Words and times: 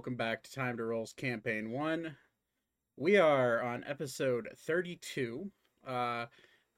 welcome 0.00 0.16
back 0.16 0.42
to 0.42 0.50
Time 0.50 0.78
to 0.78 0.84
Role's 0.84 1.12
Campaign 1.12 1.72
1. 1.72 2.16
We 2.96 3.18
are 3.18 3.60
on 3.62 3.84
episode 3.86 4.48
32. 4.56 5.50
Uh, 5.86 6.24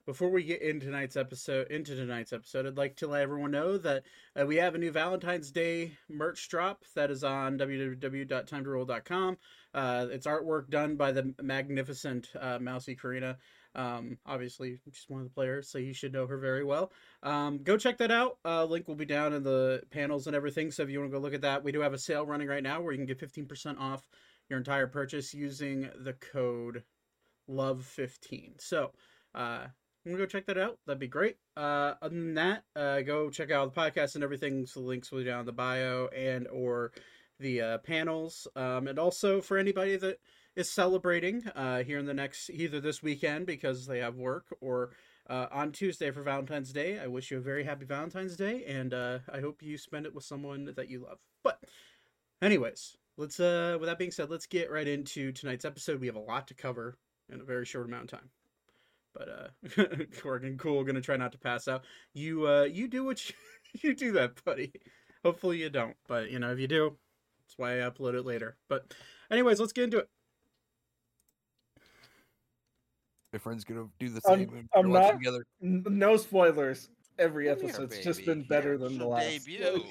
before 0.04 0.30
we 0.30 0.42
get 0.42 0.60
into 0.60 0.86
tonight's 0.86 1.16
episode, 1.16 1.70
into 1.70 1.94
tonight's 1.94 2.32
episode, 2.32 2.66
I'd 2.66 2.76
like 2.76 2.96
to 2.96 3.06
let 3.06 3.22
everyone 3.22 3.52
know 3.52 3.78
that 3.78 4.02
uh, 4.34 4.44
we 4.44 4.56
have 4.56 4.74
a 4.74 4.78
new 4.78 4.90
Valentine's 4.90 5.52
Day 5.52 5.92
merch 6.08 6.48
drop 6.48 6.82
that 6.96 7.12
is 7.12 7.22
on 7.22 7.56
www.timetorole.com. 7.58 9.38
Uh, 9.72 10.06
it's 10.10 10.26
artwork 10.26 10.68
done 10.68 10.96
by 10.96 11.12
the 11.12 11.32
magnificent 11.40 12.28
uh, 12.40 12.58
Mousy 12.60 12.96
Karina. 12.96 13.38
Um, 13.74 14.18
obviously, 14.26 14.78
she's 14.84 15.04
one 15.08 15.20
of 15.20 15.26
the 15.26 15.34
players, 15.34 15.68
so 15.68 15.78
you 15.78 15.94
should 15.94 16.12
know 16.12 16.26
her 16.26 16.38
very 16.38 16.64
well. 16.64 16.92
Um, 17.22 17.62
go 17.62 17.76
check 17.76 17.98
that 17.98 18.10
out. 18.10 18.38
Uh, 18.44 18.64
link 18.64 18.88
will 18.88 18.94
be 18.94 19.06
down 19.06 19.32
in 19.32 19.42
the 19.42 19.82
panels 19.90 20.26
and 20.26 20.36
everything. 20.36 20.70
So 20.70 20.82
if 20.82 20.90
you 20.90 20.98
want 21.00 21.10
to 21.10 21.18
go 21.18 21.22
look 21.22 21.34
at 21.34 21.42
that, 21.42 21.64
we 21.64 21.72
do 21.72 21.80
have 21.80 21.94
a 21.94 21.98
sale 21.98 22.26
running 22.26 22.48
right 22.48 22.62
now 22.62 22.80
where 22.80 22.92
you 22.92 22.98
can 22.98 23.06
get 23.06 23.18
15% 23.18 23.78
off 23.78 24.08
your 24.48 24.58
entire 24.58 24.86
purchase 24.86 25.32
using 25.32 25.88
the 25.98 26.12
code 26.14 26.82
LOVE15. 27.48 28.60
So, 28.60 28.92
uh, 29.34 29.66
gonna 30.04 30.18
go 30.18 30.26
check 30.26 30.46
that 30.46 30.58
out. 30.58 30.78
That'd 30.86 30.98
be 30.98 31.06
great. 31.06 31.36
Uh, 31.56 31.94
other 32.02 32.14
than 32.14 32.34
that, 32.34 32.64
uh, 32.74 33.00
go 33.02 33.30
check 33.30 33.50
out 33.50 33.72
the 33.72 33.80
podcast 33.80 34.14
and 34.14 34.24
everything. 34.24 34.66
So 34.66 34.80
the 34.80 34.86
links 34.86 35.10
will 35.10 35.20
be 35.20 35.24
down 35.24 35.40
in 35.40 35.46
the 35.46 35.52
bio 35.52 36.08
and 36.08 36.48
or 36.48 36.92
the 37.38 37.60
uh, 37.60 37.78
panels. 37.78 38.46
Um, 38.56 38.88
and 38.88 38.98
also 38.98 39.40
for 39.40 39.58
anybody 39.58 39.96
that 39.96 40.18
is 40.56 40.70
celebrating 40.70 41.46
uh, 41.54 41.82
here 41.82 41.98
in 41.98 42.06
the 42.06 42.14
next 42.14 42.50
either 42.50 42.80
this 42.80 43.02
weekend 43.02 43.46
because 43.46 43.86
they 43.86 43.98
have 43.98 44.16
work 44.16 44.46
or 44.60 44.90
uh, 45.28 45.46
on 45.50 45.72
Tuesday 45.72 46.10
for 46.10 46.22
Valentine's 46.22 46.72
Day. 46.72 46.98
I 46.98 47.06
wish 47.06 47.30
you 47.30 47.38
a 47.38 47.40
very 47.40 47.64
happy 47.64 47.84
Valentine's 47.84 48.36
Day, 48.36 48.64
and 48.66 48.92
uh, 48.92 49.18
I 49.32 49.40
hope 49.40 49.62
you 49.62 49.78
spend 49.78 50.06
it 50.06 50.14
with 50.14 50.24
someone 50.24 50.72
that 50.76 50.90
you 50.90 51.04
love. 51.04 51.18
But, 51.42 51.62
anyways, 52.40 52.96
let's. 53.16 53.40
Uh, 53.40 53.76
with 53.80 53.88
that 53.88 53.98
being 53.98 54.10
said, 54.10 54.30
let's 54.30 54.46
get 54.46 54.70
right 54.70 54.86
into 54.86 55.32
tonight's 55.32 55.64
episode. 55.64 56.00
We 56.00 56.06
have 56.06 56.16
a 56.16 56.20
lot 56.20 56.48
to 56.48 56.54
cover 56.54 56.98
in 57.32 57.40
a 57.40 57.44
very 57.44 57.64
short 57.64 57.86
amount 57.86 58.12
of 58.12 58.18
time. 58.18 58.30
But 59.14 59.28
uh, 59.28 59.48
Corgan, 60.22 60.58
cool. 60.58 60.84
Gonna 60.84 61.00
try 61.00 61.16
not 61.16 61.32
to 61.32 61.38
pass 61.38 61.68
out. 61.68 61.84
You 62.14 62.46
uh, 62.48 62.62
you 62.64 62.88
do 62.88 63.04
what 63.04 63.28
you, 63.28 63.34
you 63.82 63.94
do 63.94 64.12
that, 64.12 64.42
buddy. 64.44 64.72
Hopefully 65.24 65.58
you 65.58 65.70
don't, 65.70 65.96
but 66.08 66.30
you 66.30 66.38
know 66.40 66.50
if 66.50 66.58
you 66.58 66.66
do, 66.66 66.96
that's 67.52 67.56
why 67.56 67.74
I 67.76 67.88
upload 67.88 68.14
it 68.14 68.26
later. 68.26 68.56
But, 68.68 68.92
anyways, 69.30 69.60
let's 69.60 69.72
get 69.72 69.84
into 69.84 69.98
it. 69.98 70.08
My 73.32 73.38
friend's 73.38 73.64
gonna 73.64 73.88
do 73.98 74.08
the 74.08 74.20
I'm- 74.28 74.38
same. 74.40 74.68
I'm 74.74 74.90
not- 74.92 75.12
together. 75.12 75.44
N- 75.62 75.84
No 75.88 76.16
spoilers. 76.16 76.90
Every 77.18 77.46
Come 77.48 77.58
here, 77.60 77.68
episode's 77.68 77.98
just 78.00 78.24
been 78.24 78.42
better 78.42 78.70
Here's 78.70 78.80
than 78.80 78.92
the 78.98 79.04
your 79.04 79.14
last. 79.14 79.26
debut. 79.46 79.84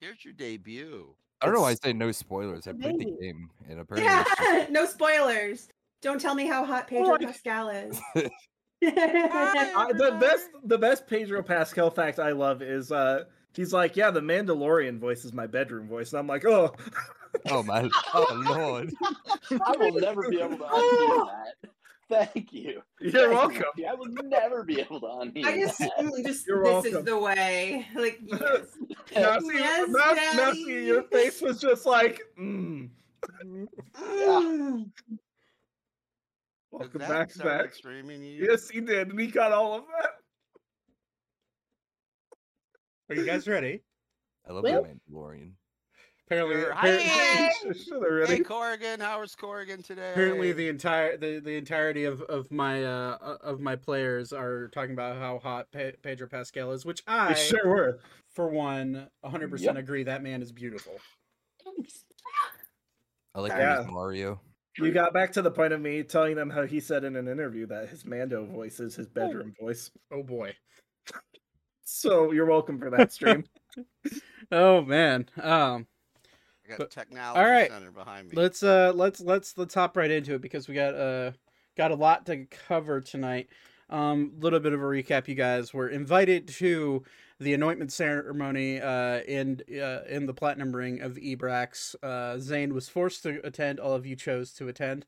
Here's 0.00 0.24
your 0.24 0.34
debut. 0.34 1.14
I 1.40 1.46
don't 1.46 1.54
know 1.54 1.62
why 1.62 1.70
I 1.70 1.74
say 1.74 1.92
no 1.92 2.12
spoilers. 2.12 2.66
I 2.66 2.72
played 2.72 2.98
the 2.98 3.04
game, 3.20 3.50
and 3.68 3.80
apparently 3.80 4.12
it's 4.12 4.28
just- 4.28 4.40
Yeah, 4.42 4.66
no 4.70 4.84
spoilers. 4.86 5.68
Don't 6.02 6.20
tell 6.20 6.34
me 6.34 6.46
how 6.46 6.64
hot 6.64 6.86
Pedro 6.86 7.08
What? 7.10 7.20
Pascal 7.22 7.68
is. 7.70 8.00
I, 8.84 9.92
the 9.96 10.16
best, 10.20 10.48
the 10.64 10.78
best 10.78 11.06
Pedro 11.08 11.42
Pascal 11.42 11.90
fact 11.90 12.18
I 12.20 12.30
love 12.32 12.62
is 12.62 12.92
uh, 12.92 13.24
he's 13.54 13.72
like, 13.72 13.96
yeah, 13.96 14.10
the 14.10 14.20
Mandalorian 14.20 14.98
voice 15.00 15.24
is 15.24 15.32
my 15.32 15.46
bedroom 15.48 15.88
voice, 15.88 16.12
and 16.12 16.20
I'm 16.20 16.26
like, 16.28 16.44
oh, 16.44 16.72
oh 17.50 17.62
my, 17.64 17.88
oh 18.14 18.42
lord. 18.56 18.92
I 19.50 19.76
will 19.76 19.92
never 20.00 20.28
be 20.30 20.40
able 20.40 20.58
to 20.58 20.64
unhear 20.64 21.26
that. 21.26 21.70
Thank 22.08 22.52
you. 22.52 22.80
you're 23.00 23.12
Thank 23.12 23.32
welcome. 23.32 23.62
you. 23.76 23.86
I 23.86 23.94
will 23.94 24.06
never 24.24 24.64
be 24.64 24.80
able 24.80 25.00
to 25.00 25.06
unhear 25.06 25.44
I 25.44 25.58
just, 25.60 25.78
that. 25.78 25.90
just 26.24 26.46
You're 26.46 26.64
this 26.82 26.94
is 26.94 27.04
the 27.04 27.18
way. 27.18 27.86
Like, 27.94 28.18
yes. 28.26 28.66
Now, 29.14 29.38
see, 29.40 29.54
Yes, 29.54 29.88
now, 29.90 30.12
now 30.12 30.32
Daddy. 30.46 30.64
see, 30.64 30.86
your 30.86 31.02
face 31.04 31.40
was 31.42 31.60
just 31.60 31.84
like, 31.86 32.20
mm. 32.40 32.88
Mm. 33.44 33.68
Welcome 36.70 36.92
Did 36.92 36.98
back, 37.00 37.08
Zach 37.08 37.30
start 37.32 37.62
Zach. 37.66 37.74
streaming 37.74 38.22
you? 38.22 38.46
Yes, 38.50 38.68
he 38.70 38.80
did, 38.80 39.08
and 39.10 39.18
he 39.20 39.26
got 39.26 39.52
all 39.52 39.74
of 39.74 39.84
that. 40.00 40.10
Are 43.10 43.16
you 43.20 43.26
guys 43.26 43.46
ready? 43.48 43.82
I 44.48 44.52
love 44.52 44.64
Well- 44.64 44.82
the 44.82 44.88
Mandalorian. 45.14 45.52
Apparently, 46.30 46.56
Sure. 46.60 46.72
Hi. 46.74 47.50
Should. 47.72 48.28
Hey 48.28 48.40
Corrigan, 48.40 49.00
how's 49.00 49.34
Corrigan 49.34 49.82
today? 49.82 50.10
apparently 50.12 50.52
the 50.52 50.68
entire 50.68 51.16
the, 51.16 51.38
the 51.40 51.56
entirety 51.56 52.04
of, 52.04 52.20
of 52.22 52.50
my 52.50 52.84
uh 52.84 53.38
of 53.40 53.60
my 53.60 53.76
players 53.76 54.32
are 54.32 54.68
talking 54.68 54.92
about 54.92 55.16
how 55.16 55.38
hot 55.38 55.70
Pe- 55.72 55.92
Pedro 56.02 56.28
Pascal 56.28 56.72
is, 56.72 56.84
which 56.84 57.02
I 57.06 57.28
We 57.30 57.34
sure 57.34 57.66
were. 57.68 58.00
for 58.34 58.48
one 58.48 59.08
100% 59.24 59.60
Yep. 59.60 59.76
agree 59.76 60.02
that 60.04 60.22
man 60.22 60.42
is 60.42 60.52
beautiful. 60.52 60.92
I 63.34 63.40
like 63.40 63.52
Yeah. 63.52 63.86
Mario. 63.88 64.40
You 64.78 64.92
got 64.92 65.12
back 65.14 65.32
to 65.32 65.42
the 65.42 65.50
point 65.50 65.72
of 65.72 65.80
me 65.80 66.02
telling 66.02 66.36
them 66.36 66.50
how 66.50 66.64
he 66.66 66.78
said 66.78 67.04
in 67.04 67.16
an 67.16 67.26
interview 67.26 67.66
that 67.68 67.88
his 67.88 68.04
Mando 68.04 68.44
voice 68.44 68.80
is 68.80 68.94
his 68.94 69.08
bedroom 69.08 69.54
voice. 69.58 69.90
Oh 70.12 70.22
boy. 70.22 70.54
So 71.82 72.32
you're 72.32 72.44
welcome 72.46 72.78
for 72.78 72.90
that 72.90 73.12
stream. 73.12 73.44
Oh 74.50 74.80
man. 74.80 75.28
Um 75.42 75.86
I 76.68 76.70
got 76.72 76.78
but- 76.78 76.90
technology 76.90 77.40
all 77.40 77.50
right. 77.50 77.70
center 77.70 77.90
behind 77.90 78.28
me. 78.28 78.36
let's 78.36 78.62
uh 78.62 78.92
let's 78.94 79.20
let's 79.20 79.56
let's 79.56 79.74
hop 79.74 79.96
right 79.96 80.10
into 80.10 80.34
it 80.34 80.42
because 80.42 80.68
we 80.68 80.74
got 80.74 80.94
uh 80.94 81.32
got 81.76 81.90
a 81.90 81.94
lot 81.94 82.26
to 82.26 82.44
cover 82.46 83.00
tonight. 83.00 83.48
Um 83.90 84.32
little 84.38 84.60
bit 84.60 84.72
of 84.74 84.80
a 84.80 84.84
recap 84.84 85.28
you 85.28 85.34
guys 85.34 85.72
were 85.72 85.88
invited 85.88 86.46
to 86.48 87.02
the 87.40 87.54
anointment 87.54 87.90
ceremony 87.92 88.80
uh 88.80 89.20
in 89.20 89.62
uh 89.80 90.00
in 90.08 90.26
the 90.26 90.34
platinum 90.34 90.74
ring 90.76 91.00
of 91.00 91.14
Ebrax. 91.14 91.94
Uh 92.02 92.38
Zane 92.38 92.74
was 92.74 92.88
forced 92.88 93.22
to 93.22 93.40
attend, 93.46 93.80
all 93.80 93.94
of 93.94 94.04
you 94.04 94.14
chose 94.16 94.52
to 94.54 94.68
attend. 94.68 95.06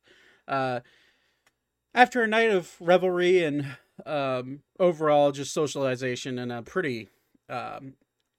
Uh 0.48 0.80
after 1.94 2.22
a 2.22 2.26
night 2.26 2.50
of 2.50 2.74
revelry 2.80 3.44
and 3.44 3.66
um 4.06 4.60
overall 4.78 5.30
just 5.32 5.52
socialization 5.52 6.38
and 6.38 6.50
a 6.50 6.62
pretty 6.62 7.08
um 7.50 7.94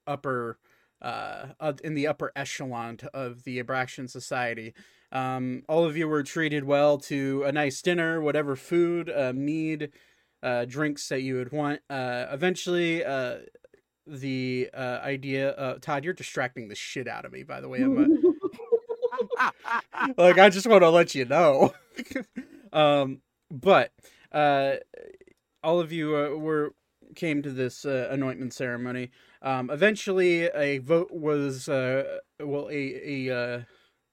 upper 0.08 0.58
uh, 1.01 1.73
in 1.84 1.94
the 1.95 2.07
upper 2.07 2.31
echelon 2.35 3.00
of 3.13 3.44
the 3.44 3.62
Abraxan 3.62 4.09
society. 4.09 4.73
Um, 5.12 5.63
all 5.67 5.84
of 5.84 5.97
you 5.97 6.07
were 6.07 6.23
treated 6.23 6.63
well 6.63 6.97
to 7.00 7.44
a 7.44 7.51
nice 7.51 7.81
dinner, 7.81 8.22
whatever 8.22 8.56
food, 8.56 9.09
uh, 9.09 9.34
mead, 9.34 9.91
uh, 10.44 10.66
drinks 10.66 11.07
that 11.09 11.22
you 11.22 11.35
would 11.35 11.51
want. 11.51 11.81
Uh, 11.90 12.28
eventually, 12.31 13.03
uh, 13.03 13.38
the 14.07 14.69
uh, 14.73 15.00
idea, 15.03 15.78
Todd, 15.81 16.03
you're 16.03 16.13
distracting 16.13 16.67
the 16.67 16.75
shit 16.75 17.07
out 17.07 17.25
of 17.25 17.31
me. 17.31 17.44
By 17.44 17.61
the 17.61 17.69
way, 17.69 17.84
uh, 17.84 19.51
like 20.17 20.40
I 20.40 20.50
just 20.50 20.67
want 20.67 20.81
to 20.81 20.90
let 20.90 21.13
you 21.13 21.25
know. 21.25 21.73
um, 22.73 23.22
but 23.51 23.91
all 24.31 25.79
of 25.79 25.91
you 25.91 26.09
were 26.09 26.73
came 27.16 27.41
to 27.41 27.51
this 27.51 27.84
anointment 27.85 28.53
ceremony. 28.53 29.11
Um, 29.41 29.69
eventually, 29.69 30.44
a 30.44 30.78
vote 30.79 31.12
was 31.12 31.68
uh, 31.68 32.19
well, 32.40 32.69
a 32.69 33.28
a 33.29 33.35
uh, 33.35 33.62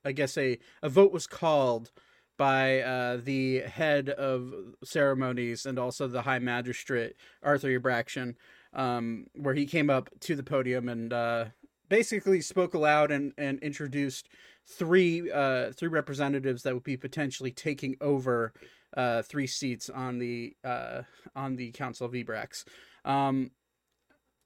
I 0.05 0.13
guess 0.13 0.37
a 0.39 0.59
a 0.83 0.89
vote 0.89 1.13
was 1.13 1.27
called 1.27 1.91
by 2.39 2.81
uh, 2.81 3.19
the 3.23 3.61
head 3.61 4.09
of 4.11 4.55
ceremonies 4.85 5.67
and 5.67 5.79
also 5.79 6.07
the 6.07 6.23
High 6.23 6.39
Magistrate 6.39 7.17
Arthur 7.43 7.79
Abraxan, 7.79 8.37
um, 8.73 9.27
where 9.35 9.55
he 9.55 9.67
came 9.67 9.91
up 9.91 10.09
to 10.21 10.37
the 10.37 10.45
podium 10.45 10.89
and 10.89 11.13
uh, 11.13 11.47
basically 11.89 12.41
spoke 12.41 12.75
aloud 12.75 13.11
and, 13.11 13.33
and 13.37 13.59
introduced 13.59 14.29
three 14.67 15.31
uh, 15.31 15.73
three 15.73 15.89
representatives 15.89 16.63
that 16.63 16.75
would 16.75 16.85
be 16.85 16.97
potentially 16.97 17.51
taking 17.51 17.97
over 18.01 18.53
uh, 18.97 19.23
three 19.23 19.47
seats 19.47 19.91
on 19.91 20.19
the 20.19 20.55
uh, 20.65 21.03
on 21.35 21.57
the 21.57 21.71
Council 21.73 22.07
of 22.07 22.13
Ebrax. 22.13 22.65
Um, 23.05 23.51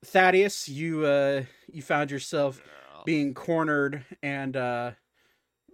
Thaddeus, 0.04 0.68
you 0.68 1.04
uh, 1.04 1.44
you 1.70 1.82
found 1.82 2.10
yourself 2.10 2.60
being 3.04 3.34
cornered 3.34 4.04
and 4.22 4.56
uh, 4.56 4.92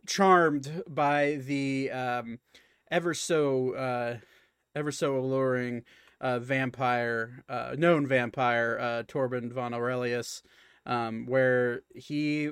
charmed 0.06 0.82
by 0.86 1.36
the 1.36 1.90
um, 1.90 2.38
ever 2.90 3.14
so 3.14 3.74
uh, 3.74 4.16
ever 4.74 4.92
so 4.92 5.16
alluring 5.16 5.84
uh, 6.20 6.38
vampire, 6.38 7.44
uh, 7.48 7.74
known 7.78 8.06
vampire, 8.06 8.78
uh, 8.80 9.02
Torbin 9.06 9.52
von 9.52 9.72
Arreleus, 9.72 10.42
um, 10.84 11.26
where 11.26 11.82
he 11.94 12.50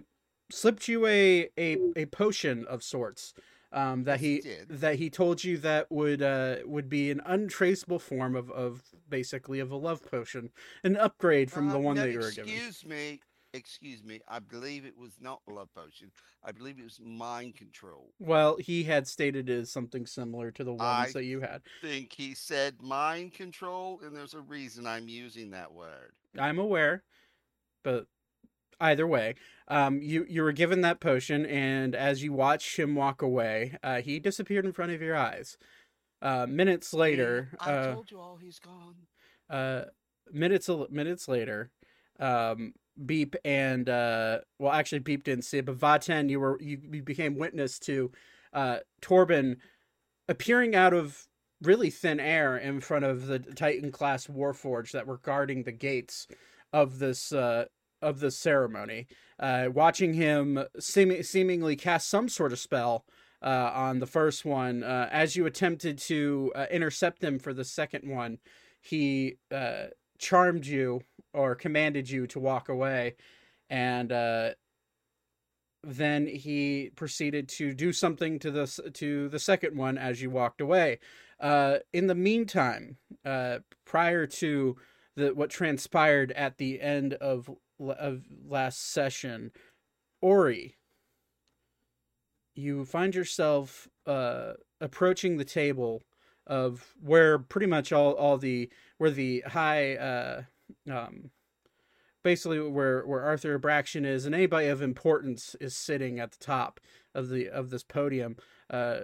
slipped 0.51 0.89
you 0.89 1.07
a, 1.07 1.49
a, 1.59 1.77
a 1.97 2.07
potion 2.07 2.65
of 2.67 2.83
sorts 2.83 3.35
um, 3.73 4.05
that 4.05 4.21
Yes, 4.21 4.45
he 4.45 4.65
that 4.69 4.97
he 4.97 5.11
told 5.11 5.43
you 5.45 5.59
that 5.59 5.91
would 5.91 6.23
uh, 6.23 6.57
would 6.65 6.89
be 6.89 7.11
an 7.11 7.21
untraceable 7.25 7.99
form 7.99 8.37
of, 8.37 8.51
of 8.51 8.83
basically 9.09 9.61
of 9.61 9.71
a 9.71 9.77
love 9.77 10.09
potion, 10.11 10.51
an 10.85 10.97
upgrade 10.97 11.51
from 11.51 11.69
the 11.69 11.77
Uh, 11.77 11.81
one 11.81 11.97
no, 11.97 12.03
that 12.03 12.13
you 12.13 12.19
were 12.21 12.31
given. 12.31 12.53
Excuse 12.55 12.85
me. 12.85 13.21
Excuse 13.55 14.05
me. 14.05 14.21
I 14.29 14.39
believe 14.39 14.85
it 14.85 14.99
was 14.99 15.13
not 15.19 15.41
a 15.49 15.53
love 15.53 15.73
potion. 15.75 16.11
I 16.45 16.53
believe 16.53 16.79
it 16.79 16.85
was 16.85 17.01
mind 17.01 17.55
control. 17.55 18.13
Well, 18.19 18.57
he 18.59 18.85
had 18.85 19.09
stated 19.09 19.49
it 19.49 19.61
as 19.61 19.71
something 19.71 20.05
similar 20.05 20.51
to 20.51 20.65
the 20.65 20.75
ones 20.75 21.09
I- 21.09 21.13
that 21.13 21.25
you 21.25 21.41
had. 21.41 21.63
I 21.83 21.87
think 21.87 22.13
he 22.13 22.35
said 22.35 22.83
mind 22.83 23.33
control, 23.33 24.01
and 24.03 24.15
there's 24.15 24.35
a 24.35 24.41
reason 24.41 24.87
I'm 24.87 25.09
using 25.09 25.51
that 25.53 25.73
word. 25.73 26.13
I'm 26.39 26.59
aware, 26.59 27.03
but 27.83 28.07
either 28.81 29.07
way, 29.07 29.35
um, 29.69 30.01
you 30.03 30.27
you 30.29 30.43
were 30.43 30.53
given 30.53 30.81
that 30.83 31.01
potion, 31.01 31.47
and 31.47 31.95
as 31.95 32.23
you 32.23 32.33
watched 32.33 32.79
him 32.79 32.95
walk 32.95 33.23
away, 33.23 33.77
uh, 33.83 34.01
he 34.01 34.19
disappeared 34.19 34.65
in 34.65 34.73
front 34.73 34.93
of 34.93 35.03
your 35.03 35.17
eyes. 35.17 35.57
Uh, 36.23 36.47
minutes 36.49 36.93
later, 36.93 37.51
I 37.61 37.73
uh, 37.73 37.95
told 37.95 38.11
you 38.11 38.21
all 38.21 38.37
he's 38.37 38.59
gone. 38.59 38.95
uh, 39.51 39.85
minutes 40.33 40.69
minutes 40.91 41.29
later, 41.29 41.71
um, 42.19 42.75
Beep 43.05 43.37
and 43.45 43.89
uh, 43.89 44.39
well, 44.59 44.73
actually, 44.73 45.01
Beep 45.01 45.25
didn't 45.25 45.45
see 45.45 45.59
it, 45.59 45.67
but 45.67 45.79
Vaten, 45.79 46.31
you 46.31 46.41
were 46.41 46.59
you, 46.61 46.81
you 46.91 47.03
became 47.03 47.37
witness 47.37 47.79
to 47.81 48.11
uh, 48.53 48.79
Torbin 49.01 49.59
appearing 50.29 50.75
out 50.75 50.95
of 50.95 51.27
really 51.63 51.91
thin 51.91 52.21
air 52.21 52.57
in 52.57 52.81
front 52.81 53.05
of 53.05 53.27
the 53.27 53.39
Titan 53.39 53.91
class 53.91 54.27
Warforge 54.27 54.93
that 54.93 55.07
were 55.07 55.19
guarding 55.19 55.63
the 55.63 55.73
gates 55.73 56.27
of 56.73 56.99
this 56.99 57.33
uh, 57.33 57.67
of 58.03 58.21
the 58.21 58.31
ceremony. 58.31 59.07
Uh, 59.39 59.69
watching 59.73 60.15
him 60.15 60.65
seem- 60.79 61.23
seemingly 61.23 61.77
cast 61.77 62.09
some 62.09 62.29
sort 62.29 62.53
of 62.53 62.59
spell 62.59 63.05
uh, 63.43 63.71
on 63.75 63.99
the 63.99 64.07
first 64.07 64.45
one, 64.45 64.83
uh, 64.83 65.09
as 65.13 65.37
you 65.37 65.47
attempted 65.47 65.99
to 65.99 66.53
uh, 66.55 66.67
intercept 66.71 67.23
him 67.23 67.39
for 67.39 67.53
the 67.53 67.65
second 67.65 68.09
one, 68.09 68.39
he 68.81 69.37
uh, 69.51 69.87
charmed 70.19 70.67
you 70.67 71.03
or 71.35 71.55
commanded 71.55 72.09
you 72.09 72.27
to 72.27 72.41
walk 72.41 72.69
away, 72.69 73.15
and 73.69 74.11
uh, 74.11 74.51
then 75.85 76.27
he 76.27 76.91
proceeded 76.97 77.49
to 77.49 77.75
do 77.75 77.93
something 77.93 78.39
to 78.39 78.51
the 78.51 78.91
to 78.95 79.29
the 79.29 79.39
second 79.39 79.77
one 79.77 79.99
as 79.99 80.23
you 80.23 80.31
walked 80.31 80.61
away. 80.61 80.99
In 81.93 82.07
the 82.07 82.15
meantime, 82.15 82.97
prior 83.85 84.27
to 84.27 84.77
the 85.17 85.35
what 85.35 85.51
transpired 85.51 86.33
at 86.33 86.59
the 86.59 86.81
end 86.81 87.15
of 87.15 87.51
of 87.81 88.25
last 88.49 88.93
session, 88.93 89.51
Ori, 90.21 90.77
you 92.55 92.85
find 92.85 93.15
yourself 93.15 93.89
uh, 94.07 94.55
approaching 94.81 95.37
the 95.37 95.45
table 95.45 96.03
of 96.47 96.95
where 97.01 97.39
pretty 97.39 97.67
much 97.67 97.93
all 97.93 98.13
all 98.13 98.39
the 98.39 98.71
where 98.99 99.11
the 99.11 99.43
high 99.47 99.97
uh, 99.97 100.43
um, 100.91 101.31
basically 102.23 102.61
where 102.61 103.07
where 103.07 103.23
Arthur 103.23 103.59
Abraxan 103.59 104.07
is 104.07 104.27
and 104.27 104.35
anybody 104.35 104.69
of 104.69 104.83
importance 104.83 105.55
is 105.61 105.77
sitting 105.77 106.19
at 106.19 106.33
the 106.33 106.45
top 106.45 106.81
of 107.15 107.29
the 107.29 107.49
of 107.49 107.71
this 107.71 107.83
podium. 107.83 108.37
Uh, 108.71 109.01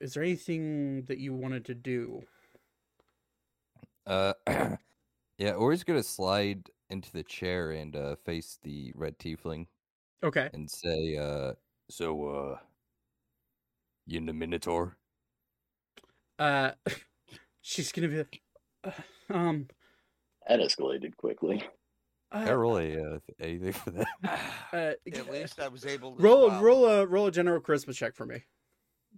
is 0.00 0.14
there 0.14 0.22
anything 0.22 1.02
that 1.02 1.18
you 1.18 1.32
wanted 1.32 1.64
to 1.66 1.74
do? 1.74 2.22
Uh, 4.06 4.32
yeah, 5.38 5.52
Ori's 5.52 5.84
gonna 5.84 6.02
slide 6.02 6.70
into 6.92 7.12
the 7.12 7.24
chair 7.24 7.72
and 7.72 7.96
uh, 7.96 8.16
face 8.16 8.58
the 8.62 8.92
red 8.96 9.18
tiefling 9.18 9.68
Okay. 10.22 10.52
and 10.52 10.70
say, 10.70 11.16
uh, 11.18 11.54
"So, 11.90 12.28
uh, 12.28 12.60
you 14.06 14.18
in 14.18 14.26
the 14.26 14.32
Minotaur?" 14.32 14.96
Uh, 16.38 16.72
she's 17.62 17.92
gonna 17.92 18.08
be, 18.08 18.18
like, 18.18 18.42
uh, 18.84 18.92
um, 19.30 19.68
That 20.46 20.60
escalated 20.60 21.16
quickly. 21.16 21.68
Can 22.44 22.52
I 22.52 22.52
uh, 22.52 22.56
roll 22.56 22.78
a 22.78 22.96
uh, 22.96 23.18
anything 23.40 23.72
for 23.72 23.90
that? 23.92 24.08
uh, 24.72 24.94
At 25.12 25.28
least 25.28 25.60
I 25.60 25.68
was 25.68 25.84
able 25.86 26.16
to 26.16 26.22
roll 26.22 26.48
swallow. 26.48 26.60
roll 26.60 26.86
a 26.86 27.06
roll 27.06 27.26
a 27.26 27.32
general 27.32 27.60
charisma 27.60 27.94
check 27.94 28.14
for 28.14 28.26
me. 28.26 28.44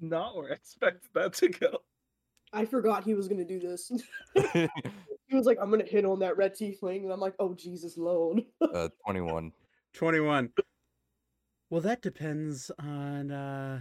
Not 0.01 0.37
where 0.37 0.51
I 0.51 0.55
expected 0.55 1.11
that 1.15 1.35
to 1.35 1.49
go. 1.49 1.79
I 2.53 2.67
forgot 2.67 3.05
he 3.05 3.15
was 3.15 3.29
gonna 3.29 3.45
do 3.45 3.61
this. 3.61 3.93
He 5.35 5.39
was 5.39 5.47
like, 5.47 5.59
"I'm 5.61 5.71
gonna 5.71 5.85
hit 5.85 6.05
on 6.05 6.21
that 6.21 6.37
red 6.37 6.55
tiefling," 6.55 7.03
and 7.03 7.13
I'm 7.13 7.19
like, 7.19 7.35
"Oh 7.41 7.55
Jesus, 7.55 7.99
Lord!" 7.99 8.45
uh, 8.61 8.89
twenty-one. 9.05 9.53
21 9.95 10.51
well 11.71 11.81
that 11.81 12.03
depends 12.03 12.69
on 12.81 13.31
uh 13.31 13.81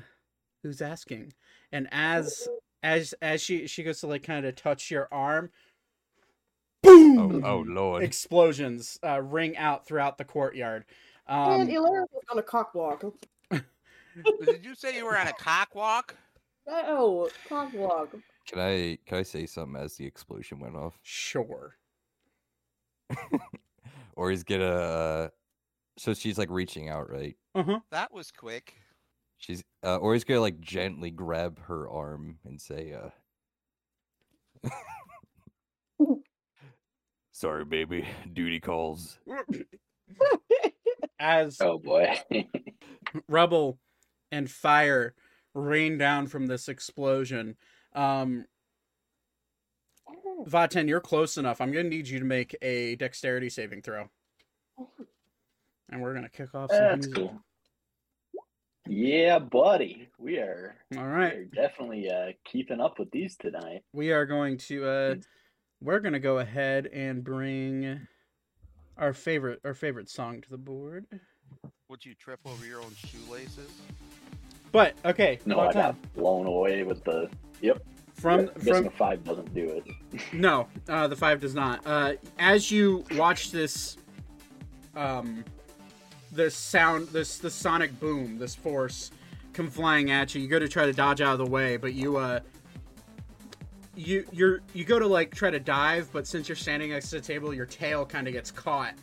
who's 0.61 0.79
asking 0.79 1.33
and 1.71 1.88
as 1.91 2.47
as 2.83 3.15
as 3.19 3.41
she 3.41 3.65
she 3.65 3.81
goes 3.81 4.00
to 4.00 4.05
like 4.05 4.21
kind 4.21 4.45
of 4.45 4.55
touch 4.55 4.91
your 4.91 5.07
arm 5.11 5.50
Oh, 6.85 7.27
boom 7.27 7.44
oh 7.44 7.63
lord! 7.65 8.03
explosions 8.03 9.00
uh 9.03 9.19
ring 9.21 9.57
out 9.57 9.88
throughout 9.88 10.19
the 10.19 10.23
courtyard 10.23 10.85
and 11.27 11.63
um 11.63 11.69
Ilaria 11.69 12.05
was 12.11 12.23
on 12.31 12.38
a 12.38 12.44
cock 12.44 12.75
walk. 12.75 13.03
Did 13.51 14.63
you 14.63 14.75
say 14.75 14.95
you 14.95 15.05
were 15.05 15.17
on 15.17 15.27
a 15.27 15.33
cock 15.33 15.73
walk? 15.73 16.15
Oh, 16.67 17.29
cock 17.50 17.73
walk. 17.73 18.15
Can 18.47 18.59
I 18.59 18.97
can 19.05 19.17
I 19.19 19.23
say 19.23 19.45
something 19.45 19.81
as 19.81 19.95
the 19.95 20.05
explosion 20.05 20.59
went 20.59 20.75
off? 20.75 20.99
sure 21.01 21.77
Or 24.15 24.29
he's 24.29 24.43
gonna. 24.43 24.65
Uh, 24.65 25.29
so 25.97 26.13
she's 26.13 26.37
like 26.37 26.49
reaching 26.49 26.89
out, 26.89 27.09
right? 27.09 27.35
uh-huh 27.55 27.79
That 27.91 28.13
was 28.13 28.31
quick. 28.31 28.75
She's 29.37 29.63
uh, 29.83 29.97
or 29.97 30.13
he's 30.13 30.23
gonna 30.23 30.39
like 30.39 30.59
gently 30.59 31.11
grab 31.11 31.59
her 31.63 31.89
arm 31.89 32.39
and 32.45 32.61
say, 32.61 32.93
uh, 32.93 33.09
"Sorry, 37.31 37.65
baby, 37.65 38.07
duty 38.31 38.59
calls." 38.59 39.19
as 41.19 41.57
Oh 41.61 41.79
boy. 41.79 42.13
rubble 43.27 43.79
and 44.31 44.49
fire 44.49 45.15
rain 45.53 45.97
down 45.97 46.27
from 46.27 46.47
this 46.47 46.67
explosion 46.67 47.55
um 47.95 48.45
Vaten, 50.45 50.87
you're 50.87 50.99
close 50.99 51.37
enough. 51.37 51.61
I'm 51.61 51.71
gonna 51.71 51.89
need 51.89 52.07
you 52.07 52.19
to 52.19 52.25
make 52.25 52.55
a 52.61 52.95
dexterity 52.95 53.49
saving 53.49 53.81
throw. 53.81 54.09
And 55.89 56.01
we're 56.01 56.13
gonna 56.13 56.29
kick 56.29 56.53
off 56.53 56.71
some 56.71 56.79
That's 56.79 57.07
music. 57.07 57.15
cool. 57.15 57.41
Yeah, 58.85 59.39
buddy. 59.39 60.09
We 60.17 60.37
are, 60.39 60.75
All 60.97 61.07
right. 61.07 61.33
We 61.35 61.41
are 61.41 61.45
definitely 61.45 62.09
uh, 62.09 62.33
keeping 62.43 62.81
up 62.81 62.99
with 62.99 63.09
these 63.11 63.37
tonight. 63.37 63.83
We 63.93 64.11
are 64.11 64.25
going 64.25 64.57
to 64.57 64.85
uh 64.85 65.15
we're 65.81 65.99
gonna 65.99 66.19
go 66.19 66.39
ahead 66.39 66.87
and 66.87 67.23
bring 67.23 68.07
our 68.97 69.13
favorite 69.13 69.61
our 69.63 69.73
favorite 69.73 70.09
song 70.09 70.41
to 70.41 70.49
the 70.49 70.57
board. 70.57 71.05
Would 71.89 72.05
you 72.05 72.13
trip 72.15 72.39
over 72.45 72.65
your 72.65 72.81
own 72.81 72.93
shoelaces? 72.95 73.71
But 74.71 74.95
okay, 75.05 75.39
No, 75.45 75.59
I 75.59 75.67
Vaten, 75.67 75.73
got 75.73 76.13
blown 76.13 76.47
away 76.47 76.83
with 76.83 77.03
the. 77.03 77.29
Yep. 77.63 77.81
from 78.13 78.50
Missing 78.57 78.74
from 78.74 78.88
a 78.88 78.89
five 78.92 79.24
doesn't 79.24 79.54
do 79.54 79.69
it. 79.69 80.33
No, 80.33 80.68
uh, 80.89 81.07
the 81.07 81.15
five 81.15 81.39
does 81.39 81.56
not. 81.56 81.81
Uh, 81.88 82.13
as 82.38 82.69
you 82.69 83.06
watch 83.15 83.51
this, 83.51 83.98
um, 84.95 85.45
this 86.31 86.56
sound, 86.56 87.07
this 87.07 87.38
the 87.38 87.50
sonic 87.50 87.98
boom, 88.00 88.38
this 88.38 88.54
force 88.54 89.12
come 89.54 89.69
flying 89.69 90.12
at 90.12 90.36
you, 90.36 90.42
you 90.42 90.48
go 90.48 90.60
to 90.60 90.67
try 90.67 90.86
to 90.86 90.93
dodge 90.93 91.22
out 91.22 91.39
of 91.39 91.46
the 91.46 91.51
way, 91.51 91.77
but 91.77 91.93
you 91.93 92.17
uh, 92.17 92.41
you 93.96 94.25
you're 94.34 94.62
you 94.74 94.84
go 94.84 95.00
to 95.00 95.08
like 95.08 95.34
try 95.34 95.50
to 95.50 95.60
dive, 95.60 96.10
but 96.12 96.27
since 96.27 96.50
you're 96.50 96.55
standing 96.58 96.89
next 96.89 97.12
to 97.12 97.15
the 97.15 97.22
table, 97.22 97.53
your 97.53 97.65
tail 97.65 98.05
kind 98.05 98.27
of 98.27 98.34
gets 98.34 98.51
caught. 98.51 98.93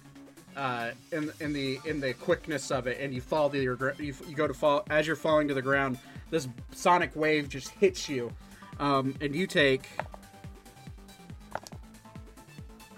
Uh, 0.57 0.91
in 1.13 1.33
in 1.41 1.53
the 1.53 1.79
in 1.87 2.01
the 2.01 2.13
quickness 2.13 2.71
of 2.71 2.87
it, 2.87 2.99
and 3.01 3.15
you 3.15 3.21
fall 3.21 3.49
to 3.49 3.63
your 3.63 3.95
you, 3.99 4.13
you 4.29 4.35
go 4.35 4.47
to 4.47 4.53
fall 4.53 4.85
as 4.91 5.07
you're 5.07 5.17
falling 5.17 5.49
to 5.49 5.55
the 5.55 5.63
ground. 5.63 5.99
This 6.31 6.49
sonic 6.73 7.15
wave 7.17 7.49
just 7.49 7.71
hits 7.71 8.09
you, 8.09 8.33
um, 8.81 9.15
and 9.21 9.37
you 9.37 9.47
take 9.47 9.89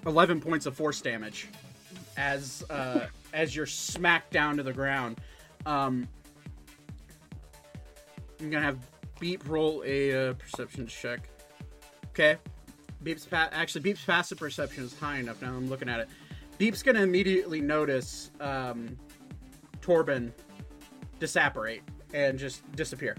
11 0.07 0.41
points 0.41 0.65
of 0.65 0.75
force 0.75 1.01
damage 1.01 1.49
as 2.17 2.65
uh, 2.71 3.07
as 3.33 3.55
you're 3.55 3.67
smacked 3.67 4.33
down 4.33 4.57
to 4.57 4.63
the 4.63 4.73
ground. 4.73 5.21
Um, 5.67 6.09
I'm 8.41 8.51
gonna 8.51 8.65
have 8.65 8.79
Beep 9.21 9.49
roll 9.49 9.83
a 9.87 10.31
uh, 10.31 10.33
perception 10.35 10.87
check. 10.87 11.29
Okay, 12.09 12.37
Beep's 13.03 13.27
pa- 13.27 13.49
actually 13.53 13.83
Beep's 13.83 14.05
passive 14.05 14.39
perception 14.39 14.85
is 14.85 14.99
high 14.99 15.19
enough. 15.19 15.43
Now 15.43 15.49
I'm 15.49 15.69
looking 15.69 15.89
at 15.89 16.01
it. 16.01 16.09
Beep's 16.59 16.83
gonna 16.83 17.03
immediately 17.03 17.61
notice 17.61 18.31
um, 18.41 18.97
Torbin 19.81 20.33
disapparate 21.19 21.83
and 22.13 22.39
just 22.39 22.71
disappear 22.73 23.17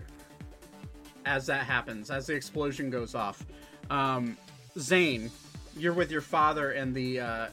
as 1.25 1.45
that 1.47 1.65
happens, 1.65 2.11
as 2.11 2.27
the 2.27 2.33
explosion 2.33 2.89
goes 2.89 3.15
off. 3.15 3.45
Um, 3.89 4.37
Zane, 4.77 5.29
you're 5.77 5.93
with 5.93 6.11
your 6.11 6.21
father 6.21 6.71
and 6.71 6.93
the 6.93 7.19
uh, 7.19 7.47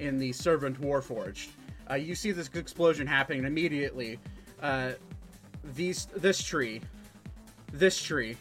in 0.00 0.18
the 0.18 0.32
servant 0.32 0.80
Warforged. 0.80 1.48
Uh, 1.90 1.94
you 1.94 2.14
see 2.14 2.32
this 2.32 2.50
explosion 2.54 3.06
happening 3.06 3.44
immediately. 3.44 4.18
Uh, 4.60 4.92
these 5.74 6.06
this 6.16 6.42
tree, 6.42 6.80
this 7.72 8.00
tree, 8.00 8.36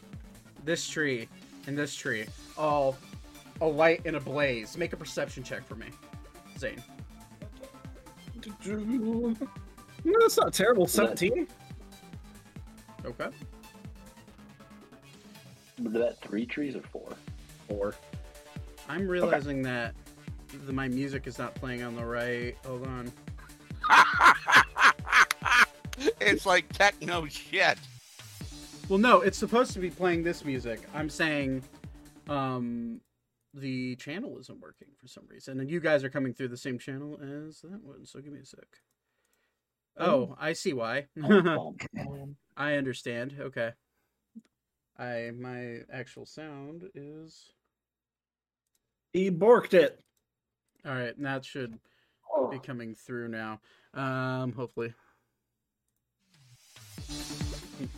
this 0.63 0.87
tree, 0.87 1.27
and 1.67 1.77
this 1.77 1.95
tree 1.95 2.25
all 2.57 2.97
alight 3.61 4.01
in 4.05 4.15
a 4.15 4.19
blaze. 4.19 4.77
Make 4.77 4.93
a 4.93 4.97
perception 4.97 5.43
check 5.43 5.65
for 5.65 5.75
me, 5.75 5.87
Zane. 6.57 6.83
No, 10.03 10.19
that's 10.21 10.37
not 10.37 10.53
terrible. 10.53 10.87
17? 10.87 11.47
Okay. 13.05 13.27
Was 15.81 15.93
that 15.93 16.19
three 16.21 16.45
trees 16.45 16.75
or 16.75 16.81
four? 16.81 17.09
Four. 17.67 17.95
I'm 18.89 19.07
realizing 19.07 19.61
that 19.63 19.93
the, 20.65 20.73
my 20.73 20.87
music 20.87 21.27
is 21.27 21.37
not 21.37 21.53
playing 21.55 21.83
on 21.83 21.95
the 21.95 22.05
right. 22.05 22.55
Hold 22.65 22.87
on. 22.87 23.11
it's 26.21 26.45
like 26.45 26.71
techno 26.73 27.27
shit. 27.27 27.77
Well, 28.89 28.99
no, 28.99 29.21
it's 29.21 29.37
supposed 29.37 29.73
to 29.73 29.79
be 29.79 29.89
playing 29.89 30.23
this 30.23 30.45
music. 30.45 30.81
I'm 30.95 31.09
saying, 31.09 31.63
um, 32.29 33.01
the 33.53 33.95
channel 33.97 34.37
isn't 34.39 34.59
working 34.61 34.87
for 34.99 35.07
some 35.07 35.25
reason, 35.29 35.59
and 35.59 35.69
you 35.69 35.79
guys 35.79 36.03
are 36.03 36.09
coming 36.09 36.33
through 36.33 36.49
the 36.49 36.57
same 36.57 36.79
channel 36.79 37.19
as 37.21 37.61
that 37.61 37.83
one. 37.83 38.05
So 38.05 38.19
give 38.21 38.31
me 38.31 38.39
a 38.39 38.45
sec. 38.45 38.65
Oh, 39.99 40.35
I 40.39 40.53
see 40.53 40.73
why. 40.73 41.07
I 42.57 42.75
understand. 42.75 43.35
Okay. 43.39 43.71
I 44.99 45.31
my 45.37 45.79
actual 45.91 46.25
sound 46.25 46.89
is 46.95 47.51
He 49.13 49.29
borked 49.31 49.73
it. 49.73 49.99
all 50.85 50.93
right. 50.93 51.15
And 51.15 51.25
that 51.25 51.45
should 51.45 51.77
be 52.51 52.59
coming 52.59 52.93
through 52.95 53.27
now. 53.29 53.59
Um, 53.93 54.51
hopefully. 54.53 54.93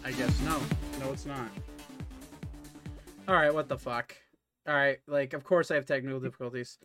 I 0.04 0.12
guess 0.12 0.40
no, 0.42 0.60
no, 1.00 1.12
it's 1.12 1.26
not. 1.26 1.50
All 3.28 3.36
right, 3.36 3.54
what 3.54 3.70
the 3.70 3.78
fuck? 3.78 4.16
All 4.68 4.74
right, 4.74 5.00
like 5.08 5.34
of 5.34 5.44
course 5.44 5.72
I 5.72 5.76
have 5.76 5.86
technical 5.86 6.20
difficulties. 6.20 6.78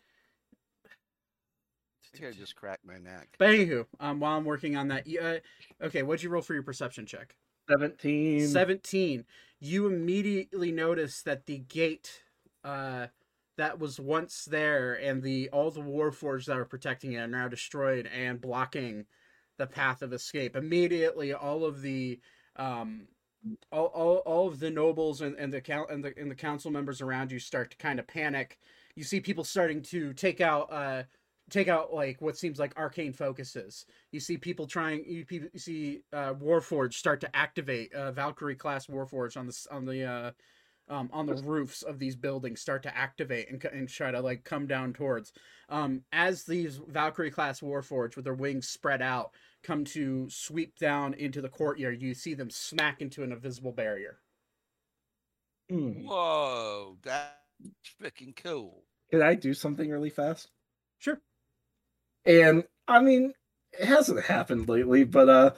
I 0.87 2.17
think 2.17 2.33
I 2.33 2.39
just 2.39 2.55
cracked 2.55 2.85
my 2.87 2.99
neck. 2.99 3.29
But 3.39 3.49
anywho, 3.49 3.87
um, 3.99 4.21
while 4.21 4.37
I'm 4.37 4.45
working 4.45 4.77
on 4.77 4.89
that, 4.89 5.07
uh, 5.21 5.85
okay, 5.85 6.03
what'd 6.05 6.23
you 6.23 6.31
roll 6.31 6.43
for 6.43 6.55
your 6.55 6.63
perception 6.63 7.07
check? 7.07 7.35
17. 7.69 8.49
17 8.49 9.25
you 9.65 9.87
immediately 9.87 10.71
notice 10.71 11.23
that 11.23 11.47
the 11.47 11.59
gate 11.59 12.23
uh 12.65 13.07
that 13.57 13.79
was 13.79 13.99
once 13.99 14.45
there 14.45 14.95
and 14.95 15.23
the 15.23 15.49
all 15.51 15.71
the 15.71 15.81
warforged 15.81 16.47
that 16.47 16.59
are 16.59 16.65
protecting 16.65 17.13
it 17.13 17.19
are 17.19 17.27
now 17.27 17.49
destroyed 17.49 18.09
and 18.15 18.41
blocking 18.41 19.07
the 19.59 19.67
path 19.67 20.03
of 20.03 20.13
escape. 20.13 20.57
Immediately 20.57 21.33
all 21.33 21.65
of 21.65 21.81
the 21.81 22.21
um 22.57 23.07
all, 23.71 23.87
all, 23.87 24.17
all 24.19 24.49
of 24.49 24.59
the 24.59 24.71
nobles 24.71 25.21
and, 25.21 25.37
and 25.37 25.53
the 25.53 25.61
count 25.61 25.91
and 25.91 26.05
the 26.05 26.13
and 26.19 26.31
the 26.31 26.35
council 26.35 26.71
members 26.71 27.01
around 27.01 27.31
you 27.31 27.39
start 27.39 27.71
to 27.71 27.77
kind 27.77 27.99
of 27.99 28.07
panic. 28.07 28.59
You 28.97 29.05
see 29.05 29.21
people 29.21 29.45
starting 29.45 29.83
to 29.83 30.13
take 30.13 30.41
out 30.41 30.73
uh 30.73 31.05
take 31.51 31.69
out 31.69 31.93
like 31.93 32.21
what 32.21 32.37
seems 32.37 32.59
like 32.59 32.77
arcane 32.77 33.13
focuses 33.13 33.85
you 34.13 34.21
see 34.21 34.37
people 34.37 34.67
trying 34.67 35.05
you, 35.07 35.25
people, 35.25 35.49
you 35.53 35.59
see 35.59 36.01
uh 36.13 36.35
warforged 36.35 36.95
start 36.95 37.21
to 37.21 37.37
activate 37.37 37.93
uh 37.95 38.11
valkyrie 38.13 38.55
class 38.55 38.87
warforged 38.87 39.37
on 39.37 39.47
the 39.47 39.67
on 39.71 39.85
the 39.85 40.05
uh 40.05 40.31
um, 40.87 41.09
on 41.15 41.25
the 41.25 41.37
roofs 41.37 41.83
of 41.83 41.99
these 41.99 42.15
buildings 42.15 42.61
start 42.61 42.83
to 42.83 42.95
activate 42.95 43.51
and, 43.51 43.65
and 43.73 43.89
try 43.89 44.11
to 44.11 44.21
like 44.21 44.45
come 44.45 44.67
down 44.67 44.93
towards 44.93 45.33
um 45.71 46.03
as 46.13 46.45
these 46.45 46.79
valkyrie 46.89 47.31
class 47.31 47.61
warforged 47.61 48.17
with 48.17 48.27
their 48.27 48.35
wings 48.35 48.69
spread 48.69 49.01
out 49.01 49.31
come 49.63 49.83
to 49.85 50.29
sweep 50.29 50.79
down 50.79 51.15
into 51.15 51.41
the 51.41 51.49
courtyard 51.49 52.03
you 52.03 52.13
see 52.13 52.35
them 52.35 52.51
smack 52.51 53.01
into 53.01 53.23
an 53.23 53.33
invisible 53.33 53.73
barrier 53.73 54.19
Hmm. 55.71 56.05
Whoa, 56.05 56.99
that's 57.03 57.35
freaking 58.01 58.37
cool. 58.37 58.83
Can 59.11 59.23
I 59.23 59.35
do 59.35 59.55
something 59.55 59.91
really 59.91 60.11
fast? 60.11 60.51
Sure 62.27 62.49
And 62.49 62.65
I 62.89 63.01
mean, 63.01 63.33
it 63.73 63.87
hasn't 63.87 64.25
happened 64.25 64.69
lately, 64.69 65.05
but 65.05 65.29
uh 65.29 65.51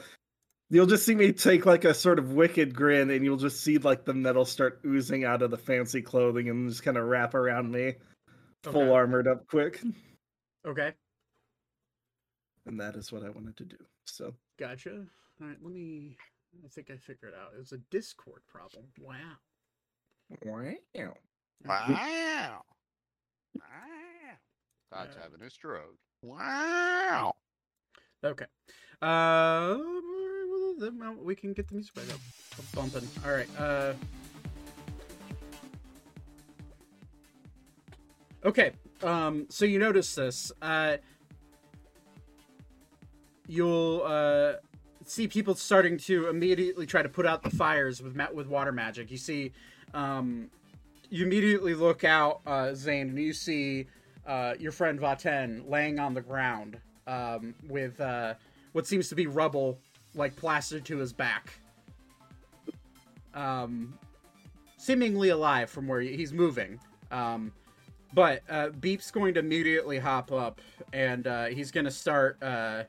you'll 0.71 0.87
just 0.87 1.07
see 1.07 1.15
me 1.15 1.33
take 1.33 1.65
like 1.67 1.85
a 1.85 1.95
sort 1.95 2.19
of 2.19 2.33
wicked 2.33 2.75
grin 2.75 3.11
and 3.11 3.25
you'll 3.25 3.37
just 3.37 3.61
see 3.63 3.79
like 3.79 4.05
the 4.05 4.15
metal 4.15 4.45
start 4.45 4.81
oozing 4.85 5.25
out 5.25 5.43
of 5.43 5.51
the 5.51 5.57
fancy 5.57 6.03
clothing 6.03 6.49
and 6.49 6.69
just 6.69 6.83
kind 6.83 6.97
of 6.97 7.05
wrap 7.05 7.35
around 7.35 7.71
me. 7.71 7.95
Full 8.65 8.93
armored 8.93 9.29
up 9.29 9.47
quick. 9.47 9.81
okay 10.67 10.93
And 12.67 12.81
that 12.81 12.97
is 12.97 13.13
what 13.13 13.23
I 13.23 13.29
wanted 13.31 13.57
to 13.59 13.65
do. 13.65 13.77
So 14.07 14.35
gotcha 14.59 15.07
all 15.41 15.47
right 15.47 15.59
let 15.63 15.73
me 15.73 16.17
i 16.65 16.69
think 16.69 16.91
i 16.91 16.97
figured 16.97 17.35
it 17.35 17.39
out 17.39 17.53
it's 17.61 17.73
a 17.73 17.79
discord 17.91 18.41
problem 18.49 18.85
wow 18.99 19.15
wow. 20.45 20.73
Wow. 21.65 22.63
Wow. 23.61 24.33
God's 24.93 25.15
Yeah. 25.17 25.23
having 25.23 25.43
a 25.43 25.51
stroke. 25.51 25.99
Wow. 26.27 27.35
Okay. 28.25 28.47
Uh, 29.01 29.77
we 31.23 31.37
can 31.37 31.53
get 31.53 31.69
the 31.69 31.75
music 31.75 31.95
back 31.95 32.13
up, 32.13 32.21
bumping. 32.75 33.09
All 33.25 33.31
right. 33.31 33.49
Uh. 33.57 33.93
Okay. 38.45 38.73
Um. 39.05 39.47
So 39.51 39.65
you 39.65 39.79
notice 39.79 40.17
this. 40.17 40.51
Uh. 40.61 40.97
You'll 43.47 44.03
uh 44.05 44.55
see 45.05 45.29
people 45.29 45.55
starting 45.55 45.97
to 45.97 46.29
immediately 46.29 46.87
try 46.87 47.03
to 47.03 47.09
put 47.09 47.27
out 47.27 47.45
the 47.45 47.51
fires 47.51 48.03
with 48.03 48.19
with 48.35 48.49
water 48.49 48.73
magic. 48.73 49.13
You 49.13 49.19
see, 49.19 49.53
um, 49.95 50.51
you 51.09 51.25
immediately 51.25 51.75
look 51.75 52.03
out, 52.03 52.41
uh, 52.45 52.75
Zane, 52.75 53.11
and 53.11 53.19
you 53.19 53.33
see 53.33 53.87
uh, 54.27 54.55
your 54.59 54.73
friend 54.73 54.99
Vaten 55.01 55.69
laying 55.69 55.99
on 55.99 56.15
the 56.15 56.21
ground 56.21 56.79
um, 57.07 57.55
with 57.69 58.01
uh, 58.01 58.35
what 58.73 58.87
seems 58.87 59.09
to 59.09 59.15
be 59.15 59.27
rubble 59.27 59.79
like 60.15 60.35
plastered 60.37 60.85
to 60.87 60.97
his 60.99 61.13
back. 61.13 61.59
Um, 63.35 63.99
seemingly 64.77 65.29
alive 65.29 65.69
from 65.69 65.87
where 65.87 66.01
he's 66.01 66.33
moving. 66.33 66.81
Um, 67.11 67.53
but 68.15 68.43
uh, 68.49 68.71
Beep's 68.81 69.11
going 69.11 69.35
to 69.35 69.41
immediately 69.41 69.99
hop 69.99 70.33
up 70.33 70.61
and 70.93 71.27
uh, 71.27 71.47
he's 71.47 71.71
going 71.71 71.85
to 71.85 71.91
start. 71.91 72.43
Uh, 72.43 72.85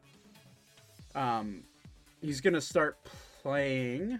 um, 1.15 1.63
he's 2.21 2.39
going 2.39 2.53
to 2.53 2.61
start 2.61 2.97
playing 3.41 4.19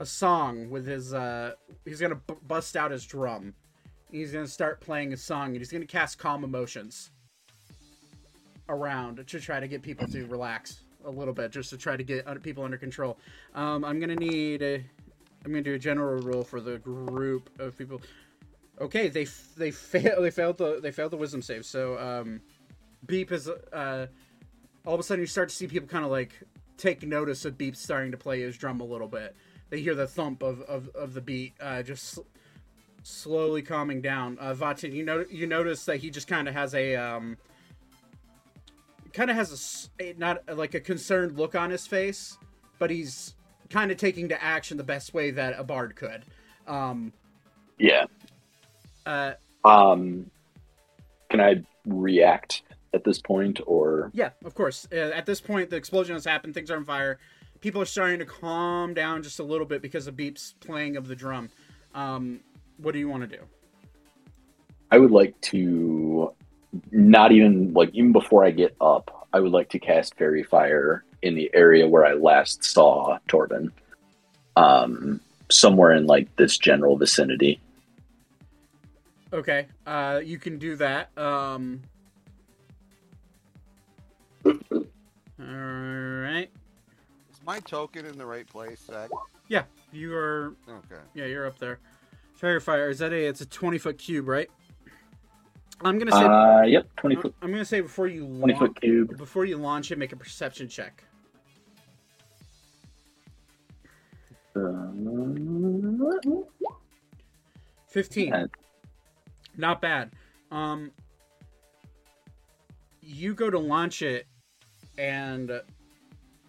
a 0.00 0.06
song 0.06 0.68
with 0.68 0.86
his. 0.86 1.14
Uh, 1.14 1.52
he's 1.84 2.00
going 2.00 2.10
to 2.10 2.16
b- 2.16 2.34
bust 2.46 2.76
out 2.76 2.90
his 2.90 3.04
drum. 3.04 3.54
He's 4.10 4.32
going 4.32 4.44
to 4.44 4.50
start 4.50 4.80
playing 4.80 5.12
a 5.12 5.16
song 5.16 5.48
and 5.48 5.58
he's 5.58 5.70
going 5.70 5.82
to 5.82 5.86
cast 5.86 6.18
Calm 6.18 6.44
Emotions 6.44 7.10
around 8.68 9.26
to 9.26 9.40
try 9.40 9.60
to 9.60 9.68
get 9.68 9.82
people 9.82 10.06
to 10.08 10.26
relax 10.26 10.82
a 11.04 11.10
little 11.10 11.34
bit, 11.34 11.52
just 11.52 11.70
to 11.70 11.76
try 11.76 11.96
to 11.96 12.02
get 12.02 12.42
people 12.42 12.64
under 12.64 12.76
control. 12.76 13.18
Um, 13.54 13.84
I'm 13.84 14.00
gonna 14.00 14.16
need 14.16 14.62
a, 14.62 14.84
I'm 15.44 15.52
gonna 15.52 15.62
do 15.62 15.74
a 15.74 15.78
general 15.78 16.20
rule 16.20 16.42
for 16.42 16.60
the 16.60 16.78
group 16.78 17.48
of 17.58 17.76
people. 17.78 18.02
Okay, 18.80 19.08
they 19.08 19.24
they 19.56 19.70
fail 19.70 20.20
they 20.20 20.30
failed 20.30 20.58
the 20.58 20.80
they 20.80 20.90
failed 20.90 21.12
the 21.12 21.16
wisdom 21.16 21.42
save. 21.42 21.64
So 21.64 21.98
um, 21.98 22.40
Beep 23.06 23.32
is 23.32 23.48
uh, 23.48 24.06
all 24.84 24.94
of 24.94 25.00
a 25.00 25.02
sudden 25.02 25.22
you 25.22 25.26
start 25.26 25.48
to 25.48 25.54
see 25.54 25.66
people 25.66 25.88
kind 25.88 26.04
of 26.04 26.10
like 26.10 26.32
take 26.76 27.02
notice 27.06 27.44
of 27.44 27.56
Beep 27.56 27.76
starting 27.76 28.10
to 28.10 28.18
play 28.18 28.40
his 28.40 28.56
drum 28.56 28.80
a 28.80 28.84
little 28.84 29.08
bit. 29.08 29.36
They 29.70 29.80
hear 29.80 29.94
the 29.94 30.06
thump 30.06 30.42
of 30.42 30.60
of, 30.62 30.88
of 30.94 31.14
the 31.14 31.20
beat, 31.20 31.54
uh, 31.60 31.82
just 31.82 32.18
slowly 33.06 33.62
calming 33.62 34.00
down. 34.00 34.36
Uh, 34.40 34.52
Vaten, 34.52 34.92
you 34.92 35.04
know 35.04 35.24
you 35.30 35.46
notice 35.46 35.84
that 35.84 35.98
he 35.98 36.10
just 36.10 36.26
kind 36.26 36.48
of 36.48 36.54
has 36.54 36.74
a 36.74 36.96
um, 36.96 37.36
kind 39.12 39.30
of 39.30 39.36
has 39.36 39.88
a 40.00 40.14
not 40.14 40.42
like 40.56 40.74
a 40.74 40.80
concerned 40.80 41.38
look 41.38 41.54
on 41.54 41.70
his 41.70 41.86
face, 41.86 42.36
but 42.78 42.90
he's 42.90 43.34
kind 43.70 43.90
of 43.90 43.96
taking 43.96 44.28
to 44.28 44.42
action 44.42 44.76
the 44.76 44.84
best 44.84 45.14
way 45.14 45.30
that 45.30 45.58
a 45.58 45.62
bard 45.62 45.94
could. 45.94 46.24
Um, 46.66 47.12
Yeah. 47.78 48.06
uh, 49.04 49.34
Um, 49.64 50.30
can 51.30 51.40
I 51.40 51.64
react 51.86 52.62
at 52.92 53.04
this 53.04 53.20
point, 53.20 53.60
or 53.66 54.10
yeah, 54.14 54.30
of 54.44 54.54
course. 54.54 54.88
Uh, 54.92 54.96
at 54.96 55.26
this 55.26 55.40
point, 55.40 55.70
the 55.70 55.76
explosion 55.76 56.14
has 56.14 56.24
happened. 56.24 56.54
Things 56.54 56.70
are 56.70 56.76
on 56.76 56.84
fire. 56.84 57.18
People 57.60 57.80
are 57.80 57.86
starting 57.86 58.18
to 58.18 58.24
calm 58.24 58.94
down 58.94 59.22
just 59.22 59.38
a 59.38 59.42
little 59.42 59.66
bit 59.66 59.80
because 59.80 60.06
of 60.06 60.16
Beep's 60.16 60.54
playing 60.60 60.96
of 60.96 61.08
the 61.08 61.14
drum. 61.16 61.50
Um, 61.94 62.40
what 62.78 62.92
do 62.92 62.98
you 62.98 63.08
want 63.08 63.28
to 63.28 63.36
do? 63.36 63.42
I 64.90 64.98
would 64.98 65.10
like 65.10 65.40
to 65.42 66.32
not 66.90 67.32
even 67.32 67.72
like 67.72 67.90
even 67.94 68.12
before 68.12 68.44
I 68.44 68.50
get 68.50 68.76
up, 68.80 69.28
I 69.32 69.40
would 69.40 69.52
like 69.52 69.70
to 69.70 69.78
cast 69.78 70.14
Faerie 70.16 70.44
Fire 70.44 71.04
in 71.22 71.34
the 71.34 71.50
area 71.54 71.88
where 71.88 72.04
I 72.04 72.12
last 72.12 72.64
saw 72.64 73.18
Torbin. 73.28 73.72
Um, 74.56 75.20
somewhere 75.50 75.92
in 75.92 76.06
like 76.06 76.34
this 76.36 76.58
general 76.58 76.96
vicinity. 76.96 77.60
Okay, 79.32 79.66
uh, 79.86 80.20
you 80.24 80.38
can 80.38 80.58
do 80.58 80.76
that. 80.76 81.16
Um, 81.18 81.82
all 84.44 84.54
right. 85.38 86.48
Is 87.32 87.40
my 87.44 87.60
token 87.60 88.06
in 88.06 88.16
the 88.16 88.26
right 88.26 88.46
place, 88.46 88.80
Zach? 88.86 89.10
Yeah, 89.48 89.64
you 89.92 90.14
are. 90.14 90.54
Okay. 90.68 91.02
Yeah, 91.14 91.26
you're 91.26 91.46
up 91.46 91.58
there. 91.58 91.78
Faerie 92.36 92.60
fire. 92.60 92.90
Is 92.90 92.98
that 92.98 93.12
a? 93.12 93.26
It's 93.26 93.40
a 93.40 93.46
twenty 93.46 93.78
foot 93.78 93.98
cube, 93.98 94.28
right? 94.28 94.48
I'm 95.80 95.98
gonna 95.98 96.12
say. 96.12 96.24
Uh, 96.24 96.62
yep, 96.62 96.86
twenty 96.96 97.16
foot, 97.16 97.34
I'm 97.42 97.50
gonna 97.50 97.64
say 97.64 97.80
before 97.80 98.06
you 98.06 98.26
twenty 98.26 98.52
launch, 98.52 98.58
foot 98.58 98.80
cube. 98.80 99.16
before 99.16 99.44
you 99.46 99.56
launch 99.56 99.90
it, 99.90 99.98
make 99.98 100.12
a 100.12 100.16
perception 100.16 100.68
check. 100.68 101.02
Uh, 104.54 104.60
Fifteen. 107.88 108.28
Yeah. 108.28 108.46
Not 109.56 109.80
bad. 109.80 110.12
Um, 110.50 110.90
you 113.00 113.34
go 113.34 113.48
to 113.48 113.58
launch 113.58 114.02
it, 114.02 114.26
and 114.98 115.50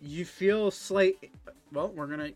you 0.02 0.26
feel 0.26 0.70
slight. 0.72 1.32
Well, 1.72 1.94
we're 1.96 2.08
gonna. 2.08 2.32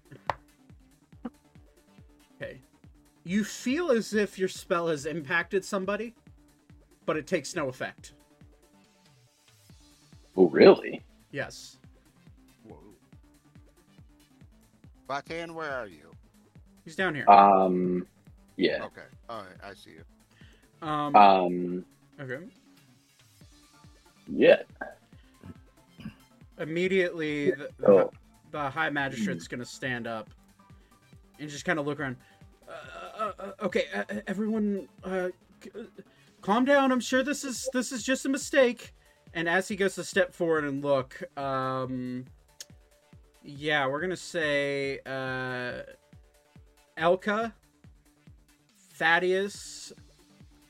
You 3.23 3.43
feel 3.43 3.91
as 3.91 4.13
if 4.13 4.39
your 4.39 4.47
spell 4.49 4.87
has 4.87 5.05
impacted 5.05 5.63
somebody, 5.63 6.15
but 7.05 7.17
it 7.17 7.27
takes 7.27 7.55
no 7.55 7.67
effect. 7.69 8.13
Oh, 10.35 10.47
really? 10.47 11.01
Yes. 11.31 11.77
Whoa. 12.67 12.77
Batan, 15.07 15.53
where 15.53 15.71
are 15.71 15.87
you? 15.87 16.11
He's 16.83 16.95
down 16.95 17.13
here. 17.13 17.29
Um, 17.29 18.07
yeah. 18.57 18.83
Okay. 18.85 19.01
All 19.29 19.41
right. 19.43 19.55
I 19.63 19.73
see 19.73 19.91
you. 19.91 20.87
Um. 20.87 21.15
Um, 21.15 21.85
Okay. 22.19 22.39
yeah. 24.27 24.61
Immediately, 26.59 27.51
the, 27.51 27.69
the, 27.79 27.87
Oh. 27.87 28.11
the 28.51 28.69
high 28.69 28.89
magistrate's 28.89 29.47
gonna 29.47 29.65
stand 29.65 30.05
up 30.07 30.29
and 31.39 31.49
just 31.49 31.65
kind 31.65 31.79
of 31.79 31.85
look 31.85 31.99
around. 31.99 32.17
Uh, 32.71 32.75
uh, 33.17 33.31
uh, 33.39 33.51
okay, 33.65 33.85
uh, 33.93 34.03
uh, 34.09 34.21
everyone, 34.27 34.87
calm 36.41 36.65
down. 36.65 36.91
I'm 36.91 36.99
sure 36.99 37.23
this 37.23 37.43
is 37.43 37.69
this 37.73 37.91
is 37.91 38.03
just 38.03 38.25
a 38.25 38.29
mistake. 38.29 38.93
And 39.33 39.47
as 39.47 39.67
he 39.67 39.75
goes 39.75 39.95
to 39.95 40.03
step 40.03 40.33
forward 40.33 40.65
and 40.65 40.83
look, 40.83 41.21
um, 41.37 42.25
yeah, 43.43 43.87
we're 43.87 44.01
gonna 44.01 44.15
say 44.17 44.99
Elka, 46.97 47.53
Thaddeus, 48.93 49.93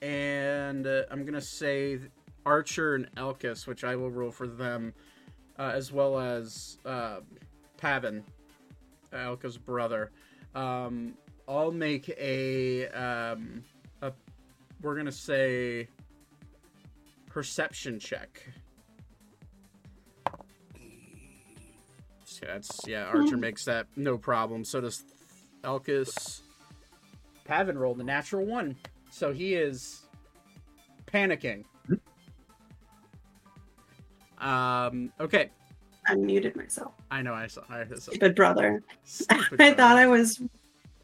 and 0.02 0.88
I'm 1.10 1.26
gonna 1.26 1.42
say 1.42 2.00
Archer 2.46 2.96
and 2.96 3.16
Elkis, 3.16 3.66
which 3.66 3.84
I 3.84 3.96
will 3.96 4.12
roll 4.12 4.32
for 4.32 4.48
them, 4.48 4.94
as 5.58 5.92
well 5.92 6.20
as 6.20 6.78
Pavin, 7.78 8.24
Elka's 9.12 9.58
brother. 9.58 10.12
Um, 10.54 11.16
I'll 11.58 11.72
make 11.72 12.08
a, 12.18 12.88
um, 12.90 13.64
a 14.02 14.14
we're 14.82 14.96
gonna 14.96 15.12
say 15.12 15.90
perception 17.28 18.00
check. 18.00 18.42
So 22.24 22.46
that's 22.48 22.88
yeah. 22.88 23.04
Archer 23.04 23.36
makes 23.36 23.66
that 23.66 23.88
no 23.98 24.18
problem. 24.18 24.64
So 24.64 24.80
does 24.80 25.04
Elkis. 25.64 26.42
Pavin 27.44 27.78
rolled 27.78 28.00
a 28.00 28.04
natural 28.04 28.46
one, 28.46 28.78
so 29.10 29.34
he 29.34 29.56
is 29.56 30.04
panicking. 31.06 31.66
Um. 34.38 35.12
Okay. 35.20 35.50
I 36.08 36.16
muted 36.16 36.56
myself. 36.56 36.94
I 37.12 37.22
know. 37.22 37.34
I 37.34 37.48
saw. 37.48 37.62
I 37.70 37.86
saw. 37.86 37.96
Stupid 37.96 38.36
brother. 38.36 38.82
Stupid 39.04 39.60
I 39.62 39.74
thought. 39.74 39.98
I 39.98 40.08
was 40.08 40.42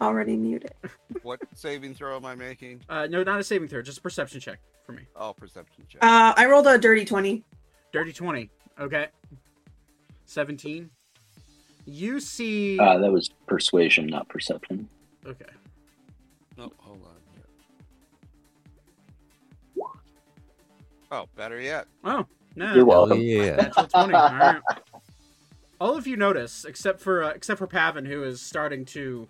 already 0.01 0.35
muted. 0.37 0.73
What 1.23 1.39
saving 1.55 1.93
throw 1.95 2.15
am 2.17 2.25
I 2.25 2.35
making? 2.35 2.81
Uh, 2.89 3.07
no, 3.07 3.23
not 3.23 3.39
a 3.39 3.43
saving 3.43 3.67
throw. 3.69 3.81
Just 3.81 3.97
a 3.97 4.01
perception 4.01 4.39
check 4.39 4.59
for 4.85 4.91
me. 4.91 5.03
Oh, 5.15 5.33
perception 5.33 5.85
check. 5.89 6.03
Uh, 6.03 6.33
I 6.37 6.45
rolled 6.45 6.67
a 6.67 6.77
dirty 6.77 7.05
20. 7.05 7.43
Dirty 7.91 8.13
twenty. 8.13 8.49
Okay. 8.79 9.07
Seventeen. 10.25 10.89
You 11.85 12.19
see. 12.19 12.77
Uh, 12.77 12.97
that 12.99 13.11
was 13.11 13.29
persuasion, 13.47 14.07
not 14.07 14.27
perception. 14.29 14.87
okay. 15.25 15.45
No, 16.57 16.71
hold 16.77 17.01
on. 17.03 17.11
Here. 17.33 17.43
Oh, 21.11 21.25
better 21.35 21.59
yet. 21.59 21.87
Oh 22.03 22.25
no. 22.55 22.65
You're 22.67 22.75
Hell 22.77 22.85
welcome. 23.07 23.21
yeah. 23.21 23.55
Natural 23.55 23.87
20. 23.87 24.13
All 24.13 24.33
right. 24.35 24.61
All 25.79 25.95
of 25.95 26.07
you 26.07 26.17
notice, 26.17 26.65
except 26.65 26.99
for 26.99 27.23
uh, 27.23 27.29
except 27.29 27.59
for 27.59 27.67
Pavin, 27.67 28.05
who 28.05 28.23
is 28.23 28.41
starting 28.41 28.83
to, 28.85 29.27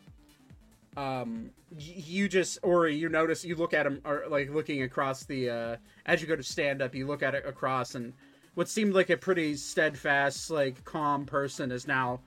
um, 0.97 1.51
you 1.77 2.27
just 2.27 2.57
or 2.63 2.87
you 2.87 3.07
notice 3.07 3.45
you 3.45 3.55
look 3.55 3.73
at 3.73 3.85
him 3.85 4.01
or 4.03 4.23
like 4.29 4.49
looking 4.49 4.81
across 4.81 5.25
the 5.25 5.49
uh, 5.49 5.75
as 6.07 6.21
you 6.21 6.27
go 6.27 6.35
to 6.35 6.43
stand 6.43 6.81
up, 6.81 6.95
you 6.95 7.05
look 7.05 7.21
at 7.21 7.35
it 7.35 7.45
across, 7.45 7.93
and 7.95 8.13
what 8.55 8.67
seemed 8.67 8.93
like 8.93 9.11
a 9.11 9.15
pretty 9.15 9.55
steadfast, 9.55 10.49
like 10.49 10.83
calm 10.83 11.25
person 11.25 11.71
is 11.71 11.87
now 11.87 12.19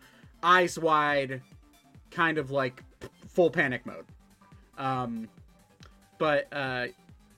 eyes 0.44 0.78
wide, 0.78 1.42
kind 2.12 2.38
of 2.38 2.52
like 2.52 2.84
full 3.28 3.50
panic 3.50 3.84
mode. 3.84 4.06
Um, 4.78 5.28
but 6.18 6.46
uh, 6.52 6.86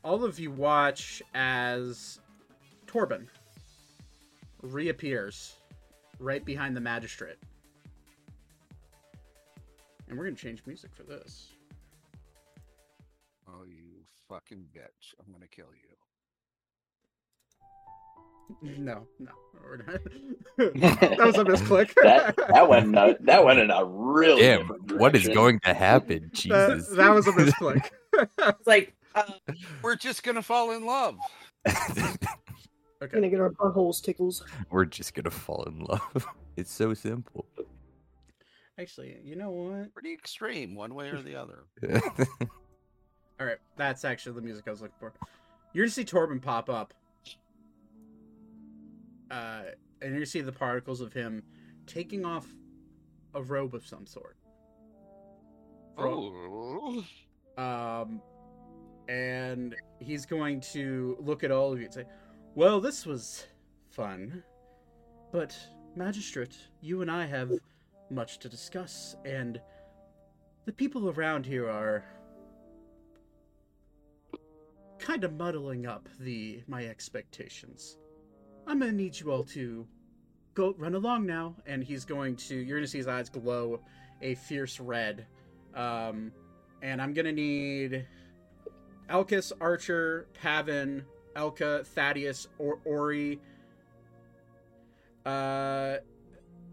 all 0.04 0.24
of 0.24 0.38
you 0.38 0.50
watch 0.50 1.22
as 1.34 2.20
Torbin 2.86 3.26
reappears 4.60 5.56
right 6.18 6.44
behind 6.44 6.76
the 6.76 6.80
magistrate. 6.80 7.38
And 10.12 10.18
we're 10.18 10.26
gonna 10.26 10.36
change 10.36 10.62
music 10.66 10.90
for 10.94 11.04
this. 11.04 11.52
Oh, 13.48 13.64
you 13.66 14.02
fucking 14.28 14.66
bitch. 14.76 15.14
I'm 15.18 15.32
gonna 15.32 15.46
kill 15.46 15.68
you. 18.62 18.76
No, 18.76 19.06
no, 19.18 19.30
we're 19.64 19.78
not. 19.78 19.86
that 20.58 21.18
was 21.18 21.38
a 21.38 21.44
misclick. 21.46 21.94
that 22.02 22.36
that 22.36 22.68
went 22.68 22.88
in 22.88 22.94
a, 22.94 23.16
that 23.20 23.42
went 23.42 23.58
in 23.60 23.70
a 23.70 23.86
really 23.86 24.42
Damn, 24.42 24.68
what 24.98 25.16
is 25.16 25.28
going 25.28 25.58
to 25.60 25.72
happen? 25.72 26.24
that, 26.24 26.34
Jesus. 26.34 26.88
that 26.88 27.08
was 27.08 27.26
a 27.26 27.32
misclick. 27.32 27.88
It's 28.12 28.66
like, 28.66 28.94
uh, 29.14 29.22
We're 29.80 29.96
just 29.96 30.24
gonna 30.24 30.42
fall 30.42 30.72
in 30.72 30.84
love. 30.84 31.16
Okay. 31.66 33.14
Gonna 33.14 33.30
get 33.30 33.40
our 33.40 33.48
buttholes 33.52 34.02
tickles. 34.02 34.44
We're 34.68 34.84
just 34.84 35.14
gonna 35.14 35.30
fall 35.30 35.64
in 35.64 35.78
love. 35.84 36.26
It's 36.54 36.70
so 36.70 36.92
simple. 36.92 37.46
Actually, 38.78 39.16
you 39.22 39.36
know 39.36 39.50
what? 39.50 39.92
Pretty 39.94 40.12
extreme, 40.12 40.74
one 40.74 40.94
way 40.94 41.08
or 41.08 41.20
the 41.20 41.36
other. 41.36 41.64
All 43.40 43.46
right, 43.46 43.58
that's 43.76 44.04
actually 44.04 44.34
the 44.34 44.40
music 44.42 44.64
I 44.66 44.70
was 44.70 44.80
looking 44.82 44.96
for. 44.98 45.12
You're 45.72 45.84
gonna 45.84 45.92
see 45.92 46.04
Torbin 46.04 46.40
pop 46.40 46.68
up, 46.70 46.94
uh, 49.30 49.62
and 50.00 50.10
you're 50.10 50.12
gonna 50.18 50.26
see 50.26 50.40
the 50.40 50.52
particles 50.52 51.00
of 51.00 51.12
him 51.12 51.42
taking 51.86 52.24
off 52.24 52.46
a 53.34 53.42
robe 53.42 53.74
of 53.74 53.86
some 53.86 54.06
sort. 54.06 54.36
Fro- 55.96 57.02
Oh. 57.58 57.62
Um, 57.62 58.22
and 59.08 59.74
he's 60.00 60.24
going 60.24 60.60
to 60.72 61.16
look 61.20 61.44
at 61.44 61.50
all 61.50 61.72
of 61.72 61.78
you 61.78 61.84
and 61.86 61.94
say, 61.94 62.04
Well, 62.54 62.80
this 62.80 63.04
was 63.04 63.46
fun, 63.90 64.42
but, 65.32 65.58
Magistrate, 65.94 66.56
you 66.80 67.02
and 67.02 67.10
I 67.10 67.26
have 67.26 67.52
much 68.12 68.38
to 68.40 68.48
discuss, 68.48 69.16
and 69.24 69.60
the 70.64 70.72
people 70.72 71.10
around 71.10 71.46
here 71.46 71.68
are 71.68 72.04
kind 74.98 75.24
of 75.24 75.32
muddling 75.32 75.86
up 75.86 76.08
the 76.20 76.62
my 76.68 76.86
expectations. 76.86 77.98
I'm 78.66 78.78
gonna 78.78 78.92
need 78.92 79.18
you 79.18 79.32
all 79.32 79.44
to 79.44 79.86
go 80.54 80.74
run 80.78 80.94
along 80.94 81.26
now, 81.26 81.56
and 81.66 81.82
he's 81.82 82.04
going 82.04 82.36
to. 82.36 82.54
You're 82.54 82.78
gonna 82.78 82.86
see 82.86 82.98
his 82.98 83.08
eyes 83.08 83.28
glow 83.28 83.80
a 84.20 84.34
fierce 84.36 84.78
red. 84.78 85.26
Um, 85.74 86.32
and 86.82 87.02
I'm 87.02 87.12
gonna 87.12 87.32
need 87.32 88.06
Elkis, 89.08 89.52
Archer, 89.60 90.28
Pavin, 90.40 91.04
Elka, 91.34 91.84
Thaddeus, 91.84 92.48
or 92.58 92.78
Ori. 92.84 93.40
Uh, 95.24 95.96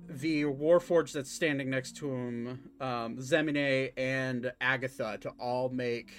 the 0.09 0.43
Warforged 0.43 1.13
that's 1.13 1.31
standing 1.31 1.69
next 1.69 1.95
to 1.97 2.11
him, 2.11 2.71
um, 2.81 3.17
Zemine 3.17 3.91
and 3.95 4.51
Agatha, 4.59 5.17
to 5.21 5.29
all 5.39 5.69
make 5.69 6.11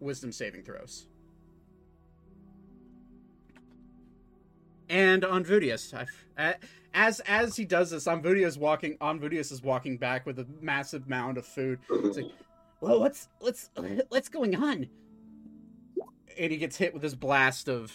Wisdom 0.00 0.32
saving 0.32 0.64
throws. 0.64 1.06
And 4.88 5.24
on 5.24 5.44
Vudius, 5.44 5.92
as 6.94 7.20
as 7.20 7.56
he 7.56 7.64
does 7.64 7.90
this, 7.90 8.06
on 8.06 8.22
Vudius 8.22 8.56
walking, 8.56 8.96
on 9.00 9.20
Vudius 9.20 9.52
is 9.52 9.62
walking 9.62 9.98
back 9.98 10.24
with 10.24 10.38
a 10.38 10.46
massive 10.60 11.08
mound 11.08 11.36
of 11.36 11.46
food. 11.46 11.78
It's 11.90 12.16
like, 12.16 12.30
well, 12.80 12.98
what's 12.98 13.28
what's 13.40 13.70
what's 14.08 14.28
going 14.28 14.56
on? 14.56 14.88
And 16.38 16.50
he 16.52 16.56
gets 16.56 16.76
hit 16.76 16.92
with 16.92 17.02
this 17.02 17.14
blast 17.14 17.68
of 17.68 17.92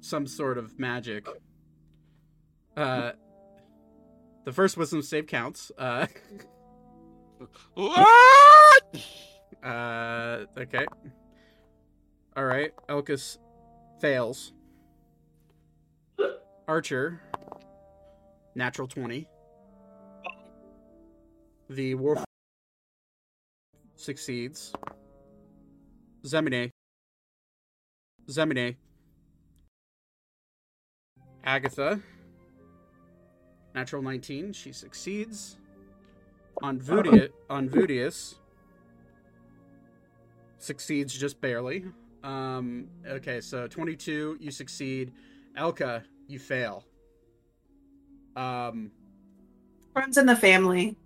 some 0.00 0.26
sort 0.26 0.58
of 0.58 0.78
magic. 0.78 1.26
Uh, 2.76 3.12
the 4.44 4.52
first 4.52 4.76
wisdom 4.76 5.02
save 5.02 5.26
counts. 5.26 5.70
Uh, 5.78 6.06
What? 7.74 8.82
uh, 9.62 10.44
okay. 10.56 10.86
All 12.36 12.44
right, 12.44 12.72
Elkis 12.88 13.38
fails. 14.00 14.52
Archer, 16.66 17.20
natural 18.54 18.88
twenty. 18.88 19.28
The 21.68 21.94
Warf 21.96 22.24
succeeds. 23.96 24.72
Zemine. 26.24 26.70
Zemine. 28.28 28.76
Agatha. 31.44 32.00
Natural 33.74 34.02
19, 34.02 34.52
she 34.52 34.72
succeeds. 34.72 35.58
On 36.62 36.78
Vudia, 36.78 37.30
on 37.50 37.68
Vudius, 37.68 38.36
succeeds 40.58 41.16
just 41.16 41.40
barely. 41.40 41.84
Um, 42.22 42.86
okay, 43.06 43.40
so 43.40 43.66
22, 43.66 44.38
you 44.40 44.50
succeed. 44.50 45.12
Elka, 45.58 46.02
you 46.28 46.38
fail. 46.38 46.84
Um, 48.36 48.90
Runs 49.94 50.16
in 50.18 50.26
the 50.26 50.36
family. 50.36 50.96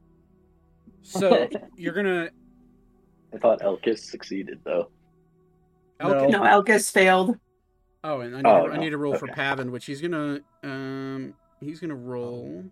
so 1.02 1.48
you're 1.76 1.92
gonna 1.94 2.30
I 3.34 3.38
thought 3.38 3.60
Elkis 3.60 3.98
succeeded 3.98 4.60
though. 4.64 4.90
Elka, 6.00 6.30
No, 6.30 6.40
Elkis 6.42 6.90
failed. 6.90 7.36
Oh, 8.04 8.20
and 8.20 8.34
I 8.36 8.38
need, 8.38 8.46
Oh, 8.46 8.66
a, 8.66 8.70
I 8.70 8.76
no. 8.76 8.80
need 8.80 8.92
a 8.94 8.96
roll 8.98 9.14
for 9.16 9.26
Pavin, 9.26 9.72
which 9.72 9.84
he's 9.86 10.00
gonna 10.00 10.40
um 10.62 11.34
he's 11.60 11.80
gonna 11.80 11.94
roll 11.94 12.64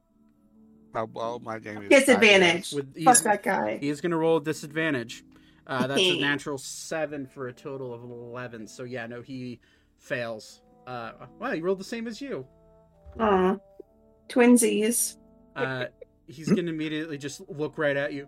Oh, 0.96 1.08
well, 1.12 1.40
my 1.40 1.58
game 1.58 1.82
is 1.82 1.88
Disadvantage. 1.90 2.72
with 2.72 2.86
Fuck 3.04 3.16
he's, 3.16 3.22
that 3.24 3.42
guy. 3.42 3.76
he's 3.78 4.00
gonna 4.00 4.16
roll 4.16 4.40
disadvantage. 4.40 5.24
Uh, 5.66 5.86
that's 5.86 6.00
a 6.00 6.20
natural 6.20 6.56
seven 6.56 7.26
for 7.26 7.48
a 7.48 7.52
total 7.52 7.92
of 7.92 8.02
eleven. 8.02 8.66
So 8.66 8.84
yeah, 8.84 9.06
no, 9.06 9.20
he 9.20 9.60
fails. 9.98 10.62
Uh, 10.86 11.12
wow, 11.38 11.50
he 11.52 11.60
rolled 11.60 11.80
the 11.80 11.84
same 11.84 12.06
as 12.06 12.20
you. 12.20 12.46
Aw. 13.20 13.56
Twinsies. 14.28 15.16
Uh, 15.54 15.86
he's 16.26 16.48
gonna 16.48 16.70
immediately 16.70 17.18
just 17.18 17.42
look 17.50 17.76
right 17.76 17.96
at 17.96 18.12
you. 18.14 18.26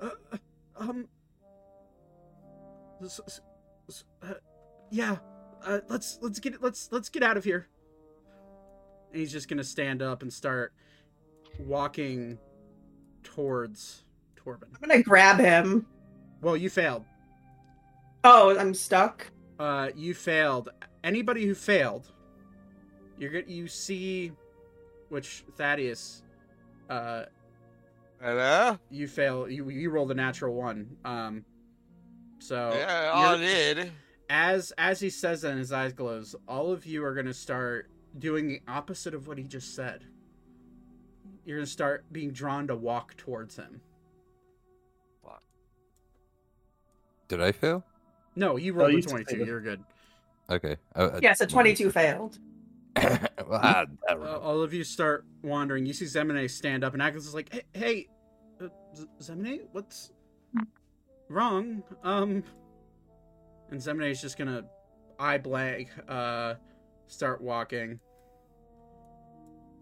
Uh, 0.00 0.10
uh, 0.32 0.36
um. 0.78 1.08
uh, 4.22 4.34
yeah. 4.90 5.16
Uh, 5.62 5.80
let's 5.88 6.18
let's 6.22 6.38
get 6.38 6.62
let's 6.62 6.88
let's 6.92 7.08
get 7.10 7.22
out 7.22 7.36
of 7.36 7.44
here. 7.44 7.68
And 9.14 9.20
he's 9.20 9.30
just 9.30 9.48
gonna 9.48 9.62
stand 9.62 10.02
up 10.02 10.22
and 10.22 10.32
start 10.32 10.72
walking 11.60 12.36
towards 13.22 14.02
Torbin. 14.34 14.68
I'm 14.74 14.88
gonna 14.88 15.04
grab 15.04 15.38
him. 15.38 15.86
Well, 16.42 16.56
you 16.56 16.68
failed. 16.68 17.04
Oh, 18.24 18.58
I'm 18.58 18.74
stuck. 18.74 19.30
Uh, 19.60 19.90
you 19.94 20.14
failed. 20.14 20.70
Anybody 21.04 21.46
who 21.46 21.54
failed, 21.54 22.10
you're 23.16 23.30
good. 23.30 23.48
You 23.48 23.68
see, 23.68 24.32
which 25.10 25.44
Thaddeus, 25.56 26.24
uh, 26.90 27.26
Hello? 28.20 28.80
you 28.90 29.06
fail. 29.06 29.48
You 29.48 29.70
you 29.70 29.90
rolled 29.90 30.10
a 30.10 30.14
natural 30.14 30.56
one. 30.56 30.96
Um, 31.04 31.44
so 32.40 32.72
yeah, 32.74 33.12
I 33.14 33.36
did. 33.36 33.92
as 34.28 34.72
as 34.76 34.98
he 34.98 35.08
says 35.08 35.42
that 35.42 35.50
and 35.50 35.60
his 35.60 35.70
eyes 35.70 35.92
glows, 35.92 36.34
all 36.48 36.72
of 36.72 36.84
you 36.84 37.04
are 37.04 37.14
gonna 37.14 37.32
start 37.32 37.88
doing 38.18 38.48
the 38.48 38.60
opposite 38.68 39.14
of 39.14 39.26
what 39.26 39.38
he 39.38 39.44
just 39.44 39.74
said. 39.74 40.04
You're 41.44 41.58
gonna 41.58 41.66
start 41.66 42.04
being 42.12 42.30
drawn 42.32 42.66
to 42.68 42.76
walk 42.76 43.16
towards 43.16 43.56
him. 43.56 43.80
Did 47.28 47.40
I 47.40 47.52
fail? 47.52 47.84
No, 48.36 48.56
you 48.56 48.72
rolled 48.72 48.92
you 48.92 48.98
a 48.98 49.02
twenty-two. 49.02 49.44
You're 49.44 49.60
good. 49.60 49.82
Okay. 50.50 50.76
Uh, 50.94 51.18
Yes, 51.22 51.40
a 51.40 51.46
22 51.46 51.90
failed. 51.90 52.38
well, 52.96 53.28
I, 53.54 53.86
I 54.08 54.12
Uh, 54.12 54.38
all 54.38 54.60
of 54.60 54.74
you 54.74 54.84
start 54.84 55.24
wandering. 55.42 55.86
You 55.86 55.94
see 55.94 56.04
Zemine 56.04 56.48
stand 56.50 56.84
up, 56.84 56.92
and 56.92 57.02
Agnes 57.02 57.26
is 57.26 57.34
like, 57.34 57.50
"Hey, 57.52 57.62
hey 57.72 58.08
uh, 58.60 58.68
Z- 58.94 59.06
Zemine, 59.20 59.62
what's 59.72 60.12
wrong?" 61.28 61.82
Um, 62.02 62.44
and 63.70 63.80
Zemine 63.80 64.10
is 64.10 64.20
just 64.20 64.36
gonna 64.36 64.64
eye 65.18 65.38
blank, 65.38 65.88
uh, 66.08 66.54
start 67.06 67.40
walking. 67.40 68.00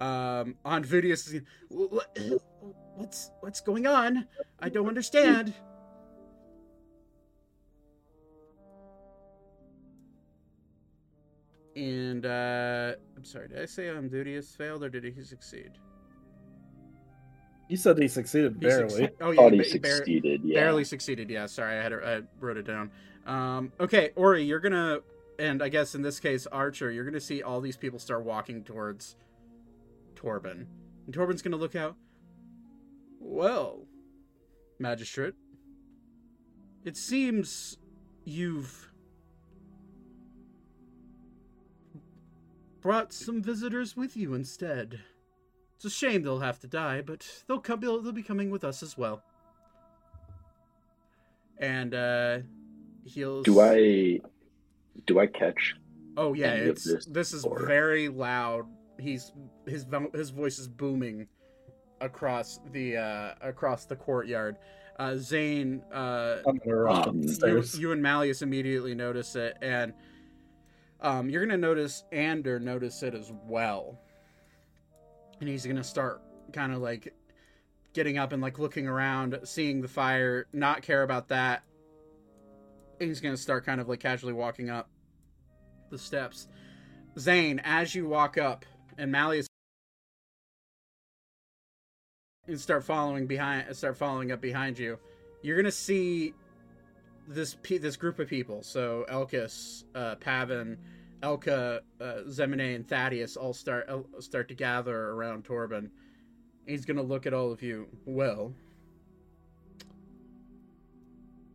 Um, 0.01 0.57
on 0.65 0.83
Vudius, 0.85 1.27
is 1.29 1.33
gonna, 1.33 1.45
"Wh- 1.71 1.95
wh- 2.19 2.33
what's 2.99 3.31
what's 3.41 3.61
going 3.61 3.87
on? 3.87 4.27
I 4.61 4.69
don't 4.69 4.89
understand. 4.89 5.55
And 11.75 12.27
uh 12.27 12.93
I'm 13.17 13.25
sorry, 13.25 13.49
did 13.49 13.59
I 13.61 13.67
say 13.67 13.89
um 13.89 14.11
Dudius 14.11 14.57
failed 14.57 14.85
or 14.85 14.89
did 14.91 15.05
he 15.05 15.23
succeed? 15.23 15.71
You 17.69 17.77
said 17.79 17.99
he 17.99 18.09
succeeded 18.09 18.57
He 18.61 18.67
barely. 18.67 18.89
succeed- 18.91 19.11
oh 19.23 19.31
yeah, 19.31 19.49
he 19.51 19.63
he 19.63 19.79
ba- 19.79 19.89
bar- 19.89 19.91
succeeded. 19.97 20.41
Yeah. 20.45 20.61
barely 20.61 20.85
succeeded. 20.85 21.31
Yeah, 21.31 21.47
sorry, 21.47 21.79
I 21.79 21.83
had 21.83 21.93
it, 21.93 22.03
I 22.05 22.21
wrote 22.41 22.59
it 22.59 22.67
down. 22.67 22.91
Um, 23.27 23.73
okay, 23.81 24.11
Ori, 24.17 24.43
you're 24.43 24.59
gonna, 24.61 24.99
and 25.43 25.61
I 25.61 25.69
guess 25.69 25.97
in 25.97 26.03
this 26.03 26.21
case, 26.21 26.47
Archer, 26.47 26.93
you're 26.93 27.05
gonna 27.05 27.21
see 27.21 27.43
all 27.43 27.61
these 27.61 27.77
people 27.77 27.99
start 27.99 28.25
walking 28.25 28.63
towards 28.63 29.17
Torbin, 30.15 30.69
and 31.05 31.13
Torbin's 31.13 31.43
gonna 31.43 31.57
look 31.57 31.75
out. 31.75 31.97
Well, 33.19 33.87
magistrate, 34.79 35.35
it 36.85 36.97
seems 36.97 37.77
you've 38.25 38.93
brought 42.81 43.13
some 43.13 43.43
visitors 43.43 43.97
with 43.97 44.17
you 44.17 44.35
instead. 44.35 45.01
It's 45.75 45.85
a 45.85 45.91
shame 45.91 46.23
they'll 46.23 46.39
have 46.39 46.61
to 46.61 46.69
die, 46.69 47.01
but 47.01 47.27
they'll 47.49 47.59
come. 47.59 47.81
They'll 47.81 48.13
be 48.13 48.23
coming 48.23 48.51
with 48.51 48.63
us 48.63 48.81
as 48.81 48.97
well. 48.97 49.25
And 51.59 51.95
uh, 51.95 52.39
he'll. 53.05 53.43
Do 53.43 53.61
I 53.61 54.21
do 55.07 55.19
I 55.21 55.27
catch? 55.27 55.75
Oh 56.17 56.35
yeah, 56.35 56.49
any 56.49 56.63
of 56.63 56.69
it's 56.69 56.85
this, 56.85 57.07
this 57.07 57.33
is 57.33 57.45
or- 57.45 57.67
very 57.67 58.09
loud. 58.09 58.67
He's 58.99 59.33
his 59.67 59.87
his 60.15 60.31
voice 60.31 60.59
is 60.59 60.69
booming 60.69 61.27
across 62.01 62.61
the 62.73 62.97
uh, 62.97 63.35
across 63.41 63.85
the 63.87 63.97
courtyard. 63.97 64.57
Uh, 64.99 65.17
Zane, 65.17 65.83
uh, 65.93 66.39
I'm 66.47 66.59
gonna 66.59 66.77
rush 66.77 67.07
Um, 67.07 67.23
you, 67.23 67.65
you 67.79 67.93
and 67.93 68.03
Malleus 68.03 68.43
immediately 68.43 68.95
notice 68.95 69.35
it, 69.37 69.57
and 69.63 69.95
um, 71.01 71.31
you're 71.31 71.45
gonna 71.45 71.57
notice 71.57 72.05
Ander 72.13 72.61
notice 72.61 73.03
it 73.03 73.15
as 73.15 73.33
well, 73.47 73.99
and 75.41 75.49
he's 75.49 75.65
gonna 75.67 75.83
start 75.83 76.21
kind 76.53 76.73
of 76.73 76.81
like 76.81 77.15
getting 77.95 78.19
up 78.19 78.33
and 78.33 78.43
like 78.43 78.59
looking 78.59 78.87
around, 78.87 79.39
seeing 79.45 79.81
the 79.81 79.89
fire, 79.89 80.47
not 80.53 80.83
care 80.83 81.03
about 81.03 81.29
that. 81.29 81.63
He's 83.09 83.21
gonna 83.21 83.37
start 83.37 83.65
kind 83.65 83.81
of 83.81 83.89
like 83.89 84.01
casually 84.01 84.33
walking 84.33 84.71
up 84.71 84.89
the 85.91 85.99
steps. 85.99 86.49
Zane, 87.19 87.61
as 87.65 87.95
you 87.95 88.07
walk 88.07 88.39
up, 88.39 88.65
and 88.99 89.11
Malleus 89.11 89.47
and 92.47 92.61
start 92.61 92.85
following 92.85 93.27
behind, 93.27 93.75
start 93.77 93.97
following 93.97 94.33
up 94.33 94.41
behind 94.41 94.79
you, 94.79 94.99
you're 95.43 95.57
gonna 95.57 95.71
see 95.71 96.35
this 97.29 97.57
pe- 97.63 97.79
this 97.79 97.97
group 97.97 98.19
of 98.19 98.29
people. 98.29 98.63
So 98.63 99.05
Elkis, 99.09 99.85
uh, 99.95 100.17
Pavin, 100.17 100.79
Elka, 101.23 101.81
uh, 102.01 102.05
Zemine, 102.29 102.75
and 102.75 102.89
Thaddeus 102.89 103.37
all 103.37 103.53
start 103.53 103.89
uh, 103.89 104.01
start 104.21 104.49
to 104.49 104.55
gather 104.55 105.11
around 105.11 105.45
Torbin. 105.45 105.91
He's 106.67 106.85
gonna 106.85 107.03
look 107.03 107.27
at 107.27 107.35
all 107.35 107.53
of 107.53 107.63
you. 107.63 107.89
Well, 108.07 108.55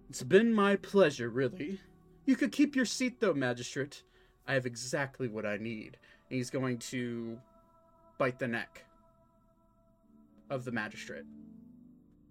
it's 0.10 0.24
been 0.24 0.54
my 0.54 0.76
pleasure, 0.76 1.30
really. 1.30 1.80
You 2.26 2.36
could 2.36 2.52
keep 2.52 2.76
your 2.76 2.86
seat, 2.86 3.20
though, 3.20 3.34
Magistrate. 3.34 4.04
I 4.48 4.54
have 4.54 4.66
exactly 4.66 5.28
what 5.28 5.46
I 5.46 5.58
need. 5.58 5.98
And 6.30 6.38
he's 6.38 6.50
going 6.50 6.78
to 6.80 7.38
bite 8.18 8.40
the 8.40 8.48
neck 8.48 8.86
of 10.50 10.66
the 10.66 10.72
magistrate. 10.72 11.26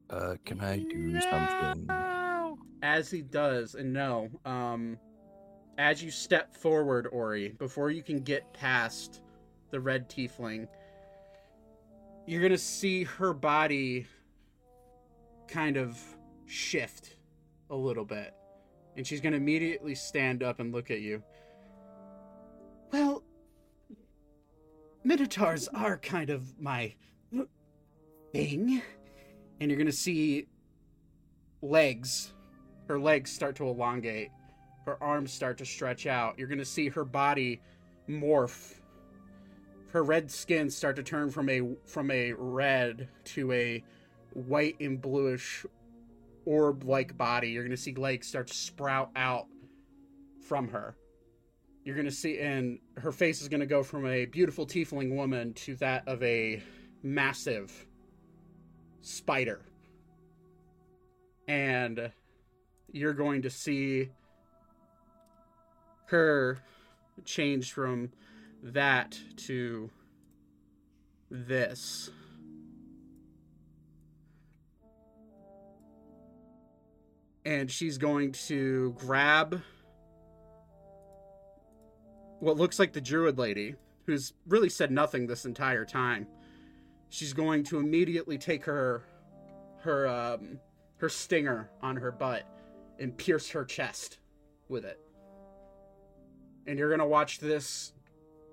Uh, 0.08 0.36
can 0.44 0.60
I 0.60 0.78
do 0.78 1.20
something? 1.20 1.88
as 2.82 3.10
he 3.10 3.22
does, 3.22 3.74
and 3.74 3.92
no, 3.92 4.28
um, 4.44 4.98
as 5.78 6.02
you 6.02 6.10
step 6.10 6.54
forward, 6.54 7.08
Ori, 7.10 7.48
before 7.58 7.90
you 7.90 8.02
can 8.02 8.20
get 8.20 8.52
past 8.52 9.22
the 9.70 9.80
red 9.80 10.08
tiefling, 10.08 10.68
you're 12.26 12.42
gonna 12.42 12.58
see 12.58 13.04
her 13.04 13.32
body 13.32 14.06
kind 15.48 15.76
of 15.76 15.98
shift 16.46 17.15
a 17.70 17.76
little 17.76 18.04
bit, 18.04 18.34
and 18.96 19.06
she's 19.06 19.20
gonna 19.20 19.36
immediately 19.36 19.94
stand 19.94 20.42
up 20.42 20.60
and 20.60 20.72
look 20.72 20.90
at 20.90 21.00
you. 21.00 21.22
Well, 22.92 23.22
minotaurs 25.04 25.68
are 25.68 25.98
kind 25.98 26.30
of 26.30 26.58
my 26.60 26.94
thing, 28.32 28.82
and 29.60 29.70
you're 29.70 29.78
gonna 29.78 29.92
see 29.92 30.46
legs. 31.62 32.32
Her 32.88 32.98
legs 32.98 33.32
start 33.32 33.56
to 33.56 33.66
elongate. 33.66 34.30
Her 34.86 35.02
arms 35.02 35.32
start 35.32 35.58
to 35.58 35.64
stretch 35.66 36.06
out. 36.06 36.38
You're 36.38 36.46
going 36.46 36.58
to 36.58 36.64
see 36.64 36.88
her 36.88 37.04
body 37.04 37.60
morph. 38.08 38.74
Her 39.90 40.04
red 40.04 40.30
skin 40.30 40.70
start 40.70 40.94
to 40.96 41.02
turn 41.02 41.30
from 41.30 41.48
a 41.48 41.62
from 41.84 42.10
a 42.10 42.32
red 42.32 43.08
to 43.24 43.50
a 43.52 43.82
white 44.34 44.76
and 44.80 45.00
bluish 45.00 45.66
orb 46.46 46.84
like 46.84 47.16
body 47.16 47.50
you're 47.50 47.62
to 47.76 47.76
see 47.76 47.94
legs 47.94 48.26
start 48.26 48.46
to 48.46 48.54
sprout 48.54 49.10
out 49.14 49.46
from 50.48 50.68
her 50.68 50.96
you're 51.86 51.94
to 52.06 52.10
see 52.10 52.40
and 52.40 52.80
her 52.96 53.12
face 53.12 53.40
is 53.40 53.48
to 53.60 53.66
go 53.66 53.84
from 53.84 54.06
a 54.06 54.24
beautiful 54.24 54.66
tiefling 54.66 55.14
woman 55.14 55.52
to 55.54 55.76
that 55.76 56.02
of 56.08 56.20
a 56.22 56.60
massive 57.00 57.86
spider. 59.02 59.60
And 61.46 62.10
you're 62.90 63.14
going 63.14 63.42
to 63.42 63.50
see 63.50 64.10
her 66.06 66.58
change 67.24 67.72
from 67.72 68.10
that 68.64 69.16
to 69.36 69.90
this. 71.30 72.10
And 77.46 77.70
she's 77.70 77.96
going 77.96 78.32
to 78.32 78.92
grab 78.98 79.62
what 82.40 82.56
looks 82.56 82.80
like 82.80 82.92
the 82.92 83.00
druid 83.00 83.38
lady, 83.38 83.76
who's 84.04 84.32
really 84.48 84.68
said 84.68 84.90
nothing 84.90 85.28
this 85.28 85.44
entire 85.44 85.84
time. 85.84 86.26
She's 87.08 87.32
going 87.32 87.62
to 87.64 87.78
immediately 87.78 88.36
take 88.36 88.64
her 88.64 89.04
her 89.82 90.08
um 90.08 90.58
her 90.96 91.08
stinger 91.08 91.70
on 91.82 91.94
her 91.94 92.10
butt 92.10 92.42
and 92.98 93.16
pierce 93.16 93.50
her 93.50 93.64
chest 93.64 94.18
with 94.68 94.84
it. 94.84 94.98
And 96.66 96.76
you're 96.76 96.90
gonna 96.90 97.06
watch 97.06 97.38
this 97.38 97.92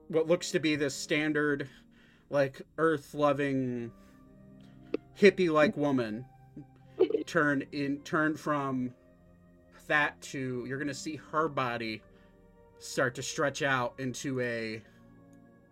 what 0.08 0.27
looks 0.27 0.51
to 0.51 0.60
be 0.60 0.75
this 0.75 0.93
standard 0.93 1.67
like 2.29 2.62
earth 2.77 3.15
loving 3.15 3.91
hippie 5.19 5.51
like 5.51 5.75
woman 5.75 6.25
turn 7.25 7.63
in 7.71 7.99
turn 7.99 8.36
from 8.36 8.93
that 9.88 10.19
to 10.21 10.65
you're 10.67 10.77
gonna 10.77 10.93
see 10.93 11.15
her 11.31 11.47
body 11.47 12.01
start 12.79 13.15
to 13.15 13.23
stretch 13.23 13.62
out 13.62 13.93
into 13.97 14.39
a 14.41 14.81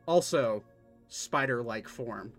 also 0.05 0.63
spider 1.07 1.61
like 1.61 1.87
form. 1.87 2.31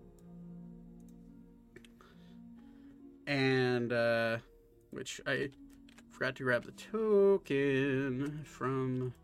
And 3.27 3.93
uh 3.93 4.39
which 4.91 5.21
I 5.27 5.49
forgot 6.11 6.37
to 6.37 6.45
grab 6.45 6.65
the 6.65 6.73
token 6.73 8.43
from 8.45 9.15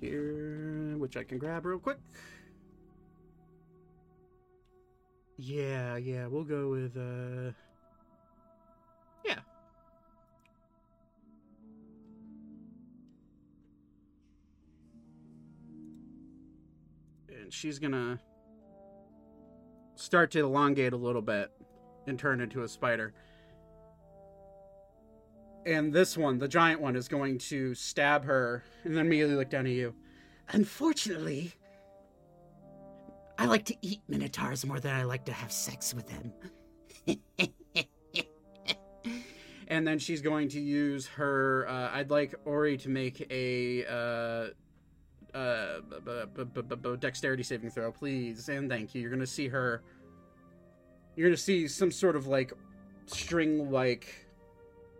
here, 0.00 0.94
which 0.98 1.16
I 1.16 1.24
can 1.24 1.38
grab 1.38 1.64
real 1.64 1.78
quick. 1.78 1.98
Yeah, 5.36 5.96
yeah, 5.96 6.26
we'll 6.26 6.44
go 6.44 6.70
with 6.70 6.96
uh 6.96 7.52
And 17.42 17.52
she's 17.52 17.78
gonna 17.78 18.20
start 19.96 20.30
to 20.32 20.40
elongate 20.40 20.92
a 20.92 20.96
little 20.96 21.22
bit 21.22 21.50
and 22.06 22.18
turn 22.18 22.40
into 22.40 22.62
a 22.62 22.68
spider. 22.68 23.12
And 25.64 25.92
this 25.92 26.16
one, 26.16 26.38
the 26.38 26.48
giant 26.48 26.80
one, 26.80 26.96
is 26.96 27.08
going 27.08 27.38
to 27.38 27.74
stab 27.74 28.24
her 28.24 28.64
and 28.84 28.96
then 28.96 29.06
immediately 29.06 29.36
look 29.36 29.50
down 29.50 29.66
at 29.66 29.72
you. 29.72 29.94
Unfortunately, 30.48 31.52
I 33.38 33.46
like 33.46 33.64
to 33.66 33.76
eat 33.80 34.00
minotaurs 34.08 34.66
more 34.66 34.80
than 34.80 34.94
I 34.94 35.04
like 35.04 35.24
to 35.26 35.32
have 35.32 35.52
sex 35.52 35.94
with 35.94 36.08
them. 36.08 36.32
and 39.68 39.86
then 39.86 39.98
she's 39.98 40.20
going 40.20 40.48
to 40.50 40.60
use 40.60 41.06
her. 41.06 41.66
Uh, 41.68 41.90
I'd 41.92 42.10
like 42.10 42.34
Ori 42.44 42.76
to 42.78 42.88
make 42.88 43.26
a 43.30 43.86
uh, 43.86 44.48
uh, 45.34 45.80
b- 45.88 45.96
b- 46.34 46.44
b- 46.44 46.62
b- 46.62 46.76
b- 46.76 46.96
dexterity 46.98 47.42
saving 47.42 47.70
throw, 47.70 47.90
please, 47.92 48.48
and 48.48 48.68
thank 48.68 48.94
you. 48.94 49.00
You're 49.00 49.10
gonna 49.10 49.26
see 49.26 49.48
her. 49.48 49.82
You're 51.16 51.28
gonna 51.28 51.36
see 51.36 51.66
some 51.68 51.90
sort 51.90 52.16
of 52.16 52.26
like 52.26 52.52
string-like 53.06 54.26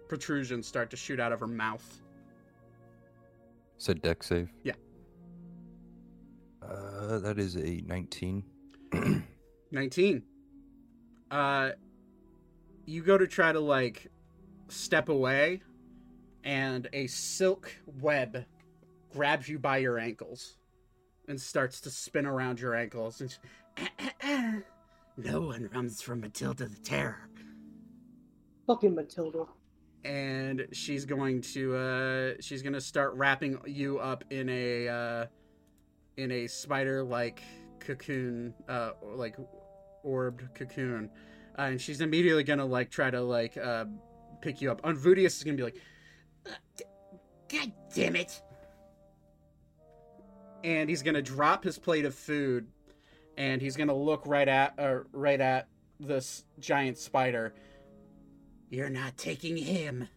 protrusion 0.09 0.63
start 0.63 0.91
to 0.91 0.97
shoot 0.97 1.21
out 1.21 1.33
of 1.33 1.41
her 1.41 1.47
mouth. 1.47 2.01
Said 3.79 4.01
deck 4.03 4.23
save. 4.23 4.53
Yeah. 4.63 4.75
Uh, 6.63 7.19
that 7.19 7.39
is 7.39 7.57
a 7.57 7.81
19. 7.87 8.45
19. 9.73 10.23
Uh 11.31 11.71
you 12.85 13.03
go 13.03 13.17
to 13.17 13.27
try 13.27 13.53
to 13.53 13.61
like 13.61 14.09
step 14.69 15.09
away 15.09 15.63
and 16.45 16.89
a 16.93 17.07
silk 17.07 17.73
web 18.01 18.45
grabs 19.13 19.49
you 19.49 19.59
by 19.59 19.79
your 19.79 19.99
ankles 19.99 20.57
and 21.29 21.41
starts 21.41 21.81
to 21.81 21.91
spin 21.91 22.27
around 22.27 22.61
your 22.61 22.75
ankles 22.75 23.21
and 23.21 24.65
no 25.17 25.41
one 25.41 25.69
runs 25.75 26.03
from 26.03 26.21
Matilda 26.21 26.67
the 26.67 26.77
Terror. 26.77 27.29
Fucking 28.67 28.95
Matilda. 28.95 29.45
and 30.05 30.67
she's 30.73 31.05
going 31.05 31.41
to 31.41 31.77
uh 31.77 32.33
she's 32.41 32.63
going 32.63 32.73
to 32.73 32.81
start 32.81 33.15
wrapping 33.15 33.59
you 33.67 33.99
up 33.99 34.25
in 34.31 34.49
a 34.49 34.89
uh 34.89 35.27
in 36.17 36.31
a 36.31 36.47
spider 36.47 37.03
like 37.03 37.43
cocoon 37.81 38.55
uh 38.69 38.91
like 39.03 39.37
orbed 40.05 40.43
cocoon 40.55 41.11
uh, 41.59 41.63
and 41.63 41.81
she's 41.81 42.01
immediately 42.01 42.43
going 42.45 42.59
to 42.59 42.65
like 42.65 42.91
try 42.91 43.11
to 43.11 43.21
like 43.21 43.57
uh 43.57 43.85
pick 44.41 44.61
you 44.61 44.71
up 44.71 44.81
Unvudius 44.83 45.37
is 45.37 45.45
going 45.45 45.57
to 45.57 45.61
be 45.61 45.65
like 45.65 45.81
"Uh, 46.47 46.83
god 47.49 47.73
damn 47.95 48.17
it 48.17 48.41
and 50.65 50.89
he's 50.89 51.03
going 51.03 51.15
to 51.15 51.23
drop 51.23 51.65
his 51.65 51.79
plate 51.79 52.05
of 52.05 52.15
food 52.15 52.67
and 53.37 53.61
he's 53.61 53.77
going 53.77 53.89
to 53.89 53.95
look 53.95 54.23
right 54.27 54.49
at 54.49 54.79
uh, 54.79 54.99
right 55.13 55.41
at 55.41 55.69
this 56.01 56.45
giant 56.59 56.99
spider 56.99 57.55
you're 58.73 58.89
not 58.89 59.19
taking 59.19 59.57
him. 59.57 60.09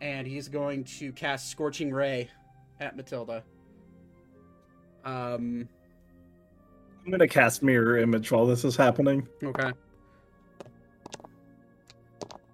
And 0.00 0.26
he's 0.26 0.48
going 0.48 0.84
to 0.84 1.12
cast 1.12 1.50
Scorching 1.50 1.92
Ray 1.92 2.30
at 2.78 2.96
Matilda. 2.96 3.42
Um, 5.04 5.68
I'm 7.04 7.10
gonna 7.10 7.26
cast 7.28 7.62
mirror 7.62 7.98
image 7.98 8.30
while 8.30 8.46
this 8.46 8.64
is 8.64 8.76
happening. 8.76 9.26
okay. 9.42 9.72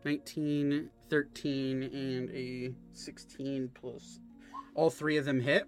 19, 0.04 0.88
13, 1.10 1.82
and 1.82 2.30
a 2.30 2.72
16 2.92 3.70
plus. 3.74 4.20
All 4.74 4.88
three 4.88 5.16
of 5.18 5.24
them 5.24 5.40
hit. 5.40 5.66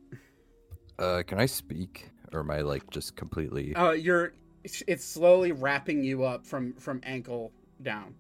Uh, 0.99 1.23
can 1.27 1.39
I 1.39 1.47
speak? 1.47 2.11
Or 2.33 2.41
am 2.41 2.51
I 2.51 2.61
like 2.61 2.89
just 2.91 3.17
completely. 3.17 3.75
Uh, 3.75 3.93
you're. 3.93 4.33
it's- 4.65 5.05
slowly 5.05 5.53
wrapping 5.53 6.03
you 6.03 6.25
up 6.25 6.45
from 6.45 6.75
from 6.75 7.01
ankle 7.05 7.53
down, 7.83 8.15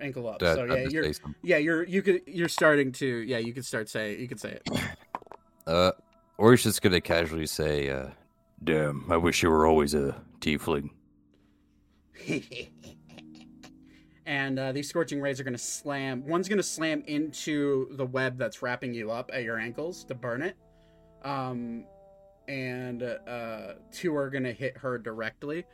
ankle 0.00 0.28
up. 0.28 0.42
I- 0.42 0.54
so 0.54 0.64
yeah, 0.64 0.86
you're 0.88 1.12
yeah 1.42 1.56
you're 1.56 1.82
you 1.84 2.02
could 2.02 2.22
you're 2.26 2.48
starting 2.48 2.92
to 2.92 3.06
yeah 3.06 3.38
you 3.38 3.52
could 3.52 3.64
start 3.64 3.88
saying. 3.88 4.20
you 4.20 4.28
could 4.28 4.40
say 4.40 4.58
it. 4.64 4.68
Uh, 5.66 5.92
or 6.38 6.50
he's 6.52 6.64
just 6.64 6.82
gonna 6.82 7.00
casually 7.00 7.46
say, 7.46 7.90
uh, 7.90 8.08
"Damn, 8.64 9.04
I 9.12 9.16
wish 9.16 9.42
you 9.42 9.50
were 9.50 9.66
always 9.66 9.94
a 9.94 10.20
tiefling." 10.40 10.90
and 14.26 14.58
uh, 14.58 14.72
these 14.72 14.88
scorching 14.88 15.20
rays 15.20 15.38
are 15.38 15.44
going 15.44 15.54
to 15.54 15.58
slam. 15.58 16.26
One's 16.26 16.48
going 16.48 16.56
to 16.56 16.62
slam 16.62 17.04
into 17.06 17.88
the 17.96 18.06
web 18.06 18.38
that's 18.38 18.62
wrapping 18.62 18.94
you 18.94 19.10
up 19.10 19.30
at 19.32 19.42
your 19.42 19.58
ankles 19.58 20.02
to 20.04 20.14
burn 20.14 20.42
it. 20.42 20.56
Um, 21.22 21.84
and 22.50 23.02
uh, 23.02 23.74
two 23.92 24.16
are 24.16 24.28
going 24.28 24.42
to 24.42 24.52
hit 24.52 24.76
her 24.76 24.98
directly. 24.98 25.64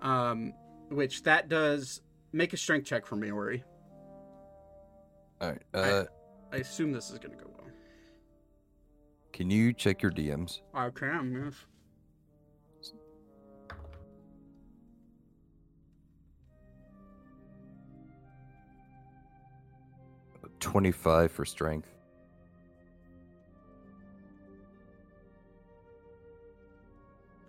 Um, 0.00 0.54
which 0.88 1.22
that 1.24 1.48
does 1.48 2.00
make 2.32 2.52
a 2.54 2.56
strength 2.56 2.86
check 2.86 3.06
for 3.06 3.16
me, 3.16 3.30
Ori. 3.30 3.62
All 5.40 5.50
right. 5.50 5.62
Uh, 5.74 6.04
I 6.52 6.56
assume 6.56 6.92
this 6.92 7.10
is 7.10 7.18
going 7.18 7.36
to 7.36 7.44
go 7.44 7.50
well. 7.50 7.68
can 9.32 9.50
you 9.50 9.72
check 9.72 10.02
your 10.02 10.10
DMs? 10.10 10.60
I 10.74 10.90
can, 10.90 11.44
yes. 11.44 11.64
Twenty-five 20.60 21.32
for 21.32 21.44
strength. 21.44 21.91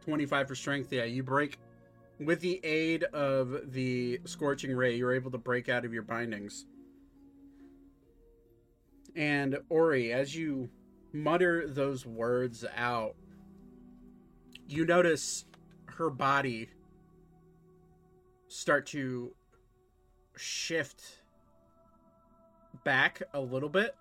Twenty-five 0.04 0.48
for 0.48 0.56
strength. 0.56 0.92
Yeah, 0.92 1.06
you 1.06 1.24
break 1.24 1.58
with 2.20 2.42
the 2.42 2.60
aid 2.64 3.04
of 3.06 3.72
the 3.72 4.20
scorching 4.26 4.76
ray. 4.76 4.96
You're 4.96 5.14
able 5.14 5.32
to 5.32 5.38
break 5.38 5.70
out 5.70 5.86
of 5.86 5.94
your 5.94 6.04
bindings. 6.04 6.66
And 9.16 9.58
Ori, 9.70 10.12
as 10.12 10.36
you 10.36 10.70
mutter 11.14 11.68
those 11.68 12.06
words 12.06 12.66
out, 12.76 13.16
you 14.68 14.86
notice 14.86 15.46
her 15.86 16.10
body 16.10 16.70
start 18.48 18.88
to 18.88 19.34
shift 20.36 21.22
back 22.84 23.22
a 23.34 23.40
little 23.40 23.70
bit 23.70 23.96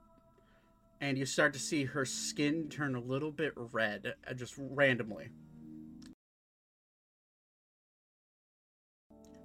and 1.01 1.19
you 1.19 1.27
start 1.27 1.53
to 1.53 1.59
see 1.59 1.85
her 1.85 2.05
skin 2.05 2.69
turn 2.69 2.95
a 2.95 3.01
little 3.01 3.31
bit 3.31 3.53
red 3.57 4.15
uh, 4.29 4.33
just 4.33 4.55
randomly 4.59 5.29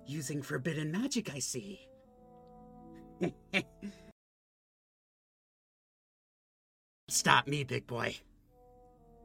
Using 0.08 0.42
forbidden 0.42 0.92
magic, 0.92 1.34
I 1.34 1.40
see. 1.40 1.82
Stop 7.10 7.48
me, 7.48 7.64
big 7.64 7.86
boy. 7.88 8.16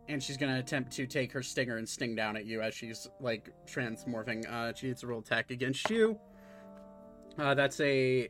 And 0.09 0.21
she's 0.23 0.37
gonna 0.37 0.59
attempt 0.59 0.93
to 0.93 1.07
take 1.07 1.31
her 1.33 1.43
stinger 1.43 1.77
and 1.77 1.89
sting 1.89 2.17
down 2.17 2.37
at 2.37 2.45
you 2.47 2.61
as 2.63 2.75
she's 2.75 3.09
like 3.21 3.53
transmorphing. 3.67 4.45
Uh, 4.51 4.73
she 4.75 4.89
needs 4.89 5.01
to 5.03 5.07
roll 5.07 5.21
attack 5.21 5.53
against 5.53 5.89
you. 5.89 6.19
Uh, 7.39 7.55
that's 7.55 7.79
a 7.81 8.29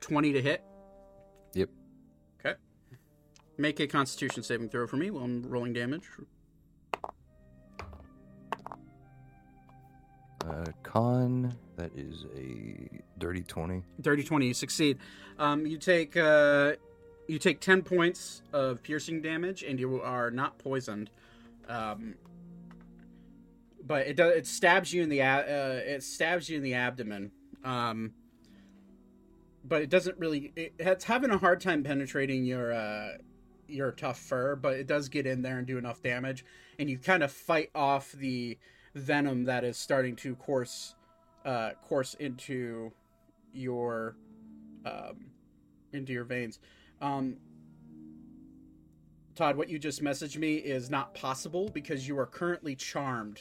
twenty 0.00 0.32
to 0.32 0.40
hit. 0.40 0.62
Yep. 1.54 1.68
Okay. 2.40 2.56
Make 3.58 3.80
a 3.80 3.86
Constitution 3.86 4.42
saving 4.42 4.70
throw 4.70 4.86
for 4.86 4.96
me 4.96 5.10
while 5.10 5.24
I'm 5.24 5.42
rolling 5.42 5.74
damage. 5.74 6.04
Uh, 10.48 10.64
con, 10.82 11.54
that 11.76 11.90
is 11.94 12.24
a 12.36 12.88
dirty 13.18 13.42
20. 13.42 13.82
Dirty 14.00 14.22
twenty, 14.22 14.46
you 14.46 14.54
succeed. 14.54 14.98
Um, 15.38 15.66
you 15.66 15.76
take 15.76 16.16
uh, 16.16 16.72
you 17.26 17.38
take 17.38 17.60
ten 17.60 17.82
points 17.82 18.42
of 18.52 18.82
piercing 18.82 19.20
damage, 19.20 19.62
and 19.62 19.78
you 19.78 20.00
are 20.00 20.30
not 20.30 20.58
poisoned. 20.58 21.10
Um, 21.68 22.14
but 23.84 24.06
it 24.06 24.16
does 24.16 24.34
it 24.36 24.46
stabs 24.46 24.92
you 24.92 25.02
in 25.02 25.08
the 25.08 25.22
uh, 25.22 25.42
it 25.46 26.02
stabs 26.02 26.48
you 26.48 26.56
in 26.56 26.62
the 26.62 26.74
abdomen. 26.74 27.30
Um, 27.62 28.12
but 29.64 29.82
it 29.82 29.90
doesn't 29.90 30.18
really. 30.18 30.52
It, 30.56 30.74
it's 30.78 31.04
having 31.04 31.30
a 31.30 31.38
hard 31.38 31.60
time 31.60 31.82
penetrating 31.82 32.44
your 32.44 32.72
uh, 32.72 33.18
your 33.66 33.92
tough 33.92 34.18
fur, 34.18 34.56
but 34.56 34.74
it 34.74 34.86
does 34.86 35.08
get 35.08 35.26
in 35.26 35.42
there 35.42 35.58
and 35.58 35.66
do 35.66 35.76
enough 35.76 36.02
damage, 36.02 36.44
and 36.78 36.88
you 36.88 36.98
kind 36.98 37.22
of 37.22 37.30
fight 37.30 37.70
off 37.74 38.12
the 38.12 38.58
venom 38.94 39.44
that 39.44 39.64
is 39.64 39.76
starting 39.76 40.16
to 40.16 40.34
course 40.36 40.94
uh, 41.44 41.70
course 41.88 42.14
into 42.14 42.92
your 43.52 44.16
um, 44.84 45.30
into 45.92 46.12
your 46.12 46.24
veins. 46.24 46.58
Um, 47.00 47.36
Todd, 49.34 49.56
what 49.56 49.68
you 49.68 49.78
just 49.78 50.02
messaged 50.02 50.36
me 50.36 50.56
is 50.56 50.90
not 50.90 51.14
possible 51.14 51.70
because 51.72 52.08
you 52.08 52.18
are 52.18 52.26
currently 52.26 52.74
charmed. 52.74 53.40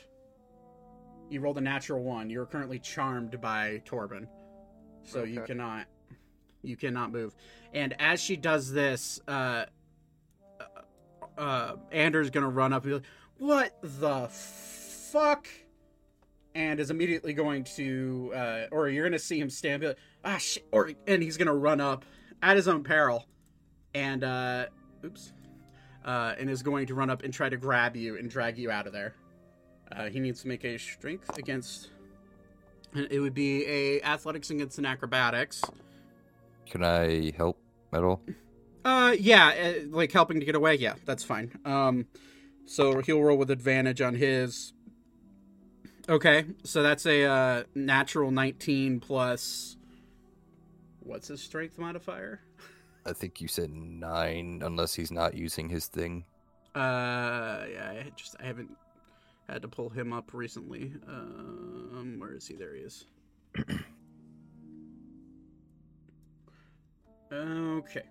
You 1.30 1.42
rolled 1.42 1.58
a 1.58 1.62
natural 1.62 2.04
one. 2.04 2.30
You're 2.30 2.46
currently 2.46 2.80
charmed 2.80 3.42
by 3.42 3.82
Torbin, 3.84 4.28
so 5.04 5.24
you 5.24 5.42
cannot 5.42 5.88
you 6.64 6.78
cannot 6.78 7.12
move. 7.12 7.36
And 7.74 7.96
as 8.00 8.22
she 8.22 8.36
does 8.36 8.72
this, 8.72 9.20
uh, 9.28 9.66
uh, 10.60 11.40
uh 11.40 11.76
Anders 11.92 12.30
gonna 12.30 12.50
run 12.50 12.74
up 12.74 12.84
and 12.84 12.92
be 12.92 12.96
like, 12.96 13.06
"What 13.38 13.78
the 13.82 14.28
fuck?" 15.12 15.48
And 16.56 16.80
is 16.80 16.90
immediately 16.90 17.34
going 17.34 17.64
to, 17.76 18.32
uh, 18.36 18.66
or 18.72 18.90
you're 18.90 19.06
gonna 19.06 19.20
see 19.20 19.40
him 19.40 19.50
stand, 19.50 19.84
like, 19.84 19.98
"Ah 20.26 20.38
shit!" 20.38 20.66
Or 20.72 20.92
and 21.06 21.22
he's 21.22 21.38
gonna 21.38 21.56
run 21.56 21.80
up 21.82 22.06
at 22.42 22.56
his 22.56 22.68
own 22.68 22.84
peril, 22.84 23.26
and 23.94 24.24
uh, 24.24 24.66
oops, 25.04 25.34
uh, 26.06 26.36
and 26.40 26.50
is 26.50 26.64
going 26.64 26.88
to 26.88 26.96
run 26.96 27.10
up 27.10 27.24
and 27.24 27.34
try 27.34 27.50
to 27.50 27.58
grab 27.58 27.96
you 27.96 28.18
and 28.18 28.30
drag 28.30 28.58
you 28.58 28.72
out 28.72 28.88
of 28.88 28.94
there. 28.94 29.16
Uh, 29.92 30.10
he 30.10 30.20
needs 30.20 30.42
to 30.42 30.48
make 30.48 30.66
a 30.66 30.78
strength 30.78 31.38
against. 31.38 31.92
It 32.94 33.20
would 33.20 33.34
be 33.34 33.66
a 33.66 34.02
athletics 34.02 34.50
against 34.50 34.78
an 34.78 34.86
acrobatics. 34.86 35.64
Can 36.70 36.84
I 36.84 37.32
help 37.38 37.60
at 37.94 38.04
all? 38.04 38.22
Uh, 38.84 39.16
yeah, 39.20 39.48
uh, 39.50 39.88
like 39.90 40.12
helping 40.12 40.40
to 40.40 40.46
get 40.46 40.56
away. 40.56 40.76
Yeah, 40.76 40.96
that's 41.06 41.24
fine. 41.24 41.52
Um, 41.66 42.08
so 42.66 43.02
he'll 43.02 43.22
roll 43.22 43.38
with 43.38 43.52
advantage 43.52 44.02
on 44.02 44.16
his. 44.16 44.74
Okay, 46.10 46.46
so 46.64 46.84
that's 46.84 47.06
a 47.06 47.26
uh, 47.26 47.64
natural 47.76 48.32
19 48.32 49.02
plus. 49.02 49.76
What's 51.02 51.28
his 51.28 51.42
strength 51.42 51.78
modifier? 51.78 52.40
I 53.06 53.12
think 53.12 53.42
you 53.42 53.50
said 53.50 53.72
nine, 53.72 54.62
unless 54.64 54.94
he's 54.94 55.12
not 55.12 55.34
using 55.34 55.68
his 55.68 55.88
thing. 55.88 56.24
Uh, 56.76 57.66
yeah, 57.72 57.94
I 58.06 58.12
just 58.16 58.36
I 58.40 58.46
haven't 58.46 58.72
had 59.50 59.62
to 59.64 59.68
pull 59.68 59.90
him 59.90 60.14
up 60.14 60.34
recently. 60.34 60.94
Um, 61.08 62.16
where 62.20 62.34
is 62.34 62.48
he? 62.48 62.56
There 62.56 62.74
he 62.74 62.82
is. 62.82 63.06
okay. 67.34 68.04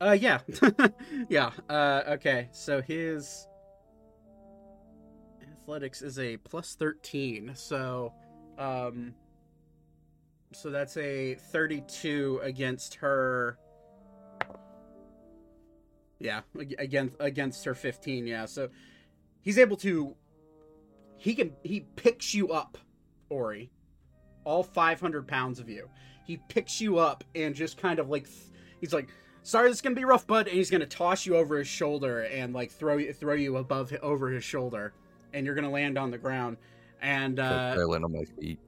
Uh, 0.00 0.16
yeah, 0.18 0.40
yeah. 1.28 1.50
Uh, 1.68 2.02
okay. 2.08 2.48
So 2.52 2.82
his 2.82 3.46
athletics 5.64 6.02
is 6.02 6.18
a 6.18 6.36
plus 6.38 6.74
thirteen. 6.74 7.52
So, 7.54 8.12
um, 8.58 9.14
so 10.52 10.68
that's 10.70 10.96
a 10.98 11.36
thirty-two 11.36 12.40
against 12.42 12.96
her. 12.96 13.58
Yeah, 16.18 16.42
against 16.78 17.16
against 17.18 17.64
her 17.64 17.74
15. 17.74 18.26
Yeah, 18.26 18.44
so 18.44 18.68
he's 19.40 19.58
able 19.58 19.76
to. 19.78 20.14
He 21.16 21.34
can 21.34 21.52
he 21.62 21.80
picks 21.96 22.34
you 22.34 22.50
up, 22.50 22.76
Ori, 23.30 23.70
all 24.44 24.62
500 24.62 25.26
pounds 25.26 25.58
of 25.58 25.70
you. 25.70 25.88
He 26.26 26.38
picks 26.48 26.80
you 26.80 26.98
up 26.98 27.24
and 27.34 27.54
just 27.54 27.78
kind 27.78 27.98
of 27.98 28.10
like 28.10 28.28
he's 28.80 28.92
like, 28.92 29.08
"Sorry, 29.42 29.68
this 29.68 29.78
is 29.78 29.82
gonna 29.82 29.96
be 29.96 30.04
rough, 30.04 30.26
bud," 30.26 30.46
and 30.46 30.56
he's 30.56 30.70
gonna 30.70 30.84
toss 30.86 31.24
you 31.24 31.36
over 31.36 31.56
his 31.56 31.68
shoulder 31.68 32.24
and 32.24 32.52
like 32.52 32.70
throw 32.70 32.98
you 32.98 33.14
throw 33.14 33.34
you 33.34 33.56
above 33.56 33.92
over 34.02 34.28
his 34.30 34.44
shoulder, 34.44 34.92
and 35.34 35.44
you're 35.44 35.54
gonna 35.54 35.70
land 35.70 35.98
on 35.98 36.10
the 36.10 36.18
ground. 36.18 36.56
And 37.02 37.38
uh, 37.38 37.74
I 37.76 37.82
land 37.82 38.04
on 38.04 38.12
my 38.12 38.24
feet 38.40 38.58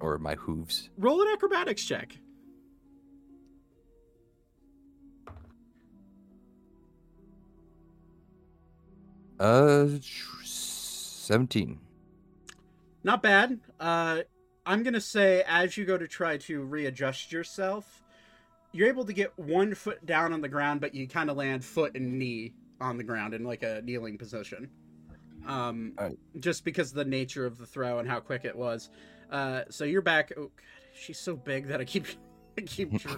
or 0.00 0.18
my 0.18 0.34
hooves? 0.34 0.90
roll 0.98 1.22
an 1.22 1.28
acrobatics 1.32 1.84
check. 1.84 2.18
Uh, 9.38 9.86
seventeen. 10.42 11.78
Not 13.04 13.22
bad. 13.22 13.60
Uh, 13.78 14.22
I'm 14.64 14.82
gonna 14.82 15.00
say 15.00 15.44
as 15.46 15.76
you 15.76 15.84
go 15.84 15.98
to 15.98 16.08
try 16.08 16.36
to 16.38 16.62
readjust 16.62 17.32
yourself, 17.32 18.02
you're 18.72 18.88
able 18.88 19.04
to 19.04 19.12
get 19.12 19.36
one 19.38 19.74
foot 19.74 20.04
down 20.06 20.32
on 20.32 20.40
the 20.40 20.48
ground, 20.48 20.80
but 20.80 20.94
you 20.94 21.08
kind 21.08 21.30
of 21.30 21.36
land 21.36 21.64
foot 21.64 21.96
and 21.96 22.18
knee 22.18 22.54
on 22.80 22.96
the 22.96 23.04
ground 23.04 23.34
in 23.34 23.44
like 23.44 23.62
a 23.62 23.82
kneeling 23.82 24.18
position. 24.18 24.70
Um, 25.46 25.92
Alright. 25.98 26.18
just 26.40 26.64
because 26.64 26.90
of 26.90 26.96
the 26.96 27.04
nature 27.04 27.46
of 27.46 27.58
the 27.58 27.66
throw 27.66 27.98
and 27.98 28.08
how 28.08 28.20
quick 28.20 28.44
it 28.44 28.56
was. 28.56 28.90
Uh, 29.30 29.62
so 29.70 29.84
you're 29.84 30.02
back. 30.02 30.32
Oh 30.36 30.42
god, 30.42 30.50
she's 30.94 31.18
so 31.18 31.34
big 31.36 31.68
that 31.68 31.80
I 31.80 31.84
keep, 31.84 32.06
I 32.58 32.62
keep. 32.62 32.96
Tr- 33.00 33.16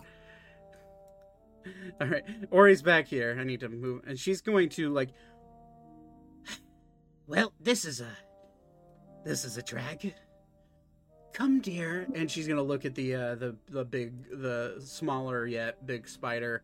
All 2.00 2.06
right, 2.08 2.24
Ori's 2.50 2.82
back 2.82 3.06
here. 3.08 3.36
I 3.38 3.44
need 3.44 3.60
to 3.60 3.68
move, 3.68 4.02
and 4.06 4.18
she's 4.18 4.40
going 4.40 4.68
to 4.70 4.90
like. 4.92 5.10
Well, 7.26 7.54
this 7.58 7.84
is 7.86 8.00
a 8.02 8.10
this 9.24 9.44
is 9.46 9.56
a 9.56 9.62
drag. 9.62 10.14
Come, 11.32 11.60
dear, 11.60 12.06
and 12.14 12.30
she's 12.30 12.46
gonna 12.46 12.62
look 12.62 12.84
at 12.84 12.94
the 12.94 13.14
uh, 13.14 13.34
the 13.34 13.56
the 13.70 13.84
big, 13.84 14.12
the 14.40 14.76
smaller 14.84 15.46
yet 15.46 15.84
big 15.86 16.06
spider, 16.06 16.62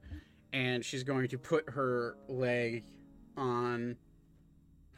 and 0.53 0.85
she's 0.85 1.03
going 1.03 1.29
to 1.29 1.39
put 1.39 1.69
her 1.71 2.17
leg 2.29 2.85
on 3.37 3.97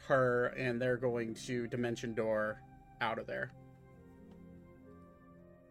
her, 0.07 0.47
and 0.57 0.81
they're 0.81 0.97
going 0.97 1.33
to 1.33 1.67
dimension 1.67 2.13
door 2.13 2.61
out 3.01 3.19
of 3.19 3.27
there. 3.27 3.51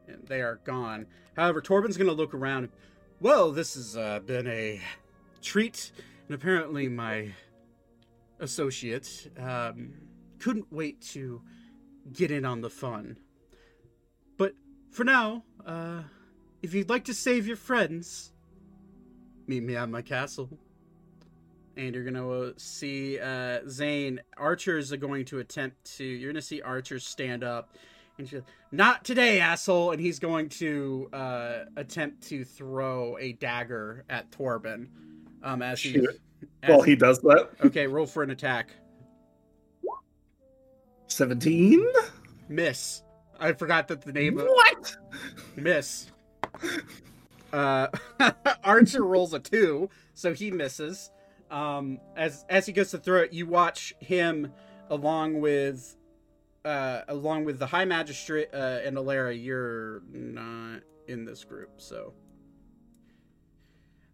And 0.08 0.26
they 0.26 0.40
are 0.40 0.60
gone. 0.64 1.06
However, 1.36 1.60
Torbin's 1.60 1.96
gonna 1.96 2.12
look 2.12 2.34
around. 2.34 2.68
Well, 3.20 3.52
this 3.52 3.74
has 3.74 3.96
uh, 3.96 4.20
been 4.20 4.46
a 4.46 4.80
treat, 5.40 5.92
and 6.26 6.34
apparently 6.34 6.88
my 6.88 7.32
associate 8.40 9.30
um, 9.38 9.94
couldn't 10.38 10.72
wait 10.72 11.00
to 11.00 11.40
get 12.12 12.30
in 12.30 12.44
on 12.44 12.60
the 12.60 12.70
fun. 12.70 13.16
But 14.36 14.54
for 14.90 15.04
now, 15.04 15.44
uh, 15.64 16.02
if 16.62 16.74
you'd 16.74 16.90
like 16.90 17.04
to 17.04 17.14
save 17.14 17.46
your 17.46 17.56
friends, 17.56 18.32
meet 19.46 19.62
me 19.62 19.76
at 19.76 19.88
my 19.88 20.02
castle. 20.02 20.58
And 21.76 21.94
you're 21.94 22.04
gonna 22.04 22.28
uh, 22.28 22.52
see 22.56 23.18
uh, 23.18 23.60
Zane. 23.68 24.20
Archers 24.36 24.92
are 24.92 24.98
going 24.98 25.24
to 25.26 25.38
attempt 25.38 25.96
to. 25.96 26.04
You're 26.04 26.32
gonna 26.32 26.42
see 26.42 26.60
Archers 26.60 27.06
stand 27.06 27.42
up, 27.44 27.70
and 28.18 28.28
she's 28.28 28.42
not 28.72 29.04
today, 29.04 29.40
asshole. 29.40 29.92
And 29.92 30.00
he's 30.00 30.18
going 30.18 30.48
to 30.50 31.08
uh, 31.12 31.58
attempt 31.76 32.28
to 32.28 32.44
throw 32.44 33.16
a 33.18 33.32
dagger 33.32 34.04
at 34.10 34.30
Torbin. 34.30 34.88
Um, 35.42 35.62
as 35.62 35.80
he, 35.80 35.96
as 35.98 36.18
Well, 36.68 36.82
he 36.82 36.94
does 36.94 37.20
that. 37.20 37.50
Okay, 37.64 37.86
roll 37.86 38.06
for 38.06 38.22
an 38.22 38.30
attack. 38.30 38.70
17? 41.08 41.84
Miss. 42.48 43.02
I 43.38 43.52
forgot 43.52 43.88
that 43.88 44.02
the 44.02 44.12
name 44.12 44.38
of 44.38 44.46
What? 44.46 44.96
miss. 45.56 46.10
Uh, 47.52 47.88
Archer 48.64 49.04
rolls 49.04 49.34
a 49.34 49.38
two, 49.38 49.90
so 50.14 50.32
he 50.32 50.50
misses. 50.50 51.10
Um, 51.52 52.00
as 52.16 52.44
as 52.48 52.64
he 52.64 52.72
goes 52.72 52.90
to 52.92 52.98
throw 52.98 53.20
it, 53.20 53.32
you 53.32 53.46
watch 53.46 53.94
him 54.00 54.52
along 54.88 55.40
with 55.40 55.96
uh, 56.64 57.02
along 57.08 57.44
with 57.44 57.58
the 57.58 57.66
High 57.66 57.84
Magistrate 57.84 58.48
uh, 58.54 58.80
and 58.84 58.96
Alara, 58.96 59.40
you're 59.40 60.02
not 60.10 60.80
in 61.08 61.24
this 61.26 61.44
group. 61.44 61.70
So, 61.76 62.14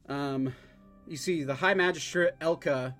um, 0.08 0.52
you 1.06 1.16
see 1.16 1.44
the 1.44 1.54
High 1.54 1.74
Magistrate 1.74 2.32
Elka, 2.40 2.94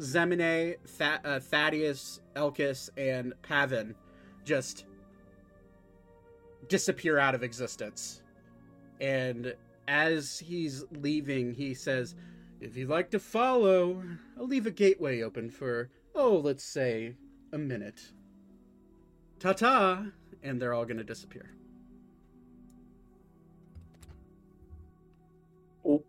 Zemine, 0.00 0.76
uh, 1.00 1.40
Thaddeus, 1.40 2.20
Elkis, 2.34 2.88
and 2.96 3.34
Pavin 3.42 3.94
just 4.44 4.86
disappear 6.68 7.18
out 7.18 7.34
of 7.34 7.42
existence. 7.42 8.22
And 9.00 9.54
as 9.88 10.38
he's 10.38 10.84
leaving, 10.92 11.52
he 11.52 11.74
says, 11.74 12.14
If 12.62 12.76
you'd 12.76 12.88
like 12.88 13.10
to 13.10 13.18
follow, 13.18 14.04
I'll 14.38 14.46
leave 14.46 14.66
a 14.66 14.70
gateway 14.70 15.20
open 15.20 15.50
for, 15.50 15.90
oh, 16.14 16.36
let's 16.36 16.62
say, 16.62 17.16
a 17.52 17.58
minute. 17.58 18.12
Ta 19.40 19.52
ta! 19.52 20.04
And 20.44 20.62
they're 20.62 20.72
all 20.72 20.84
going 20.84 20.98
to 20.98 21.04
disappear. 21.04 21.50
Oh. 25.84 26.04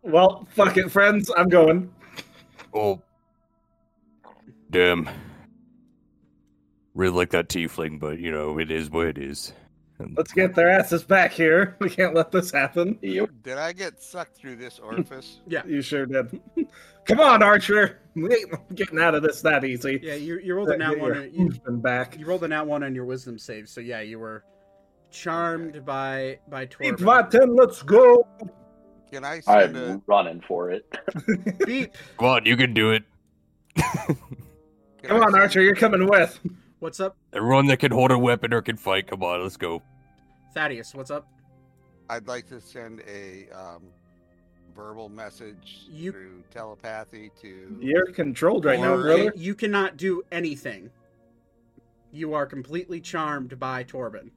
Well, 0.00 0.48
fuck 0.52 0.78
it, 0.78 0.90
friends. 0.90 1.30
I'm 1.36 1.50
going. 1.50 1.92
Oh, 2.72 3.02
damn. 4.70 5.06
Really 6.94 7.14
like 7.14 7.30
that 7.30 7.50
tiefling, 7.50 8.00
but 8.00 8.20
you 8.20 8.32
know 8.32 8.58
it 8.58 8.70
is 8.70 8.88
what 8.88 9.06
it 9.06 9.18
is. 9.18 9.52
And 10.00 10.16
Let's 10.16 10.32
get 10.32 10.54
their 10.54 10.70
asses 10.70 11.04
back 11.04 11.30
here. 11.32 11.76
We 11.80 11.90
can't 11.90 12.14
let 12.14 12.30
this 12.30 12.50
happen. 12.50 12.98
Yep. 13.02 13.30
Did 13.42 13.58
I 13.58 13.72
get 13.72 14.02
sucked 14.02 14.36
through 14.36 14.56
this 14.56 14.78
orifice? 14.78 15.40
Yeah. 15.46 15.62
You 15.66 15.82
sure 15.82 16.06
did. 16.06 16.40
Come 17.04 17.20
on, 17.20 17.42
Archer. 17.42 17.98
We 18.14 18.34
ain't 18.34 18.74
getting 18.74 18.98
out 18.98 19.14
of 19.14 19.22
this 19.22 19.40
that 19.42 19.64
easy. 19.64 20.00
Yeah, 20.02 20.14
you, 20.14 20.38
you 20.38 20.54
rolled 20.54 20.70
a 20.70 20.76
nat 20.76 20.90
Get 20.90 21.00
one. 21.00 21.14
your 21.14 21.22
and- 21.24 21.34
You, 21.34 21.50
back. 21.78 22.18
you 22.18 22.26
rolled 22.26 22.44
a 22.44 22.48
nat 22.48 22.66
one 22.66 22.82
on 22.82 22.94
your 22.94 23.04
wisdom 23.04 23.38
save, 23.38 23.68
so 23.68 23.80
yeah, 23.80 24.00
you 24.00 24.18
were 24.18 24.44
charmed 25.10 25.84
by 25.84 26.38
by 26.48 26.66
Keep 26.66 26.96
Torbin. 26.98 27.04
Vaten, 27.04 27.58
let's 27.58 27.82
go. 27.82 28.26
Can 29.10 29.24
I 29.24 29.40
send 29.40 29.76
a 29.76 29.90
I'm 29.92 30.02
running 30.06 30.40
for 30.40 30.70
it. 30.70 30.84
Beep. 31.66 31.94
Come 32.18 32.28
on, 32.28 32.46
you 32.46 32.56
can 32.56 32.72
do 32.74 32.92
it. 32.92 33.02
can 33.76 34.16
Come 35.02 35.16
I 35.16 35.24
on, 35.24 35.30
send- 35.32 35.42
Archer. 35.42 35.62
You're 35.62 35.74
coming 35.74 36.06
with. 36.06 36.38
What's 36.80 36.98
up, 36.98 37.16
Everyone 37.34 37.66
that 37.66 37.78
can 37.78 37.92
hold 37.92 38.10
a 38.10 38.18
weapon 38.18 38.54
or 38.54 38.62
can 38.62 38.76
fight, 38.76 39.06
come 39.06 39.22
on, 39.22 39.42
let's 39.42 39.58
go. 39.58 39.82
Thaddeus? 40.54 40.94
What's 40.94 41.10
up? 41.10 41.28
I'd 42.08 42.26
like 42.26 42.48
to 42.48 42.58
send 42.60 43.02
a 43.06 43.48
um, 43.50 43.82
verbal 44.74 45.10
message 45.10 45.82
You- 45.90 46.10
through 46.12 46.42
telepathy 46.50 47.30
to. 47.42 47.76
You're 47.80 48.06
controlled 48.12 48.64
right 48.64 48.80
now, 48.80 48.94
Or- 48.94 49.02
brother. 49.02 49.32
You 49.36 49.54
cannot 49.54 49.98
do 49.98 50.22
anything. 50.32 50.90
You 52.12 52.32
are 52.34 52.46
completely 52.46 53.00
charmed 53.00 53.58
by 53.60 53.82
Torbin. 53.84 54.30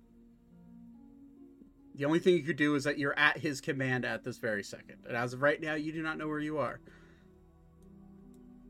The 1.96 2.06
only 2.06 2.20
thing 2.20 2.34
you 2.36 2.44
could 2.44 2.58
do 2.58 2.76
is 2.76 2.84
that 2.84 2.98
you're 3.00 3.18
at 3.18 3.38
his 3.38 3.62
command 3.62 4.04
at 4.04 4.24
this 4.24 4.38
very 4.38 4.64
second. 4.64 4.98
And 5.08 5.16
as 5.16 5.34
of 5.34 5.42
right 5.42 5.62
now, 5.62 5.76
you 5.76 5.92
do 5.94 6.04
not 6.04 6.18
know 6.18 6.28
where 6.28 6.40
you 6.40 6.58
are. 6.58 6.80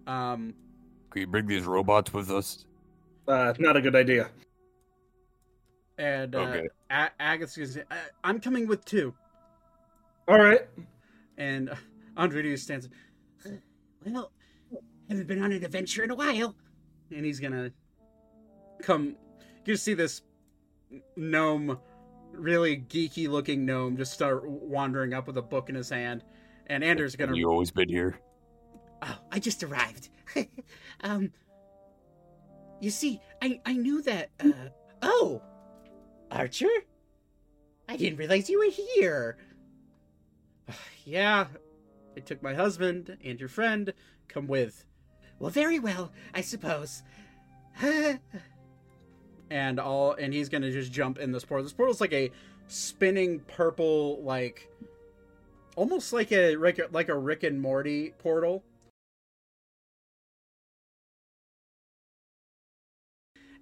Um, 0.05 0.53
Can 1.09 1.21
you 1.21 1.27
bring 1.27 1.47
these 1.47 1.63
robots 1.63 2.13
with 2.13 2.29
us? 2.29 2.65
Uh, 3.27 3.53
not 3.59 3.77
a 3.77 3.81
good 3.81 3.95
idea. 3.95 4.29
and 5.97 6.35
uh, 6.35 6.39
Okay. 6.39 6.67
A- 6.89 7.11
Agatha's 7.19 7.75
gonna 7.75 7.85
"I- 7.89 8.09
I'm 8.29 8.39
coming 8.39 8.67
with 8.67 8.83
two. 8.85 9.13
All 10.27 10.37
right. 10.39 10.61
And 11.37 11.69
uh, 11.69 11.75
Andrew 12.17 12.55
stands. 12.57 12.89
Well, 14.05 14.31
haven't 15.09 15.27
been 15.27 15.41
on 15.41 15.51
an 15.51 15.63
adventure 15.63 16.03
in 16.03 16.11
a 16.11 16.15
while. 16.15 16.55
And 17.11 17.25
he's 17.25 17.39
gonna 17.39 17.71
come. 18.81 19.15
You 19.65 19.75
see 19.77 19.93
this 19.93 20.21
gnome, 21.15 21.79
really 22.31 22.77
geeky 22.89 23.29
looking 23.29 23.65
gnome, 23.65 23.95
just 23.97 24.11
start 24.13 24.45
wandering 24.47 25.13
up 25.13 25.27
with 25.27 25.37
a 25.37 25.41
book 25.41 25.69
in 25.69 25.75
his 25.75 25.89
hand. 25.89 26.23
And 26.67 26.83
Anders 26.83 27.15
gonna. 27.15 27.35
You 27.35 27.49
always 27.49 27.71
been 27.71 27.89
here. 27.89 28.19
Oh, 29.01 29.17
I 29.31 29.39
just 29.39 29.63
arrived. 29.63 30.09
um, 31.01 31.31
you 32.83 32.91
see, 32.91 33.21
I 33.41 33.61
I 33.65 33.73
knew 33.73 34.01
that. 34.01 34.29
Uh, 34.43 34.51
oh, 35.01 35.41
Archer, 36.29 36.67
I 37.87 37.95
didn't 37.95 38.17
realize 38.17 38.49
you 38.49 38.59
were 38.59 38.71
here. 38.71 39.37
Yeah, 41.05 41.47
I 42.15 42.21
took 42.21 42.41
my 42.41 42.53
husband 42.53 43.17
and 43.25 43.37
your 43.37 43.49
friend. 43.49 43.91
Come 44.29 44.47
with. 44.47 44.85
Well, 45.37 45.49
very 45.49 45.77
well, 45.77 46.13
I 46.33 46.39
suppose. 46.39 47.03
and 49.49 49.79
all 49.81 50.13
and 50.13 50.33
he's 50.33 50.47
gonna 50.47 50.71
just 50.71 50.93
jump 50.93 51.19
in 51.19 51.33
this 51.33 51.43
portal. 51.43 51.65
This 51.65 51.73
portal's 51.73 51.99
like 51.99 52.13
a 52.13 52.31
spinning 52.69 53.39
purple, 53.41 54.23
like 54.23 54.71
almost 55.75 56.13
like 56.13 56.31
a 56.31 56.55
like 56.55 56.79
a, 56.79 56.87
like 56.93 57.09
a 57.09 57.17
Rick 57.17 57.43
and 57.43 57.61
Morty 57.61 58.13
portal. 58.17 58.63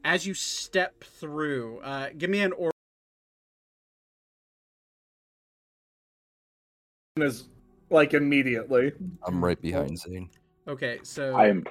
As 0.03 0.25
you 0.25 0.33
step 0.33 1.03
through, 1.03 1.79
uh, 1.81 2.09
give 2.17 2.29
me 2.29 2.41
an 2.41 2.53
or 2.53 2.71
Is 7.17 7.47
like 7.89 8.13
immediately. 8.13 8.93
I'm 9.27 9.43
right 9.43 9.61
behind 9.61 9.99
Zane. 9.99 10.29
okay. 10.67 10.99
So 11.03 11.35
I 11.35 11.49
am 11.49 11.65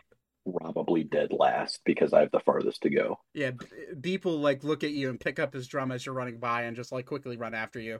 probably 0.60 1.02
dead 1.04 1.30
last 1.32 1.80
because 1.84 2.12
I 2.12 2.20
have 2.20 2.30
the 2.30 2.40
farthest 2.40 2.82
to 2.82 2.90
go. 2.90 3.18
yeah, 3.34 3.50
B- 3.52 3.66
Beep 4.00 4.24
will 4.24 4.38
like 4.38 4.62
look 4.64 4.84
at 4.84 4.90
you 4.90 5.08
and 5.10 5.18
pick 5.18 5.38
up 5.38 5.54
his 5.54 5.66
drum 5.66 5.90
as 5.90 6.06
you're 6.06 6.14
running 6.14 6.38
by 6.38 6.62
and 6.62 6.76
just 6.76 6.92
like 6.92 7.06
quickly 7.06 7.36
run 7.36 7.54
after 7.54 7.80
you. 7.80 7.98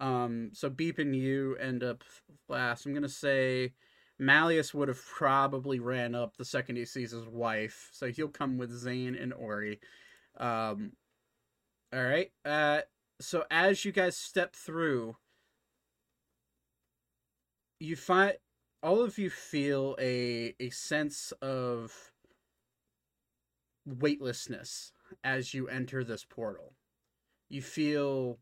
Um, 0.00 0.50
so 0.52 0.70
Beep 0.70 0.98
and 0.98 1.14
you 1.14 1.56
end 1.56 1.82
up 1.82 2.02
last. 2.48 2.86
I'm 2.86 2.94
gonna 2.94 3.08
say 3.08 3.72
Malleus 4.18 4.72
would 4.72 4.88
have 4.88 5.04
probably 5.04 5.78
ran 5.78 6.14
up 6.14 6.36
the 6.36 6.44
second 6.44 6.76
he 6.76 6.84
sees 6.84 7.10
his 7.10 7.26
wife, 7.26 7.90
so 7.92 8.06
he'll 8.08 8.28
come 8.28 8.56
with 8.56 8.70
Zane 8.72 9.14
and 9.14 9.32
Ori. 9.34 9.80
Um, 10.38 10.92
all 11.92 12.02
right. 12.04 12.30
Uh, 12.44 12.80
so 13.20 13.44
as 13.50 13.84
you 13.84 13.92
guys 13.92 14.16
step 14.16 14.54
through, 14.54 15.16
you 17.80 17.96
find 17.96 18.34
all 18.82 19.02
of 19.02 19.18
you 19.18 19.30
feel 19.30 19.96
a 20.00 20.54
a 20.60 20.70
sense 20.70 21.32
of 21.42 22.12
weightlessness 23.84 24.92
as 25.24 25.54
you 25.54 25.68
enter 25.68 26.04
this 26.04 26.24
portal. 26.24 26.74
You 27.48 27.62
feel 27.62 28.38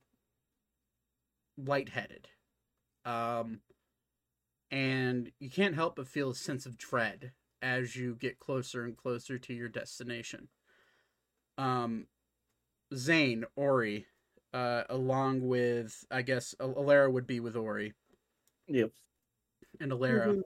lightheaded. 1.57 2.29
Um 3.05 3.61
and 4.75 5.31
you 5.39 5.49
can't 5.49 5.77
help 5.77 5.95
but 5.95 6.09
feel 6.09 6.31
a 6.31 6.35
sense 6.35 6.67
of 6.67 6.77
dread 6.77 7.31
as 7.63 7.95
you 7.95 8.17
get 8.17 8.41
closer 8.41 8.85
and 8.85 8.97
closer 8.97 9.39
to 9.39 9.55
your 9.55 9.69
destination. 9.69 10.49
Um 11.57 12.09
Zane, 12.93 13.45
Ori, 13.55 14.07
uh 14.53 14.83
along 14.91 15.47
with 15.47 16.05
I 16.11 16.23
guess 16.23 16.55
Alara 16.59 17.11
would 17.11 17.27
be 17.27 17.39
with 17.39 17.55
Ori 17.57 17.95
Yep. 18.67 18.93
and 19.81 19.93
Alara 19.93 20.35
Mhm. 20.35 20.43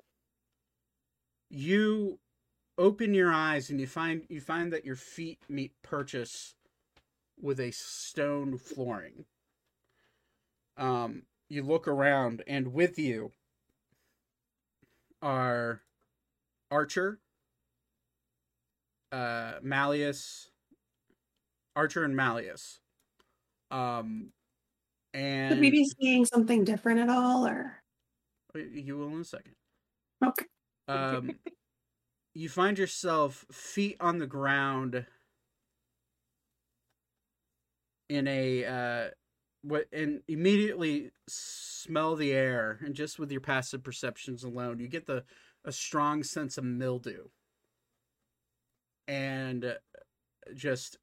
you 1.50 2.20
open 2.76 3.14
your 3.14 3.32
eyes 3.32 3.70
and 3.70 3.80
you 3.80 3.86
find 3.86 4.26
you 4.28 4.42
find 4.42 4.72
that 4.74 4.84
your 4.84 4.96
feet 4.96 5.48
meet 5.48 5.72
purchase 5.82 6.54
with 7.40 7.60
a 7.60 7.70
stone 7.70 8.58
flooring. 8.58 9.24
Um, 10.76 11.26
you 11.48 11.62
look 11.62 11.88
around 11.88 12.42
and 12.46 12.74
with 12.74 12.98
you 12.98 13.32
are 15.22 15.82
Archer, 16.70 17.20
uh, 19.12 19.54
Malleus, 19.62 20.50
Archer 21.76 22.04
and 22.04 22.16
Malleus. 22.16 22.80
Um, 23.70 24.32
and 25.14 25.50
Could 25.50 25.60
we 25.60 25.70
be 25.70 25.86
seeing 26.00 26.24
something 26.24 26.64
different 26.64 27.00
at 27.00 27.08
all, 27.08 27.46
or 27.46 27.82
you 28.54 28.96
will 28.96 29.08
in 29.08 29.20
a 29.20 29.24
second. 29.24 29.54
okay? 30.24 30.46
um, 30.88 31.30
you 32.34 32.48
find 32.48 32.78
yourself 32.78 33.44
feet 33.50 33.96
on 34.00 34.18
the 34.18 34.26
ground 34.26 35.06
in 38.08 38.26
a 38.26 38.64
uh, 38.64 39.08
what 39.62 39.86
and 39.92 40.20
immediately 40.28 41.10
smell 41.28 42.16
the 42.16 42.32
air 42.32 42.78
and 42.84 42.94
just 42.94 43.18
with 43.18 43.30
your 43.30 43.40
passive 43.40 43.82
perceptions 43.82 44.44
alone 44.44 44.78
you 44.78 44.88
get 44.88 45.06
the 45.06 45.24
a 45.64 45.72
strong 45.72 46.22
sense 46.22 46.56
of 46.56 46.64
mildew 46.64 47.24
and 49.06 49.64
uh, 49.64 49.74
just 50.54 50.98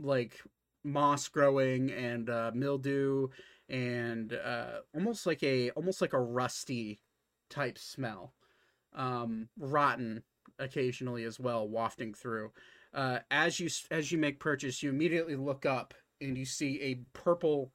like 0.00 0.40
moss 0.84 1.28
growing 1.28 1.90
and 1.90 2.30
uh, 2.30 2.50
mildew 2.54 3.28
and 3.68 4.32
uh, 4.32 4.80
almost 4.94 5.26
like 5.26 5.42
a 5.42 5.70
almost 5.70 6.00
like 6.00 6.12
a 6.12 6.20
rusty 6.20 7.00
type 7.50 7.78
smell 7.78 8.32
um 8.94 9.48
rotten 9.58 10.22
occasionally 10.58 11.24
as 11.24 11.38
well, 11.38 11.68
wafting 11.68 12.14
through. 12.14 12.52
Uh, 12.94 13.18
as 13.30 13.58
you 13.58 13.68
as 13.90 14.12
you 14.12 14.18
make 14.18 14.38
purchase, 14.38 14.82
you 14.82 14.90
immediately 14.90 15.36
look 15.36 15.66
up 15.66 15.94
and 16.20 16.36
you 16.36 16.44
see 16.44 16.80
a 16.80 16.96
purple 17.12 17.72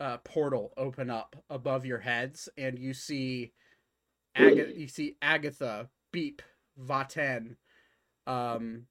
uh, 0.00 0.18
portal 0.18 0.72
open 0.76 1.10
up 1.10 1.36
above 1.50 1.84
your 1.84 1.98
heads, 1.98 2.48
and 2.56 2.78
you 2.78 2.94
see 2.94 3.52
Aga- 4.36 4.78
you 4.78 4.88
see 4.88 5.16
Agatha, 5.20 5.88
Beep, 6.12 6.42
Vaten, 6.80 7.56
um, 8.26 8.86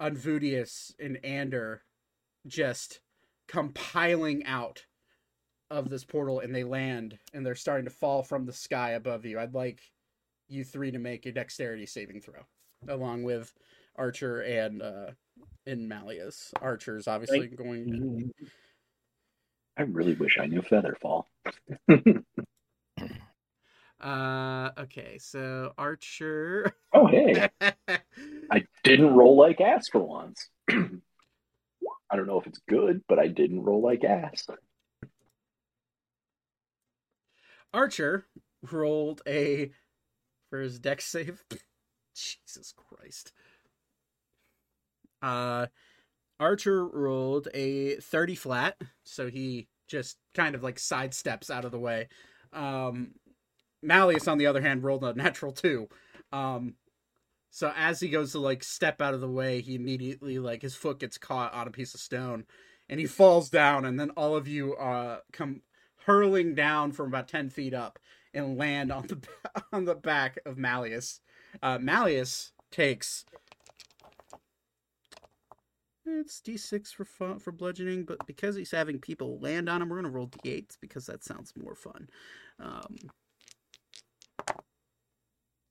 Unvudius, 0.00 0.94
and 0.98 1.18
Ander 1.24 1.82
just 2.46 3.00
compiling 3.46 4.44
out 4.46 4.86
of 5.70 5.90
this 5.90 6.04
portal, 6.04 6.40
and 6.40 6.54
they 6.54 6.64
land, 6.64 7.18
and 7.32 7.44
they're 7.44 7.54
starting 7.54 7.84
to 7.84 7.90
fall 7.90 8.22
from 8.22 8.46
the 8.46 8.52
sky 8.52 8.90
above 8.90 9.24
you. 9.24 9.38
I'd 9.38 9.54
like 9.54 9.80
you 10.48 10.64
three 10.64 10.90
to 10.90 10.98
make 10.98 11.26
a 11.26 11.32
dexterity 11.32 11.86
saving 11.86 12.20
throw, 12.20 12.42
along 12.88 13.22
with 13.24 13.52
Archer 13.96 14.40
and 14.40 14.82
uh, 14.82 15.10
and 15.66 15.88
Malleus. 15.88 16.52
Archer's 16.60 17.08
obviously 17.08 17.48
going. 17.48 18.32
I 19.76 19.82
really 19.82 20.14
wish 20.14 20.38
I 20.40 20.46
knew 20.46 20.62
Featherfall. 20.62 21.24
Uh, 24.00 24.70
okay, 24.76 25.16
so 25.18 25.72
Archer. 25.78 26.76
Oh, 26.92 27.06
hey. 27.06 27.48
I 28.50 28.64
didn't 28.82 29.14
roll 29.14 29.36
like 29.36 29.62
ass 29.62 29.88
for 29.88 30.00
once. 30.00 30.50
I 30.70 32.16
don't 32.16 32.26
know 32.26 32.38
if 32.38 32.46
it's 32.46 32.60
good, 32.68 33.02
but 33.08 33.18
I 33.18 33.28
didn't 33.28 33.62
roll 33.62 33.80
like 33.80 34.04
ass. 34.04 34.46
Archer 37.72 38.26
rolled 38.70 39.22
a 39.26 39.72
for 40.50 40.60
his 40.60 40.78
dex 40.78 41.06
save. 41.06 41.42
Jesus 42.14 42.74
Christ. 42.76 43.32
Uh 45.22 45.66
Archer 46.40 46.86
rolled 46.86 47.48
a 47.54 47.96
30 47.96 48.34
flat, 48.34 48.76
so 49.04 49.28
he 49.28 49.68
just 49.86 50.18
kind 50.34 50.54
of 50.54 50.62
like 50.62 50.76
sidesteps 50.76 51.50
out 51.50 51.64
of 51.64 51.72
the 51.72 51.78
way. 51.78 52.08
Um 52.52 53.12
Malleus 53.82 54.26
on 54.26 54.38
the 54.38 54.46
other 54.46 54.62
hand 54.62 54.82
rolled 54.82 55.04
a 55.04 55.14
natural 55.14 55.52
2. 55.52 55.88
Um 56.32 56.74
so 57.50 57.72
as 57.76 58.00
he 58.00 58.08
goes 58.08 58.32
to 58.32 58.40
like 58.40 58.64
step 58.64 59.00
out 59.00 59.14
of 59.14 59.20
the 59.20 59.28
way, 59.28 59.60
he 59.60 59.74
immediately 59.74 60.38
like 60.38 60.62
his 60.62 60.74
foot 60.74 60.98
gets 60.98 61.18
caught 61.18 61.54
on 61.54 61.68
a 61.68 61.72
piece 61.72 61.94
of 61.94 62.00
stone 62.00 62.46
and 62.88 62.98
he 62.98 63.06
falls 63.06 63.48
down 63.50 63.84
and 63.84 63.98
then 63.98 64.10
all 64.10 64.36
of 64.36 64.48
you 64.48 64.74
uh 64.74 65.18
come 65.32 65.62
hurling 66.06 66.54
down 66.54 66.92
from 66.92 67.08
about 67.08 67.28
10 67.28 67.50
feet 67.50 67.74
up 67.74 67.98
and 68.32 68.58
land 68.58 68.90
on 68.90 69.06
the 69.06 69.18
on 69.72 69.84
the 69.84 69.94
back 69.94 70.38
of 70.44 70.58
Malleus. 70.58 71.20
Uh, 71.62 71.78
Malleus 71.78 72.52
takes 72.70 73.24
it's 76.06 76.40
d6 76.40 76.92
for 76.92 77.04
fun, 77.04 77.38
for 77.38 77.52
bludgeoning, 77.52 78.04
but 78.04 78.24
because 78.26 78.56
he's 78.56 78.70
having 78.70 78.98
people 78.98 79.38
land 79.40 79.68
on 79.68 79.82
him, 79.82 79.88
we're 79.88 79.96
gonna 79.96 80.10
roll 80.10 80.28
d8s 80.28 80.76
because 80.80 81.06
that 81.06 81.24
sounds 81.24 81.52
more 81.56 81.74
fun. 81.74 82.08
Um, 82.60 82.96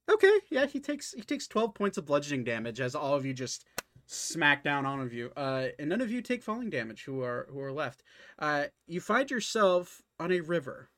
okay, 0.10 0.40
yeah, 0.50 0.66
he 0.66 0.80
takes 0.80 1.14
he 1.14 1.22
takes 1.22 1.48
12 1.48 1.74
points 1.74 1.98
of 1.98 2.06
bludgeoning 2.06 2.44
damage 2.44 2.80
as 2.82 2.96
all 2.96 3.16
of 3.16 3.26
you 3.26 3.34
just 3.34 3.66
smack 4.06 4.64
down 4.64 4.86
on 4.86 5.00
of 5.00 5.14
you. 5.14 5.32
Uh, 5.36 5.68
and 5.80 5.90
none 5.90 6.02
of 6.02 6.12
you 6.12 6.22
take 6.22 6.44
falling 6.44 6.70
damage 6.70 7.04
who 7.04 7.22
are 7.22 7.48
who 7.52 7.60
are 7.60 7.72
left. 7.72 8.04
Uh, 8.40 8.66
you 8.88 9.00
find 9.00 9.32
yourself 9.32 10.02
on 10.20 10.32
a 10.32 10.42
river 10.42 10.90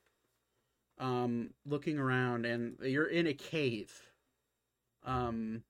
um 0.98 1.50
looking 1.66 1.98
around 1.98 2.46
and 2.46 2.76
you're 2.82 3.06
in 3.06 3.26
a 3.26 3.34
cave 3.34 3.92
um 5.04 5.62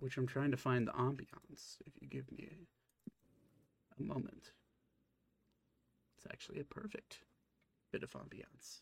which 0.00 0.16
i'm 0.16 0.26
trying 0.26 0.50
to 0.50 0.56
find 0.56 0.86
the 0.86 0.92
ambiance 0.92 1.76
if 1.86 1.92
you 2.00 2.08
give 2.08 2.30
me 2.32 2.48
a, 2.50 4.00
a 4.00 4.02
moment. 4.02 4.52
It's 6.16 6.26
actually 6.30 6.60
a 6.60 6.64
perfect 6.64 7.18
bit 7.92 8.02
of 8.02 8.12
ambiance. 8.12 8.80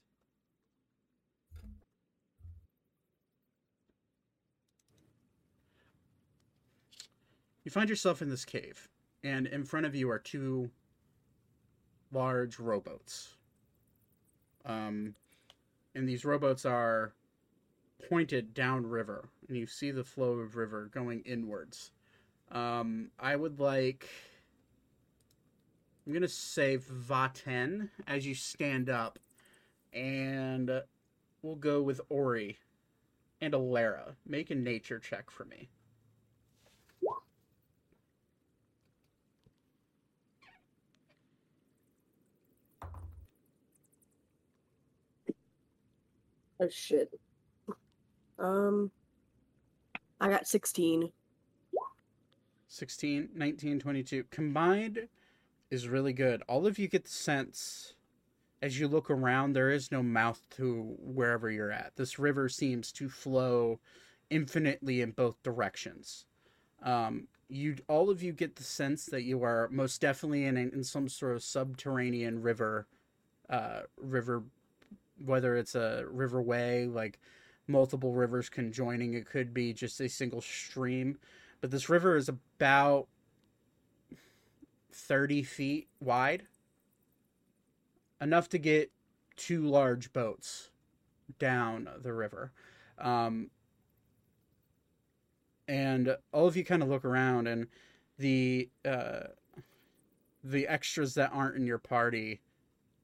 You 7.65 7.71
find 7.71 7.89
yourself 7.89 8.23
in 8.23 8.31
this 8.31 8.45
cave 8.45 8.89
and 9.23 9.47
in 9.47 9.65
front 9.65 9.87
of 9.87 9.95
you 9.95 10.11
are 10.11 10.19
two 10.19 10.71
large 12.11 12.59
rowboats. 12.59 13.35
Um, 14.65 15.15
and 15.95 16.09
these 16.09 16.25
rowboats 16.25 16.65
are 16.65 17.13
pointed 18.09 18.55
downriver, 18.55 19.29
and 19.49 19.57
you 19.57 19.67
see 19.67 19.91
the 19.91 20.05
flow 20.05 20.33
of 20.33 20.57
river 20.57 20.91
going 20.93 21.23
inwards. 21.25 21.93
Um, 22.51 23.11
I 23.19 23.37
would 23.37 23.61
like. 23.61 24.09
I'm 26.07 26.13
gonna 26.13 26.29
say 26.29 26.79
Vaten 26.79 27.91
as 28.07 28.27
you 28.27 28.35
stand 28.35 28.89
up, 28.89 29.19
and 29.93 30.83
we'll 31.43 31.57
go 31.57 31.83
with 31.83 32.01
Ori 32.09 32.59
and 33.41 33.53
Alara. 33.55 34.15
Make 34.27 34.51
a 34.51 34.55
nature 34.55 34.99
check 34.99 35.31
for 35.31 35.45
me. 35.45 35.69
Oh 46.61 46.69
shit. 46.69 47.11
Um, 48.39 48.91
I 50.21 50.29
got 50.29 50.47
sixteen. 50.47 51.11
16, 52.71 53.31
19, 53.35 53.81
22. 53.81 54.25
Combined 54.31 55.09
is 55.71 55.89
really 55.89 56.13
good. 56.13 56.43
All 56.49 56.67
of 56.67 56.79
you 56.79 56.87
get 56.87 57.05
the 57.05 57.11
sense 57.11 57.95
as 58.61 58.79
you 58.79 58.89
look 58.89 59.11
around, 59.11 59.53
there 59.53 59.71
is 59.71 59.93
no 59.93 60.03
mouth 60.03 60.43
to 60.57 60.97
wherever 60.99 61.51
you're 61.51 61.71
at. 61.71 61.93
This 61.97 62.19
river 62.19 62.49
seems 62.49 62.91
to 62.93 63.09
flow 63.09 63.79
infinitely 64.31 65.01
in 65.01 65.13
both 65.13 65.43
directions. 65.43 66.27
Um, 66.83 67.29
you 67.49 67.77
all 67.89 68.11
of 68.11 68.23
you 68.23 68.33
get 68.33 68.57
the 68.57 68.65
sense 68.65 69.07
that 69.07 69.23
you 69.23 69.43
are 69.43 69.69
most 69.71 70.01
definitely 70.01 70.45
in, 70.45 70.57
in 70.57 70.85
some 70.85 71.09
sort 71.09 71.37
of 71.37 71.43
subterranean 71.43 72.43
river, 72.43 72.87
uh, 73.49 73.83
river, 73.97 74.43
whether 75.25 75.57
it's 75.57 75.75
a 75.75 76.05
riverway, 76.13 76.93
like 76.93 77.19
multiple 77.69 78.13
rivers 78.13 78.49
conjoining, 78.49 79.15
it 79.15 79.27
could 79.27 79.53
be 79.53 79.73
just 79.73 80.01
a 80.01 80.09
single 80.09 80.41
stream. 80.41 81.19
But 81.61 81.71
this 81.71 81.89
river 81.89 82.17
is 82.17 82.29
about 82.29 83.09
30 84.93 85.43
feet 85.43 85.89
wide. 86.01 86.45
Enough 88.21 88.49
to 88.51 88.59
get 88.59 88.91
two 89.37 89.67
large 89.67 90.13
boats 90.13 90.71
down 91.39 91.89
the 92.03 92.13
river. 92.13 92.53
Um, 92.99 93.51
and 95.69 96.17
all 96.33 96.47
of 96.47 96.57
you 96.57 96.65
kind 96.65 96.83
of 96.83 96.89
look 96.89 97.05
around 97.05 97.47
and 97.47 97.67
the 98.19 98.69
uh, 98.85 99.29
the 100.43 100.67
extras 100.67 101.15
that 101.15 101.31
aren't 101.33 101.57
in 101.57 101.67
your 101.67 101.79
party 101.79 102.41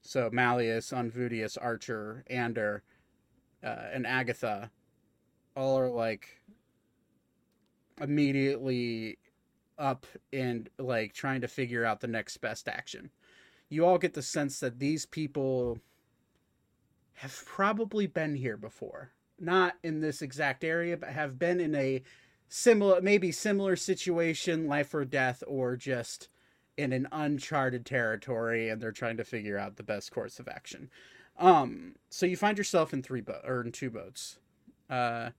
so 0.00 0.30
malleus 0.32 0.90
unvudius 0.90 1.58
archer 1.60 2.24
ander 2.28 2.82
uh, 3.64 3.86
and 3.92 4.06
agatha 4.06 4.70
all 5.56 5.78
are 5.78 5.90
like 5.90 6.40
immediately 8.00 9.18
up 9.78 10.06
and 10.32 10.68
like 10.78 11.12
trying 11.12 11.40
to 11.40 11.48
figure 11.48 11.84
out 11.84 12.00
the 12.00 12.06
next 12.06 12.38
best 12.38 12.68
action. 12.68 13.10
You 13.68 13.86
all 13.86 13.98
get 13.98 14.14
the 14.14 14.22
sense 14.22 14.60
that 14.60 14.78
these 14.78 15.06
people 15.06 15.78
have 17.14 17.44
probably 17.46 18.06
been 18.06 18.36
here 18.36 18.56
before. 18.56 19.12
Not 19.38 19.74
in 19.82 20.00
this 20.00 20.22
exact 20.22 20.62
area, 20.64 20.96
but 20.96 21.10
have 21.10 21.38
been 21.38 21.60
in 21.60 21.74
a 21.74 22.02
similar 22.48 23.00
maybe 23.00 23.32
similar 23.32 23.76
situation, 23.76 24.68
life 24.68 24.94
or 24.94 25.04
death, 25.04 25.42
or 25.46 25.76
just 25.76 26.28
in 26.76 26.92
an 26.92 27.08
uncharted 27.12 27.86
territory 27.86 28.68
and 28.68 28.80
they're 28.80 28.92
trying 28.92 29.16
to 29.16 29.24
figure 29.24 29.58
out 29.58 29.76
the 29.76 29.82
best 29.82 30.10
course 30.10 30.38
of 30.38 30.48
action. 30.48 30.90
Um 31.38 31.94
so 32.10 32.26
you 32.26 32.36
find 32.36 32.58
yourself 32.58 32.92
in 32.92 33.02
three 33.02 33.20
boat 33.20 33.42
or 33.44 33.60
in 33.62 33.72
two 33.72 33.90
boats. 33.90 34.38
Uh 34.88 35.30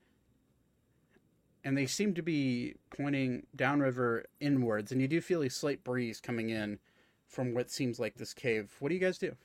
and 1.65 1.75
they 1.75 1.87
seem 1.87 2.13
to 2.13 2.21
be 2.21 2.75
pointing 2.95 3.47
downriver 3.55 4.25
inwards, 4.39 4.91
and 4.91 5.01
you 5.01 5.07
do 5.07 5.19
feel 5.19 5.41
a 5.41 5.49
slight 5.49 5.83
breeze 5.83 6.21
coming 6.21 6.51
in 6.51 6.77
from 7.27 7.55
what 7.55 7.71
seems 7.71 7.99
like 7.99 8.15
this 8.15 8.35
cave. 8.35 8.75
What 8.79 8.89
do 8.89 8.95
you 8.95 9.01
guys 9.01 9.17
do? 9.17 9.35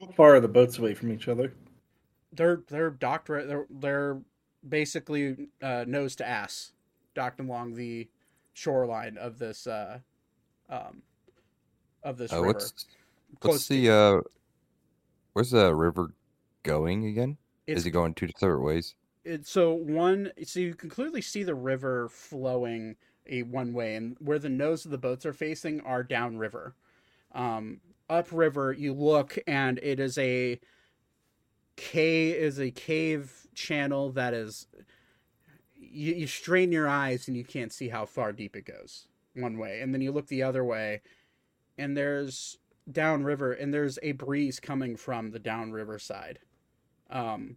How 0.00 0.08
far 0.08 0.34
are 0.34 0.40
the 0.40 0.48
boats 0.48 0.78
away 0.78 0.94
from 0.94 1.10
each 1.10 1.28
other? 1.28 1.54
They're 2.32 2.62
they're 2.68 2.90
docked 2.90 3.30
right. 3.30 3.48
They're 3.48 3.66
they're 3.70 4.20
basically 4.66 5.48
uh, 5.62 5.84
nose 5.88 6.14
to 6.16 6.28
ass, 6.28 6.72
docked 7.14 7.40
along 7.40 7.74
the 7.74 8.08
shoreline 8.52 9.16
of 9.16 9.38
this 9.38 9.66
uh, 9.66 10.00
um, 10.70 11.02
of 12.04 12.18
this 12.18 12.32
Uh, 12.32 12.40
river. 12.40 12.46
what's 12.46 12.86
what's 13.42 13.68
to 13.68 13.68
the 13.68 13.90
uh, 13.90 14.20
where's 15.32 15.50
the 15.50 15.74
river 15.74 16.14
going 16.62 17.06
again? 17.06 17.38
It's 17.66 17.80
Is 17.80 17.86
it 17.86 17.90
going 17.90 18.14
two 18.14 18.28
separate 18.36 18.62
ways? 18.62 18.94
it, 19.24 19.46
so 19.46 19.72
one 19.74 20.32
so 20.44 20.60
you 20.60 20.74
can 20.74 20.88
clearly 20.90 21.20
see 21.20 21.42
the 21.42 21.54
river 21.54 22.08
flowing 22.08 22.96
a 23.26 23.42
one 23.44 23.72
way 23.72 23.96
and 23.96 24.16
where 24.18 24.38
the 24.38 24.48
nose 24.48 24.84
of 24.84 24.90
the 24.90 24.98
boats 24.98 25.26
are 25.26 25.32
facing 25.32 25.80
are 25.82 26.02
downriver 26.02 26.74
um 27.34 27.80
upriver 28.08 28.72
you 28.72 28.92
look 28.94 29.38
and 29.46 29.78
it 29.82 30.00
is 30.00 30.18
a 30.18 30.60
cave 31.76 32.34
is 32.36 32.58
a 32.60 32.70
cave 32.70 33.46
channel 33.54 34.10
that 34.12 34.34
is 34.34 34.66
you, 35.74 36.14
you 36.14 36.26
strain 36.26 36.72
your 36.72 36.88
eyes 36.88 37.28
and 37.28 37.36
you 37.36 37.44
can't 37.44 37.72
see 37.72 37.88
how 37.88 38.04
far 38.04 38.32
deep 38.32 38.56
it 38.56 38.64
goes 38.64 39.08
one 39.40 39.58
way 39.58 39.80
and 39.80 39.92
then 39.94 40.00
you 40.00 40.12
look 40.12 40.26
the 40.28 40.42
other 40.42 40.64
way 40.64 41.00
and 41.78 41.96
there's 41.96 42.58
downriver 42.92 43.52
and 43.52 43.72
there's 43.72 43.98
a 44.02 44.12
breeze 44.12 44.58
coming 44.60 44.96
from 44.96 45.30
the 45.30 45.38
downriver 45.38 45.98
side 45.98 46.38
um 47.10 47.56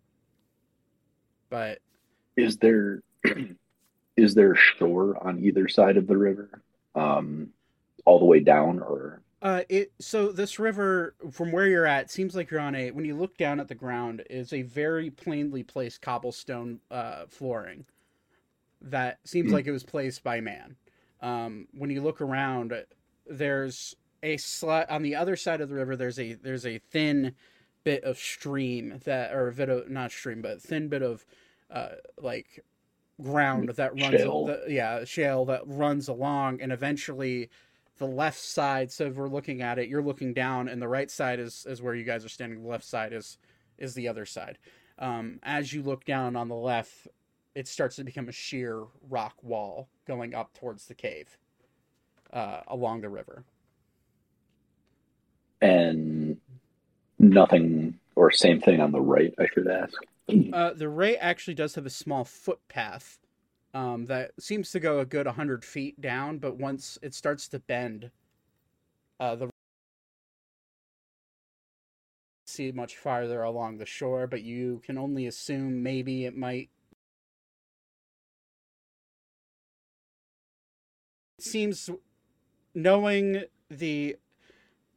but 1.50 1.80
Is 2.36 2.58
there 2.58 3.02
is 4.18 4.34
there 4.36 4.56
shore 4.56 5.18
on 5.26 5.40
either 5.44 5.68
side 5.68 5.98
of 5.98 6.08
the 6.08 6.18
river? 6.18 6.62
Um, 6.96 7.50
all 8.06 8.20
the 8.20 8.26
way 8.26 8.40
down, 8.42 8.80
or 8.80 9.22
Uh, 9.42 9.62
it 9.70 9.92
so 10.00 10.32
this 10.32 10.60
river 10.60 11.16
from 11.32 11.52
where 11.52 11.68
you're 11.68 11.86
at 11.86 12.12
seems 12.12 12.36
like 12.36 12.52
you're 12.52 12.60
on 12.60 12.76
a 12.76 12.92
when 12.92 13.06
you 13.06 13.16
look 13.16 13.38
down 13.38 13.60
at 13.60 13.68
the 13.68 13.76
ground 13.76 14.24
is 14.30 14.52
a 14.54 14.62
very 14.64 15.10
plainly 15.10 15.64
placed 15.64 16.02
cobblestone 16.02 16.80
uh, 16.92 17.26
flooring 17.30 17.86
that 18.82 19.20
seems 19.24 19.50
Hmm. 19.50 19.54
like 19.56 19.68
it 19.68 19.72
was 19.72 19.84
placed 19.84 20.24
by 20.24 20.42
man. 20.42 20.76
Um, 21.24 21.68
when 21.72 21.90
you 21.90 22.02
look 22.02 22.22
around, 22.22 22.74
there's 23.26 23.96
a 24.22 24.38
sli- 24.38 24.92
on 24.92 25.02
the 25.02 25.16
other 25.16 25.36
side 25.36 25.62
of 25.62 25.70
the 25.70 25.76
river. 25.76 25.96
There's 25.96 26.20
a 26.20 26.34
there's 26.34 26.68
a 26.68 26.78
thin 26.78 27.34
bit 27.84 28.04
of 28.04 28.18
stream 28.18 29.00
that 29.06 29.34
or 29.34 29.48
a 29.48 29.54
bit 29.54 29.70
of 29.70 29.90
not 29.90 30.12
stream 30.12 30.42
but 30.42 30.62
thin 30.62 30.88
bit 30.88 31.02
of 31.02 31.26
uh, 31.70 31.90
like 32.22 32.64
ground 33.22 33.70
that 33.70 34.00
runs 34.00 34.22
Shale. 34.22 34.46
the, 34.46 34.64
yeah 34.70 35.04
shale 35.04 35.46
that 35.46 35.62
runs 35.66 36.08
along 36.08 36.62
and 36.62 36.72
eventually 36.72 37.50
the 37.98 38.08
left 38.08 38.40
side 38.40 38.92
so 38.92 39.06
if 39.06 39.16
we're 39.16 39.28
looking 39.28 39.62
at 39.62 39.78
it 39.78 39.88
you're 39.88 40.02
looking 40.02 40.34
down 40.34 40.68
and 40.68 40.82
the 40.82 40.88
right 40.88 41.12
side 41.12 41.40
is 41.40 41.66
is 41.70 41.82
where 41.82 41.94
you 41.94 42.04
guys 42.04 42.26
are 42.26 42.30
standing 42.30 42.62
the 42.64 42.68
left 42.68 42.86
side 42.86 43.14
is 43.14 43.38
is 43.78 43.94
the 43.94 44.08
other 44.08 44.26
side 44.26 44.58
um, 45.00 45.40
as 45.44 45.74
you 45.74 45.82
look 45.84 46.06
down 46.06 46.36
on 46.36 46.48
the 46.48 46.56
left 46.56 47.08
it 47.56 47.68
starts 47.68 47.96
to 47.98 48.04
become 48.04 48.30
a 48.30 48.32
sheer 48.32 48.84
rock 49.10 49.36
wall 49.42 49.88
going 50.08 50.34
up 50.34 50.54
towards 50.54 50.86
the 50.86 50.94
cave 50.94 51.38
uh, 52.32 52.62
along 52.68 53.02
the 53.02 53.10
river 53.10 53.44
and 55.64 56.38
nothing, 57.20 57.98
or 58.16 58.32
same 58.32 58.60
thing 58.60 58.82
on 58.82 58.92
the 58.92 59.02
right? 59.02 59.34
I 59.40 59.48
should 59.54 59.68
ask. 59.68 59.94
uh, 60.54 60.74
the 60.74 60.90
ray 60.90 61.16
actually 61.18 61.54
does 61.54 61.76
have 61.76 61.86
a 61.86 61.90
small 61.90 62.24
footpath 62.24 63.18
um, 63.74 64.06
that 64.06 64.32
seems 64.40 64.72
to 64.72 64.80
go 64.80 65.00
a 65.00 65.06
good 65.06 65.26
100 65.26 65.66
feet 65.66 66.00
down 66.00 66.38
but 66.38 66.58
once 66.58 66.98
it 67.02 67.14
starts 67.14 67.48
to 67.50 67.60
bend 67.60 68.10
uh, 69.20 69.36
the 69.36 69.50
see 72.46 72.72
much 72.72 72.96
farther 72.98 73.42
along 73.42 73.78
the 73.78 73.86
shore 73.86 74.28
but 74.28 74.44
you 74.44 74.82
can 74.86 74.98
only 74.98 75.28
assume 75.28 75.82
maybe 75.82 76.26
it 76.26 76.38
might 76.38 76.70
seems 81.44 81.90
knowing 82.74 83.44
the 83.70 84.16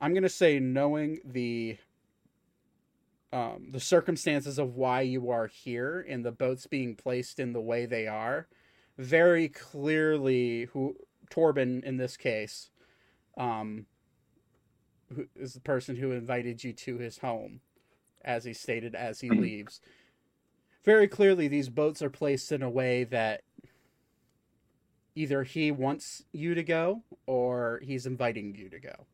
i'm 0.00 0.12
going 0.12 0.22
to 0.22 0.28
say 0.28 0.58
knowing 0.58 1.18
the 1.24 1.76
um, 3.32 3.68
the 3.70 3.80
circumstances 3.80 4.58
of 4.58 4.76
why 4.76 5.00
you 5.02 5.30
are 5.30 5.46
here 5.46 6.06
and 6.08 6.24
the 6.24 6.32
boats 6.32 6.66
being 6.66 6.94
placed 6.94 7.38
in 7.38 7.52
the 7.52 7.60
way 7.60 7.84
they 7.84 8.06
are 8.06 8.46
very 8.96 9.48
clearly 9.48 10.64
who 10.72 10.96
Torbin 11.28 11.82
in 11.84 11.96
this 11.96 12.16
case 12.16 12.70
um, 13.36 13.86
who 15.14 15.26
is 15.36 15.54
the 15.54 15.60
person 15.60 15.96
who 15.96 16.12
invited 16.12 16.64
you 16.64 16.72
to 16.72 16.98
his 16.98 17.18
home 17.18 17.60
as 18.24 18.44
he 18.44 18.52
stated 18.52 18.94
as 18.94 19.20
he 19.20 19.30
leaves. 19.30 19.80
Very 20.84 21.08
clearly 21.08 21.48
these 21.48 21.68
boats 21.68 22.02
are 22.02 22.10
placed 22.10 22.52
in 22.52 22.62
a 22.62 22.70
way 22.70 23.04
that 23.04 23.42
either 25.16 25.42
he 25.42 25.72
wants 25.72 26.22
you 26.32 26.54
to 26.54 26.62
go 26.62 27.02
or 27.26 27.80
he's 27.82 28.06
inviting 28.06 28.54
you 28.54 28.68
to 28.68 28.78
go 28.78 29.06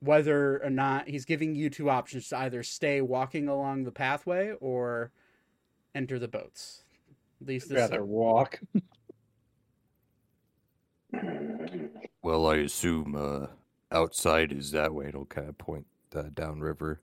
whether 0.00 0.62
or 0.64 0.70
not 0.70 1.08
he's 1.08 1.24
giving 1.24 1.54
you 1.54 1.70
two 1.70 1.90
options 1.90 2.28
to 2.28 2.38
either 2.38 2.62
stay 2.62 3.00
walking 3.00 3.48
along 3.48 3.84
the 3.84 3.92
pathway 3.92 4.52
or 4.60 5.12
enter 5.94 6.18
the 6.18 6.28
boats. 6.28 6.84
At 7.40 7.46
least 7.46 7.66
I'd 7.66 7.76
this 7.76 7.90
rather 7.90 8.04
walk. 8.04 8.60
Well, 12.22 12.46
I 12.46 12.56
assume 12.56 13.16
uh, 13.16 13.46
outside 13.90 14.52
is 14.52 14.70
that 14.72 14.94
way. 14.94 15.06
It'll 15.06 15.24
kind 15.24 15.48
of 15.48 15.58
point 15.58 15.86
uh, 16.14 16.24
downriver. 16.34 17.00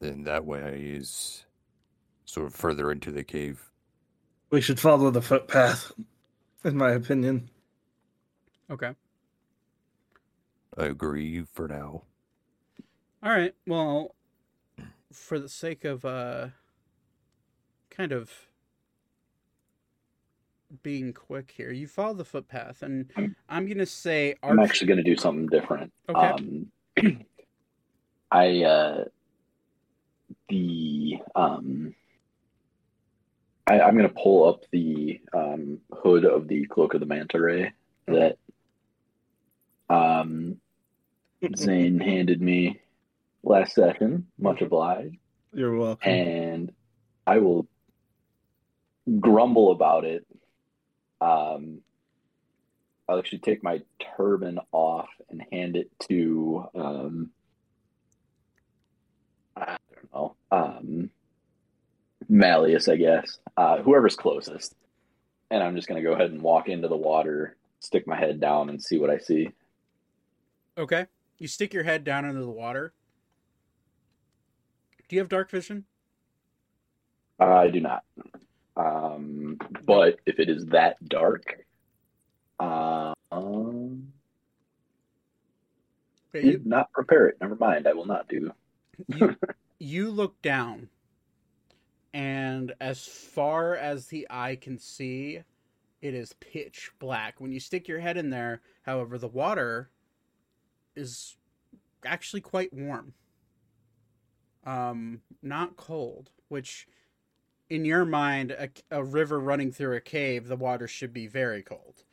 Then 0.00 0.24
that 0.24 0.44
way 0.44 0.92
is 0.94 1.46
sort 2.24 2.48
of 2.48 2.54
further 2.54 2.90
into 2.90 3.12
the 3.12 3.24
cave. 3.24 3.70
We 4.50 4.60
should 4.60 4.78
follow 4.78 5.10
the 5.10 5.22
footpath, 5.22 5.92
in 6.64 6.76
my 6.76 6.92
opinion. 6.92 7.50
Okay. 8.70 8.94
I 10.78 10.84
agree 10.84 11.44
for 11.52 11.68
now. 11.68 12.02
All 13.22 13.30
right. 13.30 13.54
Well, 13.66 14.14
for 15.12 15.38
the 15.38 15.48
sake 15.48 15.84
of 15.84 16.04
uh 16.04 16.48
kind 17.90 18.12
of 18.12 18.30
being 20.82 21.12
quick 21.12 21.52
here, 21.56 21.72
you 21.72 21.86
follow 21.86 22.14
the 22.14 22.24
footpath 22.24 22.82
and 22.82 23.10
I'm 23.48 23.66
going 23.66 23.78
to 23.78 23.86
say 23.86 24.34
I'm 24.42 24.58
actually 24.58 24.88
going 24.88 24.98
to 24.98 25.02
do 25.02 25.16
something 25.16 25.46
different. 25.46 25.92
Okay. 26.08 26.28
Um, 26.28 26.70
I 28.30 28.62
uh, 28.62 29.04
the 30.48 31.18
um, 31.34 31.94
I, 33.66 33.80
I'm 33.80 33.96
going 33.96 34.08
to 34.08 34.14
pull 34.14 34.48
up 34.48 34.60
the 34.70 35.20
um, 35.34 35.78
hood 35.92 36.24
of 36.24 36.46
the 36.48 36.66
cloak 36.66 36.94
of 36.94 37.00
the 37.00 37.06
manta 37.06 37.40
ray 37.40 37.72
that 38.06 38.38
um, 39.90 40.58
Zane 41.56 41.98
handed 42.00 42.40
me 42.40 42.80
last 43.42 43.74
session. 43.74 44.26
Much 44.38 44.62
obliged, 44.62 45.16
You're 45.52 45.76
welcome. 45.76 46.10
and 46.10 46.72
I 47.26 47.38
will 47.38 47.66
grumble 49.20 49.72
about 49.72 50.04
it. 50.04 50.26
Um, 51.20 51.80
I'll 53.08 53.18
actually 53.18 53.38
take 53.38 53.62
my 53.62 53.82
turban 54.16 54.58
off 54.72 55.08
and 55.28 55.42
hand 55.52 55.76
it 55.76 55.90
to 56.08 56.66
um, 56.74 57.30
I 59.56 59.76
don't 59.94 60.12
know, 60.12 60.36
um, 60.50 61.10
Malleus, 62.28 62.88
I 62.88 62.96
guess, 62.96 63.38
uh, 63.56 63.78
whoever's 63.82 64.16
closest. 64.16 64.74
And 65.50 65.62
I'm 65.62 65.76
just 65.76 65.88
gonna 65.88 66.02
go 66.02 66.12
ahead 66.12 66.30
and 66.30 66.42
walk 66.42 66.68
into 66.68 66.88
the 66.88 66.96
water, 66.96 67.56
stick 67.80 68.06
my 68.06 68.16
head 68.16 68.40
down, 68.40 68.68
and 68.68 68.82
see 68.82 68.98
what 68.98 69.10
I 69.10 69.18
see. 69.18 69.50
Okay. 70.76 71.06
You 71.38 71.48
stick 71.48 71.72
your 71.72 71.84
head 71.84 72.04
down 72.04 72.24
into 72.24 72.40
the 72.40 72.50
water. 72.50 72.92
Do 75.08 75.16
you 75.16 75.20
have 75.20 75.28
dark 75.28 75.50
vision? 75.50 75.84
I 77.38 77.68
do 77.68 77.80
not. 77.80 78.02
Um, 78.76 79.58
but 79.84 80.18
if 80.26 80.38
it 80.38 80.48
is 80.48 80.66
that 80.66 80.96
dark, 81.08 81.64
uh, 82.58 83.14
um, 83.30 84.12
Okay, 86.34 86.46
you, 86.46 86.60
not 86.64 86.92
prepare 86.92 87.26
it. 87.28 87.36
Never 87.40 87.56
mind. 87.56 87.86
I 87.86 87.92
will 87.92 88.06
not 88.06 88.28
do. 88.28 88.52
you, 89.08 89.36
you 89.78 90.10
look 90.10 90.40
down, 90.42 90.88
and 92.16 92.72
as 92.80 93.04
far 93.04 93.76
as 93.76 94.06
the 94.06 94.26
eye 94.30 94.56
can 94.56 94.78
see, 94.78 95.42
it 96.00 96.14
is 96.14 96.32
pitch 96.40 96.90
black. 96.98 97.42
When 97.42 97.52
you 97.52 97.60
stick 97.60 97.86
your 97.86 98.00
head 98.00 98.16
in 98.16 98.30
there, 98.30 98.62
however, 98.86 99.18
the 99.18 99.28
water 99.28 99.90
is 100.94 101.36
actually 102.06 102.40
quite 102.40 102.72
warm. 102.72 103.12
Um, 104.64 105.20
not 105.42 105.76
cold, 105.76 106.30
which 106.48 106.88
in 107.68 107.84
your 107.84 108.06
mind, 108.06 108.50
a, 108.50 108.70
a 108.90 109.04
river 109.04 109.38
running 109.38 109.70
through 109.70 109.94
a 109.94 110.00
cave, 110.00 110.48
the 110.48 110.56
water 110.56 110.88
should 110.88 111.12
be 111.12 111.26
very 111.26 111.62
cold. 111.62 112.04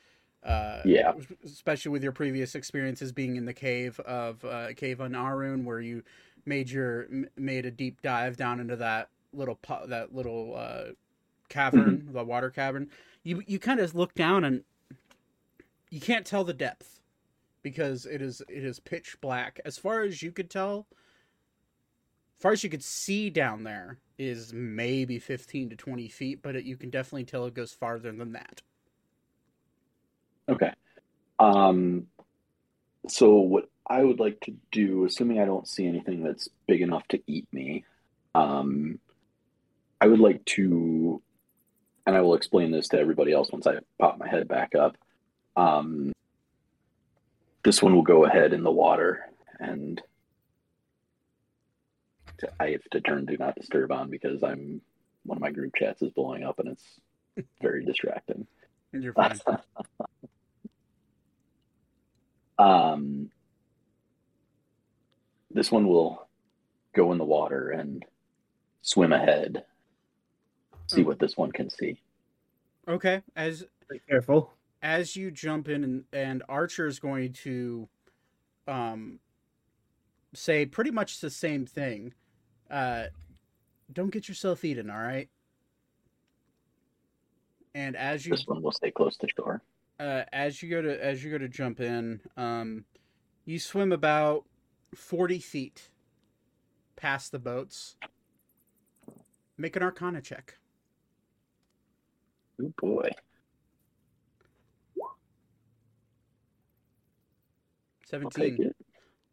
Uh, 0.44 0.82
Yeah. 0.84 1.14
Especially 1.46 1.92
with 1.92 2.04
your 2.04 2.12
previous 2.12 2.56
experiences 2.56 3.14
being 3.14 3.38
in 3.38 3.46
the 3.46 3.54
cave 3.54 4.02
of 4.02 4.44
uh, 4.44 4.74
cave 4.74 5.00
on 5.00 5.16
Arun, 5.16 5.64
where 5.64 5.80
you 5.80 6.04
made 6.46 6.70
your 6.70 7.08
made 7.38 7.66
a 7.66 7.72
deep 7.72 8.02
dive 8.02 8.36
down 8.36 8.60
into 8.60 8.76
that 8.76 9.08
little 9.34 9.56
pu- 9.56 9.88
that 9.88 10.14
little 10.14 10.56
uh, 10.56 10.92
cavern, 11.50 12.10
the 12.12 12.24
water 12.24 12.50
cavern. 12.50 12.90
You 13.24 13.44
you 13.48 13.60
kind 13.60 13.80
of 13.80 13.96
look 13.96 14.14
down 14.14 14.44
and 14.44 14.64
you 15.90 16.00
can't 16.00 16.26
tell 16.26 16.44
the 16.44 16.54
depth 16.54 17.02
because 17.62 18.06
it 18.06 18.22
is 18.22 18.42
it 18.50 18.64
is 18.64 18.80
pitch 18.80 19.18
black. 19.22 19.60
As 19.66 19.78
far 19.78 20.02
as 20.02 20.22
you 20.22 20.32
could 20.32 20.50
tell, 20.50 20.88
as 22.38 22.42
far 22.42 22.52
as 22.52 22.64
you 22.64 22.70
could 22.70 22.84
see 22.84 23.30
down 23.30 23.64
there, 23.64 24.00
is 24.18 24.54
maybe 24.54 25.20
15 25.20 25.70
to 25.70 25.76
20 25.76 26.08
feet, 26.08 26.42
but 26.42 26.56
it, 26.56 26.66
you 26.66 26.78
can 26.78 26.90
definitely 26.90 27.24
tell 27.24 27.46
it 27.46 27.54
goes 27.54 27.74
farther 27.74 28.12
than 28.12 28.34
that. 28.34 28.62
Okay. 30.50 30.72
Um, 31.40 32.08
so 33.08 33.36
what 33.36 33.70
I 33.88 34.04
would 34.04 34.20
like 34.20 34.40
to 34.42 34.54
do, 34.72 35.06
assuming 35.06 35.40
I 35.40 35.46
don't 35.46 35.68
see 35.68 35.88
anything 35.88 36.24
that's 36.24 36.50
big 36.68 36.82
enough 36.82 37.08
to 37.10 37.22
eat 37.28 37.48
me, 37.52 37.86
um, 38.36 39.00
I 40.04 40.06
would 40.06 40.20
like 40.20 40.44
to, 40.58 41.22
and 42.06 42.14
I 42.14 42.20
will 42.20 42.34
explain 42.34 42.72
this 42.72 42.90
to 42.90 43.00
everybody 43.00 43.32
else 43.32 43.54
once 43.54 43.66
I 43.66 43.78
pop 43.98 44.18
my 44.18 44.28
head 44.28 44.50
back 44.50 44.76
up. 44.76 44.98
Um, 45.56 46.12
this 47.64 47.82
one 47.82 47.96
will 47.96 48.02
go 48.02 48.26
ahead 48.26 48.52
in 48.52 48.64
the 48.64 48.72
water, 48.72 49.22
and 49.62 50.02
I 52.60 52.72
have 52.72 52.84
to 52.92 53.00
turn 53.00 53.26
do 53.26 53.38
not 53.38 53.56
disturb 53.56 53.94
on 53.94 54.10
because 54.10 54.44
I'm 54.44 54.82
one 55.24 55.38
of 55.38 55.42
my 55.42 55.52
group 55.52 55.74
chats 55.74 56.02
is 56.02 56.12
blowing 56.12 56.44
up 56.44 56.60
and 56.60 56.68
it's 56.68 57.00
very 57.62 57.86
distracting. 57.86 58.46
You're 58.92 59.14
fine. 59.14 59.40
um, 62.60 63.32
this 65.50 65.72
one 65.72 65.88
will 65.88 66.28
go 66.94 67.14
in 67.14 67.18
the 67.18 67.24
water 67.24 67.70
and 67.70 68.04
swim 68.82 69.14
ahead. 69.14 69.64
See 70.96 71.04
what 71.04 71.20
this 71.20 71.36
one 71.38 71.52
can 71.52 71.70
see. 71.70 72.00
okay, 72.88 73.22
as 73.36 73.66
Be 73.90 74.00
careful. 74.10 74.52
as 74.82 75.16
you 75.16 75.32
jump 75.32 75.68
in 75.70 75.84
and, 75.84 76.04
and 76.14 76.44
Archer 76.50 76.86
is 76.88 77.00
going 77.00 77.34
to 77.44 77.88
um 78.68 79.20
say 80.34 80.66
pretty 80.66 80.92
much 80.92 81.20
the 81.20 81.30
same 81.30 81.66
thing. 81.66 82.14
Uh 82.70 83.06
don't 83.92 84.12
get 84.12 84.28
yourself 84.28 84.64
eaten, 84.66 84.90
all 84.90 84.98
right? 85.02 85.30
And 87.76 87.96
as 87.96 88.26
you 88.26 88.32
This 88.36 88.46
one 88.48 88.62
will 88.62 88.72
stay 88.72 88.92
close 88.92 89.18
to 89.18 89.28
shore. 89.36 89.62
uh, 90.00 90.24
as 90.32 90.62
you 90.62 90.70
go 90.70 90.82
to 90.82 91.04
as 91.04 91.24
you 91.24 91.32
go 91.32 91.38
to 91.38 91.50
jump 91.50 91.80
in, 91.80 92.22
um, 92.38 92.86
you 93.46 93.58
swim 93.60 93.92
about 93.92 94.46
forty 94.96 95.40
feet 95.40 95.90
past 96.96 97.32
the 97.32 97.40
boats. 97.40 97.96
Make 99.58 99.76
an 99.76 99.84
Arcana 99.84 100.22
check. 100.22 100.56
Oh 102.62 102.74
boy. 102.78 103.10
Seventeen. 108.06 108.74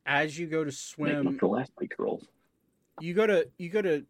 As 0.06 0.38
you 0.38 0.46
go 0.46 0.64
to 0.64 0.72
swim, 0.72 1.38
for 1.38 1.48
last 1.48 1.70
week's 1.78 1.98
rolls. 1.98 2.26
you 3.00 3.14
go 3.14 3.26
to 3.26 3.46
you 3.58 3.68
go 3.68 3.82
to 3.82 4.04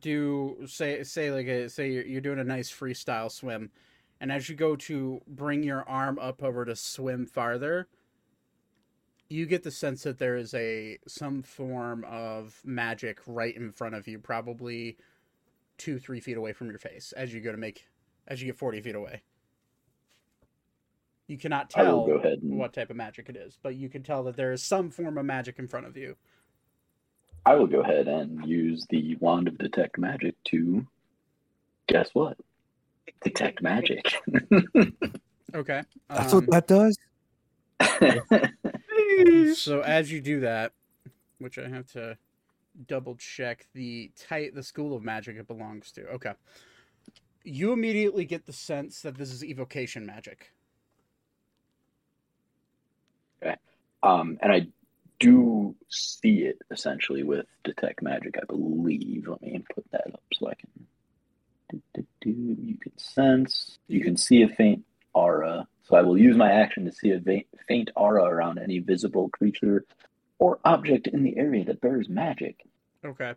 do 0.00 0.56
say 0.66 1.02
say 1.04 1.30
like 1.30 1.46
a 1.46 1.68
say 1.68 1.90
you're, 1.90 2.04
you're 2.04 2.20
doing 2.20 2.40
a 2.40 2.44
nice 2.44 2.70
freestyle 2.70 3.30
swim 3.30 3.70
and 4.20 4.32
as 4.32 4.48
you 4.48 4.56
go 4.56 4.74
to 4.74 5.20
bring 5.28 5.62
your 5.62 5.88
arm 5.88 6.18
up 6.18 6.42
over 6.42 6.64
to 6.64 6.74
swim 6.74 7.24
farther 7.24 7.86
you 9.28 9.46
get 9.46 9.62
the 9.62 9.70
sense 9.70 10.02
that 10.02 10.18
there 10.18 10.36
is 10.36 10.54
a 10.54 10.98
some 11.06 11.40
form 11.40 12.04
of 12.08 12.60
magic 12.64 13.20
right 13.28 13.56
in 13.56 13.70
front 13.70 13.94
of 13.94 14.08
you 14.08 14.18
probably 14.18 14.96
two 15.78 15.98
three 15.98 16.20
feet 16.20 16.36
away 16.36 16.52
from 16.52 16.68
your 16.68 16.78
face 16.78 17.12
as 17.16 17.32
you 17.32 17.40
go 17.40 17.52
to 17.52 17.58
make 17.58 17.86
as 18.28 18.40
you 18.40 18.46
get 18.46 18.56
40 18.56 18.80
feet 18.80 18.94
away 18.94 19.22
you 21.26 21.38
cannot 21.38 21.70
tell 21.70 22.06
go 22.06 22.14
ahead 22.14 22.38
and 22.42 22.58
what 22.58 22.72
type 22.72 22.90
of 22.90 22.96
magic 22.96 23.28
it 23.28 23.36
is 23.36 23.58
but 23.62 23.74
you 23.74 23.88
can 23.88 24.02
tell 24.02 24.22
that 24.24 24.36
there 24.36 24.52
is 24.52 24.62
some 24.62 24.90
form 24.90 25.18
of 25.18 25.24
magic 25.24 25.58
in 25.58 25.66
front 25.66 25.86
of 25.86 25.96
you 25.96 26.16
I 27.46 27.54
will 27.54 27.68
go 27.68 27.80
ahead 27.80 28.08
and 28.08 28.44
use 28.44 28.84
the 28.90 29.14
wand 29.20 29.46
of 29.46 29.56
detect 29.56 29.98
magic 29.98 30.34
to 30.46 30.84
guess 31.86 32.10
what? 32.12 32.36
Detect 33.22 33.62
magic. 33.62 34.04
okay 35.54 35.82
That's 36.08 36.32
um, 36.32 36.44
what 36.44 36.50
that 36.50 36.66
does. 36.66 36.98
so 39.56 39.80
as 39.82 40.10
you 40.10 40.20
do 40.20 40.40
that, 40.40 40.72
which 41.38 41.56
I 41.56 41.68
have 41.68 41.86
to 41.92 42.18
double 42.86 43.16
check 43.16 43.66
the 43.74 44.10
type, 44.18 44.54
the 44.54 44.62
school 44.62 44.96
of 44.96 45.02
magic 45.02 45.36
it 45.36 45.46
belongs 45.46 45.92
to. 45.92 46.06
Okay, 46.08 46.32
you 47.44 47.72
immediately 47.72 48.24
get 48.24 48.46
the 48.46 48.52
sense 48.52 49.02
that 49.02 49.16
this 49.16 49.32
is 49.32 49.44
evocation 49.44 50.04
magic. 50.04 50.52
um, 54.02 54.38
and 54.42 54.52
I 54.52 54.66
do 55.18 55.74
see 55.88 56.40
it 56.40 56.58
essentially 56.70 57.22
with 57.22 57.46
detect 57.64 58.02
magic, 58.02 58.36
I 58.40 58.44
believe. 58.46 59.28
Let 59.28 59.42
me 59.42 59.64
put 59.74 59.84
that 59.92 60.06
up 60.12 60.22
so 60.34 60.48
I 60.48 60.54
can. 60.54 60.86
Do, 61.70 61.82
do, 61.94 62.06
do. 62.20 62.56
You 62.62 62.78
can 62.78 62.96
sense. 62.96 63.78
You 63.88 64.02
can 64.02 64.16
see 64.16 64.42
a 64.42 64.48
faint 64.48 64.84
aura. 65.14 65.66
So 65.84 65.96
I 65.96 66.02
will 66.02 66.18
use 66.18 66.36
my 66.36 66.52
action 66.52 66.84
to 66.84 66.92
see 66.92 67.10
a 67.10 67.20
faint 67.66 67.90
aura 67.96 68.24
around 68.24 68.58
any 68.58 68.78
visible 68.78 69.28
creature 69.30 69.84
or 70.38 70.58
object 70.64 71.06
in 71.08 71.22
the 71.22 71.36
area 71.36 71.64
that 71.64 71.80
bears 71.80 72.08
magic. 72.08 72.60
Okay, 73.04 73.34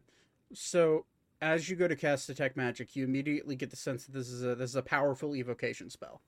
so 0.54 1.06
as 1.42 1.70
you 1.70 1.76
go 1.76 1.88
to 1.88 1.96
cast 1.96 2.28
detect 2.28 2.58
magic, 2.58 2.96
you 2.96 3.04
immediately 3.04 3.56
get 3.56 3.70
the 3.70 3.76
sense 3.76 4.06
that 4.06 4.12
this 4.14 4.30
is 4.30 4.44
a 4.44 4.56
this 4.56 4.70
is 4.72 4.76
a 4.76 4.82
powerful 4.82 5.36
evocation 5.36 5.90
spell, 5.90 6.22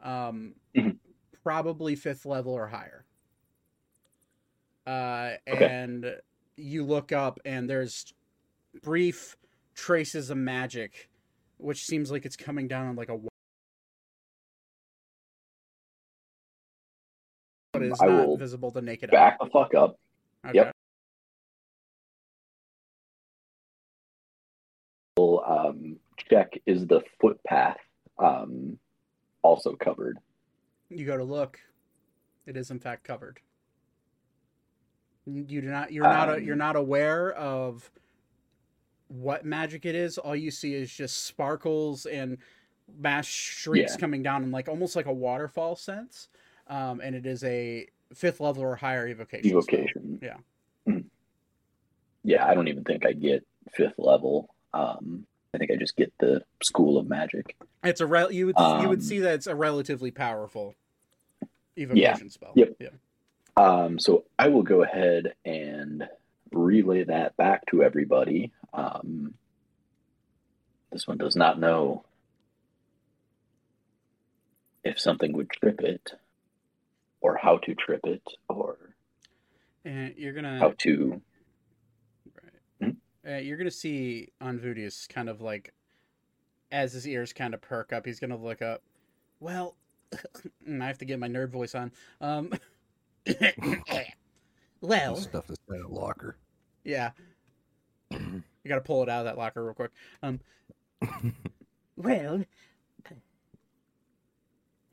um, 0.00 0.54
Mhm. 0.74 0.98
probably 1.42 1.94
fifth 1.96 2.26
level 2.26 2.52
or 2.52 2.66
higher. 2.68 3.06
Uh, 4.86 5.36
Okay. 5.48 5.64
and 5.66 6.20
you 6.56 6.84
look 6.84 7.12
up, 7.12 7.38
and 7.44 7.70
there's 7.70 8.12
brief 8.82 9.36
traces 9.74 10.28
of 10.30 10.36
magic, 10.36 11.08
which 11.58 11.84
seems 11.84 12.10
like 12.10 12.26
it's 12.26 12.36
coming 12.36 12.68
down 12.68 12.86
on 12.88 12.96
like 12.96 13.08
a. 13.08 13.18
But 17.88 17.94
it's 17.94 18.02
I 18.02 18.06
not 18.06 18.28
will 18.28 18.36
visible 18.36 18.70
to 18.72 18.80
naked 18.82 19.10
eye. 19.10 19.12
Back 19.12 19.38
the 19.40 19.46
fuck 19.46 19.74
up. 19.74 19.98
Okay. 20.46 20.58
yep. 20.58 20.72
We'll, 25.16 25.42
um, 25.46 25.96
check 26.30 26.52
is 26.66 26.86
the 26.86 27.00
footpath 27.20 27.76
um, 28.18 28.78
also 29.42 29.74
covered. 29.74 30.18
You 30.88 31.04
go 31.06 31.16
to 31.16 31.24
look. 31.24 31.58
It 32.46 32.56
is 32.56 32.70
in 32.70 32.78
fact 32.78 33.04
covered. 33.04 33.40
You 35.26 35.42
do 35.42 35.62
not. 35.62 35.92
You're 35.92 36.04
not. 36.04 36.30
Um, 36.30 36.42
you're 36.42 36.56
not 36.56 36.76
aware 36.76 37.32
of 37.32 37.90
what 39.08 39.44
magic 39.44 39.86
it 39.86 39.94
is. 39.94 40.18
All 40.18 40.34
you 40.34 40.50
see 40.50 40.74
is 40.74 40.92
just 40.92 41.24
sparkles 41.24 42.06
and 42.06 42.38
mass 42.98 43.26
shrieks 43.26 43.92
Yeah. 43.92 44.00
coming 44.00 44.22
down 44.22 44.42
in 44.42 44.50
like 44.50 44.68
almost 44.68 44.96
like 44.96 45.06
a 45.06 45.12
waterfall 45.12 45.76
sense. 45.76 46.28
Um, 46.72 47.00
and 47.02 47.14
it 47.14 47.26
is 47.26 47.44
a 47.44 47.86
fifth 48.14 48.40
level 48.40 48.62
or 48.62 48.76
higher 48.76 49.06
evocation. 49.06 49.50
Evocation. 49.50 50.18
Yeah. 50.22 50.36
Mm. 50.88 51.04
Yeah, 52.24 52.46
I 52.46 52.54
don't 52.54 52.68
even 52.68 52.82
think 52.84 53.04
I 53.04 53.12
get 53.12 53.44
fifth 53.74 53.98
level. 53.98 54.54
Um, 54.72 55.26
I 55.52 55.58
think 55.58 55.70
I 55.70 55.76
just 55.76 55.96
get 55.96 56.12
the 56.18 56.42
school 56.62 56.96
of 56.96 57.06
magic. 57.06 57.56
It's 57.84 58.00
a 58.00 58.06
rel- 58.06 58.32
you 58.32 58.46
would 58.46 58.56
you 58.58 58.88
would 58.88 59.00
Um, 59.00 59.04
see 59.04 59.18
that 59.18 59.34
it's 59.34 59.46
a 59.46 59.54
relatively 59.54 60.10
powerful 60.10 60.74
evocation 61.76 62.30
spell. 62.30 62.52
Yep. 62.54 62.76
Yeah. 62.80 62.88
Um, 63.58 63.98
so 63.98 64.24
I 64.38 64.48
will 64.48 64.62
go 64.62 64.82
ahead 64.82 65.34
and 65.44 66.08
relay 66.52 67.04
that 67.04 67.36
back 67.36 67.66
to 67.66 67.82
everybody. 67.82 68.50
Um, 68.72 69.34
this 70.90 71.06
one 71.06 71.18
does 71.18 71.36
not 71.36 71.60
know 71.60 72.04
if 74.84 74.98
something 74.98 75.32
would 75.34 75.50
trip 75.50 75.82
it, 75.82 76.12
or 77.22 77.36
how 77.36 77.56
to 77.58 77.74
trip 77.74 78.00
it, 78.04 78.22
or 78.48 78.76
And 79.84 80.14
you're 80.16 80.32
gonna 80.34 80.58
how 80.58 80.74
to. 80.78 81.22
Uh, 83.24 83.36
you're 83.36 83.56
gonna 83.56 83.70
see 83.70 84.28
on 84.40 84.58
Unvudius 84.58 85.08
kind 85.08 85.28
of 85.28 85.40
like, 85.40 85.72
as 86.72 86.92
his 86.92 87.06
ears 87.06 87.32
kind 87.32 87.54
of 87.54 87.60
perk 87.60 87.92
up, 87.92 88.04
he's 88.04 88.18
gonna 88.18 88.36
look 88.36 88.60
up. 88.60 88.82
Well, 89.40 89.76
I 90.12 90.86
have 90.86 90.98
to 90.98 91.04
get 91.04 91.18
my 91.20 91.28
nerd 91.28 91.50
voice 91.50 91.74
on. 91.74 91.92
Um, 92.20 92.52
well, 94.80 95.16
stuff 95.16 95.48
is 95.50 95.58
in 95.68 95.82
a 95.82 95.88
locker. 95.88 96.36
yeah, 96.84 97.12
you 98.10 98.42
got 98.66 98.74
to 98.76 98.80
pull 98.80 99.02
it 99.04 99.08
out 99.08 99.20
of 99.20 99.24
that 99.26 99.38
locker 99.38 99.64
real 99.64 99.74
quick. 99.74 99.92
Um, 100.22 100.40
Well, 101.96 102.44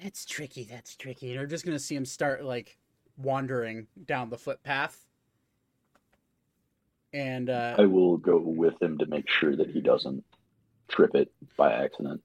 that's 0.01 0.25
tricky. 0.25 0.63
That's 0.69 0.95
tricky. 0.95 1.27
you're 1.27 1.45
just 1.45 1.65
gonna 1.65 1.79
see 1.79 1.95
him 1.95 2.05
start 2.05 2.43
like 2.43 2.77
wandering 3.17 3.87
down 4.05 4.29
the 4.29 4.37
footpath, 4.37 5.05
and 7.13 7.49
uh, 7.49 7.75
I 7.77 7.85
will 7.85 8.17
go 8.17 8.37
with 8.37 8.81
him 8.81 8.97
to 8.99 9.05
make 9.07 9.29
sure 9.29 9.55
that 9.55 9.69
he 9.69 9.81
doesn't 9.81 10.23
trip 10.87 11.15
it 11.15 11.31
by 11.57 11.73
accident. 11.73 12.21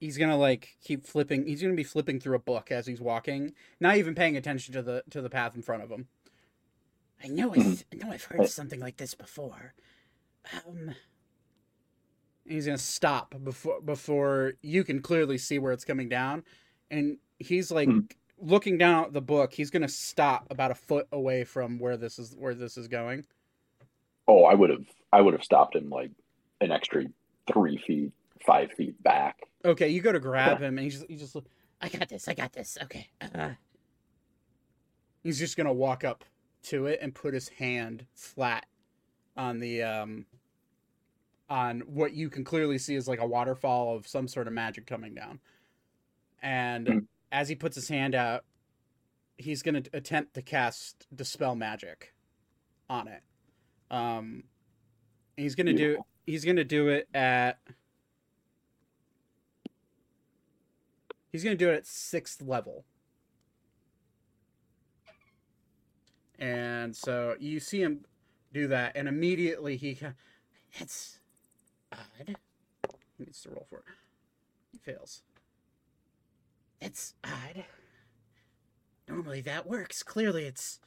he's 0.00 0.18
gonna 0.18 0.36
like 0.36 0.76
keep 0.84 1.04
flipping. 1.06 1.46
He's 1.46 1.62
gonna 1.62 1.74
be 1.74 1.84
flipping 1.84 2.20
through 2.20 2.36
a 2.36 2.40
book 2.40 2.70
as 2.70 2.86
he's 2.86 3.00
walking, 3.00 3.54
not 3.80 3.96
even 3.96 4.14
paying 4.14 4.36
attention 4.36 4.74
to 4.74 4.82
the 4.82 5.02
to 5.10 5.22
the 5.22 5.30
path 5.30 5.54
in 5.56 5.62
front 5.62 5.82
of 5.82 5.90
him. 5.90 6.08
I 7.22 7.28
know. 7.28 7.52
I, 7.52 7.56
Mhm. 7.58 7.64
th- 7.64 7.86
I 7.92 7.96
know. 8.06 8.12
I've 8.12 8.24
heard 8.24 8.48
something 8.48 8.78
like 8.80 8.96
this 8.98 9.14
before. 9.14 9.74
Um, 10.66 10.94
he's 12.46 12.66
gonna 12.66 12.78
stop 12.78 13.34
before 13.42 13.80
before 13.80 14.54
you 14.62 14.84
can 14.84 15.00
clearly 15.02 15.38
see 15.38 15.58
where 15.58 15.72
it's 15.72 15.84
coming 15.84 16.08
down, 16.08 16.44
and 16.90 17.18
he's 17.38 17.70
like 17.70 17.88
Hmm. 17.88 18.00
looking 18.38 18.78
down 18.78 19.04
at 19.06 19.12
the 19.12 19.20
book. 19.20 19.52
He's 19.52 19.70
gonna 19.70 19.88
stop 19.88 20.46
about 20.50 20.70
a 20.70 20.74
foot 20.74 21.06
away 21.12 21.44
from 21.44 21.78
where 21.78 21.96
this 21.96 22.18
is 22.18 22.34
where 22.36 22.54
this 22.54 22.76
is 22.76 22.88
going. 22.88 23.24
Oh, 24.26 24.44
I 24.44 24.54
would 24.54 24.70
have 24.70 24.86
I 25.12 25.20
would 25.20 25.34
have 25.34 25.44
stopped 25.44 25.74
him 25.76 25.88
like 25.90 26.10
an 26.60 26.70
extra 26.72 27.04
three 27.52 27.78
feet, 27.78 28.12
five 28.44 28.72
feet 28.72 29.00
back. 29.02 29.40
Okay, 29.64 29.88
you 29.88 30.00
go 30.00 30.12
to 30.12 30.20
grab 30.20 30.58
him, 30.60 30.76
and 30.78 30.84
he's 30.84 30.94
just, 30.98 31.06
he 31.10 31.16
just 31.16 31.36
I 31.80 31.88
got 31.88 32.08
this. 32.08 32.28
I 32.28 32.34
got 32.34 32.52
this. 32.52 32.76
Okay. 32.82 33.08
Uh, 33.20 33.50
he's 35.22 35.38
just 35.38 35.56
gonna 35.56 35.72
walk 35.72 36.04
up 36.04 36.24
to 36.64 36.86
it 36.86 36.98
and 37.00 37.14
put 37.14 37.34
his 37.34 37.48
hand 37.48 38.04
flat 38.14 38.66
on 39.36 39.58
the 39.60 39.82
um 39.82 40.26
on 41.48 41.80
what 41.86 42.12
you 42.12 42.28
can 42.28 42.44
clearly 42.44 42.76
see 42.76 42.94
is 42.94 43.08
like 43.08 43.20
a 43.20 43.26
waterfall 43.26 43.96
of 43.96 44.06
some 44.06 44.28
sort 44.28 44.46
of 44.46 44.52
magic 44.52 44.86
coming 44.86 45.14
down 45.14 45.40
and 46.42 46.88
Hmm. 46.88 46.98
as 47.32 47.48
he 47.48 47.54
puts 47.54 47.74
his 47.74 47.88
hand 47.88 48.14
out 48.14 48.44
he's 49.36 49.62
gonna 49.62 49.82
attempt 49.92 50.34
to 50.34 50.42
cast 50.42 51.06
dispel 51.14 51.54
magic 51.54 52.14
on 52.90 53.06
it. 53.08 53.22
Um 53.90 54.44
he's 55.36 55.54
gonna 55.54 55.72
do 55.72 56.04
he's 56.26 56.44
gonna 56.44 56.64
do 56.64 56.88
it 56.88 57.08
at 57.14 57.60
he's 61.30 61.44
gonna 61.44 61.56
do 61.56 61.70
it 61.70 61.74
at 61.76 61.86
sixth 61.86 62.42
level. 62.42 62.84
And 66.38 66.94
so 66.96 67.36
you 67.38 67.58
see 67.60 67.82
him 67.82 68.04
do 68.52 68.66
that 68.68 68.96
and 68.96 69.06
immediately 69.08 69.76
he 69.76 69.98
it's 70.74 71.18
odd. 71.92 72.36
he 73.16 73.24
needs 73.24 73.42
to 73.42 73.50
roll 73.50 73.66
for 73.68 73.78
it. 73.78 73.84
He 74.72 74.78
fails 74.78 75.22
That's 76.80 77.14
odd. 77.24 77.64
Normally 79.08 79.40
that 79.42 79.66
works. 79.66 80.02
Clearly 80.02 80.44
it's 80.44 80.80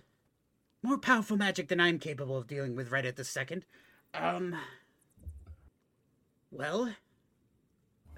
more 0.84 0.98
powerful 0.98 1.38
magic 1.38 1.68
than 1.68 1.80
I'm 1.80 2.00
capable 2.00 2.38
of 2.38 2.48
dealing 2.48 2.76
with 2.76 2.92
right 2.92 3.06
at 3.06 3.16
this 3.16 3.30
second. 3.30 3.66
Um. 4.14 4.56
Well. 6.52 6.94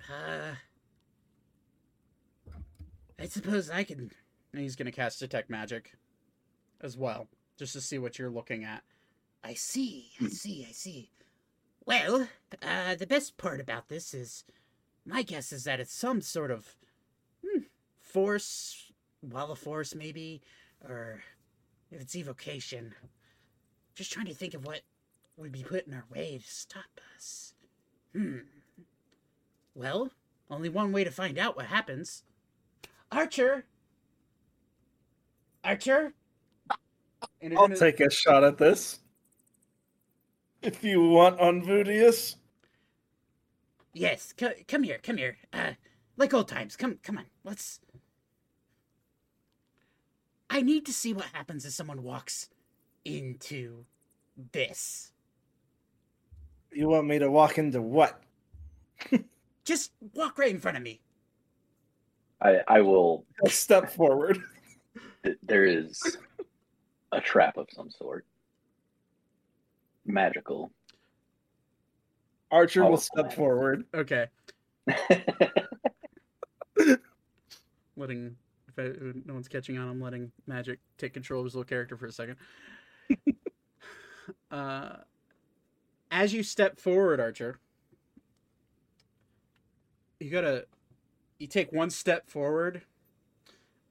Uh. 0.10 0.56
I 3.20 3.26
suppose 3.26 3.70
I 3.70 3.84
can. 3.84 4.12
and 4.52 4.62
he's 4.62 4.76
gonna 4.76 4.92
cast 4.92 5.20
detect 5.20 5.50
magic 5.50 5.94
as 6.82 6.98
well 6.98 7.28
just 7.58 7.74
to 7.74 7.82
see 7.82 7.98
what 7.98 8.20
you're 8.20 8.30
looking 8.30 8.64
at 8.66 8.84
I 9.44 9.56
see, 9.56 10.10
I 10.22 10.30
see, 10.30 10.66
I 10.68 10.72
see. 10.72 11.10
Well, 11.86 12.30
uh, 12.62 12.96
the 12.96 13.06
best 13.08 13.38
part 13.38 13.60
about 13.60 13.90
this 13.90 14.14
is 14.14 14.46
my 15.06 15.22
guess 15.22 15.52
is 15.52 15.66
that 15.66 15.82
it's 15.82 15.94
some 15.94 16.22
sort 16.22 16.50
of 16.50 16.78
force, 18.14 18.92
wall 19.24 19.52
of 19.52 19.60
force, 19.60 19.96
maybe, 19.96 20.42
or 20.88 21.22
if 21.92 22.00
it's 22.00 22.16
evocation. 22.16 22.94
Just 23.96 24.12
trying 24.12 24.28
to 24.28 24.34
think 24.34 24.54
of 24.54 24.66
what 24.66 24.82
would 25.38 25.52
be 25.52 25.64
put 25.64 25.88
in 25.88 25.94
our 25.94 26.06
way 26.14 26.38
to 26.38 26.48
stop 26.48 26.86
us. 27.16 27.54
Hmm. 28.14 28.38
Well, 29.74 30.12
only 30.50 30.70
one 30.70 30.92
way 30.92 31.04
to 31.04 31.12
find 31.12 31.40
out 31.40 31.56
what 31.56 31.66
happens. 31.66 32.24
Archer! 33.12 33.66
Archer? 35.64 36.14
I'll 37.42 37.68
gonna- 37.68 37.76
take 37.76 38.00
a 38.00 38.12
shot 38.12 38.44
at 38.44 38.58
this. 38.58 39.00
If 40.62 40.84
you 40.84 41.10
want 41.10 41.40
Unvudius. 41.40 42.36
Yes, 43.94 44.34
c- 44.40 44.64
come 44.68 44.84
here, 44.84 45.00
come 45.02 45.18
here. 45.18 45.38
Uh, 45.52 45.74
like 46.16 46.34
old 46.34 46.48
times. 46.48 46.76
Come, 46.76 47.00
come 47.04 47.18
on. 47.18 47.26
Let's. 47.44 47.80
I 50.54 50.62
need 50.62 50.86
to 50.86 50.94
see 50.94 51.14
what 51.14 51.26
happens 51.34 51.66
if 51.66 51.74
someone 51.74 52.04
walks 52.04 52.48
into 53.06 53.86
this. 54.52 55.12
You 56.72 56.90
want 56.90 57.08
me 57.08 57.18
to 57.18 57.32
walk 57.32 57.58
into 57.58 57.82
what? 57.82 58.22
Just 59.66 59.94
walk 60.14 60.38
right 60.38 60.52
in 60.52 60.60
front 60.60 60.78
of 60.78 60.84
me. 60.84 61.02
I 62.40 62.60
I 62.68 62.82
will. 62.82 63.26
A 63.44 63.50
step 63.64 63.90
forward. 63.92 64.38
There 65.42 65.64
is 65.64 66.18
a 67.14 67.22
trap 67.22 67.56
of 67.58 67.68
some 67.72 67.90
sort, 67.90 68.26
magical. 70.06 70.70
Archer 72.52 72.84
Oh, 72.84 72.90
will 72.92 72.98
step 72.98 73.28
man. 73.28 73.36
forward. 73.36 73.86
okay 73.94 74.28
letting 77.96 78.36
if 78.78 78.80
I, 78.80 79.20
no 79.26 79.34
one's 79.34 79.48
catching 79.48 79.78
on 79.78 79.88
i'm 79.90 80.02
letting 80.02 80.32
magic 80.48 80.80
take 80.98 81.14
control 81.14 81.42
of 81.42 81.46
his 81.46 81.56
little 81.56 81.66
character 81.68 81.96
for 81.98 82.06
a 82.08 82.12
second. 82.12 82.36
Uh 84.52 84.98
as 86.12 86.32
you 86.34 86.44
step 86.44 86.80
forward 86.80 87.20
archer 87.20 87.60
you 90.20 90.30
gotta 90.30 90.66
you 91.40 91.48
take 91.48 91.72
one 91.74 91.90
step 91.90 92.30
forward. 92.30 92.82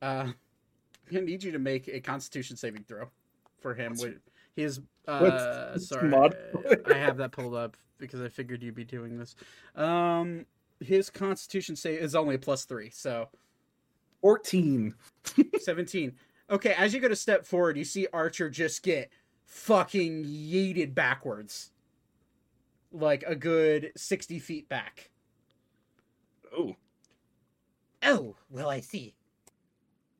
Uh 0.00 0.32
i'm 1.14 1.24
need 1.26 1.42
you 1.42 1.52
to 1.52 1.58
make 1.58 1.88
a 1.88 2.00
constitution 2.00 2.56
saving 2.56 2.84
throw 2.84 3.10
for 3.60 3.74
him 3.74 3.92
What's- 3.92 4.02
with 4.04 4.14
his 4.56 4.80
uh 5.08 5.78
sorry 5.78 6.08
mod? 6.08 6.36
i 6.90 6.94
have 6.94 7.16
that 7.18 7.32
pulled 7.32 7.54
up 7.54 7.76
because 7.98 8.22
i 8.22 8.28
figured 8.28 8.62
you'd 8.62 8.74
be 8.74 8.84
doing 8.84 9.18
this. 9.18 9.34
Um 9.76 10.46
his 10.80 11.10
constitution 11.10 11.76
save 11.76 12.00
is 12.00 12.14
only 12.14 12.36
a 12.36 12.38
plus 12.38 12.64
three 12.64 12.88
so 12.90 13.28
14. 14.22 14.94
17. 15.60 16.12
Okay, 16.50 16.74
as 16.78 16.94
you 16.94 17.00
go 17.00 17.08
to 17.08 17.16
step 17.16 17.44
forward, 17.44 17.76
you 17.76 17.84
see 17.84 18.06
Archer 18.12 18.48
just 18.48 18.82
get 18.82 19.10
fucking 19.44 20.24
yeeted 20.24 20.94
backwards. 20.94 21.70
Like 22.92 23.24
a 23.26 23.34
good 23.34 23.92
60 23.96 24.38
feet 24.38 24.68
back. 24.68 25.10
Oh. 26.56 26.76
Oh, 28.02 28.36
well, 28.50 28.68
I 28.68 28.80
see. 28.80 29.14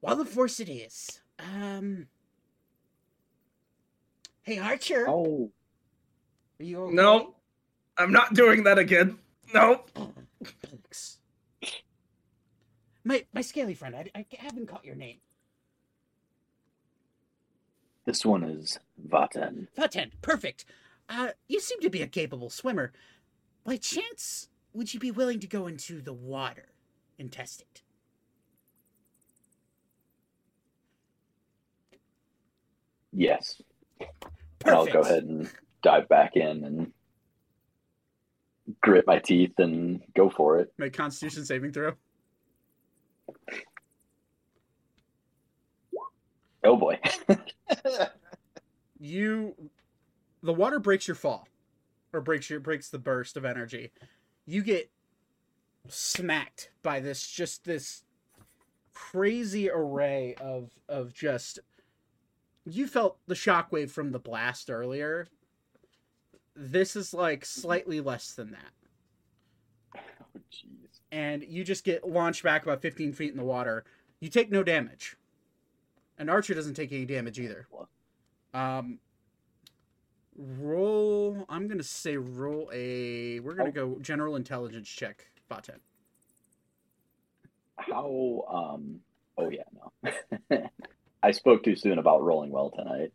Wall 0.01 0.21
of 0.21 0.29
force 0.29 0.59
it 0.61 0.69
is. 0.69 1.21
Um. 1.39 2.07
Hey, 4.43 4.59
Archer. 4.59 5.07
oh, 5.09 5.51
Are 6.59 6.65
you 6.65 6.83
okay? 6.85 6.95
No. 6.95 7.35
I'm 7.99 8.11
not 8.11 8.35
doing 8.35 8.65
that 8.65 8.79
again. 8.79 9.19
No. 9.55 9.85
Thanks. 13.07 13.25
My 13.33 13.39
my 13.39 13.43
scaly 13.43 13.75
friend, 13.75 13.95
I, 13.97 14.11
I 14.15 14.27
haven't 14.39 14.67
caught 14.67 14.85
your 14.85 14.95
name. 14.95 15.19
this 18.05 18.25
one 18.25 18.43
is 18.43 18.79
Vaten. 19.09 19.69
Vaten, 19.77 20.11
perfect. 20.23 20.65
Uh, 21.09 21.29
you 21.49 21.61
seem 21.61 21.81
to 21.81 21.91
be 21.91 22.03
a 22.03 22.07
capable 22.07 22.51
swimmer. 22.51 22.93
By 23.65 23.77
chance, 23.77 24.49
would 24.73 24.93
you 24.93 24.99
be 25.01 25.11
willing 25.11 25.39
to 25.41 25.47
go 25.47 25.67
into 25.67 26.01
the 26.01 26.13
water 26.13 26.69
and 27.19 27.31
test 27.31 27.61
it? 27.61 27.83
Yes, 33.13 33.61
Perfect. 34.59 34.69
I'll 34.69 34.87
go 34.87 35.01
ahead 35.01 35.25
and 35.25 35.51
dive 35.83 36.09
back 36.09 36.35
in 36.35 36.65
and 36.65 36.93
grit 38.81 39.07
my 39.07 39.19
teeth 39.19 39.53
and 39.59 40.01
go 40.17 40.31
for 40.31 40.59
it. 40.61 40.73
Make 40.79 40.95
constitution 40.95 41.45
saving 41.45 41.73
throw. 41.73 41.93
Oh 46.65 46.77
boy. 46.77 46.99
You 49.05 49.57
the 50.45 50.53
water 50.53 50.79
breaks 50.79 51.09
your 51.09 51.17
fall. 51.17 51.49
Or 52.13 52.21
breaks 52.21 52.49
your 52.49 52.61
breaks 52.61 52.89
the 52.89 53.01
burst 53.01 53.37
of 53.37 53.45
energy. 53.45 53.91
You 54.47 54.63
get 54.63 54.91
smacked 55.89 56.71
by 56.83 57.01
this 57.01 57.27
just 57.27 57.65
this 57.65 58.05
crazy 58.95 59.69
array 59.69 60.37
of 60.41 60.71
of 60.89 61.13
just 61.13 61.59
you 62.65 62.87
felt 62.87 63.19
the 63.27 63.35
shockwave 63.35 63.91
from 63.91 64.13
the 64.13 64.21
blast 64.21 64.71
earlier. 64.71 65.27
This 66.55 66.95
is 66.95 67.13
like 67.13 67.45
slightly 67.45 68.01
less 68.01 68.33
than 68.35 68.53
that. 68.53 68.73
Oh, 71.13 71.17
jeez. 71.17 71.19
and 71.19 71.45
you 71.45 71.65
just 71.65 71.85
get 71.85 72.09
launched 72.09 72.43
back 72.43 72.63
about 72.65 72.83
15 72.83 73.13
feet 73.13 73.31
in 73.31 73.37
the 73.37 73.45
water. 73.45 73.85
You 74.21 74.29
take 74.29 74.51
no 74.51 74.63
damage. 74.63 75.17
And 76.19 76.31
Archer 76.31 76.55
doesn't 76.55 76.75
take 76.75 76.93
any 76.93 77.07
damage 77.07 77.39
either. 77.41 77.67
Um, 78.55 78.99
roll. 80.37 81.45
I'm 81.49 81.69
gonna 81.69 81.83
say 81.83 82.17
roll 82.17 82.71
a. 82.73 83.41
We're 83.41 83.55
gonna 83.55 83.73
go 83.73 83.99
general 84.01 84.37
intelligence 84.37 84.89
check. 84.89 85.27
Vaten. 85.51 85.79
How? 87.77 88.45
Um. 88.49 89.01
Oh 89.39 89.51
yeah, 89.51 89.65
no. 90.53 90.69
I 91.23 91.31
spoke 91.33 91.65
too 91.65 91.77
soon 91.77 91.99
about 91.99 92.23
rolling 92.23 92.51
well 92.51 92.71
tonight. 92.71 93.13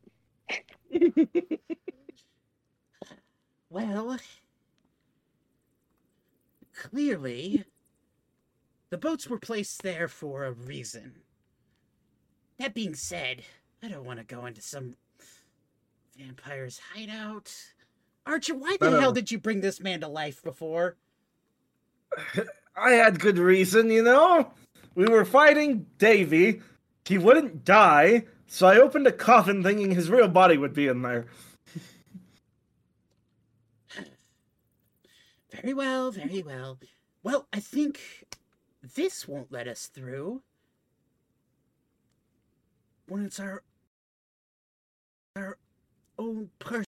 Well, 3.69 4.17
clearly, 6.73 7.65
the 8.89 8.97
boats 8.97 9.27
were 9.27 9.39
placed 9.39 9.83
there 9.83 10.07
for 10.07 10.45
a 10.45 10.51
reason. 10.51 11.15
That 12.59 12.73
being 12.73 12.95
said, 12.95 13.43
I 13.83 13.89
don't 13.89 14.05
want 14.05 14.19
to 14.19 14.25
go 14.25 14.45
into 14.45 14.61
some 14.61 14.95
vampire's 16.17 16.79
hideout. 16.93 17.53
Archer, 18.25 18.55
why 18.55 18.77
the 18.79 18.89
no, 18.89 18.99
hell 18.99 19.09
um. 19.09 19.15
did 19.15 19.31
you 19.31 19.39
bring 19.39 19.61
this 19.61 19.79
man 19.79 20.01
to 20.01 20.07
life 20.07 20.41
before? 20.43 20.97
I 22.75 22.91
had 22.91 23.19
good 23.19 23.37
reason, 23.39 23.89
you 23.89 24.03
know? 24.03 24.51
We 24.95 25.05
were 25.05 25.25
fighting 25.25 25.85
Davy. 25.97 26.61
He 27.05 27.17
wouldn't 27.17 27.63
die, 27.63 28.25
so 28.47 28.67
I 28.67 28.77
opened 28.77 29.07
a 29.07 29.11
coffin 29.11 29.63
thinking 29.63 29.91
his 29.91 30.09
real 30.09 30.27
body 30.27 30.57
would 30.57 30.73
be 30.73 30.87
in 30.87 31.01
there. 31.01 31.27
Very 35.51 35.73
well, 35.73 36.11
very 36.11 36.43
well. 36.43 36.77
Well, 37.23 37.47
I 37.51 37.59
think 37.59 37.99
this 38.95 39.27
won't 39.27 39.51
let 39.51 39.67
us 39.67 39.87
through. 39.87 40.41
When 43.07 43.25
it's 43.25 43.39
our 43.39 43.63
our 45.35 45.57
own 46.17 46.49
person. 46.59 46.85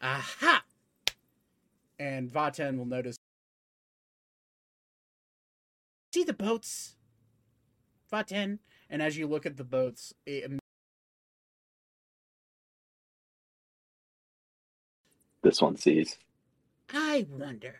Aha! 0.00 0.62
And 1.98 2.30
Vaten 2.30 2.78
will 2.78 2.86
notice. 2.86 3.16
See 6.14 6.24
the 6.24 6.32
boats? 6.32 6.96
Vaten, 8.12 8.58
and 8.88 9.02
as 9.02 9.16
you 9.16 9.26
look 9.26 9.46
at 9.46 9.56
the 9.56 9.64
boats, 9.64 10.14
it, 10.26 10.50
This 15.44 15.60
one 15.60 15.76
sees. 15.76 16.16
I 16.90 17.26
wonder. 17.28 17.76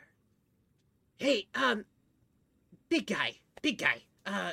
Hey, 1.19 1.47
um, 1.55 1.85
big 2.89 3.07
guy, 3.07 3.37
big 3.63 3.79
guy. 3.79 4.03
Uh, 4.27 4.53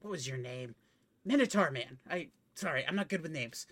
what 0.00 0.10
was 0.10 0.26
your 0.28 0.36
name? 0.38 0.74
Minotaur 1.24 1.70
Man. 1.70 1.98
I 2.08 2.28
sorry, 2.54 2.84
I'm 2.86 2.96
not 2.96 3.08
good 3.08 3.22
with 3.22 3.32
names. 3.32 3.66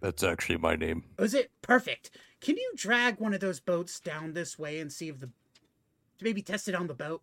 That's 0.00 0.22
actually 0.22 0.58
my 0.58 0.76
name. 0.76 1.04
Was 1.18 1.34
it 1.34 1.50
perfect? 1.62 2.10
Can 2.40 2.56
you 2.56 2.72
drag 2.76 3.18
one 3.18 3.34
of 3.34 3.40
those 3.40 3.60
boats 3.60 3.98
down 3.98 4.34
this 4.34 4.58
way 4.58 4.78
and 4.78 4.92
see 4.92 5.08
if 5.08 5.18
the 5.20 5.26
to 5.26 6.24
maybe 6.24 6.42
test 6.42 6.68
it 6.68 6.74
on 6.74 6.86
the 6.86 6.94
boat? 6.94 7.22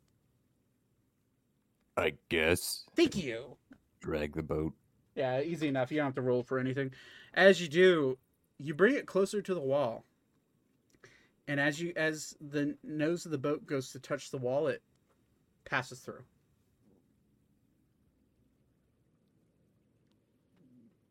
I 1.96 2.14
guess. 2.30 2.86
Thank 2.96 3.16
you. 3.16 3.58
Drag 4.02 4.36
the 4.36 4.44
boat. 4.44 4.74
yeah, 5.16 5.40
easy 5.42 5.68
enough. 5.68 5.92
You 5.92 5.98
don't 5.98 6.08
have 6.08 6.16
to 6.16 6.22
roll 6.22 6.44
for 6.44 6.60
anything. 6.60 6.92
As 7.34 7.62
you 7.62 7.68
do, 7.68 8.18
you 8.58 8.74
bring 8.74 8.96
it 8.96 9.06
closer 9.06 9.42
to 9.42 9.54
the 9.54 9.60
wall, 9.62 10.04
and 11.48 11.60
as 11.60 11.82
you 11.82 11.94
as 11.96 12.36
the 12.40 12.76
nose 12.84 13.26
of 13.26 13.32
the 13.32 13.38
boat 13.38 13.66
goes 13.66 13.90
to 13.92 14.00
touch 14.00 14.32
the 14.32 14.38
wall, 14.38 14.68
it 14.68 14.82
passes 15.66 16.00
through. 16.00 16.24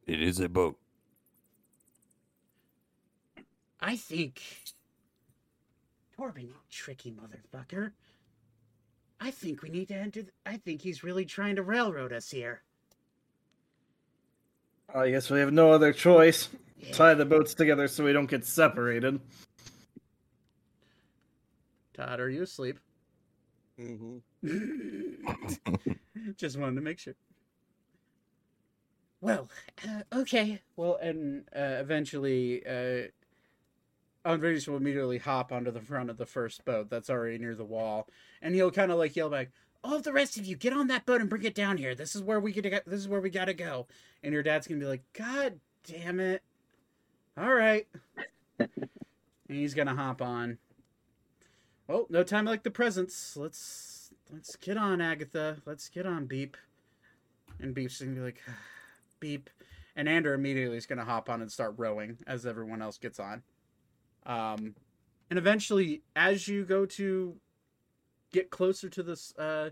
It 0.07 0.21
is 0.21 0.41
a 0.41 0.49
boat. 0.49 0.79
I 3.81 3.97
think 3.97 4.41
Torbin, 6.17 6.49
you 6.49 6.55
tricky 6.71 7.13
motherfucker. 7.13 7.93
I 9.21 9.31
think 9.31 9.63
we 9.63 9.69
need 9.71 9.89
to 9.89 9.95
enter. 9.95 10.23
th- 10.23 10.35
I 10.45 10.57
think 10.57 10.83
he's 10.83 11.05
really 11.05 11.25
trying 11.25 11.57
to 11.57 11.63
railroad 11.63 12.13
us 12.13 12.31
here. 12.31 12.63
I 14.95 15.11
guess 15.11 15.31
we 15.31 15.41
have 15.41 15.53
no 15.53 15.73
other 15.73 15.93
choice. 15.93 16.49
Yeah. 16.79 16.93
Tie 16.93 17.15
the 17.15 17.25
boats 17.25 17.55
together 17.55 17.87
so 17.87 18.05
we 18.05 18.13
don't 18.13 18.29
get 18.29 18.45
separated. 18.45 19.21
Todd, 22.03 22.21
are 22.21 22.31
you 22.31 22.43
asleep? 22.43 22.81
Mm-hmm. 23.81 24.19
Just 26.37 26.59
wanted 26.59 26.75
to 26.75 26.81
make 26.81 26.99
sure. 26.99 27.15
Well, 29.21 29.49
uh, 29.87 30.03
okay. 30.21 30.61
Well, 30.77 30.99
and 31.01 31.45
uh, 31.55 31.79
eventually, 31.81 32.67
uh, 32.67 33.09
Andres 34.25 34.67
will 34.67 34.79
immediately 34.79 35.19
hop 35.19 35.53
onto 35.53 35.71
the 35.71 35.81
front 35.81 36.11
of 36.11 36.17
the 36.17 36.27
first 36.27 36.65
boat 36.65 36.91
that's 36.91 37.09
already 37.09 37.39
near 37.39 37.55
the 37.55 37.65
wall, 37.65 38.09
and 38.41 38.55
he'll 38.55 38.73
kind 38.73 38.91
of 38.91 38.99
like 38.99 39.15
yell 39.15 39.31
back, 39.31 39.51
All 39.85 40.01
the 40.01 40.13
rest 40.13 40.37
of 40.37 40.45
you, 40.45 40.57
get 40.57 40.73
on 40.73 40.89
that 40.89 41.07
boat 41.07 41.21
and 41.21 41.31
bring 41.31 41.45
it 41.45 41.55
down 41.55 41.77
here. 41.77 41.95
This 41.95 42.17
is 42.17 42.23
where 42.23 42.41
we 42.41 42.53
get. 42.53 42.85
This 42.85 42.99
is 43.01 43.09
where 43.09 43.21
we 43.21 43.31
gotta 43.31 43.55
go. 43.55 43.87
and 44.25 44.33
your 44.33 44.43
dad's 44.43 44.67
gonna 44.67 44.81
be 44.81 44.87
like, 44.87 45.05
"God 45.13 45.61
damn 45.85 46.19
it! 46.19 46.43
All 47.39 47.55
right," 47.55 47.87
and 48.59 48.69
he's 49.49 49.75
gonna 49.75 49.95
hop 49.95 50.21
on. 50.21 50.59
Well, 51.89 52.07
no 52.09 52.23
time 52.23 52.45
like 52.45 52.63
the 52.63 52.71
presents. 52.71 53.37
Let's 53.37 54.13
let's 54.31 54.57
get 54.57 54.77
on, 54.77 55.01
Agatha. 55.01 55.59
Let's 55.67 55.89
get 55.89 56.07
on, 56.07 56.27
Beep. 56.27 56.57
And 57.61 57.75
Beep's 57.75 58.01
gonna 58.01 58.13
be 58.13 58.21
like, 58.21 58.41
Beep, 59.21 59.51
and 59.97 60.09
Andrew 60.09 60.35
immediately 60.35 60.77
is 60.77 60.87
gonna 60.87 61.05
hop 61.05 61.29
on 61.29 61.43
and 61.43 61.51
start 61.51 61.75
rowing 61.77 62.19
as 62.27 62.47
everyone 62.47 62.83
else 62.83 62.99
gets 62.99 63.19
on. 63.19 63.43
Um, 64.25 64.75
and 65.31 65.39
eventually, 65.39 66.03
as 66.15 66.47
you 66.47 66.65
go 66.65 66.87
to 66.87 67.37
get 68.33 68.51
closer 68.51 68.89
to 68.89 69.03
this, 69.03 69.37
uh, 69.37 69.71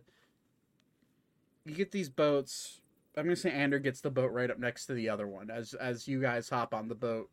you 1.64 1.74
get 1.74 1.92
these 1.92 2.08
boats. 2.08 2.80
I'm 3.16 3.24
gonna 3.24 3.36
say 3.36 3.50
Ander 3.50 3.78
gets 3.78 4.00
the 4.00 4.10
boat 4.10 4.32
right 4.32 4.50
up 4.50 4.58
next 4.58 4.86
to 4.86 4.94
the 4.94 5.08
other 5.08 5.26
one 5.26 5.50
as 5.50 5.74
as 5.74 6.08
you 6.08 6.20
guys 6.20 6.48
hop 6.48 6.74
on 6.74 6.88
the 6.88 6.94
boat 6.94 7.30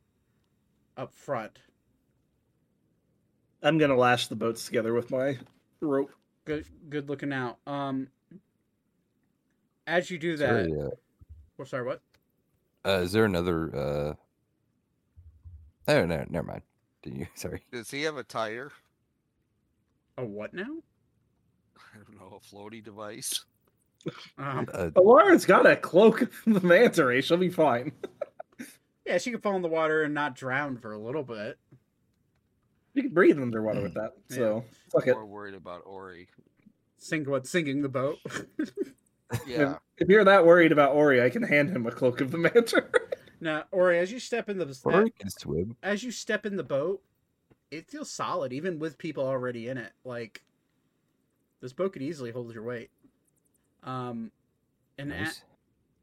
up 0.95 1.13
front. 1.13 1.59
I'm 3.63 3.77
gonna 3.77 3.95
lash 3.97 4.27
the 4.27 4.35
boats 4.35 4.65
together 4.65 4.93
with 4.93 5.11
my 5.11 5.37
rope. 5.81 6.11
Good 6.45 6.65
good 6.89 7.09
looking 7.09 7.33
out. 7.33 7.57
Um 7.67 8.07
as 9.85 10.09
you 10.11 10.17
do 10.17 10.37
that 10.37 10.65
Sorry, 10.67 10.81
uh, 10.81 10.89
oh, 11.59 11.63
sorry, 11.63 11.85
what? 11.85 12.01
uh, 12.85 12.99
is 13.03 13.11
there 13.11 13.25
another? 13.25 13.75
uh 13.75 14.13
Oh 15.89 16.05
no, 16.05 16.25
never 16.29 16.45
mind. 16.47 16.61
Did 17.01 17.15
you? 17.17 17.27
Sorry. 17.35 17.61
Does 17.71 17.89
he 17.89 18.03
have 18.03 18.17
a 18.17 18.23
tire? 18.23 18.71
A 20.17 20.25
what 20.25 20.53
now? 20.53 20.63
I 21.77 21.97
don't 21.97 22.19
know, 22.19 22.37
a 22.37 22.55
floaty 22.55 22.83
device. 22.83 23.45
Um, 24.37 24.67
Uh, 24.73 24.89
Alara's 24.95 25.45
got 25.45 25.65
a 25.65 25.75
cloak 25.77 26.31
from 26.31 26.53
the 26.53 26.61
manta 26.61 27.05
ray. 27.05 27.21
She'll 27.21 27.37
be 27.37 27.49
fine. 27.49 27.91
yeah, 29.05 29.17
she 29.17 29.31
could 29.31 29.41
fall 29.43 29.55
in 29.55 29.61
the 29.61 29.67
water 29.69 30.03
and 30.03 30.13
not 30.13 30.35
drown 30.35 30.77
for 30.77 30.91
a 30.91 30.99
little 30.99 31.23
bit. 31.23 31.57
You 32.97 33.03
can 33.03 33.13
breathe 33.13 33.39
underwater 33.39 33.81
with 33.83 33.93
that. 33.93 34.13
So 34.29 34.65
fuck 34.91 35.05
it. 35.05 35.13
More 35.13 35.25
worried 35.25 35.53
about 35.53 35.83
Ori. 35.85 36.27
Sink 36.97 37.29
what? 37.29 37.45
Sinking 37.45 37.83
the 37.83 37.89
boat. 37.89 38.17
Yeah. 39.45 39.77
If 39.97 40.07
you're 40.09 40.23
that 40.23 40.45
worried 40.45 40.71
about 40.71 40.93
Ori, 40.95 41.21
I 41.21 41.29
can 41.29 41.43
hand 41.43 41.69
him 41.69 41.85
a 41.85 41.91
cloak 41.91 42.21
of 42.21 42.31
the 42.31 42.37
manta. 42.37 42.85
now, 43.41 43.65
Ori, 43.71 43.99
as 43.99 44.11
you 44.11 44.19
step 44.19 44.49
in 44.49 44.57
the 44.57 44.79
or 44.83 45.03
he 45.03 45.09
can 45.09 45.29
swim. 45.29 45.75
as 45.83 46.03
you 46.03 46.11
step 46.11 46.45
in 46.45 46.55
the 46.55 46.63
boat, 46.63 47.01
it 47.71 47.89
feels 47.89 48.09
solid, 48.11 48.53
even 48.53 48.79
with 48.79 48.97
people 48.97 49.25
already 49.25 49.67
in 49.67 49.77
it. 49.77 49.91
Like 50.03 50.43
this 51.61 51.73
boat 51.73 51.93
could 51.93 52.01
easily 52.01 52.31
hold 52.31 52.53
your 52.53 52.63
weight. 52.63 52.89
Um, 53.83 54.31
and 54.97 55.11
a- 55.11 55.23
Nice. 55.23 55.41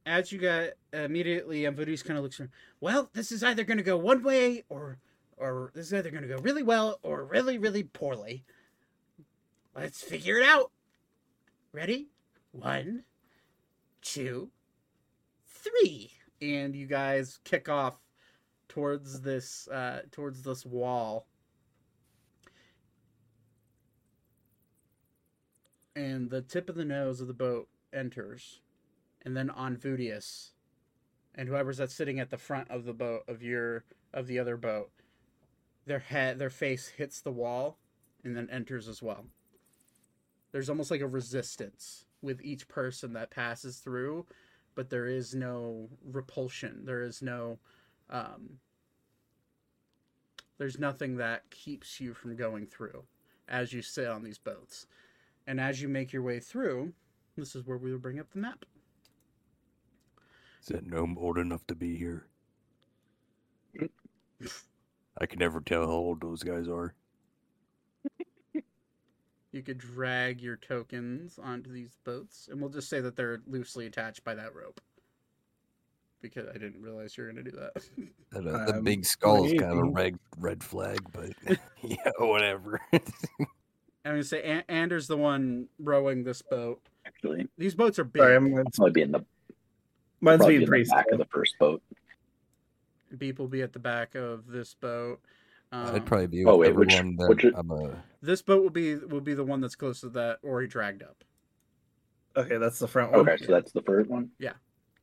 as 0.07 0.31
you 0.33 0.39
got 0.39 0.71
immediately, 0.93 1.63
Unvudius 1.63 2.05
kind 2.05 2.19
of 2.19 2.25
looks 2.25 2.39
around. 2.39 2.51
Well, 2.81 3.11
this 3.15 3.33
is 3.33 3.43
either 3.43 3.65
going 3.65 3.79
to 3.79 3.85
go 3.85 3.97
one 3.97 4.23
way 4.23 4.65
or, 4.69 4.99
or 5.37 5.71
this 5.75 5.87
is 5.87 5.95
either 5.95 6.11
going 6.11 6.23
to 6.23 6.29
go 6.29 6.39
really 6.39 6.63
well 6.63 6.99
or 7.03 7.25
really, 7.25 7.59
really 7.59 7.83
poorly. 7.83 8.45
Let's 9.75 10.03
figure 10.03 10.39
it 10.39 10.45
out. 10.45 10.71
Ready? 11.73 12.09
One, 12.53 13.05
two, 14.01 14.51
three, 15.47 16.13
and 16.41 16.75
you 16.77 16.87
guys 16.87 17.41
kick 17.45 17.69
off 17.69 17.95
towards 18.69 19.21
this, 19.21 19.67
uh, 19.69 20.03
towards 20.13 20.43
this 20.43 20.65
wall. 20.65 21.27
And 25.97 26.31
the 26.31 26.43
tip 26.43 26.69
of 26.69 26.77
the 26.77 26.85
nose 26.85 27.21
of 27.21 27.27
the 27.27 27.35
boat 27.35 27.69
enters 27.93 28.61
and 29.25 29.37
then 29.37 29.51
Unvudius, 29.51 30.51
and 31.35 31.49
whoever's 31.49 31.79
that's 31.79 31.95
sitting 31.95 32.21
at 32.21 32.31
the 32.31 32.37
front 32.37 32.71
of 32.71 32.85
the 32.85 32.93
boat 32.93 33.23
of 33.27 33.43
your 33.43 33.85
of 34.13 34.27
the 34.27 34.39
other 34.39 34.57
boat, 34.57 34.91
their 35.87 35.99
head 35.99 36.39
their 36.39 36.51
face 36.51 36.89
hits 36.89 37.21
the 37.21 37.33
wall 37.33 37.79
and 38.23 38.37
then 38.37 38.49
enters 38.51 38.89
as 38.89 39.03
well. 39.03 39.27
There's 40.53 40.71
almost 40.71 40.91
like 40.91 41.01
a 41.01 41.07
resistance 41.07 42.07
with 42.23 42.41
each 42.43 42.69
person 42.69 43.13
that 43.15 43.31
passes 43.31 43.79
through, 43.79 44.27
but 44.75 44.89
there 44.89 45.07
is 45.07 45.35
no 45.35 45.89
repulsion. 46.05 46.85
There 46.85 47.03
is 47.03 47.23
no 47.23 47.59
um 48.11 48.59
there's 50.59 50.79
nothing 50.79 51.17
that 51.17 51.51
keeps 51.51 52.01
you 52.01 52.15
from 52.15 52.37
going 52.37 52.67
through 52.67 53.05
as 53.49 53.73
you 53.73 53.83
sit 53.83 54.07
on 54.07 54.23
these 54.23 54.39
boats. 54.39 54.87
And 55.47 55.61
as 55.61 55.83
you 55.83 55.89
make 55.89 56.13
your 56.13 56.23
way 56.23 56.41
through, 56.41 56.93
this 57.37 57.55
is 57.55 57.67
where 57.67 57.77
we 57.77 57.91
will 57.91 57.99
bring 57.99 58.19
up 58.19 58.31
the 58.31 58.39
map. 58.39 58.65
Is 60.63 60.69
that 60.69 60.87
gnome 60.87 61.19
old 61.19 61.37
enough 61.37 61.67
to 61.67 61.75
be 61.75 61.97
here? 61.97 62.27
I 65.19 65.27
can 65.27 65.39
never 65.39 65.61
tell 65.61 65.87
how 65.87 65.93
old 65.93 66.21
those 66.21 66.43
guys 66.43 66.69
are. 66.69 66.95
You 69.53 69.63
could 69.63 69.79
drag 69.79 70.41
your 70.41 70.57
tokens 70.57 71.39
onto 71.41 71.73
these 71.73 71.97
boats, 72.05 72.49
and 72.51 72.61
we'll 72.61 72.71
just 72.71 72.89
say 72.89 73.01
that 73.01 73.15
they're 73.15 73.41
loosely 73.47 73.87
attached 73.87 74.25
by 74.25 74.35
that 74.35 74.53
rope. 74.53 74.81
Because 76.21 76.49
I 76.49 76.55
didn't 76.55 76.81
realize 76.83 77.17
you 77.17 77.23
were 77.23 77.31
going 77.33 77.45
to 77.45 77.51
do 77.51 77.57
that. 77.59 77.73
That, 78.33 78.49
uh, 78.49 78.65
the 78.67 78.75
Um, 78.79 78.83
big 78.83 79.05
skull 79.05 79.45
is 79.45 79.53
kind 79.53 79.71
of 79.71 79.79
a 79.79 79.85
red 79.85 80.19
red 80.39 80.65
flag, 80.65 80.99
but 81.13 81.31
yeah, 81.83 82.11
whatever. 82.19 82.81
I'm 82.93 83.01
going 84.05 84.17
to 84.17 84.25
say 84.25 84.43
An- 84.43 84.65
Anders 84.69 85.07
the 85.07 85.17
one 85.17 85.69
rowing 85.79 86.25
this 86.25 86.43
boat. 86.43 86.81
Actually, 87.07 87.47
These 87.57 87.77
boats 87.77 88.01
are 88.01 88.05
big. 88.05 88.23
Sorry, 88.23 88.35
I'm, 88.35 88.51
mine's, 88.53 88.77
might 88.81 88.93
be 88.93 89.03
in 89.03 89.13
the 89.13 89.25
mine's 90.21 90.39
probably 90.39 90.55
being 90.55 90.63
in 90.63 90.67
the 90.67 90.69
pretty 90.69 90.91
back 90.91 91.05
slow. 91.09 91.13
of 91.13 91.19
the 91.21 91.31
first 91.31 91.55
boat. 91.61 91.81
Beep 93.19 93.39
will 93.39 93.49
be 93.49 93.63
at 93.63 93.73
the 93.73 93.79
back 93.79 94.15
of 94.15 94.47
this 94.47 94.75
boat. 94.75 95.21
Um, 95.73 95.95
I'd 95.95 96.07
probably 96.07 96.27
be 96.29 96.45
Oh, 96.45 96.57
with 96.57 96.69
wait, 96.69 96.77
which- 96.77 96.95
everyone 96.95 97.17
that 97.17 97.29
which- 97.29 97.45
I'm 97.55 97.71
a. 97.71 98.03
This 98.23 98.43
boat 98.43 98.63
will 98.63 98.71
be 98.71 98.95
will 98.97 99.21
be 99.21 99.35
the 99.35 99.45
one 99.45 99.61
that's 99.61 99.77
close 99.77 100.01
to 100.01 100.09
that 100.11 100.39
Ori 100.43 100.67
dragged 100.67 101.03
up. 101.03 101.25
Okay, 102.37 102.57
that's 102.59 102.79
the 102.79 102.89
front 102.89 103.13
one. 103.13 103.21
Okay, 103.29 103.37
so 103.45 103.53
that's 103.53 103.73
the 103.73 103.83
first 103.83 104.09
one. 104.11 104.31
Yeah. 104.39 104.53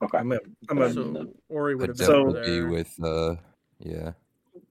Okay. 0.02 0.18
I'm, 0.18 0.32
a, 0.32 0.40
I'm, 0.70 0.82
a, 0.82 0.92
So 0.92 1.34
Ori 1.50 1.76
would 1.76 1.90
have 1.90 1.98
been 1.98 2.06
So- 2.08 2.34
be 2.44 2.62
with. 2.62 2.94
uh 3.04 3.36
Yeah, 3.80 4.14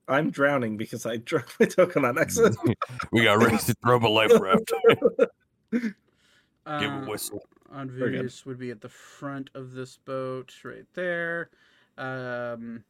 I'm 0.09 0.31
drowning 0.31 0.77
because 0.77 1.07
I 1.07 1.19
dropped 1.19 1.59
my 1.61 1.67
token 1.79 2.05
on 2.05 2.19
accident. 2.19 2.57
we 3.13 3.23
got 3.25 3.39
ready 3.39 3.57
to 3.59 3.75
throw 3.85 3.97
him 3.97 4.05
a 4.05 4.09
life 4.09 4.33
raft. 4.41 4.73
Give 5.73 5.93
a 6.67 6.75
Um, 6.87 7.07
whistle. 7.07 7.43
Very 7.73 8.13
good. 8.19 8.33
Would 8.47 8.59
be 8.59 8.71
at 8.73 8.81
the 8.81 8.89
front 8.89 9.51
of 9.55 9.73
this 9.73 9.97
boat, 9.97 10.53
right 10.65 10.87
there. 10.95 11.51
Um, 11.97 12.83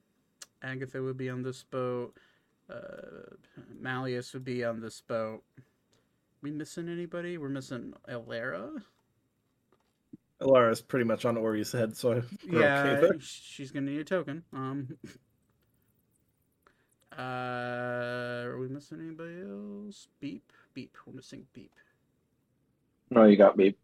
Agatha 0.63 1.03
would 1.03 1.17
be 1.17 1.31
on 1.31 1.43
this 1.43 1.63
boat. 1.63 2.15
Uh, 2.69 3.35
Malleus 3.81 4.33
would 4.35 4.45
be 4.45 4.65
on 4.65 4.81
this 4.81 5.01
boat. 5.01 5.43
We 6.43 6.51
missing 6.51 6.89
anybody? 6.89 7.39
We're 7.39 7.49
missing 7.49 7.95
Elara. 8.09 8.83
Alara's 10.41 10.81
pretty 10.81 11.05
much 11.05 11.25
on 11.25 11.37
Ori's 11.37 11.73
head, 11.73 11.97
so 11.97 12.23
yeah, 12.49 13.01
okay 13.03 13.17
she's 13.21 13.71
gonna 13.71 13.91
need 13.91 14.01
a 14.01 14.05
token. 14.05 14.43
Um, 14.55 14.97
uh, 17.19 18.47
are 18.47 18.59
we 18.59 18.69
missing 18.69 19.01
anybody 19.01 19.43
else? 19.43 20.09
Beep, 20.19 20.51
beep. 20.73 20.97
We're 21.07 21.13
missing 21.13 21.47
beep. 21.53 21.75
No, 23.11 23.25
you 23.25 23.37
got 23.37 23.59
me. 23.59 23.77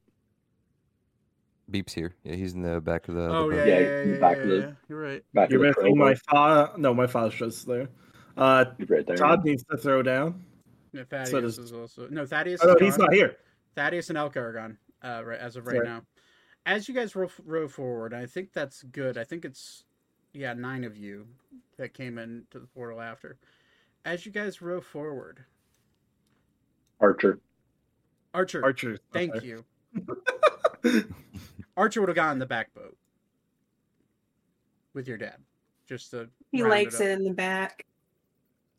Beep's 1.71 1.93
here. 1.93 2.15
Yeah, 2.23 2.35
he's 2.37 2.55
in 2.55 2.63
the 2.63 2.81
back 2.81 3.09
of 3.09 3.15
the. 3.15 3.23
the 3.23 3.29
Oh 3.37 3.51
boat. 3.51 3.55
yeah, 3.57 3.65
Yeah, 3.65 3.79
yeah, 3.79 3.81
yeah, 3.81 4.13
yeah, 4.15 4.19
back 4.21 4.37
yeah, 4.37 4.43
of 4.43 4.49
the- 4.49 4.57
yeah. 4.59 4.71
You're 4.89 5.01
right. 5.01 5.25
Back 5.35 5.51
You're 5.51 5.67
of 5.67 5.75
the 5.75 5.83
missing 5.83 5.99
my 5.99 6.15
crowbar. 6.29 6.67
fa. 6.69 6.79
No, 6.81 6.95
my 6.95 7.07
father's 7.07 7.35
just 7.35 7.67
there. 7.67 7.89
Uh, 8.37 8.65
right 8.89 9.07
there. 9.07 9.17
Todd 9.17 9.45
needs 9.45 9.65
to 9.71 9.77
throw 9.77 10.03
down. 10.03 10.45
Yeah, 10.93 11.05
Thaddeus 11.05 11.31
does- 11.31 11.59
is 11.59 11.73
also 11.73 12.09
no 12.09 12.25
Thaddeus. 12.25 12.61
Oh, 12.63 12.69
no, 12.69 12.75
is 12.75 12.81
he's 12.81 12.99
not 12.99 13.13
here. 13.13 13.37
Thaddeus 13.75 14.09
and 14.11 14.17
Elka 14.19 14.37
are 14.37 14.53
gone 14.53 14.79
uh, 15.03 15.23
right, 15.25 15.39
as 15.39 15.57
of 15.57 15.67
right 15.67 15.77
Sorry. 15.77 15.87
now. 15.89 16.03
As 16.65 16.89
you 16.89 16.95
guys 16.95 17.15
row, 17.15 17.29
row 17.45 17.69
forward, 17.69 18.15
I 18.15 18.27
think 18.27 18.53
that's 18.53 18.83
good. 18.85 19.19
I 19.19 19.25
think 19.25 19.45
it's 19.45 19.85
yeah 20.33 20.53
nine 20.53 20.85
of 20.85 20.97
you 20.97 21.27
that 21.79 21.95
came 21.95 22.19
into 22.19 22.59
the 22.61 22.67
portal 22.67 23.01
after. 23.01 23.39
As 24.05 24.25
you 24.25 24.33
guys 24.33 24.63
row 24.63 24.81
forward, 24.81 25.45
Archer. 27.01 27.41
Archer, 28.35 28.63
Archer. 28.65 28.99
thank 29.13 29.43
you. 29.43 29.65
Archer 31.77 32.01
would 32.01 32.09
have 32.09 32.17
gone 32.17 32.33
in 32.33 32.39
the 32.39 32.47
back 32.47 32.73
boat 32.75 32.97
with 34.95 35.07
your 35.07 35.19
dad, 35.19 35.37
just 35.87 36.11
to. 36.13 36.29
He 36.51 36.63
likes 36.65 36.97
up. 36.97 37.03
it 37.03 37.11
in 37.11 37.25
the 37.25 37.33
back. 37.33 37.85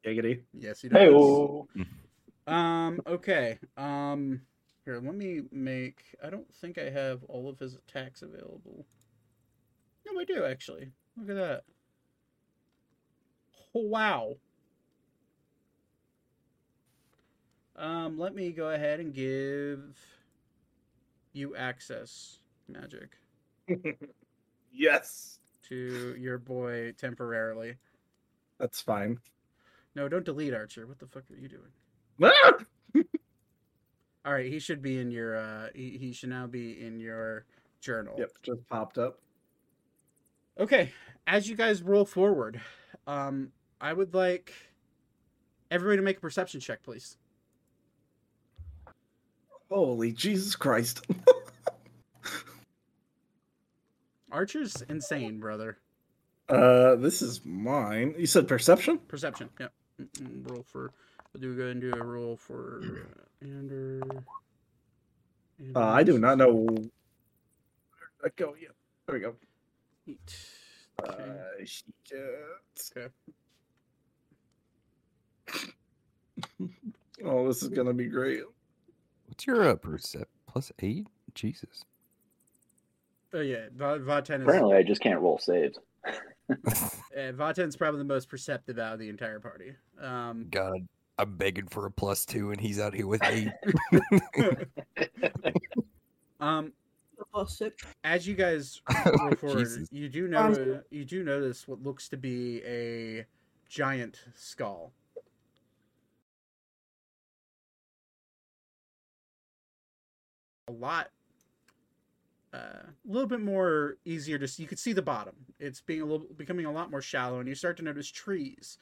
Giggity. 0.06 0.42
Yes, 0.54 0.82
he 0.82 0.90
does. 0.90 0.98
Hey, 0.98 1.84
Um. 2.48 3.02
Okay. 3.06 3.60
Um. 3.76 4.42
Here, 4.86 5.00
let 5.04 5.16
me 5.16 5.42
make. 5.52 6.02
I 6.24 6.30
don't 6.30 6.52
think 6.56 6.78
I 6.78 6.90
have 6.90 7.24
all 7.26 7.50
of 7.50 7.60
his 7.60 7.76
attacks 7.76 8.22
available. 8.22 8.86
No, 10.10 10.20
I 10.20 10.24
do 10.24 10.46
actually. 10.46 10.92
Look 11.18 11.30
at 11.30 11.36
that. 11.36 11.64
Oh, 13.76 13.82
wow. 13.82 14.38
Um. 17.76 18.18
Let 18.18 18.34
me 18.34 18.52
go 18.54 18.70
ahead 18.70 19.02
and 19.02 19.14
give 19.14 19.98
you 21.34 21.56
access 21.56 22.40
magic 22.70 23.18
yes, 24.72 25.40
to 25.68 26.16
your 26.18 26.38
boy 26.38 26.94
temporarily. 26.98 27.76
that's 28.60 28.82
fine. 28.82 29.18
No, 29.96 30.08
don't 30.08 30.24
delete 30.26 30.54
Archer. 30.54 30.86
What 30.88 31.00
the 31.00 31.08
fuck 31.08 31.24
are 31.32 31.36
you 31.36 31.50
doing? 31.50 31.72
All 34.26 34.34
right, 34.34 34.52
he 34.52 34.60
should 34.60 34.82
be 34.82 35.00
in 35.00 35.10
your. 35.12 35.36
uh 35.38 35.68
He, 35.74 35.98
he 35.98 36.12
should 36.12 36.30
now 36.30 36.48
be 36.48 36.80
in 36.86 37.00
your 37.00 37.46
journal. 37.82 38.16
Yep, 38.18 38.32
just 38.44 38.68
popped 38.70 38.98
up. 38.98 39.20
Okay, 40.60 40.92
as 41.28 41.50
you 41.50 41.56
guys 41.56 41.82
roll 41.84 42.06
forward, 42.06 42.60
um, 43.06 43.52
I 43.80 43.94
would 43.94 44.14
like 44.14 44.54
everybody 45.72 45.98
to 45.98 46.04
make 46.04 46.18
a 46.18 46.22
perception 46.22 46.60
check, 46.60 46.84
please. 46.84 47.18
Holy 49.70 50.12
Jesus 50.14 50.56
Christ! 50.56 51.06
Archer's 54.32 54.82
insane, 54.90 55.40
brother. 55.40 55.78
uh, 56.50 56.96
this 56.96 57.22
is 57.22 57.46
mine. 57.46 58.14
You 58.18 58.26
said 58.26 58.48
perception? 58.48 58.98
Perception. 59.08 59.50
Yep. 59.60 59.74
Roll 60.44 60.64
for. 60.64 60.88
Do 60.88 60.94
We'll 61.34 61.42
do 61.56 61.58
go 61.58 61.68
and 61.68 61.82
do 61.82 61.92
a 61.94 62.04
roll 62.04 62.36
for 62.36 62.82
uh, 63.44 63.46
Ander. 63.46 64.02
Uh, 65.76 65.80
I 65.86 66.04
do 66.04 66.18
not 66.18 66.38
know. 66.38 66.54
Where 66.54 66.76
did 66.78 66.90
I 68.26 68.30
go? 68.36 68.56
Yeah, 68.60 68.70
there 69.06 69.16
we 69.16 69.22
go. 69.22 69.36
Eat. 70.08 70.38
Uh, 71.04 71.12
Okay. 71.12 71.66
shit. 71.66 71.86
Okay. 72.98 73.08
Oh, 77.26 77.48
this 77.48 77.64
is 77.64 77.70
gonna 77.70 77.94
be 77.96 78.06
great. 78.06 78.44
What's 79.26 79.48
your 79.48 79.68
uh, 79.70 79.76
percept 79.76 80.30
plus 80.48 80.72
eight? 80.80 81.08
Jesus. 81.34 81.84
Oh 83.34 83.42
yeah, 83.42 83.68
Va- 83.76 84.00
Vaten 84.00 84.38
is 84.42 84.48
Apparently, 84.48 84.76
I 84.78 84.84
just 84.84 85.02
can't 85.02 85.20
roll 85.20 85.38
saves. 85.38 85.78
uh, 86.06 86.14
Vaten's 87.16 87.76
probably 87.76 87.98
the 88.00 88.06
most 88.06 88.30
perceptive 88.30 88.80
out 88.80 88.94
of 88.94 89.00
the 89.00 89.10
entire 89.10 89.40
party. 89.40 89.74
Um, 90.02 90.48
God, 90.50 90.88
I'm 91.18 91.36
begging 91.36 91.68
for 91.68 91.86
a 91.86 91.92
plus 91.92 92.26
two, 92.26 92.52
and 92.52 92.60
he's 92.62 92.80
out 92.80 92.94
here 92.94 93.08
with 93.08 93.22
eight. 93.26 93.50
um, 96.40 96.72
Plus 97.34 97.58
six. 97.58 97.84
as 98.04 98.28
you 98.28 98.36
guys 98.36 98.82
roll 99.20 99.32
forward, 99.36 99.68
you 99.92 100.08
do 100.08 100.26
Um, 100.36 100.54
know 100.54 100.82
you 100.90 101.04
do 101.04 101.24
notice 101.24 101.68
what 101.68 101.82
looks 101.84 102.08
to 102.10 102.18
be 102.18 102.62
a 102.64 103.26
giant 103.68 104.24
skull. 104.36 104.94
A 110.68 110.72
lot, 110.72 111.10
a 112.58 112.94
little 113.06 113.28
bit 113.28 113.42
more 113.42 113.98
easier 114.06 114.38
to 114.38 114.48
see. 114.48 114.64
You 114.64 114.70
could 114.70 114.80
see 114.80 114.94
the 114.94 115.02
bottom. 115.02 115.36
It's 115.60 115.82
being 115.82 116.02
a 116.02 116.06
little 116.06 116.28
becoming 116.36 116.66
a 116.66 116.72
lot 116.72 116.92
more 116.92 117.02
shallow, 117.02 117.40
and 117.40 117.48
you 117.48 117.56
start 117.56 117.78
to 117.78 117.84
notice 117.84 118.10
trees 118.10 118.78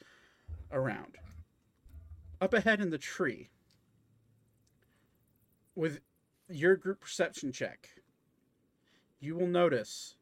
around. 0.71 1.17
Up 2.41 2.53
ahead 2.53 2.81
in 2.81 2.89
the 2.89 2.97
tree, 2.97 3.49
with 5.75 5.99
your 6.49 6.75
group 6.75 7.01
perception 7.01 7.51
check, 7.51 7.89
you 9.19 9.35
will 9.35 9.47
notice 9.47 10.15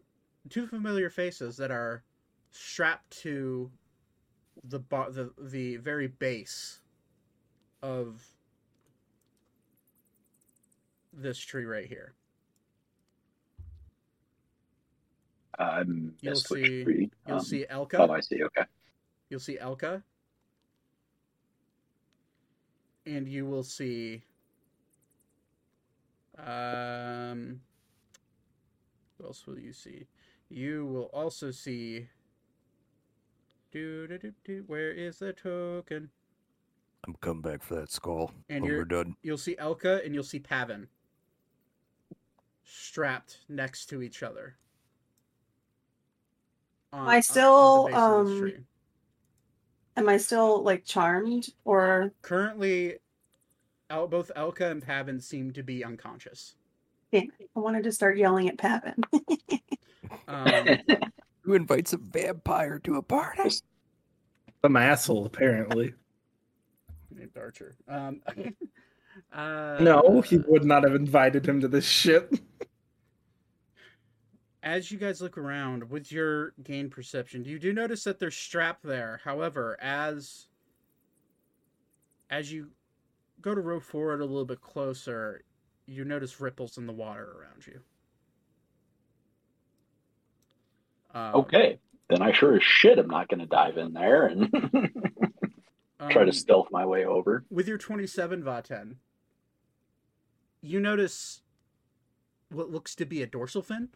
two 0.49 0.67
familiar 0.67 1.09
faces 1.09 1.57
that 1.57 1.71
are 1.71 2.03
strapped 2.51 3.09
to 3.21 3.71
the 4.63 4.79
bo- 4.79 5.11
the 5.11 5.31
the 5.39 5.77
very 5.77 6.07
base 6.07 6.79
of 7.81 8.23
this 11.11 11.37
tree 11.37 11.65
right 11.65 11.87
here. 11.87 12.13
I 15.63 15.83
You'll 16.21 16.35
see- 16.35 16.83
tree. 16.83 17.11
You'll 17.27 17.37
Um, 17.37 17.43
see 17.43 17.65
Elka. 17.69 17.99
Oh, 17.99 18.11
I 18.11 18.19
see. 18.21 18.43
Okay. 18.43 18.63
You'll 19.29 19.39
see 19.39 19.57
Elka. 19.57 20.03
And 23.05 23.27
you 23.27 23.45
will 23.45 23.63
see 23.63 24.23
um 26.37 27.61
what 29.17 29.27
else 29.27 29.45
will 29.45 29.59
you 29.59 29.73
see? 29.73 30.07
You 30.49 30.85
will 30.85 31.09
also 31.13 31.51
see 31.51 32.07
do, 33.71 34.07
do, 34.07 34.17
do, 34.19 34.33
do, 34.43 34.63
where 34.67 34.91
is 34.91 35.19
the 35.19 35.33
token? 35.33 36.09
I'm 37.05 37.15
coming 37.21 37.41
back 37.41 37.63
for 37.63 37.75
that 37.75 37.91
skull 37.91 38.31
And 38.49 38.61
when 38.61 38.69
you're- 38.71 38.79
we're 38.81 38.85
done. 38.85 39.15
You'll 39.23 39.37
see 39.37 39.55
Elka 39.55 40.05
and 40.05 40.13
you'll 40.13 40.23
see 40.23 40.39
Pavin 40.39 40.87
strapped 42.63 43.39
next 43.49 43.87
to 43.87 44.01
each 44.01 44.23
other. 44.23 44.57
On- 46.93 47.07
I 47.07 47.19
still, 47.19 47.89
on 47.91 47.91
the 47.91 47.91
base 47.91 47.97
of 47.97 48.27
this 48.45 48.53
um. 48.55 48.65
Am 49.95 50.09
I 50.09 50.17
still 50.17 50.63
like 50.63 50.85
charmed 50.85 51.49
or 51.65 52.11
currently 52.23 52.95
El- 53.91 54.07
both 54.07 54.31
Elka 54.35 54.71
and 54.71 54.81
Pavin 54.81 55.19
seem 55.19 55.51
to 55.53 55.61
be 55.61 55.83
unconscious. 55.83 56.55
Yeah, 57.11 57.21
I 57.55 57.59
wanted 57.59 57.83
to 57.83 57.91
start 57.91 58.17
yelling 58.17 58.49
at 58.49 58.57
Pavin. 58.57 58.95
Um, 60.27 60.67
Who 61.41 61.53
invites 61.53 61.93
a 61.93 61.97
vampire 61.97 62.79
to 62.79 62.95
a 62.95 63.03
party? 63.03 63.51
Some 64.63 64.77
asshole, 64.77 65.25
apparently. 65.27 65.93
named 67.11 67.37
Archer. 67.37 67.75
Um, 67.87 68.21
uh, 69.31 69.77
No, 69.79 70.21
he 70.21 70.37
would 70.37 70.65
not 70.65 70.83
have 70.83 70.95
invited 70.95 71.45
him 71.45 71.61
to 71.61 71.67
this 71.67 71.85
shit. 71.85 72.39
As 74.63 74.89
you 74.89 74.97
guys 74.97 75.21
look 75.21 75.37
around 75.37 75.89
with 75.89 76.09
your 76.09 76.53
gain 76.63 76.89
perception, 76.89 77.43
do 77.43 77.49
you 77.49 77.59
do 77.59 77.73
notice 77.73 78.05
that 78.05 78.19
there's 78.19 78.35
strap 78.35 78.79
there. 78.81 79.19
However, 79.25 79.77
as 79.81 80.47
as 82.29 82.49
you 82.49 82.69
go 83.41 83.53
to 83.53 83.59
row 83.59 83.81
forward 83.81 84.21
a 84.21 84.25
little 84.25 84.45
bit 84.45 84.61
closer, 84.61 85.43
you 85.85 86.05
notice 86.05 86.39
ripples 86.39 86.77
in 86.77 86.87
the 86.87 86.93
water 86.93 87.41
around 87.41 87.67
you. 87.67 87.81
Um, 91.13 91.35
Okay, 91.35 91.79
then 92.07 92.21
I 92.21 92.31
sure 92.31 92.55
as 92.55 92.63
shit 92.63 92.97
am 92.97 93.07
not 93.07 93.27
going 93.27 93.41
to 93.41 93.45
dive 93.45 93.77
in 93.77 93.91
there 93.91 94.27
and 94.27 94.49
try 96.09 96.21
um, 96.21 96.25
to 96.25 96.31
stealth 96.31 96.69
my 96.71 96.85
way 96.85 97.03
over. 97.03 97.43
with 97.51 97.67
your 97.67 97.77
27 97.77 98.41
Vaten, 98.41 98.95
you 100.61 100.79
notice 100.79 101.41
what 102.49 102.71
looks 102.71 102.95
to 102.95 103.05
be 103.05 103.21
a 103.21 103.27
dorsal 103.27 103.61
fin 103.61 103.89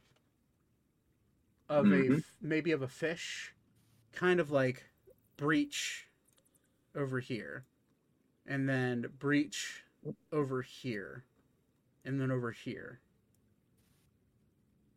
of 1.69 1.85
a 1.87 1.89
Mhm. 1.89 2.17
f- 2.19 2.33
maybe 2.41 2.71
of 2.71 2.81
a 2.81 2.87
fish, 2.87 3.53
kind 4.11 4.39
of 4.39 4.51
like 4.51 4.89
breach 5.35 6.09
over 6.95 7.19
here, 7.19 7.65
and 8.45 8.67
then 8.69 9.01
breach 9.19 9.83
over 10.31 10.61
here, 10.61 11.25
and 12.05 12.19
then 12.21 12.31
over 12.31 12.51
here. 12.51 13.01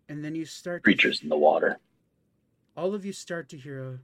And 0.09 0.25
then 0.25 0.35
you 0.35 0.45
start 0.45 0.83
Creatures 0.83 1.23
in 1.23 1.29
the 1.29 1.37
water. 1.37 1.79
all 2.77 2.95
of 2.95 3.05
you 3.05 3.13
start 3.13 3.49
to 3.51 3.57
hear 3.59 3.83
a 3.83 4.01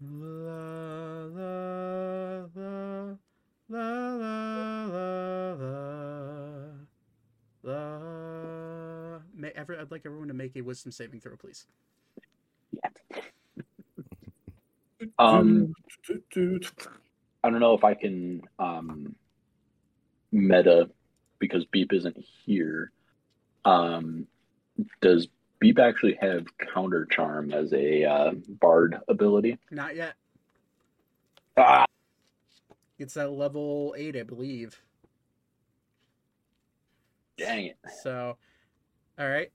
la 0.00 1.24
la 1.24 2.46
la 2.54 3.16
la 3.68 4.16
la 4.16 4.84
la 4.84 5.54
la 5.54 6.76
la. 7.62 8.01
May 9.68 9.74
ever, 9.74 9.80
I'd 9.82 9.90
like 9.90 10.02
everyone 10.04 10.28
to 10.28 10.34
make 10.34 10.56
a 10.56 10.60
wisdom 10.60 10.92
saving 10.92 11.20
throw, 11.20 11.36
please. 11.36 11.66
Um, 15.18 15.72
I 17.44 17.50
don't 17.50 17.60
know 17.60 17.74
if 17.74 17.84
I 17.84 17.94
can 17.94 18.42
um, 18.58 19.14
meta 20.30 20.88
because 21.38 21.64
Beep 21.66 21.92
isn't 21.92 22.16
here. 22.44 22.90
Um, 23.64 24.26
does 25.00 25.28
Beep 25.60 25.78
actually 25.78 26.18
have 26.20 26.46
counter 26.74 27.06
charm 27.06 27.52
as 27.52 27.72
a 27.72 28.04
uh, 28.04 28.32
bard 28.60 28.98
ability? 29.08 29.58
Not 29.70 29.94
yet. 29.96 30.14
Ah, 31.56 31.84
It's 32.98 33.16
at 33.16 33.30
level 33.32 33.94
eight, 33.96 34.16
I 34.16 34.22
believe. 34.22 34.80
dang 37.36 37.66
it! 37.66 37.76
So, 38.02 38.36
all 39.18 39.28
right. 39.28 39.50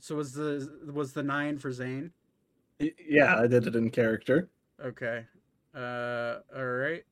So 0.00 0.14
was 0.14 0.32
the 0.32 0.70
was 0.92 1.12
the 1.12 1.22
nine 1.22 1.58
for 1.58 1.72
Zane? 1.72 2.12
Yeah, 2.78 3.36
I 3.38 3.46
did 3.46 3.66
it 3.66 3.74
in 3.74 3.90
character. 3.90 4.48
Okay. 4.84 5.24
Uh, 5.74 6.36
all 6.54 6.64
right. 6.64 7.02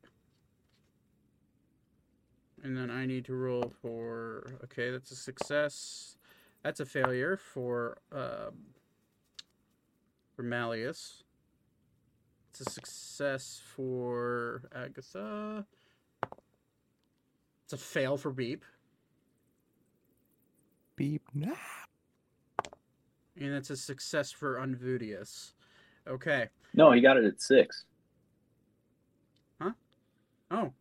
And 2.63 2.77
then 2.77 2.91
I 2.91 3.05
need 3.05 3.25
to 3.27 3.35
roll 3.35 3.73
for. 3.83 4.59
Okay, 4.65 4.91
that's 4.91 5.11
a 5.11 5.17
success. 5.17 6.17
That's 6.63 6.81
a 6.81 6.87
failure 6.87 7.37
for 7.37 7.99
um, 8.13 8.75
for 10.35 10.43
Malleus. 10.43 11.25
It's 12.51 12.61
a 12.61 12.71
success 12.71 13.61
for 13.75 14.63
Agatha. 14.75 15.67
It's 17.75 17.83
a 17.83 17.87
fail 17.87 18.17
for 18.17 18.31
Beep, 18.31 18.65
Beep. 20.95 21.23
Nah. 21.35 21.57
and 23.37 23.53
it's 23.53 23.69
a 23.71 23.77
success 23.77 24.31
for 24.31 24.59
Unvudius. 24.61 25.55
Okay. 26.07 26.49
No, 26.73 26.93
he 26.93 27.01
got 27.01 27.17
it 27.17 27.25
at 27.25 27.43
six. 27.43 27.85
Huh? 29.61 29.73
Oh, 30.53 30.73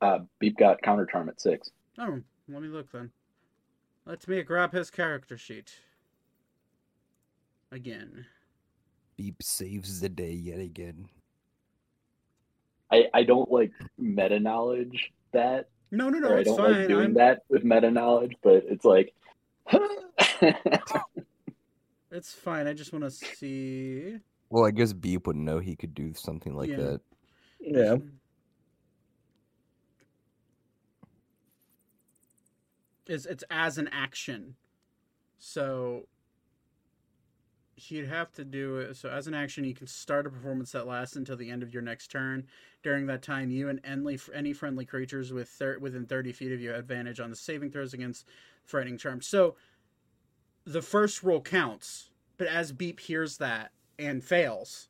Uh, 0.00 0.20
Beep 0.38 0.56
got 0.56 0.80
counter 0.80 1.06
charm 1.06 1.28
at 1.28 1.40
six. 1.40 1.72
Oh, 1.98 2.20
let 2.48 2.62
me 2.62 2.68
look 2.68 2.92
then. 2.92 3.10
Let 4.04 4.28
me 4.28 4.40
grab 4.44 4.72
his 4.72 4.92
character 4.92 5.36
sheet. 5.36 5.72
Again. 7.72 8.26
Beep 9.16 9.42
saves 9.42 10.00
the 10.00 10.08
day 10.08 10.30
yet 10.32 10.60
again. 10.60 11.08
I, 12.92 13.06
I 13.12 13.24
don't 13.24 13.50
like 13.50 13.72
meta 13.98 14.38
knowledge 14.38 15.12
that, 15.32 15.68
No, 15.90 16.08
no, 16.08 16.18
no, 16.18 16.28
or 16.30 16.36
I 16.36 16.40
it's 16.40 16.48
don't 16.48 16.58
fine. 16.58 16.72
like 16.72 16.88
doing 16.88 17.04
I'm, 17.06 17.14
that 17.14 17.42
with 17.48 17.64
meta 17.64 17.90
knowledge, 17.90 18.34
but 18.42 18.64
it's 18.68 18.84
like. 18.84 19.14
It's 22.10 22.32
fine. 22.32 22.66
I 22.66 22.72
just 22.72 22.92
want 22.92 23.04
to 23.04 23.10
see. 23.10 24.16
Well, 24.48 24.64
I 24.64 24.70
guess 24.70 24.92
Beep 24.92 25.26
would 25.26 25.36
know 25.36 25.58
he 25.58 25.76
could 25.76 25.92
do 25.92 26.14
something 26.14 26.54
like 26.54 26.70
Yeah. 26.70 26.76
that. 26.76 27.00
Yeah. 27.60 27.96
It's 33.06 33.26
it's 33.26 33.44
as 33.50 33.78
an 33.78 33.88
action, 33.88 34.56
so 35.38 36.08
you'd 37.76 38.08
have 38.08 38.32
to 38.32 38.44
do 38.44 38.78
it. 38.78 38.96
So 38.96 39.10
as 39.10 39.26
an 39.26 39.34
action, 39.34 39.64
you 39.64 39.74
can 39.74 39.86
start 39.86 40.26
a 40.26 40.30
performance 40.30 40.72
that 40.72 40.86
lasts 40.86 41.16
until 41.16 41.36
the 41.36 41.50
end 41.50 41.62
of 41.62 41.72
your 41.72 41.82
next 41.82 42.10
turn. 42.10 42.46
During 42.82 43.06
that 43.06 43.22
time, 43.22 43.50
you 43.50 43.68
and 43.68 43.80
any 43.84 44.52
friendly 44.52 44.84
creatures 44.84 45.32
with 45.32 45.48
thir- 45.48 45.78
within 45.78 46.06
thirty 46.06 46.32
feet 46.32 46.52
of 46.52 46.60
you 46.60 46.74
advantage 46.74 47.20
on 47.20 47.30
the 47.30 47.36
saving 47.36 47.70
throws 47.70 47.94
against 47.94 48.26
frightening 48.64 48.98
charms. 48.98 49.26
So 49.26 49.56
the 50.64 50.82
first 50.82 51.22
roll 51.22 51.40
counts, 51.40 52.10
but 52.38 52.48
as 52.48 52.72
Beep 52.72 53.00
hears 53.00 53.38
that 53.38 53.72
and 53.98 54.22
fails, 54.22 54.88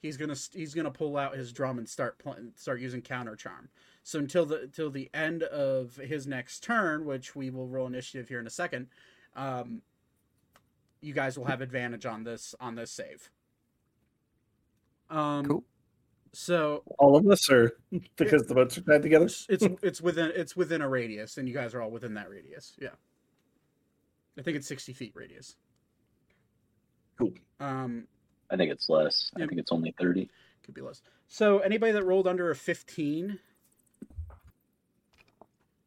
he's 0.00 0.16
gonna 0.16 0.36
he's 0.52 0.74
gonna 0.74 0.90
pull 0.90 1.16
out 1.16 1.36
his 1.36 1.52
drum 1.52 1.78
and 1.78 1.88
start 1.88 2.18
pl- 2.18 2.36
start 2.56 2.80
using 2.80 3.02
counter 3.02 3.36
charm. 3.36 3.68
So 4.02 4.18
until 4.18 4.46
the 4.46 4.62
until 4.62 4.90
the 4.90 5.10
end 5.14 5.42
of 5.44 5.96
his 5.96 6.26
next 6.26 6.62
turn, 6.62 7.04
which 7.04 7.36
we 7.36 7.50
will 7.50 7.68
roll 7.68 7.86
initiative 7.86 8.28
here 8.28 8.40
in 8.40 8.46
a 8.46 8.50
second, 8.50 8.88
um, 9.36 9.82
you 11.02 11.12
guys 11.12 11.36
will 11.38 11.44
have 11.46 11.60
advantage 11.60 12.06
on 12.06 12.24
this 12.24 12.54
on 12.60 12.74
this 12.76 12.90
save. 12.92 13.30
Um, 15.10 15.44
Cool. 15.44 15.64
So 16.32 16.82
All 16.98 17.14
of 17.16 17.26
us 17.28 17.50
are 17.50 17.72
because 18.16 18.46
the 18.46 18.54
boats 18.54 18.78
are 18.78 18.82
tied 18.82 19.02
together. 19.02 19.26
it's 19.26 19.46
it's 19.50 19.66
it's 19.82 20.00
within 20.00 20.32
it's 20.34 20.56
within 20.56 20.80
a 20.80 20.88
radius, 20.88 21.36
and 21.36 21.46
you 21.46 21.52
guys 21.52 21.74
are 21.74 21.82
all 21.82 21.90
within 21.90 22.14
that 22.14 22.30
radius. 22.30 22.74
Yeah, 22.80 22.94
I 24.38 24.42
think 24.42 24.56
it's 24.56 24.66
sixty 24.66 24.94
feet 24.94 25.12
radius. 25.14 25.56
Cool. 27.18 27.32
Um, 27.60 28.06
I 28.50 28.56
think 28.56 28.72
it's 28.72 28.88
less. 28.88 29.30
I 29.36 29.40
think 29.46 29.58
it's 29.60 29.70
only 29.72 29.94
30. 30.00 30.30
could 30.64 30.74
be 30.74 30.80
less. 30.80 31.02
So 31.28 31.58
anybody 31.58 31.92
that 31.92 32.04
rolled 32.04 32.26
under 32.26 32.50
a 32.50 32.54
fifteen, 32.56 33.38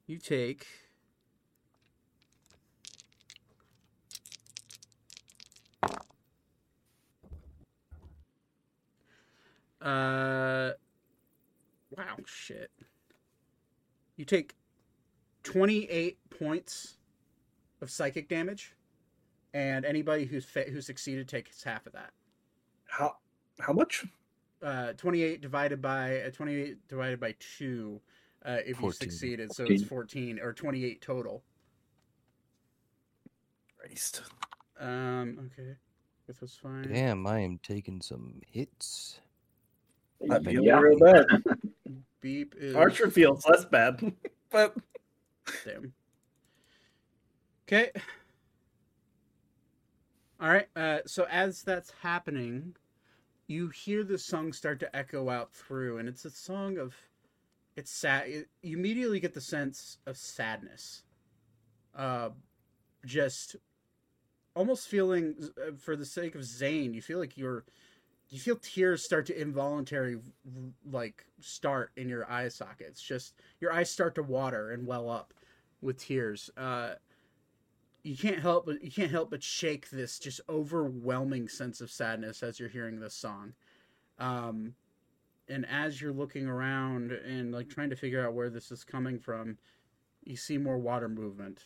you 0.05 0.19
take. 0.19 0.67
Uh, 9.81 10.71
wow, 11.91 12.15
shit. 12.25 12.71
You 14.17 14.25
take 14.25 14.55
28 15.43 16.17
points 16.29 16.97
of 17.81 17.91
psychic 17.91 18.27
damage, 18.27 18.75
and 19.53 19.85
anybody 19.85 20.25
who's 20.25 20.45
fa- 20.45 20.69
who 20.71 20.81
succeeded 20.81 21.27
takes 21.27 21.63
half 21.63 21.85
of 21.85 21.93
that. 21.93 22.11
How 22.87 23.17
how 23.59 23.73
much? 23.73 24.05
Uh, 24.63 24.93
28 24.93 25.41
divided 25.41 25.81
by 25.81 26.21
uh, 26.21 26.31
28 26.31 26.87
divided 26.87 27.19
by 27.19 27.35
2 27.57 28.01
uh, 28.45 28.57
if 28.61 28.69
you 28.69 28.73
14. 28.75 28.91
succeeded, 28.93 29.53
so 29.53 29.63
it's 29.63 29.83
14. 29.83 30.37
14 30.37 30.39
or 30.39 30.53
28 30.53 31.01
total. 31.01 31.43
Christ. 33.77 34.23
Um, 34.79 35.49
okay. 35.53 35.75
This 36.27 36.41
was 36.41 36.55
fine. 36.55 36.87
Damn, 36.91 37.25
I 37.27 37.39
am 37.39 37.59
taking 37.61 38.01
some 38.01 38.41
hits. 38.47 39.19
I 40.29 40.39
feel 40.39 40.63
Yeah. 40.63 40.79
real 40.79 40.99
bad. 40.99 41.25
Beep 42.21 42.55
is 42.57 42.75
Archer 42.75 43.11
feels 43.11 43.45
less 43.47 43.65
bad, 43.65 44.13
but 44.49 44.75
Damn. 45.63 45.93
Okay. 47.67 47.91
All 50.39 50.49
right. 50.49 50.67
Uh, 50.75 50.99
so 51.05 51.27
as 51.29 51.61
that's 51.61 51.91
happening, 52.01 52.75
you 53.47 53.69
hear 53.69 54.03
the 54.03 54.17
song 54.17 54.53
start 54.53 54.79
to 54.79 54.95
echo 54.95 55.29
out 55.29 55.53
through, 55.53 55.99
and 55.99 56.09
it's 56.09 56.25
a 56.25 56.31
song 56.31 56.77
of 56.79 56.95
it's 57.75 57.91
sad. 57.91 58.27
It, 58.27 58.49
you 58.63 58.77
immediately 58.77 59.19
get 59.19 59.33
the 59.35 59.41
sense 59.41 59.99
of 60.07 60.17
sadness, 60.17 61.03
uh, 61.95 62.29
just 63.05 63.55
almost 64.55 64.87
feeling 64.87 65.35
uh, 65.57 65.71
for 65.77 65.95
the 65.95 66.05
sake 66.05 66.35
of 66.35 66.43
Zane, 66.43 66.93
you 66.93 67.01
feel 67.01 67.19
like 67.19 67.37
you're 67.37 67.65
you 68.29 68.39
feel 68.39 68.55
tears 68.55 69.03
start 69.03 69.27
to 69.27 69.39
involuntary 69.39 70.17
like 70.89 71.25
start 71.39 71.91
in 71.95 72.09
your 72.09 72.29
eye 72.31 72.47
sockets. 72.47 73.01
Just 73.01 73.35
your 73.59 73.71
eyes 73.71 73.91
start 73.91 74.15
to 74.15 74.23
water 74.23 74.71
and 74.71 74.87
well 74.87 75.09
up 75.09 75.33
with 75.81 75.99
tears. 75.99 76.49
Uh, 76.57 76.93
you 78.03 78.15
can't 78.17 78.39
help 78.39 78.65
but 78.65 78.83
you 78.83 78.91
can't 78.91 79.11
help 79.11 79.29
but 79.29 79.43
shake 79.43 79.89
this 79.89 80.19
just 80.19 80.41
overwhelming 80.49 81.47
sense 81.47 81.81
of 81.81 81.91
sadness 81.91 82.41
as 82.41 82.59
you're 82.59 82.69
hearing 82.69 82.99
this 82.99 83.15
song. 83.15 83.53
Um, 84.17 84.73
and 85.47 85.65
as 85.67 86.01
you're 86.01 86.13
looking 86.13 86.47
around 86.47 87.11
and 87.11 87.51
like 87.51 87.69
trying 87.69 87.91
to 87.91 87.95
figure 87.95 88.25
out 88.25 88.33
where 88.33 88.49
this 88.49 88.71
is 88.71 88.83
coming 88.83 89.19
from, 89.19 89.57
you 90.23 90.35
see 90.35 90.57
more 90.57 90.77
water 90.77 91.09
movement. 91.09 91.65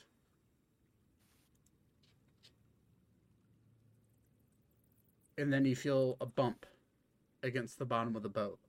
And 5.39 5.53
then 5.53 5.63
you 5.63 5.75
feel 5.75 6.17
a 6.19 6.25
bump 6.25 6.65
against 7.43 7.79
the 7.79 7.85
bottom 7.85 8.15
of 8.17 8.23
the 8.23 8.29
boat. 8.29 8.59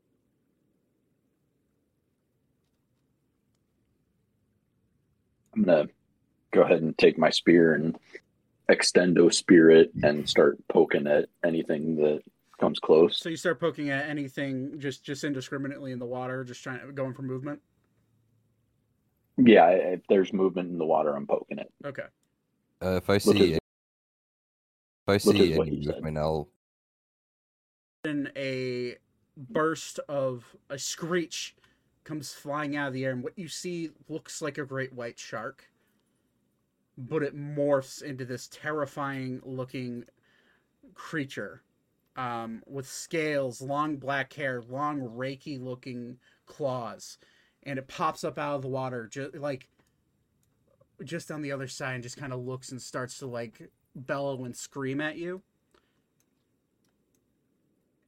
I'm 5.54 5.64
gonna 5.64 5.88
go 6.52 6.62
ahead 6.62 6.80
and 6.80 6.96
take 6.96 7.18
my 7.18 7.30
spear 7.30 7.74
and 7.74 7.98
extendo 8.70 9.32
spirit 9.34 9.90
and 10.04 10.28
start 10.28 10.58
poking 10.68 11.08
at 11.08 11.28
anything 11.44 11.96
that 11.96 12.20
comes 12.60 12.78
close. 12.78 13.18
So 13.18 13.28
you 13.28 13.36
start 13.36 13.58
poking 13.58 13.90
at 13.90 14.08
anything 14.08 14.78
just 14.78 15.02
just 15.02 15.24
indiscriminately 15.24 15.90
in 15.90 15.98
the 15.98 16.06
water, 16.06 16.44
just 16.44 16.62
trying 16.62 16.94
going 16.94 17.14
for 17.14 17.22
movement. 17.22 17.60
Yeah, 19.38 19.70
if 19.70 20.02
there's 20.08 20.32
movement 20.32 20.70
in 20.70 20.78
the 20.78 20.84
water, 20.84 21.16
I'm 21.16 21.26
poking 21.26 21.58
it. 21.58 21.72
Okay. 21.84 22.04
Uh, 22.82 22.96
if 22.96 23.10
I 23.10 23.18
see, 23.18 23.52
is- 23.52 23.56
if 23.56 25.08
I 25.08 25.16
see 25.16 25.50
is 25.52 25.58
what 25.58 25.66
any 25.66 25.84
movement, 25.84 26.16
I'll 26.18 26.48
And 28.04 28.32
a 28.34 28.96
burst 29.36 29.98
of 30.08 30.56
a 30.70 30.78
screech 30.78 31.54
comes 32.04 32.32
flying 32.32 32.76
out 32.76 32.88
of 32.88 32.94
the 32.94 33.04
air, 33.04 33.12
and 33.12 33.22
what 33.22 33.38
you 33.38 33.48
see 33.48 33.90
looks 34.08 34.40
like 34.40 34.58
a 34.58 34.64
great 34.64 34.92
white 34.92 35.18
shark, 35.18 35.70
but 36.96 37.22
it 37.22 37.36
morphs 37.36 38.02
into 38.02 38.24
this 38.24 38.48
terrifying 38.48 39.40
looking 39.44 40.04
creature 40.94 41.62
um, 42.16 42.62
with 42.66 42.86
scales, 42.86 43.60
long 43.60 43.96
black 43.96 44.32
hair, 44.32 44.62
long 44.62 45.00
raky 45.00 45.58
looking 45.58 46.18
claws, 46.46 47.18
and 47.62 47.78
it 47.78 47.86
pops 47.86 48.24
up 48.24 48.38
out 48.38 48.56
of 48.56 48.62
the 48.62 48.68
water, 48.68 49.08
just 49.08 49.34
like 49.36 49.68
just 51.04 51.30
on 51.30 51.42
the 51.42 51.52
other 51.52 51.68
side, 51.68 51.94
and 51.94 52.02
just 52.02 52.16
kind 52.16 52.32
of 52.32 52.40
looks 52.40 52.70
and 52.72 52.80
starts 52.80 53.18
to 53.18 53.26
like 53.26 53.70
bellow 53.94 54.44
and 54.44 54.56
scream 54.56 55.00
at 55.00 55.16
you 55.16 55.42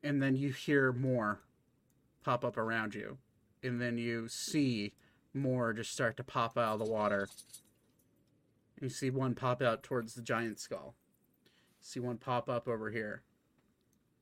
and 0.03 0.23
then 0.23 0.37
you 0.37 0.51
hear 0.51 0.93
more 0.93 1.41
pop 2.25 2.45
up 2.45 2.57
around 2.57 2.95
you 2.95 3.19
and 3.63 3.81
then 3.81 3.99
you 3.99 4.29
see 4.29 4.93
more 5.35 5.73
just 5.73 5.93
start 5.93 6.17
to 6.17 6.25
pop 6.25 6.59
out 6.59 6.75
of 6.75 6.79
the 6.87 6.93
water. 6.93 7.29
You 8.81 8.89
see 8.89 9.11
one 9.11 9.35
pop 9.35 9.63
out 9.63 9.83
towards 9.83 10.15
the 10.15 10.23
giant 10.23 10.59
skull. 10.59 10.95
See 11.81 12.01
one 12.01 12.19
pop 12.19 12.49
up 12.49 12.69
over 12.69 12.91
here. 12.91 13.23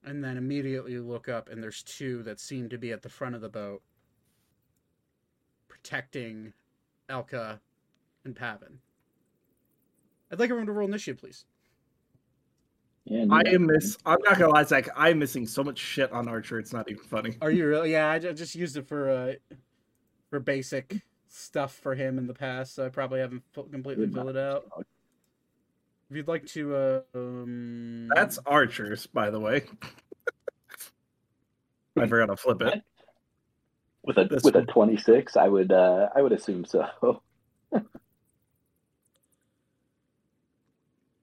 And 0.04 0.22
then 0.22 0.36
immediately 0.36 0.92
you 0.92 1.02
look 1.02 1.28
up 1.28 1.48
and 1.48 1.62
there's 1.62 1.82
two 1.82 2.22
that 2.22 2.40
seem 2.40 2.68
to 2.68 2.78
be 2.78 2.92
at 2.92 3.02
the 3.02 3.08
front 3.08 3.34
of 3.34 3.40
the 3.40 3.48
boat 3.48 3.82
protecting 5.68 6.52
elka 7.08 7.60
and 8.24 8.36
pavin. 8.36 8.78
I'd 10.30 10.38
like 10.38 10.50
everyone 10.50 10.66
to 10.66 10.72
roll 10.72 10.88
initiative 10.88 11.20
please 11.20 11.44
And 13.10 13.34
I 13.34 13.42
am 13.46 13.66
miss. 13.66 13.98
I'm 14.06 14.18
not 14.24 14.38
gonna 14.38 14.52
lie, 14.52 14.62
Zach. 14.62 14.88
I'm 14.96 15.18
missing 15.18 15.44
so 15.46 15.64
much 15.64 15.78
shit 15.78 16.12
on 16.12 16.28
Archer. 16.28 16.60
It's 16.60 16.72
not 16.72 16.88
even 16.88 17.02
funny. 17.02 17.36
Are 17.42 17.50
you 17.50 17.66
really? 17.66 17.90
Yeah, 17.90 18.08
I 18.08 18.18
just 18.20 18.54
used 18.54 18.76
it 18.76 18.86
for 18.86 19.10
uh, 19.10 19.32
for 20.30 20.38
basic 20.38 21.02
stuff 21.28 21.74
for 21.74 21.96
him 21.96 22.18
in 22.18 22.28
the 22.28 22.34
past. 22.34 22.76
So 22.76 22.86
I 22.86 22.88
probably 22.88 23.18
haven't 23.18 23.42
completely 23.52 24.08
filled 24.08 24.30
it 24.30 24.36
out. 24.36 24.64
If 26.08 26.16
you'd 26.16 26.28
like 26.28 26.46
to, 26.46 26.74
uh, 26.74 27.00
um, 27.14 28.08
That's 28.14 28.38
Archer's, 28.46 29.06
by 29.06 29.30
the 29.30 29.38
way. 29.38 29.62
I 31.96 32.06
forgot 32.06 32.26
to 32.26 32.36
flip 32.36 32.62
it. 32.62 32.82
with 34.04 34.18
a 34.18 34.24
This 34.24 34.42
with 34.44 34.54
a 34.56 34.62
26, 34.62 35.36
I 35.36 35.48
would 35.48 35.72
uh, 35.72 36.08
I 36.14 36.22
would 36.22 36.32
assume 36.32 36.64
so. 36.64 36.86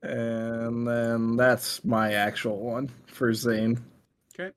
And 0.07 0.87
then 0.87 1.35
that's 1.35 1.83
my 1.83 2.13
actual 2.13 2.59
one 2.59 2.89
for 3.07 3.33
Zane. 3.33 3.83
okay. 4.33 4.51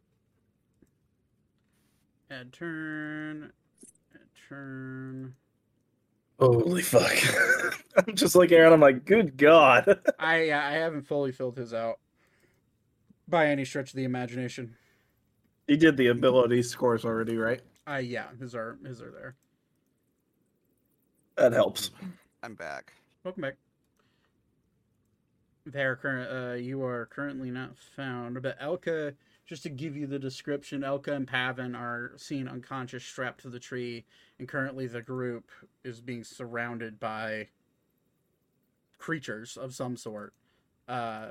Add 2.30 2.52
turn. 2.52 3.52
Add 4.14 4.20
turn. 4.48 5.34
Holy 6.38 6.82
fuck. 6.82 7.16
I'm 8.06 8.14
just 8.14 8.36
like 8.36 8.52
Aaron, 8.52 8.72
I'm 8.72 8.80
like, 8.80 9.04
good 9.04 9.36
God. 9.36 9.98
I 10.20 10.42
yeah, 10.44 10.64
I 10.64 10.72
haven't 10.74 11.02
fully 11.08 11.32
filled 11.32 11.56
his 11.56 11.74
out 11.74 11.98
by 13.26 13.48
any 13.48 13.64
stretch 13.64 13.90
of 13.90 13.96
the 13.96 14.04
imagination. 14.04 14.76
he 15.66 15.76
did 15.76 15.96
the 15.96 16.06
ability 16.08 16.62
scores 16.62 17.04
already, 17.04 17.36
right? 17.36 17.60
I 17.88 17.98
yeah, 18.00 18.26
his 18.38 18.54
are 18.54 18.78
his 18.86 19.02
are 19.02 19.10
there. 19.10 19.34
That 21.36 21.52
helps. 21.52 21.90
I'm 22.42 22.54
back. 22.54 22.92
Welcome 23.24 23.42
back. 23.42 23.56
There, 25.72 25.94
current. 25.96 26.30
Uh, 26.30 26.54
you 26.54 26.82
are 26.82 27.06
currently 27.06 27.50
not 27.50 27.78
found, 27.78 28.42
but 28.42 28.58
Elka. 28.60 29.14
Just 29.46 29.62
to 29.64 29.68
give 29.68 29.96
you 29.96 30.06
the 30.06 30.18
description, 30.18 30.82
Elka 30.82 31.08
and 31.08 31.26
Pavin 31.26 31.74
are 31.74 32.12
seen 32.16 32.46
unconscious, 32.46 33.04
strapped 33.04 33.40
to 33.42 33.50
the 33.50 33.58
tree, 33.58 34.04
and 34.38 34.46
currently 34.46 34.86
the 34.86 35.02
group 35.02 35.50
is 35.82 36.00
being 36.00 36.22
surrounded 36.22 37.00
by 37.00 37.48
creatures 38.98 39.56
of 39.56 39.74
some 39.74 39.96
sort 39.96 40.34
uh, 40.88 41.30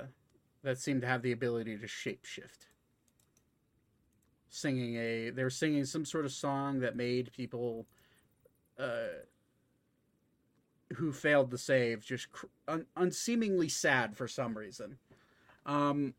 that 0.63 0.77
seem 0.77 0.99
to 0.99 1.07
have 1.07 1.21
the 1.21 1.31
ability 1.31 1.77
to 1.77 1.85
shapeshift. 1.85 2.67
Singing 4.49 4.95
a, 4.97 5.29
they're 5.29 5.49
singing 5.49 5.85
some 5.85 6.03
sort 6.03 6.25
of 6.25 6.31
song 6.33 6.81
that 6.81 6.97
made 6.97 7.31
people 7.31 7.87
uh, 8.77 9.23
who 10.95 11.11
failed 11.11 11.51
to 11.51 11.57
save 11.57 12.03
just 12.03 12.31
cr- 12.31 12.47
un- 12.67 12.85
unseemingly 12.95 13.69
sad 13.69 14.15
for 14.15 14.27
some 14.27 14.57
reason. 14.57 14.97
Um, 15.65 16.13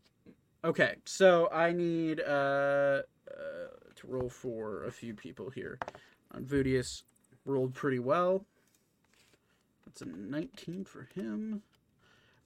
okay, 0.64 0.96
so 1.04 1.48
I 1.50 1.72
need 1.72 2.20
uh, 2.20 3.02
uh, 3.02 3.02
to 3.96 4.06
roll 4.06 4.28
for 4.28 4.84
a 4.84 4.92
few 4.92 5.14
people 5.14 5.50
here. 5.50 5.78
Unvudius 6.34 7.02
rolled 7.44 7.74
pretty 7.74 7.98
well. 7.98 8.44
That's 9.84 10.02
a 10.02 10.06
19 10.06 10.84
for 10.84 11.08
him. 11.14 11.62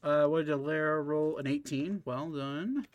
Uh, 0.02 0.26
what 0.26 0.46
did 0.46 0.56
Lara 0.56 1.02
roll? 1.02 1.36
An 1.38 1.46
18. 1.46 2.02
Well 2.05 2.30
done. 2.30 2.86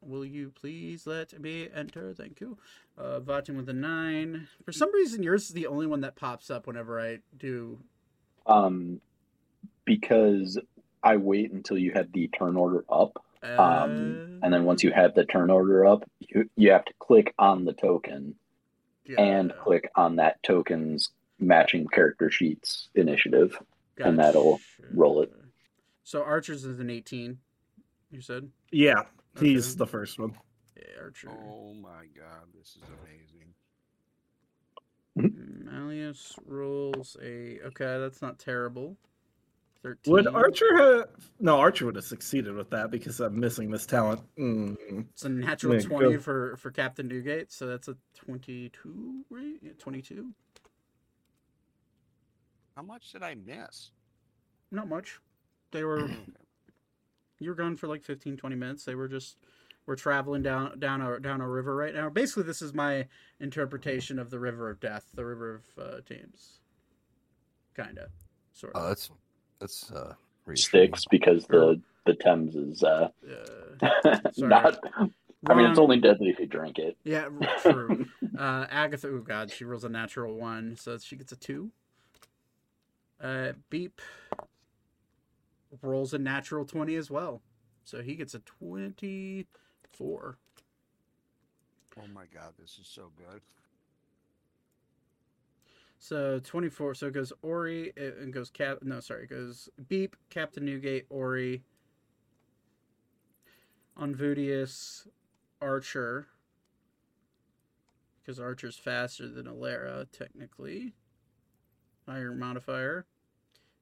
Will 0.00 0.24
you 0.24 0.50
please 0.50 1.06
let 1.06 1.38
me 1.40 1.68
enter? 1.74 2.14
Thank 2.14 2.40
you. 2.40 2.56
Uh, 2.96 3.20
Vaten 3.20 3.56
with 3.56 3.68
a 3.68 3.72
9. 3.72 4.48
For 4.64 4.72
some 4.72 4.92
reason, 4.94 5.22
yours 5.22 5.44
is 5.44 5.50
the 5.50 5.66
only 5.66 5.86
one 5.86 6.00
that 6.00 6.16
pops 6.16 6.50
up 6.50 6.66
whenever 6.66 7.00
I 7.00 7.18
do 7.36 7.78
Um, 8.46 9.00
because 9.84 10.58
I 11.02 11.16
wait 11.16 11.52
until 11.52 11.76
you 11.76 11.92
have 11.92 12.12
the 12.12 12.28
turn 12.28 12.56
order 12.56 12.84
up, 12.88 13.22
um, 13.42 14.40
and 14.42 14.52
then 14.52 14.64
once 14.64 14.82
you 14.82 14.90
have 14.92 15.14
the 15.14 15.26
turn 15.26 15.50
order 15.50 15.84
up, 15.84 16.08
you 16.20 16.48
you 16.56 16.70
have 16.72 16.84
to 16.86 16.94
click 16.98 17.34
on 17.38 17.64
the 17.66 17.74
token 17.74 18.36
and 19.18 19.52
click 19.56 19.90
on 19.96 20.16
that 20.16 20.42
token's 20.42 21.10
matching 21.38 21.86
character 21.88 22.30
sheets 22.30 22.88
initiative. 22.94 23.58
and 23.98 24.18
that'll 24.18 24.60
roll 24.92 25.22
it. 25.22 25.32
So 26.02 26.22
Archer's 26.24 26.64
is 26.64 26.80
an 26.80 26.90
18. 26.90 27.38
You 28.10 28.20
said? 28.20 28.50
Yeah, 28.72 29.02
he's 29.40 29.70
Okay. 29.72 29.78
the 29.78 29.86
first 29.86 30.18
one. 30.18 30.34
Yeah, 30.76 31.02
Archer. 31.02 31.30
Oh 31.30 31.74
my 31.74 32.06
god, 32.16 32.46
this 32.56 32.76
is 32.76 32.82
amazing. 33.02 33.54
Malleus 35.16 36.36
rolls 36.46 37.16
a. 37.22 37.60
Okay, 37.66 37.98
that's 38.00 38.20
not 38.20 38.38
terrible. 38.38 38.96
13. 39.82 40.12
Would 40.12 40.26
Archer 40.28 40.76
have? 40.78 41.08
No, 41.40 41.58
Archer 41.58 41.84
would 41.86 41.96
have 41.96 42.04
succeeded 42.06 42.54
with 42.54 42.70
that 42.70 42.90
because 42.90 43.20
I'm 43.20 43.38
missing 43.38 43.70
this 43.70 43.84
talent. 43.86 44.22
Mm. 44.38 45.06
It's 45.12 45.24
a 45.24 45.28
natural 45.28 45.74
Man, 45.74 45.82
20 45.82 46.12
go. 46.14 46.18
for, 46.20 46.56
for 46.56 46.70
Captain 46.70 47.06
Newgate, 47.06 47.52
so 47.52 47.66
that's 47.66 47.88
a 47.88 47.96
22, 48.14 49.24
right? 49.28 49.56
Yeah, 49.60 49.72
22? 49.78 50.30
How 52.76 52.82
much 52.82 53.12
did 53.12 53.22
I 53.22 53.34
miss? 53.34 53.90
Not 54.72 54.88
much. 54.88 55.20
They 55.70 55.84
were. 55.84 56.08
You 57.38 57.50
were 57.50 57.54
gone 57.56 57.76
for 57.76 57.88
like 57.88 58.02
15, 58.02 58.36
20 58.36 58.56
minutes. 58.56 58.84
They 58.84 58.94
were 58.94 59.08
just 59.08 59.36
we're 59.86 59.96
traveling 59.96 60.42
down 60.42 60.78
down 60.78 61.00
a 61.02 61.20
down 61.20 61.40
a 61.40 61.48
river 61.48 61.74
right 61.74 61.94
now. 61.94 62.08
Basically, 62.08 62.42
this 62.44 62.62
is 62.62 62.72
my 62.72 63.06
interpretation 63.40 64.18
of 64.18 64.30
the 64.30 64.38
River 64.38 64.70
of 64.70 64.80
Death, 64.80 65.06
the 65.14 65.24
River 65.26 65.54
of 65.56 65.82
uh, 65.82 66.00
Thames, 66.06 66.60
kinda, 67.76 68.08
sort 68.52 68.72
Oh, 68.74 68.80
of. 68.82 68.88
that's 68.88 69.10
that's 69.60 69.90
uh. 69.92 70.14
Styx 70.54 71.06
because 71.10 71.46
the 71.46 71.80
the 72.04 72.12
Thames 72.14 72.54
is 72.54 72.82
uh, 72.82 73.08
Uh, 73.82 74.20
Sorry. 74.32 74.50
not. 74.50 74.78
I 75.48 75.54
mean, 75.54 75.66
it's 75.70 75.78
only 75.78 75.98
deadly 75.98 76.28
if 76.28 76.38
you 76.38 76.46
drink 76.46 76.78
it. 76.78 76.98
Yeah, 77.02 77.28
true. 77.62 78.06
uh, 78.38 78.66
Agatha, 78.70 79.08
oh 79.08 79.20
god, 79.20 79.50
she 79.50 79.64
rolls 79.64 79.84
a 79.84 79.88
natural 79.88 80.34
one, 80.36 80.76
so 80.76 80.98
she 80.98 81.16
gets 81.16 81.32
a 81.32 81.36
two. 81.36 81.70
Uh, 83.18 83.52
Beep 83.70 84.02
rolls 85.82 86.14
a 86.14 86.18
natural 86.18 86.64
20 86.64 86.94
as 86.96 87.10
well, 87.10 87.42
so 87.84 88.02
he 88.02 88.14
gets 88.14 88.34
a 88.34 88.40
24. 88.40 90.38
Oh 91.96 92.06
my 92.12 92.24
god, 92.32 92.54
this 92.58 92.78
is 92.80 92.86
so 92.86 93.10
good. 93.16 93.40
So 95.98 96.38
24, 96.40 96.94
so 96.94 97.06
it 97.06 97.14
goes 97.14 97.32
Ori, 97.42 97.92
it 97.96 98.16
it 98.20 98.30
goes 98.30 98.50
Cap, 98.50 98.78
no, 98.82 99.00
sorry, 99.00 99.24
it 99.24 99.30
goes 99.30 99.68
Beep, 99.88 100.16
Captain 100.28 100.64
Newgate, 100.64 101.06
Ori, 101.08 101.62
Unvudius, 103.98 105.06
Archer, 105.62 106.26
because 108.24 108.40
Archer's 108.40 108.76
faster 108.76 109.28
than 109.28 109.46
Alara, 109.46 110.06
technically. 110.12 110.94
Higher 112.08 112.34
modifier. 112.34 113.06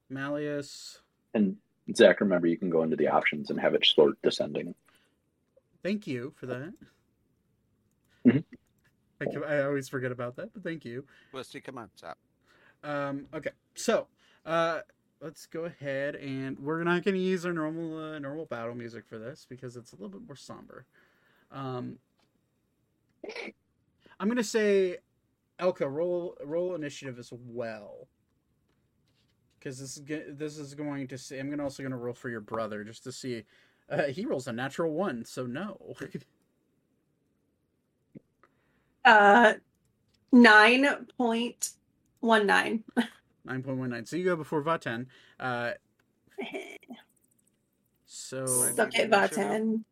Malleus. 0.09 1.01
And 1.35 1.57
Zach, 1.97 2.21
remember 2.21 2.47
you 2.47 2.57
can 2.57 2.71
go 2.71 2.83
into 2.83 2.97
the 2.97 3.09
options 3.09 3.51
and 3.51 3.61
have 3.61 3.75
it 3.75 3.85
sort 3.85 4.21
descending. 4.23 4.75
Thank 5.83 6.07
you 6.07 6.33
for 6.37 6.47
that. 6.47 6.73
Mhm. 8.25 8.45
I, 9.21 9.25
can- 9.25 9.45
I 9.45 9.63
always 9.63 9.89
forget 9.89 10.13
about 10.13 10.37
that, 10.37 10.53
but 10.53 10.63
thank 10.63 10.85
you. 10.85 11.05
Wesley, 11.33 11.61
come 11.61 11.79
on, 11.79 11.91
stop. 11.97 12.19
Um, 12.85 13.27
okay, 13.35 13.51
so 13.75 14.07
uh, 14.47 14.81
let's 15.21 15.47
go 15.47 15.65
ahead 15.65 16.15
and 16.17 16.59
we're 16.59 16.83
not 16.85 17.05
going 17.05 17.15
to 17.15 17.21
use 17.21 17.45
our 17.47 17.53
normal 17.53 17.99
uh, 17.99 18.19
normal 18.19 18.47
battle 18.47 18.75
music 18.75 19.05
for 19.09 19.19
this 19.19 19.47
because 19.49 19.77
it's 19.77 19.93
a 19.93 19.97
little 19.97 20.09
bit 20.09 20.27
more 20.27 20.37
somber. 20.37 20.87
Um, 21.51 21.99
I'm 24.19 24.29
going 24.29 24.37
to 24.37 24.45
say, 24.45 24.99
Elka, 25.61 25.89
roll 25.93 26.37
roll 26.45 26.75
initiative 26.75 27.19
as 27.19 27.33
well. 27.33 28.09
Because 29.63 29.79
this 29.79 29.97
is 29.97 30.03
this 30.37 30.59
is 30.59 30.75
going 30.75 31.07
to 31.09 31.19
see. 31.19 31.39
I'm 31.39 31.49
gonna 31.49 31.63
also 31.63 31.83
going 31.83 31.93
to 31.93 31.97
roll 31.97 32.15
for 32.15 32.29
your 32.29 32.41
brother 32.41 32.83
just 32.83 33.05
to 33.05 33.13
see. 33.13 33.45
Uh, 33.89 34.05
he 34.05 34.25
rolls 34.25 34.49
a 34.49 34.53
natural 34.53 34.93
one, 34.93 35.25
so 35.25 35.47
no. 35.47 35.79
Uh, 39.05 39.55
nine 40.31 40.87
point 41.19 41.71
one 42.21 42.47
nine. 42.47 42.85
Nine 43.45 43.65
point 43.65 43.79
one 43.79 43.91
nine. 43.91 44.07
So 44.07 44.15
you 44.15 44.25
go 44.25 44.37
before 44.37 44.63
Vaten. 44.63 45.07
Uh, 45.41 45.73
so 48.07 48.47
Suck 48.77 48.97
it, 48.97 49.11
Vaten. 49.11 49.83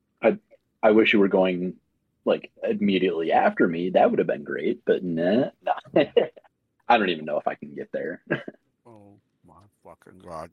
I 0.81 0.93
wish 0.93 1.13
you 1.13 1.19
were 1.19 1.27
going 1.27 1.75
like 2.25 2.53
immediately 2.63 3.33
after 3.33 3.67
me. 3.67 3.91
That 3.91 4.11
would 4.11 4.21
have 4.21 4.29
been 4.29 4.45
great, 4.45 4.83
but 4.87 5.03
nah, 5.03 5.47
nah. 5.65 6.05
I 6.89 6.97
don't 6.97 7.09
even 7.09 7.25
know 7.25 7.39
if 7.39 7.49
I 7.49 7.57
can 7.57 7.75
get 7.75 7.91
there. 7.91 8.23
My 9.91 9.97
fucking 10.05 10.21
god. 10.21 10.51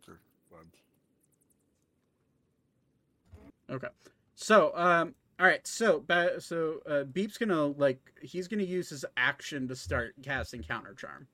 Okay. 3.69 3.88
So, 4.35 4.72
um, 4.76 5.14
all 5.39 5.45
right. 5.45 5.65
So, 5.68 6.03
so 6.39 6.80
uh, 6.89 7.03
Beep's 7.03 7.38
gonna 7.38 7.65
like 7.65 7.99
he's 8.22 8.47
gonna 8.47 8.64
use 8.64 8.89
his 8.89 9.05
action 9.15 9.68
to 9.68 9.76
start 9.76 10.15
casting 10.23 10.64
counter 10.64 10.93
charm. 10.93 11.27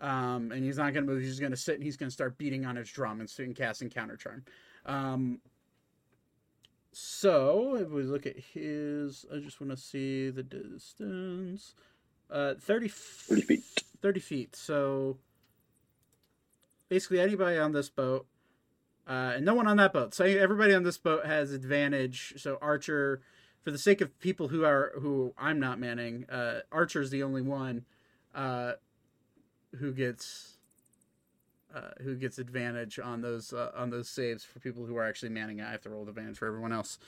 Um, 0.00 0.52
and 0.52 0.62
he's 0.64 0.76
not 0.76 0.92
gonna 0.92 1.06
move. 1.06 1.20
He's 1.20 1.30
just 1.30 1.40
gonna 1.40 1.56
sit 1.56 1.76
and 1.76 1.84
he's 1.84 1.96
gonna 1.96 2.10
start 2.10 2.36
beating 2.36 2.66
on 2.66 2.76
his 2.76 2.90
drum 2.90 3.20
and 3.20 3.30
starting 3.30 3.54
casting 3.54 3.90
counter 3.90 4.16
charm. 4.16 4.44
Um. 4.84 5.40
So 6.92 7.76
if 7.76 7.90
we 7.90 8.02
look 8.04 8.26
at 8.26 8.38
his, 8.38 9.26
I 9.32 9.38
just 9.38 9.60
want 9.60 9.70
to 9.70 9.76
see 9.76 10.30
the 10.30 10.42
distance. 10.42 11.74
Uh, 12.30 12.54
30, 12.58 12.88
30 12.88 13.40
feet. 13.42 13.64
30 14.00 14.20
feet. 14.20 14.56
So 14.56 15.18
basically 16.88 17.20
anybody 17.20 17.58
on 17.58 17.72
this 17.72 17.88
boat 17.88 18.26
uh, 19.08 19.34
and 19.36 19.44
no 19.44 19.54
one 19.54 19.66
on 19.66 19.76
that 19.76 19.92
boat. 19.92 20.14
So 20.14 20.24
everybody 20.24 20.74
on 20.74 20.82
this 20.82 20.98
boat 20.98 21.26
has 21.26 21.52
advantage. 21.52 22.34
So 22.36 22.58
Archer, 22.60 23.22
for 23.62 23.70
the 23.70 23.78
sake 23.78 24.00
of 24.00 24.18
people 24.18 24.48
who 24.48 24.64
are 24.64 24.92
who 25.00 25.32
I'm 25.38 25.60
not 25.60 25.78
manning, 25.78 26.26
uh, 26.28 26.60
Archer's 26.72 27.10
the 27.10 27.22
only 27.22 27.42
one 27.42 27.84
uh, 28.34 28.72
who 29.78 29.92
gets 29.92 30.54
uh, 31.74 31.90
who 32.02 32.16
gets 32.16 32.38
advantage 32.38 32.98
on 32.98 33.20
those 33.20 33.52
uh, 33.52 33.70
on 33.76 33.90
those 33.90 34.08
saves 34.08 34.44
for 34.44 34.58
people 34.60 34.86
who 34.86 34.96
are 34.96 35.04
actually 35.06 35.28
manning. 35.28 35.58
it. 35.60 35.66
I 35.66 35.70
have 35.70 35.82
to 35.82 35.90
roll 35.90 36.04
the 36.04 36.10
advantage 36.10 36.38
for 36.38 36.46
everyone 36.46 36.72
else, 36.72 36.98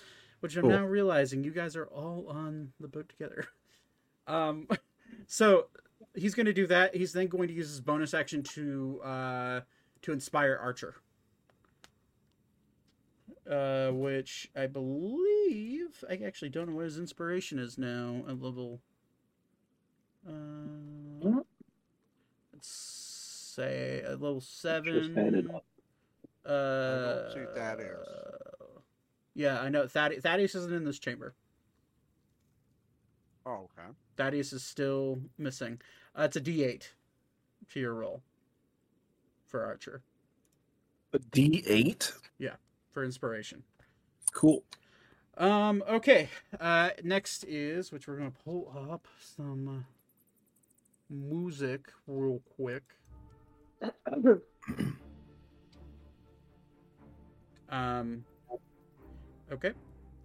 which 0.40 0.56
I'm 0.56 0.62
Cool. 0.62 0.70
now 0.70 0.84
realizing 0.84 1.42
you 1.42 1.50
guys 1.52 1.74
are 1.74 1.86
all 1.86 2.26
on 2.28 2.72
the 2.80 2.88
boat 2.88 3.08
together. 3.08 3.46
Um, 4.26 4.68
so 5.26 5.68
he's 6.18 6.34
going 6.34 6.46
to 6.46 6.52
do 6.52 6.66
that. 6.66 6.94
He's 6.94 7.12
then 7.12 7.28
going 7.28 7.48
to 7.48 7.54
use 7.54 7.68
his 7.68 7.80
bonus 7.80 8.14
action 8.14 8.42
to 8.42 9.00
uh, 9.04 9.60
to 10.02 10.12
inspire 10.12 10.58
Archer, 10.60 10.96
uh, 13.50 13.90
which 13.90 14.50
I 14.56 14.66
believe 14.66 16.04
I 16.08 16.20
actually 16.24 16.50
don't 16.50 16.68
know 16.68 16.74
what 16.74 16.84
his 16.84 16.98
inspiration 16.98 17.58
is 17.58 17.78
now. 17.78 18.22
A 18.26 18.32
level. 18.32 18.80
Uh, 20.28 21.42
let's 22.52 22.68
say 22.68 24.02
a 24.06 24.10
level 24.10 24.40
seven. 24.40 25.18
added. 25.18 25.50
Uh, 26.44 27.32
see 27.34 27.44
Thaddeus. 27.54 28.08
yeah, 29.34 29.60
I 29.60 29.68
know 29.68 29.86
Thaddeus, 29.86 30.22
Thaddeus 30.22 30.54
isn't 30.54 30.72
in 30.72 30.84
this 30.84 30.98
chamber. 30.98 31.34
Oh, 33.44 33.68
okay. 33.78 33.88
Thaddeus 34.18 34.52
is 34.52 34.64
still 34.64 35.20
missing. 35.38 35.80
Uh, 36.14 36.22
it's 36.24 36.36
a 36.36 36.40
D8 36.40 36.88
to 37.72 37.80
your 37.80 37.94
roll 37.94 38.20
for 39.46 39.64
Archer 39.64 40.02
A 41.14 41.18
D 41.18 41.62
eight. 41.66 42.12
Yeah, 42.38 42.56
for 42.90 43.04
inspiration. 43.04 43.62
Cool. 44.32 44.64
Um. 45.38 45.84
Okay. 45.88 46.28
Uh. 46.60 46.90
Next 47.04 47.44
is 47.44 47.92
which 47.92 48.08
we're 48.08 48.16
gonna 48.16 48.32
pull 48.44 48.70
up 48.90 49.06
some 49.36 49.68
uh, 49.68 49.82
music 51.08 51.92
real 52.06 52.42
quick. 52.56 52.82
Um. 57.70 58.24
Okay. 59.52 59.72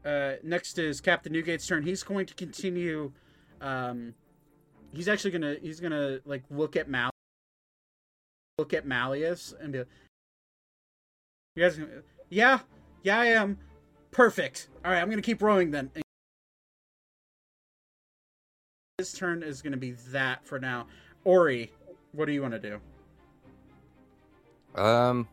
Uh. 0.06 0.36
Next 0.44 0.80
is 0.80 1.02
Captain 1.02 1.34
Newgate's 1.34 1.68
turn. 1.68 1.84
He's 1.84 2.02
going 2.02 2.26
to 2.26 2.34
continue. 2.36 3.11
Um. 3.64 4.14
He's 4.94 5.07
actually 5.07 5.31
gonna. 5.31 5.56
He's 5.61 5.80
gonna 5.80 6.19
like 6.26 6.44
look 6.52 6.76
at 6.76 6.88
Mal. 6.88 7.10
Look 8.60 8.73
at 8.73 8.85
Malleus 8.85 9.56
and 9.60 9.73
be. 9.73 9.80
like, 9.80 9.88
You 11.56 11.64
guys. 11.64 11.80
Yeah. 12.30 12.60
Yeah, 13.02 13.19
I 13.19 13.26
am. 13.27 13.57
Perfect. 14.11 14.69
All 14.85 14.91
right, 14.91 15.02
I'm 15.02 15.10
gonna 15.10 15.22
keep 15.22 15.41
rowing 15.41 15.72
then. 15.72 15.90
His 18.99 19.14
turn 19.14 19.41
is 19.41 19.61
gonna 19.61 19.77
be 19.77 19.91
that 20.10 20.45
for 20.45 20.60
now. 20.60 20.88
Ori, 21.23 21.72
what 22.11 22.26
do 22.26 22.31
you 22.31 22.41
want 22.41 22.53
to 22.53 22.60
do? 22.60 22.80
Um, 24.81 25.27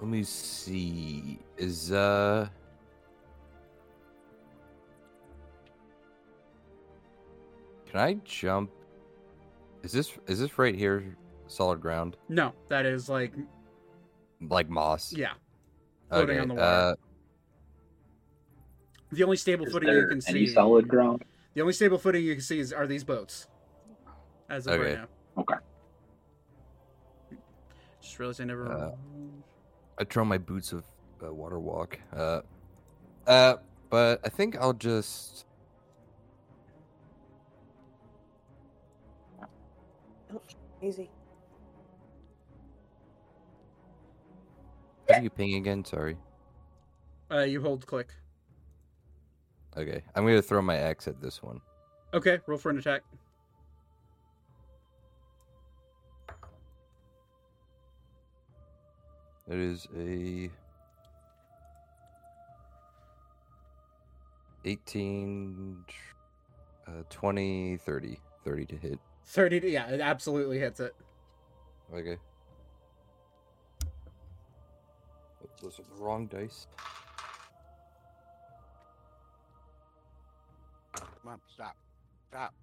let 0.00 0.08
me 0.08 0.22
see. 0.24 1.38
Is 1.56 1.92
uh, 1.92 2.48
can 7.94 8.02
I 8.02 8.14
jump? 8.24 8.70
Is 9.84 9.92
this 9.92 10.12
is 10.26 10.40
this 10.40 10.58
right 10.58 10.74
here 10.74 11.16
solid 11.46 11.80
ground 11.80 12.16
No, 12.28 12.52
that 12.68 12.86
is 12.86 13.08
like 13.08 13.32
like 14.40 14.68
moss? 14.68 15.12
yeah. 15.12 15.34
Floating 16.10 16.30
Okay. 16.30 16.40
on 16.42 16.48
the 16.48 16.54
water. 16.54 16.66
Uh, 16.66 16.94
The 19.12 19.22
only 19.22 19.36
stable 19.36 19.66
footing 19.66 19.88
you 19.90 19.94
there 19.94 20.08
can 20.08 20.20
any 20.26 20.46
see. 20.46 20.52
solid 20.52 20.88
ground? 20.88 21.24
The 21.54 21.60
only 21.60 21.72
stable 21.72 21.98
footing 21.98 22.24
you 22.24 22.32
can 22.34 22.42
see 22.42 22.58
is 22.58 22.72
are 22.72 22.86
these 22.88 23.04
boats. 23.04 23.46
As 24.50 24.66
of 24.66 24.80
right 24.80 24.88
Okay. 24.90 24.94
now. 24.96 25.42
Okay. 25.42 25.54
Just 28.00 28.18
realized 28.18 28.40
I 28.40 28.44
never. 28.44 28.72
Uh, 28.72 28.90
I 29.98 30.04
throw 30.04 30.24
my 30.24 30.38
boots 30.38 30.72
of 30.72 30.84
uh, 31.24 31.32
water 31.32 31.60
walk. 31.60 32.00
Uh, 32.12 32.40
uh, 33.28 33.54
but 33.88 34.20
I 34.24 34.30
think 34.30 34.56
I'll 34.56 34.72
just. 34.72 35.43
Easy. 40.84 41.08
How 45.08 45.16
do 45.16 45.24
you 45.24 45.30
ping 45.30 45.54
again? 45.54 45.82
Sorry. 45.82 46.18
Uh, 47.30 47.38
you 47.40 47.62
hold 47.62 47.86
click. 47.86 48.08
Okay, 49.78 50.02
I'm 50.14 50.26
gonna 50.26 50.42
throw 50.42 50.60
my 50.60 50.76
axe 50.76 51.08
at 51.08 51.22
this 51.22 51.42
one. 51.42 51.62
Okay, 52.12 52.38
roll 52.46 52.58
for 52.58 52.68
an 52.68 52.78
attack. 52.78 53.02
It 59.48 59.58
is 59.58 59.88
a 59.96 60.50
18, 64.66 65.84
uh, 66.86 66.90
20, 67.08 67.78
30. 67.78 68.18
30 68.44 68.66
to 68.66 68.76
hit. 68.76 68.98
30 69.26 69.60
to, 69.60 69.70
yeah, 69.70 69.88
it 69.88 70.00
absolutely 70.00 70.58
hits 70.58 70.80
it. 70.80 70.94
Okay. 71.92 72.16
Oops, 75.42 75.62
Those 75.62 75.78
are 75.80 75.82
the 75.96 76.02
wrong 76.02 76.26
dice. 76.26 76.66
Come 80.94 81.32
on, 81.32 81.40
stop. 81.52 81.76
Stop. 82.30 82.54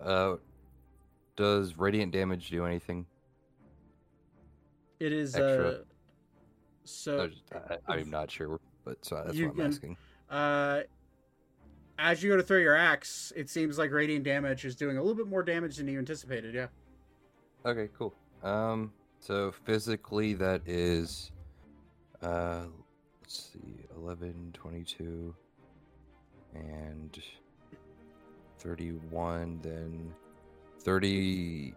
Uh, 0.00 0.36
does 1.36 1.76
radiant 1.78 2.12
damage 2.12 2.50
do 2.50 2.64
anything? 2.66 3.06
It 5.00 5.12
is 5.12 5.34
Extra. 5.34 5.68
uh 5.68 5.74
so 6.84 7.22
I 7.22 7.26
just- 7.28 7.42
I, 7.88 7.92
I'm 7.92 8.10
not 8.10 8.30
sure, 8.30 8.58
but 8.84 9.04
so 9.04 9.16
that's 9.24 9.38
what 9.38 9.44
I'm 9.50 9.54
can- 9.54 9.66
asking. 9.66 9.96
Uh 10.32 10.82
as 11.98 12.22
you 12.22 12.30
go 12.30 12.36
to 12.36 12.42
throw 12.42 12.58
your 12.58 12.74
axe, 12.74 13.32
it 13.36 13.48
seems 13.48 13.78
like 13.78 13.92
radiant 13.92 14.24
damage 14.24 14.64
is 14.64 14.74
doing 14.74 14.96
a 14.96 15.00
little 15.00 15.14
bit 15.14 15.28
more 15.28 15.42
damage 15.42 15.76
than 15.76 15.86
you 15.86 15.98
anticipated, 15.98 16.54
yeah. 16.54 16.66
Okay, 17.64 17.88
cool. 17.96 18.12
Um, 18.42 18.92
so 19.20 19.52
physically 19.64 20.34
that 20.34 20.62
is, 20.66 21.30
uh, 22.22 22.62
let's 23.20 23.52
see, 23.52 23.84
11, 23.96 24.50
22, 24.52 25.32
and 26.54 27.22
31, 28.58 29.60
then 29.62 30.12
30, 30.80 31.74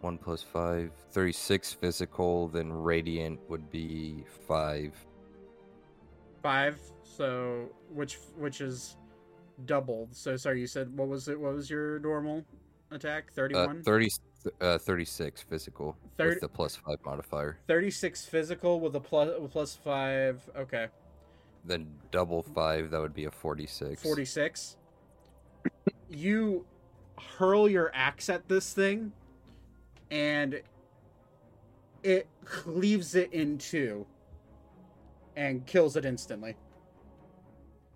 1 0.00 0.18
plus 0.18 0.42
5, 0.42 0.92
36 1.10 1.72
physical, 1.72 2.46
then 2.46 2.72
radiant 2.72 3.40
would 3.48 3.68
be 3.70 4.24
5. 4.46 4.92
5, 6.48 6.80
so 7.02 7.68
which 7.92 8.18
which 8.38 8.62
is 8.62 8.96
doubled. 9.66 10.16
So 10.16 10.34
sorry, 10.34 10.60
you 10.60 10.66
said 10.66 10.96
what 10.96 11.06
was 11.08 11.28
it? 11.28 11.38
What 11.38 11.52
was 11.52 11.68
your 11.68 11.98
normal 11.98 12.42
attack? 12.90 13.24
Uh, 13.32 13.34
31? 13.34 13.82
30, 13.82 14.08
uh, 14.62 14.78
36 14.78 15.42
physical 15.42 15.94
Thirty- 16.16 16.30
with 16.30 16.40
the 16.40 16.48
plus 16.48 16.76
5 16.76 16.96
modifier. 17.04 17.58
36 17.66 18.24
physical 18.24 18.80
with 18.80 18.96
a 18.96 19.00
plus 19.00 19.30
plus 19.50 19.76
5. 19.76 20.50
Okay. 20.56 20.86
Then 21.66 21.86
double 22.10 22.42
5, 22.42 22.92
that 22.92 22.98
would 22.98 23.12
be 23.14 23.26
a 23.26 23.30
46. 23.30 24.02
46. 24.02 24.78
You 26.08 26.64
hurl 27.36 27.68
your 27.68 27.90
axe 27.92 28.30
at 28.30 28.48
this 28.48 28.72
thing, 28.72 29.12
and 30.10 30.62
it 32.02 32.26
cleaves 32.46 33.14
it 33.14 33.34
in 33.34 33.58
two 33.58 34.06
and 35.38 35.64
kills 35.66 35.96
it 35.96 36.04
instantly. 36.04 36.56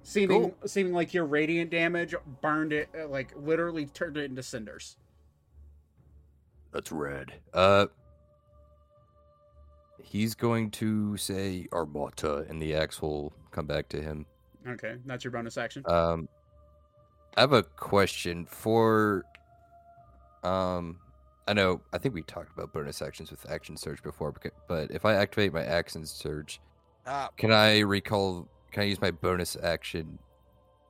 Seeming 0.05 0.55
seeming 0.64 0.93
like 0.93 1.12
your 1.12 1.27
radiant 1.27 1.70
damage 1.70 2.14
burned 2.40 2.73
it, 2.73 2.89
uh, 2.98 3.09
like 3.09 3.32
literally 3.36 3.86
turned 3.86 4.16
it 4.16 4.24
into 4.24 4.43
cinders. 4.43 4.97
That's 6.73 6.90
red. 6.90 7.32
Uh, 7.52 7.86
he's 10.02 10.35
going 10.35 10.70
to 10.73 11.16
say 11.16 11.66
Armata, 11.73 12.48
and 12.48 12.62
the 12.62 12.74
axe 12.74 13.02
will 13.02 13.32
come 13.51 13.66
back 13.66 13.89
to 13.90 14.01
him. 14.01 14.27
Okay, 14.66 14.97
that's 15.05 15.24
your 15.24 15.32
bonus 15.32 15.59
action. 15.59 15.82
Um, 15.86 16.28
I 17.36 17.40
have 17.40 17.52
a 17.52 17.62
question 17.62 18.47
for. 18.47 19.24
Um, 20.43 20.98
I 21.47 21.52
know. 21.52 21.81
I 21.93 21.98
think 21.98 22.14
we 22.14 22.23
talked 22.23 22.52
about 22.56 22.73
bonus 22.73 23.02
actions 23.02 23.31
with 23.31 23.48
action 23.51 23.77
surge 23.77 24.02
before, 24.02 24.32
but 24.69 24.90
if 24.90 25.05
I 25.05 25.14
activate 25.14 25.52
my 25.52 25.64
action 25.64 26.06
surge, 26.06 26.60
Stop. 27.03 27.37
can 27.37 27.53
I 27.53 27.81
recall? 27.81 28.49
Can 28.70 28.83
I 28.83 28.87
use 28.87 29.01
my 29.01 29.11
bonus 29.11 29.57
action 29.62 30.19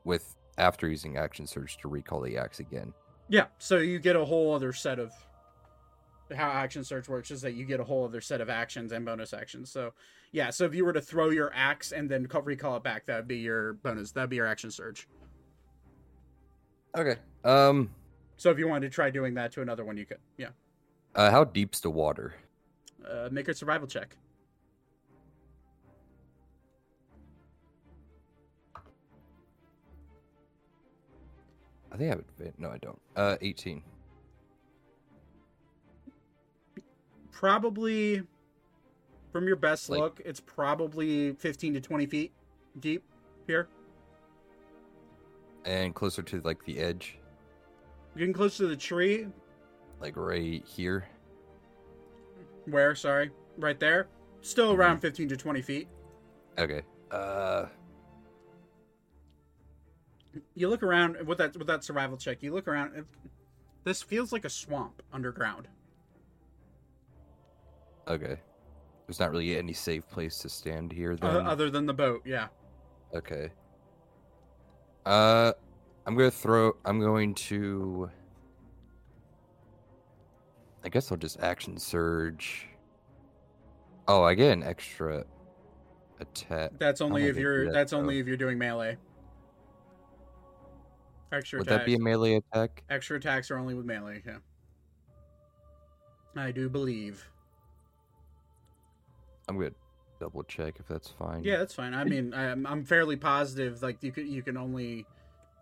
with 0.04 0.36
after 0.58 0.88
using 0.88 1.16
action 1.16 1.46
surge 1.46 1.78
to 1.78 1.88
recall 1.88 2.20
the 2.20 2.36
axe 2.36 2.60
again? 2.60 2.92
Yeah, 3.28 3.46
so 3.58 3.78
you 3.78 3.98
get 3.98 4.16
a 4.16 4.24
whole 4.24 4.54
other 4.54 4.72
set 4.72 4.98
of 4.98 5.12
how 6.34 6.50
action 6.50 6.84
surge 6.84 7.08
works 7.08 7.30
is 7.30 7.42
that 7.42 7.54
you 7.54 7.64
get 7.64 7.80
a 7.80 7.84
whole 7.84 8.04
other 8.04 8.20
set 8.20 8.40
of 8.40 8.48
actions 8.48 8.92
and 8.92 9.04
bonus 9.04 9.32
actions. 9.32 9.70
So 9.70 9.92
yeah, 10.32 10.50
so 10.50 10.64
if 10.64 10.74
you 10.74 10.84
were 10.84 10.92
to 10.92 11.00
throw 11.00 11.30
your 11.30 11.52
axe 11.54 11.92
and 11.92 12.10
then 12.10 12.26
recall 12.44 12.76
it 12.76 12.82
back, 12.82 13.06
that 13.06 13.16
would 13.16 13.28
be 13.28 13.38
your 13.38 13.74
bonus. 13.74 14.12
That'd 14.12 14.30
be 14.30 14.36
your 14.36 14.46
action 14.46 14.70
surge. 14.70 15.08
Okay. 16.96 17.16
Um. 17.44 17.90
So 18.36 18.50
if 18.50 18.58
you 18.58 18.68
wanted 18.68 18.90
to 18.90 18.94
try 18.94 19.10
doing 19.10 19.34
that 19.34 19.52
to 19.52 19.62
another 19.62 19.84
one, 19.84 19.96
you 19.96 20.04
could. 20.04 20.18
Yeah. 20.36 20.48
Uh, 21.14 21.30
how 21.30 21.44
deep's 21.44 21.80
the 21.80 21.90
water? 21.90 22.34
Uh, 23.08 23.28
make 23.30 23.48
a 23.48 23.54
survival 23.54 23.86
check. 23.86 24.16
I 31.92 31.96
think 31.96 32.10
I 32.12 32.16
have 32.16 32.24
advan- 32.38 32.58
No, 32.58 32.70
I 32.70 32.78
don't. 32.78 33.00
Uh, 33.14 33.36
eighteen. 33.42 33.82
Probably, 37.30 38.22
from 39.32 39.46
your 39.46 39.56
best 39.56 39.90
Like- 39.90 40.00
look, 40.00 40.20
it's 40.24 40.40
probably 40.40 41.32
fifteen 41.34 41.74
to 41.74 41.80
twenty 41.80 42.06
feet 42.06 42.32
deep 42.80 43.02
here. 43.46 43.68
and 45.64 45.94
closer 45.94 46.22
to 46.22 46.40
like 46.40 46.64
the 46.64 46.78
edge, 46.80 47.18
Getting 48.16 48.32
close 48.32 48.56
to 48.56 48.66
the 48.66 48.76
tree. 48.76 49.28
like 50.00 50.16
right 50.16 50.64
here. 50.66 51.06
Where? 52.66 52.94
Sorry, 52.96 53.30
right 53.58 53.78
there. 53.78 54.08
Still 54.40 54.72
around 54.72 54.98
fifteen 54.98 55.28
to 55.28 55.36
twenty 55.36 55.62
feet. 55.62 55.88
Okay. 56.58 56.82
Uh, 57.10 57.66
you 60.54 60.68
look 60.68 60.82
around 60.82 61.26
with 61.26 61.38
that 61.38 61.56
with 61.56 61.66
that 61.66 61.84
survival 61.84 62.16
check. 62.16 62.42
You 62.42 62.52
look 62.52 62.68
around. 62.68 62.94
It, 62.96 63.04
this 63.84 64.02
feels 64.02 64.32
like 64.32 64.44
a 64.44 64.50
swamp 64.50 65.02
underground. 65.12 65.68
okay. 68.08 68.36
There's 69.06 69.18
not 69.20 69.32
really 69.32 69.56
any 69.58 69.72
safe 69.72 70.08
place 70.08 70.38
to 70.38 70.48
stand 70.48 70.92
here 70.92 71.18
Uh, 71.20 71.26
other 71.26 71.68
than 71.70 71.86
the 71.86 71.92
boat, 71.92 72.22
yeah. 72.24 72.46
Okay. 73.14 73.50
Uh, 75.04 75.52
I'm 76.06 76.16
gonna 76.16 76.30
throw. 76.30 76.76
I'm 76.84 77.00
going 77.00 77.34
to. 77.34 78.08
I 80.84 80.88
guess 80.88 81.10
I'll 81.12 81.18
just 81.18 81.40
action 81.40 81.76
surge. 81.78 82.68
Oh, 84.08 84.22
I 84.22 84.34
get 84.34 84.52
an 84.52 84.62
extra 84.62 85.24
attack. 86.20 86.70
That's 86.78 87.00
only 87.00 87.22
How 87.22 87.26
am 87.28 87.34
I 87.34 87.36
if 87.36 87.40
you're. 87.42 87.64
that, 87.66 87.72
That's 87.72 87.90
though? 87.92 87.98
only 87.98 88.18
if 88.18 88.26
you're 88.26 88.36
doing 88.36 88.58
melee. 88.58 88.96
Extra 91.32 91.58
Would 91.58 91.68
attacks. 91.68 91.80
that 91.80 91.86
be 91.86 91.94
a 91.94 91.98
melee 91.98 92.34
attack? 92.34 92.84
Extra 92.90 93.16
attacks 93.16 93.50
are 93.50 93.58
only 93.58 93.74
with 93.74 93.86
melee. 93.86 94.22
Yeah. 94.26 94.36
I 96.36 96.50
do 96.50 96.68
believe. 96.68 97.26
I'm 99.48 99.56
gonna 99.58 99.70
double 100.20 100.42
check 100.44 100.74
if 100.78 100.86
that's 100.86 101.08
fine. 101.08 101.42
Yeah, 101.42 101.56
that's 101.56 101.74
fine. 101.74 101.94
I 101.94 102.04
mean, 102.04 102.32
I'm 102.34 102.66
I'm 102.66 102.84
fairly 102.84 103.16
positive. 103.16 103.82
Like 103.82 104.02
you 104.02 104.12
can 104.12 104.30
you 104.30 104.42
can 104.42 104.56
only, 104.56 105.06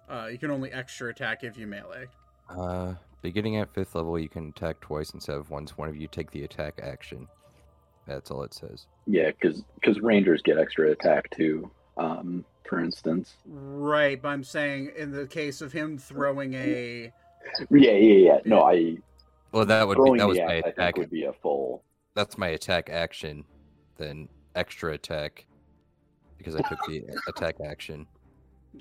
uh, 0.08 0.28
you 0.30 0.38
can 0.38 0.50
only 0.50 0.70
extra 0.72 1.10
attack 1.10 1.44
if 1.44 1.56
you 1.56 1.66
melee. 1.66 2.06
Uh, 2.48 2.94
beginning 3.22 3.56
at 3.56 3.72
fifth 3.72 3.94
level, 3.94 4.18
you 4.18 4.28
can 4.28 4.48
attack 4.48 4.80
twice 4.80 5.10
instead 5.10 5.36
of 5.36 5.50
once. 5.50 5.78
One 5.78 5.88
of 5.88 5.96
you 5.96 6.08
take 6.08 6.30
the 6.30 6.44
attack 6.44 6.80
action. 6.82 7.26
That's 8.06 8.30
all 8.30 8.42
it 8.42 8.54
says. 8.54 8.86
Yeah, 9.06 9.30
because 9.30 10.00
rangers 10.00 10.42
get 10.42 10.58
extra 10.58 10.90
attack 10.90 11.30
too. 11.30 11.70
Um, 12.00 12.44
for 12.64 12.80
instance. 12.80 13.36
Right, 13.46 14.20
but 14.20 14.28
I'm 14.28 14.44
saying 14.44 14.92
in 14.96 15.10
the 15.10 15.26
case 15.26 15.60
of 15.60 15.72
him 15.72 15.98
throwing 15.98 16.54
a 16.54 17.12
Yeah, 17.70 17.92
yeah, 17.92 17.92
yeah. 17.92 18.38
No, 18.44 18.62
I 18.62 18.96
Well, 19.52 19.66
that 19.66 19.86
would 19.86 19.98
be 20.02 20.18
that 20.18 20.26
was 20.26 20.38
my 20.38 20.56
axe, 20.56 20.68
attack. 20.68 20.96
would 20.96 21.10
be 21.10 21.24
a 21.24 21.32
full. 21.32 21.84
That's 22.14 22.38
my 22.38 22.48
attack 22.48 22.88
action. 22.88 23.44
Then 23.96 24.28
extra 24.54 24.94
attack 24.94 25.46
because 26.38 26.56
I 26.56 26.62
took 26.62 26.78
the 26.86 27.04
attack 27.28 27.56
action. 27.62 28.06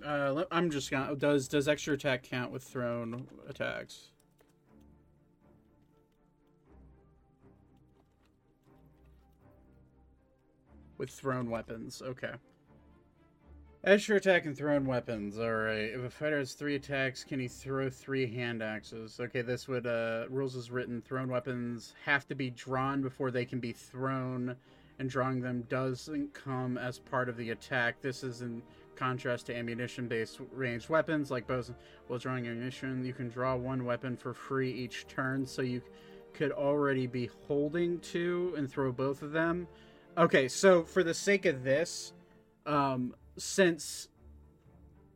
Uh, 0.06 0.44
I'm 0.52 0.70
just 0.70 0.92
gonna. 0.92 1.16
Does 1.16 1.48
does 1.50 1.68
extra 1.68 1.96
attack 1.96 2.24
count 2.24 2.52
with 2.52 2.64
thrown 2.64 3.28
attacks? 3.50 4.12
With 10.98 11.10
thrown 11.10 11.50
weapons, 11.50 12.02
okay. 12.06 12.34
Extra 13.82 14.18
attack 14.18 14.46
and 14.46 14.58
thrown 14.58 14.86
weapons. 14.86 15.40
All 15.40 15.54
right. 15.54 15.92
If 15.94 16.04
a 16.04 16.10
fighter 16.10 16.40
has 16.40 16.52
three 16.52 16.76
attacks, 16.76 17.24
can 17.24 17.40
he 17.40 17.48
throw 17.48 17.90
three 17.90 18.28
hand 18.28 18.62
axes? 18.62 19.18
Okay, 19.22 19.42
this 19.42 19.70
would 19.70 19.88
uh 19.88 20.26
rules 20.30 20.56
is 20.56 20.70
written. 20.70 21.02
Thrown 21.02 21.30
weapons 21.30 21.94
have 22.04 22.28
to 22.28 22.36
be 22.36 22.50
drawn 22.50 23.02
before 23.02 23.32
they 23.32 23.46
can 23.46 23.62
be 23.62 23.72
thrown, 23.72 24.58
and 25.00 25.10
drawing 25.10 25.40
them 25.40 25.64
doesn't 25.70 26.34
come 26.34 26.78
as 26.78 27.00
part 27.00 27.30
of 27.30 27.38
the 27.38 27.52
attack. 27.52 28.02
This 28.02 28.22
is 28.22 28.42
in 28.42 28.62
contrast 28.98 29.46
to 29.46 29.56
ammunition-based 29.56 30.42
ranged 30.52 30.90
weapons 30.90 31.32
like 31.32 31.48
bows. 31.48 31.72
While 32.08 32.20
drawing 32.20 32.48
ammunition, 32.48 33.06
you 33.06 33.14
can 33.14 33.30
draw 33.30 33.56
one 33.56 33.86
weapon 33.86 34.18
for 34.18 34.34
free 34.34 34.74
each 34.74 35.08
turn, 35.08 35.46
so 35.46 35.62
you 35.62 35.82
could 36.34 36.52
already 36.52 37.08
be 37.08 37.30
holding 37.48 38.00
two 38.00 38.54
and 38.58 38.70
throw 38.70 38.92
both 38.92 39.22
of 39.22 39.32
them. 39.32 39.70
Okay, 40.18 40.50
so 40.50 40.84
for 40.84 41.02
the 41.02 41.14
sake 41.14 41.46
of 41.46 41.64
this, 41.64 42.12
um, 42.66 43.16
since 43.40 44.08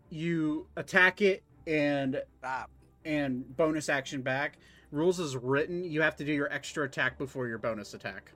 you 0.10 0.68
attack 0.76 1.22
it 1.22 1.44
and 1.68 2.22
Stop. 2.40 2.70
and 3.06 3.56
bonus 3.56 3.90
action 3.90 4.22
back, 4.22 4.58
rules 4.92 5.20
is 5.20 5.36
written, 5.36 5.84
you 5.84 6.02
have 6.02 6.16
to 6.18 6.24
do 6.26 6.32
your 6.34 6.52
extra 6.52 6.86
attack 6.86 7.18
before 7.18 7.48
your 7.48 7.58
bonus 7.58 7.94
attack. 7.94 8.32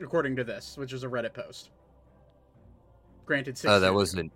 According 0.00 0.36
to 0.36 0.44
this, 0.44 0.76
which 0.76 0.92
is 0.92 1.02
a 1.02 1.08
Reddit 1.08 1.34
post. 1.34 1.70
Granted, 3.26 3.58
six 3.58 3.70
Oh, 3.70 3.80
that 3.80 3.92
wasn't 3.92 4.32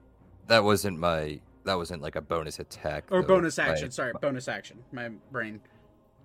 that 0.48 0.64
wasn't 0.64 0.98
my 0.98 1.40
that 1.64 1.74
wasn't 1.78 2.02
like 2.02 2.16
a 2.16 2.20
bonus 2.20 2.58
attack 2.58 3.04
or 3.10 3.22
though. 3.22 3.28
bonus 3.28 3.58
My- 3.58 3.68
action. 3.68 3.90
Sorry, 3.92 4.12
bonus 4.20 4.48
action. 4.48 4.82
My 4.92 5.08
brain. 5.30 5.60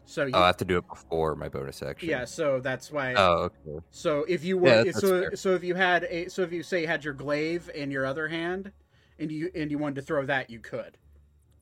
So 0.09 0.25
you, 0.25 0.31
Oh, 0.33 0.39
I 0.41 0.47
have 0.47 0.57
to 0.57 0.65
do 0.65 0.77
it 0.77 0.87
before 0.87 1.35
my 1.35 1.49
bonus 1.49 1.83
action. 1.83 2.07
yeah, 2.09 2.23
so 2.23 2.61
that's 2.61 2.91
why. 2.93 3.13
Oh, 3.15 3.49
okay. 3.67 3.85
So 3.91 4.23
if 4.29 4.43
you 4.45 4.57
were 4.57 4.83
Yeah, 4.85 4.91
so 4.93 5.21
fair. 5.21 5.35
so 5.35 5.53
if 5.53 5.63
you 5.65 5.75
had 5.75 6.05
a 6.05 6.29
so 6.29 6.43
if 6.43 6.53
you 6.53 6.63
say 6.63 6.81
you 6.81 6.87
had 6.87 7.03
your 7.03 7.13
glaive 7.13 7.69
in 7.75 7.91
your 7.91 8.05
other 8.05 8.29
hand, 8.29 8.71
and 9.19 9.29
you 9.31 9.51
and 9.53 9.69
you 9.69 9.77
wanted 9.77 9.95
to 9.95 10.01
throw 10.03 10.25
that, 10.25 10.49
you 10.49 10.59
could, 10.59 10.97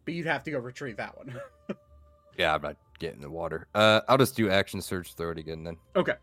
but 0.05 0.13
you'd 0.13 0.27
have 0.27 0.43
to 0.43 0.51
go 0.51 0.59
retrieve 0.59 0.97
that 0.97 1.17
one. 1.17 1.35
Yeah, 2.37 2.53
I'm 2.53 2.61
not 2.61 2.75
getting 2.99 3.21
the 3.21 3.29
water. 3.29 3.65
Uh, 3.73 4.01
I'll 4.09 4.17
just 4.17 4.35
do 4.35 4.49
action 4.49 4.81
surge, 4.81 5.13
throw 5.13 5.31
it 5.31 5.37
again 5.37 5.63
then. 5.63 5.77
okay. 5.95 6.15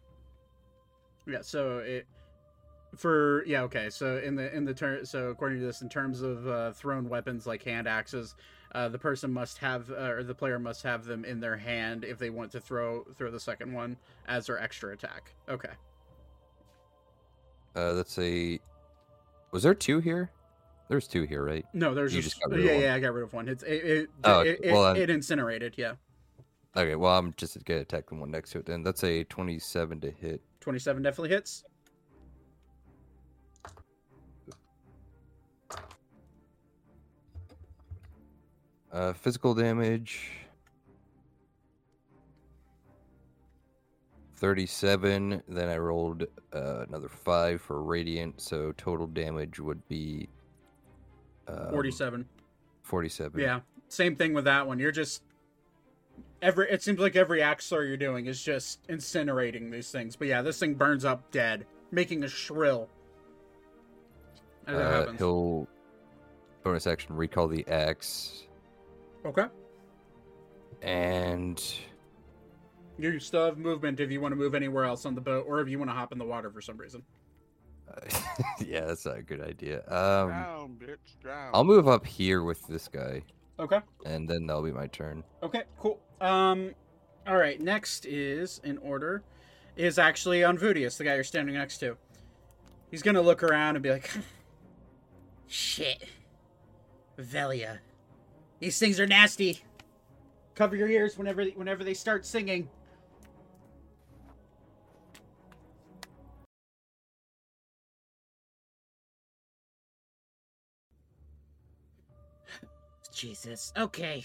Yeah. 1.26 1.38
So 1.40 1.78
it 1.78 2.06
for 2.94 3.42
yeah 3.46 3.62
okay 3.62 3.88
so 3.88 4.18
in 4.18 4.34
the 4.34 4.54
in 4.54 4.66
the 4.66 4.74
turn 4.74 5.06
so 5.06 5.28
according 5.30 5.58
to 5.58 5.64
this 5.64 5.80
in 5.80 5.88
terms 5.88 6.20
of 6.20 6.46
uh, 6.46 6.72
thrown 6.72 7.08
weapons 7.08 7.46
like 7.46 7.62
hand 7.62 7.88
axes 7.88 8.34
uh, 8.74 8.88
the 8.88 8.98
person 8.98 9.32
must 9.32 9.58
have 9.58 9.90
uh, 9.90 9.94
or 10.10 10.22
the 10.22 10.34
player 10.34 10.58
must 10.58 10.82
have 10.82 11.04
them 11.04 11.24
in 11.24 11.40
their 11.40 11.56
hand 11.56 12.04
if 12.04 12.18
they 12.18 12.30
want 12.30 12.50
to 12.52 12.60
throw 12.60 13.04
throw 13.16 13.30
the 13.30 13.40
second 13.40 13.72
one 13.72 13.96
as 14.26 14.46
their 14.46 14.58
extra 14.60 14.92
attack 14.92 15.34
okay 15.48 15.70
Uh, 17.74 17.92
let's 17.92 18.12
say, 18.12 18.60
was 19.50 19.62
there 19.62 19.74
two 19.74 19.98
here? 19.98 20.30
There's 20.88 21.08
two 21.08 21.22
here, 21.22 21.42
right? 21.44 21.64
no 21.72 21.94
there's 21.94 22.14
You 22.14 22.20
just, 22.20 22.36
just 22.36 22.42
got 22.42 22.50
rid 22.54 22.60
of 22.60 22.66
yeah 22.66 22.78
yeah 22.80 22.94
i 22.94 22.98
got 23.00 23.14
rid 23.14 23.24
of 23.24 23.32
one 23.32 23.48
it's 23.48 23.62
it 23.62 23.84
it, 23.84 24.10
Oh, 24.24 24.40
it, 24.40 24.58
okay. 24.58 24.68
it, 24.68 24.72
Well, 24.72 24.94
it 24.96 25.08
incinerated 25.10 25.74
yeah 25.76 25.94
Okay, 26.74 26.94
well, 26.94 27.18
I'm 27.18 27.34
just 27.36 27.62
gonna 27.66 27.80
attack 27.80 28.08
the 28.08 28.14
one 28.14 28.30
next 28.30 28.52
to 28.52 28.58
it 28.58 28.64
then. 28.64 28.82
That's 28.82 29.04
a 29.04 29.24
27 29.24 30.00
to 30.00 30.10
hit. 30.10 30.40
27 30.60 31.02
definitely 31.02 31.28
hits 31.28 31.64
Uh, 38.92 39.12
physical 39.14 39.54
damage. 39.54 40.30
37. 44.36 45.42
Then 45.48 45.68
I 45.68 45.76
rolled 45.78 46.24
uh, 46.52 46.84
another 46.88 47.08
5 47.08 47.60
for 47.60 47.82
radiant, 47.82 48.40
so 48.40 48.72
total 48.76 49.06
damage 49.06 49.60
would 49.60 49.86
be. 49.88 50.28
Um, 51.48 51.70
47 51.70 52.26
47. 52.82 53.40
Yeah, 53.40 53.60
same 53.88 54.16
thing 54.16 54.32
with 54.34 54.44
that 54.44 54.66
one. 54.66 54.78
You're 54.78 54.92
just 54.92 55.22
every. 56.40 56.70
It 56.70 56.82
seems 56.82 56.98
like 57.00 57.16
every 57.16 57.40
axler 57.40 57.86
you're 57.86 57.96
doing 57.96 58.26
is 58.26 58.42
just 58.42 58.86
incinerating 58.88 59.70
these 59.70 59.90
things. 59.90 60.14
But 60.16 60.28
yeah, 60.28 60.42
this 60.42 60.58
thing 60.58 60.74
burns 60.74 61.04
up 61.04 61.30
dead, 61.30 61.66
making 61.90 62.22
a 62.24 62.28
shrill. 62.28 62.88
As 64.66 64.74
it 64.76 64.80
Uh, 64.82 64.90
happens. 65.00 65.18
he'll 65.18 65.68
bonus 66.62 66.86
action 66.86 67.16
recall 67.16 67.48
the 67.48 67.66
axe, 67.68 68.46
Okay. 69.24 69.46
and 70.82 71.62
You 72.98 73.18
still 73.20 73.44
have 73.46 73.58
movement 73.58 74.00
if 74.00 74.10
you 74.10 74.20
want 74.20 74.32
to 74.32 74.36
move 74.36 74.54
anywhere 74.54 74.84
else 74.84 75.06
on 75.06 75.14
the 75.14 75.20
boat, 75.20 75.44
or 75.48 75.60
if 75.60 75.68
you 75.68 75.78
want 75.78 75.90
to 75.90 75.94
hop 75.94 76.12
in 76.12 76.18
the 76.18 76.24
water 76.24 76.50
for 76.50 76.60
some 76.60 76.76
reason. 76.76 77.02
uh, 77.88 78.00
yeah, 78.66 78.82
that's 78.86 79.06
not 79.06 79.18
a 79.18 79.22
good 79.22 79.40
idea. 79.40 79.78
Um, 79.88 80.28
Drown, 80.28 80.76
bitch, 80.80 81.20
drown. 81.20 81.50
I'll 81.54 81.64
move 81.64 81.88
up 81.88 82.04
here 82.06 82.42
with 82.42 82.66
this 82.66 82.88
guy, 82.88 83.22
Okay. 83.60 83.80
and 84.06 84.28
then 84.28 84.46
that'll 84.46 84.62
be 84.62 84.72
my 84.72 84.86
turn. 84.88 85.22
Okay. 85.42 85.62
Cool. 85.78 86.00
Um. 86.20 86.74
All 87.26 87.36
right. 87.36 87.60
Next 87.60 88.04
is 88.06 88.60
in 88.64 88.78
order 88.78 89.22
is 89.76 89.98
actually 89.98 90.40
Unvudius, 90.40 90.96
the 90.98 91.04
guy 91.04 91.14
you're 91.14 91.24
standing 91.24 91.54
next 91.54 91.78
to. 91.78 91.96
He's 92.90 93.02
gonna 93.02 93.22
look 93.22 93.42
around 93.42 93.76
and 93.76 93.82
be 93.82 93.90
like, 93.90 94.10
Shit. 95.46 96.04
Velia. 97.18 97.80
These 98.62 98.78
things 98.78 99.00
are 99.00 99.06
nasty. 99.08 99.60
"Cover 100.54 100.76
your 100.76 100.88
ears 100.88 101.18
whenever 101.18 101.44
whenever 101.46 101.82
they 101.82 101.94
start 101.94 102.24
singing." 102.24 102.70
Jesus. 113.12 113.72
Okay. 113.76 114.24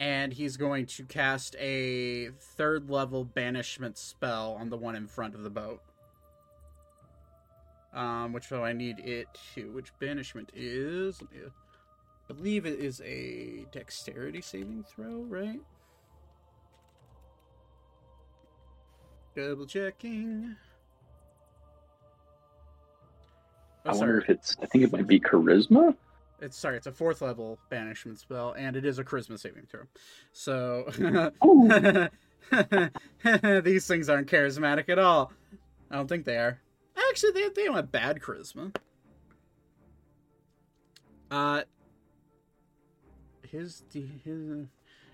and 0.00 0.32
he's 0.32 0.56
going 0.56 0.86
to 0.86 1.04
cast 1.04 1.56
a 1.58 2.30
third 2.56 2.90
level 2.90 3.24
banishment 3.24 3.96
spell 3.96 4.56
on 4.60 4.68
the 4.70 4.76
one 4.76 4.96
in 4.96 5.06
front 5.06 5.34
of 5.34 5.42
the 5.42 5.50
boat. 5.50 5.80
Um, 7.92 8.32
which 8.32 8.50
one 8.50 8.62
I 8.62 8.72
need 8.72 8.98
it 9.00 9.28
to? 9.54 9.70
Which 9.72 9.96
banishment 10.00 10.50
is? 10.54 11.22
Let 11.22 11.32
me, 11.32 11.38
believe 12.28 12.66
it 12.66 12.78
is 12.78 13.00
a 13.04 13.66
dexterity 13.72 14.40
saving 14.40 14.84
throw, 14.84 15.22
right? 15.22 15.60
Double 19.36 19.66
checking. 19.66 20.56
Oh, 23.86 23.90
I 23.90 23.94
wonder 23.94 24.06
sorry. 24.06 24.22
if 24.22 24.30
it's. 24.30 24.56
I 24.62 24.66
think 24.66 24.84
it 24.84 24.92
might 24.92 25.06
be 25.06 25.20
charisma. 25.20 25.94
It's 26.40 26.56
sorry, 26.56 26.76
it's 26.76 26.86
a 26.86 26.92
fourth 26.92 27.20
level 27.22 27.58
banishment 27.68 28.18
spell, 28.18 28.54
and 28.56 28.76
it 28.76 28.84
is 28.84 28.98
a 28.98 29.04
charisma 29.04 29.38
saving 29.38 29.66
throw. 29.66 29.82
So 30.32 30.84
these 33.62 33.86
things 33.86 34.08
aren't 34.08 34.28
charismatic 34.28 34.88
at 34.88 34.98
all. 34.98 35.32
I 35.90 35.96
don't 35.96 36.08
think 36.08 36.24
they 36.24 36.36
are. 36.36 36.60
Actually, 37.10 37.32
they 37.32 37.48
they 37.50 37.64
don't 37.64 37.76
have 37.76 37.92
bad 37.92 38.20
charisma. 38.20 38.74
Uh, 41.30 41.62
his 43.54 43.82
his 44.24 44.66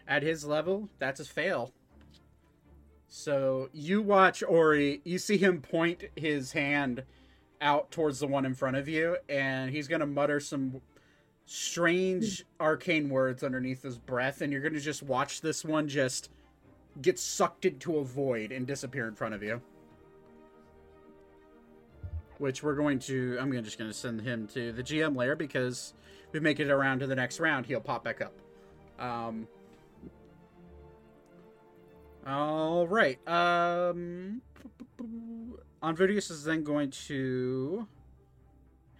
at 0.08 0.22
his 0.22 0.44
level, 0.44 0.88
that's 0.98 1.20
a 1.20 1.24
fail. 1.24 1.72
So 3.08 3.68
you 3.72 4.02
watch 4.02 4.42
Ori. 4.42 5.00
You 5.04 5.18
see 5.18 5.36
him 5.36 5.60
point 5.60 6.04
his 6.16 6.52
hand 6.52 7.04
out 7.60 7.90
towards 7.90 8.20
the 8.20 8.26
one 8.26 8.46
in 8.46 8.54
front 8.54 8.76
of 8.76 8.88
you, 8.88 9.16
and 9.28 9.70
he's 9.70 9.88
gonna 9.88 10.06
mutter 10.06 10.40
some 10.40 10.80
strange 11.46 12.42
hmm. 12.42 12.62
arcane 12.62 13.08
words 13.08 13.42
underneath 13.42 13.82
his 13.82 13.98
breath, 13.98 14.40
and 14.40 14.52
you're 14.52 14.62
gonna 14.62 14.80
just 14.80 15.02
watch 15.02 15.40
this 15.40 15.64
one 15.64 15.88
just 15.88 16.30
get 17.02 17.18
sucked 17.18 17.64
into 17.64 17.98
a 17.98 18.04
void 18.04 18.52
and 18.52 18.66
disappear 18.66 19.06
in 19.06 19.14
front 19.14 19.34
of 19.34 19.42
you. 19.42 19.60
Which 22.38 22.62
we're 22.62 22.74
going 22.74 23.00
to. 23.00 23.36
I'm 23.40 23.50
gonna 23.50 23.62
just 23.62 23.78
gonna 23.78 23.92
send 23.92 24.22
him 24.22 24.48
to 24.54 24.72
the 24.72 24.82
GM 24.82 25.14
layer 25.14 25.36
because 25.36 25.94
we 26.32 26.40
make 26.40 26.60
it 26.60 26.70
around 26.70 27.00
to 27.00 27.06
the 27.06 27.16
next 27.16 27.40
round, 27.40 27.66
he'll 27.66 27.80
pop 27.80 28.04
back 28.04 28.20
up. 28.20 28.32
Um. 28.98 29.48
All 32.26 32.86
right. 32.86 33.18
Um. 33.26 34.42
Unvudius 35.82 36.30
is 36.30 36.44
then 36.44 36.62
going 36.62 36.90
to. 36.90 37.86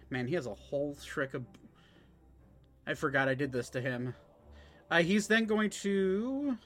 Man, 0.09 0.27
he 0.27 0.35
has 0.35 0.47
a 0.47 0.53
whole 0.53 0.95
trick 1.03 1.33
of. 1.33 1.45
I 2.85 2.95
forgot 2.95 3.29
I 3.29 3.35
did 3.35 3.51
this 3.51 3.69
to 3.69 3.81
him. 3.81 4.15
Uh, 4.89 5.03
he's 5.03 5.27
then 5.27 5.45
going 5.45 5.69
to. 5.69 6.57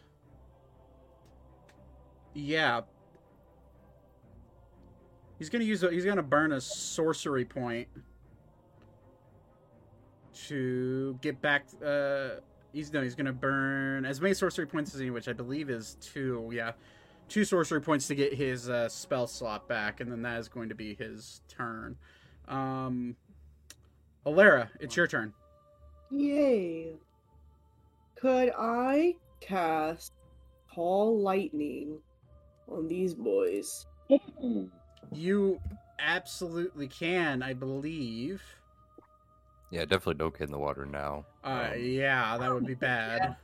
Yeah. 2.34 2.82
He's 5.38 5.50
gonna 5.50 5.66
use. 5.66 5.84
A, 5.84 5.92
he's 5.92 6.06
gonna 6.06 6.24
burn 6.24 6.54
a 6.54 6.62
sorcery 6.62 7.46
point 7.46 7.90
to 10.48 11.18
get 11.22 11.42
back. 11.42 11.66
Uh, 11.86 12.40
he's 12.74 12.92
no. 12.92 13.02
He's 13.02 13.16
gonna 13.16 13.34
burn 13.34 14.06
as 14.06 14.22
many 14.22 14.34
sorcery 14.34 14.68
points 14.68 14.94
as 14.94 15.00
he, 15.00 15.10
which 15.10 15.28
I 15.28 15.34
believe 15.34 15.70
is 15.70 15.98
two. 16.02 16.50
Yeah, 16.54 16.74
two 17.30 17.46
sorcery 17.46 17.82
points 17.82 18.08
to 18.08 18.16
get 18.16 18.34
his 18.34 18.70
uh, 18.70 18.90
spell 18.90 19.28
slot 19.28 19.68
back, 19.68 20.00
and 20.00 20.12
then 20.12 20.22
that 20.24 20.40
is 20.40 20.48
going 20.48 20.70
to 20.70 20.76
be 20.76 20.96
his 20.96 21.42
turn. 21.48 21.96
Um, 22.48 23.16
Alara, 24.26 24.70
it's 24.80 24.96
your 24.96 25.08
turn. 25.08 25.34
Yay. 26.12 26.94
Could 28.16 28.52
I 28.58 29.16
cast 29.42 30.14
Call 30.74 31.20
Lightning 31.20 32.00
on 32.68 32.88
these 32.88 33.14
boys? 33.14 33.86
You 35.14 35.60
absolutely 36.00 36.88
can, 36.88 37.44
I 37.44 37.54
believe. 37.54 38.42
Yeah, 39.76 39.82
definitely 39.84 40.14
don't 40.16 40.34
get 40.38 40.46
in 40.46 40.52
the 40.54 40.58
water 40.58 40.86
now. 40.86 41.26
Uh, 41.44 41.72
Um, 41.74 41.80
yeah, 41.84 42.38
that 42.38 42.54
would 42.54 42.66
be 42.66 42.76
bad. 42.92 43.36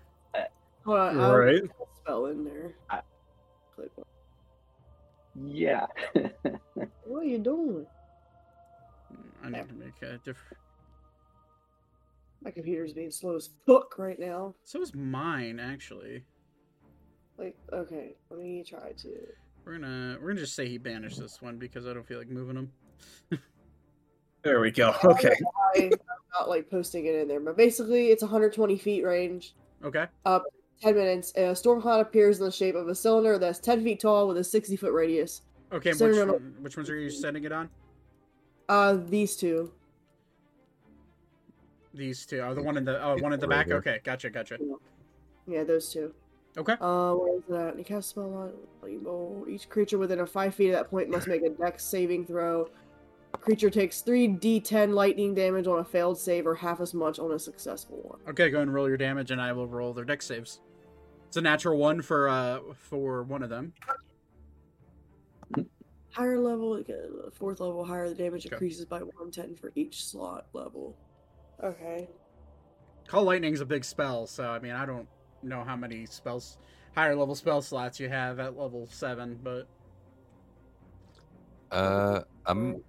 Hold 0.86 0.98
on, 0.98 1.20
I'll 1.20 1.36
Right. 1.36 1.62
put 1.62 1.88
a 1.92 1.96
spell 1.98 2.26
in 2.28 2.46
there. 2.46 2.74
I- 2.90 3.02
Yeah. 5.36 5.88
What 7.06 7.24
are 7.24 7.26
you 7.26 7.38
doing? 7.40 7.86
I 9.44 9.50
need 9.50 9.68
to 9.68 9.74
make 9.76 10.02
a 10.02 10.18
different. 10.20 10.58
My 12.42 12.52
computer's 12.52 12.94
being 12.94 13.12
slow 13.12 13.36
as 13.36 13.50
fuck 13.66 13.98
right 14.00 14.18
now. 14.18 14.56
So 14.64 14.82
is 14.82 14.96
mine, 14.96 15.60
actually. 15.60 16.24
Like, 17.38 17.58
okay, 17.74 18.16
let 18.30 18.40
me 18.40 18.64
try 18.64 18.94
to. 18.94 19.10
We're 19.66 19.74
gonna 19.80 20.18
we're 20.22 20.30
gonna 20.30 20.40
just 20.40 20.56
say 20.56 20.70
he 20.70 20.78
banished 20.78 21.20
this 21.20 21.42
one 21.42 21.58
because 21.58 21.86
I 21.86 21.94
don't 21.94 22.08
feel 22.08 22.18
like 22.20 22.30
moving 22.30 22.56
him. 22.56 22.72
There 24.44 24.60
we 24.60 24.72
go. 24.72 24.96
Okay. 25.04 25.34
I'm 25.76 25.92
not 26.34 26.50
like 26.50 26.70
posting 26.70 27.06
it 27.06 27.16
in 27.16 27.28
there, 27.28 27.40
but 27.40 27.56
basically, 27.58 28.08
it's 28.08 28.24
120 28.24 28.78
feet 28.78 29.04
range. 29.04 29.54
Okay. 29.84 30.06
10 30.26 30.96
minutes. 30.96 31.32
A 31.36 31.56
storm 31.56 31.82
cloud 31.82 32.02
appears 32.02 32.40
in 32.40 32.46
the 32.46 32.52
shape 32.52 32.76
of 32.76 32.88
a 32.88 32.96
cylinder 32.96 33.38
that's 33.38 33.60
10 33.60 33.84
feet 33.84 34.00
tall 34.00 34.28
with 34.28 34.38
a 34.38 34.44
60 34.44 34.76
foot 34.78 34.94
radius. 34.94 35.44
Okay. 35.72 35.92
Which, 35.92 36.00
no, 36.00 36.26
no. 36.26 36.34
one- 36.34 36.56
which 36.62 36.76
ones 36.76 36.90
are 36.90 36.98
you 36.98 37.10
sending 37.10 37.44
it 37.44 37.52
on? 37.52 37.70
Uh, 38.68 38.98
these 39.08 39.36
two. 39.36 39.72
These 41.94 42.26
two. 42.26 42.40
Oh, 42.40 42.54
the 42.54 42.64
one 42.64 42.78
in 42.78 42.86
the 42.86 43.04
oh 43.04 43.18
one 43.18 43.34
in 43.34 43.40
the 43.40 43.48
back. 43.48 43.66
here. 43.68 43.76
Okay, 43.76 44.00
gotcha, 44.04 44.30
gotcha. 44.30 44.58
Yeah, 45.46 45.66
those 45.66 45.92
two. 45.92 46.14
Okay. 46.58 46.74
Uh, 46.80 47.14
where 47.16 47.36
is 47.38 47.44
that? 47.50 47.78
You 47.78 47.84
cast 47.84 48.10
spell 48.12 48.34
on 48.34 48.54
Rainbow. 48.82 49.46
Each 49.50 49.68
creature 49.68 49.98
within 49.98 50.22
a 50.22 50.26
five 50.26 50.56
feet 50.56 50.70
of 50.70 50.74
that 50.76 50.90
point 50.90 51.10
must 51.10 51.28
make 51.28 51.42
a 51.44 51.50
dex 51.50 51.84
saving 51.84 52.26
throw. 52.26 52.70
Creature 53.40 53.70
takes 53.72 54.02
3d10 54.04 54.94
lightning 54.94 55.34
damage 55.34 55.66
on 55.68 55.80
a 55.80 55.84
failed 55.84 56.18
save 56.20 56.46
or 56.46 56.54
half 56.54 56.80
as 56.80 56.94
much 56.94 57.18
on 57.18 57.32
a 57.32 57.40
successful 57.40 57.98
one. 58.04 58.20
Okay, 58.30 58.50
go 58.50 58.62
and 58.62 58.72
roll 58.74 58.88
your 58.88 58.98
damage, 58.98 59.32
and 59.32 59.42
I 59.42 59.52
will 59.52 59.68
roll 59.68 59.94
their 59.94 60.06
dex 60.06 60.26
saves. 60.28 60.60
It's 61.28 61.38
a 61.38 61.42
natural 61.42 61.78
one 61.78 62.02
for 62.02 62.28
uh 62.30 62.60
for 62.76 63.24
one 63.24 63.42
of 63.42 63.50
them. 63.50 63.74
Higher 66.12 66.40
level, 66.40 66.74
uh, 66.76 67.30
fourth 67.32 67.62
level 67.62 67.86
higher, 67.86 68.10
the 68.10 68.16
damage 68.16 68.46
Okay. 68.46 68.56
increases 68.56 68.84
by 68.86 69.02
110 69.02 69.56
for 69.56 69.72
each 69.76 70.04
slot 70.06 70.48
level. 70.52 70.98
Okay. 71.64 72.10
Call 73.08 73.24
lightning's 73.24 73.62
a 73.62 73.66
big 73.66 73.86
spell, 73.86 74.28
so 74.28 74.50
I 74.50 74.60
mean 74.60 74.74
I 74.74 74.86
don't 74.86 75.08
know 75.42 75.64
how 75.64 75.76
many 75.78 76.06
spells 76.06 76.58
higher 76.96 77.16
level 77.16 77.34
spell 77.34 77.62
slots 77.62 77.98
you 78.00 78.10
have 78.10 78.40
at 78.40 78.58
level 78.58 78.88
seven, 78.92 79.40
but 79.42 79.68
Uh, 81.72 82.22
I'm 82.46 82.84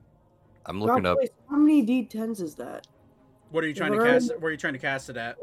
I'm 0.66 0.80
looking 0.80 1.04
Rob, 1.04 1.06
up. 1.06 1.18
wait, 1.18 1.30
How 1.50 1.56
many 1.56 1.84
d10s 1.84 2.40
is 2.40 2.54
that? 2.56 2.86
what 3.50 3.62
are 3.64 3.66
you 3.68 3.74
trying 3.74 3.92
to 3.92 3.98
If 3.98 4.04
it 4.04 4.06
cast? 4.12 4.30
already- 4.30 4.42
Where 4.42 4.48
are 4.48 4.52
you 4.52 4.58
trying 4.58 4.72
to 4.74 4.78
cast 4.78 5.10
it 5.10 5.16
at? 5.16 5.36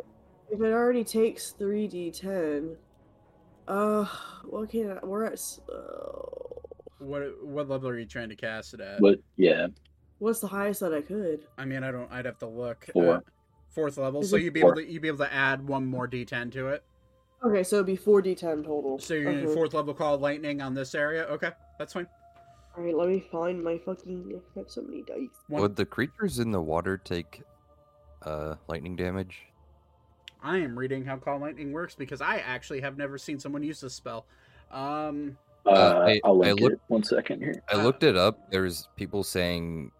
If 0.51 0.59
it 0.61 0.71
already 0.73 1.03
takes 1.03 1.53
3d10, 1.59 2.75
uh, 3.67 4.05
what 4.45 4.69
can 4.69 4.91
I, 4.97 5.05
we're 5.05 5.25
at, 5.25 5.39
uh, 5.71 5.75
What 6.99 7.43
what 7.45 7.69
level 7.69 7.89
are 7.89 7.99
you 7.99 8.05
trying 8.05 8.29
to 8.29 8.35
cast 8.35 8.73
it 8.73 8.81
at? 8.81 8.99
but 8.99 9.19
yeah, 9.37 9.67
what's 10.17 10.39
the 10.39 10.47
highest 10.47 10.79
that 10.79 10.93
I 10.93 11.01
could? 11.01 11.45
I 11.57 11.65
mean 11.65 11.83
I 11.83 11.91
don't. 11.91 12.11
I'd 12.11 12.25
have 12.25 12.39
to 12.39 12.47
look. 12.47 12.87
Four. 12.93 13.15
Uh, 13.17 13.19
fourth 13.69 13.97
level, 13.99 14.21
Is 14.21 14.29
so 14.31 14.37
you'd 14.37 14.53
be 14.53 14.61
four? 14.61 14.71
able 14.71 14.81
to 14.81 14.91
you'd 14.91 15.01
be 15.03 15.07
able 15.07 15.19
to 15.19 15.31
add 15.33 15.65
one 15.67 15.85
more 15.85 16.07
d10 16.07 16.51
to 16.53 16.69
it. 16.69 16.83
Okay, 17.45 17.63
so 17.63 17.77
it'd 17.77 17.85
be 17.85 17.95
4d10 17.95 18.65
total. 18.65 18.97
So 18.99 19.13
you're 19.13 19.31
gonna 19.31 19.43
Okay. 19.45 19.53
fourth 19.53 19.73
level 19.75 19.93
call 19.93 20.17
lightning 20.17 20.61
on 20.61 20.73
this 20.73 20.93
area. 20.95 21.23
Okay, 21.27 21.51
that's 21.77 21.93
fine. 21.93 22.07
Alright, 22.77 22.95
let 22.95 23.09
me 23.09 23.23
find 23.31 23.63
my 23.63 23.77
fucking. 23.79 24.41
I 24.55 24.59
have 24.59 24.69
so 24.69 24.81
many 24.81 25.01
dice. 25.03 25.27
Would 25.49 25.75
the 25.75 25.85
creatures 25.85 26.39
in 26.39 26.51
the 26.51 26.61
water 26.61 26.97
take 26.97 27.41
uh 28.23 28.55
lightning 28.67 28.95
damage? 28.95 29.43
I 30.41 30.57
am 30.57 30.77
reading 30.77 31.03
how 31.03 31.17
call 31.17 31.39
lightning 31.39 31.71
works 31.73 31.95
because 31.95 32.21
I 32.21 32.37
actually 32.37 32.79
have 32.81 32.97
never 32.97 33.17
seen 33.17 33.39
someone 33.39 33.63
use 33.63 33.81
this 33.81 33.93
spell. 33.93 34.25
Um, 34.71 35.37
uh, 35.65 35.71
I- 36.07 36.21
I'll 36.23 36.41
I 36.43 36.47
link 36.51 36.59
look- 36.61 36.79
One 36.87 37.03
second 37.03 37.41
here. 37.41 37.61
I 37.69 37.75
Uh, 37.75 37.83
looked 37.83 38.03
it 38.03 38.15
up. 38.15 38.49
There's 38.49 38.87
people 38.95 39.23
saying 39.23 39.91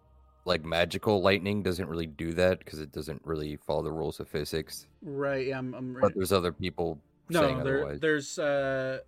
like 0.46 0.64
magical 0.64 1.20
lightning 1.20 1.62
doesn't 1.62 1.86
really 1.86 2.06
do 2.06 2.32
that 2.32 2.60
because 2.60 2.80
it 2.80 2.92
doesn't 2.92 3.20
really 3.24 3.56
follow 3.56 3.82
the 3.82 3.92
rules 3.92 4.20
of 4.20 4.28
physics. 4.28 4.86
right. 5.02 5.48
Yeah, 5.48 5.58
I'm. 5.58 5.74
I'm 5.74 5.92
But 6.00 6.14
there's 6.14 6.32
other 6.32 6.52
people 6.52 6.98
saying 7.30 7.58
No, 7.58 7.64
there, 7.64 7.76
otherwise. 7.80 8.00
there's 8.00 8.38
uh, 8.38 9.00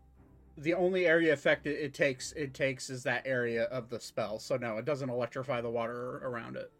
the 0.57 0.75
only 0.75 1.07
area 1.07 1.33
effect 1.33 1.67
it 1.67 1.95
takes 1.95 2.33
it 2.33 2.55
takes 2.55 2.91
is 2.91 3.03
that 3.05 3.23
area 3.27 3.65
of 3.65 3.89
the 3.89 3.99
spell. 4.01 4.39
So 4.39 4.57
no, 4.57 4.77
it 4.79 4.85
doesn't 4.85 5.09
electrify 5.09 5.61
the 5.61 5.71
water 5.71 6.19
around 6.19 6.57
it. 6.57 6.71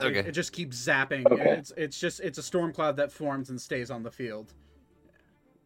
It- 0.00 0.06
Okay. 0.06 0.20
It, 0.20 0.30
just 0.30 0.52
keeps 0.52 0.76
zapping. 0.76 1.26
Okay. 1.26 1.56
It's 1.58 1.72
it's 1.76 1.98
just 1.98 2.20
it's 2.20 2.38
a 2.38 2.42
storm 2.42 2.72
cloud 2.72 2.96
that 2.98 3.10
forms 3.10 3.50
and 3.50 3.60
stays 3.60 3.90
on 3.90 4.04
the 4.04 4.12
field. 4.12 4.52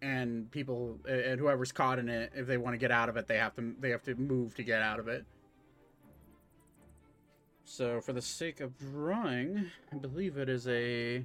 And 0.01 0.51
people 0.51 0.99
and 1.07 1.39
whoever's 1.39 1.71
caught 1.71 1.99
in 1.99 2.09
it, 2.09 2.33
if 2.35 2.47
they 2.47 2.57
want 2.57 2.73
to 2.75 2.79
get 2.79 2.91
out 2.91 3.09
of 3.11 3.17
it, 3.19 3.29
they 3.29 3.37
have 3.37 3.55
to 3.57 3.75
they 3.79 3.91
have 3.91 4.03
to 4.05 4.15
move 4.15 4.55
to 4.55 4.63
get 4.63 4.81
out 4.81 4.99
of 4.99 5.07
it. 5.07 5.27
So 7.65 8.01
for 8.01 8.13
the 8.13 8.23
sake 8.23 8.61
of 8.61 8.77
drawing, 8.79 9.67
I 9.93 9.97
believe 9.97 10.37
it 10.39 10.49
is 10.49 10.67
a 10.67 11.25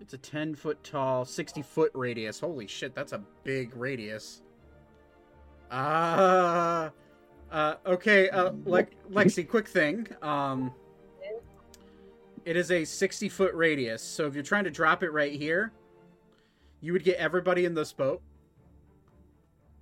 it's 0.00 0.14
a 0.14 0.18
10 0.18 0.54
foot 0.54 0.82
tall, 0.84 1.24
60 1.24 1.62
foot 1.62 1.90
radius. 1.94 2.40
Holy 2.40 2.66
shit, 2.66 2.94
that's 2.94 3.12
a 3.12 3.22
big 3.44 3.74
radius. 3.76 4.42
Ah. 5.70 6.90
Uh, 7.50 7.74
okay, 7.86 8.28
uh, 8.30 8.52
like 8.64 8.92
Lexi, 9.10 9.48
quick 9.48 9.66
thing. 9.68 10.06
Um, 10.22 10.72
it 12.44 12.56
is 12.56 12.70
a 12.70 12.84
60 12.84 13.28
foot 13.28 13.54
radius. 13.54 14.02
So 14.02 14.26
if 14.26 14.34
you're 14.34 14.44
trying 14.44 14.64
to 14.64 14.70
drop 14.70 15.02
it 15.02 15.10
right 15.10 15.32
here, 15.32 15.72
you 16.80 16.92
would 16.92 17.04
get 17.04 17.16
everybody 17.16 17.64
in 17.64 17.74
this 17.74 17.92
boat. 17.92 18.22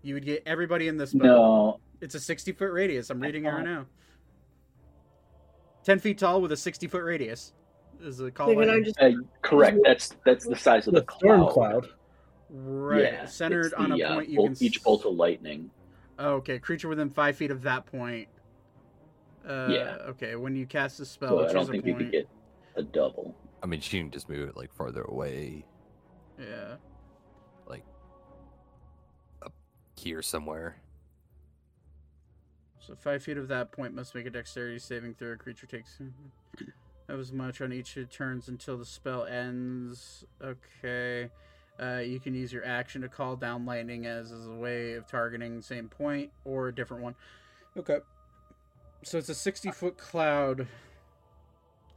You 0.03 0.15
would 0.15 0.25
get 0.25 0.43
everybody 0.47 0.89
in 0.89 0.97
this 0.97 1.13
boat. 1.13 1.25
No, 1.25 1.81
It's 2.01 2.15
a 2.15 2.21
60 2.21 2.53
foot 2.53 2.73
radius. 2.73 3.11
I'm 3.11 3.21
reading 3.21 3.45
it 3.45 3.51
right 3.51 3.65
now. 3.65 3.87
10 5.85 5.99
feet 5.99 6.19
tall 6.19 6.41
with 6.41 6.53
a 6.53 6.57
60 6.57 6.87
foot 6.87 7.03
radius 7.03 7.53
is 8.03 8.21
a 8.21 8.31
call. 8.31 8.49
Wait, 8.49 8.55
can 8.57 8.63
I 8.65 8.67
lightning. 8.75 8.85
just 8.85 9.01
uh, 9.01 9.11
correct. 9.43 9.79
That's 9.85 10.15
that's 10.25 10.47
the 10.47 10.57
size 10.57 10.87
of 10.89 10.95
the, 10.95 11.03
The 11.03 11.13
storm 11.15 11.41
cloud. 11.49 11.53
cloud. 11.53 11.89
Right. 12.51 13.03
Yeah, 13.13 13.25
Centered 13.27 13.67
it's 13.67 13.75
on 13.75 13.91
the, 13.91 14.01
a 14.03 14.09
uh, 14.09 14.15
point 14.15 14.29
you 14.29 14.37
bolt- 14.37 14.57
can. 14.59 14.65
each 14.67 14.83
bolt 14.83 15.05
of 15.05 15.15
lightning. 15.15 15.71
Okay, 16.19 16.59
creature 16.59 16.89
within 16.89 17.11
five 17.11 17.37
feet 17.37 17.51
of 17.51 17.63
that 17.63 17.87
point. 17.87 18.29
Uh, 19.47 19.69
Yeah. 19.71 19.97
Okay, 20.11 20.37
when 20.37 20.55
you 20.57 20.67
cast 20.67 20.99
a 21.01 21.05
spell, 21.05 21.31
So 21.41 21.49
I 21.49 21.53
don't 21.53 21.69
a 21.69 21.73
think 21.73 21.85
point. 21.85 21.99
you 21.99 22.05
could 22.05 22.13
get 22.13 22.29
a 22.77 22.83
double. 22.83 23.35
I 23.63 23.67
mean, 23.67 23.81
she 23.81 23.99
can 23.99 24.11
just 24.11 24.29
move 24.29 24.49
it 24.49 24.57
like 24.57 24.73
farther 24.75 25.03
away, 25.03 25.65
Yeah. 26.39 26.77
like 27.67 27.83
up 29.43 29.53
here 29.97 30.23
somewhere. 30.23 30.77
So 32.79 32.95
five 32.95 33.23
feet 33.23 33.37
of 33.39 33.49
that 33.49 33.73
point 33.73 33.95
must 33.95 34.15
make 34.15 34.27
a 34.27 34.31
dexterity 34.31 34.79
saving 34.79 35.15
throw. 35.15 35.33
A 35.33 35.37
creature 35.37 35.67
takes 35.67 36.01
that 37.07 37.17
was 37.17 37.33
much 37.33 37.61
on 37.61 37.73
each 37.73 37.97
of 37.97 38.11
turns 38.11 38.49
until 38.49 38.77
the 38.77 38.85
spell 38.85 39.25
ends. 39.25 40.25
Okay. 40.43 41.31
Uh, 41.81 41.99
you 41.99 42.19
can 42.19 42.35
use 42.35 42.53
your 42.53 42.65
action 42.65 43.03
to 43.03 43.09
call 43.09 43.37
down 43.37 43.67
lightning 43.67 44.07
as, 44.07 44.33
as 44.33 44.47
a 44.47 44.55
way 44.55 44.95
of 44.95 45.07
targeting 45.07 45.57
the 45.57 45.63
same 45.63 45.89
point 45.89 46.31
or 46.45 46.69
a 46.69 46.75
different 46.75 47.03
one. 47.03 47.15
Okay. 47.77 47.99
So 49.03 49.19
it's 49.19 49.29
a 49.29 49.35
60 49.35 49.71
foot 49.73 49.99
cloud 49.99 50.67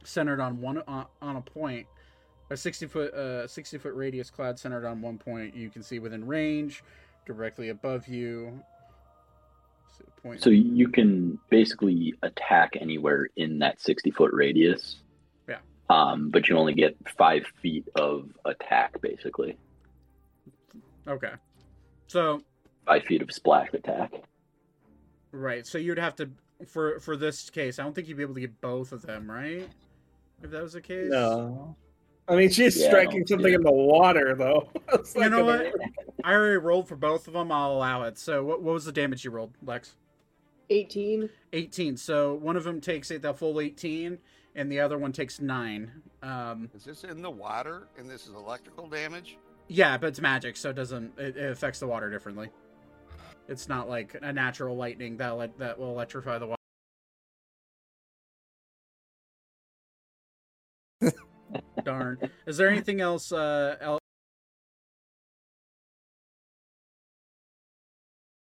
centered 0.04 0.40
on 0.40 0.60
one 0.60 0.82
on, 0.86 1.06
on 1.20 1.36
a 1.36 1.40
point. 1.40 1.86
A 2.50 2.56
60 2.56 2.86
foot 2.86 3.14
uh 3.14 3.46
60 3.46 3.78
foot 3.78 3.94
radius 3.94 4.30
cloud 4.30 4.58
centered 4.58 4.86
on 4.86 5.00
one 5.00 5.18
point. 5.18 5.56
You 5.56 5.70
can 5.70 5.82
see 5.82 5.98
within 5.98 6.26
range, 6.26 6.84
directly 7.26 7.70
above 7.70 8.06
you. 8.06 8.62
So 10.00 10.22
point. 10.22 10.42
So 10.42 10.50
you 10.50 10.88
can 10.88 11.38
basically 11.48 12.14
attack 12.22 12.76
anywhere 12.80 13.28
in 13.36 13.58
that 13.60 13.80
sixty 13.80 14.10
foot 14.10 14.32
radius. 14.32 14.96
Yeah. 15.48 15.58
Um, 15.88 16.30
but 16.30 16.48
you 16.48 16.56
only 16.56 16.74
get 16.74 16.96
five 17.16 17.44
feet 17.62 17.88
of 17.94 18.28
attack, 18.44 19.00
basically. 19.00 19.56
Okay. 21.08 21.32
So 22.06 22.42
Five 22.86 23.04
feet 23.04 23.22
of 23.22 23.30
splash 23.32 23.68
attack. 23.72 24.12
right, 25.32 25.66
so 25.66 25.78
you'd 25.78 25.98
have 25.98 26.16
to 26.16 26.30
for 26.66 26.98
for 27.00 27.16
this 27.16 27.48
case. 27.50 27.78
I 27.78 27.82
don't 27.84 27.94
think 27.94 28.08
you'd 28.08 28.16
be 28.16 28.22
able 28.22 28.34
to 28.34 28.40
get 28.40 28.60
both 28.60 28.92
of 28.92 29.02
them, 29.02 29.30
right? 29.30 29.68
If 30.42 30.50
that 30.50 30.62
was 30.62 30.72
the 30.72 30.80
case. 30.80 31.10
No. 31.10 31.76
I 32.30 32.36
mean, 32.36 32.50
she's 32.50 32.80
Yeah, 32.80 32.88
striking 32.88 33.26
something 33.26 33.50
yeah. 33.50 33.56
in 33.56 33.62
the 33.62 33.72
water, 33.72 34.34
though. 34.34 34.68
You 35.14 35.20
not 35.22 35.30
know 35.30 35.44
what? 35.44 35.64
work. 35.64 35.74
I 36.24 36.32
already 36.32 36.56
rolled 36.56 36.88
for 36.88 36.96
both 36.96 37.26
of 37.26 37.34
them. 37.34 37.50
I'll 37.50 37.72
allow 37.72 38.04
it. 38.04 38.18
So 38.18 38.44
what 38.44 38.62
what 38.62 38.72
was 38.74 38.84
the 38.84 38.92
damage 38.92 39.24
you 39.24 39.30
rolled, 39.30 39.52
Lex? 39.64 39.96
18. 40.70 41.28
18. 41.52 41.96
So 41.96 42.34
one 42.34 42.56
of 42.56 42.64
them 42.64 42.80
takes 42.80 43.10
it 43.10 43.22
the 43.22 43.34
full 43.34 43.60
18, 43.60 44.06
and 44.06 44.18
and 44.54 44.70
the 44.70 44.80
other 44.80 44.98
one 44.98 45.12
takes 45.12 45.40
nine. 45.40 45.90
Um, 46.22 46.70
Is 46.74 46.84
this 46.84 47.04
in 47.04 47.22
the 47.22 47.30
water 47.30 47.88
and 47.98 48.08
this 48.10 48.26
is 48.26 48.34
electrical 48.34 48.88
damage? 48.88 49.36
yeah, 49.68 49.96
but 49.96 50.08
it's 50.08 50.20
magic, 50.20 50.56
so 50.56 50.70
it 50.70 50.76
doesn't. 50.76 51.18
It, 51.18 51.36
it 51.36 51.50
affects 51.50 51.78
the 51.80 51.86
water 51.86 52.10
differently. 52.10 52.48
It's 53.48 53.68
not 53.68 53.88
like 53.88 54.16
a 54.20 54.32
natural 54.32 54.76
lightning 54.76 55.16
that 55.18 55.58
that 55.58 55.78
will 55.78 55.90
electrify 55.90 56.38
the 56.38 56.46
water. 56.46 56.59
Darn. 61.84 62.18
Is 62.46 62.56
there 62.56 62.68
anything 62.68 63.00
else? 63.00 63.32
Uh, 63.32 63.76
el- 63.80 63.98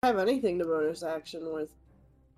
have 0.03 0.17
anything 0.17 0.57
to 0.59 0.65
bonus 0.65 1.03
action 1.03 1.53
with. 1.53 1.69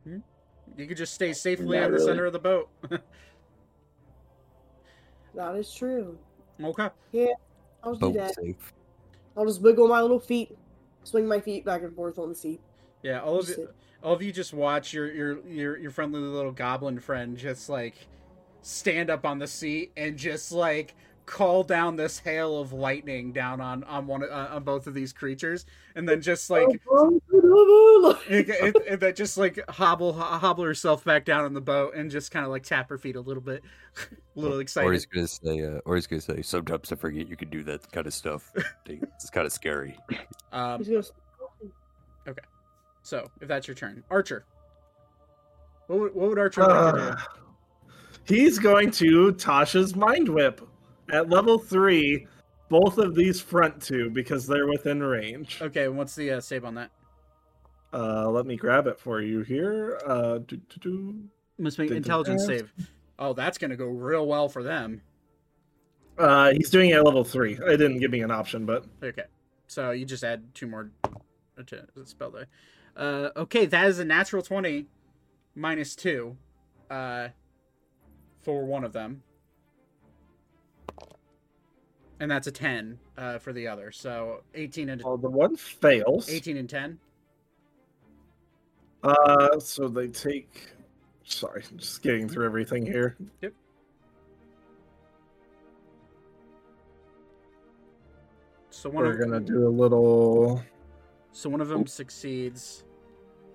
you 0.06 0.88
could 0.88 0.98
just 0.98 1.14
stay 1.14 1.32
safely 1.34 1.78
Not 1.78 1.86
in 1.86 1.92
the 1.92 1.98
really. 1.98 2.06
center 2.06 2.26
of 2.26 2.34
the 2.34 2.40
boat. 2.40 2.70
That 5.34 5.56
is 5.56 5.74
true. 5.74 6.18
okay. 6.62 6.90
Yeah, 7.14 7.28
I'll 7.86 7.94
just 7.94 8.02
do 8.02 8.08
Boat 8.08 8.16
that. 8.16 8.36
safe. 8.36 8.74
I'll 9.38 9.46
just 9.46 9.62
wiggle 9.62 9.88
my 9.88 10.02
little 10.02 10.20
feet, 10.20 10.58
swing 11.06 11.26
my 11.26 11.40
feet 11.40 11.64
back 11.64 11.84
and 11.84 11.96
forth 11.96 12.20
on 12.20 12.28
the 12.28 12.36
seat. 12.36 12.60
Yeah, 13.02 13.22
all 13.22 13.40
of 13.40 13.46
Just 13.46 13.58
you, 13.60 13.66
sit. 13.68 13.76
all 14.04 14.12
of 14.14 14.22
you 14.22 14.34
just 14.34 14.54
watch 14.54 14.92
your 14.92 15.10
your 15.10 15.40
your 15.48 15.78
your 15.78 15.90
friendly 15.90 16.20
little 16.20 16.52
goblin 16.52 17.00
friend 17.00 17.38
just 17.38 17.70
like 17.70 17.96
stand 18.62 19.10
up 19.10 19.26
on 19.26 19.40
the 19.40 19.48
seat 19.48 19.92
and 19.98 20.18
just 20.18 20.52
like 20.52 20.96
call 21.26 21.64
down 21.64 21.96
this 21.96 22.20
hail 22.20 22.60
of 22.60 22.74
lightning 22.74 23.32
down 23.32 23.62
on 23.62 23.84
on 23.86 24.06
one 24.08 24.24
uh, 24.24 24.50
on 24.52 24.64
both 24.64 24.86
of 24.88 24.94
these 24.94 25.14
creatures, 25.14 25.66
and 25.96 26.08
then 26.08 26.22
just 26.22 26.50
like 26.50 26.68
that 29.00 29.14
just 29.16 29.38
like 29.38 29.60
hobble 29.70 30.14
hobble 30.14 30.64
herself 30.64 31.04
back 31.04 31.24
down 31.26 31.46
on 31.46 31.54
the 31.54 31.62
boat 31.62 31.96
and 31.96 32.12
just 32.12 32.32
kind 32.32 32.46
of 32.46 32.52
like 32.52 32.64
tap 32.64 32.90
her 32.90 32.98
feet 32.98 33.16
a 33.16 33.22
little 33.22 33.42
bit, 33.42 33.64
a 33.98 34.40
little 34.40 34.58
Or 34.58 34.62
excited. 34.62 34.92
he's 34.92 35.06
gonna 35.06 35.28
say, 35.28 35.64
uh, 35.66 35.80
or 35.86 35.96
he's 35.96 36.08
gonna 36.08 36.22
say, 36.22 36.42
sometimes 36.42 36.92
I 36.92 36.96
forget 36.96 37.28
you 37.28 37.38
can 37.38 37.50
do 37.50 37.64
that 37.64 37.90
kind 37.92 38.08
of 38.08 38.14
stuff. 38.14 38.52
it's 38.86 39.30
kind 39.30 39.46
of 39.46 39.54
scary. 39.54 39.98
Um, 40.52 40.80
He's 40.80 40.90
gonna 40.90 41.04
so 43.04 43.32
if 43.42 43.48
that's 43.48 43.68
your 43.68 43.74
turn, 43.76 44.04
Archer. 44.12 44.46
What 45.88 46.00
would, 46.00 46.16
what 46.16 46.30
would 46.30 46.40
Archer 46.40 46.62
like 46.62 46.96
to 46.96 47.02
do? 47.02 47.16
He's 48.26 48.60
going 48.60 48.92
to 48.92 49.34
Tasha's 49.34 49.96
Mind 49.96 50.30
Whip 50.30 50.62
at 51.12 51.30
level 51.30 51.58
three. 51.60 52.28
Both 52.70 53.00
of 53.00 53.16
these 53.16 53.42
front 53.42 53.82
two 53.82 54.10
because 54.10 54.48
they're 54.48 54.68
within 54.68 55.04
range. 55.04 55.60
Okay, 55.62 55.90
what's 55.90 56.16
the 56.16 56.32
uh, 56.32 56.40
save 56.40 56.64
on 56.64 56.76
that? 56.76 56.90
Uh, 57.94 58.30
let 58.30 58.46
me 58.46 58.56
grab 58.56 58.88
it 58.88 58.98
for 58.98 59.20
you 59.22 59.42
here. 59.42 60.00
Uh, 60.06 60.38
do, 60.38 60.56
do, 60.56 60.80
do. 60.80 61.24
Must 61.58 61.78
make 61.78 61.92
intelligence 61.92 62.46
save. 62.46 62.72
Oh, 63.20 63.34
that's 63.34 63.58
gonna 63.58 63.76
go 63.76 63.88
real 63.88 64.26
well 64.26 64.48
for 64.48 64.64
them. 64.64 65.02
uh, 66.18 66.54
he's 66.54 66.70
doing 66.70 66.92
it 66.92 66.94
at 66.96 67.04
level 67.04 67.26
three. 67.26 67.56
It 67.56 67.78
didn't 67.78 68.00
give 68.00 68.12
me 68.12 68.22
an 68.22 68.32
option, 68.32 68.66
but 68.66 68.86
Okay, 69.04 69.26
so 69.68 69.92
you 69.92 70.06
just 70.06 70.24
add 70.24 70.44
two 70.56 70.68
more 70.68 70.92
to 71.68 71.86
spell 72.06 72.32
die. 72.32 72.46
Uh, 72.96 73.32
okay, 73.36 73.66
that 73.66 73.88
is 73.88 74.00
a 74.00 74.06
natural 74.06 74.42
twenty, 74.42 74.88
minus 75.56 75.94
two, 75.94 76.38
uh, 76.90 77.28
for 78.42 78.66
one 78.66 78.84
of 78.84 78.94
them, 78.94 79.22
and 82.20 82.30
that's 82.30 82.48
a 82.48 82.52
ten 82.52 83.00
uh, 83.18 83.38
for 83.40 83.54
the 83.54 83.68
other. 83.68 83.92
So 83.92 84.44
eighteen 84.56 84.90
and 84.90 85.04
uh, 85.04 85.16
the 85.16 85.30
one 85.30 85.56
fails. 85.56 86.30
eighteen 86.30 86.58
and 86.58 86.70
ten. 86.70 87.00
Uh, 89.04 89.60
so 89.60 89.88
they 89.88 90.08
take. 90.08 90.70
Sorry, 91.24 91.64
just 91.78 92.02
getting 92.02 92.28
through 92.28 92.46
everything 92.46 92.86
here. 92.86 93.16
Yep. 93.42 93.54
So 98.70 98.90
one 98.90 99.04
We're 99.06 99.14
of 99.14 99.20
gonna 99.20 99.40
do 99.40 99.68
a 99.68 99.70
little. 99.70 100.64
so 101.32 101.50
one 101.50 101.62
of 101.62 101.68
them 101.68 101.86
succeeds, 101.86 102.84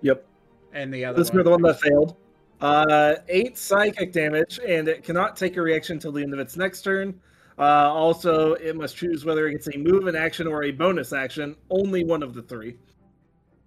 Yep, 0.01 0.25
and 0.73 0.93
the 0.93 1.05
other 1.05 1.17
this 1.17 1.29
is 1.29 1.43
the 1.43 1.49
one 1.49 1.61
that 1.63 1.79
failed. 1.81 2.15
Uh, 2.61 3.15
eight 3.29 3.57
psychic 3.57 4.11
damage, 4.11 4.59
and 4.67 4.87
it 4.87 5.03
cannot 5.03 5.35
take 5.37 5.57
a 5.57 5.61
reaction 5.61 5.97
until 5.97 6.11
the 6.11 6.21
end 6.23 6.33
of 6.33 6.39
its 6.39 6.57
next 6.57 6.81
turn. 6.81 7.19
Uh, 7.59 7.91
also, 7.91 8.53
it 8.53 8.75
must 8.75 8.95
choose 8.95 9.25
whether 9.25 9.47
it 9.47 9.51
gets 9.53 9.67
a 9.67 9.77
move, 9.77 10.07
an 10.07 10.15
action, 10.15 10.47
or 10.47 10.63
a 10.63 10.71
bonus 10.71 11.13
action. 11.13 11.55
Only 11.69 12.03
one 12.03 12.23
of 12.23 12.33
the 12.33 12.41
three. 12.41 12.77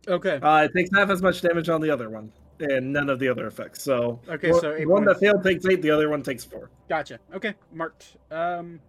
Okay. 0.09 0.39
Uh, 0.43 0.65
it 0.65 0.73
takes 0.77 0.91
half 0.95 1.11
as 1.11 1.23
much 1.23 1.41
damage 1.41 1.69
on 1.69 1.81
the 1.81 1.91
other 1.91 2.09
one, 2.11 2.33
and 2.61 2.93
none 2.93 3.09
of 3.11 3.19
the 3.19 3.29
other 3.29 3.47
effects. 3.47 3.83
So, 3.83 4.21
Okay, 4.29 4.51
one- 4.51 4.61
so 4.61 4.81
one 4.87 5.05
that 5.05 5.21
failed 5.21 5.43
takes 5.45 5.67
eight, 5.67 5.83
the 5.83 5.91
other 5.91 6.09
one 6.09 6.23
takes 6.23 6.45
four. 6.45 6.71
Gotcha. 6.89 7.19
Okay, 7.35 7.55
marked. 7.73 8.17
Um, 8.31 8.81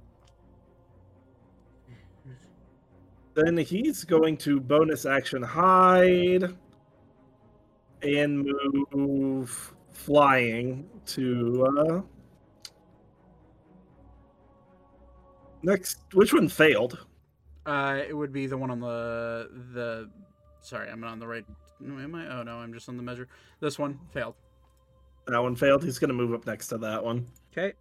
Then 3.33 3.55
he's 3.55 4.03
going 4.03 4.35
to 4.39 4.59
bonus 4.59 5.05
action 5.05 5.41
hide 5.41 6.53
and 8.03 8.45
move 8.91 9.73
flying 10.01 10.89
to 11.05 11.67
uh 11.77 12.01
next 15.63 15.99
which 16.13 16.33
one 16.33 16.47
failed? 16.47 17.05
uh, 17.65 18.01
it 18.07 18.13
would 18.13 18.33
be 18.33 18.47
the 18.47 18.57
one 18.57 18.71
on 18.71 18.79
the 18.79 19.49
the. 19.73 20.09
Sorry, 20.61 20.89
I'm 20.89 20.99
not 20.99 21.11
on 21.11 21.19
the 21.19 21.27
right. 21.27 21.45
Am 21.83 22.15
I? 22.15 22.39
Oh 22.39 22.43
no, 22.43 22.57
I'm 22.57 22.73
just 22.73 22.89
on 22.89 22.97
the 22.97 23.03
measure. 23.03 23.27
This 23.59 23.77
one 23.79 23.99
failed. 24.11 24.35
That 25.27 25.41
one 25.41 25.55
failed. 25.55 25.83
He's 25.83 25.99
gonna 25.99 26.13
move 26.13 26.33
up 26.33 26.45
next 26.45 26.67
to 26.67 26.77
that 26.79 27.03
one. 27.03 27.27
Okay. 27.51 27.73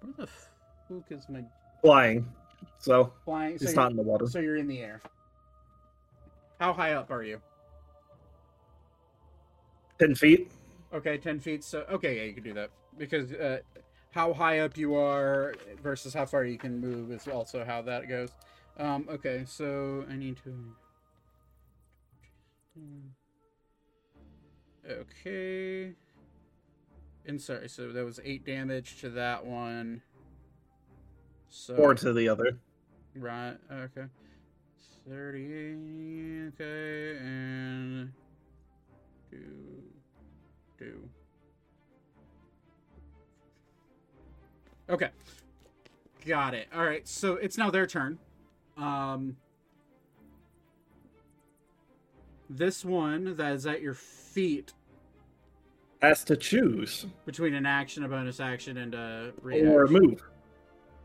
Where 0.00 0.12
the 0.16 0.26
fuck 0.26 1.10
is 1.10 1.28
my 1.28 1.42
Flying. 1.82 2.26
So 2.78 3.12
flying? 3.24 3.58
So 3.58 3.66
he's 3.66 3.74
you're, 3.74 3.82
not 3.82 3.90
in 3.90 3.96
the 3.96 4.02
water. 4.02 4.26
so 4.26 4.38
you're 4.38 4.56
in 4.56 4.66
the 4.66 4.80
air. 4.80 5.00
How 6.60 6.72
high 6.72 6.92
up 6.92 7.10
are 7.10 7.22
you? 7.22 7.40
Ten 9.98 10.14
feet. 10.14 10.50
Okay, 10.92 11.18
ten 11.18 11.40
feet. 11.40 11.64
So 11.64 11.84
okay, 11.90 12.16
yeah, 12.16 12.22
you 12.24 12.32
can 12.32 12.42
do 12.42 12.54
that 12.54 12.70
because 12.98 13.32
uh, 13.32 13.58
how 14.10 14.32
high 14.32 14.60
up 14.60 14.76
you 14.76 14.94
are 14.94 15.54
versus 15.82 16.14
how 16.14 16.26
far 16.26 16.44
you 16.44 16.58
can 16.58 16.80
move 16.80 17.10
is 17.10 17.26
also 17.28 17.64
how 17.64 17.82
that 17.82 18.08
goes. 18.08 18.30
Um, 18.78 19.06
okay, 19.10 19.44
so 19.46 20.04
I 20.10 20.16
need 20.16 20.36
to. 20.44 20.54
Okay. 24.88 25.94
And 27.26 27.40
sorry, 27.40 27.68
so 27.68 27.90
that 27.92 28.04
was 28.04 28.20
eight 28.24 28.44
damage 28.44 29.00
to 29.00 29.10
that 29.10 29.46
one. 29.46 30.02
So 31.48 31.74
Or 31.76 31.94
to 31.94 32.12
the 32.12 32.28
other. 32.28 32.58
Right. 33.14 33.56
Okay. 33.70 34.04
Thirty. 35.08 35.74
Okay, 36.48 37.16
and 37.18 38.12
two, 39.30 39.73
two. 40.84 41.08
Okay. 44.90 45.08
Got 46.26 46.54
it. 46.54 46.68
All 46.74 46.84
right. 46.84 47.06
So 47.08 47.34
it's 47.34 47.56
now 47.58 47.70
their 47.70 47.86
turn. 47.86 48.18
Um. 48.76 49.36
This 52.50 52.84
one 52.84 53.36
that 53.36 53.52
is 53.54 53.66
at 53.66 53.80
your 53.80 53.94
feet 53.94 54.74
Has 56.02 56.22
to 56.24 56.36
choose. 56.36 57.06
between 57.24 57.54
an 57.54 57.64
action, 57.64 58.04
a 58.04 58.08
bonus 58.08 58.38
action, 58.38 58.76
and 58.76 58.94
a 58.94 59.32
Or 59.42 59.48
reaction 59.48 59.92
move. 59.92 60.22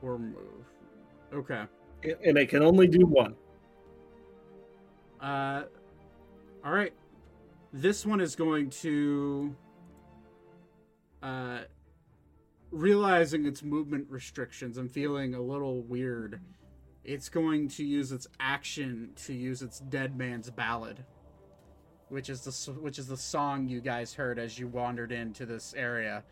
or 0.01 0.19
move. 0.19 0.65
Okay. 1.34 1.64
And 2.26 2.38
it 2.38 2.49
can 2.49 2.61
only 2.61 2.88
do 2.88 3.06
one. 3.06 3.35
Uh, 5.22 5.64
all 6.65 6.72
right. 6.73 6.93
This 7.72 8.06
one 8.06 8.19
is 8.19 8.35
going 8.35 8.69
to, 8.81 9.56
uh, 11.21 11.59
realizing 12.71 13.45
its 13.45 13.63
movement 13.63 14.07
restrictions 14.09 14.77
and 14.77 14.91
feeling 14.91 15.33
a 15.33 15.41
little 15.41 15.81
weird. 15.81 16.39
It's 17.03 17.29
going 17.29 17.69
to 17.69 17.83
use 17.83 18.11
its 18.11 18.27
action 18.39 19.11
to 19.25 19.33
use 19.33 19.61
its 19.61 19.79
Dead 19.79 20.17
Man's 20.17 20.49
Ballad, 20.49 21.03
which 22.09 22.29
is 22.29 22.41
the 22.41 22.71
which 22.73 22.99
is 22.99 23.07
the 23.07 23.17
song 23.17 23.67
you 23.67 23.81
guys 23.81 24.13
heard 24.13 24.37
as 24.37 24.59
you 24.59 24.67
wandered 24.67 25.11
into 25.11 25.45
this 25.45 25.73
area. 25.75 26.23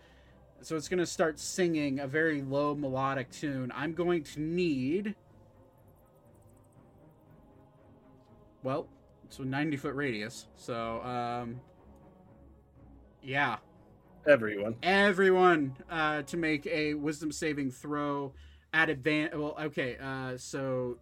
So 0.61 0.76
it's 0.76 0.88
going 0.88 0.99
to 0.99 1.05
start 1.05 1.39
singing 1.39 1.99
a 1.99 2.07
very 2.07 2.41
low 2.41 2.76
melodic 2.76 3.31
tune. 3.31 3.72
I'm 3.76 3.93
going 3.93 4.23
to 4.23 4.41
need 4.41 5.15
well, 8.64 8.88
it's 9.23 9.39
a 9.39 9.45
90 9.45 9.77
foot 9.77 9.95
radius. 9.95 10.47
So, 10.55 11.01
um, 11.01 11.61
yeah, 13.22 13.57
Everyone. 14.28 14.76
everyone 14.84 15.76
uh, 15.90 16.22
to 16.24 16.36
make 16.36 16.68
a 16.68 16.94
wisdom 16.95 17.32
saving 17.32 17.72
throw 17.72 18.34
at 18.74 18.90
advantage. 18.90 19.38
Well, 19.40 19.56
okay, 19.58 19.95
uh, 20.02 20.38
so 20.38 20.98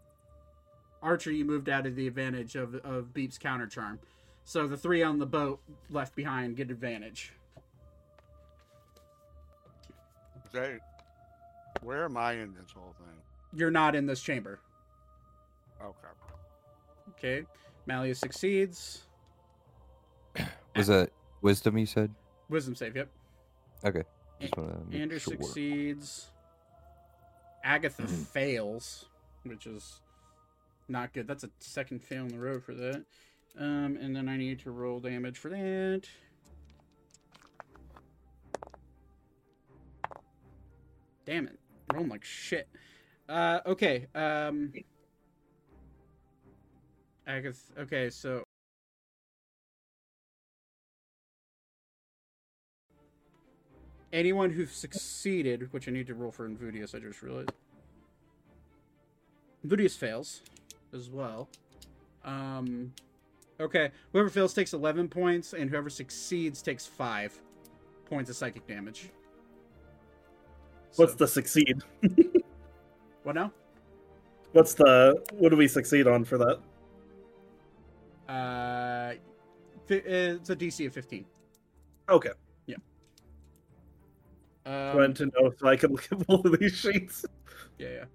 Archer, 1.01 1.31
you 1.31 1.43
moved 1.43 1.67
out 1.67 1.87
of 1.87 1.95
the 1.95 2.07
advantage 2.07 2.55
of 2.55 2.75
of 2.75 3.13
Beep's 3.13 3.37
counter 3.39 3.67
charm. 3.67 3.99
So 4.43 4.67
the 4.67 4.77
three 4.77 5.01
on 5.01 5.17
the 5.17 5.25
boat 5.25 5.59
left 5.89 6.15
behind 6.15 6.55
get 6.55 6.69
advantage. 6.69 7.33
They, 10.53 10.77
where 11.81 12.05
am 12.05 12.15
I 12.15 12.33
in 12.33 12.53
this 12.53 12.71
whole 12.71 12.93
thing? 12.99 13.17
You're 13.55 13.71
not 13.71 13.95
in 13.95 14.05
this 14.05 14.21
chamber. 14.21 14.59
Okay. 15.83 16.07
Okay. 17.17 17.45
Malleus 17.87 18.19
succeeds. 18.19 19.01
Was 20.75 20.87
that 20.87 21.09
wisdom 21.41 21.77
you 21.77 21.85
said? 21.85 22.13
Wisdom 22.49 22.75
save, 22.75 22.95
yep. 22.95 23.09
Okay. 23.85 24.03
Just 24.41 24.57
wanna 24.57 24.77
make 24.89 25.01
Andrew 25.01 25.19
sure. 25.19 25.33
succeeds. 25.33 26.27
Agatha 27.63 28.03
Mm-hmm. 28.03 28.23
fails, 28.23 29.05
which 29.43 29.65
is 29.67 30.01
not 30.87 31.13
good. 31.13 31.27
That's 31.27 31.43
a 31.43 31.49
second 31.59 32.01
fail 32.03 32.23
in 32.23 32.29
the 32.29 32.39
row 32.39 32.59
for 32.59 32.73
that. 32.75 33.05
Um, 33.57 33.97
and 34.01 34.15
then 34.15 34.27
I 34.27 34.37
need 34.37 34.59
to 34.61 34.71
roll 34.71 34.99
damage 34.99 35.37
for 35.37 35.49
that. 35.49 36.03
Damn 41.25 41.47
it. 41.47 41.59
Rolling 41.93 42.09
like 42.09 42.23
shit. 42.23 42.67
Uh, 43.27 43.59
okay. 43.65 44.07
Um, 44.13 44.71
Agatha. 47.25 47.57
Okay, 47.79 48.09
so. 48.09 48.43
Anyone 54.15 54.49
who 54.49 54.65
succeeded, 54.65 55.73
which 55.73 55.89
I 55.89 55.91
need 55.91 56.07
to 56.07 56.13
roll 56.13 56.31
for 56.31 56.47
Unvudius, 56.47 56.95
I 56.95 56.99
just 56.99 57.21
realized. 57.21 57.51
Unvudius 59.67 59.97
fails 59.97 60.41
as 60.93 61.09
well. 61.09 61.49
Um, 62.23 62.93
okay, 63.59 63.91
whoever 64.13 64.29
fails 64.29 64.53
takes 64.53 64.71
11 64.71 65.09
points, 65.09 65.51
and 65.51 65.69
whoever 65.69 65.89
succeeds 65.89 66.61
takes 66.61 66.85
5 66.85 67.37
points 68.05 68.29
of 68.29 68.37
psychic 68.37 68.65
damage. 68.65 69.09
What's 70.95 71.11
So- 71.11 71.17
the 71.17 71.27
succeed? 71.27 71.83
What 73.23 73.35
now? 73.35 73.51
What's 74.53 74.75
the 74.75 75.21
what 75.33 75.49
do 75.49 75.57
we 75.57 75.67
succeed 75.67 76.07
on 76.07 76.23
for 76.23 76.37
that? 76.37 76.59
Uh, 78.29 78.31
uh, 78.31 79.15
it's 79.89 80.49
a 80.49 80.55
DC 80.55 80.85
of 80.87 80.93
15. 80.93 81.25
Okay, 82.07 82.29
Um, 84.65 84.95
wanted 84.95 85.15
to 85.17 85.25
know 85.27 85.53
so 85.57 85.67
I 85.67 85.75
can 85.75 85.91
look 85.91 86.07
at 86.11 86.23
all 86.27 86.45
of 86.45 86.59
these 86.59 86.75
sheets. 86.75 87.25
Yeah, 87.77 87.89
yeah. 87.89 88.05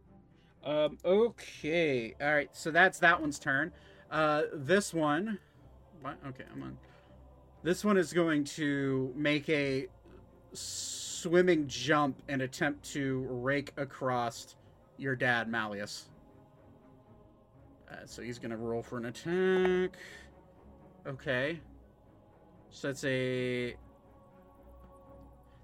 Um, 0.64 0.98
okay. 1.04 2.14
All 2.20 2.34
right. 2.34 2.50
So 2.52 2.70
that's 2.70 2.98
that 2.98 3.20
one's 3.20 3.38
turn. 3.38 3.72
Uh, 4.10 4.42
this 4.52 4.92
one. 4.92 5.38
What? 6.02 6.16
Okay, 6.28 6.44
I'm 6.52 6.62
on. 6.62 6.78
This 7.62 7.84
one 7.84 7.96
is 7.96 8.12
going 8.12 8.44
to 8.44 9.12
make 9.14 9.48
a 9.48 9.86
swimming 10.52 11.66
jump 11.68 12.22
and 12.28 12.42
attempt 12.42 12.84
to 12.92 13.26
rake 13.28 13.72
across 13.76 14.56
your 14.96 15.14
dad, 15.14 15.48
Malleus. 15.48 16.08
Uh, 17.90 17.96
so 18.06 18.22
he's 18.22 18.38
going 18.38 18.50
to 18.50 18.56
roll 18.56 18.82
for 18.82 18.98
an 18.98 19.06
attack. 19.06 19.96
Okay. 21.06 21.60
So 22.70 22.88
that's 22.88 23.04
a 23.04 23.76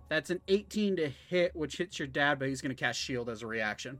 that's 0.08 0.30
an 0.30 0.40
18 0.48 0.96
to 0.96 1.08
hit, 1.28 1.54
which 1.56 1.78
hits 1.78 1.98
your 1.98 2.08
dad, 2.08 2.38
but 2.38 2.48
he's 2.48 2.60
going 2.60 2.74
to 2.74 2.80
cast 2.80 2.98
shield 2.98 3.28
as 3.28 3.42
a 3.42 3.46
reaction 3.46 3.98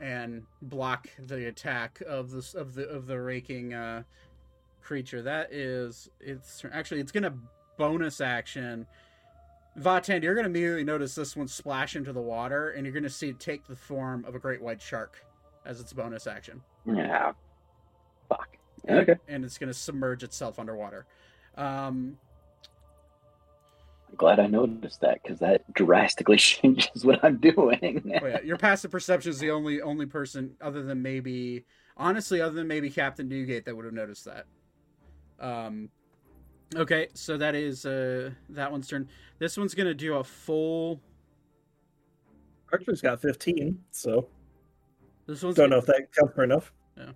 and 0.00 0.44
block 0.62 1.08
the 1.18 1.48
attack 1.48 2.00
of 2.06 2.30
this 2.30 2.54
of 2.54 2.74
the 2.74 2.88
of 2.88 3.06
the 3.06 3.20
raking 3.20 3.74
uh, 3.74 4.02
creature. 4.80 5.22
That 5.22 5.52
is, 5.52 6.08
it's 6.20 6.64
actually 6.72 7.00
it's 7.00 7.12
going 7.12 7.24
to 7.24 7.34
bonus 7.76 8.20
action. 8.20 8.86
Vaten, 9.78 10.22
you're 10.22 10.34
going 10.34 10.44
to 10.44 10.50
immediately 10.50 10.84
notice 10.84 11.14
this 11.14 11.36
one 11.36 11.46
splash 11.46 11.94
into 11.94 12.12
the 12.12 12.20
water, 12.20 12.70
and 12.70 12.84
you're 12.84 12.92
going 12.92 13.02
to 13.04 13.10
see 13.10 13.28
it 13.28 13.38
take 13.38 13.66
the 13.66 13.76
form 13.76 14.24
of 14.24 14.34
a 14.34 14.38
great 14.38 14.60
white 14.60 14.82
shark 14.82 15.24
as 15.64 15.80
its 15.80 15.92
bonus 15.92 16.26
action 16.26 16.60
Yeah. 16.86 17.32
Fuck. 18.28 18.56
Okay. 18.88 19.16
and 19.28 19.44
it's 19.44 19.58
going 19.58 19.68
to 19.68 19.74
submerge 19.74 20.22
itself 20.22 20.58
underwater. 20.58 21.06
Um, 21.56 22.16
I'm 24.08 24.16
glad 24.16 24.40
I 24.40 24.46
noticed 24.46 25.00
that 25.02 25.22
because 25.22 25.38
that 25.40 25.70
drastically 25.74 26.36
changes 26.38 27.04
what 27.04 27.22
I'm 27.24 27.36
doing. 27.38 28.18
oh 28.22 28.26
yeah, 28.26 28.40
your 28.42 28.56
passive 28.56 28.90
perception 28.90 29.30
is 29.30 29.38
the 29.38 29.50
only 29.50 29.80
only 29.82 30.06
person 30.06 30.54
other 30.60 30.82
than 30.82 31.02
maybe 31.02 31.64
honestly 31.96 32.40
other 32.40 32.54
than 32.54 32.66
maybe 32.68 32.90
Captain 32.90 33.28
Newgate 33.28 33.64
that 33.66 33.76
would 33.76 33.84
have 33.84 33.94
noticed 33.94 34.24
that. 34.26 34.46
Um, 35.40 35.90
okay, 36.74 37.08
so 37.14 37.36
that 37.36 37.54
is 37.54 37.84
uh 37.86 38.30
that 38.50 38.70
one's 38.72 38.88
turn. 38.88 39.08
This 39.38 39.56
one's 39.56 39.74
gonna 39.74 39.94
do 39.94 40.14
a 40.16 40.24
full. 40.24 41.00
Archer's 42.72 43.00
got 43.00 43.20
15, 43.22 43.78
so 43.90 44.28
This 45.26 45.42
one's 45.42 45.56
don't 45.56 45.70
gonna- 45.70 45.76
know 45.76 45.78
if 45.78 45.86
that 45.86 46.12
counts 46.14 46.34
for 46.34 46.44
enough. 46.44 46.72
Yeah. 46.96 47.12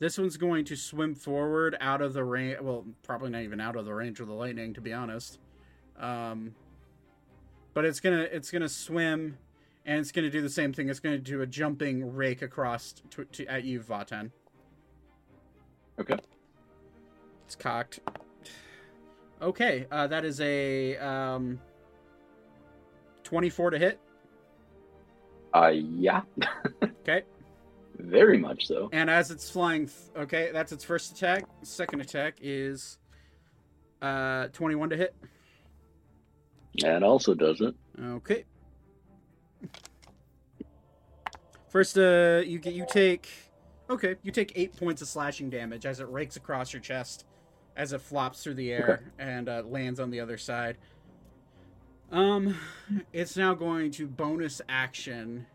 This 0.00 0.18
one's 0.18 0.36
going 0.36 0.64
to 0.66 0.76
swim 0.76 1.14
forward 1.14 1.76
out 1.80 2.00
of 2.02 2.14
the 2.14 2.24
range. 2.24 2.58
Well, 2.60 2.84
probably 3.04 3.30
not 3.30 3.42
even 3.42 3.60
out 3.60 3.76
of 3.76 3.84
the 3.84 3.94
range 3.94 4.18
of 4.20 4.26
the 4.28 4.32
lightning, 4.32 4.74
to 4.74 4.80
be 4.80 4.92
honest. 4.92 5.38
Um, 5.98 6.54
but 7.74 7.84
it's 7.84 8.00
gonna 8.00 8.22
it's 8.30 8.50
gonna 8.50 8.68
swim, 8.68 9.38
and 9.86 10.00
it's 10.00 10.12
gonna 10.12 10.30
do 10.30 10.40
the 10.42 10.48
same 10.50 10.72
thing. 10.72 10.88
It's 10.88 11.00
gonna 11.00 11.18
do 11.18 11.42
a 11.42 11.46
jumping 11.46 12.14
rake 12.14 12.42
across 12.42 12.94
to, 13.10 13.24
to 13.24 13.46
at 13.46 13.64
you, 13.64 13.80
Vaten. 13.80 14.30
Okay. 16.00 16.16
It's 17.46 17.54
cocked. 17.54 18.00
Okay, 19.40 19.86
uh, 19.90 20.06
that 20.08 20.24
is 20.24 20.40
a 20.40 20.96
um, 20.96 21.60
twenty-four 23.22 23.70
to 23.70 23.78
hit. 23.78 24.00
Uh, 25.54 25.68
yeah. 25.68 26.22
Okay. 27.08 27.22
Very 27.96 28.36
much 28.36 28.66
so. 28.66 28.90
And 28.92 29.08
as 29.08 29.30
it's 29.30 29.48
flying, 29.48 29.86
th- 29.86 30.24
okay, 30.24 30.50
that's 30.52 30.72
its 30.72 30.84
first 30.84 31.16
attack. 31.16 31.44
Second 31.62 32.02
attack 32.02 32.36
is 32.42 32.98
uh 34.02 34.48
21 34.48 34.90
to 34.90 34.96
hit. 34.98 35.14
That 36.76 37.02
also 37.02 37.34
does 37.34 37.60
it. 37.60 37.74
Okay. 38.00 38.44
First, 41.68 41.98
uh, 41.98 42.42
you 42.44 42.58
get 42.58 42.72
you 42.74 42.86
take, 42.88 43.28
okay, 43.90 44.16
you 44.22 44.32
take 44.32 44.52
eight 44.56 44.74
points 44.76 45.02
of 45.02 45.08
slashing 45.08 45.50
damage 45.50 45.84
as 45.84 46.00
it 46.00 46.08
rakes 46.08 46.36
across 46.36 46.72
your 46.72 46.80
chest, 46.80 47.26
as 47.76 47.92
it 47.92 48.00
flops 48.00 48.42
through 48.42 48.54
the 48.54 48.72
air 48.72 49.12
and 49.18 49.48
uh, 49.48 49.62
lands 49.66 50.00
on 50.00 50.10
the 50.10 50.20
other 50.20 50.38
side. 50.38 50.78
Um, 52.10 52.56
it's 53.12 53.36
now 53.36 53.54
going 53.54 53.90
to 53.92 54.06
bonus 54.06 54.62
action 54.68 55.46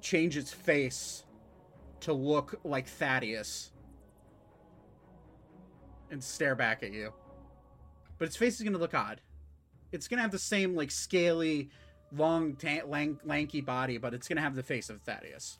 change 0.00 0.36
its 0.36 0.52
face 0.52 1.24
to 2.00 2.12
look 2.12 2.58
like 2.64 2.86
Thaddeus 2.86 3.72
and 6.10 6.22
stare 6.22 6.54
back 6.54 6.82
at 6.82 6.92
you. 6.92 7.12
But 8.16 8.26
its 8.26 8.36
face 8.36 8.56
is 8.56 8.62
going 8.62 8.72
to 8.72 8.78
look 8.78 8.94
odd. 8.94 9.20
It's 9.92 10.08
going 10.08 10.18
to 10.18 10.22
have 10.22 10.30
the 10.32 10.38
same 10.38 10.74
like 10.74 10.90
scaly, 10.90 11.70
long, 12.16 12.54
ta- 12.56 12.86
lang- 12.86 13.20
lanky 13.24 13.60
body, 13.60 13.98
but 13.98 14.14
it's 14.14 14.28
going 14.28 14.36
to 14.36 14.42
have 14.42 14.54
the 14.54 14.62
face 14.62 14.90
of 14.90 15.00
Thaddeus. 15.02 15.58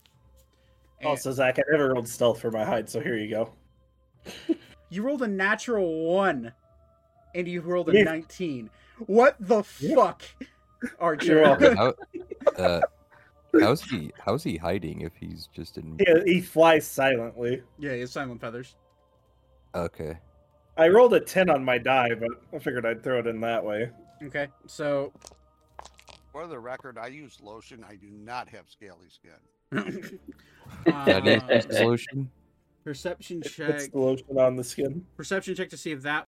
And 0.99 1.07
Also, 1.09 1.31
Zach, 1.31 1.57
I 1.57 1.63
never 1.71 1.89
rolled 1.93 2.07
stealth 2.07 2.41
for 2.41 2.51
my 2.51 2.63
hide, 2.63 2.89
so 2.89 2.99
here 2.99 3.17
you 3.17 3.29
go. 3.29 3.53
you 4.89 5.01
rolled 5.01 5.21
a 5.21 5.27
natural 5.27 6.05
one, 6.13 6.51
and 7.33 7.47
you 7.47 7.61
rolled 7.61 7.89
a 7.89 7.93
Yeah. 7.93 8.03
nineteen. 8.03 8.69
What 9.07 9.35
the 9.39 9.63
Yeah. 9.79 9.95
fuck, 9.95 10.23
You're 10.81 10.91
Archer? 10.99 11.41
welcome. 11.41 11.75
How, 11.77 11.93
uh, 12.57 12.81
how's 13.59 13.81
he? 13.81 14.11
How's 14.19 14.43
he 14.43 14.57
hiding 14.57 15.01
if 15.01 15.15
he's 15.15 15.47
just 15.47 15.77
in? 15.77 15.97
Yeah, 16.05 16.21
he 16.25 16.41
flies 16.41 16.85
silently. 16.85 17.63
yeah, 17.77 17.91
it's 17.91 18.11
silent 18.11 18.41
feathers. 18.41 18.75
Okay. 19.73 20.17
I 20.77 20.87
rolled 20.89 21.13
a 21.13 21.19
10 21.19 21.49
on 21.49 21.63
my 21.63 21.77
die, 21.77 22.09
but 22.15 22.29
I 22.53 22.59
figured 22.59 22.85
I'd 22.85 23.03
throw 23.03 23.19
it 23.19 23.27
in 23.27 23.39
that 23.41 23.63
way. 23.63 23.89
Okay, 24.23 24.47
so 24.67 25.13
For 26.31 26.45
the 26.47 26.59
record, 26.59 26.97
I 26.97 27.07
use 27.07 27.37
lotion. 27.41 27.85
I 27.87 27.95
do 27.95 28.07
not 28.09 28.47
have 28.49 28.65
scaly 28.69 29.07
skin. 29.09 30.19
That 30.85 31.27
uh, 31.27 31.47
is 31.53 31.65
solution. 31.77 32.29
perception 32.83 33.39
It's 33.43 33.55
check. 33.55 33.91
the 33.91 33.97
lotion 33.99 34.37
on 34.37 34.55
the 34.55 34.63
skin. 34.63 35.03
Perception 35.17 35.55
check 35.55 35.69
to 35.69 35.77
see 35.77 35.91
if 35.91 36.03
that. 36.03 36.25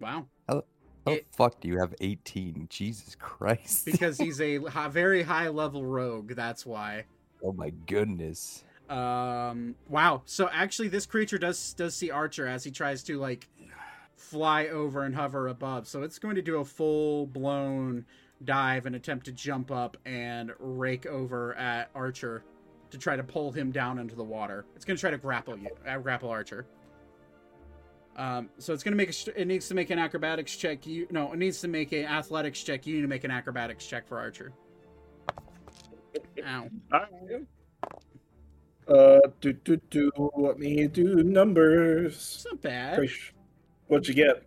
Wow, 0.00 0.26
How 0.48 0.62
It- 1.06 1.30
the 1.30 1.36
fuck 1.36 1.60
do 1.60 1.68
you 1.68 1.78
have 1.78 1.94
18? 2.00 2.66
Jesus 2.70 3.14
Christ. 3.14 3.84
because 3.86 4.18
he's 4.18 4.40
a 4.40 4.58
hi- 4.64 4.88
very 4.88 5.22
high 5.22 5.48
level 5.48 5.84
rogue. 5.84 6.34
That's 6.34 6.64
why. 6.66 7.04
oh 7.42 7.52
my 7.52 7.70
goodness. 7.86 8.64
Um. 8.88 9.74
Wow. 9.88 10.22
So 10.26 10.48
actually, 10.52 10.88
this 10.88 11.06
creature 11.06 11.38
does 11.38 11.74
does 11.74 11.94
see 11.94 12.10
Archer 12.10 12.46
as 12.46 12.64
he 12.64 12.70
tries 12.70 13.02
to 13.04 13.18
like 13.18 13.48
fly 14.16 14.66
over 14.66 15.04
and 15.04 15.14
hover 15.14 15.48
above. 15.48 15.86
So 15.86 16.02
it's 16.02 16.18
going 16.18 16.34
to 16.36 16.42
do 16.42 16.58
a 16.58 16.64
full 16.64 17.26
blown 17.26 18.04
dive 18.44 18.86
and 18.86 18.96
attempt 18.96 19.26
to 19.26 19.32
jump 19.32 19.70
up 19.70 19.96
and 20.04 20.52
rake 20.58 21.06
over 21.06 21.54
at 21.54 21.90
Archer 21.94 22.44
to 22.90 22.98
try 22.98 23.16
to 23.16 23.24
pull 23.24 23.52
him 23.52 23.70
down 23.70 23.98
into 23.98 24.14
the 24.14 24.24
water. 24.24 24.66
It's 24.76 24.84
going 24.84 24.96
to 24.96 25.00
try 25.00 25.10
to 25.10 25.18
grapple 25.18 25.56
you, 25.56 25.70
uh, 25.88 25.98
grapple 25.98 26.28
Archer. 26.28 26.66
Um, 28.16 28.48
so 28.58 28.72
it's 28.72 28.82
gonna 28.84 28.96
make 28.96 29.10
a, 29.10 29.40
it 29.40 29.46
needs 29.46 29.66
to 29.68 29.74
make 29.74 29.90
an 29.90 29.98
acrobatics 29.98 30.54
check. 30.56 30.86
You 30.86 31.06
no, 31.10 31.32
it 31.32 31.36
needs 31.36 31.60
to 31.62 31.68
make 31.68 31.92
an 31.92 32.04
athletics 32.04 32.62
check. 32.62 32.86
You 32.86 32.96
need 32.96 33.02
to 33.02 33.08
make 33.08 33.24
an 33.24 33.30
acrobatics 33.30 33.86
check 33.86 34.06
for 34.06 34.18
Archer. 34.18 34.52
Ow. 36.46 36.70
Uh, 38.88 39.20
do 39.40 39.52
do 39.52 39.76
do. 39.90 40.10
Let 40.36 40.58
me 40.58 40.86
do 40.88 41.22
numbers. 41.22 42.14
It's 42.14 42.44
not 42.44 42.60
bad. 42.60 43.08
What'd 43.88 44.08
you 44.08 44.14
get? 44.14 44.42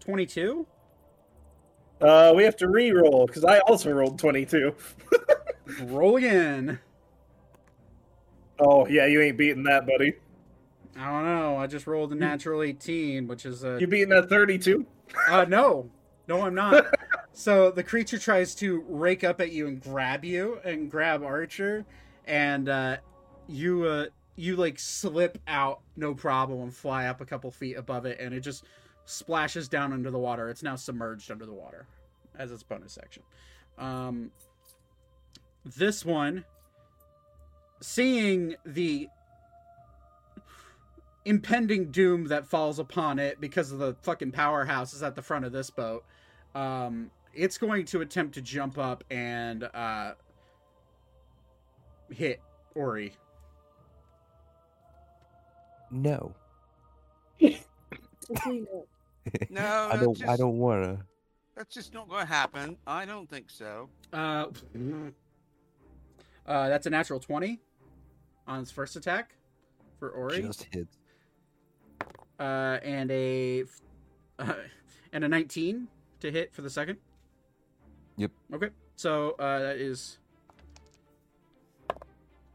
Twenty-two. 0.00 0.66
Uh, 2.00 2.32
we 2.34 2.42
have 2.42 2.56
to 2.56 2.68
re-roll 2.68 3.26
because 3.26 3.44
I 3.44 3.58
also 3.60 3.90
rolled 3.92 4.18
twenty-two. 4.18 4.74
Roll 5.84 6.16
again. 6.16 6.80
Oh 8.58 8.86
yeah, 8.88 9.06
you 9.06 9.20
ain't 9.20 9.38
beating 9.38 9.62
that, 9.64 9.86
buddy. 9.86 10.14
I 10.98 11.06
don't 11.06 11.24
know. 11.24 11.56
I 11.56 11.66
just 11.66 11.86
rolled 11.86 12.12
a 12.12 12.16
natural 12.16 12.62
eighteen, 12.62 13.26
which 13.28 13.46
is 13.46 13.64
a 13.64 13.78
You 13.80 13.86
beating 13.86 14.10
that 14.10 14.28
thirty-two? 14.28 14.84
Uh, 15.28 15.44
no, 15.48 15.88
no, 16.28 16.42
I'm 16.42 16.54
not. 16.54 16.86
so 17.32 17.70
the 17.70 17.82
creature 17.82 18.18
tries 18.18 18.54
to 18.56 18.84
rake 18.88 19.24
up 19.24 19.40
at 19.40 19.52
you 19.52 19.68
and 19.68 19.80
grab 19.80 20.24
you 20.24 20.58
and 20.64 20.90
grab 20.90 21.22
Archer, 21.22 21.84
and 22.26 22.68
uh, 22.68 22.96
you 23.52 23.84
uh, 23.84 24.06
you 24.36 24.56
like 24.56 24.78
slip 24.78 25.38
out 25.46 25.80
no 25.96 26.14
problem 26.14 26.62
and 26.62 26.74
fly 26.74 27.06
up 27.06 27.20
a 27.20 27.26
couple 27.26 27.50
feet 27.50 27.76
above 27.76 28.06
it, 28.06 28.18
and 28.20 28.34
it 28.34 28.40
just 28.40 28.64
splashes 29.04 29.68
down 29.68 29.92
under 29.92 30.10
the 30.10 30.18
water. 30.18 30.48
It's 30.48 30.62
now 30.62 30.76
submerged 30.76 31.30
under 31.30 31.46
the 31.46 31.52
water 31.52 31.86
as 32.38 32.50
its 32.50 32.62
bonus 32.62 32.92
section 32.92 33.22
Um, 33.78 34.30
this 35.64 36.04
one, 36.04 36.44
seeing 37.80 38.56
the 38.64 39.08
impending 41.24 41.90
doom 41.90 42.26
that 42.26 42.46
falls 42.46 42.78
upon 42.78 43.18
it 43.18 43.40
because 43.40 43.70
of 43.70 43.78
the 43.78 43.94
fucking 44.02 44.32
powerhouse 44.32 44.92
is 44.92 45.02
at 45.02 45.14
the 45.14 45.22
front 45.22 45.44
of 45.44 45.52
this 45.52 45.70
boat. 45.70 46.04
Um, 46.54 47.10
it's 47.32 47.58
going 47.58 47.84
to 47.86 48.00
attempt 48.00 48.34
to 48.34 48.42
jump 48.42 48.76
up 48.76 49.04
and 49.10 49.64
uh, 49.72 50.14
hit 52.10 52.40
Ori. 52.74 53.14
No. 55.92 56.34
No. 57.40 58.86
No, 59.50 59.88
I 59.92 59.96
don't. 59.96 60.28
I 60.28 60.36
don't 60.36 60.58
wanna. 60.58 61.04
That's 61.54 61.74
just 61.74 61.92
not 61.92 62.08
going 62.08 62.22
to 62.22 62.32
happen. 62.32 62.78
I 62.86 63.04
don't 63.04 63.28
think 63.28 63.50
so. 63.50 63.90
Uh, 64.12 64.46
uh, 66.46 66.68
that's 66.68 66.86
a 66.86 66.90
natural 66.90 67.20
20 67.20 67.60
on 68.46 68.60
his 68.60 68.70
first 68.70 68.96
attack 68.96 69.34
for 69.98 70.10
Ori. 70.10 70.40
Just 70.42 70.66
hits. 70.72 70.96
Uh, 72.40 72.78
and 72.82 73.10
a 73.10 73.64
uh, 74.38 74.52
and 75.12 75.24
a 75.24 75.28
19 75.28 75.88
to 76.20 76.32
hit 76.32 76.54
for 76.54 76.62
the 76.62 76.70
second. 76.70 76.96
Yep. 78.16 78.30
Okay. 78.54 78.70
So 78.96 79.36
uh, 79.38 79.58
that 79.58 79.76
is 79.76 80.18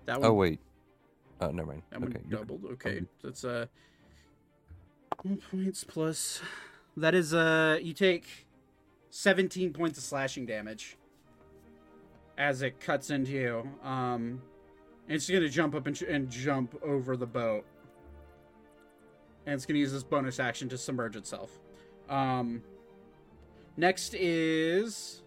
that 0.05 0.19
one. 0.19 0.31
Oh 0.31 0.33
wait. 0.33 0.59
Oh, 1.39 1.51
never 1.51 1.67
mind. 1.67 1.83
That 1.91 2.01
one 2.01 2.09
Okay. 2.09 2.21
you're- 2.27 2.37
doubled. 2.39 2.65
Okay, 2.73 3.01
so 3.21 3.27
it's 3.27 3.43
uh 3.43 3.67
one 5.23 5.37
points 5.37 5.83
plus. 5.83 6.41
That 6.95 7.13
is 7.13 7.33
uh 7.33 7.79
you 7.81 7.93
take 7.93 8.47
seventeen 9.09 9.71
points 9.73 9.97
of 9.97 10.03
slashing 10.03 10.45
damage 10.45 10.97
as 12.37 12.61
it 12.61 12.79
cuts 12.79 13.09
into 13.09 13.31
you. 13.31 13.69
Um, 13.83 14.41
and 15.07 15.15
it's 15.15 15.29
gonna 15.29 15.49
jump 15.49 15.73
up 15.75 15.87
and, 15.87 15.99
and 16.03 16.29
jump 16.29 16.75
over 16.83 17.15
the 17.15 17.25
boat, 17.27 17.65
and 19.45 19.53
it's 19.55 19.65
gonna 19.65 19.79
use 19.79 19.91
this 19.91 20.03
bonus 20.03 20.39
action 20.39 20.67
to 20.69 20.77
submerge 20.77 21.15
itself. 21.15 21.59
Um, 22.09 22.63
next 23.75 24.13
is 24.15 25.21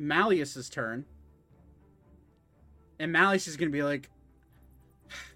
Malleus's 0.00 0.68
turn. 0.68 1.04
And 2.98 3.12
Malleus 3.12 3.48
is 3.48 3.56
gonna 3.56 3.70
be 3.70 3.82
like, 3.82 4.08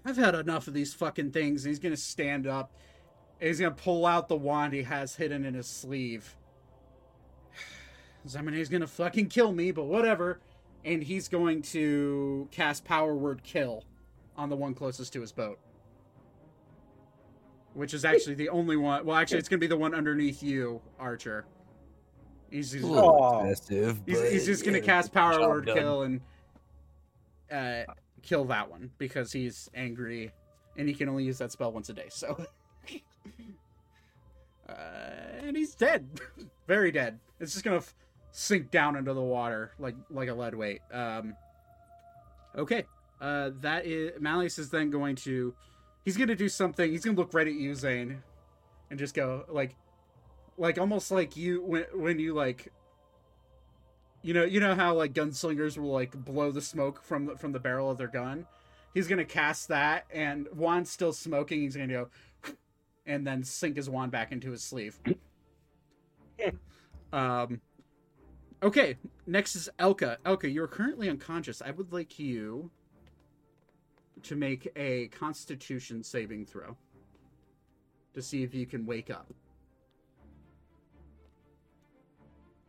I've 0.05 0.17
had 0.17 0.35
enough 0.35 0.67
of 0.67 0.73
these 0.73 0.93
fucking 0.93 1.31
things. 1.31 1.65
And 1.65 1.71
he's 1.71 1.79
gonna 1.79 1.97
stand 1.97 2.47
up. 2.47 2.71
And 3.39 3.47
he's 3.47 3.59
gonna 3.59 3.71
pull 3.75 4.05
out 4.05 4.27
the 4.27 4.35
wand 4.35 4.73
he 4.73 4.83
has 4.83 5.15
hidden 5.15 5.45
in 5.45 5.53
his 5.53 5.67
sleeve. 5.67 6.35
Zemene's 8.27 8.69
gonna 8.69 8.87
fucking 8.87 9.27
kill 9.27 9.51
me, 9.51 9.71
but 9.71 9.85
whatever. 9.85 10.39
And 10.85 11.03
he's 11.03 11.27
going 11.27 11.61
to 11.63 12.47
cast 12.51 12.85
Power 12.85 13.13
Word 13.13 13.43
Kill 13.43 13.83
on 14.37 14.49
the 14.49 14.55
one 14.55 14.73
closest 14.73 15.11
to 15.13 15.21
his 15.21 15.31
boat. 15.33 15.59
Which 17.73 17.93
is 17.93 18.05
actually 18.05 18.35
the 18.35 18.49
only 18.49 18.77
one. 18.77 19.05
Well, 19.05 19.17
actually, 19.17 19.39
it's 19.39 19.49
gonna 19.49 19.59
be 19.59 19.67
the 19.67 19.77
one 19.77 19.93
underneath 19.93 20.41
you, 20.41 20.81
Archer. 20.97 21.45
He's, 22.49 22.71
he's, 22.71 22.83
A 22.83 22.87
little 22.87 23.09
Oh. 23.21 23.43
He's, 24.05 24.31
he's 24.31 24.45
just 24.45 24.65
gonna 24.65 24.79
yeah, 24.79 24.83
cast 24.83 25.13
power 25.13 25.47
word 25.47 25.65
done. 25.67 25.77
kill 25.77 26.01
and 26.03 26.21
uh, 27.51 27.83
kill 28.21 28.45
that 28.45 28.69
one 28.69 28.91
because 28.97 29.31
he's 29.31 29.69
angry 29.73 30.31
and 30.77 30.87
he 30.87 30.93
can 30.93 31.09
only 31.09 31.23
use 31.23 31.37
that 31.39 31.51
spell 31.51 31.71
once 31.71 31.89
a 31.89 31.93
day. 31.93 32.07
So, 32.09 32.45
uh, 34.69 34.73
and 35.41 35.55
he's 35.55 35.75
dead, 35.75 36.07
very 36.67 36.91
dead. 36.91 37.19
It's 37.39 37.53
just 37.53 37.65
gonna 37.65 37.77
f- 37.77 37.93
sink 38.31 38.71
down 38.71 38.95
into 38.95 39.13
the 39.13 39.21
water 39.21 39.71
like 39.79 39.95
like 40.09 40.29
a 40.29 40.33
lead 40.33 40.55
weight. 40.55 40.81
Um, 40.91 41.35
okay, 42.55 42.85
uh, 43.21 43.51
that 43.61 43.85
is 43.85 44.19
Malleus 44.19 44.59
is 44.59 44.69
then 44.69 44.89
going 44.89 45.15
to 45.17 45.53
he's 46.05 46.17
gonna 46.17 46.35
do 46.35 46.49
something. 46.49 46.91
He's 46.91 47.03
gonna 47.03 47.17
look 47.17 47.33
right 47.33 47.47
at 47.47 47.53
you, 47.53 47.75
Zane, 47.75 48.21
and 48.89 48.99
just 48.99 49.13
go 49.13 49.45
like 49.49 49.75
like 50.57 50.77
almost 50.77 51.11
like 51.11 51.35
you 51.37 51.63
when 51.63 51.85
when 51.93 52.19
you 52.19 52.33
like 52.33 52.71
you 54.21 54.33
know, 54.33 54.43
you 54.43 54.59
know 54.59 54.75
how 54.75 54.93
like 54.95 55.13
gunslingers 55.13 55.77
will 55.77 55.91
like 55.91 56.11
blow 56.11 56.51
the 56.51 56.61
smoke 56.61 57.03
from 57.03 57.25
the, 57.25 57.37
from 57.37 57.51
the 57.51 57.59
barrel 57.59 57.89
of 57.89 57.97
their 57.97 58.07
gun. 58.07 58.45
He's 58.93 59.07
gonna 59.07 59.25
cast 59.25 59.67
that, 59.69 60.05
and 60.11 60.47
wand's 60.53 60.89
still 60.89 61.13
smoking. 61.13 61.61
He's 61.61 61.75
gonna 61.75 61.87
go, 61.87 62.09
and 63.05 63.25
then 63.25 63.43
sink 63.43 63.77
his 63.77 63.89
wand 63.89 64.11
back 64.11 64.31
into 64.31 64.51
his 64.51 64.63
sleeve. 64.63 64.99
um. 67.13 67.61
Okay, 68.61 68.97
next 69.25 69.55
is 69.55 69.69
Elka. 69.79 70.17
Elka, 70.25 70.53
you're 70.53 70.67
currently 70.67 71.09
unconscious. 71.09 71.61
I 71.61 71.71
would 71.71 71.93
like 71.93 72.19
you 72.19 72.69
to 74.23 74.35
make 74.35 74.69
a 74.75 75.07
Constitution 75.07 76.03
saving 76.03 76.45
throw 76.45 76.75
to 78.13 78.21
see 78.21 78.43
if 78.43 78.53
you 78.53 78.65
can 78.65 78.85
wake 78.85 79.09
up. 79.09 79.33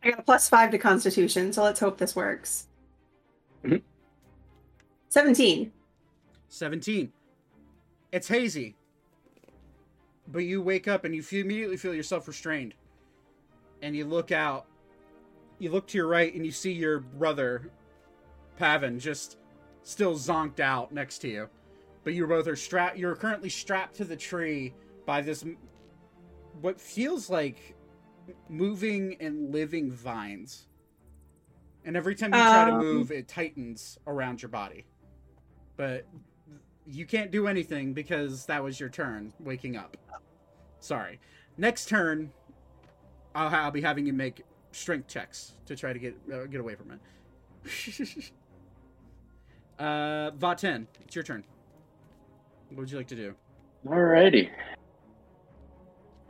I 0.03 0.09
got 0.09 0.19
a 0.19 0.23
plus 0.23 0.49
five 0.49 0.71
to 0.71 0.77
Constitution, 0.77 1.53
so 1.53 1.63
let's 1.63 1.79
hope 1.79 1.97
this 1.97 2.15
works. 2.15 2.67
Mhm. 3.63 3.83
17. 5.09 5.71
17. 6.49 7.11
It's 8.11 8.27
hazy. 8.27 8.75
But 10.27 10.39
you 10.39 10.61
wake 10.61 10.87
up 10.87 11.05
and 11.05 11.13
you 11.13 11.21
feel, 11.21 11.41
immediately 11.45 11.77
feel 11.77 11.93
yourself 11.93 12.27
restrained. 12.27 12.73
And 13.81 13.95
you 13.95 14.05
look 14.05 14.31
out. 14.31 14.65
You 15.59 15.69
look 15.71 15.87
to 15.87 15.97
your 15.97 16.07
right 16.07 16.33
and 16.33 16.45
you 16.45 16.51
see 16.51 16.71
your 16.71 16.99
brother, 16.99 17.69
Pavin, 18.57 18.99
just 18.99 19.37
still 19.83 20.15
zonked 20.15 20.59
out 20.59 20.91
next 20.91 21.19
to 21.19 21.27
you. 21.27 21.49
But 22.03 22.13
you 22.13 22.25
both 22.25 22.47
are 22.47 22.55
strapped. 22.55 22.97
You're 22.97 23.15
currently 23.15 23.49
strapped 23.49 23.95
to 23.97 24.05
the 24.05 24.15
tree 24.15 24.73
by 25.05 25.21
this, 25.21 25.45
what 26.61 26.81
feels 26.81 27.29
like 27.29 27.75
moving 28.49 29.15
and 29.19 29.51
living 29.51 29.91
vines. 29.91 30.67
And 31.85 31.97
every 31.97 32.15
time 32.15 32.33
you 32.33 32.39
try 32.39 32.65
to 32.65 32.73
Um. 32.73 32.79
move, 32.79 33.11
it 33.11 33.27
tightens 33.27 33.97
around 34.05 34.41
your 34.41 34.49
body. 34.49 34.85
But 35.77 36.05
you 36.85 37.05
can't 37.05 37.31
do 37.31 37.47
anything 37.47 37.93
because 37.93 38.45
that 38.45 38.63
was 38.63 38.79
your 38.79 38.89
turn 38.89 39.33
waking 39.39 39.77
up. 39.77 39.97
Sorry. 40.79 41.19
Next 41.57 41.87
turn, 41.89 42.31
I'll, 43.35 43.49
I'll 43.53 43.71
be 43.71 43.81
having 43.81 44.05
you 44.05 44.13
make 44.13 44.43
strength 44.71 45.07
checks 45.07 45.53
to 45.65 45.75
try 45.75 45.93
to 45.93 45.99
get 45.99 46.15
uh, 46.33 46.45
get 46.45 46.59
away 46.61 46.75
from 46.75 46.91
it. 46.91 46.99
uh, 49.79 50.31
Vaten, 50.31 50.87
it's 51.03 51.15
your 51.15 51.23
turn. 51.23 51.43
What 52.69 52.79
would 52.79 52.91
you 52.91 52.97
like 52.97 53.07
to 53.07 53.15
do? 53.15 53.35
Alrighty. 53.85 54.49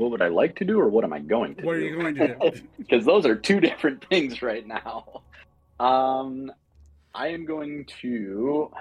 What 0.01 0.09
would 0.09 0.21
I 0.23 0.29
like 0.29 0.55
to 0.55 0.65
do, 0.65 0.79
or 0.79 0.89
what 0.89 1.03
am 1.03 1.13
I 1.13 1.19
going 1.19 1.53
to 1.57 1.63
What 1.63 1.75
are 1.75 1.79
you 1.79 1.95
going 1.95 2.15
to 2.15 2.27
do? 2.51 2.61
Because 2.79 3.05
those 3.05 3.23
are 3.27 3.35
two 3.35 3.59
different 3.67 4.03
things 4.09 4.41
right 4.41 4.65
now. 4.65 5.21
Um, 5.79 6.51
I 7.13 7.27
am 7.27 7.45
going 7.45 7.85
to 8.01 8.71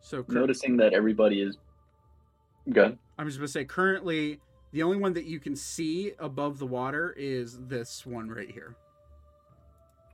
So 0.00 0.22
cur- 0.22 0.32
noticing 0.32 0.78
that 0.78 0.94
everybody 0.94 1.42
is 1.42 1.58
good. 2.70 2.98
I'm 3.18 3.26
just 3.26 3.38
gonna 3.38 3.48
say 3.48 3.66
currently 3.66 4.40
the 4.72 4.82
only 4.82 4.96
one 4.96 5.12
that 5.12 5.26
you 5.26 5.38
can 5.38 5.54
see 5.54 6.12
above 6.18 6.58
the 6.58 6.66
water 6.66 7.14
is 7.18 7.58
this 7.68 8.06
one 8.06 8.30
right 8.30 8.50
here. 8.50 8.74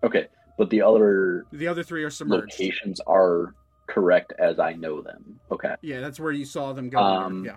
Okay, 0.02 0.26
but 0.58 0.68
the 0.70 0.82
other 0.82 1.46
The 1.52 1.68
other 1.68 1.84
three 1.84 2.02
are 2.02 2.10
submerged. 2.10 2.58
locations 2.58 2.98
are 3.06 3.54
correct 3.86 4.32
as 4.40 4.58
I 4.58 4.72
know 4.72 5.00
them. 5.00 5.38
Okay. 5.52 5.76
Yeah, 5.80 6.00
that's 6.00 6.18
where 6.18 6.32
you 6.32 6.44
saw 6.44 6.72
them 6.72 6.88
go. 6.90 6.98
Um, 6.98 7.44
yeah. 7.44 7.56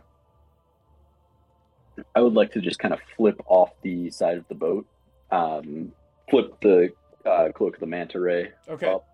I 2.16 2.22
would 2.22 2.34
like 2.34 2.52
to 2.54 2.62
just 2.62 2.80
kind 2.80 2.94
of 2.94 3.00
flip 3.16 3.40
off 3.48 3.70
the 3.82 4.10
side 4.12 4.38
of 4.38 4.46
the 4.50 4.56
boat, 4.56 4.86
um, 5.32 5.92
flip 6.30 6.60
the 6.62 6.94
uh, 7.26 7.50
cloak 7.54 7.76
of 7.76 7.80
the 7.80 7.86
manta 7.88 8.20
ray 8.20 8.52
Okay. 8.70 8.92
up, 8.92 9.06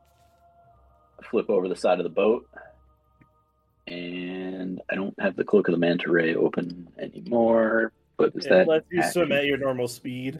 flip 1.29 1.49
over 1.49 1.67
the 1.67 1.75
side 1.75 1.99
of 1.99 2.03
the 2.03 2.09
boat, 2.09 2.45
and 3.87 4.81
I 4.89 4.95
don't 4.95 5.15
have 5.19 5.35
the 5.35 5.43
cloak 5.43 5.67
of 5.67 5.73
the 5.73 5.79
manta 5.79 6.11
ray 6.11 6.35
open 6.35 6.87
anymore. 6.99 7.91
But 8.17 8.33
is 8.35 8.45
It 8.45 8.49
that 8.49 8.67
lets 8.67 8.85
you 8.91 9.03
swim 9.03 9.31
at 9.31 9.45
your 9.45 9.57
normal 9.57 9.87
speed, 9.87 10.39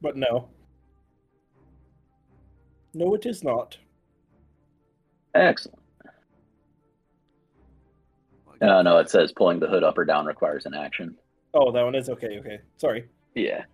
but 0.00 0.16
no. 0.16 0.48
No, 2.94 3.14
it 3.14 3.26
is 3.26 3.44
not. 3.44 3.76
excellent? 5.34 5.78
Uh, 8.62 8.80
no, 8.80 8.96
it 8.96 9.10
says 9.10 9.32
pulling 9.32 9.60
the 9.60 9.68
hood 9.68 9.84
up 9.84 9.98
or 9.98 10.06
down 10.06 10.24
requires 10.24 10.64
an 10.64 10.72
action. 10.72 11.14
Oh, 11.58 11.72
that 11.72 11.82
one 11.82 11.94
is 11.94 12.10
okay. 12.10 12.38
Okay, 12.38 12.58
sorry. 12.76 13.08
Yeah, 13.34 13.64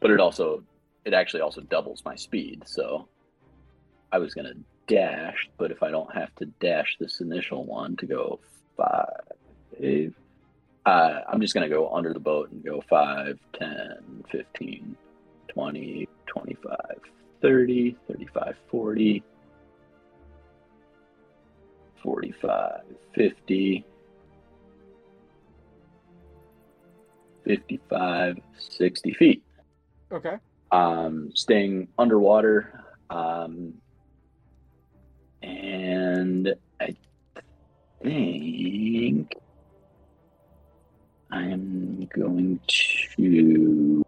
but 0.00 0.12
it 0.12 0.20
also 0.20 0.62
it 1.04 1.12
actually 1.12 1.40
also 1.40 1.60
doubles 1.62 2.02
my 2.04 2.14
speed. 2.14 2.62
So 2.66 3.08
I 4.12 4.18
was 4.18 4.32
gonna 4.32 4.54
dash, 4.86 5.50
but 5.58 5.72
if 5.72 5.82
I 5.82 5.90
don't 5.90 6.14
have 6.14 6.32
to 6.36 6.46
dash 6.60 6.96
this 7.00 7.20
initial 7.20 7.64
one 7.64 7.96
to 7.96 8.06
go 8.06 8.38
five, 8.76 10.14
uh, 10.86 11.20
I'm 11.28 11.40
just 11.40 11.52
gonna 11.52 11.68
go 11.68 11.92
under 11.92 12.12
the 12.12 12.20
boat 12.20 12.52
and 12.52 12.64
go 12.64 12.80
5, 12.88 13.38
10, 13.58 14.24
15, 14.30 14.96
20, 15.48 16.08
25, 16.26 16.76
30, 17.40 17.96
35, 18.06 18.56
40, 18.70 19.24
45, 22.02 22.80
50. 23.14 23.84
55, 27.44 28.38
60 28.58 29.12
feet. 29.14 29.42
Okay. 30.10 30.36
um, 30.72 31.30
staying 31.34 31.88
underwater. 31.98 32.84
Um, 33.10 33.74
and 35.42 36.54
I 36.80 36.96
think 38.02 39.34
I'm 41.30 42.08
going 42.14 42.60
to 42.66 44.04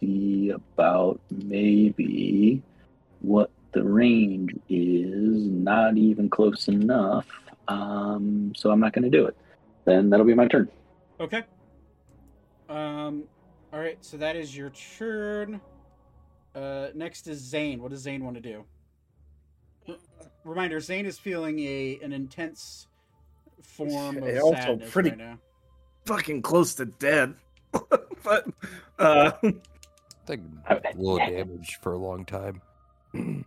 see 0.00 0.50
about 0.50 1.20
maybe 1.30 2.62
what 3.20 3.50
the 3.72 3.82
range 3.84 4.54
is. 4.68 5.46
Not 5.46 5.96
even 5.96 6.28
close 6.30 6.68
enough. 6.68 7.26
Um, 7.68 8.52
so 8.56 8.70
I'm 8.70 8.80
not 8.80 8.92
going 8.92 9.04
to 9.04 9.10
do 9.10 9.26
it. 9.26 9.36
Then 9.84 10.10
that'll 10.10 10.26
be 10.26 10.34
my 10.34 10.48
turn. 10.48 10.68
Okay. 11.20 11.44
Um. 12.70 13.24
All 13.72 13.80
right. 13.80 13.98
So 14.00 14.16
that 14.16 14.36
is 14.36 14.56
your 14.56 14.70
turn. 14.70 15.60
Uh. 16.54 16.88
Next 16.94 17.26
is 17.26 17.38
Zane. 17.40 17.82
What 17.82 17.90
does 17.90 18.00
Zane 18.00 18.24
want 18.24 18.36
to 18.36 18.40
do? 18.42 18.64
R- 19.88 19.96
Reminder: 20.44 20.80
Zane 20.80 21.04
is 21.06 21.18
feeling 21.18 21.58
a 21.60 21.98
an 22.02 22.12
intense 22.12 22.86
form 23.62 24.18
of 24.18 24.28
Yeah, 24.28 24.40
also 24.40 24.56
sadness 24.60 24.90
pretty- 24.90 25.10
right 25.10 25.18
now. 25.18 25.38
Fucking 26.06 26.42
close 26.42 26.74
to 26.76 26.86
dead. 26.86 27.34
but 28.24 28.46
uh, 28.98 29.32
Take 30.26 30.40
a 30.68 30.80
little 30.96 31.18
damage 31.18 31.78
for 31.82 31.92
a 31.92 31.98
long 31.98 32.24
time. 32.24 32.62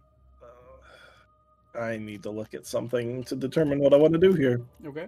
I 1.76 1.98
need 1.98 2.22
to 2.24 2.30
look 2.30 2.54
at 2.54 2.66
something 2.68 3.24
to 3.26 3.36
determine 3.36 3.80
what 3.80 3.94
I 3.94 3.98
want 3.98 4.14
to 4.14 4.20
do 4.20 4.34
here. 4.34 4.62
Okay. 4.86 5.08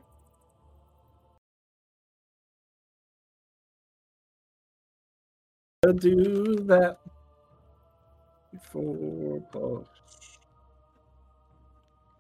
Do 5.94 6.56
that 6.68 6.98
before 8.52 9.40
push. 9.52 9.88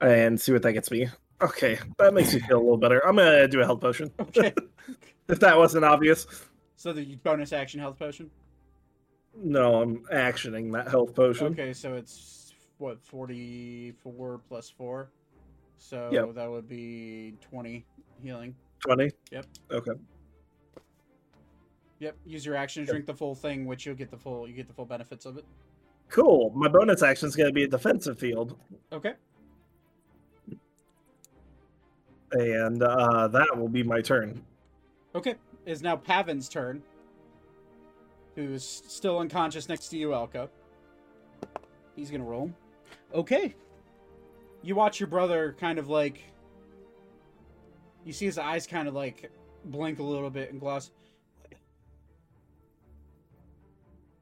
and 0.01 0.39
see 0.39 0.51
what 0.51 0.61
that 0.63 0.73
gets 0.73 0.91
me. 0.91 1.07
Okay, 1.41 1.79
that 1.99 2.13
makes 2.13 2.33
me 2.33 2.39
feel 2.41 2.57
a 2.57 2.61
little 2.61 2.77
better. 2.77 3.05
I'm 3.05 3.15
gonna 3.15 3.47
do 3.47 3.61
a 3.61 3.65
health 3.65 3.81
potion. 3.81 4.11
Okay. 4.19 4.53
if 5.27 5.39
that 5.39 5.57
wasn't 5.57 5.83
obvious. 5.85 6.27
so 6.75 6.93
the 6.93 7.15
bonus 7.17 7.51
action 7.53 7.79
health 7.79 7.97
potion. 7.99 8.29
No, 9.37 9.81
I'm 9.81 9.99
actioning 10.13 10.71
that 10.73 10.87
health 10.89 11.13
potion. 11.13 11.47
Okay. 11.47 11.73
So 11.73 11.95
it's 11.95 12.53
what 12.77 13.03
forty 13.03 13.91
four 14.03 14.39
plus 14.47 14.69
four. 14.69 15.09
So 15.77 16.09
Yep. 16.11 16.35
that 16.35 16.49
would 16.49 16.69
be 16.69 17.33
twenty 17.41 17.85
healing. 18.23 18.55
20. 18.85 19.09
Yep. 19.31 19.45
Okay. 19.71 19.91
Yep. 21.99 22.17
Use 22.25 22.45
your 22.45 22.55
action 22.55 22.85
to 22.85 22.91
drink 22.91 23.05
the 23.05 23.13
full 23.13 23.35
thing, 23.35 23.65
which 23.65 23.85
you'll 23.85 23.95
get 23.95 24.11
the 24.11 24.17
full 24.17 24.47
you 24.47 24.53
get 24.53 24.67
the 24.67 24.73
full 24.73 24.85
benefits 24.85 25.25
of 25.25 25.37
it. 25.37 25.45
Cool. 26.09 26.51
My 26.55 26.67
bonus 26.67 27.01
action 27.01 27.27
is 27.27 27.35
going 27.35 27.49
to 27.49 27.53
be 27.53 27.63
a 27.63 27.67
defensive 27.67 28.19
field. 28.19 28.57
Okay. 28.91 29.13
And 32.31 32.83
uh, 32.83 33.27
that 33.29 33.57
will 33.57 33.69
be 33.69 33.81
my 33.83 34.01
turn. 34.01 34.43
Okay, 35.15 35.35
is 35.65 35.81
now 35.81 35.95
Pavin's 35.95 36.49
turn. 36.49 36.83
Who's 38.35 38.65
still 38.65 39.19
unconscious 39.19 39.69
next 39.69 39.87
to 39.89 39.97
you, 39.97 40.09
Elka. 40.09 40.49
He's 41.95 42.11
gonna 42.11 42.25
roll. 42.25 42.51
Okay. 43.13 43.55
You 44.61 44.75
watch 44.75 44.99
your 44.99 45.07
brother 45.07 45.55
kind 45.57 45.79
of 45.79 45.87
like. 45.87 46.21
You 48.03 48.11
see 48.11 48.25
his 48.25 48.37
eyes 48.37 48.67
kind 48.67 48.89
of 48.89 48.93
like 48.93 49.31
blink 49.65 49.99
a 49.99 50.03
little 50.03 50.29
bit 50.29 50.51
and 50.51 50.59
gloss. 50.59 50.91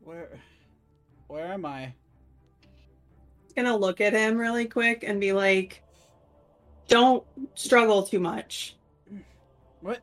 Where. 0.03 0.29
Where 1.27 1.47
am 1.47 1.65
I? 1.65 1.93
gonna 3.55 3.75
look 3.75 4.01
at 4.01 4.13
him 4.13 4.37
really 4.37 4.65
quick 4.65 5.03
and 5.03 5.19
be 5.21 5.31
like, 5.31 5.83
"Don't 6.87 7.23
struggle 7.55 8.03
too 8.03 8.19
much. 8.19 8.75
What? 9.81 10.01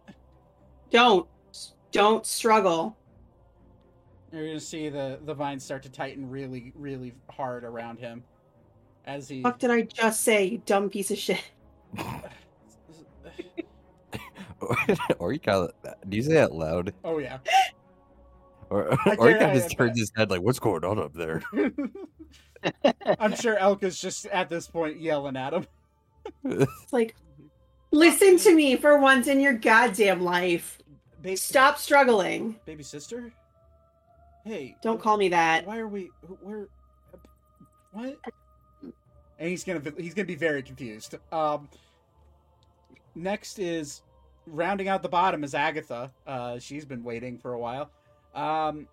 Don't, 0.90 1.26
don't 1.92 2.24
struggle." 2.24 2.96
You're 4.32 4.46
gonna 4.46 4.60
see 4.60 4.88
the 4.88 5.18
the 5.24 5.34
vines 5.34 5.64
start 5.64 5.82
to 5.82 5.90
tighten 5.90 6.30
really, 6.30 6.72
really 6.76 7.12
hard 7.28 7.64
around 7.64 7.98
him, 7.98 8.22
as 9.04 9.28
he. 9.28 9.42
Fuck 9.42 9.58
did 9.58 9.70
I 9.70 9.82
just 9.82 10.22
say, 10.22 10.44
you 10.44 10.62
dumb 10.64 10.88
piece 10.88 11.10
of 11.10 11.18
shit? 11.18 11.42
or 15.18 15.32
you 15.32 15.40
kind 15.40 15.68
of 15.84 15.94
do 16.08 16.16
you 16.16 16.22
say 16.22 16.34
that 16.34 16.54
loud, 16.54 16.92
Oh 17.04 17.18
yeah. 17.18 17.38
Or 18.70 18.92
I 19.06 19.14
or 19.16 19.28
he 19.28 19.34
kind 19.34 19.42
of 19.44 19.50
I- 19.50 19.54
just 19.54 19.76
turns 19.76 19.98
his 19.98 20.12
head 20.16 20.30
like, 20.30 20.40
"What's 20.42 20.58
going 20.58 20.84
on 20.84 20.98
up 20.98 21.12
there?" 21.12 21.42
I'm 23.18 23.34
sure 23.34 23.56
Elka's 23.56 24.00
just 24.00 24.26
at 24.26 24.48
this 24.48 24.66
point 24.68 25.00
yelling 25.00 25.36
at 25.36 25.52
him. 25.52 25.66
It's 26.44 26.92
like, 26.92 27.16
listen 27.92 28.36
to 28.38 28.54
me 28.54 28.76
for 28.76 28.98
once 29.00 29.26
in 29.26 29.40
your 29.40 29.54
goddamn 29.54 30.20
life. 30.22 30.78
Ba- 31.22 31.36
Stop 31.36 31.78
struggling. 31.78 32.56
baby 32.66 32.82
sister. 32.82 33.32
Hey, 34.44 34.76
Don't 34.82 35.00
call 35.00 35.16
me 35.16 35.28
that. 35.30 35.66
Why 35.66 35.78
are 35.78 35.88
we? 35.88 36.10
Where? 36.42 36.68
What? 37.92 38.18
And 39.38 39.48
he's 39.48 39.64
gonna 39.64 39.82
he's 39.98 40.12
gonna 40.14 40.26
be 40.26 40.34
very 40.34 40.62
confused. 40.62 41.14
Um. 41.32 41.68
Next 43.14 43.58
is 43.58 44.02
rounding 44.46 44.88
out 44.88 45.02
the 45.02 45.08
bottom 45.08 45.42
is 45.42 45.54
Agatha. 45.54 46.12
Uh, 46.26 46.58
she's 46.58 46.84
been 46.84 47.02
waiting 47.02 47.38
for 47.38 47.54
a 47.54 47.58
while. 47.58 47.90
Um, 48.34 48.86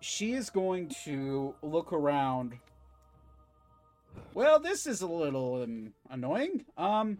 she 0.00 0.32
is 0.32 0.50
going 0.50 0.90
to 1.04 1.54
look 1.62 1.92
around. 1.92 2.54
Well, 4.34 4.58
this 4.58 4.86
is 4.86 5.02
a 5.02 5.06
little 5.06 5.62
um, 5.62 5.92
annoying. 6.10 6.64
Um. 6.76 7.18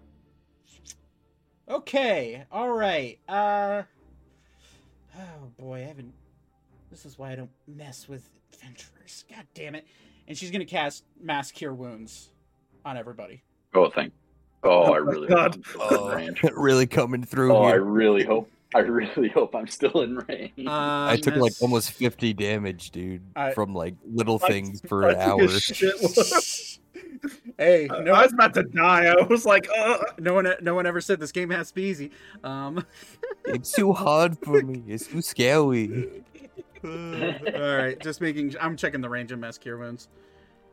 Okay. 1.69 2.45
All 2.51 2.71
right. 2.71 3.19
Uh. 3.29 3.83
Oh 5.17 5.47
boy, 5.59 5.79
I 5.79 5.81
haven't. 5.87 6.13
This 6.91 7.05
is 7.05 7.19
why 7.19 7.33
I 7.33 7.37
don't 7.37 7.51
mess 7.67 8.09
with 8.09 8.29
adventurers. 8.53 9.25
God 9.29 9.47
damn 9.55 9.75
it! 9.75 9.87
And 10.27 10.37
she's 10.39 10.51
gonna 10.51 10.65
cast 10.65 11.05
Mass 11.21 11.51
Cure 11.51 11.75
Wounds 11.75 12.31
on 12.85 12.97
everybody. 12.97 13.43
Oh, 13.75 13.91
thank. 13.91 14.13
Oh, 14.63 14.83
I 14.85 14.87
Oh 14.87 14.91
my 14.91 14.97
really 14.99 15.29
God. 15.29 15.55
hope 15.55 15.81
I'm 15.83 15.89
still 15.89 16.11
in 16.11 16.37
Oh, 16.45 16.49
really 16.61 16.87
coming 16.87 17.23
through 17.23 17.53
Oh, 17.55 17.63
I 17.65 17.75
really 17.75 18.25
hope. 18.25 18.51
I 18.75 18.81
really 18.81 19.29
hope 19.35 19.55
I'm 19.55 19.67
still 19.69 20.03
in 20.03 20.17
range. 20.29 20.67
I 20.67 21.17
took 21.17 21.37
like 21.37 21.53
almost 21.61 21.93
50 21.93 22.35
damage, 22.35 22.91
dude, 22.91 23.23
I- 23.37 23.53
from 23.53 23.75
like 23.75 23.95
little 24.05 24.39
I- 24.43 24.49
things 24.49 24.81
for 24.87 25.07
I 25.07 25.13
an 25.13 25.17
hour. 25.21 25.49
hey, 27.59 27.87
no, 27.91 28.05
hey, 28.05 28.11
I 28.11 28.23
was 28.23 28.33
about 28.33 28.55
to 28.55 28.63
die. 28.65 29.07
I 29.07 29.23
was 29.23 29.45
like, 29.47 29.69
uh, 29.77 29.99
no 30.19 30.35
one, 30.35 30.49
no 30.61 30.75
one 30.75 30.87
ever 30.87 31.01
said 31.01 31.19
this 31.21 31.33
game 31.33 31.51
has 31.51 31.69
to 31.69 31.75
be 31.75 31.83
easy. 31.83 32.11
Um, 32.45 32.85
It's 33.47 33.73
too 33.73 33.95
hard 33.95 34.37
for 34.45 34.61
me. 34.61 34.83
It's 34.87 35.07
too 35.07 35.23
scary. 35.23 36.23
all 36.85 36.91
right, 36.91 37.99
just 38.03 38.21
making. 38.21 38.55
I'm 38.61 38.77
checking 38.77 39.01
the 39.01 39.09
range 39.09 39.33
of 39.33 39.39
Mass 39.39 39.57
Cure 39.57 39.79
Wounds. 39.79 40.09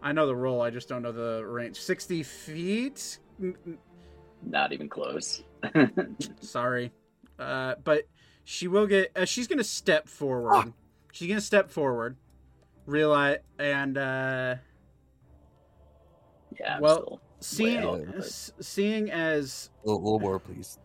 I 0.04 0.12
know 0.12 0.28
the 0.28 0.36
roll. 0.36 0.62
I 0.62 0.72
just 0.72 0.90
don't 0.90 1.02
know 1.02 1.14
the 1.14 1.46
range. 1.46 1.80
Sixty 1.80 2.22
feet. 2.22 3.20
Not 4.44 4.74
even 4.74 4.90
close. 4.90 5.44
Sorry, 6.42 6.92
uh, 7.40 7.76
but 7.84 8.04
She 8.44 8.68
will 8.68 8.86
get. 8.88 9.12
Uh, 9.16 9.26
she's 9.26 9.48
gonna 9.48 9.64
step 9.64 10.08
forward. 10.08 10.74
She's 11.12 11.28
gonna 11.28 11.42
step 11.42 11.72
forward. 11.72 12.16
Realize 12.86 13.40
and 13.58 13.98
uh, 13.98 14.56
Yeah. 16.60 16.76
I'm 16.76 16.82
Well, 16.82 17.20
seeing 17.40 17.82
Well, 17.84 18.06
but- 18.06 18.24
seeing 18.64 19.10
as 19.12 19.70
A 19.84 19.88
little, 19.88 20.04
little 20.04 20.20
more, 20.20 20.40
please. 20.40 20.78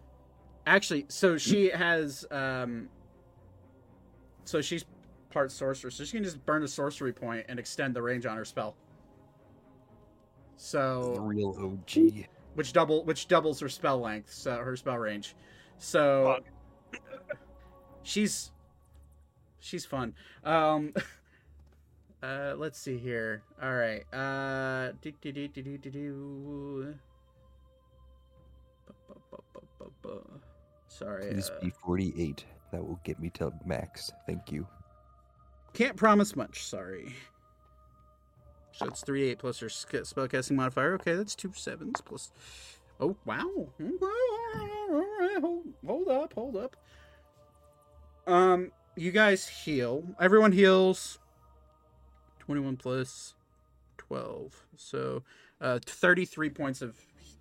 actually, 0.66 1.04
so 1.08 1.36
she 1.36 1.68
has 1.70 2.24
um. 2.30 2.88
So 4.44 4.60
she's 4.62 4.84
part 5.30 5.52
sorcerer, 5.52 5.90
so 5.90 6.02
she 6.04 6.16
can 6.16 6.24
just 6.24 6.44
burn 6.46 6.62
a 6.64 6.68
sorcery 6.68 7.12
point 7.12 7.46
and 7.48 7.58
extend 7.58 7.94
the 7.94 8.02
range 8.02 8.26
on 8.26 8.36
her 8.36 8.44
spell. 8.44 8.74
The 10.56 10.62
So 10.62 11.16
real 11.20 11.54
OG. 11.58 12.26
which 12.54 12.72
double 12.72 13.04
which 13.04 13.28
doubles 13.28 13.60
her 13.60 13.68
spell 13.68 13.98
length, 14.00 14.32
so 14.32 14.56
her 14.56 14.76
spell 14.76 14.96
range. 14.98 15.36
So 15.80 16.40
she's 18.02 18.52
she's 19.58 19.86
fun. 19.86 20.14
Um 20.44 20.92
uh 22.22 22.54
let's 22.56 22.78
see 22.78 22.98
here. 22.98 23.42
All 23.60 23.74
right. 23.74 24.04
Uh 24.14 24.92
do, 25.00 25.12
do, 25.20 25.32
do, 25.32 25.48
do, 25.48 25.78
do, 25.78 25.90
do. 25.90 26.94
Sorry. 30.86 31.32
Please 31.32 31.50
uh, 31.50 31.60
be 31.62 31.70
48. 31.70 32.44
That 32.72 32.86
will 32.86 33.00
get 33.02 33.18
me 33.18 33.30
to 33.30 33.50
max. 33.64 34.12
Thank 34.26 34.52
you. 34.52 34.66
Can't 35.72 35.96
promise 35.96 36.36
much. 36.36 36.64
Sorry. 36.64 37.14
So 38.72 38.86
it's 38.86 39.00
three 39.00 39.30
eight 39.30 39.38
plus 39.38 39.60
your 39.60 39.70
spellcasting 39.70 40.56
modifier. 40.56 40.94
Okay, 40.94 41.14
that's 41.14 41.34
two 41.34 41.52
sevens 41.54 42.00
plus. 42.04 42.32
Oh 43.00 43.16
wow! 43.24 43.68
Okay, 43.80 43.90
all 44.90 45.04
right, 45.18 45.40
Hold, 45.40 45.66
hold 45.86 46.08
up, 46.08 46.34
hold 46.34 46.56
up. 46.56 46.76
Um, 48.26 48.72
you 48.94 49.10
guys 49.10 49.48
heal. 49.48 50.04
Everyone 50.20 50.52
heals. 50.52 51.18
Twenty-one 52.40 52.76
plus 52.76 53.34
twelve, 53.96 54.66
so 54.76 55.22
uh, 55.62 55.78
thirty-three 55.84 56.50
points 56.50 56.82
of 56.82 56.98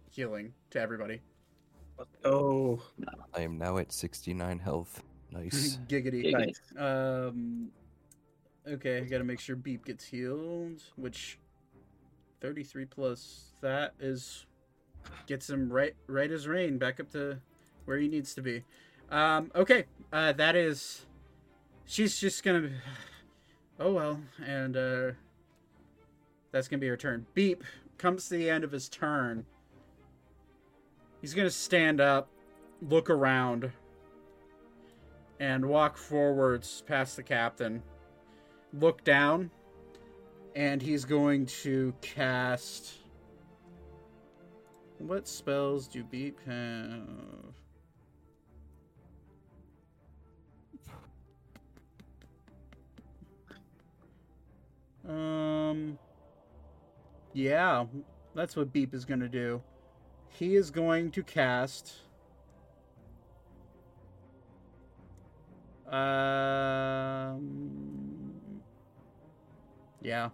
healing 0.09 0.53
to 0.69 0.79
everybody. 0.79 1.19
Oh, 2.23 2.81
I 3.33 3.41
am 3.41 3.57
now 3.57 3.77
at 3.77 3.91
69 3.91 4.59
health. 4.59 5.03
Nice. 5.31 5.77
Giggity. 5.89 6.25
Giggity. 6.25 6.31
nice. 6.31 6.61
Um. 6.77 7.69
Okay, 8.65 8.99
I 8.99 9.01
gotta 9.01 9.25
make 9.25 9.41
sure 9.41 9.57
Beep 9.57 9.83
gets 9.83 10.05
healed, 10.05 10.83
which 10.95 11.37
thirty-three 12.39 12.85
plus 12.85 13.51
that 13.61 13.93
is 13.99 14.45
gets 15.27 15.49
him 15.49 15.71
right 15.71 15.95
right 16.07 16.31
as 16.31 16.47
rain 16.47 16.77
back 16.77 16.99
up 16.99 17.11
to 17.11 17.39
where 17.85 17.97
he 17.97 18.07
needs 18.07 18.33
to 18.35 18.41
be. 18.41 18.63
Um. 19.09 19.51
Okay. 19.55 19.85
Uh. 20.11 20.33
That 20.33 20.55
is. 20.55 21.05
She's 21.85 22.19
just 22.19 22.43
gonna. 22.43 22.69
Oh 23.81 23.93
well, 23.93 24.19
and 24.45 24.75
uh. 24.75 25.11
That's 26.51 26.67
gonna 26.67 26.81
be 26.81 26.89
her 26.89 26.97
turn. 26.97 27.25
Beep 27.33 27.63
comes 27.97 28.27
to 28.27 28.35
the 28.35 28.49
end 28.49 28.65
of 28.65 28.73
his 28.73 28.89
turn. 28.89 29.45
He's 31.21 31.33
gonna 31.33 31.49
stand 31.49 32.01
up, 32.01 32.29
look 32.81 33.09
around, 33.09 33.71
and 35.39 35.65
walk 35.65 35.97
forwards 35.97 36.83
past 36.87 37.15
the 37.15 37.23
captain. 37.23 37.81
Look 38.73 39.03
down, 39.03 39.49
and 40.55 40.81
he's 40.81 41.05
going 41.05 41.45
to 41.45 41.93
cast. 42.01 42.98
What 44.99 45.27
spells 45.27 45.87
do 45.87 46.03
Beep 46.03 46.39
have? 46.45 47.55
Um. 55.07 55.97
Yeah, 57.33 57.85
that's 58.35 58.55
what 58.55 58.71
Beep 58.73 58.93
is 58.93 59.05
going 59.05 59.21
to 59.21 59.29
do. 59.29 59.63
He 60.27 60.55
is 60.55 60.69
going 60.69 61.11
to 61.11 61.23
cast. 61.23 61.93
Um. 65.87 67.39
Yeah. 70.01 70.29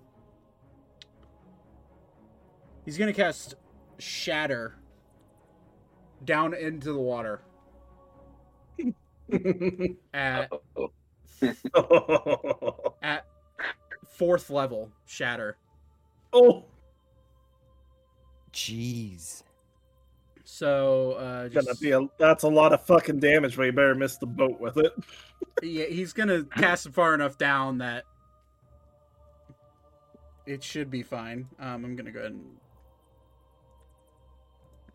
He's 2.83 2.97
gonna 2.97 3.13
cast 3.13 3.55
Shatter 3.99 4.75
down 6.23 6.53
into 6.53 6.91
the 6.91 6.99
water 6.99 7.41
at 10.13 10.51
at 13.01 13.25
fourth 14.07 14.49
level. 14.49 14.91
Shatter. 15.05 15.57
oh, 16.33 16.65
Jeez. 18.53 19.43
So 20.45 21.13
uh, 21.13 21.47
gonna 21.49 21.75
be 21.75 21.91
a 21.91 22.07
that's 22.17 22.43
a 22.43 22.47
lot 22.47 22.71
of 22.71 22.85
fucking 22.85 23.19
damage, 23.19 23.57
but 23.57 23.63
you 23.63 23.71
better 23.73 23.95
miss 23.95 24.17
the 24.17 24.27
boat 24.27 24.59
with 24.61 24.77
it. 24.77 24.93
yeah, 25.61 25.85
he's 25.85 26.13
gonna 26.13 26.43
cast 26.43 26.85
it 26.85 26.93
far 26.93 27.13
enough 27.13 27.37
down 27.37 27.79
that 27.79 28.05
it 30.45 30.63
should 30.63 30.89
be 30.89 31.03
fine. 31.03 31.47
Um, 31.59 31.83
I'm 31.83 31.95
gonna 31.95 32.11
go 32.11 32.19
ahead 32.19 32.31
and 32.31 32.45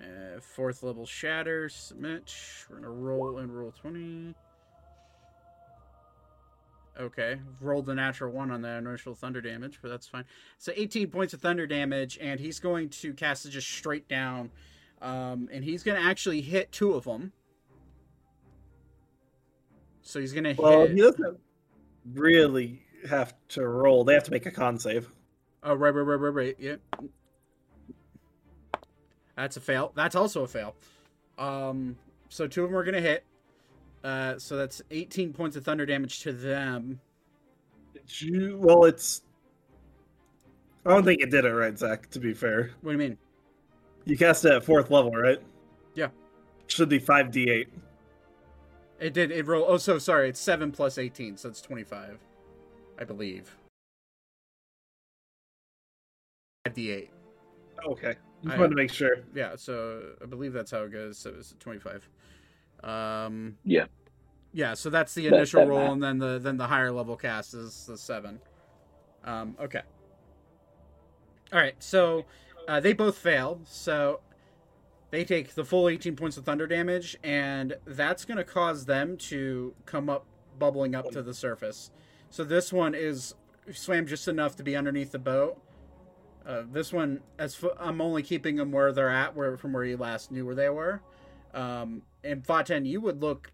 uh, 0.01 0.41
fourth 0.41 0.83
level 0.83 1.07
shatter 1.07 1.69
submit. 1.69 2.35
We're 2.69 2.77
gonna 2.77 2.91
roll 2.91 3.39
and 3.39 3.57
roll 3.57 3.73
twenty. 3.73 4.35
Okay, 6.99 7.41
rolled 7.61 7.87
the 7.87 7.95
natural 7.95 8.31
one 8.33 8.51
on 8.51 8.61
the 8.63 8.69
initial 8.77 9.15
thunder 9.15 9.41
damage, 9.41 9.79
but 9.81 9.89
that's 9.89 10.07
fine. 10.07 10.25
So 10.59 10.73
18 10.77 11.09
points 11.09 11.33
of 11.33 11.41
thunder 11.41 11.67
damage, 11.67 12.19
and 12.21 12.39
he's 12.39 12.59
going 12.61 12.91
to 12.91 13.15
cast 13.15 13.47
it 13.47 13.51
just 13.51 13.69
straight 13.71 14.07
down, 14.07 14.51
um, 15.01 15.49
and 15.51 15.65
he's 15.65 15.83
going 15.83 15.99
to 15.99 16.07
actually 16.07 16.43
hit 16.43 16.73
two 16.73 16.93
of 16.93 17.05
them. 17.05 17.33
So 20.03 20.21
he's 20.21 20.33
going 20.35 20.45
to 20.45 20.61
Well, 20.61 20.81
hit. 20.83 20.91
he 20.97 21.01
doesn't 21.01 21.39
really 22.13 22.83
have 23.09 23.33
to 23.51 23.67
roll. 23.67 24.05
They 24.05 24.13
have 24.15 24.25
to 24.25 24.31
make 24.33 24.45
a 24.45 24.51
con 24.51 24.79
save. 24.79 25.09
Oh, 25.63 25.75
right, 25.75 25.95
right, 25.95 26.03
right, 26.03 26.17
right, 26.17 26.35
right. 26.35 26.57
Yep. 26.59 26.81
That's 29.41 29.57
a 29.57 29.61
fail. 29.61 29.91
That's 29.95 30.15
also 30.15 30.43
a 30.43 30.47
fail. 30.47 30.75
Um, 31.39 31.97
so 32.29 32.47
two 32.47 32.63
of 32.63 32.69
them 32.71 32.79
are 32.79 32.85
gonna 32.85 33.01
hit. 33.01 33.25
Uh, 34.05 34.39
so 34.39 34.55
that's 34.55 34.83
18 34.91 35.33
points 35.33 35.57
of 35.57 35.65
thunder 35.65 35.87
damage 35.87 36.21
to 36.21 36.33
them. 36.33 37.01
Did 37.95 38.21
you- 38.21 38.59
Well, 38.59 38.85
it's. 38.85 39.23
I 40.85 40.91
don't 40.91 41.05
think 41.05 41.23
it 41.23 41.31
did 41.31 41.47
it 41.47 41.53
right, 41.55 41.77
Zach. 41.79 42.11
To 42.11 42.21
be 42.21 42.35
fair, 42.35 42.73
What 42.83 42.93
do 42.93 43.03
you 43.03 43.09
mean? 43.09 43.19
you 44.05 44.17
cast 44.19 44.45
it 44.45 44.53
at 44.53 44.63
fourth 44.65 44.91
level, 44.91 45.11
right? 45.13 45.39
Yeah. 45.95 46.09
Should 46.67 46.91
be 46.91 46.99
five 46.99 47.31
d 47.31 47.49
eight. 47.51 47.69
It 48.99 49.15
did. 49.15 49.31
It 49.31 49.47
roll. 49.47 49.65
Oh, 49.67 49.79
so 49.79 49.99
sorry. 49.99 50.29
It's 50.29 50.41
seven 50.41 50.71
plus 50.71 50.99
18, 50.99 51.39
so 51.39 51.49
it's 51.49 51.63
25, 51.63 52.19
I 52.99 53.05
believe. 53.05 53.57
5d8. 56.69 57.09
Okay, 57.87 58.15
just 58.43 58.55
I- 58.55 58.59
wanted 58.59 58.71
to 58.71 58.77
make 58.77 58.93
sure. 58.93 59.19
Yeah. 59.35 59.57
So 59.57 60.15
I 60.23 60.27
believe 60.27 60.53
that's 60.53 60.71
how 60.71 60.83
it 60.85 60.93
goes. 60.93 61.19
So 61.19 61.35
it's 61.39 61.55
25. 61.61 62.09
Um. 62.83 63.57
Yeah. 63.65 63.87
Yeah. 64.53 64.75
So 64.75 64.91
that's 64.91 65.15
the 65.15 65.29
That- 65.29 65.37
initial 65.37 65.61
that 65.63 65.69
roll, 65.69 65.81
math. 65.81 65.93
and 65.93 66.03
then 66.03 66.19
the 66.19 66.39
then 66.39 66.57
the 66.57 66.67
higher 66.67 66.91
level 66.93 67.17
cast 67.17 67.55
is 67.55 67.87
the 67.87 67.97
seven. 67.99 68.41
Um. 69.25 69.57
Okay. 69.61 69.83
All 71.53 71.59
right. 71.61 71.75
So 71.83 72.25
uh, 72.69 72.81
they 72.81 72.93
both 72.93 73.19
fail. 73.19 73.61
So 73.65 74.21
they 75.11 75.25
take 75.25 75.55
the 75.55 75.65
full 75.65 75.89
18 75.89 76.15
points 76.17 76.37
of 76.37 76.45
thunder 76.45 76.67
damage, 76.69 77.17
and 77.25 77.77
that's 77.85 78.25
going 78.25 78.39
to 78.39 78.45
cause 78.45 78.87
them 78.87 79.17
to 79.17 79.75
come 79.85 80.09
up, 80.09 80.25
bubbling 80.59 80.95
up 80.95 81.11
to 81.11 81.23
the 81.23 81.35
surface. 81.35 81.91
So 82.31 82.45
this 82.45 82.73
one 82.73 82.95
is 82.95 83.35
swam 83.73 84.07
just 84.07 84.29
enough 84.29 84.55
to 84.57 84.63
be 84.63 84.77
underneath 84.77 85.11
the 85.11 85.19
boat. 85.19 85.61
Uh, 86.47 86.63
this 86.73 86.93
one, 86.93 87.21
as 87.39 87.63
f- 87.63 87.71
I'm 87.79 88.01
only 88.01 88.23
keeping 88.23 88.57
them 88.57 88.73
where 88.73 88.93
they're 88.93 89.11
at, 89.11 89.37
where 89.37 89.57
from 89.57 89.73
where 89.73 89.85
you 89.85 89.97
last 89.97 90.31
knew 90.31 90.47
where 90.47 90.55
they 90.55 90.69
were. 90.71 91.03
Um, 91.55 92.03
and 92.25 92.43
Vaten, 92.43 92.87
you 92.87 93.01
would 93.01 93.21
look, 93.21 93.53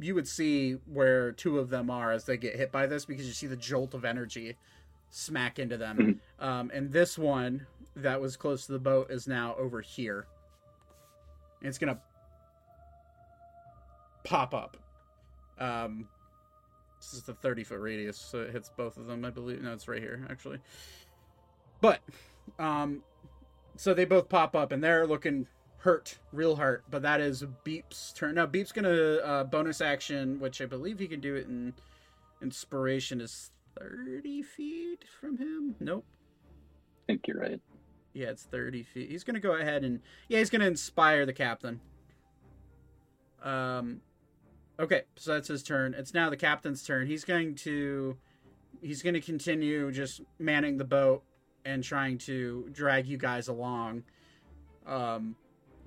you 0.00 0.14
would 0.14 0.28
see 0.28 0.72
where 0.86 1.32
two 1.32 1.58
of 1.58 1.70
them 1.70 1.90
are 1.90 2.12
as 2.12 2.24
they 2.24 2.36
get 2.36 2.56
hit 2.56 2.70
by 2.70 2.86
this 2.86 3.04
because 3.04 3.26
you 3.26 3.32
see 3.32 3.46
the 3.46 3.56
jolt 3.56 3.94
of 3.94 4.04
energy 4.04 4.56
smack 5.10 5.58
into 5.58 5.76
them. 5.76 6.20
Um, 6.38 6.70
and 6.72 6.92
this 6.92 7.18
one 7.18 7.66
that 7.96 8.20
was 8.20 8.36
close 8.36 8.66
to 8.66 8.72
the 8.72 8.78
boat 8.78 9.10
is 9.10 9.26
now 9.26 9.56
over 9.58 9.80
here. 9.80 10.26
And 11.60 11.68
it's 11.68 11.78
gonna 11.78 11.98
pop 14.22 14.54
up. 14.54 14.76
Um, 15.58 16.06
this 17.00 17.14
is 17.14 17.22
the 17.22 17.34
30 17.34 17.64
foot 17.64 17.80
radius, 17.80 18.16
so 18.16 18.42
it 18.42 18.52
hits 18.52 18.70
both 18.76 18.96
of 18.96 19.06
them, 19.06 19.24
I 19.24 19.30
believe. 19.30 19.62
No, 19.62 19.72
it's 19.72 19.88
right 19.88 20.00
here, 20.00 20.26
actually. 20.30 20.58
But, 21.80 22.00
um, 22.58 23.02
so 23.76 23.94
they 23.94 24.04
both 24.04 24.28
pop 24.28 24.56
up 24.56 24.72
and 24.72 24.82
they're 24.82 25.06
looking 25.06 25.46
hurt, 25.78 26.18
real 26.32 26.56
hurt. 26.56 26.84
But 26.90 27.02
that 27.02 27.20
is 27.20 27.44
Beep's 27.64 28.12
turn. 28.12 28.34
Now 28.34 28.46
Beep's 28.46 28.72
gonna 28.72 29.16
uh, 29.16 29.44
bonus 29.44 29.80
action, 29.80 30.38
which 30.40 30.60
I 30.60 30.66
believe 30.66 30.98
he 30.98 31.06
can 31.06 31.20
do 31.20 31.34
it 31.34 31.46
in 31.46 31.72
inspiration 32.42 33.20
is 33.20 33.50
thirty 33.78 34.42
feet 34.42 35.04
from 35.20 35.38
him. 35.38 35.76
Nope. 35.80 36.04
I 37.04 37.12
think 37.12 37.26
you're 37.26 37.40
right. 37.40 37.60
Yeah, 38.12 38.28
it's 38.28 38.42
30 38.44 38.82
feet. 38.82 39.10
He's 39.10 39.24
to 39.24 39.40
go 39.40 39.52
ahead 39.52 39.84
and 39.84 40.00
yeah, 40.28 40.38
he's 40.38 40.50
to 40.50 40.66
inspire 40.66 41.24
the 41.24 41.32
captain. 41.32 41.80
Um 43.42 44.00
okay, 44.80 45.02
so 45.16 45.34
that's 45.34 45.48
his 45.48 45.62
turn. 45.62 45.94
It's 45.94 46.12
now 46.12 46.28
the 46.28 46.36
captain's 46.36 46.82
turn. 46.82 47.06
He's 47.06 47.24
going 47.24 47.54
to 47.56 48.16
he's 48.82 49.02
going 49.02 49.14
to 49.14 49.20
continue 49.20 49.90
just 49.92 50.20
manning 50.38 50.76
the 50.76 50.84
boat 50.84 51.22
and 51.64 51.82
trying 51.82 52.18
to 52.18 52.68
drag 52.72 53.06
you 53.06 53.16
guys 53.16 53.48
along 53.48 54.02
um 54.86 55.34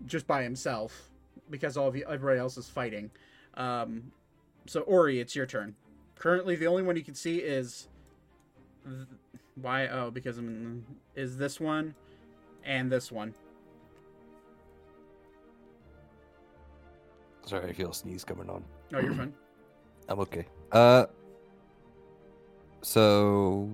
just 0.05 0.27
by 0.27 0.43
himself 0.43 1.09
because 1.49 1.77
all 1.77 1.87
of 1.87 1.95
you 1.95 2.05
everybody 2.09 2.39
else 2.39 2.57
is 2.57 2.67
fighting. 2.67 3.09
Um 3.55 4.11
so 4.67 4.81
Ori, 4.81 5.19
it's 5.19 5.35
your 5.35 5.45
turn. 5.45 5.75
Currently 6.15 6.55
the 6.55 6.67
only 6.67 6.83
one 6.83 6.95
you 6.95 7.03
can 7.03 7.15
see 7.15 7.37
is 7.37 7.87
th- 8.85 9.07
why 9.55 9.87
oh 9.87 10.11
because 10.11 10.37
I'm 10.37 10.85
is 11.15 11.37
this 11.37 11.59
one 11.59 11.95
and 12.63 12.91
this 12.91 13.11
one. 13.11 13.33
Sorry, 17.45 17.69
I 17.69 17.73
feel 17.73 17.89
a 17.89 17.93
sneeze 17.93 18.23
coming 18.23 18.49
on. 18.49 18.63
Oh, 18.93 18.99
you're 18.99 19.13
fine. 19.13 19.33
I'm 20.09 20.19
okay. 20.19 20.45
Uh, 20.71 21.05
so 22.81 23.69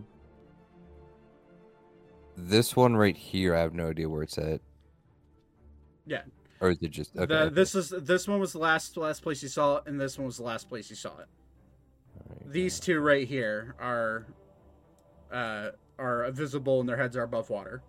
this 2.38 2.76
one 2.76 2.96
right 2.96 3.18
here, 3.18 3.56
I 3.56 3.62
have 3.62 3.74
no 3.74 3.90
idea 3.90 4.08
where 4.08 4.22
it's 4.22 4.38
at. 4.38 4.62
Yeah. 6.06 6.22
Or 6.60 6.70
is 6.70 6.78
it 6.82 6.92
just 6.92 7.18
okay? 7.18 7.26
The, 7.26 7.50
this 7.50 7.76
is 7.76 7.90
this 7.90 8.28
one 8.28 8.40
was 8.40 8.54
the 8.54 8.60
last 8.60 8.96
last 8.96 9.22
place 9.22 9.44
you 9.44 9.50
saw 9.50 9.78
it, 9.78 9.84
and 9.88 10.00
this 10.00 10.18
one 10.18 10.26
was 10.28 10.38
the 10.38 10.44
last 10.44 10.70
place 10.70 10.90
you 10.90 10.96
saw 10.96 11.18
it. 11.20 11.28
Alright, 12.20 12.52
These 12.52 12.80
two 12.80 13.00
right 13.00 13.28
here 13.28 13.76
are 13.80 14.28
uh 15.32 15.70
are 16.00 16.32
visible 16.32 16.80
and 16.80 16.88
their 16.88 16.98
heads 16.98 17.18
are 17.18 17.24
above 17.24 17.50
water. 17.50 17.82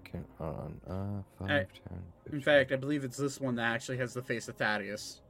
Okay, 0.00 0.20
on. 0.40 0.80
Uh, 0.86 1.22
five, 1.38 1.50
Alright. 1.50 1.68
10, 1.88 2.34
In 2.34 2.40
fact, 2.40 2.72
I 2.72 2.76
believe 2.76 3.02
it's 3.02 3.16
this 3.16 3.40
one 3.40 3.54
that 3.56 3.72
actually 3.72 3.98
has 3.98 4.12
the 4.12 4.22
face 4.22 4.48
of 4.48 4.56
Thaddeus. 4.56 5.22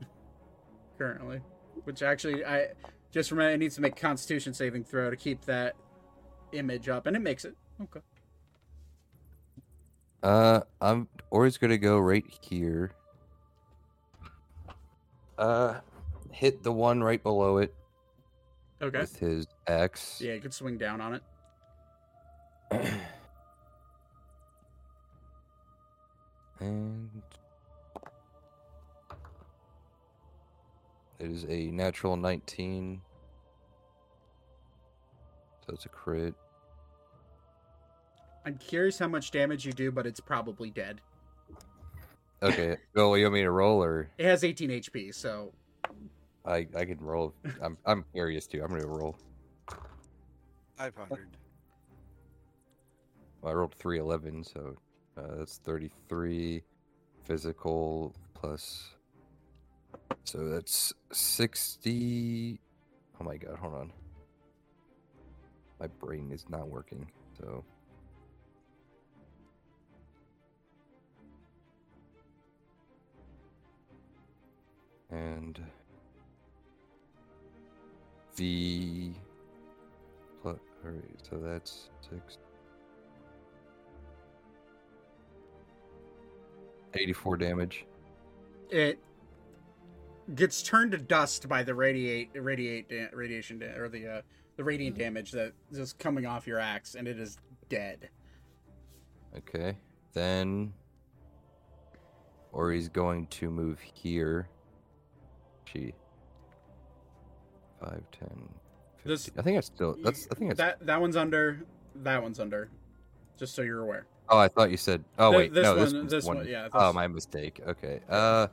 Currently, 0.98 1.40
which 1.84 2.02
actually 2.02 2.44
I 2.44 2.68
just 3.14 3.30
remember 3.30 3.52
it 3.54 3.58
needs 3.58 3.76
to 3.76 3.80
make 3.80 3.94
Constitution 3.94 4.52
saving 4.52 4.82
throw 4.82 5.08
to 5.08 5.14
keep 5.16 5.40
that 5.44 5.76
image 6.50 6.88
up, 6.88 7.06
and 7.06 7.14
it 7.14 7.20
makes 7.20 7.44
it. 7.44 7.54
Okay. 7.80 8.00
Uh, 10.22 10.62
I'm 10.80 11.06
Ori's 11.30 11.56
gonna 11.56 11.78
go 11.78 11.98
right 12.00 12.24
here. 12.40 12.90
Uh, 15.38 15.78
hit 16.32 16.64
the 16.64 16.72
one 16.72 17.04
right 17.04 17.22
below 17.22 17.58
it 17.58 17.72
Okay. 18.82 18.98
with 19.00 19.16
his 19.16 19.46
axe. 19.68 20.20
Yeah, 20.20 20.32
you 20.34 20.40
could 20.40 20.52
swing 20.52 20.76
down 20.76 21.00
on 21.00 21.14
it. 21.14 21.22
and 26.58 27.22
it 31.24 31.30
is 31.30 31.46
a 31.48 31.70
natural 31.70 32.16
19. 32.16 33.00
So 35.66 35.72
it's 35.72 35.86
a 35.86 35.88
crit. 35.88 36.34
I'm 38.44 38.58
curious 38.58 38.98
how 38.98 39.08
much 39.08 39.30
damage 39.30 39.64
you 39.64 39.72
do, 39.72 39.90
but 39.90 40.06
it's 40.06 40.20
probably 40.20 40.70
dead. 40.70 41.00
Okay. 42.42 42.76
oh, 42.96 43.14
you 43.14 43.24
want 43.24 43.34
me 43.34 43.40
to 43.40 43.50
roll 43.50 43.82
or 43.82 44.10
It 44.18 44.26
has 44.26 44.44
18 44.44 44.68
HP, 44.68 45.14
so 45.14 45.52
I 46.44 46.66
I 46.76 46.84
can 46.84 46.98
roll. 47.00 47.34
I'm 47.62 47.78
I'm 47.86 48.04
curious 48.12 48.46
too. 48.46 48.62
I'm 48.62 48.68
gonna 48.68 48.86
roll. 48.86 49.16
500. 50.76 51.36
Well, 53.40 53.52
I 53.52 53.54
rolled 53.54 53.74
three 53.74 53.98
eleven, 53.98 54.44
so 54.44 54.76
uh, 55.16 55.36
that's 55.38 55.56
thirty 55.58 55.90
three 56.08 56.62
physical 57.24 58.14
plus. 58.34 58.90
So 60.24 60.48
that's 60.48 60.92
sixty. 61.12 62.58
Oh 63.20 63.24
my 63.24 63.36
god! 63.36 63.56
Hold 63.60 63.74
on. 63.74 63.92
My 65.80 65.86
brain 65.86 66.30
is 66.32 66.46
not 66.48 66.68
working. 66.68 67.10
So. 67.38 67.64
And 75.10 75.60
the 78.36 79.12
Pl- 80.42 80.58
Alright, 80.84 81.04
so 81.22 81.38
that's 81.38 81.90
six. 82.10 82.38
84 86.94 87.36
damage. 87.36 87.86
it 88.70 88.98
gets 90.34 90.62
turned 90.62 90.92
to 90.92 90.98
dust 90.98 91.48
by 91.48 91.62
the 91.62 91.74
radiate 91.74 92.30
radiate 92.34 92.88
da- 92.88 93.08
radiation 93.12 93.58
da- 93.58 93.76
or 93.76 93.88
the 93.88 94.06
uh, 94.06 94.22
the 94.56 94.64
radiant 94.64 94.96
damage 94.98 95.32
that 95.32 95.52
is 95.72 95.92
coming 95.94 96.26
off 96.26 96.46
your 96.46 96.58
axe, 96.58 96.94
and 96.94 97.06
it 97.08 97.18
is 97.18 97.38
dead. 97.68 98.08
Okay. 99.36 99.76
Then. 100.12 100.72
Or 102.52 102.70
he's 102.70 102.88
going 102.88 103.26
to 103.28 103.50
move 103.50 103.80
here. 103.80 104.48
Gee. 105.64 105.92
5, 107.80 108.00
10. 108.12 108.48
This- 109.04 109.28
I 109.36 109.42
think 109.42 109.58
I 109.58 109.60
still. 109.60 109.96
That's. 110.02 110.28
I 110.30 110.34
think 110.36 110.56
that's. 110.56 110.78
that 110.78 110.86
that 110.86 111.00
one's 111.00 111.16
under. 111.16 111.60
That 111.96 112.22
one's 112.22 112.38
under. 112.40 112.70
Just 113.36 113.54
so 113.54 113.62
you're 113.62 113.80
aware. 113.82 114.06
Oh, 114.28 114.38
I 114.38 114.48
thought 114.48 114.70
you 114.70 114.76
said. 114.76 115.04
Oh, 115.18 115.30
Th- 115.32 115.38
wait. 115.38 115.52
this 115.54 115.64
no, 115.64 115.74
this 115.74 115.92
one- 115.92 116.00
one's 116.02 116.10
this 116.12 116.24
one. 116.24 116.36
one, 116.38 116.46
yeah, 116.48 116.68
Oh, 116.72 116.92
my 116.92 117.06
mistake. 117.08 117.60
Okay. 117.66 118.00
Uh. 118.08 118.46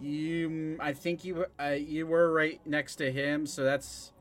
You, 0.00 0.76
I 0.80 0.92
think 0.92 1.24
you, 1.24 1.46
uh, 1.60 1.70
you 1.70 2.06
were 2.06 2.32
right 2.32 2.60
next 2.64 2.96
to 2.96 3.10
him, 3.10 3.46
so 3.46 3.64
that's 3.64 4.12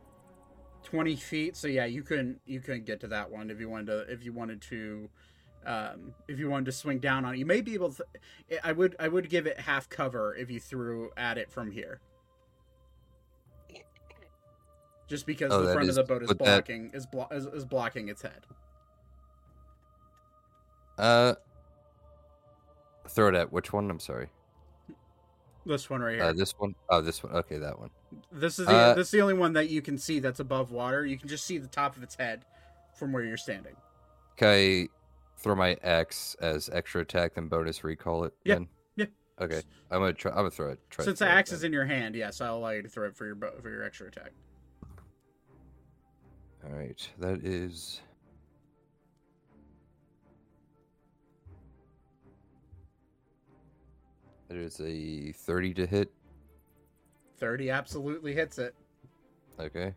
twenty 0.83 1.15
feet. 1.15 1.55
So 1.55 1.67
yeah, 1.67 1.85
you 1.85 2.01
couldn't, 2.03 2.41
you 2.45 2.59
couldn't 2.59 2.85
get 2.85 2.99
to 3.01 3.07
that 3.09 3.29
one 3.29 3.49
if 3.51 3.59
you 3.59 3.69
wanted 3.69 3.87
to, 3.87 3.99
if 4.11 4.23
you 4.25 4.33
wanted 4.33 4.61
to, 4.63 5.09
um, 5.65 6.13
if 6.27 6.39
you 6.39 6.49
wanted 6.49 6.65
to 6.65 6.71
swing 6.71 6.97
down 6.99 7.25
on 7.25 7.35
it. 7.35 7.37
You 7.37 7.45
may 7.45 7.61
be 7.61 7.75
able 7.75 7.91
to. 7.93 8.03
I 8.63 8.71
would, 8.71 8.95
I 8.99 9.07
would 9.07 9.29
give 9.29 9.45
it 9.45 9.59
half 9.59 9.87
cover 9.87 10.35
if 10.35 10.49
you 10.49 10.59
threw 10.59 11.11
at 11.15 11.37
it 11.37 11.51
from 11.51 11.71
here. 11.71 11.99
Just 15.07 15.25
because 15.25 15.53
Oh, 15.53 15.61
the 15.61 15.73
front 15.73 15.89
is- 15.89 15.97
of 15.97 16.07
the 16.07 16.13
boat 16.13 16.23
is 16.23 16.33
blocking, 16.33 16.91
is, 16.93 17.05
blo- 17.05 17.27
is 17.31 17.45
is 17.45 17.65
blocking 17.65 18.09
its 18.09 18.23
head. 18.23 18.45
Uh. 20.97 21.35
Throw 23.09 23.29
it 23.29 23.35
at 23.35 23.53
which 23.53 23.71
one? 23.71 23.89
I'm 23.89 23.99
sorry. 24.01 24.27
This 25.68 25.89
one 25.89 26.02
right 26.02 26.15
here. 26.15 26.23
Uh, 26.23 26.34
this 26.34 26.53
one? 26.57 26.73
Oh, 26.89 27.02
this 27.02 27.22
one. 27.23 27.34
Okay, 27.34 27.57
that 27.57 27.77
one. 27.77 27.89
This 28.31 28.57
is 28.57 28.68
the 28.68 28.72
Uh, 28.73 28.94
this 28.94 29.07
is 29.07 29.11
the 29.11 29.22
only 29.22 29.34
one 29.34 29.53
that 29.53 29.69
you 29.69 29.81
can 29.81 29.98
see 29.98 30.19
that's 30.19 30.39
above 30.39 30.72
water. 30.72 31.06
You 31.06 31.18
can 31.18 31.27
just 31.27 31.45
see 31.45 31.57
the 31.57 31.68
top 31.68 31.98
of 31.98 32.03
its 32.03 32.15
head 32.15 32.45
from 32.95 33.11
where 33.11 33.23
you're 33.23 33.38
standing. 33.38 33.76
Can 34.38 34.48
I 34.48 34.88
throw 35.38 35.56
my 35.56 35.77
axe 35.84 36.35
as 36.39 36.69
extra 36.72 37.02
attack 37.02 37.34
and 37.35 37.49
bonus 37.49 37.84
recall 37.84 38.23
it? 38.23 38.34
Yeah, 38.45 38.56
Then? 38.56 38.68
yeah. 38.95 39.06
Okay, 39.41 39.61
I'm 39.91 39.99
gonna 39.99 40.14
try. 40.14 40.31
I'm 40.31 40.38
gonna 40.38 40.52
throw 40.52 40.72
it. 40.72 40.80
Try 40.89 41.03
Since 41.03 41.19
the 41.19 41.27
axe 41.27 41.52
is 41.52 41.64
in 41.64 41.73
your 41.73 41.85
hand, 41.85 42.15
yes, 42.15 42.39
I'll 42.39 42.57
allow 42.57 42.69
you 42.69 42.81
to 42.81 42.89
throw 42.89 43.07
it 43.07 43.15
for 43.15 43.26
your 43.26 43.35
for 43.61 43.69
your 43.69 43.84
extra 43.84 44.07
attack. 44.07 44.31
All 46.65 46.72
right, 46.72 47.10
that 47.19 47.44
is. 47.45 48.02
That 54.48 54.57
is 54.57 54.80
a 54.80 55.32
30 55.34 55.74
to 55.76 55.86
hit. 55.86 56.11
Thirty 57.38 57.69
absolutely 57.69 58.34
hits 58.34 58.57
it. 58.57 58.74
Okay. 59.60 59.94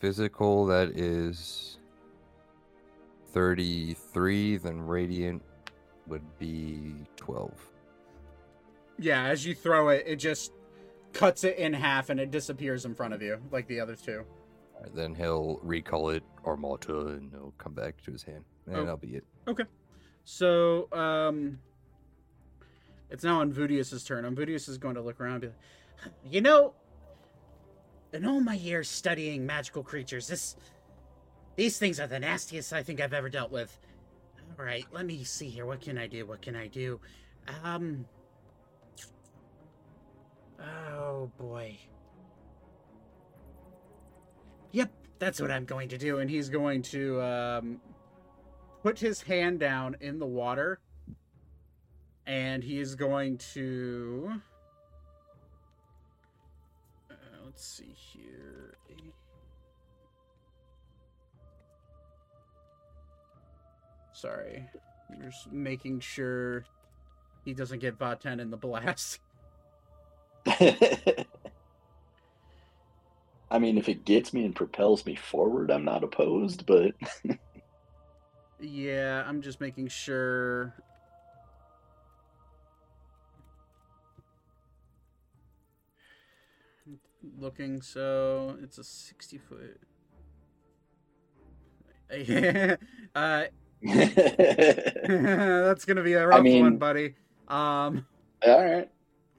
Physical, 0.00 0.66
that 0.66 0.88
is 0.90 1.78
33. 3.32 4.58
Then 4.58 4.86
radiant 4.86 5.42
would 6.06 6.38
be 6.38 6.94
12. 7.16 7.52
Yeah, 8.98 9.24
as 9.24 9.46
you 9.46 9.54
throw 9.54 9.88
it, 9.88 10.04
it 10.06 10.16
just 10.16 10.52
cuts 11.14 11.44
it 11.44 11.56
in 11.58 11.72
half 11.72 12.10
and 12.10 12.20
it 12.20 12.30
disappears 12.30 12.84
in 12.84 12.94
front 12.94 13.14
of 13.14 13.22
you, 13.22 13.38
like 13.50 13.66
the 13.68 13.80
other 13.80 13.94
two. 13.96 14.24
Alright, 14.76 14.94
then 14.94 15.14
he'll 15.14 15.58
recall 15.62 16.10
it 16.10 16.22
Armata 16.44 16.98
and 17.14 17.32
it'll 17.32 17.54
come 17.56 17.72
back 17.72 18.02
to 18.02 18.12
his 18.12 18.22
hand. 18.22 18.44
And 18.66 18.76
Oh. 18.76 18.80
that'll 18.80 18.96
be 18.98 19.16
it. 19.16 19.24
Okay. 19.48 19.64
So, 20.24 20.88
um, 20.92 21.58
It's 23.10 23.22
now 23.22 23.40
on 23.40 23.52
Vudius's 23.52 24.02
turn. 24.02 24.24
Unvudius 24.24 24.68
is 24.68 24.76
going 24.76 24.96
to 24.96 25.00
look 25.00 25.20
around 25.20 25.34
and 25.34 25.40
be 25.42 25.46
like, 25.48 26.12
You 26.24 26.40
know, 26.40 26.74
in 28.12 28.24
all 28.26 28.40
my 28.40 28.54
years 28.54 28.88
studying 28.88 29.46
magical 29.46 29.82
creatures, 29.84 30.26
this 30.26 30.56
these 31.56 31.78
things 31.78 32.00
are 32.00 32.08
the 32.08 32.18
nastiest 32.18 32.72
I 32.72 32.82
think 32.82 33.00
I've 33.00 33.12
ever 33.12 33.28
dealt 33.28 33.52
with. 33.52 33.78
All 34.58 34.64
right, 34.64 34.84
let 34.90 35.06
me 35.06 35.22
see 35.22 35.48
here. 35.48 35.66
What 35.66 35.80
can 35.80 35.96
I 35.98 36.08
do? 36.08 36.26
What 36.26 36.42
can 36.42 36.56
I 36.56 36.66
do? 36.66 36.98
Um. 37.62 38.06
Oh 40.60 41.30
boy. 41.38 41.78
Yep, 44.72 44.90
that's 45.18 45.40
what 45.40 45.50
I'm 45.50 45.64
going 45.64 45.88
to 45.90 45.98
do. 45.98 46.18
and 46.18 46.28
he's 46.28 46.48
going 46.48 46.82
to 46.82 47.22
um, 47.22 47.80
put 48.82 48.98
his 48.98 49.22
hand 49.22 49.60
down 49.60 49.96
in 50.00 50.18
the 50.18 50.26
water, 50.26 50.80
and 52.26 52.62
he 52.62 52.78
is 52.78 52.94
going 52.94 53.38
to. 53.54 54.32
Uh, 57.10 57.14
let's 57.44 57.64
see 57.64 57.94
here. 57.96 58.74
Sorry, 64.24 64.64
I'm 65.10 65.20
just 65.22 65.52
making 65.52 66.00
sure 66.00 66.64
he 67.44 67.52
doesn't 67.52 67.80
get 67.80 67.98
Vaten 67.98 68.40
in 68.40 68.48
the 68.48 68.56
blast. 68.56 69.18
I 73.50 73.58
mean, 73.58 73.78
if 73.78 73.88
it 73.88 74.04
gets 74.04 74.32
me 74.32 74.44
and 74.44 74.54
propels 74.54 75.06
me 75.06 75.14
forward, 75.14 75.70
I'm 75.70 75.84
not 75.84 76.04
opposed, 76.04 76.66
but 76.66 76.94
Yeah, 78.60 79.24
I'm 79.26 79.42
just 79.42 79.60
making 79.60 79.88
sure. 79.88 80.74
Looking, 87.38 87.82
so 87.82 88.56
it's 88.62 88.78
a 88.78 88.84
60 88.84 89.38
foot. 89.38 89.80
uh, 93.14 93.44
that's 93.82 95.84
gonna 95.84 96.02
be 96.02 96.12
a 96.12 96.26
rough 96.26 96.38
one, 96.38 96.44
mean- 96.44 96.78
buddy. 96.78 97.14
Um, 97.48 98.06
all 98.46 98.64
right, 98.64 98.88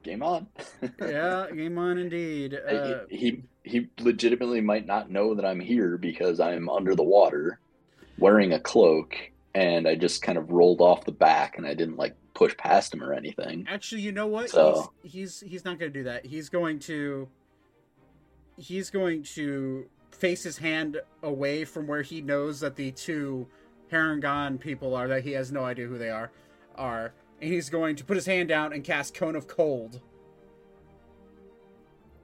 game 0.06 0.22
on. 0.22 0.46
yeah, 1.00 1.46
game 1.54 1.76
on 1.78 1.98
indeed. 1.98 2.54
Uh, 2.54 3.00
he, 3.10 3.16
he 3.16 3.42
he 3.64 3.88
legitimately 4.00 4.60
might 4.60 4.86
not 4.86 5.10
know 5.10 5.34
that 5.34 5.44
I'm 5.44 5.60
here 5.60 5.98
because 5.98 6.40
I'm 6.40 6.68
under 6.68 6.94
the 6.94 7.02
water, 7.02 7.58
wearing 8.18 8.52
a 8.52 8.60
cloak, 8.60 9.16
and 9.54 9.86
I 9.86 9.96
just 9.96 10.22
kind 10.22 10.38
of 10.38 10.50
rolled 10.50 10.80
off 10.80 11.04
the 11.04 11.12
back, 11.12 11.58
and 11.58 11.66
I 11.66 11.74
didn't 11.74 11.96
like 11.96 12.16
push 12.34 12.56
past 12.56 12.94
him 12.94 13.02
or 13.02 13.12
anything. 13.12 13.66
Actually, 13.68 14.02
you 14.02 14.12
know 14.12 14.26
what? 14.26 14.48
So- 14.50 14.92
He's, 15.02 15.12
he's 15.40 15.50
he's 15.50 15.64
not 15.64 15.78
going 15.78 15.92
to 15.92 15.98
do 15.98 16.04
that. 16.04 16.24
He's 16.24 16.48
going 16.48 16.78
to 16.80 17.28
he's 18.56 18.90
going 18.90 19.22
to 19.22 19.86
face 20.12 20.42
his 20.42 20.56
hand 20.56 20.98
away 21.22 21.64
from 21.64 21.86
where 21.86 22.02
he 22.02 22.22
knows 22.22 22.60
that 22.60 22.76
the 22.76 22.90
two 22.92 23.46
Harangon 23.92 24.58
people 24.58 24.94
are 24.94 25.08
that 25.08 25.24
he 25.24 25.32
has 25.32 25.52
no 25.52 25.64
idea 25.64 25.86
who 25.86 25.98
they 25.98 26.08
are 26.10 26.30
are, 26.76 27.12
and 27.40 27.52
he's 27.52 27.70
going 27.70 27.96
to 27.96 28.04
put 28.04 28.16
his 28.16 28.26
hand 28.26 28.48
down 28.48 28.72
and 28.72 28.82
cast 28.82 29.14
Cone 29.14 29.36
of 29.36 29.46
Cold 29.46 30.00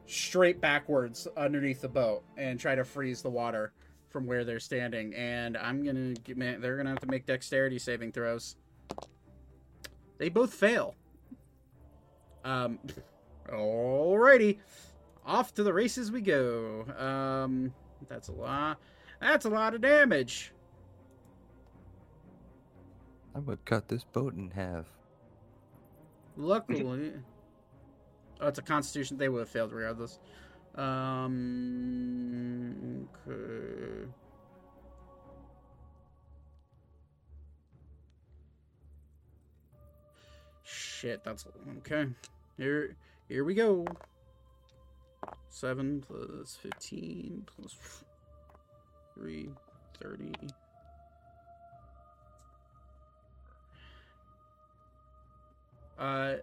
straight 0.07 0.61
backwards 0.61 1.27
underneath 1.37 1.81
the 1.81 1.89
boat 1.89 2.23
and 2.37 2.61
try 2.61 2.75
to 2.75 2.85
freeze 2.85 3.23
the 3.23 3.31
water 3.31 3.73
from 4.11 4.27
where 4.27 4.45
they're 4.45 4.61
standing. 4.61 5.15
And 5.15 5.57
I'm 5.57 5.83
gonna 5.85 6.13
get 6.15 6.37
man, 6.37 6.61
they're 6.61 6.77
gonna 6.77 6.91
have 6.91 7.01
to 7.01 7.07
make 7.07 7.27
dexterity 7.27 7.79
saving 7.79 8.13
throws. 8.13 8.57
They 10.19 10.29
both 10.29 10.53
fail. 10.53 10.95
Um, 12.45 12.79
alrighty, 13.49 14.59
off 15.25 15.55
to 15.55 15.63
the 15.63 15.73
races 15.73 16.13
we 16.13 16.21
go. 16.21 16.85
Um, 16.99 17.73
that's 18.09 18.29
a 18.29 18.33
lot. 18.33 18.79
That's 19.21 19.47
a 19.47 19.51
lot 19.51 19.75
of 19.75 19.81
damage. 19.81 20.53
I 23.35 23.39
would 23.39 23.65
cut 23.65 23.89
this 23.89 24.05
boat 24.05 24.35
in 24.35 24.51
half. 24.51 24.87
Luckily, 26.37 27.13
oh, 28.41 28.49
it's 28.49 28.59
a 28.59 28.63
Constitution. 28.63 29.19
They 29.19 29.29
would 29.29 29.41
have 29.41 29.49
failed 29.49 29.73
regardless. 29.73 30.19
Um, 30.75 31.37
okay. 33.29 34.09
Shit, 40.65 41.23
that's 41.23 41.45
okay. 41.79 42.07
Here, 42.57 42.97
here 43.29 43.45
we 43.45 43.55
go. 43.55 43.85
Seven 45.51 46.03
plus 46.07 46.57
fifteen 46.61 47.45
plus 47.47 47.77
three, 49.15 49.51
thirty. 50.01 50.33
Uh, 55.99 56.35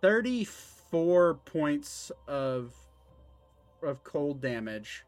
34 0.00 1.34
points 1.44 2.12
of 2.26 2.72
of 3.82 4.02
cold 4.02 4.40
damage 4.40 5.04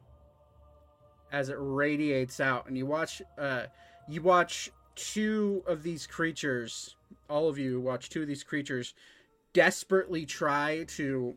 as 1.32 1.48
it 1.48 1.56
radiates 1.58 2.40
out. 2.40 2.66
And 2.66 2.76
you 2.76 2.86
watch 2.86 3.22
uh 3.38 3.64
you 4.08 4.22
watch 4.22 4.70
two 4.94 5.62
of 5.66 5.82
these 5.82 6.06
creatures 6.06 6.96
all 7.28 7.48
of 7.48 7.58
you 7.58 7.80
watch 7.80 8.08
two 8.08 8.22
of 8.22 8.28
these 8.28 8.42
creatures 8.42 8.94
desperately 9.52 10.26
try 10.26 10.84
to 10.84 11.36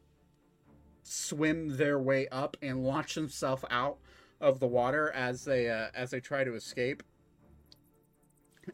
swim 1.03 1.77
their 1.77 1.99
way 1.99 2.27
up 2.29 2.57
and 2.61 2.83
launch 2.83 3.15
themselves 3.15 3.63
out 3.69 3.97
of 4.41 4.59
the 4.59 4.67
water 4.67 5.11
as 5.11 5.45
they 5.45 5.69
uh, 5.69 5.87
as 5.93 6.11
they 6.11 6.19
try 6.19 6.43
to 6.43 6.55
escape. 6.55 7.03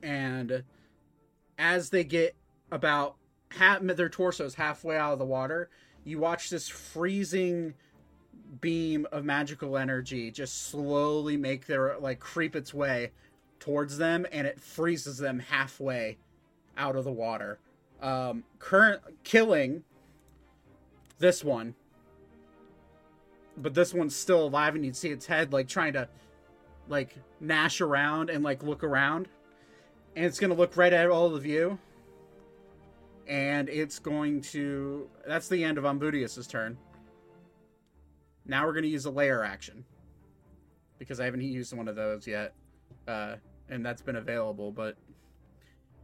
And 0.01 0.63
as 1.59 1.89
they 1.89 2.05
get 2.05 2.35
about 2.71 3.17
half 3.51 3.81
their 3.81 4.09
torsos 4.09 4.55
halfway 4.55 4.97
out 4.97 5.13
of 5.13 5.19
the 5.19 5.25
water, 5.25 5.69
you 6.05 6.17
watch 6.17 6.49
this 6.49 6.67
freezing 6.67 7.75
beam 8.61 9.05
of 9.11 9.23
magical 9.25 9.77
energy 9.77 10.31
just 10.31 10.69
slowly 10.69 11.37
make 11.37 11.67
their 11.67 11.97
like 11.99 12.19
creep 12.19 12.55
its 12.55 12.73
way 12.73 13.11
towards 13.59 13.97
them 13.97 14.25
and 14.31 14.47
it 14.47 14.59
freezes 14.59 15.19
them 15.19 15.37
halfway 15.37 16.17
out 16.77 16.95
of 16.95 17.03
the 17.03 17.11
water. 17.11 17.59
Um 18.01 18.43
current 18.57 19.01
killing 19.23 19.83
this 21.19 21.43
one. 21.43 21.75
But 23.57 23.73
this 23.73 23.93
one's 23.93 24.15
still 24.15 24.45
alive 24.47 24.73
and 24.75 24.85
you'd 24.85 24.95
see 24.95 25.09
its 25.09 25.25
head 25.25 25.51
like 25.51 25.67
trying 25.67 25.93
to 25.93 26.07
like 26.87 27.15
gnash 27.39 27.81
around 27.81 28.29
and 28.29 28.43
like 28.43 28.63
look 28.63 28.83
around 28.83 29.27
and 30.15 30.25
it's 30.25 30.39
going 30.39 30.49
to 30.49 30.55
look 30.55 30.75
right 30.77 30.93
at 30.93 31.09
all 31.09 31.35
of 31.35 31.45
you. 31.45 31.77
And 33.27 33.69
it's 33.69 33.99
going 33.99 34.41
to. 34.41 35.07
That's 35.27 35.47
the 35.47 35.63
end 35.63 35.77
of 35.77 35.83
Unvudius' 35.83 36.47
turn. 36.49 36.77
Now 38.45 38.65
we're 38.65 38.73
going 38.73 38.83
to 38.83 38.89
use 38.89 39.05
a 39.05 39.11
lair 39.11 39.43
action. 39.43 39.85
Because 40.97 41.19
I 41.19 41.25
haven't 41.25 41.41
used 41.41 41.71
one 41.73 41.87
of 41.87 41.95
those 41.95 42.25
yet. 42.25 42.53
Uh, 43.07 43.35
and 43.69 43.85
that's 43.85 44.01
been 44.01 44.15
available, 44.15 44.71
but. 44.71 44.95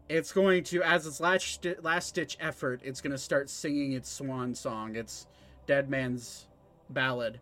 It's 0.08 0.32
going 0.32 0.64
to, 0.66 0.84
as 0.84 1.08
its 1.08 1.20
last, 1.20 1.66
last 1.82 2.14
ditch 2.14 2.38
effort, 2.40 2.80
it's 2.84 3.02
going 3.02 3.12
to 3.12 3.18
start 3.18 3.50
singing 3.50 3.94
its 3.94 4.08
swan 4.08 4.54
song, 4.54 4.96
its 4.96 5.26
Dead 5.66 5.90
Man's 5.90 6.46
Ballad 6.92 7.40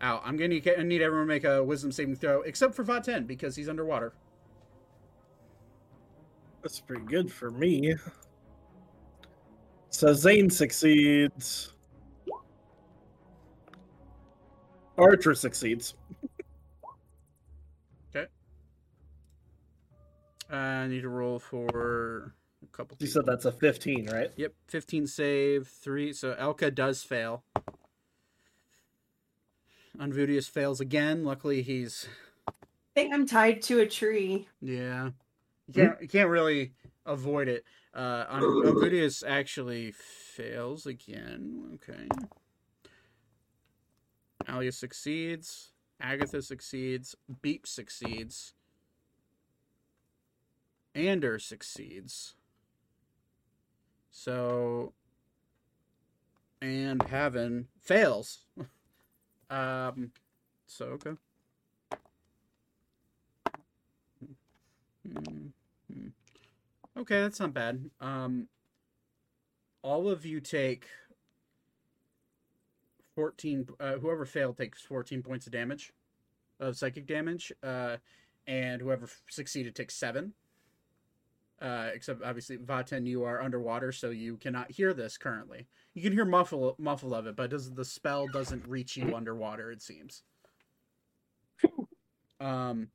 out. 0.00 0.22
I'm 0.24 0.36
going 0.36 0.50
to 0.50 0.84
need 0.84 1.02
everyone 1.02 1.26
to 1.26 1.32
make 1.32 1.44
a 1.44 1.62
wisdom 1.62 1.92
saving 1.92 2.16
throw, 2.16 2.42
except 2.42 2.74
for 2.74 2.84
Vaten, 2.84 3.26
because 3.26 3.54
he's 3.54 3.68
underwater. 3.68 4.12
That's 6.62 6.80
pretty 6.80 7.04
good 7.06 7.32
for 7.32 7.50
me. 7.50 7.94
So 9.90 10.12
Zane 10.12 10.50
succeeds. 10.50 11.72
Archer 14.98 15.34
succeeds. 15.34 15.94
Okay. 18.14 18.26
Uh, 20.52 20.56
I 20.56 20.86
need 20.88 21.02
to 21.02 21.08
roll 21.08 21.38
for 21.38 22.34
a 22.62 22.66
couple. 22.76 22.96
You 23.00 23.06
said 23.06 23.24
that's 23.24 23.46
a 23.46 23.52
15, 23.52 24.10
right? 24.10 24.30
Yep, 24.36 24.52
15 24.68 25.06
save, 25.06 25.68
3. 25.68 26.12
So 26.12 26.34
Elka 26.34 26.74
does 26.74 27.02
fail. 27.02 27.44
Unvudius 29.98 30.48
fails 30.48 30.80
again. 30.80 31.24
Luckily, 31.24 31.62
he's. 31.62 32.06
I 32.48 32.52
think 32.94 33.14
I'm 33.14 33.26
tied 33.26 33.62
to 33.62 33.80
a 33.80 33.86
tree. 33.86 34.48
Yeah. 34.60 35.10
You 35.72 35.82
can't, 35.84 36.02
you 36.02 36.08
can't 36.08 36.28
really 36.28 36.72
avoid 37.06 37.46
it. 37.48 37.64
Uh, 37.94 38.24
Un- 38.28 38.42
Unvudius 38.42 39.22
actually 39.26 39.92
fails 39.92 40.84
again. 40.84 41.78
Okay. 41.88 42.08
Alia 44.48 44.72
succeeds. 44.72 45.68
Agatha 46.00 46.42
succeeds. 46.42 47.14
Beep 47.40 47.66
succeeds. 47.66 48.54
Ander 50.94 51.38
succeeds. 51.38 52.34
So, 54.10 54.92
and 56.60 57.00
Haven 57.02 57.68
fails. 57.80 58.40
um, 59.50 60.10
so 60.66 60.86
okay. 60.86 61.12
Hmm, 64.18 65.18
hmm. 65.18 65.46
Okay, 66.98 67.20
that's 67.22 67.40
not 67.40 67.54
bad. 67.54 67.90
Um, 68.00 68.48
all 69.82 70.08
of 70.08 70.26
you 70.26 70.40
take 70.40 70.86
14 73.14 73.68
uh, 73.78 73.92
whoever 73.94 74.24
failed 74.24 74.56
takes 74.56 74.82
14 74.82 75.22
points 75.22 75.46
of 75.46 75.52
damage 75.52 75.92
of 76.58 76.76
psychic 76.76 77.06
damage 77.06 77.52
uh, 77.62 77.96
and 78.46 78.80
whoever 78.80 79.08
succeeded 79.28 79.74
takes 79.74 79.94
7 79.94 80.32
uh, 81.60 81.88
except 81.92 82.22
obviously 82.22 82.56
vaten 82.56 83.06
you 83.06 83.24
are 83.24 83.42
underwater 83.42 83.92
so 83.92 84.10
you 84.10 84.36
cannot 84.38 84.70
hear 84.70 84.94
this 84.94 85.18
currently. 85.18 85.66
You 85.92 86.02
can 86.02 86.12
hear 86.12 86.24
muffle 86.24 86.74
muffle 86.78 87.14
of 87.14 87.26
it 87.26 87.36
but 87.36 87.50
does 87.50 87.72
the 87.72 87.84
spell 87.84 88.26
doesn't 88.26 88.66
reach 88.66 88.96
you 88.96 89.14
underwater 89.14 89.70
it 89.70 89.82
seems. 89.82 90.22
Um 92.40 92.88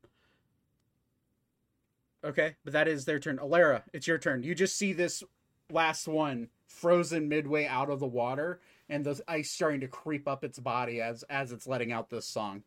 okay 2.25 2.55
but 2.63 2.73
that 2.73 2.87
is 2.87 3.05
their 3.05 3.19
turn 3.19 3.37
alara 3.37 3.83
it's 3.93 4.07
your 4.07 4.17
turn 4.17 4.43
you 4.43 4.55
just 4.55 4.77
see 4.77 4.91
this 4.91 5.23
last 5.71 6.07
one 6.07 6.49
frozen 6.67 7.29
midway 7.29 7.65
out 7.65 7.89
of 7.89 7.99
the 7.99 8.07
water 8.07 8.59
and 8.89 9.03
the 9.03 9.21
ice 9.27 9.49
starting 9.51 9.79
to 9.81 9.87
creep 9.87 10.27
up 10.27 10.43
its 10.43 10.59
body 10.59 11.01
as 11.01 11.23
as 11.23 11.51
it's 11.51 11.67
letting 11.67 11.91
out 11.91 12.09
this 12.09 12.27
song. 12.27 12.63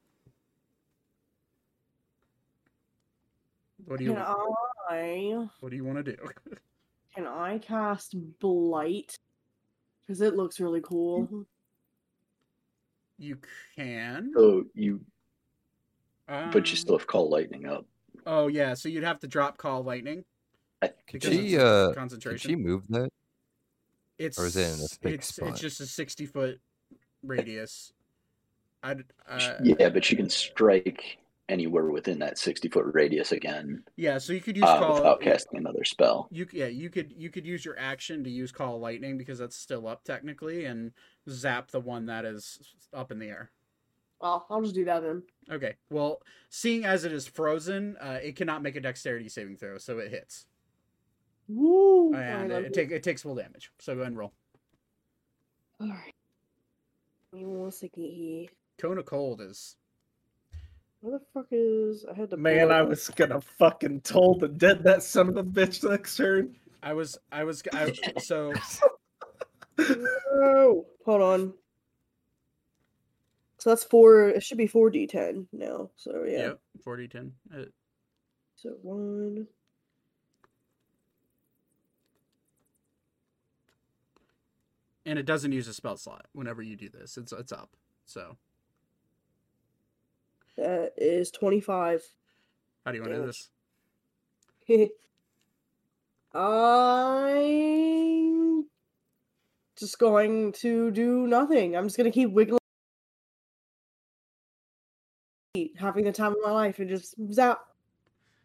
What 3.85 3.99
do 3.99 4.05
you 4.05 4.15
Can 4.15 4.23
I 4.91 5.49
what 5.61 5.71
do 5.71 5.77
you 5.77 5.85
want 5.85 6.05
to 6.05 6.17
do? 6.17 6.17
can 7.15 7.27
I 7.27 7.59
cast 7.59 8.15
blight? 8.41 9.17
Because 10.07 10.21
it 10.21 10.35
looks 10.35 10.59
really 10.59 10.81
cool. 10.83 11.47
You 13.19 13.39
can. 13.77 14.33
Oh, 14.37 14.65
you, 14.75 15.01
but 16.27 16.55
you 16.55 16.61
um, 16.61 16.77
still 16.77 16.99
have 16.99 17.07
call 17.07 17.29
lightning 17.29 17.67
up. 17.67 17.85
Oh 18.29 18.47
yeah, 18.49 18.75
so 18.75 18.91
you'd 18.91 19.05
have 19.05 19.21
to 19.21 19.27
drop 19.27 19.57
call 19.57 19.83
lightning. 19.83 20.23
Could 20.83 21.23
she 21.23 21.55
it's 21.55 21.63
uh 21.63 21.87
could 21.89 21.97
concentration. 21.97 22.51
she 22.51 22.57
move 22.57 22.87
that? 22.89 23.09
It's 24.19 24.39
or 24.39 24.45
is 24.47 24.57
it 24.57 24.69
in 24.69 24.85
a 24.85 24.89
fixed 24.89 25.05
it's 25.05 25.29
spot? 25.29 25.49
it's 25.49 25.61
just 25.61 25.81
a 25.81 25.87
sixty 25.87 26.27
foot 26.27 26.61
radius. 27.23 27.95
I 28.83 28.97
uh, 29.27 29.55
yeah, 29.63 29.89
but 29.89 30.05
she 30.05 30.15
can 30.15 30.29
strike 30.29 31.17
anywhere 31.49 31.87
within 31.87 32.19
that 32.19 32.37
sixty 32.37 32.69
foot 32.69 32.85
radius 32.93 33.33
again 33.33 33.83
yeah. 33.97 34.19
So 34.19 34.35
you 34.35 34.43
could 34.43 34.57
use 34.57 34.67
uh, 34.67 34.79
call. 34.79 34.97
without 34.97 35.23
casting 35.23 35.59
another 35.59 35.85
spell. 35.85 36.29
You 36.31 36.47
yeah, 36.53 36.67
you 36.67 36.91
could 36.91 37.15
you 37.17 37.31
could 37.31 37.47
use 37.47 37.65
your 37.65 37.79
action 37.79 38.23
to 38.25 38.31
use 38.31 38.53
call 38.53 38.79
lightning 38.79 39.17
because 39.17 39.39
that's 39.39 39.57
still 39.57 39.89
up 39.89 40.05
technically, 40.05 40.67
and 40.67 40.93
zap 41.31 41.71
the 41.71 41.81
one 41.81 42.05
that 42.07 42.27
is 42.27 42.59
up 42.93 43.11
in 43.11 43.19
the 43.19 43.29
air. 43.29 43.51
Well, 44.21 44.47
I'll 44.51 44.63
just 44.63 44.75
do 44.75 44.85
that 44.85 45.03
then. 45.03 45.23
Okay. 45.51 45.75
Well, 45.91 46.21
seeing 46.51 46.85
as 46.85 47.05
it 47.05 47.13
is 47.13 47.27
frozen, 47.27 47.97
uh, 48.01 48.19
it 48.23 48.37
cannot 48.37 48.63
make 48.63 48.77
a 48.77 48.81
dexterity 48.81 49.29
saving 49.29 49.57
throw, 49.57 49.79
so 49.79 49.99
it 49.99 50.11
hits, 50.11 50.47
Woo! 51.47 52.15
and 52.15 52.51
it, 52.51 52.67
it 52.67 52.73
take 52.73 52.91
it 52.91 53.03
takes 53.03 53.23
full 53.23 53.35
damage. 53.37 53.71
So 53.79 53.95
go 53.95 54.01
ahead 54.01 54.13
and 54.13 54.19
roll. 54.19 54.33
Alright. 55.81 56.15
Give 57.33 57.41
me 57.41 57.47
one 57.47 57.71
second 57.71 58.03
here. 58.03 58.47
Cone 58.79 58.99
of 58.99 59.05
cold 59.07 59.41
is 59.41 59.77
Where 61.01 61.19
the 61.19 61.25
fuck 61.33 61.47
is 61.51 62.05
I 62.11 62.15
had 62.15 62.31
to 62.31 62.37
Man, 62.37 62.69
pull 62.69 62.77
I 62.77 62.83
was 62.83 63.09
gonna 63.11 63.41
fucking 63.41 64.01
told 64.01 64.41
to 64.41 64.49
dead 64.49 64.83
that 64.85 65.03
son 65.03 65.29
of 65.29 65.37
a 65.37 65.45
bitch 65.45 65.89
next 65.89 66.17
turn. 66.17 66.57
I 66.83 66.93
was 66.93 67.19
I 67.31 67.45
was 67.45 67.63
I, 67.73 67.93
so 68.19 68.53
No! 69.79 70.87
Hold 71.05 71.23
on. 71.23 71.55
So 73.59 73.71
that's 73.71 73.85
four 73.85 74.29
it 74.29 74.43
should 74.43 74.59
be 74.59 74.67
four 74.67 74.91
D 74.91 75.07
ten 75.07 75.49
now. 75.53 75.91
So 75.97 76.25
yeah. 76.27 76.39
yeah, 76.39 76.53
forty 76.83 77.09
ten. 77.09 77.33
Uh, 77.55 77.65
So 78.57 78.71
one 78.83 79.47
and 85.09 85.19
it 85.19 85.25
doesn't 85.27 85.53
use 85.53 85.67
a 85.67 85.75
spell 85.75 85.97
slot 85.97 86.27
whenever 86.33 86.61
you 86.63 86.77
do 86.77 86.91
this. 86.91 87.17
It's 87.17 87.33
it's 87.33 87.51
up. 87.51 87.71
So 88.05 88.37
that 90.57 90.93
is 90.97 91.31
twenty 91.31 91.61
five. 91.61 92.03
how 92.85 92.93
do 92.93 92.99
you 92.99 93.03
want 93.03 93.15
to 93.15 93.21
do 93.21 93.27
this? 93.27 93.49
I'm 96.35 97.07
just 99.79 99.99
going 99.99 100.53
to 100.53 100.91
do 100.91 101.27
nothing. 101.27 101.75
I'm 101.75 101.87
just 101.87 101.97
gonna 101.97 102.11
keep 102.11 102.31
wiggling, 102.31 102.61
having 105.79 106.05
the 106.05 106.13
time 106.13 106.33
of 106.33 106.39
my 106.45 106.51
life, 106.51 106.79
and 106.79 106.89
just 106.89 107.15
zap, 107.33 107.61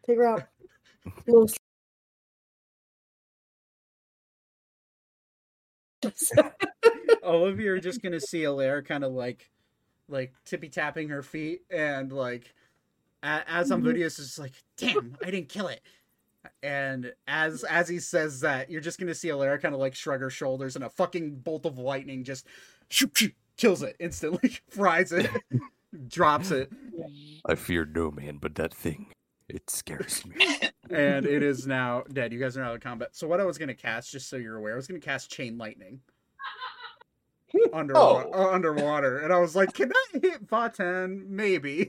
take 0.06 0.16
her 0.18 0.24
out. 0.26 0.44
Little 1.26 1.48
all 7.22 7.46
of 7.46 7.58
you 7.58 7.72
are 7.72 7.80
just 7.80 8.02
gonna 8.02 8.20
see 8.20 8.42
Alaire 8.42 8.84
kind 8.84 9.04
of 9.04 9.12
like 9.12 9.50
like 10.08 10.34
tippy 10.44 10.68
tapping 10.68 11.08
her 11.08 11.22
feet 11.22 11.62
and 11.70 12.12
like 12.12 12.54
a- 13.22 13.42
as 13.48 13.70
Mhm. 13.70 13.82
Unvudius 13.82 14.18
is 14.18 14.38
like, 14.38 14.52
damn, 14.76 15.16
I 15.24 15.30
didn't 15.30 15.48
kill 15.48 15.68
it. 15.68 15.80
And 16.62 17.14
as 17.26 17.64
as 17.64 17.88
he 17.88 17.98
says 18.00 18.40
that, 18.40 18.70
you're 18.70 18.82
just 18.82 18.98
gonna 19.00 19.14
see 19.14 19.28
Alaire 19.28 19.60
kind 19.60 19.74
of 19.74 19.80
like 19.80 19.94
shrug 19.94 20.20
her 20.20 20.30
shoulders 20.30 20.76
and 20.76 20.84
a 20.84 20.90
fucking 20.90 21.36
bolt 21.36 21.64
of 21.66 21.78
lightning 21.78 22.22
just 22.24 22.46
shoop, 22.90 23.16
shoop, 23.16 23.32
kills 23.56 23.82
it 23.82 23.96
instantly, 23.98 24.58
fries 24.68 25.12
it, 25.12 25.30
drops 26.08 26.50
it, 26.50 26.70
I 27.46 27.54
fear 27.54 27.84
no 27.84 28.10
man 28.10 28.38
but 28.40 28.54
that 28.56 28.72
thing. 28.74 29.06
It 29.48 29.68
scares 29.68 30.24
me. 30.26 30.36
and 30.90 31.26
it 31.26 31.42
is 31.42 31.66
now 31.66 32.02
dead. 32.12 32.32
You 32.32 32.40
guys 32.40 32.56
are 32.56 32.62
out 32.64 32.74
of 32.74 32.80
combat. 32.80 33.10
So 33.14 33.26
what 33.28 33.40
I 33.40 33.44
was 33.44 33.58
gonna 33.58 33.74
cast, 33.74 34.10
just 34.10 34.28
so 34.28 34.36
you're 34.36 34.56
aware, 34.56 34.72
I 34.72 34.76
was 34.76 34.86
gonna 34.86 35.00
cast 35.00 35.30
chain 35.30 35.58
lightning. 35.58 36.00
Underwater, 37.72 38.28
Oh. 38.32 38.50
underwater, 38.52 39.18
and 39.18 39.32
I 39.32 39.38
was 39.38 39.54
like, 39.54 39.72
"Can 39.74 39.92
I 39.92 40.18
hit 40.20 40.46
Vaten? 40.46 41.26
Maybe." 41.28 41.88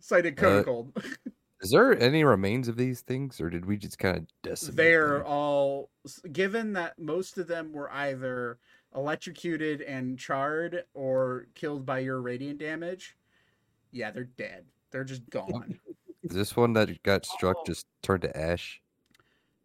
so 0.00 0.16
I 0.16 0.20
did 0.20 0.36
cone 0.36 0.58
Uh, 0.60 0.62
cold. 0.62 1.04
Is 1.62 1.70
there 1.70 1.98
any 1.98 2.22
remains 2.22 2.68
of 2.68 2.76
these 2.76 3.00
things, 3.00 3.40
or 3.40 3.48
did 3.48 3.64
we 3.64 3.78
just 3.78 3.98
kind 3.98 4.18
of 4.18 4.26
decimate? 4.42 4.76
They're 4.76 5.18
them? 5.18 5.26
all, 5.26 5.90
given 6.30 6.74
that 6.74 6.98
most 6.98 7.38
of 7.38 7.46
them 7.48 7.72
were 7.72 7.90
either 7.90 8.58
electrocuted 8.94 9.82
and 9.82 10.18
charred 10.18 10.84
or 10.94 11.46
killed 11.54 11.84
by 11.84 12.00
your 12.00 12.20
radiant 12.20 12.58
damage. 12.58 13.16
Yeah, 13.92 14.10
they're 14.10 14.24
dead. 14.24 14.64
They're 14.90 15.04
just 15.04 15.28
gone. 15.30 15.78
Is 16.22 16.34
this 16.34 16.56
one 16.56 16.72
that 16.74 17.02
got 17.02 17.24
struck 17.24 17.56
oh. 17.60 17.64
just 17.66 17.86
turned 18.02 18.22
to 18.22 18.36
ash? 18.36 18.80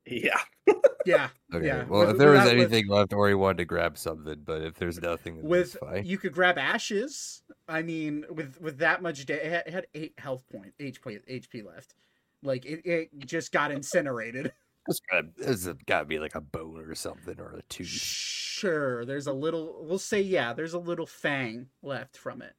Yeah. 0.06 0.40
Yeah, 1.06 1.30
Okay. 1.54 1.66
Yeah, 1.66 1.86
Well, 1.86 2.02
with- 2.02 2.12
if 2.12 2.18
there 2.18 2.30
was 2.32 2.42
without- 2.42 2.56
with- 2.58 2.72
anything 2.74 2.88
left, 2.88 3.14
or 3.14 3.28
he 3.28 3.34
wanted 3.34 3.58
to 3.58 3.66
grab 3.66 3.98
something, 3.98 4.42
but 4.46 4.62
if 4.62 4.76
there's 4.76 5.02
nothing, 5.02 5.42
with 5.42 5.74
fine. 5.80 6.06
you 6.06 6.18
could 6.18 6.34
grab 6.34 6.58
ashes. 6.58 7.42
I 7.68 7.82
mean, 7.82 8.26
with 8.30 8.60
with 8.62 8.78
that 8.80 9.02
much 9.02 9.26
da- 9.26 9.34
it 9.34 9.52
had, 9.52 9.64
it 9.68 9.74
had 9.74 9.88
eight 9.96 10.14
health 10.18 10.44
point 10.52 10.74
HP 10.80 11.22
HP 11.28 11.66
left. 11.66 11.96
Like 12.44 12.66
it, 12.66 12.86
it 12.86 13.10
just 13.26 13.52
got 13.52 13.72
incinerated. 13.72 14.54
It's 14.88 15.00
gotta, 15.12 15.28
it's 15.38 15.68
gotta 15.86 16.06
be 16.06 16.20
like 16.20 16.36
a 16.36 16.42
bone 16.42 16.80
or 16.88 16.96
something, 16.96 17.40
or 17.40 17.56
a 17.58 17.62
tooth. 17.64 17.88
Sure, 17.88 19.06
there's 19.06 19.28
a 19.28 19.34
little. 19.34 19.78
We'll 19.88 20.00
say 20.00 20.22
yeah. 20.22 20.54
There's 20.54 20.74
a 20.74 20.80
little 20.80 21.06
fang 21.06 21.68
left 21.84 22.18
from 22.18 22.42
it, 22.42 22.54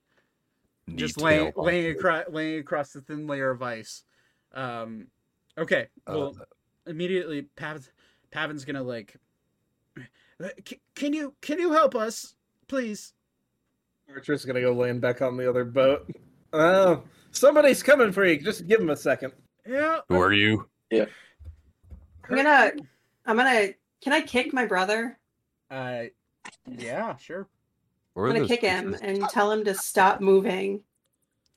just 0.95 1.21
laying 1.21 1.53
laying 1.57 1.91
across 1.97 2.25
laying 2.29 2.61
across 2.61 2.93
the 2.93 3.01
thin 3.01 3.27
layer 3.27 3.51
of 3.51 3.63
ice. 3.63 4.05
Um, 4.53 5.09
okay. 5.59 5.89
Well, 6.07 6.35
Uh, 6.41 6.45
immediately 6.91 7.43
Pav, 7.57 7.89
Pavin's 8.31 8.65
gonna 8.65 8.83
like. 8.83 9.17
Can 10.95 11.13
you 11.13 11.35
can 11.41 11.59
you 11.59 11.73
help 11.73 11.95
us, 11.95 12.35
please? 12.69 13.15
Archer's 14.13 14.45
gonna 14.45 14.61
go 14.61 14.73
land 14.73 15.01
back 15.01 15.23
on 15.23 15.37
the 15.37 15.49
other 15.49 15.65
boat. 15.65 16.11
Oh, 16.53 17.03
somebody's 17.31 17.83
coming 17.83 18.13
for 18.13 18.25
you. 18.25 18.41
Just 18.41 18.67
give 18.67 18.81
him 18.81 18.91
a 18.91 18.97
second. 18.97 19.33
Yeah. 19.67 20.01
who 20.09 20.21
are 20.21 20.33
you? 20.33 20.69
I'm 22.29 22.37
gonna, 22.37 22.73
I'm 23.27 23.37
gonna. 23.37 23.69
Can 24.01 24.13
I 24.13 24.21
kick 24.21 24.53
my 24.53 24.67
brother? 24.67 25.19
Uh, 25.71 26.05
yeah, 26.69 27.17
sure. 27.17 27.49
Where 28.15 28.27
are 28.27 28.29
I'm 28.29 28.35
gonna 28.35 28.47
those 28.47 28.49
kick 28.49 28.61
him 28.61 28.97
and 29.01 29.23
tell 29.29 29.51
him 29.51 29.65
to 29.65 29.75
stop 29.75 30.21
moving. 30.21 30.83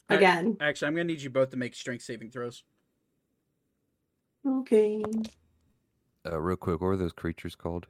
Alright. 0.09 0.21
Again. 0.21 0.57
Actually, 0.61 0.87
I'm 0.89 0.93
gonna 0.93 1.05
need 1.05 1.21
you 1.21 1.29
both 1.29 1.49
to 1.51 1.57
make 1.57 1.75
strength 1.75 2.03
saving 2.03 2.29
throws. 2.29 2.63
Okay. 4.47 5.03
Uh, 6.25 6.39
real 6.39 6.55
quick, 6.55 6.79
what 6.79 6.87
were 6.87 6.97
those 6.97 7.13
creatures 7.13 7.55
called? 7.55 7.87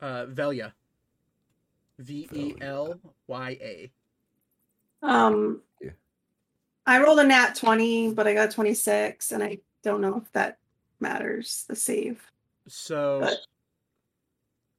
Uh, 0.00 0.26
Velya. 0.26 0.72
V 1.98 2.28
E 2.32 2.54
L 2.60 2.98
Y 3.28 3.50
A. 3.60 3.92
Um. 5.02 5.62
Yeah. 5.80 5.90
I 6.86 7.00
rolled 7.00 7.20
a 7.20 7.24
nat 7.24 7.54
twenty, 7.54 8.12
but 8.12 8.26
I 8.26 8.34
got 8.34 8.50
twenty 8.50 8.74
six, 8.74 9.30
and 9.30 9.42
I 9.42 9.58
don't 9.82 10.00
know 10.00 10.16
if 10.16 10.32
that 10.32 10.58
matters. 11.04 11.64
The 11.68 11.76
save. 11.76 12.30
So, 12.66 13.20
But- 13.20 13.38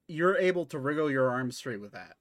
you're 0.08 0.38
able 0.38 0.66
to 0.68 0.80
wriggle 0.80 1.10
your 1.10 1.30
arms 1.30 1.58
straight 1.58 1.80
with 1.82 1.94
that. 1.94 2.18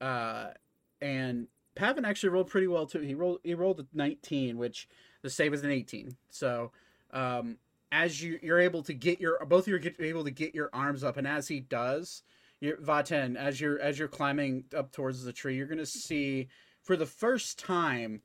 Uh, 0.00 0.52
and 1.00 1.48
Pavin 1.74 2.04
actually 2.04 2.30
rolled 2.30 2.48
pretty 2.48 2.66
well 2.66 2.86
too. 2.86 3.00
He 3.00 3.14
rolled 3.14 3.40
he 3.44 3.54
rolled 3.54 3.80
a 3.80 3.86
19, 3.92 4.56
which 4.58 4.88
the 5.22 5.30
save 5.30 5.52
is 5.54 5.62
an 5.62 5.70
18. 5.70 6.16
So, 6.30 6.72
um, 7.12 7.58
as 7.92 8.22
you 8.22 8.38
you're 8.42 8.58
able 8.60 8.82
to 8.82 8.94
get 8.94 9.20
your 9.20 9.44
both 9.46 9.64
of 9.64 9.68
you 9.68 9.76
are 9.76 10.04
able 10.04 10.24
to 10.24 10.30
get 10.30 10.54
your 10.54 10.70
arms 10.72 11.04
up, 11.04 11.16
and 11.16 11.26
as 11.26 11.46
he 11.48 11.60
does, 11.60 12.22
you're, 12.60 12.76
Vaten, 12.78 13.36
as 13.36 13.60
you're 13.60 13.78
as 13.78 13.98
you're 13.98 14.08
climbing 14.08 14.64
up 14.74 14.90
towards 14.92 15.22
the 15.22 15.32
tree, 15.32 15.56
you're 15.56 15.66
gonna 15.66 15.86
see 15.86 16.48
for 16.82 16.96
the 16.96 17.06
first 17.06 17.58
time 17.58 18.22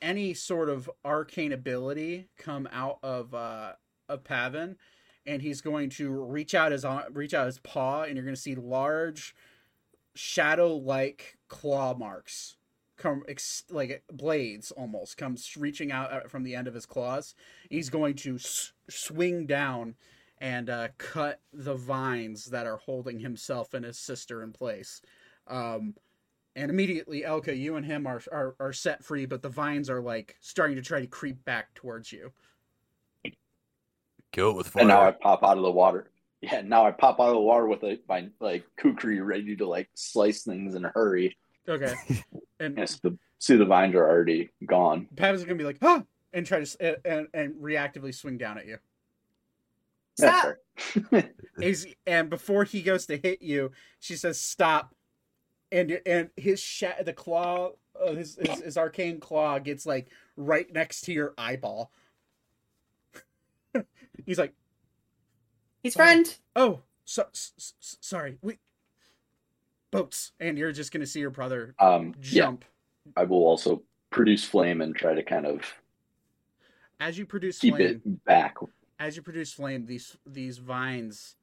any 0.00 0.34
sort 0.34 0.68
of 0.68 0.90
arcane 1.04 1.52
ability 1.52 2.28
come 2.38 2.68
out 2.72 2.98
of 3.02 3.34
uh 3.34 3.72
of 4.08 4.24
Pavin, 4.24 4.76
and 5.24 5.42
he's 5.42 5.60
going 5.60 5.90
to 5.90 6.10
reach 6.10 6.54
out 6.54 6.72
his 6.72 6.84
reach 7.10 7.34
out 7.34 7.46
his 7.46 7.58
paw, 7.58 8.02
and 8.02 8.16
you're 8.16 8.24
going 8.24 8.34
to 8.34 8.40
see 8.40 8.54
large 8.54 9.34
shadow-like 10.14 11.36
claw 11.48 11.94
marks 11.94 12.56
come 12.96 13.22
ex- 13.28 13.64
like 13.70 14.02
blades 14.10 14.70
almost 14.70 15.16
comes 15.16 15.56
reaching 15.56 15.92
out 15.92 16.12
uh, 16.12 16.20
from 16.28 16.42
the 16.42 16.54
end 16.54 16.66
of 16.66 16.74
his 16.74 16.86
claws. 16.86 17.34
He's 17.68 17.90
going 17.90 18.14
to 18.16 18.36
s- 18.36 18.72
swing 18.88 19.46
down 19.46 19.96
and 20.38 20.68
uh, 20.70 20.88
cut 20.98 21.40
the 21.52 21.74
vines 21.74 22.46
that 22.46 22.66
are 22.66 22.78
holding 22.78 23.20
himself 23.20 23.74
and 23.74 23.84
his 23.84 23.98
sister 23.98 24.42
in 24.42 24.52
place. 24.52 25.00
Um, 25.46 25.94
and 26.56 26.70
immediately, 26.70 27.22
Elka, 27.22 27.56
you 27.56 27.76
and 27.76 27.84
him 27.84 28.06
are, 28.06 28.20
are 28.32 28.56
are 28.58 28.72
set 28.72 29.04
free, 29.04 29.26
but 29.26 29.42
the 29.42 29.48
vines 29.48 29.90
are 29.90 30.00
like 30.00 30.36
starting 30.40 30.74
to 30.76 30.82
try 30.82 31.00
to 31.00 31.06
creep 31.06 31.44
back 31.44 31.74
towards 31.74 32.10
you. 32.10 32.32
Kill 34.32 34.50
it 34.50 34.56
with 34.56 34.68
fire. 34.68 34.80
And 34.80 34.88
now 34.88 35.06
I 35.06 35.10
pop 35.12 35.44
out 35.44 35.58
of 35.58 35.62
the 35.62 35.70
water. 35.70 36.10
Yeah, 36.40 36.62
now 36.62 36.86
I 36.86 36.92
pop 36.92 37.20
out 37.20 37.28
of 37.28 37.34
the 37.34 37.40
water 37.40 37.66
with 37.66 37.82
a, 37.84 38.00
my 38.08 38.28
like 38.40 38.64
kukri 38.76 39.20
ready 39.20 39.54
to 39.56 39.68
like 39.68 39.90
slice 39.94 40.42
things 40.42 40.74
in 40.74 40.84
a 40.86 40.88
hurry. 40.88 41.36
Okay, 41.68 41.94
and 42.60 42.76
Yes, 42.78 42.98
the 43.00 43.16
see 43.38 43.56
the 43.56 43.66
vines 43.66 43.94
are 43.94 44.08
already 44.08 44.50
gone. 44.64 45.08
Pavin's 45.14 45.44
gonna 45.44 45.56
be 45.56 45.64
like, 45.64 45.78
"Huh," 45.80 46.02
and 46.32 46.46
try 46.46 46.64
to 46.64 46.76
and, 46.80 46.96
and 47.04 47.28
and 47.34 47.54
reactively 47.56 48.14
swing 48.14 48.38
down 48.38 48.56
at 48.56 48.66
you. 48.66 48.78
Stop. 50.18 50.56
fair. 50.78 51.30
He's, 51.60 51.86
and 52.06 52.30
before 52.30 52.64
he 52.64 52.80
goes 52.80 53.04
to 53.06 53.18
hit 53.18 53.42
you, 53.42 53.72
she 54.00 54.16
says, 54.16 54.40
"Stop!" 54.40 54.94
And 55.72 56.00
and 56.06 56.30
his 56.36 56.60
sha- 56.60 57.02
the 57.02 57.12
claw, 57.12 57.72
uh, 58.00 58.12
his, 58.14 58.36
his 58.40 58.60
his 58.60 58.76
arcane 58.78 59.18
claw 59.20 59.58
gets 59.58 59.84
like 59.84 60.08
right 60.36 60.72
next 60.72 61.02
to 61.02 61.12
your 61.12 61.34
eyeball. 61.36 61.90
He's 64.26 64.38
like, 64.38 64.54
He's 65.82 65.94
friend. 65.94 66.36
"Oh, 66.54 66.80
so, 67.04 67.24
s- 67.32 67.52
s- 67.58 67.96
sorry, 68.00 68.38
we 68.42 68.58
boats," 69.90 70.32
and 70.40 70.56
you're 70.56 70.72
just 70.72 70.92
gonna 70.92 71.06
see 71.06 71.20
your 71.20 71.30
brother 71.30 71.74
Um, 71.78 72.14
yeah, 72.22 72.52
I 73.16 73.24
will 73.24 73.44
also 73.44 73.82
produce 74.10 74.44
flame 74.44 74.80
and 74.80 74.94
try 74.94 75.14
to 75.14 75.22
kind 75.22 75.46
of 75.46 75.62
as 77.00 77.18
you 77.18 77.26
produce 77.26 77.58
keep 77.58 77.74
flame. 77.76 78.02
it 78.04 78.24
back. 78.24 78.56
as 78.98 79.16
you 79.16 79.22
produce 79.22 79.52
flame, 79.52 79.86
these 79.86 80.16
these 80.24 80.58
vines 80.58 81.36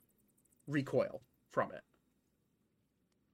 recoil 0.68 1.22
from 1.52 1.72
it 1.72 1.82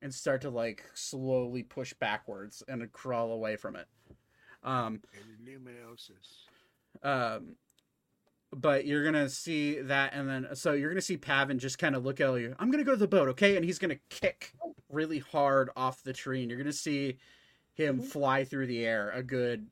and 0.02 0.14
start 0.14 0.42
to 0.42 0.50
like 0.50 0.84
slowly 0.94 1.64
push 1.64 1.94
backwards 1.94 2.64
and 2.68 2.92
crawl 2.92 3.32
away 3.32 3.56
from 3.56 3.76
it. 3.76 3.88
Um, 4.64 5.02
Luminosis. 5.46 6.48
um, 7.04 7.56
but 8.52 8.86
you're 8.86 9.04
gonna 9.04 9.30
see 9.30 9.80
that, 9.82 10.14
and 10.14 10.28
then 10.28 10.48
so 10.54 10.74
you're 10.74 10.90
gonna 10.90 11.02
see 11.02 11.18
Pavin 11.18 11.60
just 11.60 11.78
kind 11.78 11.96
of 11.96 12.04
look 12.04 12.20
at 12.20 12.34
you. 12.36 12.56
I'm 12.60 12.72
gonna 12.72 12.84
go 12.84 12.92
to 12.92 12.98
the 12.98 13.08
boat, 13.08 13.30
okay? 13.30 13.56
And 13.56 13.64
he's 13.64 13.80
gonna 13.80 14.00
kick 14.10 14.54
really 14.90 15.20
hard 15.20 15.70
off 15.76 16.04
the 16.04 16.14
tree, 16.14 16.42
and 16.42 16.50
you're 16.50 16.60
gonna 16.60 16.74
see 16.74 17.18
him 17.74 18.02
fly 18.02 18.44
through 18.44 18.68
the 18.68 18.86
air 18.86 19.12
a 19.12 19.24
good. 19.24 19.68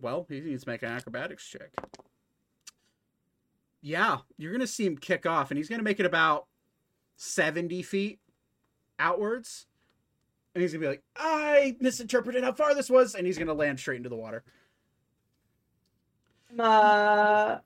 Well, 0.00 0.26
he 0.28 0.40
needs 0.40 0.64
to 0.64 0.70
make 0.70 0.82
an 0.82 0.90
acrobatics 0.90 1.46
check. 1.46 1.70
Yeah, 3.80 4.18
you're 4.38 4.52
gonna 4.52 4.66
see 4.66 4.86
him 4.86 4.96
kick 4.96 5.26
off, 5.26 5.50
and 5.50 5.58
he's 5.58 5.68
gonna 5.68 5.82
make 5.82 6.00
it 6.00 6.06
about 6.06 6.46
seventy 7.16 7.82
feet 7.82 8.20
outwards, 9.02 9.66
and 10.54 10.62
he's 10.62 10.72
gonna 10.72 10.80
be 10.80 10.88
like, 10.88 11.02
"I 11.16 11.76
misinterpreted 11.80 12.44
how 12.44 12.52
far 12.52 12.74
this 12.74 12.88
was," 12.88 13.14
and 13.14 13.26
he's 13.26 13.38
gonna 13.38 13.52
land 13.52 13.78
straight 13.78 13.96
into 13.96 14.08
the 14.08 14.16
water. 14.16 14.44
Uh, 16.58 17.58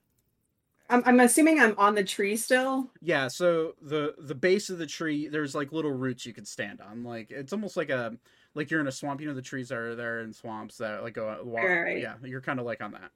I'm, 0.89 1.03
I'm 1.05 1.19
assuming 1.19 1.59
I'm 1.59 1.75
on 1.77 1.95
the 1.95 2.03
tree 2.03 2.37
still. 2.37 2.89
Yeah, 3.01 3.27
so 3.27 3.75
the 3.81 4.15
the 4.17 4.35
base 4.35 4.69
of 4.69 4.77
the 4.77 4.85
tree, 4.85 5.27
there's 5.27 5.53
like 5.53 5.71
little 5.71 5.91
roots 5.91 6.25
you 6.25 6.33
can 6.33 6.45
stand 6.45 6.81
on. 6.81 7.03
Like 7.03 7.31
it's 7.31 7.53
almost 7.53 7.77
like 7.77 7.89
a 7.89 8.15
like 8.55 8.71
you're 8.71 8.79
in 8.79 8.87
a 8.87 8.91
swamp. 8.91 9.21
You 9.21 9.27
know 9.27 9.33
the 9.33 9.41
trees 9.41 9.71
are 9.71 9.95
there 9.95 10.21
in 10.21 10.33
swamps 10.33 10.77
that 10.77 11.03
like 11.03 11.13
go 11.13 11.41
water. 11.43 11.83
Right. 11.85 12.01
Yeah, 12.01 12.15
you're 12.23 12.41
kind 12.41 12.59
of 12.59 12.65
like 12.65 12.81
on 12.81 12.91
that. 12.91 13.11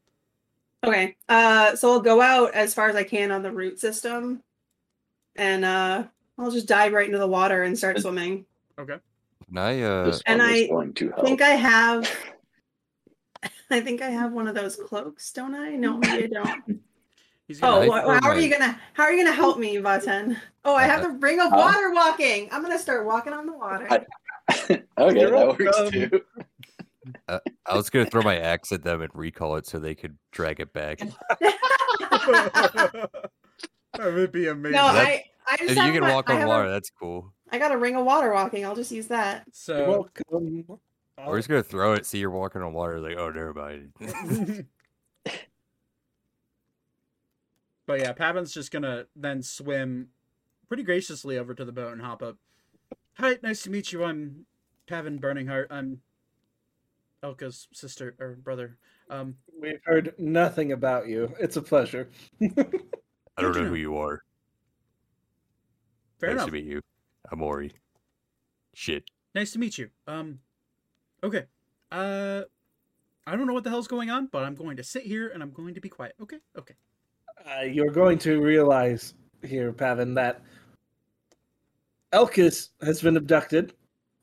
Okay. 0.83 1.15
Uh, 1.29 1.75
so 1.75 1.91
I'll 1.91 2.01
go 2.01 2.21
out 2.21 2.53
as 2.53 2.73
far 2.73 2.89
as 2.89 2.95
I 2.95 3.03
can 3.03 3.31
on 3.31 3.43
the 3.43 3.51
root 3.51 3.79
system, 3.79 4.43
and 5.35 5.63
uh, 5.63 6.03
I'll 6.37 6.51
just 6.51 6.67
dive 6.67 6.93
right 6.93 7.05
into 7.05 7.17
the 7.19 7.27
water 7.27 7.63
and 7.63 7.77
start 7.77 7.99
swimming. 7.99 8.45
Okay. 8.79 8.97
Can 9.47 9.57
I, 9.57 9.81
uh, 9.81 10.17
And 10.25 10.41
I 10.41 10.67
going 10.67 10.93
to 10.93 11.11
I 11.11 11.15
help. 11.15 11.25
think 11.25 11.41
I 11.41 11.49
have. 11.49 12.09
I 13.71 13.79
think 13.81 14.01
I 14.01 14.09
have 14.09 14.31
one 14.33 14.47
of 14.47 14.55
those 14.55 14.75
cloaks, 14.75 15.31
don't 15.33 15.55
I? 15.55 15.71
No, 15.71 15.97
maybe 15.97 16.23
I 16.25 16.27
don't. 16.27 16.81
Oh, 17.63 17.85
gonna, 17.85 17.91
wh- 17.91 17.95
how 18.13 18.19
throw 18.21 18.31
are 18.31 18.39
you 18.39 18.49
gonna 18.49 18.79
how 18.93 19.03
are 19.03 19.11
you 19.11 19.21
gonna 19.25 19.35
help 19.35 19.59
me, 19.59 19.75
Vaten? 19.75 20.37
Oh, 20.63 20.73
I 20.73 20.83
have 20.83 21.01
the 21.01 21.09
ring 21.09 21.41
of 21.41 21.49
Huh? 21.49 21.57
water 21.57 21.91
walking. 21.91 22.47
I'm 22.49 22.61
gonna 22.61 22.79
start 22.79 23.05
walking 23.05 23.33
on 23.33 23.45
the 23.45 23.51
water. 23.51 23.87
I- 23.89 24.05
okay, 24.97 25.25
that 25.25 25.33
works 25.59 25.61
welcome. 25.65 25.91
too. 25.91 26.21
I 27.27 27.75
was 27.75 27.89
gonna 27.89 28.05
throw 28.05 28.21
my 28.21 28.37
axe 28.39 28.71
at 28.71 28.83
them 28.83 29.01
and 29.01 29.11
recall 29.13 29.57
it 29.57 29.65
so 29.67 29.79
they 29.79 29.95
could 29.95 30.17
drag 30.31 30.61
it 30.61 30.71
back. 30.71 30.99
that 31.41 33.09
would 33.99 34.31
be 34.31 34.47
amazing. 34.47 34.71
no, 34.77 34.85
I 34.85 35.25
I 35.47 35.57
just 35.57 35.71
If 35.71 35.77
have 35.77 35.87
you 35.87 35.93
can 35.93 36.01
my- 36.01 36.13
walk 36.13 36.29
I 36.29 36.41
on 36.41 36.47
water, 36.47 36.65
A, 36.67 36.69
that's 36.71 36.89
cool. 36.89 37.33
I 37.51 37.57
got 37.59 37.71
a 37.71 37.77
ring 37.77 37.95
of 37.95 38.05
water 38.05 38.33
walking. 38.33 38.65
I'll 38.65 38.75
just 38.75 38.91
use 38.91 39.07
that. 39.07 39.43
You're 39.47 39.51
so 39.53 39.89
welcome. 39.89 40.65
We're 41.27 41.37
just 41.37 41.49
gonna 41.49 41.61
throw 41.63 41.93
it, 41.93 42.05
see 42.05 42.17
you're 42.19 42.29
walking 42.31 42.61
on 42.61 42.73
water, 42.73 42.99
like, 42.99 43.17
oh 43.17 43.29
never 43.29 43.53
mind. 43.53 43.93
But 47.87 47.99
yeah, 47.99 48.13
Pavin's 48.13 48.53
just 48.53 48.71
gonna 48.71 49.05
then 49.15 49.41
swim 49.41 50.09
pretty 50.67 50.83
graciously 50.83 51.37
over 51.37 51.53
to 51.53 51.65
the 51.65 51.71
boat 51.71 51.91
and 51.91 52.01
hop 52.01 52.21
up. 52.23 52.37
Hi, 53.15 53.37
nice 53.43 53.63
to 53.63 53.69
meet 53.69 53.91
you. 53.91 54.03
I'm 54.03 54.45
Pavin 54.87 55.17
Burning 55.17 55.47
Heart. 55.47 55.67
I'm 55.71 55.99
Elka's 57.23 57.67
sister 57.73 58.15
or 58.19 58.35
brother. 58.35 58.77
Um, 59.09 59.35
We've 59.61 59.81
heard 59.83 60.13
nothing 60.17 60.71
about 60.71 61.07
you. 61.07 61.33
It's 61.39 61.57
a 61.57 61.61
pleasure. 61.61 62.07
I 62.41 62.47
don't 62.47 62.55
Good 62.55 62.79
to 63.37 63.43
know 63.59 63.63
know. 63.63 63.69
who 63.69 63.75
you 63.75 63.97
are. 63.97 64.23
Fair 66.21 66.29
nice 66.29 66.35
enough. 66.37 66.45
to 66.47 66.51
meet 66.53 66.65
you. 66.65 66.81
I'm 67.31 67.41
Ori. 67.41 67.71
Shit. 68.73 69.03
Nice 69.35 69.51
to 69.53 69.59
meet 69.59 69.77
you. 69.77 69.89
Um, 70.07 70.39
okay. 71.23 71.43
Uh, 71.91 72.43
I 73.27 73.35
don't 73.35 73.47
know 73.47 73.53
what 73.53 73.63
the 73.63 73.69
hell's 73.69 73.87
going 73.87 74.09
on, 74.09 74.27
but 74.31 74.43
I'm 74.43 74.55
going 74.55 74.77
to 74.77 74.83
sit 74.83 75.03
here 75.03 75.29
and 75.29 75.43
I'm 75.43 75.51
going 75.51 75.73
to 75.75 75.81
be 75.81 75.89
quiet. 75.89 76.13
Okay. 76.21 76.37
Okay. 76.57 76.75
Uh, 77.45 77.63
you're 77.63 77.91
going 77.91 78.17
to 78.19 78.41
realize 78.41 79.13
here, 79.43 79.71
Pavin, 79.73 80.13
that 80.13 80.41
Elkis 82.13 82.69
has 82.81 83.01
been 83.01 83.17
abducted, 83.17 83.73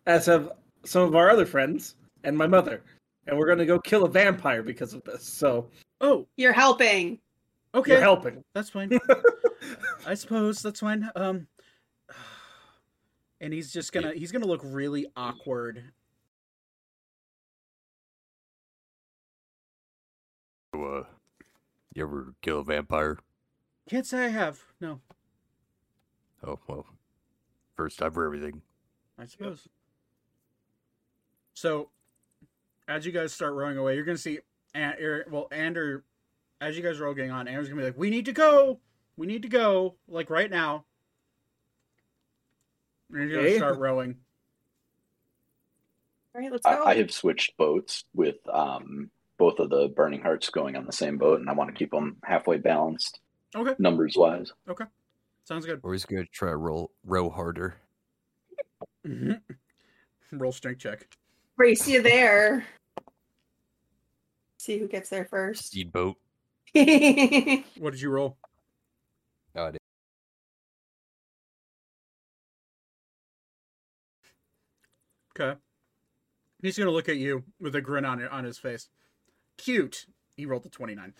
as 0.06 0.26
have 0.26 0.52
some 0.84 1.02
of 1.02 1.14
our 1.16 1.30
other 1.30 1.46
friends 1.46 1.96
and 2.24 2.36
my 2.36 2.46
mother. 2.46 2.82
And 3.26 3.36
we're 3.38 3.46
going 3.46 3.58
to 3.58 3.66
go 3.66 3.78
kill 3.78 4.04
a 4.04 4.08
vampire 4.08 4.62
because 4.62 4.94
of 4.94 5.02
this. 5.04 5.22
So 5.24 5.68
Oh, 6.00 6.26
You're 6.36 6.52
helping. 6.52 7.18
okay. 7.74 7.92
you're 7.92 8.00
helping. 8.00 8.42
That's 8.54 8.70
fine. 8.70 8.98
I 10.06 10.14
suppose 10.14 10.62
that's 10.62 10.80
fine. 10.80 11.10
Um, 11.16 11.46
and 13.41 13.52
he's 13.52 13.73
just 13.73 13.92
gonna 13.92 14.12
he's 14.12 14.33
gonna 14.33 14.47
look 14.47 14.62
really 14.65 15.07
awkward. 15.17 15.84
Uh, 20.75 21.02
you 21.94 22.02
ever 22.02 22.34
kill 22.42 22.60
a 22.60 22.65
vampire? 22.65 23.18
Can't 23.89 24.07
say 24.07 24.26
I 24.26 24.28
have. 24.28 24.62
No, 24.81 25.00
Oh 26.47 26.58
well. 26.68 26.86
First 27.75 27.99
time 27.99 28.12
for 28.12 28.25
everything. 28.25 28.62
I 29.18 29.26
suppose. 29.26 29.68
So, 31.55 31.91
as 32.86 33.05
you 33.07 33.12
guys 33.12 33.33
start 33.33 33.55
rowing 33.55 33.76
away, 33.76 33.94
you're 33.97 34.05
gonna 34.05 34.18
see, 34.18 34.41
and, 34.75 34.99
er, 35.00 35.26
well, 35.31 35.49
Ander, 35.50 36.05
as 36.60 36.76
you 36.76 36.83
guys 36.83 37.00
are 37.00 37.07
all 37.07 37.15
getting 37.15 37.31
on, 37.31 37.49
Ander's 37.49 37.68
gonna 37.68 37.81
be 37.81 37.86
like, 37.86 37.99
"We 37.99 38.10
need 38.10 38.25
to 38.26 38.33
go. 38.33 38.81
We 39.17 39.26
need 39.26 39.42
to 39.42 39.49
go. 39.49 39.97
Like 40.07 40.31
right 40.31 40.50
now." 40.50 40.84
And 43.12 43.22
he's 43.22 43.32
gonna 43.32 43.46
Okay. 43.46 43.56
start 43.56 43.78
rowing. 43.78 44.16
All 46.34 46.42
right, 46.42 46.52
let's 46.52 46.66
go. 46.66 46.84
I, 46.84 46.90
I 46.90 46.94
have 46.96 47.10
switched 47.12 47.56
boats 47.56 48.04
with 48.14 48.36
um, 48.52 49.10
both 49.38 49.58
of 49.58 49.70
the 49.70 49.88
burning 49.88 50.20
hearts 50.20 50.50
going 50.50 50.76
on 50.76 50.86
the 50.86 50.92
same 50.92 51.16
boat, 51.18 51.40
and 51.40 51.48
I 51.48 51.54
want 51.54 51.70
to 51.70 51.76
keep 51.76 51.90
them 51.90 52.18
halfway 52.24 52.58
balanced 52.58 53.20
Okay. 53.56 53.74
numbers 53.78 54.14
wise. 54.16 54.52
Okay. 54.68 54.84
Sounds 55.44 55.64
good. 55.64 55.80
Or 55.82 55.92
he's 55.92 56.04
gonna 56.04 56.26
try 56.32 56.50
to 56.50 56.56
roll 56.56 56.90
row 57.04 57.30
harder. 57.30 57.76
hmm 59.04 59.32
Roll 60.32 60.52
strength 60.52 60.80
check. 60.80 61.08
Race 61.56 61.88
you 61.88 62.02
there. 62.02 62.66
See 64.58 64.78
who 64.78 64.86
gets 64.86 65.08
there 65.08 65.24
first. 65.24 65.68
Speedboat. 65.68 66.16
What 66.74 67.92
did 67.92 68.00
you 68.02 68.10
roll? 68.10 68.36
Okay. 75.39 75.58
He's 76.62 76.76
gonna 76.78 76.91
look 76.91 77.08
at 77.08 77.17
you 77.17 77.44
with 77.60 77.75
a 77.75 77.81
grin 77.81 78.05
on 78.05 78.26
on 78.28 78.44
his 78.44 78.58
face. 78.58 78.89
Cute. 79.57 80.07
He 80.36 80.47
rolled 80.47 80.67
a 80.67 80.68
twenty 80.68 80.94
nine. 80.94 81.15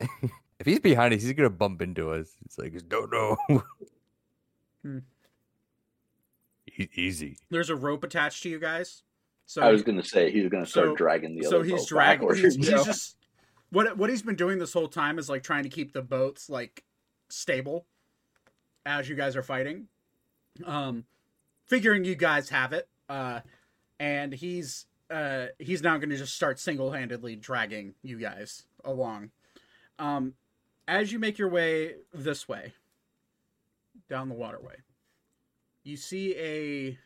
If 0.60 0.66
he's 0.66 0.78
behind 0.78 1.12
us, 1.12 1.22
he's 1.22 1.32
gonna 1.32 1.50
bump 1.50 1.82
into 1.82 2.12
us. 2.12 2.30
It's 2.44 2.56
like, 2.58 2.72
no, 2.90 3.06
no. 3.06 3.62
Hmm. 4.82 4.98
E- 6.78 6.88
easy. 6.94 7.38
There's 7.50 7.70
a 7.70 7.76
rope 7.76 8.04
attached 8.04 8.42
to 8.44 8.48
you 8.48 8.58
guys. 8.60 9.02
So 9.46 9.62
I 9.62 9.70
was 9.72 9.82
going 9.82 10.00
to 10.00 10.06
say 10.08 10.30
he's 10.30 10.48
going 10.48 10.64
to 10.64 10.70
start 10.70 10.88
so- 10.88 10.94
dragging 10.94 11.36
the 11.36 11.42
so 11.44 11.56
other 11.56 11.64
he's 11.64 11.80
boat 11.80 11.88
dragging. 11.88 12.28
backwards. 12.28 12.40
He's, 12.40 12.56
he's 12.56 12.84
just 12.84 13.16
what 13.70 13.96
what 13.98 14.08
he's 14.10 14.22
been 14.22 14.36
doing 14.36 14.58
this 14.58 14.72
whole 14.72 14.88
time 14.88 15.18
is 15.18 15.28
like 15.28 15.42
trying 15.42 15.64
to 15.64 15.68
keep 15.68 15.92
the 15.92 16.02
boats 16.02 16.48
like 16.48 16.84
stable 17.28 17.86
as 18.86 19.08
you 19.08 19.16
guys 19.16 19.36
are 19.36 19.42
fighting. 19.42 19.88
Um, 20.64 21.04
figuring 21.66 22.04
you 22.04 22.14
guys 22.14 22.48
have 22.50 22.72
it. 22.72 22.88
Uh, 23.08 23.40
and 24.00 24.32
he's 24.32 24.86
uh 25.10 25.46
he's 25.58 25.82
now 25.82 25.96
going 25.96 26.10
to 26.10 26.16
just 26.16 26.34
start 26.34 26.58
single 26.58 26.92
handedly 26.92 27.36
dragging 27.36 27.94
you 28.02 28.18
guys 28.18 28.64
along. 28.84 29.30
Um, 29.98 30.34
as 30.88 31.12
you 31.12 31.18
make 31.18 31.38
your 31.38 31.48
way 31.48 31.94
this 32.12 32.48
way 32.48 32.72
down 34.08 34.28
the 34.28 34.34
waterway, 34.34 34.76
you 35.82 35.96
see 35.96 36.36
a 36.36 36.98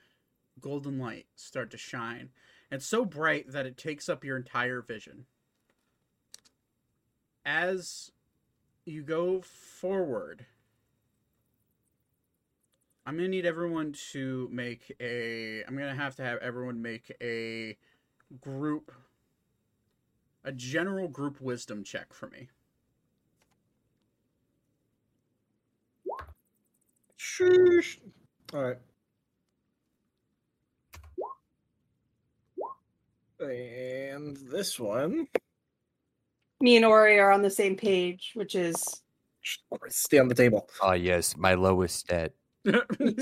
golden 0.60 0.98
light 0.98 1.26
start 1.36 1.70
to 1.70 1.78
shine. 1.78 2.30
It's 2.70 2.86
so 2.86 3.04
bright 3.04 3.52
that 3.52 3.66
it 3.66 3.76
takes 3.76 4.08
up 4.08 4.24
your 4.24 4.36
entire 4.36 4.82
vision. 4.82 5.26
As 7.44 8.10
you 8.84 9.02
go 9.02 9.40
forward, 9.40 10.46
I'm 13.08 13.16
going 13.16 13.24
to 13.24 13.30
need 13.30 13.46
everyone 13.46 13.94
to 14.12 14.50
make 14.52 14.94
a. 15.00 15.64
I'm 15.66 15.78
going 15.78 15.88
to 15.88 15.98
have 15.98 16.14
to 16.16 16.22
have 16.22 16.40
everyone 16.40 16.82
make 16.82 17.10
a 17.22 17.74
group. 18.38 18.92
A 20.44 20.52
general 20.52 21.08
group 21.08 21.40
wisdom 21.40 21.82
check 21.82 22.12
for 22.12 22.28
me. 22.28 22.48
Sheesh. 27.18 27.96
All 28.52 28.62
right. 28.62 28.76
And 33.40 34.36
this 34.36 34.78
one, 34.78 35.28
Me 36.60 36.76
and 36.76 36.84
Ori 36.84 37.18
are 37.18 37.32
on 37.32 37.40
the 37.40 37.48
same 37.48 37.74
page, 37.74 38.32
which 38.34 38.54
is 38.54 39.00
stay 39.88 40.18
on 40.18 40.28
the 40.28 40.34
table. 40.34 40.68
Ah, 40.82 40.92
yes, 40.92 41.38
my 41.38 41.54
lowest 41.54 41.96
stat. 41.96 42.34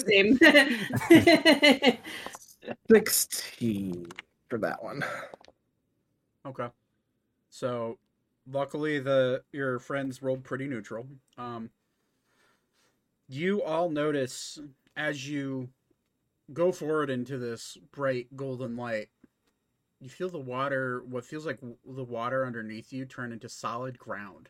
Same. 0.06 0.38
16 2.90 4.06
for 4.48 4.58
that 4.58 4.82
one. 4.82 5.04
Okay. 6.44 6.68
So, 7.50 7.98
luckily 8.50 8.98
the 8.98 9.42
your 9.52 9.78
friends 9.78 10.22
rolled 10.22 10.44
pretty 10.44 10.66
neutral. 10.66 11.06
Um 11.38 11.70
you 13.28 13.62
all 13.62 13.90
notice 13.90 14.58
as 14.96 15.28
you 15.28 15.68
go 16.52 16.70
forward 16.70 17.10
into 17.10 17.38
this 17.38 17.76
bright 17.92 18.28
golden 18.36 18.76
light, 18.76 19.08
you 20.00 20.08
feel 20.08 20.28
the 20.28 20.38
water, 20.38 21.02
what 21.04 21.24
feels 21.24 21.46
like 21.46 21.58
the 21.60 22.04
water 22.04 22.46
underneath 22.46 22.92
you 22.92 23.04
turn 23.04 23.32
into 23.32 23.48
solid 23.48 23.98
ground. 23.98 24.48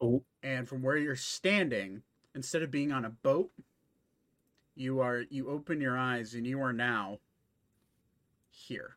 Oh. 0.00 0.24
And 0.42 0.68
from 0.68 0.82
where 0.82 0.96
you're 0.96 1.16
standing, 1.16 2.02
instead 2.38 2.62
of 2.62 2.70
being 2.70 2.92
on 2.92 3.04
a 3.04 3.10
boat, 3.10 3.50
you 4.76 5.00
are 5.00 5.24
you 5.28 5.48
open 5.50 5.80
your 5.80 5.98
eyes 5.98 6.34
and 6.34 6.46
you 6.46 6.60
are 6.62 6.72
now 6.72 7.18
here. 8.48 8.96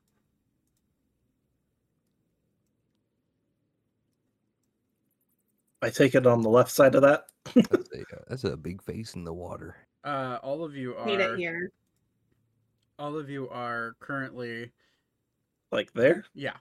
I 5.81 5.89
take 5.89 6.13
it 6.13 6.27
on 6.27 6.43
the 6.43 6.49
left 6.49 6.69
side 6.69 6.93
of 6.93 7.01
that. 7.01 7.25
That's 7.55 7.89
a, 7.91 8.01
uh, 8.01 8.21
that's 8.27 8.43
a 8.43 8.55
big 8.55 8.83
face 8.83 9.15
in 9.15 9.23
the 9.23 9.33
water. 9.33 9.75
Uh, 10.03 10.37
all 10.43 10.63
of 10.63 10.75
you 10.75 10.95
Need 11.05 11.19
it 11.19 11.31
are 11.31 11.35
here. 11.35 11.71
all 12.99 13.17
of 13.17 13.27
you 13.31 13.49
are 13.49 13.95
currently 13.99 14.71
Like 15.71 15.91
there. 15.93 16.23
yeah, 16.35 16.57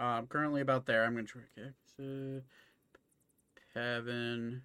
um, 0.00 0.26
currently 0.26 0.60
about 0.62 0.84
there. 0.86 1.04
I'm 1.04 1.14
gonna 1.14 1.26
try 1.28 1.42
exit, 1.56 2.42
Pavin, 3.72 4.62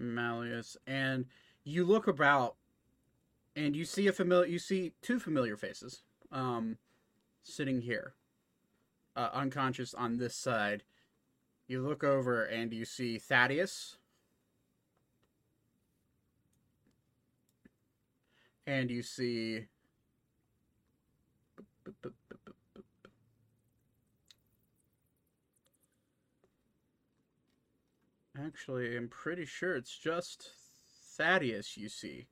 Malleus, 0.00 0.76
and 0.86 1.26
you 1.64 1.84
look 1.84 2.08
about, 2.08 2.56
and 3.54 3.76
you 3.76 3.84
see 3.84 4.06
a 4.06 4.12
familiar. 4.12 4.46
You 4.46 4.58
see 4.58 4.92
two 5.02 5.20
familiar 5.20 5.56
faces, 5.56 6.02
um, 6.32 6.78
sitting 7.42 7.82
here, 7.82 8.14
uh, 9.16 9.30
unconscious 9.32 9.94
on 9.94 10.16
this 10.16 10.34
side. 10.34 10.82
You 11.68 11.82
look 11.82 12.02
over 12.02 12.44
and 12.44 12.72
you 12.72 12.84
see 12.84 13.18
Thaddeus. 13.18 13.96
And 18.66 18.90
you 18.90 19.02
see 19.02 19.66
Actually, 28.44 28.96
I'm 28.96 29.08
pretty 29.08 29.44
sure 29.44 29.74
it's 29.76 29.96
just 29.96 30.50
Thaddeus 31.16 31.76
you 31.76 31.88
see. 31.88 32.26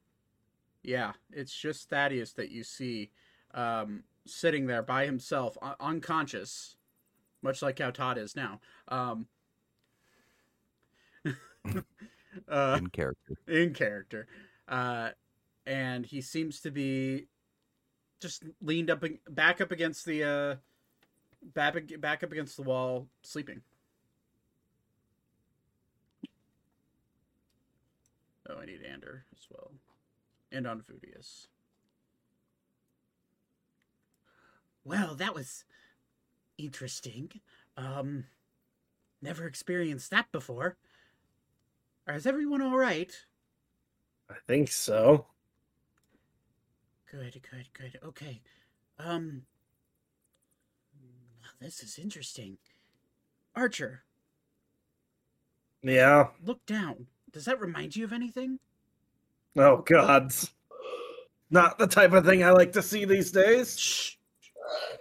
Yeah, 0.83 1.12
it's 1.33 1.55
just 1.55 1.91
Thaddeus 1.91 2.33
that 2.35 2.51
you 2.51 2.62
see 2.65 3.11
um, 3.55 4.05
sitting 4.27 4.67
there 4.67 4.83
by 4.83 5.05
himself, 5.07 5.59
un- 5.61 5.75
unconscious, 5.81 6.77
much 7.43 7.62
like 7.62 7.78
how 7.78 7.91
Todd 7.91 8.17
is 8.19 8.37
now. 8.37 8.61
Um, 8.89 9.27
uh, 12.49 12.77
In 12.78 12.87
character. 12.89 13.35
in 13.47 13.75
character. 13.75 14.27
Uh, 14.69 15.11
and 15.67 16.07
he 16.07 16.20
seems 16.20 16.61
to 16.61 16.70
be 16.70 17.27
just 18.20 18.45
leaned 18.62 18.91
up, 18.91 19.05
back 19.28 19.61
up 19.61 19.73
against 19.73 20.05
the, 20.07 20.25
uh, 20.25 20.57
back, 21.55 21.77
back 22.01 22.23
up 22.23 22.33
against 22.33 22.57
the 22.57 22.62
wall, 22.62 23.09
sleeping. 23.23 23.62
Oh, 28.49 28.59
I 28.60 28.65
need 28.67 28.81
Ander 28.83 29.25
as 29.33 29.47
well. 29.51 29.73
And 30.51 30.67
Unvudius. 30.67 31.49
Well, 34.85 35.15
that 35.17 35.35
was 35.35 35.65
interesting. 36.57 37.31
Um, 37.77 38.25
never 39.20 39.47
experienced 39.47 40.10
that 40.10 40.33
before. 40.33 40.77
Is 42.09 42.27
everyone 42.27 42.62
all 42.62 42.77
right? 42.78 43.12
I 44.31 44.35
think 44.47 44.70
so. 44.70 45.27
Good, 47.10 47.41
good, 47.51 47.68
good. 47.75 47.99
Okay. 48.02 48.41
Um, 48.99 49.43
wow, 51.43 51.51
this 51.60 51.83
is 51.83 51.99
interesting. 51.99 52.57
Archer, 53.55 54.05
Yeah. 55.83 56.28
look 56.43 56.65
down. 56.65 57.09
Does 57.33 57.45
that 57.45 57.61
remind 57.61 57.97
you 57.97 58.05
of 58.05 58.13
anything? 58.13 58.59
Oh 59.57 59.79
God. 59.79 60.33
Not 61.51 61.79
the 61.79 61.87
type 61.87 62.13
of 62.13 62.25
thing 62.25 62.45
I 62.45 62.51
like 62.51 62.73
to 62.73 62.83
see 62.83 63.05
these 63.05 63.31
days. 63.31 63.79
Shh. 63.79 64.15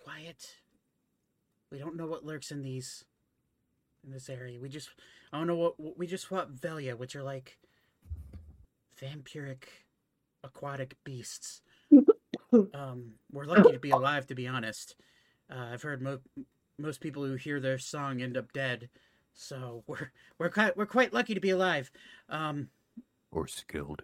Quiet. 0.04 0.56
We 1.72 1.78
don't 1.78 1.98
know 1.98 2.08
what 2.08 2.26
lurks 2.26 2.52
in 2.52 2.62
these 2.62 3.04
in 4.06 4.12
this 4.12 4.30
area. 4.30 4.60
We 4.60 4.70
just 4.70 4.90
I 5.32 5.38
don't 5.38 5.48
know 5.48 5.56
what 5.56 5.80
what- 5.80 5.98
we 5.98 6.08
just 6.08 6.28
fought 6.28 6.54
Velya, 6.54 6.98
which 6.98 7.16
are 7.16 7.24
like 7.24 7.58
vampiric 9.02 9.64
aquatic 10.44 10.96
beasts. 11.04 11.62
um, 12.74 13.14
we're 13.32 13.46
lucky 13.46 13.74
to 13.74 13.80
be 13.80 13.90
alive, 13.92 14.26
to 14.28 14.36
be 14.36 14.48
honest. 14.48 14.96
Uh, 15.52 15.70
I've 15.74 15.82
heard 15.82 16.02
mo- 16.02 16.22
most 16.80 17.02
people 17.02 17.26
who 17.26 17.36
hear 17.36 17.60
their 17.60 17.78
song 17.78 18.22
end 18.22 18.38
up 18.38 18.54
dead, 18.54 18.90
so 19.38 19.84
we're 19.88 20.12
we're 20.40 20.50
quite 20.50 20.76
we're 20.76 20.86
quite 20.86 21.14
lucky 21.14 21.34
to 21.34 21.40
be 21.40 21.52
alive. 21.52 21.90
Um, 22.28 22.70
Or 23.32 23.48
skilled. 23.48 24.02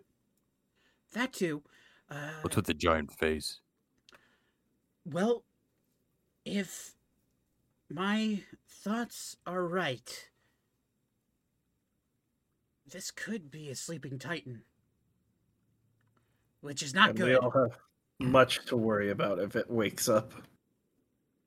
that 1.12 1.34
too. 1.34 1.64
Uh, 2.10 2.30
What's 2.42 2.56
with 2.56 2.66
the 2.68 2.74
giant 2.74 3.12
face? 3.12 3.60
Well, 5.06 5.44
if 6.46 6.94
my 7.90 8.44
thoughts 8.70 9.36
are 9.46 9.64
right, 9.66 10.30
this 12.90 13.12
could 13.12 13.50
be 13.50 13.70
a 13.70 13.76
sleeping 13.76 14.20
titan, 14.20 14.62
which 16.62 16.82
is 16.84 16.94
not 16.94 17.10
and 17.12 17.20
we 17.20 17.26
good. 17.26 17.38
all 17.38 17.52
have 17.52 17.78
much 18.20 18.64
to 18.66 18.78
worry 18.78 19.10
about 19.10 19.40
if 19.40 19.56
it 19.56 19.70
wakes 19.70 20.08
up. 20.08 20.34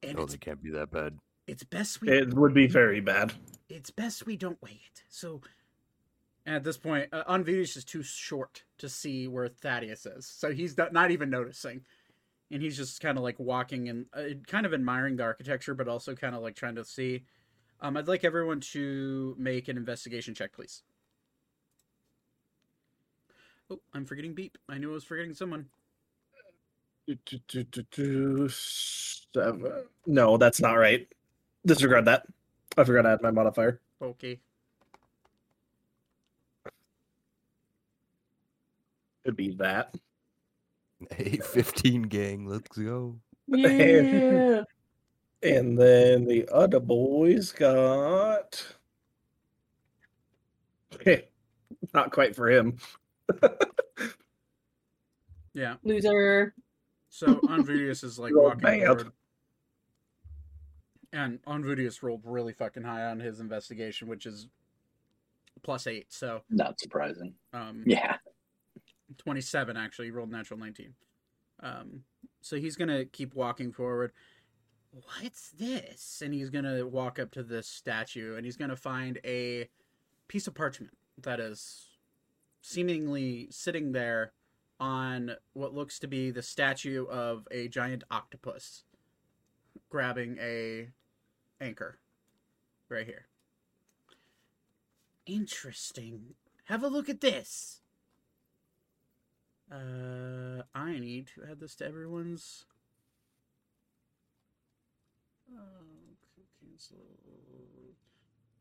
And 0.02 0.18
Oh, 0.18 0.24
it's, 0.24 0.32
they 0.32 0.39
can't 0.39 0.62
be 0.62 0.70
that 0.70 0.90
bad. 0.90 1.18
It's 1.47 1.62
best 1.62 2.00
we 2.00 2.08
It 2.10 2.34
would 2.34 2.55
be 2.55 2.66
very 2.66 3.00
bad. 3.00 3.33
it's 3.68 3.91
best 3.91 4.26
we 4.26 4.36
don't 4.36 4.60
wake 4.62 4.83
it. 4.94 5.02
So 5.08 5.41
at 6.44 6.65
this 6.65 6.76
point, 6.76 7.08
uh, 7.12 7.25
Unvudius 7.25 7.76
is 7.76 7.84
too 7.84 8.02
short 8.02 8.65
to 8.78 8.89
see 8.89 9.26
where 9.28 9.49
Thaddeus 9.49 10.07
is, 10.07 10.26
so 10.26 10.52
he's 10.52 10.76
not, 10.78 11.10
even 11.10 11.31
noticing, 11.31 11.84
and 12.50 12.62
he's 12.62 12.76
just 12.76 13.00
kind 13.00 13.18
of 13.18 13.25
like 13.25 13.39
walking 13.39 13.89
and 13.89 14.07
uh, 14.15 14.23
kind 14.47 14.66
of 14.66 14.73
admiring 14.73 15.16
the 15.16 15.25
architecture, 15.25 15.75
but 15.75 15.89
also 15.89 16.15
kind 16.15 16.34
of 16.34 16.42
like 16.42 16.55
trying 16.55 16.76
to 16.76 16.84
see. 16.84 17.25
Um, 17.81 17.97
I'd 17.97 18.08
like 18.08 18.25
everyone 18.25 18.60
to 18.73 19.34
make 19.39 19.68
an 19.68 19.76
investigation 19.76 20.34
check, 20.34 20.52
please. 20.52 20.83
Oh, 23.70 23.81
I'm 23.92 24.05
forgetting 24.05 24.34
Beep. 24.34 24.57
I 24.68 24.78
knew 24.78 24.91
I 24.91 24.94
was 24.94 25.05
forgetting 25.05 25.34
someone. 25.34 25.66
Do, 27.07 27.16
do, 27.49 27.65
do, 27.65 27.83
do, 27.91 28.49
Seven. 28.49 29.84
No, 30.07 30.36
that's 30.36 30.60
not 30.60 30.75
right. 30.75 31.07
Disregard 31.67 32.05
that. 32.07 32.25
I 32.77 32.85
forgot 32.85 33.03
to 33.03 33.09
add 33.11 33.23
my 33.23 33.31
modifier. 33.31 33.81
Okay. 34.01 34.41
It'd 39.25 39.36
be 39.36 39.51
that. 39.57 39.95
Hey, 41.11 41.39
15 41.39 42.03
gang, 42.03 42.47
let's 42.47 42.69
go. 42.78 43.17
Yeah. 43.49 44.62
And 45.43 45.78
then 45.78 46.25
the 46.27 46.49
other 46.53 46.81
boys 46.81 47.53
got. 47.53 48.65
Okay. 50.95 51.28
Not 51.93 52.12
quite 52.12 52.35
for 52.35 52.49
him. 52.49 52.78
Yeah. 55.57 55.77
Loser. 55.85 56.53
So 57.09 57.41
Unvudius 57.49 58.05
is 58.05 58.19
like 58.19 58.33
Roll 58.35 58.45
walking 58.45 58.61
bad. 58.61 58.86
forward. 58.86 59.12
And 61.17 61.43
Unvudius 61.47 62.03
rolled 62.03 62.20
really 62.25 62.53
fucking 62.53 62.83
high 62.83 63.05
on 63.05 63.20
his 63.20 63.41
investigation, 63.41 64.07
which 64.07 64.27
is 64.27 64.49
plus 65.62 65.86
eight. 65.86 66.12
So 66.12 66.43
Not 66.51 66.78
surprising. 66.78 67.35
um 67.53 67.83
Yeah. 67.86 68.17
27 69.19 69.77
actually 69.77 70.07
he 70.07 70.11
rolled 70.11 70.33
natural 70.33 70.59
19 70.59 70.93
um 71.62 72.03
so 72.41 72.57
he's 72.57 72.75
gonna 72.75 73.05
keep 73.05 73.35
walking 73.36 73.73
forward 73.73 74.11
what's 74.91 75.51
this 75.53 76.23
and 76.25 76.35
he's 76.35 76.51
gonna 76.51 76.85
walk 76.85 77.20
up 77.20 77.31
to 77.31 77.45
this 77.45 77.69
statue 77.69 78.35
and 78.36 78.45
he's 78.45 78.57
gonna 78.57 78.75
find 78.77 79.20
a 79.25 79.69
piece 80.27 80.49
of 80.49 80.55
parchment 80.55 80.93
that 81.23 81.39
is 81.39 81.91
seemingly 82.62 83.47
sitting 83.49 83.93
there 83.93 84.33
on 84.81 85.31
what 85.53 85.73
looks 85.73 86.01
to 86.01 86.09
be 86.09 86.33
the 86.33 86.43
statue 86.43 87.07
of 87.07 87.47
a 87.53 87.69
giant 87.69 88.03
octopus 88.11 88.83
grabbing 89.89 90.36
a 90.41 90.89
anchor 91.60 91.99
right 92.89 93.07
here 93.07 93.26
interesting 95.26 96.35
have 96.65 96.83
a 96.83 96.89
look 96.89 97.09
at 97.09 97.20
this 97.20 97.81
uh, 99.70 100.62
I 100.75 100.99
need 100.99 101.28
to 101.35 101.43
add 101.51 101.59
this 101.59 101.75
to 101.76 101.86
everyone's. 101.86 102.65
Oh, 105.52 106.17
cancel. 106.60 106.99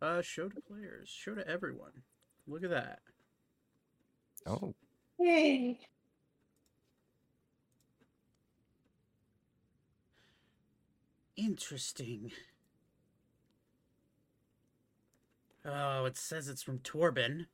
Uh, 0.02 0.22
show 0.22 0.50
to 0.50 0.62
players. 0.62 1.10
Show 1.10 1.36
to 1.36 1.48
everyone. 1.48 2.04
Look 2.48 2.64
at 2.64 2.72
that. 2.72 3.00
Oh, 4.48 4.74
Yay. 5.20 5.80
Interesting. 11.38 12.32
Oh, 15.66 16.06
it 16.06 16.16
says 16.16 16.48
it's 16.48 16.62
from 16.62 16.80
Torbin. 16.80 17.48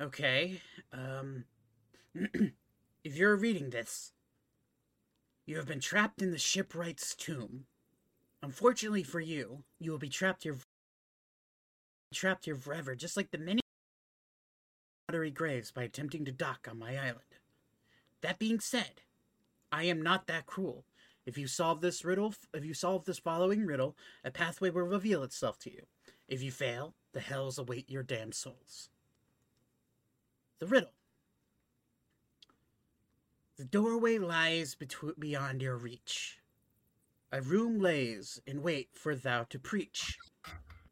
Okay. 0.00 0.60
Um 0.92 1.44
if 2.14 3.16
you're 3.16 3.36
reading 3.36 3.70
this, 3.70 4.12
you 5.46 5.56
have 5.56 5.66
been 5.66 5.80
trapped 5.80 6.22
in 6.22 6.30
the 6.30 6.38
shipwright's 6.38 7.14
tomb. 7.14 7.64
Unfortunately 8.42 9.02
for 9.02 9.20
you, 9.20 9.64
you 9.78 9.90
will 9.90 9.98
be 9.98 10.08
trapped 10.08 10.44
here 10.44 10.56
trapped 12.14 12.44
here 12.44 12.56
forever, 12.56 12.94
just 12.94 13.16
like 13.16 13.30
the 13.30 13.38
many 13.38 13.60
watery 15.08 15.30
graves 15.30 15.70
by 15.70 15.82
attempting 15.82 16.24
to 16.24 16.32
dock 16.32 16.68
on 16.70 16.78
my 16.78 16.96
island. 16.96 17.20
That 18.20 18.38
being 18.38 18.60
said, 18.60 19.02
I 19.72 19.84
am 19.84 20.02
not 20.02 20.26
that 20.26 20.46
cruel. 20.46 20.84
If 21.26 21.36
you 21.36 21.46
solve 21.46 21.80
this 21.80 22.04
riddle, 22.04 22.34
if 22.54 22.64
you 22.64 22.74
solve 22.74 23.04
this 23.04 23.18
following 23.18 23.66
riddle, 23.66 23.96
a 24.24 24.30
pathway 24.30 24.70
will 24.70 24.82
reveal 24.82 25.22
itself 25.22 25.58
to 25.60 25.72
you. 25.72 25.82
If 26.28 26.42
you 26.42 26.50
fail, 26.50 26.94
the 27.12 27.20
hells 27.20 27.58
await 27.58 27.90
your 27.90 28.02
damned 28.02 28.34
souls. 28.34 28.88
The 30.58 30.66
riddle. 30.66 30.92
The 33.56 33.64
doorway 33.64 34.18
lies 34.18 34.74
betw- 34.74 35.18
beyond 35.18 35.60
your 35.60 35.76
reach. 35.76 36.38
A 37.32 37.40
room 37.40 37.78
lays 37.78 38.40
in 38.46 38.62
wait 38.62 38.88
for 38.92 39.14
thou 39.14 39.44
to 39.44 39.58
preach. 39.58 40.18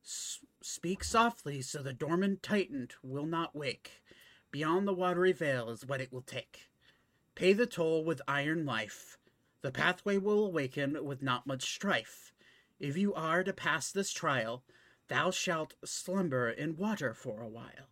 S- 0.04 0.40
speak 0.62 1.02
softly 1.02 1.62
so 1.62 1.82
the 1.82 1.92
dormant 1.92 2.42
titan 2.42 2.88
will 3.02 3.26
not 3.26 3.56
wake. 3.56 4.02
Beyond 4.50 4.86
the 4.86 4.94
watery 4.94 5.32
veil 5.32 5.68
is 5.70 5.86
what 5.86 6.00
it 6.00 6.12
will 6.12 6.22
take. 6.22 6.68
Pay 7.34 7.52
the 7.52 7.66
toll 7.66 8.04
with 8.04 8.22
iron 8.26 8.64
life. 8.64 9.17
The 9.68 9.72
pathway 9.72 10.16
will 10.16 10.46
awaken 10.46 11.04
with 11.04 11.20
not 11.20 11.46
much 11.46 11.74
strife. 11.74 12.32
If 12.80 12.96
you 12.96 13.12
are 13.12 13.44
to 13.44 13.52
pass 13.52 13.92
this 13.92 14.14
trial, 14.14 14.64
thou 15.08 15.30
shalt 15.30 15.74
slumber 15.84 16.48
in 16.48 16.78
water 16.78 17.12
for 17.12 17.42
a 17.42 17.48
while. 17.50 17.90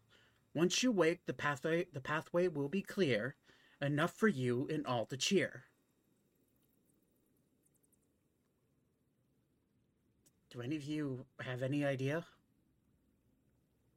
Once 0.54 0.82
you 0.82 0.90
wake, 0.90 1.26
the 1.26 1.34
pathway 1.34 1.84
the 1.92 2.00
pathway 2.00 2.48
will 2.48 2.70
be 2.70 2.80
clear, 2.80 3.36
enough 3.78 4.14
for 4.14 4.26
you 4.26 4.66
and 4.72 4.86
all 4.86 5.04
to 5.04 5.18
cheer. 5.18 5.64
Do 10.48 10.62
any 10.62 10.76
of 10.76 10.84
you 10.84 11.26
have 11.40 11.62
any 11.62 11.84
idea? 11.84 12.24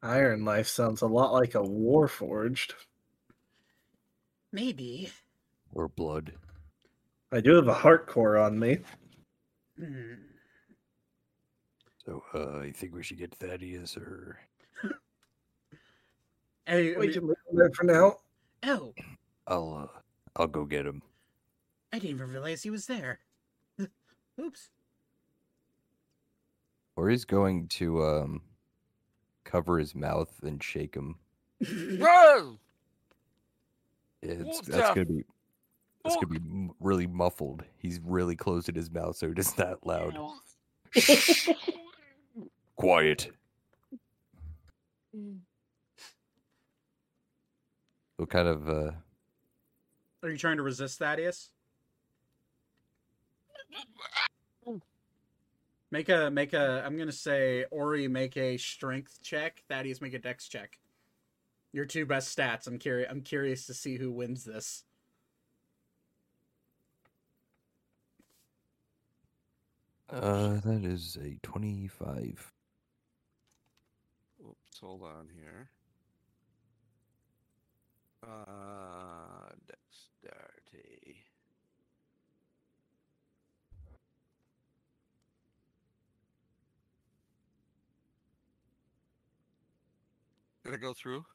Iron 0.04 0.44
Life 0.44 0.68
sounds 0.68 1.02
a 1.02 1.08
lot 1.08 1.32
like 1.32 1.56
a 1.56 1.64
war 1.64 2.10
forged. 2.10 2.74
Maybe. 4.52 5.14
or 5.72 5.88
blood. 5.88 6.34
I 7.32 7.42
do 7.42 7.56
have 7.56 7.68
a 7.68 7.74
heart 7.74 8.08
core 8.08 8.38
on 8.38 8.58
me. 8.58 8.80
Hmm. 9.78 10.14
So, 12.06 12.24
uh, 12.34 12.60
I 12.60 12.72
think 12.72 12.94
we 12.96 13.04
should 13.04 13.18
get 13.20 13.36
Thaddeus 13.36 13.98
or. 13.98 14.40
Hey, 16.66 16.94
I 16.94 17.00
We 17.00 17.08
mean- 17.08 17.14
can 17.14 17.28
leave 17.28 17.38
it 17.52 17.56
there 17.56 17.72
for 17.76 17.84
now. 17.84 18.18
Oh, 18.64 18.94
I'll, 19.48 19.90
uh, 19.92 20.00
I'll 20.36 20.46
go 20.48 20.66
get 20.66 20.86
him. 20.86 21.02
I 21.92 21.98
didn't 21.98 22.12
even 22.18 22.30
realize 22.30 22.62
he 22.62 22.70
was 22.70 22.86
there. 22.86 23.20
Oops. 24.40 24.70
Or 26.96 27.10
he's 27.10 27.26
going 27.26 27.68
to, 27.70 28.04
um, 28.06 28.42
cover 29.46 29.80
his 29.80 29.96
mouth 29.96 30.32
and 30.44 30.62
shake 30.64 30.94
him. 30.96 31.16
Bro! 31.98 32.60
Yeah, 34.22 34.32
it's, 34.34 34.58
What 34.58 34.66
that's 34.68 34.90
the 34.90 34.94
gonna 34.94 35.06
be. 35.06 35.26
That's 36.10 36.26
gonna 36.26 36.40
be 36.40 36.50
m- 36.50 36.72
really 36.80 37.08
muffled. 37.08 37.64
He's 37.78 38.00
really 38.04 38.36
closing 38.36 38.76
his 38.76 38.90
mouth 38.90 39.16
so 39.16 39.28
it 39.28 39.38
is 39.38 39.58
not 39.58 39.86
loud. 39.86 40.18
Quiet. 42.76 43.32
What 48.18 48.30
kind 48.30 48.48
of 48.48 48.68
uh 48.68 48.92
Are 50.24 50.30
you 50.30 50.38
trying 50.38 50.58
to 50.58 50.64
resist 50.64 51.00
Thaddeus? 51.00 51.52
Make 55.92 56.10
a 56.10 56.30
make 56.30 56.54
a. 56.54 56.84
I'm 56.86 56.98
gonna 56.98 57.12
say 57.12 57.66
Ori 57.72 58.08
make 58.08 58.38
a 58.38 58.58
strength 58.58 59.20
check. 59.24 59.64
Thaddeus 59.70 60.02
make 60.02 60.14
a 60.14 60.20
dex 60.20 60.48
check. 60.48 60.78
Your 61.72 61.86
two 61.86 62.06
best 62.06 62.36
stats. 62.36 62.68
I'm 62.68 62.78
curious. 62.78 63.08
I'm 63.10 63.22
curious 63.22 63.66
to 63.68 63.74
see 63.74 63.98
who 63.98 64.12
wins 64.12 64.44
this. 64.44 64.84
Uh 70.12 70.60
that 70.62 70.84
is 70.86 71.18
a 71.22 71.38
twenty 71.44 71.88
five. 71.88 72.52
Oops, 74.46 74.80
hold 74.82 75.04
on 75.04 75.28
here. 75.36 75.70
Uh, 78.24 79.50
dexterity. 79.68 81.24
Did 90.64 90.74
I 90.74 90.78
go 90.78 90.94
through? 90.94 91.26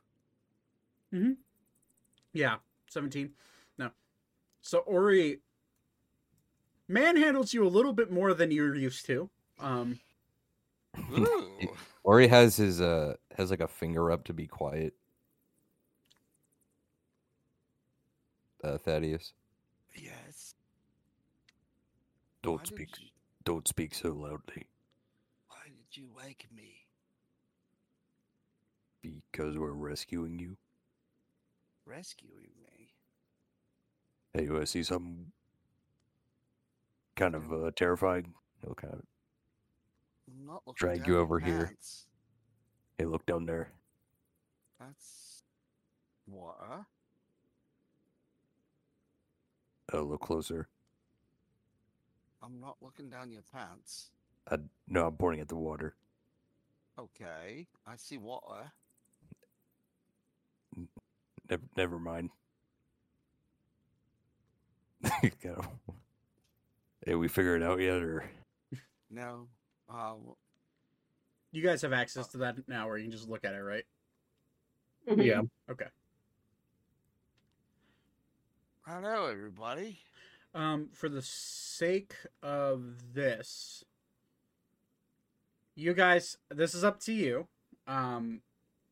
Yeah, 2.32 2.56
17. 2.88 3.30
No. 3.78 3.90
So 4.62 4.78
Ori 4.80 5.40
manhandles 6.88 7.52
you 7.54 7.66
a 7.66 7.68
little 7.68 7.92
bit 7.92 8.10
more 8.10 8.34
than 8.34 8.50
you're 8.50 8.74
used 8.74 9.06
to. 9.06 9.30
Um, 9.60 10.00
Ooh. 11.12 11.76
Or 12.02 12.20
he 12.20 12.28
has 12.28 12.56
his 12.56 12.80
uh 12.80 13.14
has 13.36 13.50
like 13.50 13.60
a 13.60 13.68
finger 13.68 14.10
up 14.10 14.24
to 14.24 14.32
be 14.32 14.46
quiet. 14.46 14.94
Uh, 18.62 18.78
Thaddeus, 18.78 19.34
yes. 19.94 20.54
don't 22.42 22.60
Why 22.60 22.64
speak. 22.64 22.88
You, 22.98 23.08
Don't 23.44 23.68
speak 23.68 23.94
so 23.94 24.08
loudly, 24.08 24.68
why 25.48 25.64
did 25.66 25.96
you 26.00 26.08
wake 26.16 26.46
me? 26.54 26.84
because 29.02 29.58
we're 29.58 29.72
rescuing 29.72 30.38
you. 30.38 30.56
Rescuing 31.84 32.52
me? 32.62 32.94
Hey, 34.32 34.44
you 34.44 34.52
want 34.52 34.62
to 34.62 34.66
see 34.66 34.82
something 34.82 35.26
kind 37.17 37.34
of 37.34 37.52
uh, 37.52 37.70
terrifying? 37.76 38.34
He'll 38.62 38.75
kind 38.75 38.94
of 38.94 39.02
not 40.44 40.62
Drag 40.75 40.99
down 41.01 41.07
you 41.07 41.18
over 41.18 41.39
here. 41.39 41.67
pants. 41.67 42.07
hey, 42.99 43.05
look 43.05 43.26
down 43.26 43.47
there. 43.47 43.73
That's 44.81 45.43
water. 46.26 46.86
A 49.93 49.97
little 49.99 50.18
closer. 50.18 50.68
I'm 52.43 52.60
not 52.60 52.76
looking 52.81 53.09
down 53.10 53.31
your 53.31 53.43
pants. 53.52 54.10
I, 54.51 54.57
no, 54.89 55.07
I'm 55.07 55.17
pointing 55.17 55.41
at 55.41 55.49
the 55.49 55.57
water. 55.57 55.94
Okay, 56.99 57.67
I 57.86 57.97
see 57.97 58.18
water. 58.18 58.73
Never, 61.49 61.62
never 61.76 61.99
mind. 61.99 62.31
Of- 65.44 65.68
hey, 67.05 67.15
we 67.15 67.28
figure 67.28 67.57
it 67.57 67.62
out 67.62 67.81
yet, 67.81 68.02
or 68.02 68.24
No. 69.10 69.49
Uh, 69.89 70.15
you 71.52 71.62
guys 71.62 71.83
have 71.83 71.92
access 71.92 72.26
to 72.28 72.39
that 72.39 72.57
now 72.68 72.89
where 72.89 72.97
you 72.97 73.05
can 73.05 73.12
just 73.12 73.28
look 73.28 73.44
at 73.44 73.55
it, 73.55 73.60
right? 73.62 73.84
Mhm. 75.07 75.24
Yeah. 75.24 75.42
Okay. 75.70 75.86
hello, 78.86 79.26
everybody. 79.26 79.99
Um, 80.55 80.91
for 80.92 81.08
the 81.08 81.23
sake 81.23 82.15
of 82.42 83.15
this, 83.15 83.83
you 85.74 85.94
guys, 85.94 86.36
this 86.50 86.74
is 86.74 86.84
up 86.84 87.00
to 87.00 87.12
you. 87.12 87.49
Um, 87.86 88.42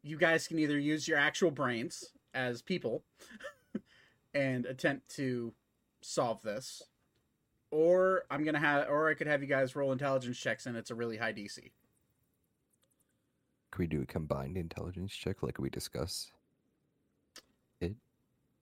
you 0.02 0.16
guys 0.16 0.48
can 0.48 0.58
either 0.58 0.78
use 0.78 1.06
your 1.06 1.18
actual 1.18 1.50
brains 1.50 2.12
as 2.34 2.62
people 2.62 3.04
and 4.34 4.64
attempt 4.66 5.08
to 5.16 5.52
solve 6.00 6.42
this, 6.42 6.82
or 7.72 8.24
I'm 8.30 8.44
gonna 8.44 8.60
have, 8.60 8.88
or 8.88 9.08
I 9.08 9.14
could 9.14 9.26
have 9.26 9.40
you 9.42 9.48
guys 9.48 9.74
roll 9.74 9.90
intelligence 9.90 10.38
checks, 10.38 10.66
and 10.66 10.76
it's 10.76 10.90
a 10.90 10.94
really 10.94 11.16
high 11.16 11.32
DC. 11.32 11.56
can 13.72 13.78
we 13.78 13.86
do 13.86 14.02
a 14.02 14.06
combined 14.06 14.56
intelligence 14.58 15.12
check 15.14 15.42
like 15.42 15.58
we 15.58 15.70
discussed? 15.70 16.30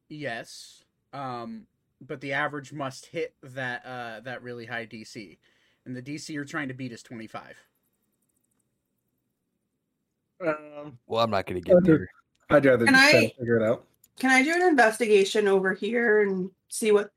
Yes. 0.09 0.85
Um, 1.13 1.67
but 2.01 2.21
the 2.21 2.33
average 2.33 2.73
must 2.73 3.07
hit 3.07 3.35
that 3.43 3.85
uh 3.87 4.21
that 4.21 4.43
really 4.43 4.67
high 4.67 4.87
DC, 4.87 5.39
and 5.85 5.95
the 5.95 6.03
DC 6.03 6.31
you're 6.31 6.45
trying 6.45 6.69
to 6.69 6.75
beat 6.75 6.93
is 6.93 7.03
25. 7.03 7.57
Um, 10.41 10.99
Well, 11.07 11.23
I'm 11.23 11.31
not 11.31 11.47
going 11.47 11.61
to 11.63 11.67
get 11.69 11.77
Okay. 11.77 11.87
there. 11.87 12.09
I'd 12.49 12.65
rather 12.65 12.87
Can 12.87 12.95
just 12.95 13.15
I- 13.15 13.29
figure 13.39 13.57
it 13.57 13.63
out. 13.63 13.85
Can 14.19 14.31
I 14.31 14.43
do 14.43 14.53
an 14.55 14.63
investigation 14.63 15.47
over 15.49 15.75
here 15.75 16.23
and 16.23 16.51
see 16.69 16.93
what 16.93 17.11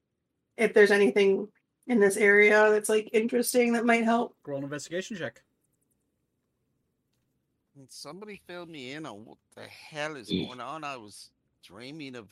if 0.57 0.73
there's 0.73 0.91
anything 0.91 1.47
in 1.87 1.99
this 1.99 2.17
area 2.17 2.69
that's 2.71 2.89
like 2.89 3.09
interesting 3.13 3.73
that 3.73 3.85
might 3.85 4.03
help? 4.03 4.35
Roll 4.45 4.57
an 4.59 4.63
investigation 4.63 5.17
check. 5.17 5.41
Can 7.75 7.89
somebody 7.89 8.39
fill 8.47 8.65
me 8.65 8.91
in 8.93 9.05
on 9.05 9.25
what 9.25 9.37
the 9.55 9.63
hell 9.63 10.15
is 10.15 10.29
Mm. 10.29 10.47
going 10.47 10.61
on? 10.61 10.83
I 10.83 10.95
was 10.97 11.31
dreaming 11.63 12.15
of 12.15 12.29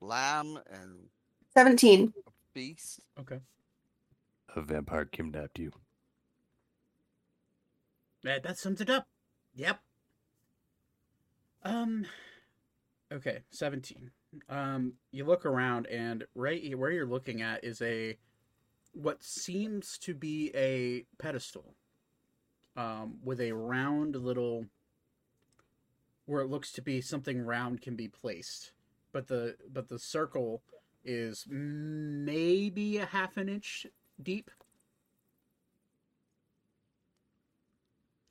lamb 0.00 0.58
and 0.70 1.08
17. 1.54 2.12
beast. 2.52 3.00
Okay. 3.18 3.38
A 4.56 4.60
vampire 4.60 5.04
kidnapped 5.04 5.58
you. 5.58 5.70
That, 8.24 8.42
that 8.42 8.58
sums 8.58 8.80
it 8.80 8.90
up. 8.90 9.06
Yep. 9.54 9.80
Um. 11.62 12.06
Okay, 13.12 13.40
seventeen. 13.50 14.10
Um, 14.48 14.94
you 15.10 15.24
look 15.24 15.44
around, 15.44 15.86
and 15.86 16.24
right 16.34 16.76
where 16.78 16.92
you're 16.92 17.06
looking 17.06 17.42
at 17.42 17.64
is 17.64 17.82
a 17.82 18.16
what 18.92 19.22
seems 19.22 19.98
to 19.98 20.14
be 20.14 20.50
a 20.54 21.04
pedestal, 21.20 21.74
um, 22.76 23.18
with 23.24 23.40
a 23.40 23.52
round 23.52 24.16
little 24.16 24.66
where 26.26 26.42
it 26.42 26.48
looks 26.48 26.70
to 26.72 26.82
be 26.82 27.00
something 27.00 27.44
round 27.44 27.82
can 27.82 27.96
be 27.96 28.06
placed, 28.06 28.72
but 29.12 29.26
the 29.26 29.56
but 29.72 29.88
the 29.88 29.98
circle 29.98 30.62
is 31.04 31.44
maybe 31.48 32.98
a 32.98 33.06
half 33.06 33.36
an 33.36 33.48
inch 33.48 33.86
deep. 34.22 34.50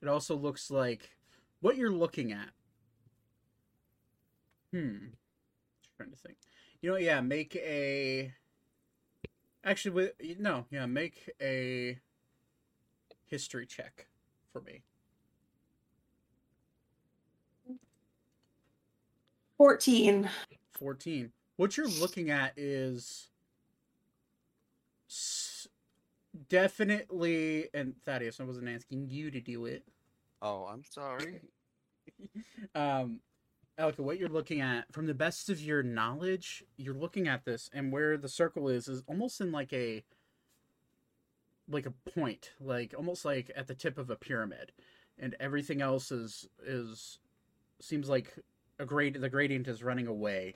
It 0.02 0.08
also 0.08 0.36
looks 0.36 0.72
like 0.72 1.18
what 1.60 1.76
you're 1.76 1.92
looking 1.92 2.32
at. 2.32 2.50
Hmm. 4.72 5.08
Trying 6.00 6.12
to 6.12 6.16
think. 6.16 6.38
You 6.82 6.92
know, 6.92 6.96
yeah, 6.96 7.20
make 7.20 7.58
a. 7.58 8.34
Actually, 9.66 9.92
with 9.92 10.12
no, 10.40 10.66
yeah, 10.72 10.86
make 10.86 11.30
a 11.42 12.00
history 13.26 13.66
check 13.66 14.08
for 14.54 14.62
me. 14.62 14.84
14. 19.58 20.30
14. 20.72 21.32
What 21.58 21.76
you're 21.76 21.90
looking 21.90 22.30
at 22.30 22.54
is 22.56 23.28
definitely, 26.48 27.68
and 27.74 27.94
Thaddeus, 28.06 28.40
I 28.40 28.44
wasn't 28.44 28.70
asking 28.70 29.10
you 29.10 29.32
to 29.32 29.42
do 29.42 29.66
it. 29.66 29.84
Oh, 30.42 30.64
I'm 30.64 30.86
sorry. 30.86 31.42
um, 32.76 33.20
Elka, 33.80 34.00
what 34.00 34.20
you're 34.20 34.28
looking 34.28 34.60
at, 34.60 34.92
from 34.92 35.08
the 35.08 35.14
best 35.14 35.50
of 35.50 35.62
your 35.62 35.82
knowledge, 35.82 36.64
you're 36.76 36.94
looking 36.94 37.28
at 37.28 37.46
this, 37.46 37.70
and 37.74 37.92
where 37.92 38.18
the 38.18 38.28
circle 38.28 38.68
is, 38.68 38.90
is 38.90 39.04
almost 39.08 39.40
in 39.40 39.52
like 39.52 39.72
a, 39.72 40.04
like 41.70 41.86
a 41.86 42.10
point, 42.12 42.52
like 42.60 42.94
almost 42.98 43.24
like 43.24 43.50
at 43.56 43.68
the 43.68 43.76
tip 43.76 43.98
of 43.98 44.10
a 44.10 44.18
pyramid, 44.18 44.74
and 45.18 45.36
everything 45.40 45.82
else 45.82 46.12
is 46.12 46.48
is 46.62 47.20
seems 47.80 48.10
like 48.10 48.34
a 48.80 48.86
grade. 48.86 49.16
The 49.16 49.30
gradient 49.30 49.68
is 49.68 49.82
running 49.84 50.08
away 50.08 50.56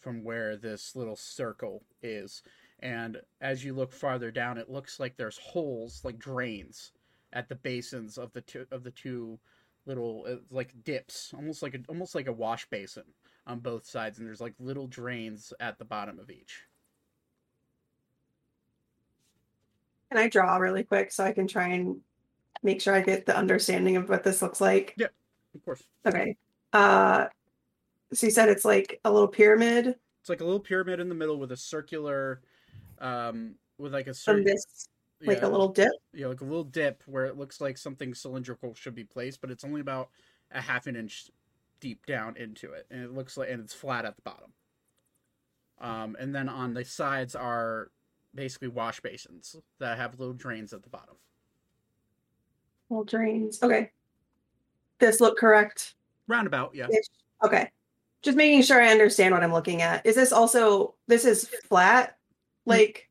from 0.00 0.24
where 0.24 0.56
this 0.56 0.96
little 0.96 1.16
circle 1.16 1.84
is, 2.02 2.42
and 2.80 3.20
as 3.40 3.64
you 3.64 3.74
look 3.74 3.92
farther 3.92 4.32
down, 4.32 4.58
it 4.58 4.70
looks 4.70 4.98
like 4.98 5.16
there's 5.16 5.38
holes, 5.38 6.00
like 6.04 6.18
drains, 6.18 6.90
at 7.32 7.48
the 7.48 7.54
basins 7.54 8.18
of 8.18 8.32
the 8.32 8.40
two 8.40 8.66
of 8.72 8.82
the 8.82 8.90
two 8.90 9.38
little 9.86 10.26
uh, 10.28 10.36
like 10.50 10.84
dips, 10.84 11.32
almost 11.34 11.62
like 11.62 11.74
a 11.74 11.78
almost 11.88 12.14
like 12.14 12.26
a 12.26 12.32
wash 12.32 12.68
basin 12.68 13.04
on 13.46 13.60
both 13.60 13.86
sides, 13.86 14.18
and 14.18 14.26
there's 14.26 14.40
like 14.40 14.54
little 14.58 14.86
drains 14.86 15.52
at 15.60 15.78
the 15.78 15.84
bottom 15.84 16.18
of 16.18 16.30
each. 16.30 16.62
Can 20.10 20.18
I 20.18 20.28
draw 20.28 20.56
really 20.56 20.84
quick 20.84 21.12
so 21.12 21.24
I 21.24 21.32
can 21.32 21.46
try 21.48 21.68
and 21.68 22.00
make 22.62 22.80
sure 22.80 22.94
I 22.94 23.00
get 23.00 23.26
the 23.26 23.36
understanding 23.36 23.96
of 23.96 24.08
what 24.08 24.22
this 24.22 24.42
looks 24.42 24.60
like? 24.60 24.94
Yeah, 24.96 25.08
of 25.54 25.64
course, 25.64 25.82
Okay. 26.06 26.36
Uh 26.72 27.26
so 28.12 28.26
you 28.26 28.30
said 28.30 28.48
it's 28.48 28.64
like 28.64 29.00
a 29.04 29.10
little 29.10 29.26
pyramid 29.28 29.96
it's 30.26 30.28
like 30.28 30.40
a 30.40 30.44
little 30.44 30.58
pyramid 30.58 30.98
in 30.98 31.08
the 31.08 31.14
middle 31.14 31.38
with 31.38 31.52
a 31.52 31.56
circular, 31.56 32.40
um, 32.98 33.54
with 33.78 33.94
like 33.94 34.08
a 34.08 34.10
from 34.10 34.44
certain 34.44 34.44
this 35.20 35.28
like 35.28 35.38
yeah, 35.38 35.46
a 35.46 35.48
little 35.48 35.68
dip. 35.68 35.92
yeah, 36.12 36.26
like 36.26 36.40
a 36.40 36.44
little 36.44 36.64
dip 36.64 37.02
where 37.06 37.26
it 37.26 37.36
looks 37.36 37.60
like 37.60 37.78
something 37.78 38.14
cylindrical 38.14 38.74
should 38.74 38.94
be 38.94 39.04
placed, 39.04 39.40
but 39.40 39.50
it's 39.50 39.64
only 39.64 39.80
about 39.80 40.10
a 40.52 40.60
half 40.60 40.86
an 40.86 40.96
inch 40.96 41.30
deep 41.80 42.04
down 42.06 42.36
into 42.36 42.72
it, 42.72 42.86
and 42.90 43.02
it 43.02 43.12
looks 43.12 43.36
like 43.36 43.50
and 43.50 43.60
it's 43.60 43.74
flat 43.74 44.04
at 44.04 44.16
the 44.16 44.22
bottom. 44.22 44.52
Um, 45.80 46.16
and 46.18 46.34
then 46.34 46.48
on 46.48 46.74
the 46.74 46.84
sides 46.84 47.34
are 47.34 47.90
basically 48.34 48.68
wash 48.68 49.00
basins 49.00 49.56
that 49.78 49.98
have 49.98 50.18
little 50.18 50.34
drains 50.34 50.72
at 50.72 50.82
the 50.82 50.88
bottom. 50.88 51.16
Little 52.90 53.04
drains. 53.04 53.62
Okay. 53.62 53.90
This 54.98 55.20
look 55.20 55.36
correct. 55.36 55.94
Roundabout, 56.28 56.74
yeah. 56.74 56.86
Okay. 57.42 57.70
Just 58.22 58.36
making 58.36 58.62
sure 58.62 58.80
I 58.82 58.88
understand 58.88 59.34
what 59.34 59.42
I'm 59.42 59.52
looking 59.52 59.82
at. 59.82 60.04
Is 60.06 60.14
this 60.14 60.32
also 60.32 60.94
this 61.06 61.24
is 61.24 61.48
flat? 61.68 62.16
Like 62.64 63.08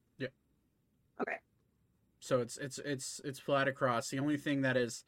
So 2.26 2.42
it's 2.42 2.58
it's 2.58 2.80
it's 2.80 3.22
it's 3.24 3.40
flat 3.40 3.68
across. 3.68 4.10
The 4.10 4.20
only 4.20 4.38
thing 4.38 4.62
that 4.62 4.78
is, 4.78 5.04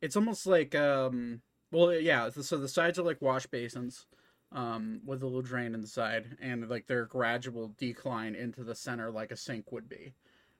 it's 0.00 0.16
almost 0.16 0.46
like 0.46 0.74
um. 0.74 1.42
Well, 1.72 1.94
yeah. 1.94 2.30
So 2.30 2.56
the 2.56 2.68
sides 2.68 2.98
are 2.98 3.02
like 3.02 3.20
wash 3.20 3.46
basins, 3.46 4.06
um, 4.52 5.00
with 5.04 5.22
a 5.22 5.26
little 5.26 5.42
drain 5.42 5.74
in 5.74 5.80
the 5.80 5.86
side, 5.86 6.36
and 6.40 6.68
like 6.68 6.86
their 6.86 7.06
gradual 7.06 7.74
decline 7.76 8.34
into 8.34 8.64
the 8.64 8.74
center, 8.74 9.10
like 9.10 9.30
a 9.30 9.36
sink 9.36 9.72
would 9.72 9.88
be. 9.88 10.14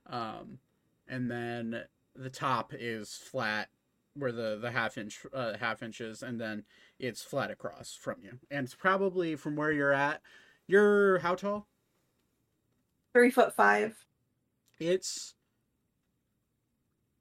Um, 0.07 0.59
and 1.07 1.29
then 1.29 1.83
the 2.15 2.29
top 2.29 2.73
is 2.73 3.13
flat, 3.13 3.69
where 4.13 4.31
the 4.31 4.57
the 4.61 4.71
half 4.71 4.97
inch 4.97 5.25
uh, 5.33 5.57
half 5.57 5.81
inches, 5.81 6.23
and 6.23 6.39
then 6.39 6.63
it's 6.99 7.21
flat 7.21 7.51
across 7.51 7.97
from 7.99 8.15
you. 8.21 8.39
And 8.51 8.65
it's 8.65 8.75
probably 8.75 9.35
from 9.35 9.55
where 9.55 9.71
you're 9.71 9.93
at. 9.93 10.21
You're 10.67 11.19
how 11.19 11.35
tall? 11.35 11.67
Three 13.13 13.31
foot 13.31 13.53
five. 13.55 14.05
It's 14.79 15.33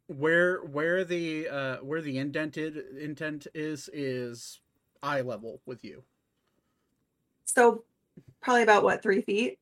where 0.08 0.58
where 0.64 1.04
the 1.04 1.48
uh 1.48 1.76
where 1.78 2.00
the 2.00 2.18
indented 2.18 2.76
intent 3.00 3.46
is 3.54 3.88
is 3.92 4.60
eye 5.02 5.20
level 5.20 5.60
with 5.66 5.84
you. 5.84 6.02
So 7.44 7.84
probably 8.40 8.62
about 8.62 8.82
what, 8.82 9.02
three 9.02 9.20
feet 9.22 9.58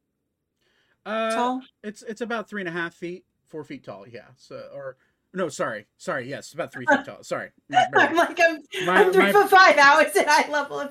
Uh, 1.07 1.35
tall? 1.35 1.63
It's 1.83 2.03
it's 2.03 2.21
about 2.21 2.49
three 2.49 2.63
and 2.63 2.69
a 2.69 2.73
half 2.73 2.95
feet, 2.95 3.25
four 3.47 3.65
feet 3.65 3.85
tall. 3.85 4.07
Yeah. 4.09 4.29
So 4.37 4.69
or 4.75 4.97
no, 5.33 5.49
sorry, 5.49 5.87
sorry. 5.99 6.29
Yes, 6.29 6.53
about 6.53 6.73
three 6.73 6.87
feet 6.87 7.05
tall. 7.05 7.23
Sorry, 7.23 7.51
I'm 7.95 8.15
like 8.17 8.39
I'm, 8.41 8.59
My- 8.87 9.05
I'm 9.05 9.13
three 9.13 9.25
my- 9.25 9.33
foot 9.33 9.51
five. 9.51 9.77
How 9.77 10.01
is 10.01 10.15
it 10.17 10.27
eye 10.29 10.49
level? 10.51 10.89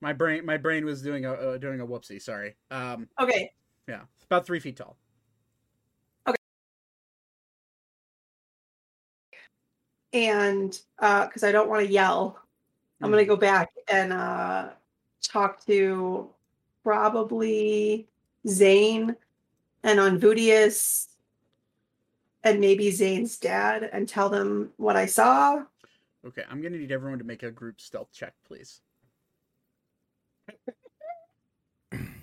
My 0.00 0.12
brain 0.12 0.44
my 0.44 0.56
brain 0.56 0.84
was 0.84 1.02
doing 1.02 1.24
a 1.24 1.32
uh, 1.32 1.56
doing 1.58 1.80
a 1.80 1.86
whoopsie. 1.86 2.20
Sorry. 2.20 2.56
Um, 2.70 3.08
Okay. 3.20 3.50
yeah, 3.88 4.02
about 4.24 4.44
three 4.46 4.60
feet 4.60 4.76
tall. 4.76 4.96
And 10.12 10.78
uh 10.98 11.26
because 11.26 11.44
I 11.44 11.52
don't 11.52 11.68
want 11.68 11.84
to 11.86 11.92
yell, 11.92 12.38
I'm 13.02 13.10
gonna 13.10 13.22
Mhm. 13.22 13.26
go 13.28 13.36
back 13.36 13.70
and 13.88 14.12
uh 14.12 14.70
talk 15.22 15.64
to 15.66 16.30
probably 16.82 18.06
Zane 18.48 19.16
and 19.82 20.00
on 20.00 20.18
Unvudius 20.20 21.08
and 22.44 22.60
maybe 22.60 22.90
Zane's 22.90 23.38
dad 23.38 23.90
and 23.92 24.08
tell 24.08 24.28
them 24.28 24.72
what 24.76 24.96
I 24.96 25.06
saw. 25.06 25.64
Okay, 26.24 26.44
I'm 26.48 26.62
gonna 26.62 26.78
need 26.78 26.92
everyone 26.92 27.18
to 27.18 27.24
make 27.24 27.42
a 27.42 27.50
group 27.50 27.80
stealth 27.80 28.12
check, 28.12 28.34
please. 28.46 28.80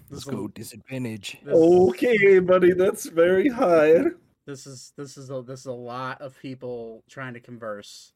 Let's 0.09 0.25
go 0.25 0.47
disadvantage. 0.47 1.39
This, 1.43 1.53
Okay, 1.55 2.39
buddy, 2.39 2.73
that's 2.73 3.05
very 3.07 3.49
high. 3.49 4.05
This 4.45 4.67
is 4.67 4.93
this 4.97 5.17
is 5.17 5.29
a 5.29 5.41
this 5.41 5.61
is 5.61 5.65
a 5.65 5.71
lot 5.71 6.21
of 6.21 6.37
people 6.39 7.03
trying 7.09 7.33
to 7.33 7.39
converse. 7.39 8.13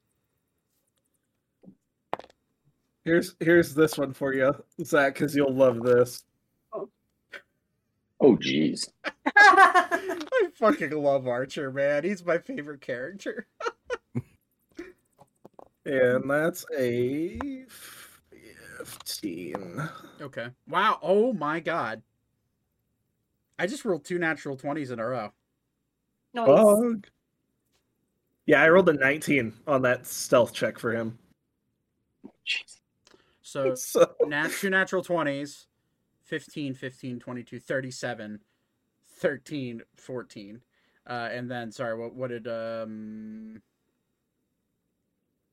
Here's 3.06 3.36
here's 3.40 3.74
this 3.74 3.98
one 3.98 4.14
for 4.14 4.34
you, 4.34 4.54
Zach, 4.84 5.14
because 5.14 5.36
you'll 5.36 5.54
love 5.54 5.82
this. 5.82 6.26
Oh, 8.20 8.36
jeez. 8.36 8.90
I 9.38 10.50
fucking 10.56 10.92
love 10.92 11.28
Archer, 11.28 11.72
man. 11.72 12.04
He's 12.04 12.26
my 12.26 12.40
favorite 12.40 12.82
character. 12.82 13.48
And 15.88 16.30
that's 16.30 16.66
a 16.78 17.40
fifteen. 18.84 19.82
Okay. 20.20 20.48
Wow. 20.68 21.00
Oh 21.02 21.32
my 21.32 21.62
god. 21.62 22.02
I 23.58 23.68
just 23.68 23.86
rolled 23.86 24.04
two 24.04 24.20
natural 24.20 24.58
twenties 24.58 24.92
in 24.92 25.00
a 25.00 25.08
row. 25.08 25.32
Nice. 26.34 26.48
Bug. 26.48 27.08
Yeah, 28.46 28.62
I 28.62 28.70
rolled 28.70 28.90
a 28.90 28.94
nineteen 28.94 29.54
on 29.68 29.82
that 29.84 30.08
stealth 30.08 30.54
check 30.54 30.80
for 30.80 30.94
him. 30.94 31.18
Jeez. 32.46 32.80
So 33.42 33.76
So 33.76 34.16
nat 34.26 34.52
two 34.52 34.70
natural 34.70 35.04
twenties, 35.04 35.68
15, 36.24 36.74
15, 36.74 37.20
22, 37.20 37.60
37, 37.60 38.40
13, 39.20 39.82
14. 39.96 40.62
Uh, 41.10 41.30
and 41.32 41.50
then 41.50 41.72
sorry, 41.72 41.98
what 41.98 42.14
what 42.14 42.30
did 42.30 42.48
um 42.48 43.62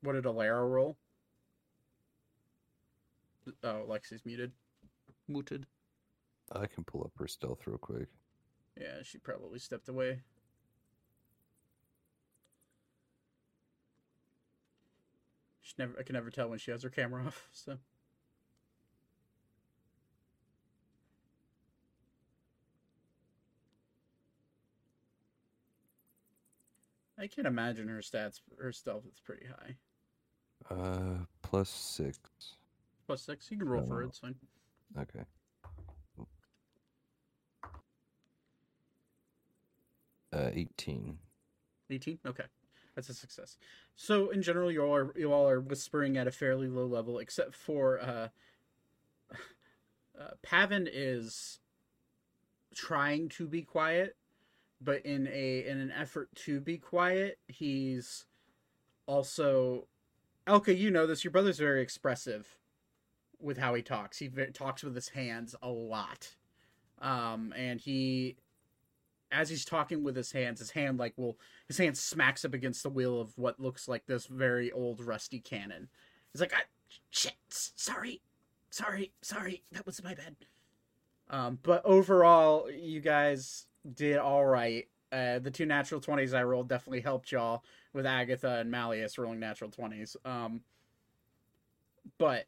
what 0.02 0.14
did 0.14 0.24
Alara 0.24 0.68
roll? 0.68 0.96
Oh, 3.62 3.84
Lexi's 3.88 4.24
muted. 4.24 4.52
Muted. 5.28 5.66
I 6.52 6.66
can 6.66 6.84
pull 6.84 7.02
up 7.02 7.12
her 7.18 7.26
stealth 7.26 7.66
real 7.66 7.78
quick. 7.78 8.08
Yeah, 8.78 9.02
she 9.02 9.18
probably 9.18 9.58
stepped 9.58 9.88
away. 9.88 10.20
She 15.76 15.82
never 15.82 15.98
I 15.98 16.02
can 16.04 16.14
never 16.14 16.30
tell 16.30 16.48
when 16.48 16.58
she 16.58 16.70
has 16.70 16.82
her 16.82 16.90
camera 16.90 17.26
off, 17.26 17.48
so 17.52 17.78
I 27.18 27.26
can't 27.26 27.46
imagine 27.46 27.88
her 27.88 27.98
stats 28.00 28.40
her 28.58 28.72
stealth 28.72 29.04
is 29.06 29.20
pretty 29.20 29.46
high. 29.46 29.76
Uh, 30.74 31.24
plus 31.42 31.68
six. 31.68 32.18
Plus 33.06 33.22
six. 33.22 33.50
You 33.50 33.58
can 33.58 33.68
roll 33.68 33.86
for 33.86 34.02
it, 34.02 34.06
Oh. 34.06 34.08
it's 34.08 34.18
fine. 34.18 34.34
Okay. 34.98 35.24
Uh, 40.32 40.50
18. 40.52 41.16
18 41.90 42.18
okay 42.26 42.44
that's 42.94 43.08
a 43.08 43.14
success. 43.14 43.56
So 43.96 44.30
in 44.30 44.42
general 44.42 44.70
you 44.70 44.82
all 44.82 44.94
are 44.94 45.12
you 45.16 45.32
all 45.32 45.48
are 45.48 45.60
whispering 45.60 46.16
at 46.16 46.26
a 46.26 46.32
fairly 46.32 46.68
low 46.68 46.86
level 46.86 47.18
except 47.18 47.54
for 47.54 48.00
uh, 48.00 48.28
uh 50.20 50.30
pavin 50.42 50.88
is 50.90 51.60
trying 52.74 53.28
to 53.28 53.46
be 53.46 53.62
quiet 53.62 54.16
but 54.80 55.04
in 55.06 55.28
a 55.32 55.66
in 55.66 55.78
an 55.78 55.92
effort 55.92 56.28
to 56.34 56.60
be 56.60 56.76
quiet 56.76 57.38
he's 57.48 58.26
also 59.06 59.86
Elka, 60.46 60.76
you 60.76 60.90
know 60.90 61.06
this 61.06 61.24
your 61.24 61.30
brother's 61.30 61.58
very 61.58 61.80
expressive 61.80 62.58
with 63.40 63.58
how 63.58 63.74
he 63.74 63.82
talks. 63.82 64.18
He 64.18 64.28
talks 64.52 64.82
with 64.82 64.94
his 64.94 65.10
hands 65.10 65.54
a 65.62 65.68
lot. 65.68 66.34
Um 67.00 67.52
and 67.56 67.80
he 67.80 68.36
as 69.34 69.48
he's 69.48 69.64
talking 69.64 70.02
with 70.02 70.16
his 70.16 70.32
hands, 70.32 70.60
his 70.60 70.70
hand 70.70 70.98
like 70.98 71.12
will 71.16 71.38
his 71.66 71.78
hand 71.78 71.96
smacks 71.96 72.44
up 72.44 72.54
against 72.54 72.82
the 72.82 72.90
wheel 72.90 73.20
of 73.20 73.36
what 73.36 73.60
looks 73.60 73.88
like 73.88 74.06
this 74.06 74.26
very 74.26 74.70
old 74.72 75.04
rusty 75.04 75.40
cannon. 75.40 75.88
He's 76.32 76.40
like, 76.40 76.52
"Ah, 76.54 76.62
"Shit, 77.10 77.34
sorry, 77.48 78.22
sorry, 78.70 79.12
sorry, 79.22 79.62
that 79.72 79.86
was 79.86 80.02
my 80.02 80.14
bad." 80.14 80.36
Um, 81.30 81.58
but 81.62 81.84
overall, 81.84 82.70
you 82.70 83.00
guys 83.00 83.66
did 83.94 84.18
all 84.18 84.44
right. 84.44 84.88
Uh, 85.12 85.38
the 85.38 85.50
two 85.50 85.66
natural 85.66 86.00
twenties 86.00 86.34
I 86.34 86.42
rolled 86.44 86.68
definitely 86.68 87.00
helped 87.00 87.32
y'all 87.32 87.64
with 87.92 88.06
Agatha 88.06 88.58
and 88.58 88.70
Malleus 88.70 89.18
rolling 89.18 89.40
natural 89.40 89.70
twenties. 89.70 90.16
Um, 90.24 90.60
but 92.18 92.44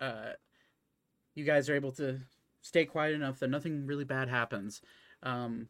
uh, 0.00 0.32
you 1.34 1.44
guys 1.44 1.68
are 1.68 1.74
able 1.74 1.92
to 1.92 2.20
stay 2.60 2.84
quiet 2.84 3.14
enough 3.14 3.38
that 3.40 3.48
nothing 3.48 3.86
really 3.86 4.04
bad 4.04 4.28
happens. 4.28 4.82
Um, 5.22 5.68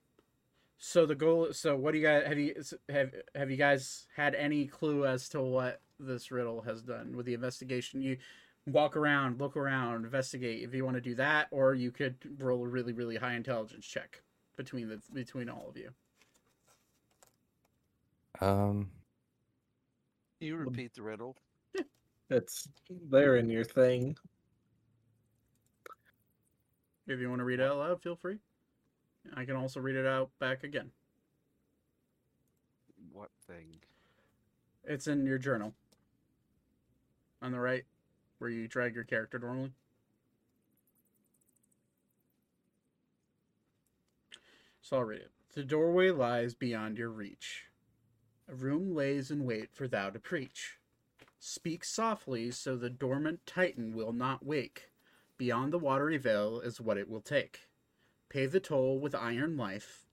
so 0.85 1.07
the 1.07 1.15
goal. 1.15 1.53
So 1.53 1.77
what 1.77 1.93
do 1.93 1.99
you 1.99 2.05
guys 2.05 2.27
have 2.27 2.39
you 2.39 2.55
have 2.89 3.15
have 3.37 3.51
you 3.53 3.57
guys 3.57 4.09
had 4.17 4.35
any 4.35 4.67
clue 4.67 5.07
as 5.07 5.29
to 5.29 5.41
what 5.41 5.81
this 6.01 6.33
riddle 6.33 6.61
has 6.63 6.83
done 6.83 7.17
with 7.17 7.25
the 7.25 7.35
investigation? 7.35 8.03
You 8.03 8.17
walk 8.67 8.97
around, 8.97 9.39
look 9.39 9.57
around, 9.57 10.05
investigate 10.05 10.65
if 10.65 10.75
you 10.75 10.85
want 10.85 10.97
to 10.97 11.01
do 11.01 11.15
that, 11.15 11.47
or 11.53 11.75
you 11.75 11.93
could 11.93 12.17
roll 12.39 12.65
a 12.65 12.69
really 12.69 12.93
really 12.93 13.15
high 13.15 13.35
intelligence 13.35 13.87
check 13.87 14.23
between 14.57 14.89
the 14.89 15.01
between 15.13 15.49
all 15.49 15.69
of 15.69 15.77
you. 15.77 15.91
Um, 18.41 18.91
You 20.41 20.57
repeat 20.57 20.95
the 20.95 21.03
riddle. 21.03 21.37
it's 22.31 22.67
there 22.91 23.37
in 23.37 23.49
your 23.49 23.65
thing. 23.65 24.17
If 27.07 27.21
you 27.21 27.29
want 27.29 27.39
to 27.39 27.45
read 27.45 27.61
it 27.61 27.69
out 27.71 27.79
loud, 27.79 28.03
feel 28.03 28.17
free. 28.17 28.39
I 29.35 29.45
can 29.45 29.57
also 29.57 29.81
read 29.81 29.97
it 29.97 30.07
out 30.07 30.31
back 30.39 30.65
again. 30.65 30.91
What 33.13 33.31
thing? 33.47 33.79
It's 34.85 35.07
in 35.07 35.27
your 35.27 35.39
journal. 35.39 35.75
On 37.41 37.53
the 37.53 37.61
right, 37.61 37.85
where 38.39 38.51
you 38.51 38.69
drag 38.69 38.95
your 38.95 39.05
character 39.05 39.39
normally. 39.39 39.73
So 44.81 44.99
I'll 44.99 45.05
read 45.05 45.21
it. 45.21 45.31
The 45.55 45.63
doorway 45.63 46.11
lies 46.11 46.55
beyond 46.55 46.99
your 46.99 47.11
reach. 47.11 47.67
A 48.49 48.55
room 48.55 48.95
lays 48.95 49.31
in 49.31 49.45
wait 49.45 49.71
for 49.73 49.87
thou 49.87 50.11
to 50.11 50.19
preach. 50.19 50.79
Speak 51.39 51.85
softly 51.85 52.51
so 52.51 52.77
the 52.77 52.91
dormant 52.91 53.41
titan 53.47 53.95
will 53.95 54.13
not 54.13 54.45
wake. 54.45 54.91
Beyond 55.39 55.73
the 55.73 55.79
watery 55.79 56.19
veil 56.19 56.61
is 56.61 56.81
what 56.81 56.99
it 56.99 57.09
will 57.09 57.21
take. 57.21 57.69
Pay 58.33 58.47
the 58.47 58.61
toll 58.61 58.99
with 58.99 59.15
iron 59.15 59.59
life. 59.59 60.07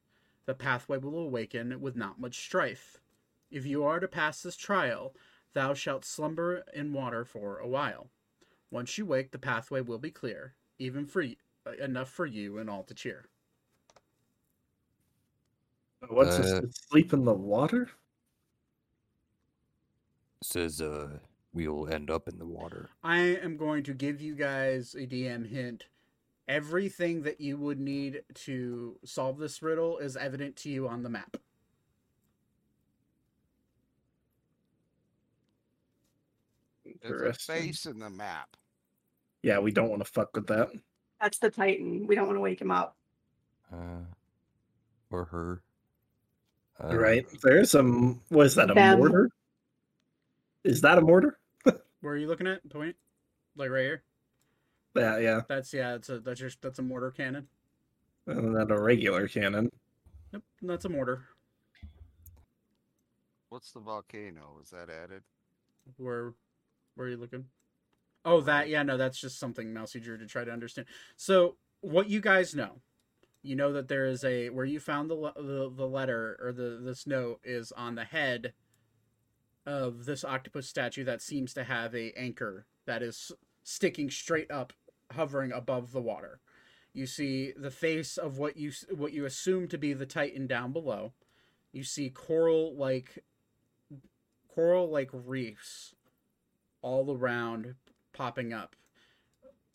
The 0.45 0.53
pathway 0.53 0.97
will 0.97 1.17
awaken 1.17 1.79
with 1.79 1.95
not 1.95 2.19
much 2.19 2.37
strife. 2.37 2.97
If 3.49 3.65
you 3.65 3.85
are 3.85 4.01
to 4.01 4.09
pass 4.09 4.41
this 4.43 4.57
trial, 4.57 5.15
Thou 5.53 5.73
shalt 5.73 6.03
slumber 6.03 6.65
in 6.73 6.91
water 6.91 7.23
for 7.23 7.59
a 7.59 7.67
while. 7.67 8.09
Once 8.69 8.97
you 8.97 9.05
wake, 9.05 9.31
the 9.31 9.39
pathway 9.39 9.79
will 9.79 9.99
be 9.99 10.11
clear, 10.11 10.53
even 10.77 11.05
for 11.05 11.21
y- 11.21 11.37
uh, 11.65 11.71
enough 11.81 12.09
for 12.09 12.25
you 12.25 12.57
and 12.57 12.69
all 12.69 12.83
to 12.83 12.93
cheer. 12.93 13.29
What's 16.09 16.35
this? 16.35 16.51
Uh, 16.51 16.61
to 16.61 16.69
Sleep 16.89 17.13
in 17.13 17.23
the 17.23 17.33
water? 17.33 17.89
says 20.43 20.81
uh 20.81 21.19
we'll 21.53 21.87
end 21.87 22.09
up 22.11 22.27
in 22.27 22.37
the 22.37 22.45
water. 22.45 22.89
I 23.01 23.19
am 23.19 23.55
going 23.55 23.83
to 23.83 23.93
give 23.93 24.19
you 24.21 24.35
guys 24.35 24.93
a 24.93 25.05
DM 25.07 25.45
hint. 25.45 25.85
Everything 26.49 27.21
that 27.21 27.39
you 27.39 27.57
would 27.57 27.79
need 27.79 28.23
to 28.33 28.97
solve 29.05 29.37
this 29.37 29.61
riddle 29.61 29.99
is 29.99 30.17
evident 30.17 30.55
to 30.57 30.69
you 30.69 30.87
on 30.87 31.03
the 31.03 31.09
map. 31.09 31.37
There's 37.03 37.21
a 37.21 37.33
face 37.39 37.85
in 37.85 37.99
the 37.99 38.09
map. 38.09 38.57
Yeah, 39.43 39.59
we 39.59 39.71
don't 39.71 39.89
want 39.89 40.03
to 40.03 40.11
fuck 40.11 40.35
with 40.35 40.47
that. 40.47 40.69
That's 41.21 41.37
the 41.37 41.51
Titan. 41.51 42.07
We 42.07 42.15
don't 42.15 42.25
want 42.25 42.37
to 42.37 42.41
wake 42.41 42.59
him 42.59 42.71
up. 42.71 42.97
Uh, 43.71 44.05
or 45.11 45.25
her. 45.25 45.61
Uh, 46.83 46.97
right? 46.97 47.27
There's 47.43 47.69
some. 47.69 48.21
What 48.29 48.47
is 48.47 48.55
that? 48.55 48.71
A 48.71 48.73
Them. 48.73 48.97
mortar? 48.97 49.29
Is 50.63 50.81
that 50.81 50.97
a 50.97 51.01
mortar? 51.01 51.37
Where 52.01 52.13
are 52.13 52.17
you 52.17 52.27
looking 52.27 52.47
at? 52.47 52.67
Point, 52.71 52.95
like 53.55 53.69
right 53.69 53.81
here. 53.83 54.03
Yeah, 54.99 55.17
yeah. 55.17 55.41
That's 55.47 55.73
yeah. 55.73 55.95
It's 55.95 56.09
a 56.09 56.19
that's 56.19 56.39
just 56.39 56.61
that's 56.61 56.79
a 56.79 56.83
mortar 56.83 57.11
cannon. 57.11 57.47
And 58.27 58.55
then 58.55 58.69
a 58.69 58.79
regular 58.79 59.27
cannon. 59.27 59.71
Yep, 60.33 60.43
that's 60.61 60.85
a 60.85 60.89
mortar. 60.89 61.25
What's 63.49 63.71
the 63.71 63.79
volcano? 63.79 64.53
Was 64.57 64.69
that 64.69 64.89
added? 64.89 65.23
Where, 65.97 66.33
where 66.93 67.07
are 67.07 67.09
you 67.09 67.17
looking? 67.17 67.45
Oh, 68.23 68.41
that 68.41 68.69
yeah, 68.69 68.83
no, 68.83 68.97
that's 68.97 69.19
just 69.19 69.39
something 69.39 69.73
Mousy 69.73 69.99
drew 69.99 70.17
to 70.17 70.27
try 70.27 70.43
to 70.43 70.51
understand. 70.51 70.87
So, 71.15 71.55
what 71.81 72.09
you 72.09 72.21
guys 72.21 72.53
know, 72.53 72.81
you 73.41 73.55
know 73.55 73.73
that 73.73 73.87
there 73.87 74.05
is 74.05 74.23
a 74.23 74.49
where 74.49 74.65
you 74.65 74.79
found 74.79 75.09
the 75.09 75.15
the, 75.35 75.71
the 75.75 75.87
letter 75.87 76.37
or 76.41 76.51
the 76.51 76.79
this 76.83 77.07
note 77.07 77.39
is 77.43 77.71
on 77.71 77.95
the 77.95 78.03
head 78.03 78.53
of 79.65 80.05
this 80.05 80.23
octopus 80.23 80.67
statue 80.67 81.03
that 81.05 81.21
seems 81.21 81.53
to 81.53 81.63
have 81.63 81.95
a 81.95 82.11
anchor 82.17 82.65
that 82.85 83.01
is 83.01 83.31
sticking 83.63 84.09
straight 84.09 84.51
up, 84.51 84.73
hovering 85.11 85.51
above 85.51 85.91
the 85.91 86.01
water. 86.01 86.39
You 86.93 87.05
see 87.05 87.53
the 87.55 87.71
face 87.71 88.17
of 88.17 88.37
what 88.37 88.57
you 88.57 88.71
what 88.91 89.13
you 89.13 89.25
assume 89.25 89.67
to 89.69 89.77
be 89.77 89.93
the 89.93 90.05
Titan 90.05 90.47
down 90.47 90.71
below. 90.71 91.13
You 91.71 91.83
see 91.83 92.09
coral 92.09 92.75
like 92.75 93.23
coral 94.53 94.89
like 94.89 95.09
reefs 95.13 95.93
all 96.81 97.15
around 97.15 97.75
popping 98.13 98.53
up. 98.53 98.75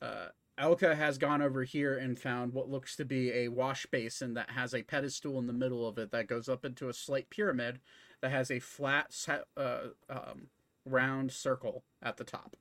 Uh, 0.02 0.28
Elka 0.58 0.94
has 0.96 1.18
gone 1.18 1.42
over 1.42 1.64
here 1.64 1.96
and 1.96 2.18
found 2.18 2.52
what 2.52 2.68
looks 2.68 2.94
to 2.96 3.04
be 3.04 3.32
a 3.32 3.48
wash 3.48 3.86
basin 3.86 4.34
that 4.34 4.50
has 4.50 4.74
a 4.74 4.82
pedestal 4.82 5.38
in 5.38 5.46
the 5.46 5.52
middle 5.52 5.86
of 5.86 5.98
it 5.98 6.12
that 6.12 6.28
goes 6.28 6.48
up 6.48 6.64
into 6.64 6.88
a 6.88 6.94
slight 6.94 7.28
pyramid 7.28 7.80
that 8.20 8.30
has 8.30 8.50
a 8.50 8.60
flat, 8.60 9.12
uh, 9.56 9.78
um, 10.08 10.48
round 10.84 11.32
circle 11.32 11.84
at 12.00 12.16
the 12.18 12.24
top. 12.24 12.56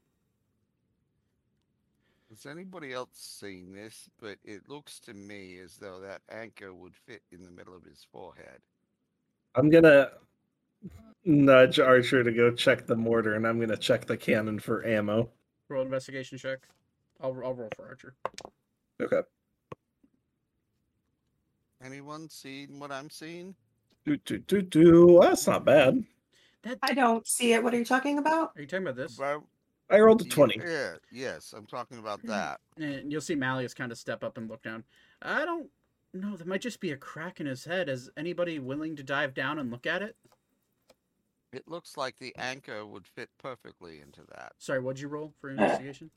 Has 2.33 2.47
anybody 2.47 2.93
else 2.93 3.09
seen 3.13 3.73
this? 3.73 4.09
But 4.19 4.37
it 4.43 4.67
looks 4.67 4.99
to 5.01 5.13
me 5.13 5.59
as 5.63 5.75
though 5.77 5.99
that 5.99 6.21
anchor 6.31 6.73
would 6.73 6.95
fit 6.95 7.21
in 7.31 7.43
the 7.43 7.51
middle 7.51 7.75
of 7.75 7.83
his 7.83 8.07
forehead. 8.11 8.59
I'm 9.53 9.69
gonna 9.69 10.09
nudge 11.25 11.79
Archer 11.79 12.23
to 12.23 12.31
go 12.31 12.49
check 12.49 12.87
the 12.87 12.95
mortar, 12.95 13.35
and 13.35 13.45
I'm 13.45 13.59
gonna 13.59 13.77
check 13.77 14.07
the 14.07 14.17
cannon 14.17 14.57
for 14.57 14.83
ammo. 14.83 15.29
Roll 15.69 15.83
investigation 15.83 16.39
check. 16.39 16.67
I'll, 17.21 17.39
I'll 17.43 17.53
roll 17.53 17.69
for 17.75 17.87
Archer. 17.87 18.15
Okay. 18.99 19.21
Anyone 21.85 22.29
seen 22.29 22.79
what 22.79 22.91
I'm 22.91 23.11
seeing? 23.11 23.53
Do 24.05 24.17
do 24.17 24.39
do 24.39 24.63
do. 24.63 25.19
That's 25.21 25.45
not 25.45 25.65
bad. 25.65 26.03
That, 26.63 26.79
I 26.81 26.95
don't 26.95 27.27
see 27.27 27.53
it. 27.53 27.63
What 27.63 27.75
are 27.75 27.77
you 27.77 27.85
talking 27.85 28.17
about? 28.17 28.53
are 28.55 28.61
you 28.61 28.65
talking 28.65 28.87
about 28.87 28.95
this? 28.95 29.17
About 29.17 29.43
I 29.93 29.99
rolled 29.99 30.21
a 30.21 30.25
twenty. 30.25 30.59
Yeah, 30.59 30.95
yes, 31.11 31.53
I'm 31.55 31.65
talking 31.67 31.99
about 31.99 32.21
Hmm. 32.21 32.27
that. 32.29 32.61
And 32.77 33.11
you'll 33.11 33.21
see 33.21 33.35
Malleus 33.35 33.73
kind 33.75 33.91
of 33.91 33.97
step 33.97 34.23
up 34.23 34.37
and 34.37 34.49
look 34.49 34.63
down. 34.63 34.83
I 35.21 35.45
don't 35.45 35.69
know. 36.13 36.35
There 36.35 36.47
might 36.47 36.61
just 36.61 36.79
be 36.79 36.91
a 36.91 36.97
crack 36.97 37.39
in 37.39 37.45
his 37.45 37.65
head. 37.65 37.89
Is 37.89 38.09
anybody 38.17 38.57
willing 38.59 38.95
to 38.95 39.03
dive 39.03 39.33
down 39.33 39.59
and 39.59 39.69
look 39.71 39.85
at 39.85 40.01
it? 40.01 40.15
It 41.51 41.67
looks 41.67 41.95
like 41.95 42.17
the 42.17 42.35
anchor 42.37 42.83
would 42.85 43.05
fit 43.05 43.29
perfectly 43.37 44.01
into 44.01 44.21
that. 44.31 44.53
Sorry, 44.57 44.79
what'd 44.79 44.99
you 44.99 45.07
roll 45.07 45.33
for 45.39 45.51
investigation? 45.51 46.09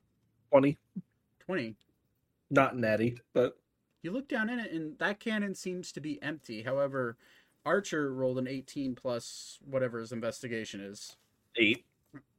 Twenty. 0.50 0.78
20. 1.40 1.76
Not 2.50 2.76
natty, 2.76 3.20
but 3.34 3.58
You 4.02 4.10
look 4.12 4.28
down 4.28 4.48
in 4.48 4.58
it, 4.58 4.72
and 4.72 4.96
that 4.98 5.20
cannon 5.20 5.54
seems 5.54 5.92
to 5.92 6.00
be 6.00 6.20
empty. 6.22 6.62
However, 6.62 7.16
Archer 7.64 8.12
rolled 8.14 8.38
an 8.38 8.46
18 8.48 8.94
plus 8.94 9.58
whatever 9.64 9.98
his 9.98 10.12
investigation 10.12 10.80
is. 10.80 11.16
eight. 11.56 11.84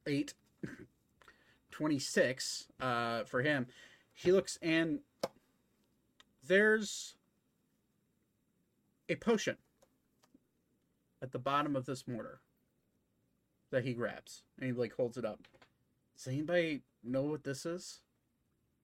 8. 0.07 0.33
26 1.77 2.65
uh, 2.81 3.23
for 3.25 3.43
him. 3.43 3.67
He 4.11 4.31
looks, 4.31 4.57
and 4.64 5.01
there's 6.47 7.14
a 9.07 9.15
potion 9.15 9.57
at 11.22 11.31
the 11.31 11.38
bottom 11.38 11.75
of 11.75 11.85
this 11.85 12.07
mortar 12.07 12.39
that 13.69 13.83
he 13.83 13.93
grabs, 13.93 14.41
and 14.57 14.65
he 14.65 14.72
like 14.72 14.93
holds 14.93 15.17
it 15.17 15.25
up. 15.25 15.41
Does 16.17 16.27
anybody 16.27 16.81
know 17.03 17.22
what 17.22 17.43
this 17.43 17.64
is? 17.64 17.99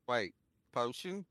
Wait, 0.08 0.36
potion? 0.72 1.26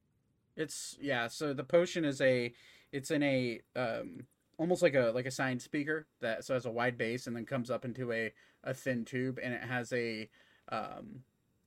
It's 0.57 0.97
yeah. 1.01 1.29
So 1.29 1.55
the 1.55 1.63
potion 1.63 2.05
is 2.05 2.21
a, 2.21 2.53
it's 2.91 3.13
in 3.13 3.23
a 3.23 3.61
um 3.77 4.27
almost 4.59 4.83
like 4.83 4.97
a 4.97 5.13
like 5.15 5.27
a 5.27 5.31
science 5.31 5.63
speaker 5.63 6.09
that 6.21 6.45
so 6.45 6.55
has 6.55 6.67
a 6.67 6.71
wide 6.73 6.99
base 6.99 7.29
and 7.29 7.37
then 7.37 7.47
comes 7.47 7.71
up 7.71 7.85
into 7.85 8.11
a 8.11 8.33
a 8.65 8.75
thin 8.75 9.05
tube 9.05 9.39
and 9.41 9.55
it 9.55 9.63
has 9.63 9.93
a 9.93 10.29
um 10.69 11.23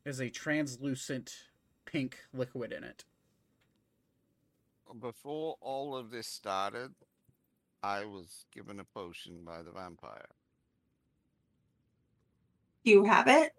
is 0.06 0.22
a 0.22 0.30
translucent 0.30 1.34
pink 1.86 2.20
liquid 2.34 2.72
in 2.72 2.84
it. 2.84 3.06
Before 5.00 5.58
all 5.62 5.96
of 5.96 6.12
this 6.12 6.28
started, 6.28 6.94
I 7.84 8.06
was 8.06 8.46
given 8.54 8.80
a 8.80 8.84
potion 8.84 9.44
by 9.46 9.64
the 9.64 9.72
vampire. 9.72 10.30
Do 12.84 12.92
you 12.92 13.04
have 13.06 13.28
it? 13.28 13.54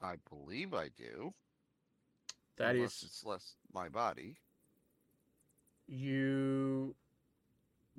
I 0.00 0.16
believe 0.30 0.74
I 0.74 0.88
do. 0.88 1.34
That 2.56 2.76
unless 2.76 3.02
is 3.02 3.04
it's 3.04 3.24
less 3.24 3.54
my 3.72 3.88
body. 3.88 4.36
you 5.88 6.94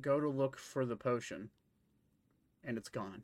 go 0.02 0.20
to 0.20 0.30
look 0.30 0.58
for 0.58 0.86
the 0.86 0.96
potion 0.96 1.50
and 2.64 2.78
it's 2.78 2.90
gone. 2.90 3.24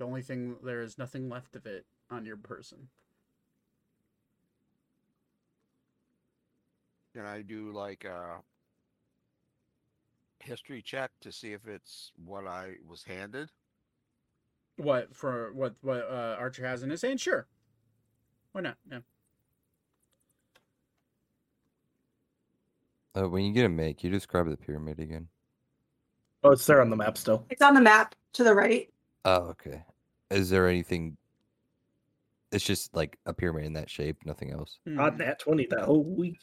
The 0.00 0.06
only 0.06 0.22
thing 0.22 0.56
there 0.64 0.80
is 0.80 0.96
nothing 0.96 1.28
left 1.28 1.54
of 1.56 1.66
it 1.66 1.84
on 2.10 2.24
your 2.24 2.38
person. 2.38 2.88
Can 7.14 7.26
I 7.26 7.42
do 7.42 7.70
like 7.70 8.06
a 8.06 8.40
history 10.38 10.80
check 10.80 11.10
to 11.20 11.30
see 11.30 11.52
if 11.52 11.68
it's 11.68 12.12
what 12.24 12.46
I 12.46 12.76
was 12.88 13.04
handed? 13.04 13.50
What 14.78 15.14
for 15.14 15.52
what 15.52 15.74
what 15.82 16.08
uh, 16.10 16.36
Archer 16.38 16.66
has 16.66 16.82
in 16.82 16.88
his 16.88 17.02
hand? 17.02 17.20
Sure. 17.20 17.46
Why 18.52 18.62
not? 18.62 18.78
Yeah. 18.90 19.00
Uh, 23.14 23.28
when 23.28 23.44
you 23.44 23.52
get 23.52 23.66
a 23.66 23.68
make, 23.68 24.02
you 24.02 24.08
describe 24.08 24.48
the 24.48 24.56
pyramid 24.56 24.98
again. 24.98 25.28
Oh, 26.42 26.52
it's 26.52 26.64
there 26.64 26.80
on 26.80 26.88
the 26.88 26.96
map 26.96 27.18
still. 27.18 27.44
It's 27.50 27.60
on 27.60 27.74
the 27.74 27.82
map 27.82 28.14
to 28.32 28.44
the 28.44 28.54
right. 28.54 28.88
Oh, 29.24 29.48
okay. 29.50 29.84
Is 30.30 30.50
there 30.50 30.68
anything? 30.68 31.16
It's 32.52 32.64
just 32.64 32.94
like 32.94 33.18
a 33.26 33.32
pyramid 33.32 33.64
in 33.64 33.72
that 33.74 33.90
shape, 33.90 34.18
nothing 34.24 34.50
else. 34.50 34.78
Not 34.86 35.14
mm. 35.14 35.18
that 35.18 35.38
twenty 35.38 35.66
that 35.70 35.80
whole 35.80 36.06
oh, 36.06 36.14
week. 36.18 36.38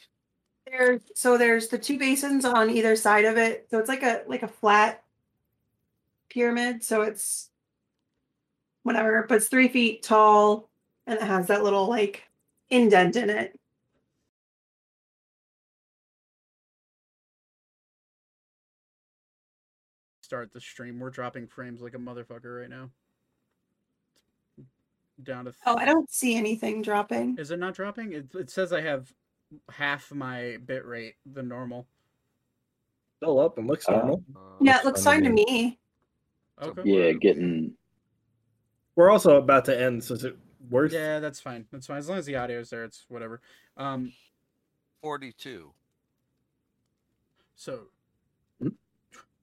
There, 0.66 1.00
so 1.14 1.38
there's 1.38 1.68
the 1.68 1.78
two 1.78 1.98
basins 1.98 2.44
on 2.44 2.70
either 2.70 2.94
side 2.96 3.24
of 3.24 3.36
it. 3.36 3.66
So 3.70 3.78
it's 3.78 3.88
like 3.88 4.02
a 4.02 4.22
like 4.26 4.42
a 4.42 4.48
flat 4.48 5.02
pyramid. 6.28 6.84
So 6.84 7.02
it's 7.02 7.50
whatever, 8.82 9.26
but 9.28 9.36
it's 9.36 9.48
three 9.48 9.68
feet 9.68 10.02
tall 10.02 10.68
and 11.06 11.18
it 11.18 11.22
has 11.22 11.46
that 11.48 11.64
little 11.64 11.88
like 11.88 12.24
indent 12.70 13.16
in 13.16 13.30
it. 13.30 13.58
Start 20.28 20.52
the 20.52 20.60
stream. 20.60 20.98
We're 21.00 21.08
dropping 21.08 21.46
frames 21.46 21.80
like 21.80 21.94
a 21.94 21.98
motherfucker 21.98 22.60
right 22.60 22.68
now. 22.68 22.90
Down 25.22 25.46
to. 25.46 25.54
Oh, 25.64 25.74
I 25.78 25.86
don't 25.86 26.10
see 26.12 26.36
anything 26.36 26.82
dropping. 26.82 27.38
Is 27.38 27.50
it 27.50 27.58
not 27.58 27.72
dropping? 27.72 28.12
It, 28.12 28.26
it 28.34 28.50
says 28.50 28.74
I 28.74 28.82
have 28.82 29.10
half 29.70 30.12
my 30.12 30.58
bit 30.66 30.84
rate 30.84 31.14
than 31.24 31.48
normal. 31.48 31.86
Still 33.16 33.40
up 33.40 33.56
and 33.56 33.66
looks 33.66 33.88
Uh, 33.88 33.92
normal. 33.92 34.22
Uh, 34.36 34.40
Yeah, 34.60 34.80
it 34.80 34.84
looks 34.84 35.02
fine 35.02 35.22
fine 35.22 35.34
to 35.34 35.44
to 35.44 35.50
me. 35.50 35.78
Okay. 36.60 36.82
Yeah, 36.84 37.12
getting 37.12 37.72
We're 38.94 39.08
also 39.10 39.38
about 39.38 39.64
to 39.64 39.80
end, 39.80 40.04
so 40.04 40.12
is 40.12 40.24
it 40.24 40.36
worth? 40.68 40.92
Yeah, 40.92 41.20
that's 41.20 41.40
fine. 41.40 41.64
That's 41.72 41.86
fine. 41.86 41.96
As 41.96 42.08
long 42.10 42.18
as 42.18 42.26
the 42.26 42.36
audio's 42.36 42.68
there, 42.68 42.84
it's 42.84 43.06
whatever. 43.08 43.40
Um, 43.78 44.12
42. 45.00 45.72
so 47.56 47.86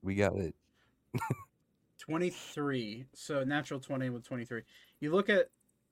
We 0.04 0.14
got 0.14 0.36
it. 0.38 0.54
23 2.00 3.06
so 3.14 3.44
natural 3.44 3.80
20 3.80 4.10
with 4.10 4.24
23 4.24 4.62
you 5.00 5.12
look 5.12 5.30
at 5.30 5.50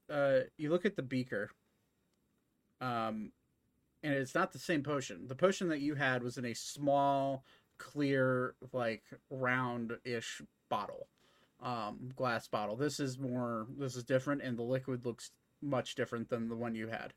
uh 0.10 0.40
you 0.58 0.70
look 0.70 0.86
at 0.86 0.96
the 0.96 1.02
beaker 1.02 1.50
um 2.82 3.32
and 4.04 4.14
it's 4.14 4.36
not 4.36 4.52
the 4.52 4.60
same 4.60 4.84
potion. 4.84 5.28
The 5.28 5.36
potion 5.36 5.70
that 5.70 5.80
you 5.80 5.96
had 5.96 6.22
was 6.22 6.38
in 6.38 6.46
a 6.46 6.54
small 6.54 7.46
clear 7.78 8.56
like 8.72 9.04
round-ish 9.30 10.42
bottle 10.70 11.08
um 11.62 12.12
glass 12.16 12.48
bottle. 12.48 12.76
This 12.76 13.00
is 13.00 13.18
more 13.18 13.68
this 13.78 13.96
is 13.96 14.04
different 14.04 14.42
and 14.42 14.58
the 14.58 14.64
liquid 14.64 15.06
looks 15.06 15.32
much 15.62 15.96
different 15.96 16.30
than 16.30 16.50
the 16.50 16.56
one 16.56 16.76
you 16.76 16.88
had. 16.88 17.14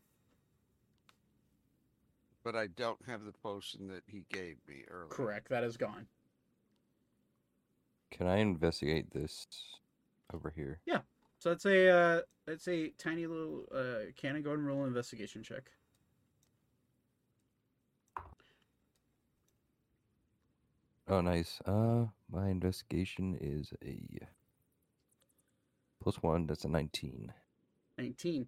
But 2.44 2.54
I 2.54 2.68
don't 2.68 3.04
have 3.08 3.24
the 3.24 3.32
potion 3.32 3.88
that 3.88 4.04
he 4.06 4.24
gave 4.30 4.56
me 4.68 4.84
earlier. 4.88 5.08
correct. 5.08 5.48
That 5.48 5.64
is 5.64 5.76
gone 5.76 6.06
Can 8.10 8.26
I 8.26 8.38
investigate 8.38 9.10
this 9.10 9.46
over 10.32 10.50
here? 10.54 10.80
Yeah. 10.86 11.00
So 11.38 11.52
it's 11.52 11.66
a 11.66 11.88
uh 11.88 12.20
it's 12.46 12.68
a 12.68 12.90
tiny 12.98 13.26
little 13.26 13.64
uh 13.74 14.10
cannon 14.16 14.42
go 14.42 14.50
ahead 14.50 14.58
and 14.58 14.66
roll 14.66 14.82
an 14.82 14.88
investigation 14.88 15.42
check 15.42 15.70
Oh, 21.08 21.20
nice. 21.20 21.60
Uh, 21.64 22.06
my 22.32 22.48
investigation 22.48 23.38
is 23.40 23.72
a 23.84 24.00
plus 26.02 26.20
one. 26.22 26.46
That's 26.46 26.64
a 26.64 26.68
nineteen. 26.68 27.32
19 27.98 28.46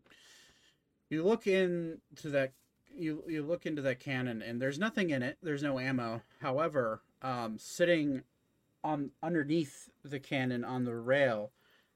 you 1.10 1.24
look 1.24 1.46
into 1.46 2.28
that 2.30 2.52
you 2.94 3.22
you 3.26 3.42
look 3.42 3.64
into 3.64 3.80
that 3.80 3.98
cannon 3.98 4.42
and 4.42 4.60
there's 4.60 4.78
nothing 4.78 5.08
in 5.10 5.22
it 5.22 5.38
there's 5.42 5.62
no 5.62 5.78
ammo 5.78 6.20
however 6.40 7.00
um 7.22 7.58
sitting 7.58 8.22
on 8.84 9.10
underneath 9.22 9.88
the 10.04 10.20
cannon 10.20 10.64
on 10.64 10.84
the 10.84 10.94
rail 10.94 11.52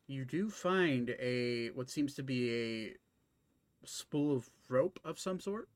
you 0.06 0.24
do 0.24 0.50
find 0.50 1.10
a 1.20 1.68
what 1.70 1.88
seems 1.90 2.14
to 2.14 2.22
be 2.22 2.50
a 2.52 2.96
spool 3.84 4.36
of 4.36 4.50
rope 4.68 4.98
of 5.04 5.18
some 5.18 5.40
sort 5.40 5.68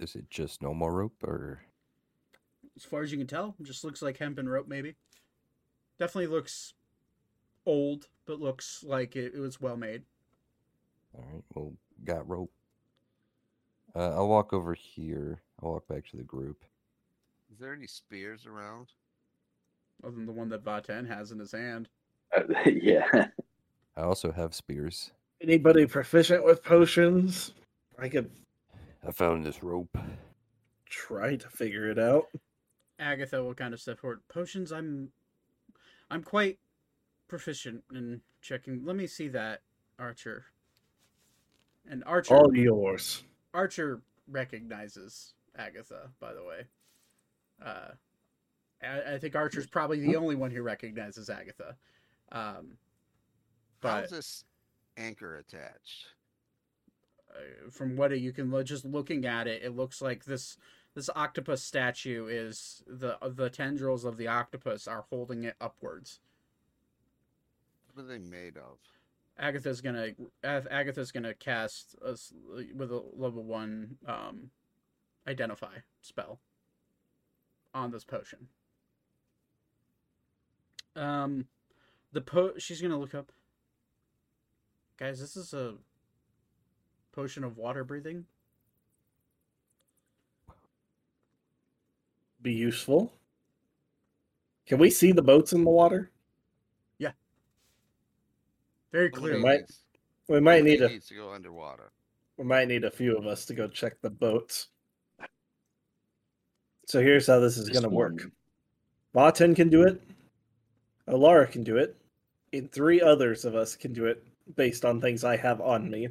Is 0.00 0.14
it 0.14 0.30
just 0.30 0.62
normal 0.62 0.90
rope 0.90 1.22
or? 1.24 1.62
as 2.76 2.84
far 2.84 3.02
as 3.02 3.12
you 3.12 3.18
can 3.18 3.26
tell 3.26 3.54
just 3.62 3.84
looks 3.84 4.02
like 4.02 4.18
hempen 4.18 4.48
rope 4.48 4.68
maybe 4.68 4.94
definitely 5.98 6.26
looks 6.26 6.74
old 7.66 8.08
but 8.26 8.40
looks 8.40 8.82
like 8.84 9.16
it, 9.16 9.34
it 9.34 9.40
was 9.40 9.60
well 9.60 9.76
made 9.76 10.02
All 11.14 11.24
right. 11.32 11.44
Well, 11.54 11.74
got 12.04 12.28
rope. 12.28 12.52
Uh, 13.94 14.10
I'll 14.14 14.28
walk 14.28 14.52
over 14.52 14.74
here. 14.74 15.42
I'll 15.62 15.70
walk 15.72 15.86
back 15.88 16.06
to 16.10 16.16
the 16.16 16.22
group. 16.24 16.64
Is 17.54 17.60
there 17.60 17.72
any 17.72 17.86
spears 17.86 18.46
around? 18.46 18.88
other 20.02 20.16
than 20.16 20.26
the 20.26 20.32
one 20.32 20.48
that 20.48 20.64
vaten 20.64 21.06
has 21.06 21.30
in 21.30 21.38
his 21.38 21.52
hand 21.52 21.88
uh, 22.36 22.42
yeah. 22.66 23.28
I 23.96 24.00
also 24.00 24.32
have 24.32 24.54
spears. 24.54 25.12
Anybody 25.40 25.86
proficient 25.86 26.44
with 26.44 26.64
potions? 26.64 27.54
I 27.96 28.08
could 28.08 28.28
I 29.06 29.12
found 29.12 29.46
this 29.46 29.62
rope. 29.62 29.96
try 30.90 31.36
to 31.36 31.48
figure 31.48 31.88
it 31.88 31.98
out. 31.98 32.26
Agatha 32.98 33.40
will 33.42 33.54
kind 33.54 33.72
of 33.72 33.80
step 33.80 34.00
forward. 34.00 34.20
Potions, 34.28 34.72
I'm, 34.72 35.10
I'm 36.10 36.24
quite 36.24 36.58
proficient 37.28 37.84
in 37.94 38.20
checking. 38.42 38.84
Let 38.84 38.96
me 38.96 39.06
see 39.06 39.28
that, 39.28 39.60
Archer. 39.98 40.46
And 41.88 42.02
Archer, 42.04 42.34
All 42.34 42.56
yours. 42.56 43.22
Archer 43.52 44.00
recognizes 44.28 45.34
Agatha. 45.56 46.10
By 46.18 46.32
the 46.34 46.42
way, 46.42 46.66
uh, 47.64 47.92
I, 48.82 49.14
I 49.14 49.18
think 49.18 49.34
Archer's 49.34 49.66
probably 49.66 50.00
the 50.00 50.16
only 50.16 50.36
one 50.36 50.50
who 50.50 50.62
recognizes 50.62 51.30
Agatha. 51.30 51.76
Um, 52.32 52.78
but 53.80 54.02
How's 54.02 54.10
this 54.10 54.44
anchor 54.96 55.36
attached? 55.36 56.08
uh, 57.34 57.70
from 57.70 57.96
what 57.96 58.18
you 58.18 58.32
can 58.32 58.64
just 58.64 58.84
looking 58.84 59.26
at 59.26 59.46
it, 59.46 59.62
it 59.62 59.76
looks 59.76 60.00
like 60.00 60.24
this 60.24 60.56
this 60.94 61.10
octopus 61.16 61.62
statue 61.62 62.26
is 62.26 62.82
the 62.86 63.16
the 63.28 63.50
tendrils 63.50 64.04
of 64.04 64.16
the 64.16 64.28
octopus 64.28 64.86
are 64.86 65.04
holding 65.10 65.44
it 65.44 65.56
upwards. 65.60 66.20
What 67.92 68.04
are 68.04 68.06
they 68.06 68.18
made 68.18 68.56
of? 68.56 68.78
Agatha's 69.38 69.80
gonna 69.80 70.10
Agatha's 70.44 71.10
gonna 71.10 71.34
cast 71.34 71.96
a 72.04 72.10
s 72.10 72.32
with 72.74 72.92
a 72.92 73.02
level 73.16 73.42
one 73.42 73.96
um, 74.06 74.50
identify 75.26 75.78
spell 76.00 76.38
on 77.74 77.90
this 77.90 78.04
potion. 78.04 78.48
Um, 80.96 81.46
the 82.12 82.20
po 82.20 82.52
she's 82.58 82.80
gonna 82.80 82.98
look 82.98 83.14
up. 83.14 83.32
Guys, 84.96 85.18
this 85.20 85.36
is 85.36 85.52
a 85.52 85.74
potion 87.12 87.42
of 87.42 87.56
water 87.56 87.82
breathing. 87.82 88.26
Be 92.40 92.52
useful. 92.52 93.12
Can 94.66 94.78
we 94.78 94.90
see 94.90 95.12
the 95.12 95.22
boats 95.22 95.52
in 95.52 95.64
the 95.64 95.70
water? 95.70 96.10
Yeah. 96.98 97.12
Very 98.92 99.10
Somebody 99.12 99.32
clearly. 99.34 99.42
might- 99.42 99.72
We 100.28 100.40
might 100.40 100.64
need 100.64 100.80
a 100.80 101.00
to 101.00 101.14
go 101.14 101.32
underwater. 101.32 101.92
we 102.38 102.44
might 102.44 102.68
need 102.68 102.84
a 102.84 102.90
few 102.90 103.16
of 103.16 103.26
us 103.26 103.44
to 103.46 103.54
go 103.54 103.68
check 103.68 104.00
the 104.00 104.08
boats. 104.10 104.68
So 106.86 107.00
here's 107.00 107.26
how 107.26 107.40
this 107.40 107.56
is 107.56 107.68
going 107.70 107.82
to 107.82 107.88
work. 107.88 108.12
one- 109.12 109.32
Vaten 109.32 109.54
can 109.56 109.70
do 109.70 109.82
it. 109.82 110.00
Alara 111.08 111.50
can 111.50 111.62
do 111.62 111.76
it. 111.76 111.96
And 112.52 112.70
three 112.70 113.00
others 113.00 113.44
of 113.44 113.54
us 113.54 113.76
can 113.76 113.92
do 113.92 114.06
it 114.06 114.22
based 114.56 114.84
on 114.84 115.00
things 115.00 115.24
I 115.24 115.36
have 115.36 115.60
on 115.60 115.90
me. 115.90 116.08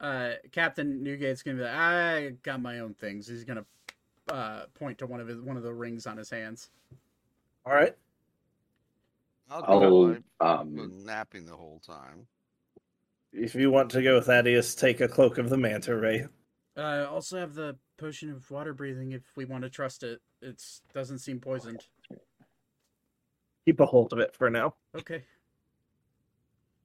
uh, 0.00 0.32
Captain 0.52 1.02
Newgate's 1.04 1.42
gonna 1.42 1.56
be 1.56 1.62
like, 1.64 1.72
I 1.74 2.30
got 2.42 2.62
my 2.62 2.78
own 2.80 2.94
things. 2.94 3.26
He's 3.26 3.44
gonna 3.44 3.64
uh, 4.28 4.66
point 4.74 4.98
to 4.98 5.06
one 5.06 5.20
of 5.20 5.26
his 5.26 5.40
one 5.40 5.56
of 5.56 5.62
the 5.64 5.72
rings 5.72 6.06
on 6.06 6.16
his 6.16 6.30
hands. 6.30 6.70
All 7.66 7.72
right. 7.74 7.94
I'll 9.50 9.64
I'll 9.66 9.80
go. 9.80 10.10
I've 10.40 10.60
um 10.60 10.74
been 10.76 11.04
napping 11.04 11.46
the 11.46 11.56
whole 11.56 11.80
time. 11.84 12.26
If 13.32 13.54
you 13.56 13.70
want 13.72 13.90
to 13.90 14.02
go, 14.02 14.20
Thaddeus, 14.20 14.74
take 14.76 15.00
a 15.00 15.08
cloak 15.08 15.38
of 15.38 15.50
the 15.50 15.56
manta 15.56 15.96
ray. 15.96 16.26
Uh, 16.76 17.06
also 17.10 17.38
have 17.38 17.54
the 17.54 17.76
potion 17.98 18.30
of 18.30 18.50
water 18.50 18.72
breathing 18.72 19.12
if 19.12 19.22
we 19.36 19.44
want 19.44 19.64
to 19.64 19.68
trust 19.70 20.02
it. 20.02 20.20
It 20.40 20.62
doesn't 20.94 21.18
seem 21.18 21.40
poisoned. 21.40 21.84
Keep 23.66 23.80
a 23.80 23.86
hold 23.86 24.12
of 24.14 24.18
it 24.20 24.34
for 24.34 24.48
now. 24.48 24.74
Okay. 24.96 25.22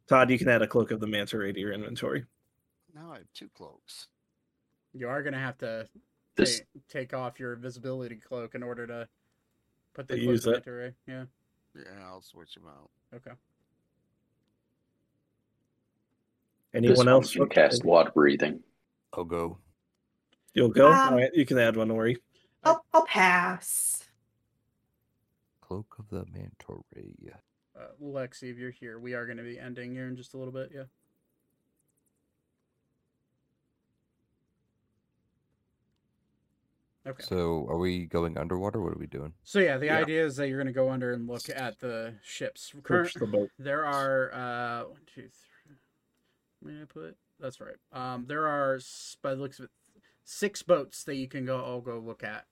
Todd, 0.08 0.30
you 0.30 0.38
can 0.38 0.50
add 0.50 0.62
a 0.62 0.68
cloak 0.68 0.92
of 0.92 1.00
the 1.00 1.08
manta 1.08 1.38
ray 1.38 1.54
to 1.54 1.60
your 1.60 1.72
inventory. 1.72 2.26
Now 2.94 3.12
I 3.14 3.18
have 3.20 3.34
two 3.34 3.48
cloaks. 3.56 4.08
You 4.94 5.08
are 5.08 5.24
gonna 5.24 5.40
have 5.40 5.58
to 5.60 5.88
this 6.36 6.60
ta- 6.60 6.66
take 6.90 7.14
off 7.14 7.40
your 7.40 7.54
invisibility 7.54 8.16
cloak 8.18 8.54
in 8.54 8.64
order 8.64 8.86
to 8.86 9.08
put 9.94 10.08
the 10.08 10.16
To 10.16 10.20
cloak 10.22 10.32
use 10.32 10.46
it. 10.48 10.52
manta 10.52 10.72
ray. 10.72 10.94
Yeah. 11.08 11.24
Yeah, 11.76 11.84
I'll 12.06 12.22
switch 12.22 12.54
them 12.56 12.66
out. 12.68 12.90
Okay. 13.16 13.32
Anyone 16.76 16.98
one 16.98 17.08
else 17.08 17.34
can 17.34 17.48
cast 17.50 17.84
water 17.86 18.12
breathing. 18.14 18.60
I'll 19.14 19.24
go. 19.24 19.58
You'll 20.54 20.70
go. 20.70 20.92
Um, 20.92 21.14
All 21.14 21.16
right, 21.16 21.32
you 21.34 21.46
can 21.46 21.58
add 21.58 21.76
one, 21.76 21.90
Ori. 21.90 22.18
I'll, 22.64 22.86
I'll 22.94 23.06
pass. 23.06 24.04
Cloak 25.62 25.96
of 26.00 26.10
the 26.10 26.26
Manta 26.32 26.82
Ray. 26.96 27.32
Uh, 27.76 27.88
Lexi, 28.02 28.52
if 28.52 28.58
you're 28.58 28.70
here, 28.72 29.00
we 29.00 29.16
are 29.16 29.26
gonna 29.26 29.44
be 29.44 29.58
ending 29.60 29.92
here 29.94 30.08
in 30.08 30.16
just 30.16 30.36
a 30.36 30.38
little 30.38 30.54
bit. 30.54 30.72
Yeah. 30.74 30.84
Okay. 37.06 37.24
So, 37.24 37.66
are 37.70 37.78
we 37.78 38.06
going 38.06 38.38
underwater? 38.38 38.80
What 38.80 38.94
are 38.94 38.98
we 39.00 39.08
doing? 39.08 39.34
So 39.44 39.60
yeah, 39.60 39.78
the 39.78 39.88
Yeah. 39.88 39.98
idea 39.98 40.26
is 40.26 40.38
that 40.38 40.48
you're 40.48 40.58
gonna 40.58 40.72
go 40.72 40.90
under 40.90 41.12
and 41.12 41.28
look 41.28 41.50
at 41.50 41.80
the 41.80 42.16
ships. 42.24 42.74
Current, 42.84 43.14
the 43.16 43.28
boat. 43.28 43.50
there 43.60 43.86
are 43.86 44.34
uh 44.34 44.84
one, 44.90 45.02
two, 45.14 45.28
three. 45.30 45.76
May 46.62 46.82
I 46.82 46.86
put? 46.86 47.18
That's 47.40 47.60
right. 47.60 47.76
Um, 47.92 48.26
there 48.26 48.48
are 48.48 48.80
by 49.22 49.36
the 49.36 49.42
looks 49.42 49.60
of 49.60 49.66
it, 49.66 49.72
six 50.24 50.62
boats 50.64 51.04
that 51.06 51.16
you 51.16 51.28
can 51.28 51.46
go. 51.46 51.60
all 51.62 51.82
go 51.82 52.00
look 52.00 52.24
at. 52.24 52.46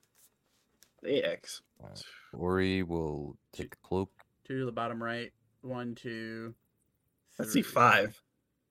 the 1.04 1.24
X. 1.24 1.62
Alright. 1.82 2.04
Ori 2.34 2.84
will 2.84 3.38
take 3.54 3.72
the 3.72 3.78
cloak. 3.84 4.12
Two 4.46 4.60
to 4.60 4.66
the 4.66 4.72
bottom 4.72 5.02
right. 5.02 5.32
One, 5.62 5.96
two. 5.96 6.54
Let's 7.40 7.54
see 7.54 7.62
five. 7.62 8.20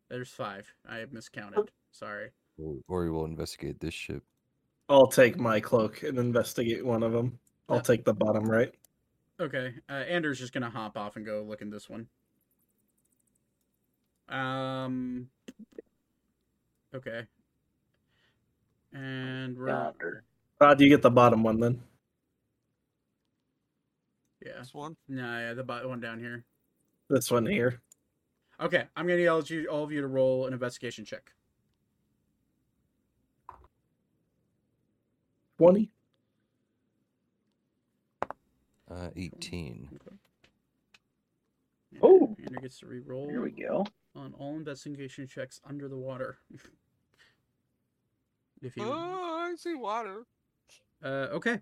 There's 0.09 0.31
five. 0.31 0.73
I 0.89 0.97
have 0.99 1.13
miscounted. 1.13 1.71
Sorry. 1.93 2.31
Ori 2.89 3.11
will 3.11 3.25
investigate 3.25 3.81
this 3.81 3.95
ship. 3.95 4.23
I'll 4.89 5.07
take 5.07 5.39
my 5.39 5.61
cloak 5.61 6.03
and 6.03 6.19
investigate 6.19 6.85
one 6.85 7.03
of 7.03 7.13
them. 7.13 7.39
I'll 7.69 7.77
Yeah. 7.77 7.83
take 7.83 8.05
the 8.05 8.13
bottom 8.15 8.45
right. 8.45 8.75
Okay, 9.39 9.75
uh, 9.89 9.93
Anders 9.93 10.39
just 10.39 10.53
gonna 10.53 10.69
hop 10.69 10.97
off 10.99 11.17
and 11.17 11.25
go 11.25 11.43
look 11.43 11.63
in 11.63 11.71
this 11.71 11.89
one. 11.89 12.09
Um. 14.29 15.29
Okay. 16.95 17.27
And 18.93 19.57
we're 19.57 19.69
Yonder. 19.69 20.25
How 20.61 20.75
do 20.75 20.85
you 20.85 20.91
get 20.91 21.03
the 21.03 21.11
bottom 21.11 21.43
one 21.43 21.61
then? 21.61 21.81
yeah. 24.45 24.53
This 24.59 24.75
one? 24.75 24.97
No, 25.09 25.23
yeah, 25.39 25.55
the 25.55 25.63
bottom 25.65 25.89
one 25.91 26.01
down 26.01 26.19
here. 26.19 26.45
This 27.09 27.31
one 27.31 27.47
here. 27.47 27.81
Okay, 28.61 28.85
I'm 28.97 29.07
gonna 29.07 29.21
yell 29.21 29.39
at 29.39 29.49
you, 29.51 29.67
all 29.69 29.85
of 29.85 29.93
you, 29.93 30.01
to 30.01 30.07
roll 30.07 30.47
an 30.47 30.53
investigation 30.53 31.05
check. 31.05 31.33
20. 35.59 35.91
Uh, 38.91 39.09
18. 39.15 39.89
And 41.93 42.01
Oh. 42.03 42.35
Andrew 42.39 42.61
gets 42.63 42.79
to 42.81 42.87
re-roll 42.87 43.29
Here 43.29 43.43
we 43.43 43.51
go. 43.51 43.85
on 44.15 44.33
all 44.35 44.57
investigation 44.57 45.27
checks 45.27 45.61
under 45.65 45.89
the 45.89 45.97
water. 45.99 46.39
if 48.63 48.77
you 48.77 48.85
Oh, 48.85 49.51
I 49.53 49.55
see 49.57 49.75
water. 49.75 50.25
Uh, 51.03 51.29
okay. 51.33 51.61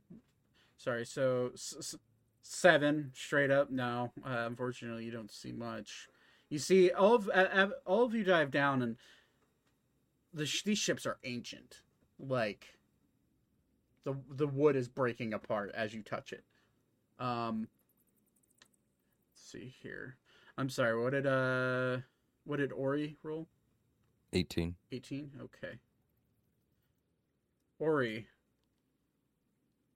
Sorry. 0.76 1.04
So 1.06 1.50
s- 1.54 1.74
s- 1.78 1.96
seven 2.42 3.12
straight 3.14 3.50
up. 3.50 3.70
No, 3.70 4.12
uh, 4.24 4.44
unfortunately, 4.46 5.04
you 5.04 5.10
don't 5.10 5.30
see 5.30 5.52
much. 5.52 6.08
You 6.48 6.58
see 6.58 6.90
all 6.90 7.14
of 7.14 7.30
uh, 7.32 7.68
all 7.84 8.04
of 8.04 8.14
you 8.14 8.24
dive 8.24 8.50
down, 8.50 8.82
and 8.82 8.96
the 10.32 10.46
sh- 10.46 10.62
these 10.62 10.78
ships 10.78 11.06
are 11.06 11.18
ancient. 11.24 11.82
Like 12.18 12.78
the 14.04 14.14
the 14.30 14.46
wood 14.46 14.76
is 14.76 14.88
breaking 14.88 15.34
apart 15.34 15.70
as 15.74 15.94
you 15.94 16.02
touch 16.02 16.32
it. 16.32 16.44
Um. 17.18 17.68
Let's 19.32 19.50
see 19.52 19.74
here. 19.82 20.16
I'm 20.56 20.68
sorry. 20.70 21.00
What 21.00 21.10
did 21.10 21.26
uh, 21.26 21.98
what 22.44 22.56
did 22.56 22.72
Ori 22.72 23.16
roll? 23.22 23.46
18. 24.34 24.74
18 24.92 25.30
okay 25.40 25.78
ori 27.78 28.26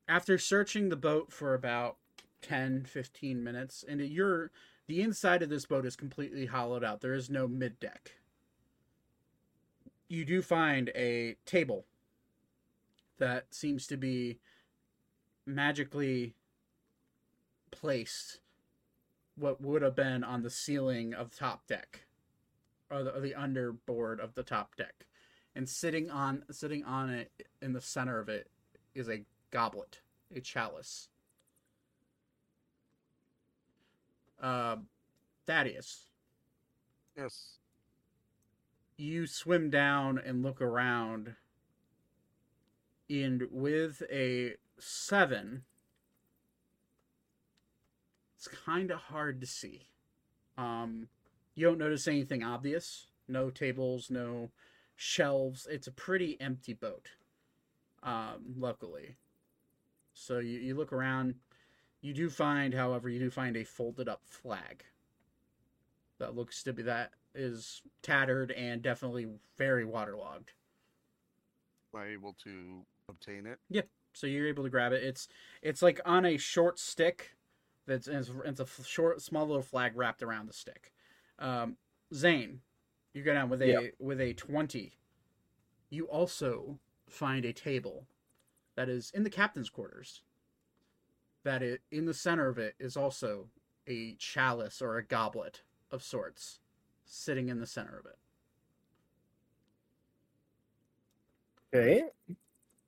after 0.09 0.39
searching 0.39 0.89
the 0.89 0.97
boat 0.97 1.33
for 1.33 1.55
about 1.55 1.97
10 2.43 2.85
15 2.85 3.43
minutes 3.43 3.85
and 3.89 4.01
you're 4.01 4.51
the 4.89 5.01
inside 5.01 5.43
of 5.43 5.49
this 5.49 5.65
boat 5.65 5.87
is 5.87 5.95
completely 5.95 6.47
hollowed 6.47 6.83
out. 6.83 7.01
There 7.01 7.15
is 7.15 7.31
no 7.31 7.47
mid 7.47 7.79
deck 7.79 8.13
you 10.13 10.27
do 10.27 10.43
find 10.43 10.91
a 10.95 11.37
table 11.47 11.87
that 13.19 13.55
seems 13.55 13.87
to 13.87 13.97
be 13.97 14.39
magically 15.47 16.35
placed 17.71 18.41
what 19.37 19.63
would 19.63 19.81
have 19.81 19.97
been 19.97 20.23
on 20.23 20.43
the 20.43 20.51
ceiling 20.51 21.15
of 21.15 21.35
top 21.35 21.67
deck 21.67 22.01
or 22.91 23.03
the, 23.03 23.15
or 23.15 23.21
the 23.21 23.33
underboard 23.33 24.21
of 24.21 24.35
the 24.35 24.43
top 24.43 24.77
deck 24.77 25.07
and 25.55 25.69
sitting 25.69 26.11
on 26.11 26.45
sitting 26.51 26.85
on 26.85 27.11
it 27.11 27.31
in 27.61 27.73
the 27.73 27.81
center 27.81 28.19
of 28.19 28.29
it 28.29 28.49
is 28.95 29.09
a 29.09 29.23
goblet 29.51 30.01
a 30.35 30.41
chalice. 30.41 31.09
Uh 34.41 34.77
thaddeus. 35.47 36.07
Yes. 37.17 37.59
you 38.97 39.27
swim 39.27 39.69
down 39.69 40.19
and 40.19 40.43
look 40.43 40.63
around 40.63 41.35
and 43.11 43.43
with 43.51 44.03
a 44.11 44.55
seven 44.79 45.65
it's 48.37 48.49
kind 48.49 48.91
of 48.91 48.99
hard 48.99 49.41
to 49.41 49.47
see. 49.47 49.89
Um 50.57 51.09
you 51.55 51.67
don't 51.67 51.79
notice 51.79 52.09
anything 52.09 52.43
obvious. 52.43 53.09
No 53.29 53.51
tables 53.51 54.11
no 54.11 54.51
shelves. 55.03 55.67
It's 55.69 55.89
a 55.89 55.93
pretty 55.93 56.41
empty 56.41 56.75
boat 56.75 57.09
um 58.05 58.55
luckily. 58.57 59.17
So 60.15 60.39
you, 60.39 60.59
you 60.59 60.75
look 60.75 60.93
around. 60.93 61.35
You 62.01 62.13
do 62.15 62.31
find 62.31 62.75
however 62.75 63.09
you 63.09 63.19
do 63.19 63.31
find 63.31 63.57
a 63.57 63.65
folded 63.65 64.09
up 64.09 64.23
flag 64.25 64.85
that 66.19 66.35
looks 66.35 66.63
to 66.65 66.73
be 66.73 66.83
that 66.83 67.13
is 67.35 67.83
tattered 68.03 68.53
and 68.53 68.83
definitely 68.83 69.27
very 69.57 69.85
waterlogged. 69.85 70.53
Am 71.95 72.01
I 72.01 72.07
able 72.09 72.37
to 72.45 72.85
obtain 73.09 73.47
it? 73.47 73.59
Yep. 73.71 73.89
So 74.13 74.27
you're 74.27 74.49
able 74.49 74.65
to 74.65 74.71
grab 74.71 74.93
it. 74.93 75.03
It's 75.03 75.27
it's 75.63 75.83
like 75.83 76.01
on 76.05 76.25
a 76.25 76.37
short 76.37 76.79
stick 76.79 77.37
that's 77.87 78.07
it's, 78.07 78.31
it's 78.45 78.61
a 78.61 78.85
short 78.85 79.21
small 79.21 79.47
little 79.47 79.63
flag 79.63 79.97
wrapped 79.97 80.23
around 80.23 80.49
the 80.49 80.53
stick. 80.53 80.93
Um 81.39 81.77
zane 82.15 82.61
you 83.15 83.23
go 83.23 83.35
down 83.35 83.49
with 83.51 83.63
a 83.63 83.67
Yeah. 83.67 83.89
with 83.99 84.21
a 84.21 84.33
20 84.35 84.93
you 85.91 86.07
also 86.09 86.79
find 87.09 87.45
a 87.45 87.53
table 87.53 88.07
that 88.75 88.89
is 88.89 89.11
in 89.13 89.23
the 89.23 89.31
captain's 89.31 89.69
quarters 89.69 90.23
that 91.45 91.63
it 91.63 91.83
in 91.91 92.07
the 92.07 92.15
center 92.15 92.49
of 92.49 92.59
it 92.59 92.75
is 92.79 92.97
also 92.97 93.51
a 93.87 94.15
chalice 94.15 94.81
or 94.81 94.97
a 94.97 95.05
goblet 95.05 95.63
of 95.91 96.03
sorts 96.03 96.61
sitting 97.05 97.49
in 97.49 97.61
the 97.61 97.67
center 97.67 97.99
of 97.99 98.07
it 98.07 98.19
Okay. 101.75 102.03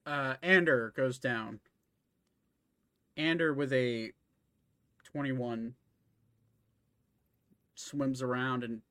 uh, 0.05 0.37
Ander 0.43 0.93
goes 0.95 1.19
down. 1.19 1.61
Ander 3.17 3.55
with 3.55 3.73
a 3.73 4.13
21 5.05 5.75
swims 7.75 8.21
around 8.21 8.63
and 8.63 8.83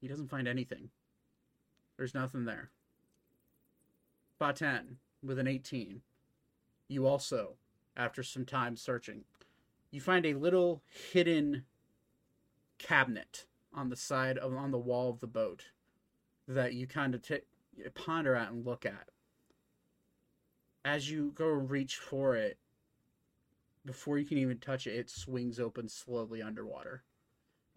he 0.00 0.08
doesn't 0.08 0.30
find 0.30 0.48
anything. 0.48 0.90
There's 1.96 2.14
nothing 2.14 2.44
there. 2.44 2.70
Vaten 4.40 4.96
with 5.22 5.38
an 5.38 5.46
18. 5.46 6.00
You 6.88 7.06
also, 7.06 7.54
after 7.96 8.22
some 8.22 8.44
time 8.44 8.76
searching, 8.76 9.24
you 9.90 10.00
find 10.00 10.24
a 10.24 10.34
little 10.34 10.82
hidden 11.12 11.64
cabinet 12.78 13.46
on 13.74 13.90
the 13.90 13.96
side 13.96 14.38
of 14.38 14.54
on 14.56 14.70
the 14.70 14.78
wall 14.78 15.10
of 15.10 15.20
the 15.20 15.26
boat 15.26 15.66
that 16.48 16.74
you 16.74 16.86
kind 16.86 17.14
of 17.14 17.22
t- 17.22 17.40
ponder 17.94 18.34
at 18.34 18.50
and 18.50 18.64
look 18.64 18.86
at 18.86 19.10
as 20.84 21.10
you 21.10 21.32
go 21.34 21.52
and 21.52 21.70
reach 21.70 21.96
for 21.96 22.36
it, 22.36 22.58
before 23.84 24.18
you 24.18 24.24
can 24.24 24.38
even 24.38 24.58
touch 24.58 24.86
it, 24.86 24.94
it 24.94 25.10
swings 25.10 25.58
open 25.58 25.88
slowly 25.88 26.42
underwater. 26.42 27.02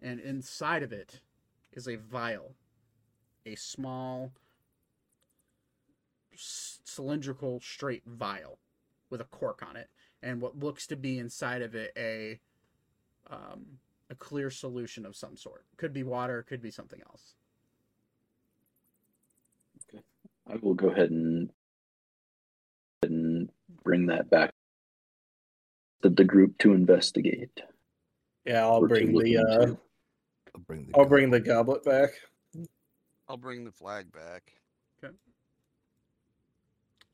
And 0.00 0.20
inside 0.20 0.82
of 0.82 0.92
it 0.92 1.20
is 1.74 1.88
a 1.88 1.96
vial, 1.96 2.54
a 3.46 3.54
small 3.54 4.32
c- 6.34 6.80
cylindrical 6.84 7.60
straight 7.60 8.02
vial 8.06 8.58
with 9.10 9.20
a 9.20 9.24
cork 9.24 9.62
on 9.68 9.76
it, 9.76 9.88
and 10.22 10.40
what 10.40 10.58
looks 10.58 10.86
to 10.86 10.96
be 10.96 11.18
inside 11.18 11.62
of 11.62 11.74
it 11.74 11.92
a 11.96 12.40
um, 13.30 13.64
a 14.10 14.14
clear 14.14 14.50
solution 14.50 15.06
of 15.06 15.16
some 15.16 15.36
sort. 15.36 15.64
Could 15.76 15.92
be 15.92 16.02
water, 16.02 16.42
could 16.42 16.62
be 16.62 16.70
something 16.70 17.00
else. 17.08 17.34
Okay, 19.88 20.02
I 20.50 20.56
will 20.56 20.74
go 20.74 20.88
ahead 20.88 21.10
and 21.10 21.50
and 23.02 23.50
bring 23.82 24.06
that 24.06 24.30
back 24.30 24.50
to 26.02 26.08
the 26.08 26.24
group 26.24 26.58
to 26.58 26.72
investigate. 26.72 27.60
Yeah, 28.44 28.64
I'll 28.64 28.84
or 28.84 28.88
to 28.88 28.94
bring 28.94 29.18
the 29.18 29.38
uh, 29.38 29.60
into. 29.60 29.78
I'll 30.54 30.62
bring 30.62 30.86
the. 30.86 30.92
I'll 30.94 31.04
gun. 31.04 31.08
bring 31.08 31.30
the 31.30 31.40
goblet 31.40 31.84
back. 31.84 32.10
I'll 33.28 33.36
bring 33.36 33.64
the 33.64 33.72
flag 33.72 34.12
back. 34.12 34.52
Okay. 35.02 35.14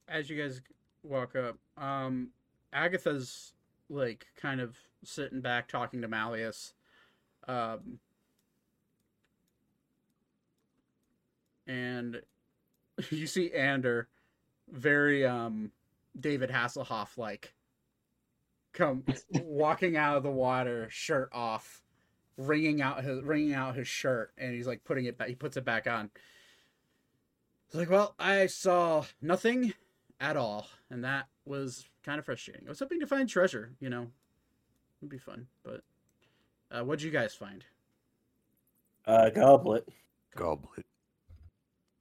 As 0.09 0.29
you 0.29 0.41
guys 0.41 0.61
walk 1.03 1.37
up, 1.37 1.57
um, 1.83 2.31
Agatha's 2.73 3.53
like 3.89 4.27
kind 4.37 4.61
of 4.61 4.77
sitting 5.05 5.41
back 5.41 5.69
talking 5.69 6.03
to 6.03 6.09
Malleus. 6.09 6.75
Um, 7.49 7.99
and 11.67 12.21
you 13.11 13.27
see 13.27 13.53
Ander 13.53 14.09
very 14.71 15.27
um 15.27 15.71
David 16.19 16.51
Hasselhoff 16.51 17.17
like 17.17 17.55
come 18.73 19.05
walking 19.43 19.97
out 19.97 20.17
of 20.17 20.23
the 20.23 20.31
water, 20.31 20.89
shirt 20.91 21.31
off, 21.33 21.83
wringing 22.41 22.83
out 22.83 23.05
his 23.05 23.23
wringing 23.23 23.55
out 23.55 23.77
his 23.77 23.89
shirt, 23.89 24.33
and 24.39 24.55
he's 24.55 24.67
like 24.67 24.85
putting 24.85 25.05
it 25.05 25.19
back. 25.19 25.29
He 25.29 25.35
puts 25.35 25.57
it 25.57 25.65
back 25.65 25.87
on. 25.87 26.11
He's 27.67 27.77
like, 27.77 27.91
"Well, 27.91 28.15
I 28.19 28.47
saw 28.47 29.05
nothing 29.23 29.75
at 30.21 30.37
all, 30.37 30.67
and 30.91 31.05
that 31.05 31.29
was 31.45 31.87
kind 32.05 32.19
of 32.19 32.25
frustrating. 32.25 32.67
I 32.67 32.71
was 32.71 32.79
hoping 32.79 33.01
to 33.01 33.07
find 33.07 33.29
treasure, 33.29 33.73
you 33.81 33.91
know, 33.91 34.09
it'd 35.01 35.11
be 35.11 35.19
fun. 35.19 35.47
But 35.63 35.83
uh, 36.71 36.85
what'd 36.85 37.03
you 37.03 37.11
guys 37.11 37.35
find? 37.35 37.65
Uh, 39.07 39.31
goblet. 39.31 39.89
Goblet. 40.37 40.87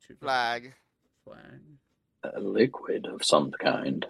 Two 0.06 0.16
Flag. 0.16 0.74
flag. 1.24 1.62
A 2.36 2.40
liquid 2.40 3.06
of 3.06 3.24
some 3.24 3.52
kind. 3.52 4.06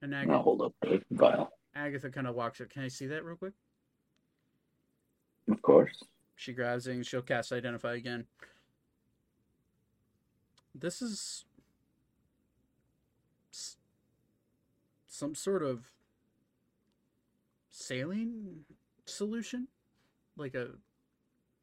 And 0.00 0.14
I'll 0.14 0.42
hold 0.42 0.62
up 0.62 0.74
the 0.82 1.02
vial. 1.10 1.50
Agatha 1.74 2.10
kind 2.10 2.26
of 2.26 2.34
walks 2.34 2.60
up. 2.60 2.70
Can 2.70 2.82
I 2.82 2.88
see 2.88 3.06
that 3.06 3.24
real 3.24 3.36
quick? 3.36 3.52
Of 5.50 5.62
course. 5.62 6.02
She 6.36 6.52
grabs 6.52 6.86
it 6.86 6.92
and 6.92 7.06
she'll 7.06 7.22
cast 7.22 7.52
Identify 7.52 7.94
again. 7.94 8.26
This 10.74 11.00
is 11.00 11.44
some 15.06 15.34
sort 15.34 15.62
of 15.62 15.84
saline 17.70 18.64
solution, 19.06 19.68
like 20.36 20.54
a 20.54 20.70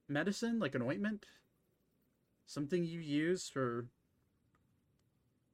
medicine, 0.08 0.58
like 0.60 0.74
an 0.74 0.82
ointment, 0.82 1.26
something 2.46 2.86
you 2.86 3.00
use 3.00 3.50
for. 3.50 3.88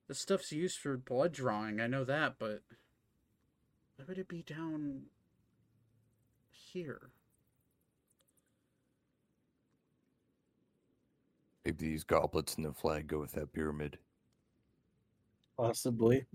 This 0.07 0.19
stuff's 0.19 0.51
used 0.51 0.77
for 0.77 0.95
blood 0.95 1.33
drawing. 1.33 1.81
I 1.81 1.87
know 1.87 2.03
that, 2.03 2.35
but 2.37 2.61
why 3.95 4.05
would 4.07 4.19
it 4.19 4.27
be 4.27 4.43
down 4.43 5.07
here? 6.51 7.09
Maybe 11.67 11.89
these 11.89 12.05
goblets 12.05 12.55
and 12.55 12.63
the 12.63 12.71
flag 12.71 13.07
go 13.07 13.19
with 13.19 13.33
that 13.33 13.51
pyramid. 13.51 13.97
Possibly. 15.57 16.25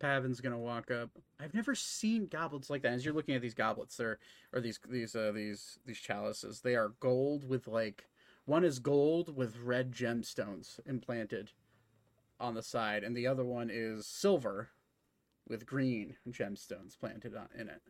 Pavin's 0.00 0.40
gonna 0.40 0.58
walk 0.58 0.90
up. 0.90 1.10
I've 1.38 1.54
never 1.54 1.76
seen 1.76 2.26
goblets 2.26 2.68
like 2.68 2.82
that. 2.82 2.94
As 2.94 3.04
you're 3.04 3.14
looking 3.14 3.36
at 3.36 3.42
these 3.42 3.54
goblets, 3.54 3.96
they're 3.96 4.18
or 4.52 4.60
these 4.60 4.80
these 4.88 5.14
uh 5.14 5.30
these 5.32 5.78
these 5.86 6.00
chalices. 6.00 6.62
They 6.62 6.74
are 6.74 6.94
gold 6.98 7.48
with 7.48 7.68
like 7.68 8.08
one 8.44 8.64
is 8.64 8.80
gold 8.80 9.36
with 9.36 9.56
red 9.62 9.92
gemstones 9.92 10.80
implanted 10.84 11.52
on 12.40 12.54
the 12.54 12.62
side, 12.64 13.04
and 13.04 13.16
the 13.16 13.28
other 13.28 13.44
one 13.44 13.70
is 13.70 14.04
silver 14.04 14.70
with 15.46 15.64
green 15.64 16.16
gemstones 16.28 16.98
planted 16.98 17.36
on, 17.36 17.46
in 17.56 17.68
it. 17.68 17.82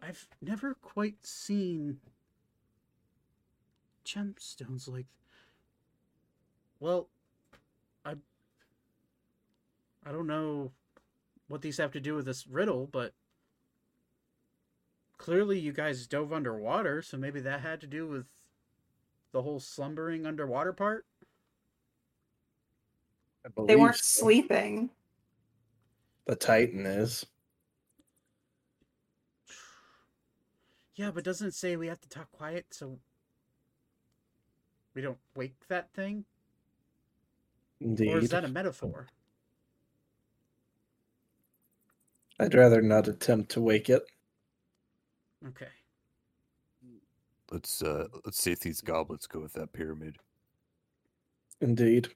I've 0.00 0.28
never 0.40 0.74
quite 0.74 1.26
seen 1.26 1.98
gemstones 4.06 4.88
like. 4.88 5.06
Well, 6.80 7.08
I 8.04 8.14
I 10.04 10.12
don't 10.12 10.26
know 10.26 10.72
what 11.48 11.62
these 11.62 11.78
have 11.78 11.92
to 11.92 12.00
do 12.00 12.14
with 12.14 12.26
this 12.26 12.46
riddle, 12.46 12.86
but 12.86 13.12
clearly 15.18 15.58
you 15.58 15.72
guys 15.72 16.06
dove 16.06 16.32
underwater, 16.32 17.02
so 17.02 17.16
maybe 17.16 17.40
that 17.40 17.60
had 17.60 17.80
to 17.80 17.86
do 17.86 18.06
with 18.06 18.26
the 19.32 19.42
whole 19.42 19.60
slumbering 19.60 20.26
underwater 20.26 20.72
part. 20.72 21.04
They 23.66 23.76
weren't 23.76 23.96
so. 23.96 24.22
sleeping. 24.22 24.90
The 26.26 26.34
Titan 26.34 26.86
is. 26.86 27.24
Yeah, 30.96 31.10
but 31.10 31.24
doesn't 31.24 31.48
it 31.48 31.54
say 31.54 31.76
we 31.76 31.88
have 31.88 32.00
to 32.00 32.08
talk 32.08 32.32
quiet 32.32 32.66
so 32.70 32.98
we 34.96 35.02
don't 35.02 35.18
wake 35.36 35.54
that 35.68 35.92
thing? 35.92 36.24
Indeed. 37.80 38.08
Or 38.14 38.18
is 38.18 38.30
that 38.30 38.44
a 38.44 38.48
metaphor? 38.48 39.06
I'd 42.40 42.54
rather 42.54 42.80
not 42.80 43.06
attempt 43.06 43.50
to 43.52 43.60
wake 43.60 43.90
it. 43.90 44.02
Okay. 45.46 45.68
Let's 47.52 47.82
uh 47.82 48.08
let's 48.24 48.42
see 48.42 48.52
if 48.52 48.60
these 48.60 48.80
goblets 48.80 49.26
go 49.26 49.40
with 49.40 49.52
that 49.52 49.72
pyramid. 49.72 50.16
Indeed. 51.60 52.08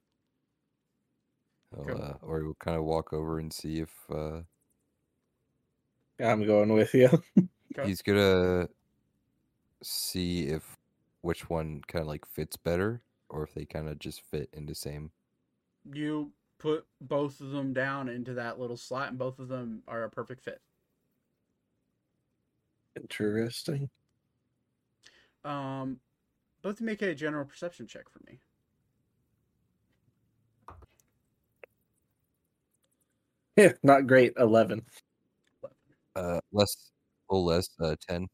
Uh, 1.79 2.15
or 2.23 2.43
we'll 2.43 2.55
kind 2.55 2.77
of 2.77 2.85
walk 2.85 3.13
over 3.13 3.39
and 3.39 3.53
see 3.53 3.79
if 3.79 3.91
uh, 4.13 4.41
I'm 6.19 6.45
going 6.45 6.73
with 6.73 6.93
you. 6.95 7.23
He's 7.85 8.03
gonna 8.03 8.69
see 9.83 10.47
if 10.49 10.80
which 11.23 11.49
one 11.49 11.83
kind 11.87 12.03
of 12.03 12.09
like 12.09 12.27
fits 12.27 12.57
better, 12.57 13.03
or 13.29 13.43
if 13.43 13.55
they 13.55 13.65
kind 13.65 13.89
of 13.89 13.99
just 13.99 14.23
fit 14.31 14.49
into 14.53 14.75
same. 14.75 15.11
You 15.93 16.33
put 16.59 16.87
both 17.01 17.41
of 17.41 17.51
them 17.51 17.73
down 17.73 18.09
into 18.09 18.35
that 18.35 18.59
little 18.59 18.77
slot, 18.77 19.09
and 19.11 19.19
both 19.19 19.39
of 19.39 19.49
them 19.49 19.83
are 19.89 20.05
a 20.05 20.11
perfect 20.11 20.43
fit. 20.43 20.61
Interesting. 22.97 23.89
Um, 25.45 26.01
both 26.63 26.81
make 26.81 27.03
a 27.03 27.15
general 27.15 27.45
perception 27.45 27.87
check 27.87 28.09
for 28.11 28.21
me. 28.27 28.41
Yeah, 33.57 33.73
not 33.83 34.07
great. 34.07 34.33
Eleven. 34.39 34.83
Uh, 36.17 36.41
less, 36.53 36.91
a 37.31 37.35
little 37.35 37.47
less, 37.47 37.69
uh, 37.81 37.97
ten. 38.07 38.29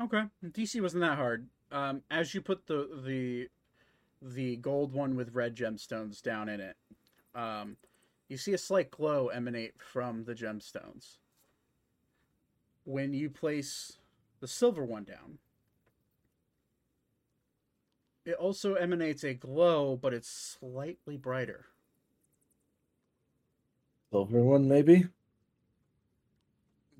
Okay, 0.00 0.24
DC 0.44 0.80
wasn't 0.80 1.02
that 1.02 1.16
hard. 1.16 1.48
Um, 1.72 2.02
as 2.10 2.34
you 2.34 2.40
put 2.40 2.66
the 2.66 2.88
the 3.04 3.48
the 4.22 4.56
gold 4.56 4.92
one 4.92 5.16
with 5.16 5.34
red 5.34 5.54
gemstones 5.54 6.20
down 6.20 6.48
in 6.48 6.60
it, 6.60 6.76
um, 7.34 7.76
you 8.28 8.36
see 8.36 8.52
a 8.52 8.58
slight 8.58 8.90
glow 8.90 9.28
emanate 9.28 9.74
from 9.78 10.24
the 10.24 10.34
gemstones. 10.34 11.18
When 12.84 13.12
you 13.12 13.30
place 13.30 13.98
the 14.40 14.48
silver 14.48 14.84
one 14.84 15.04
down, 15.04 15.38
it 18.24 18.34
also 18.34 18.74
emanates 18.74 19.24
a 19.24 19.34
glow, 19.34 19.96
but 19.96 20.12
it's 20.12 20.28
slightly 20.28 21.16
brighter. 21.16 21.66
Silver 24.10 24.42
one, 24.42 24.68
maybe. 24.68 25.06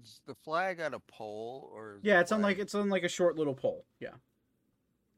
Is 0.03 0.21
the 0.27 0.35
flag 0.35 0.81
on 0.81 0.95
a 0.95 1.01
pole 1.01 1.71
or? 1.75 1.99
Yeah, 2.03 2.21
it's 2.21 2.33
on 2.33 2.41
like 2.41 2.59
it's 2.59 2.75
on 2.75 2.89
like 2.89 3.03
a 3.03 3.09
short 3.09 3.37
little 3.37 3.55
pole. 3.55 3.85
Yeah, 3.99 4.15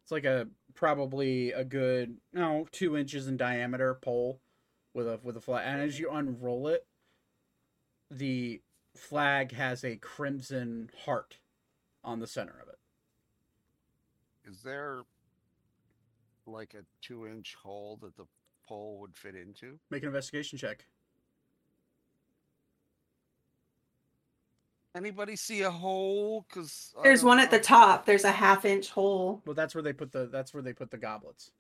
it's 0.03 0.11
like 0.11 0.25
a 0.25 0.49
probably 0.75 1.53
a 1.53 1.65
good 1.65 2.17
no 2.33 2.67
two 2.73 2.97
inches 2.97 3.29
in 3.29 3.37
diameter 3.37 3.95
pole 3.95 4.41
with 4.95 5.07
a 5.07 5.21
with 5.23 5.37
a 5.37 5.41
flag. 5.41 5.65
And 5.67 5.81
as 5.81 5.99
you 5.99 6.11
unroll 6.11 6.69
it, 6.69 6.87
the 8.11 8.61
flag 8.97 9.53
has 9.53 9.85
a 9.85 9.97
crimson 9.97 10.91
heart 11.05 11.39
on 12.05 12.21
the 12.21 12.27
center 12.27 12.59
of 12.61 12.69
it. 12.69 12.79
Is 14.51 14.63
there 14.63 15.03
like 16.47 16.75
a 16.75 16.85
two-inch 17.01 17.55
hole 17.63 17.99
that 18.03 18.17
the 18.17 18.27
pole 18.67 18.99
would 19.01 19.17
fit 19.17 19.37
into? 19.37 19.79
Make 19.91 20.03
an 20.03 20.09
investigation 20.09 20.59
check. 20.59 20.87
Anybody 24.95 25.37
see 25.37 25.63
a 25.63 25.71
hole? 25.71 26.45
Cause 26.53 26.95
There's 27.03 27.21
don't 27.21 27.29
one 27.29 27.39
at 27.41 27.51
the 27.51 27.59
top. 27.59 28.05
There's 28.05 28.25
a 28.25 28.31
half 28.33 28.65
inch 28.67 28.91
hole. 28.91 29.43
Well, 29.47 29.55
that's 29.55 29.75
where 29.75 29.83
they 29.83 29.93
put 29.95 30.13
the 30.13 30.27
that's 30.27 30.53
where 30.53 30.63
they 30.63 30.75
put 30.75 30.91
the 30.91 30.99
goblets. 30.99 31.51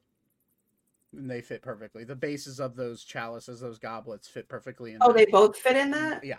And 1.17 1.31
they 1.31 1.41
fit 1.41 1.63
perfectly. 1.63 2.05
The 2.05 2.15
bases 2.15 2.61
of 2.61 2.77
those 2.77 3.05
chalices, 3.05 3.61
those 3.61 3.79
goblets, 3.79 4.29
fit 4.29 4.49
perfectly 4.49 4.93
in. 4.93 4.99
Oh, 5.01 5.13
there. 5.13 5.25
they 5.25 5.31
both 5.31 5.57
fit 5.57 5.77
in 5.77 5.91
that? 5.93 6.25
Yeah, 6.25 6.39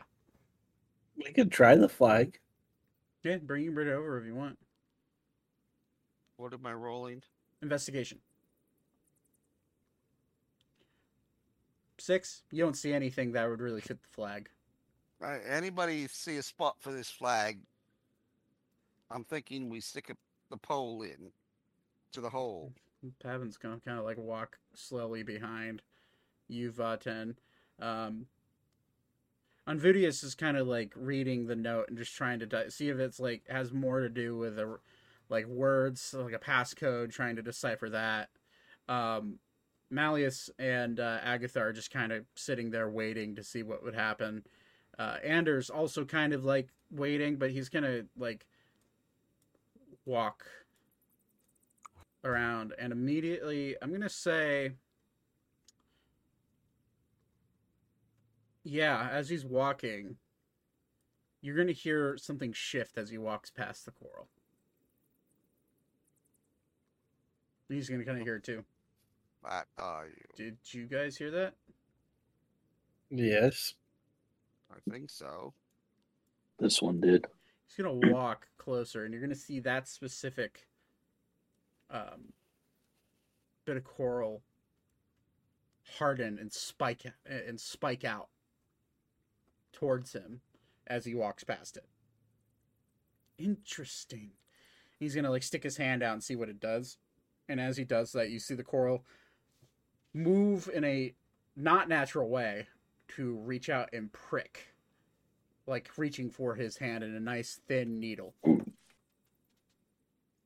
We 1.17 1.31
could 1.31 1.51
try 1.51 1.75
the 1.75 1.89
flag. 1.89 2.39
yeah. 3.23 3.37
Bring 3.37 3.63
your 3.63 3.73
Brit 3.73 3.87
over 3.87 4.19
if 4.19 4.25
you 4.25 4.35
want. 4.35 4.57
What 6.37 6.53
am 6.53 6.65
I 6.65 6.73
rolling? 6.73 7.21
Investigation. 7.61 8.19
Six. 11.99 12.43
You 12.51 12.63
don't 12.63 12.75
see 12.75 12.93
anything 12.93 13.31
that 13.33 13.47
would 13.49 13.61
really 13.61 13.81
fit 13.81 14.01
the 14.01 14.09
flag. 14.09 14.49
Uh, 15.23 15.37
anybody 15.47 16.07
see 16.07 16.37
a 16.37 16.43
spot 16.43 16.75
for 16.79 16.91
this 16.91 17.09
flag? 17.09 17.59
I'm 19.09 19.23
thinking 19.23 19.69
we 19.69 19.79
stick 19.79 20.09
a, 20.09 20.15
the 20.49 20.57
pole 20.57 21.01
in 21.03 21.31
to 22.11 22.21
the 22.21 22.29
hole. 22.29 22.73
Pavin's 23.21 23.57
gonna 23.57 23.79
kind 23.85 23.99
of 23.99 24.05
like 24.05 24.17
walk 24.17 24.57
slowly 24.73 25.23
behind 25.23 25.81
you, 26.47 26.71
Vaten. 26.71 27.35
Um, 27.79 28.25
Unvudius 29.67 30.23
is 30.23 30.35
kind 30.35 30.57
of 30.57 30.67
like 30.67 30.91
reading 30.95 31.47
the 31.47 31.55
note 31.55 31.87
and 31.87 31.97
just 31.97 32.15
trying 32.15 32.39
to 32.39 32.45
di- 32.45 32.69
see 32.69 32.89
if 32.89 32.99
it's 32.99 33.19
like 33.19 33.43
has 33.47 33.71
more 33.71 34.01
to 34.01 34.09
do 34.09 34.37
with 34.37 34.59
a, 34.59 34.77
like 35.29 35.45
words, 35.47 36.13
like 36.17 36.33
a 36.33 36.39
passcode, 36.39 37.11
trying 37.11 37.35
to 37.37 37.41
decipher 37.41 37.89
that. 37.89 38.29
Um, 38.89 39.39
Malleus 39.89 40.49
and 40.59 40.99
uh, 40.99 41.19
Agatha 41.23 41.59
are 41.59 41.71
just 41.73 41.91
kind 41.91 42.11
of 42.11 42.25
sitting 42.35 42.71
there 42.71 42.89
waiting 42.89 43.35
to 43.35 43.43
see 43.43 43.63
what 43.63 43.83
would 43.83 43.95
happen. 43.95 44.43
Uh, 44.97 45.17
Anders 45.23 45.69
also 45.69 46.05
kind 46.05 46.33
of 46.33 46.43
like 46.45 46.69
waiting, 46.91 47.37
but 47.37 47.51
he's 47.51 47.69
gonna 47.69 48.03
like 48.17 48.45
walk 50.05 50.45
around 52.23 52.73
and 52.79 52.91
immediately 52.91 53.75
I'm 53.81 53.91
gonna 53.91 54.09
say 54.09 54.73
Yeah, 58.63 59.09
as 59.11 59.29
he's 59.29 59.45
walking, 59.45 60.17
you're 61.41 61.55
gonna 61.55 61.71
hear 61.71 62.17
something 62.17 62.51
shift 62.53 62.97
as 62.97 63.09
he 63.09 63.17
walks 63.17 63.49
past 63.51 63.85
the 63.85 63.91
coral. 63.91 64.27
He's 67.69 67.89
gonna 67.89 68.05
kinda 68.05 68.23
hear 68.23 68.35
it 68.37 68.43
too. 68.43 68.63
That 69.43 69.67
are 69.77 70.07
you? 70.07 70.25
Did 70.35 70.57
you 70.73 70.87
guys 70.87 71.17
hear 71.17 71.31
that? 71.31 71.55
Yes. 73.09 73.75
I 74.73 74.91
think 74.91 75.09
so. 75.09 75.53
This 76.59 76.81
one 76.81 76.99
did. 76.99 77.27
He's 77.67 77.83
gonna 77.83 77.93
walk 78.13 78.47
closer, 78.57 79.05
and 79.05 79.13
you're 79.13 79.21
gonna 79.21 79.35
see 79.35 79.59
that 79.61 79.87
specific 79.87 80.67
um, 81.89 82.33
bit 83.65 83.77
of 83.77 83.83
coral 83.83 84.43
harden 85.97 86.37
and 86.39 86.51
spike 86.51 87.03
and 87.25 87.59
spike 87.59 88.03
out 88.03 88.29
towards 89.73 90.13
him 90.13 90.41
as 90.87 91.05
he 91.05 91.13
walks 91.13 91.43
past 91.43 91.77
it. 91.77 91.85
Interesting. 93.37 94.31
He's 94.99 95.15
gonna 95.15 95.29
like 95.31 95.43
stick 95.43 95.63
his 95.63 95.77
hand 95.77 96.03
out 96.03 96.13
and 96.13 96.23
see 96.23 96.35
what 96.35 96.49
it 96.49 96.59
does, 96.59 96.97
and 97.49 97.59
as 97.59 97.77
he 97.77 97.83
does 97.83 98.11
that, 98.13 98.29
you 98.29 98.39
see 98.39 98.55
the 98.55 98.63
coral 98.63 99.05
move 100.13 100.69
in 100.73 100.83
a 100.83 101.13
not 101.55 101.89
natural 101.89 102.29
way 102.29 102.67
to 103.15 103.35
reach 103.37 103.69
out 103.69 103.89
and 103.93 104.11
prick 104.11 104.67
like 105.65 105.89
reaching 105.97 106.29
for 106.29 106.55
his 106.55 106.77
hand 106.77 107.03
in 107.03 107.15
a 107.15 107.19
nice 107.19 107.59
thin 107.67 107.99
needle. 107.99 108.33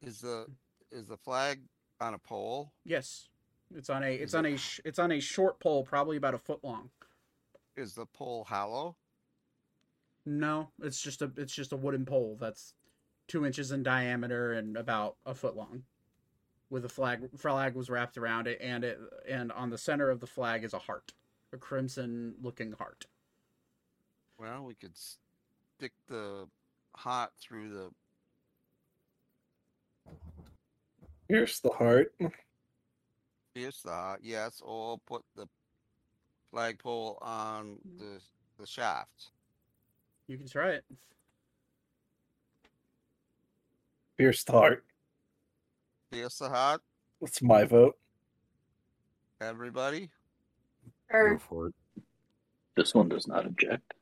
Is 0.02 0.22
the 0.22 0.46
is 0.92 1.08
the 1.08 1.18
flag 1.18 1.60
on 2.00 2.14
a 2.14 2.20
pole? 2.20 2.72
Yes, 2.86 3.30
it's 3.76 3.90
on 3.90 4.04
a 4.04 4.14
it's 4.14 4.32
Is 4.32 4.36
on 4.36 4.46
it- 4.46 4.54
a 4.54 4.58
sh- 4.58 4.80
it's 4.86 5.00
on 5.00 5.12
a 5.12 5.20
short 5.20 5.60
pole, 5.60 5.84
probably 5.84 6.18
about 6.18 6.34
a 6.36 6.38
foot 6.38 6.64
long. 6.64 6.90
Is 7.76 7.94
the 7.94 8.06
pole 8.06 8.44
hollow? 8.44 8.96
No, 10.26 10.70
it's 10.82 11.02
just 11.02 11.22
a 11.22 11.32
it's 11.38 11.54
just 11.54 11.74
a 11.74 11.78
wooden 11.78 12.06
pole 12.06 12.38
that's 12.40 12.74
two 13.28 13.46
inches 13.46 13.72
in 13.72 13.82
diameter 13.84 14.54
and 14.54 14.78
about 14.78 15.16
a 15.26 15.34
foot 15.34 15.56
long. 15.56 15.84
With 16.70 16.86
a 16.86 16.90
flag 16.90 17.28
flag 17.38 17.74
was 17.76 17.90
wrapped 17.90 18.18
around 18.18 18.46
it, 18.48 18.60
and 18.62 18.84
it 18.84 19.00
and 19.28 19.52
on 19.52 19.70
the 19.72 19.78
center 19.78 20.10
of 20.12 20.20
the 20.20 20.28
flag 20.28 20.64
is 20.64 20.74
a 20.74 20.80
heart, 20.80 21.14
a 21.54 21.58
crimson 21.58 22.36
looking 22.42 22.74
heart. 22.74 23.06
Well, 24.38 24.64
we 24.66 24.76
could 24.76 24.96
stick 24.96 25.94
the 26.08 26.48
heart 26.96 27.32
through 27.40 27.70
the. 27.70 27.90
Here's 31.28 31.60
the 31.60 31.70
heart. 31.70 32.14
Pierce 33.54 33.82
the 33.82 33.92
heart, 33.92 34.20
yes, 34.24 34.62
or 34.64 35.00
put 35.08 35.24
the 35.36 35.48
flagpole 36.52 37.18
on 37.22 37.78
mm-hmm. 37.88 37.98
the 37.98 38.22
the 38.60 38.68
shaft. 38.68 39.32
You 40.28 40.38
can 40.38 40.48
try 40.48 40.72
it. 40.72 40.86
Here's 44.18 44.44
the 44.44 44.52
heart. 44.52 44.84
Pierce 46.12 46.38
the 46.38 46.50
heart, 46.50 46.82
That's 47.22 47.42
my 47.42 47.66
vote. 47.66 47.98
everybody. 49.42 50.10
Go 51.12 51.38
for 51.38 51.68
it. 51.68 51.76
This 52.76 52.94
one 52.94 53.10
does 53.10 53.28
not 53.28 53.46
object. 53.46 53.94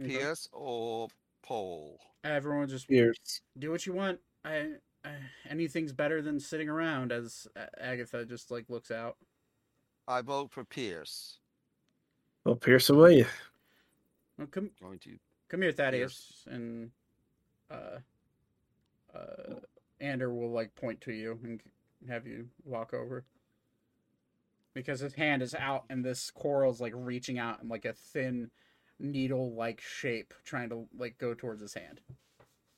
Okay. 0.00 0.16
Pierce 0.16 0.48
or 0.52 1.08
pole. 1.42 1.98
Everyone 2.24 2.68
just 2.68 2.86
Here's 2.88 3.42
do 3.58 3.70
what 3.70 3.86
you 3.86 3.92
want. 3.92 4.18
I, 4.44 4.70
I 5.04 5.10
anything's 5.48 5.92
better 5.92 6.22
than 6.22 6.40
sitting 6.40 6.68
around. 6.68 7.12
As 7.12 7.46
Agatha 7.78 8.24
just 8.24 8.50
like 8.50 8.70
looks 8.70 8.90
out. 8.90 9.16
I 10.08 10.22
vote 10.22 10.50
for 10.50 10.64
Pierce. 10.64 11.38
well, 12.44 12.56
Pierce 12.56 12.90
away. 12.90 13.26
Well, 14.38 14.46
come 14.48 14.70
Going 14.80 14.98
to 15.00 15.16
come 15.48 15.62
here, 15.62 15.72
Thaddeus, 15.72 16.44
and 16.50 16.90
uh, 17.70 17.98
uh, 19.14 19.54
Ander 20.00 20.32
will 20.32 20.50
like 20.50 20.74
point 20.74 21.00
to 21.02 21.12
you 21.12 21.38
and 21.44 21.60
have 22.08 22.26
you 22.26 22.46
walk 22.64 22.92
over 22.92 23.24
because 24.74 25.00
his 25.00 25.14
hand 25.14 25.42
is 25.42 25.54
out 25.54 25.84
and 25.88 26.04
this 26.04 26.30
coral 26.30 26.70
is 26.72 26.80
like 26.80 26.92
reaching 26.94 27.38
out 27.38 27.62
in 27.62 27.68
like 27.68 27.84
a 27.84 27.92
thin 27.92 28.50
needle-like 29.00 29.80
shape, 29.80 30.34
trying 30.44 30.68
to 30.70 30.86
like 30.96 31.18
go 31.18 31.34
towards 31.34 31.60
his 31.62 31.74
hand. 31.74 32.00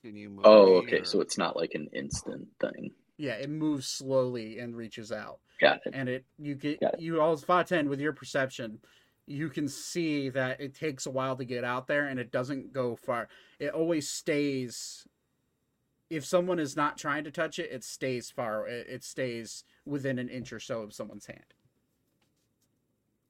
can 0.02 0.15
you 0.15 0.28
move? 0.31 0.44
Oh, 0.44 0.76
okay. 0.76 1.00
or- 1.00 1.05
So 1.05 1.20
it's 1.20 1.39
not 1.39 1.57
like 1.57 1.75
an 1.75 1.89
instant 1.92 2.49
thing. 2.60 2.92
Yeah, 3.18 3.33
it 3.34 3.49
moves 3.50 3.86
slowly 3.89 4.58
and 4.58 4.76
reaches 4.76 5.10
out. 5.10 5.39
Got 5.58 5.81
it. 5.86 5.94
and 5.94 6.07
it 6.08 6.26
you 6.39 6.55
get 6.55 6.83
it. 6.83 6.97
you 7.00 7.18
all 7.20 7.34
Vaten 7.34 7.89
with 7.89 7.99
your 7.99 8.12
perception 8.12 8.78
you 9.26 9.49
can 9.49 9.66
see 9.68 10.28
that 10.28 10.60
it 10.60 10.75
takes 10.75 11.07
a 11.07 11.10
while 11.10 11.34
to 11.34 11.47
get 11.47 11.65
out 11.65 11.86
there 11.86 12.07
and 12.07 12.20
it 12.20 12.31
doesn't 12.31 12.75
go 12.75 12.94
far 12.94 13.26
it 13.58 13.70
always 13.70 14.07
stays 14.07 15.07
if 16.10 16.26
someone 16.26 16.58
is 16.58 16.76
not 16.76 16.99
trying 16.99 17.25
to 17.25 17.31
touch 17.31 17.58
it 17.58 17.70
it 17.73 17.83
stays 17.83 18.31
far 18.31 18.68
it, 18.68 18.86
it 18.86 19.02
stays 19.02 19.65
within 19.86 20.18
an 20.18 20.28
inch 20.28 20.52
or 20.52 20.60
so 20.60 20.83
of 20.83 20.92
someone's 20.92 21.25
hand 21.25 21.55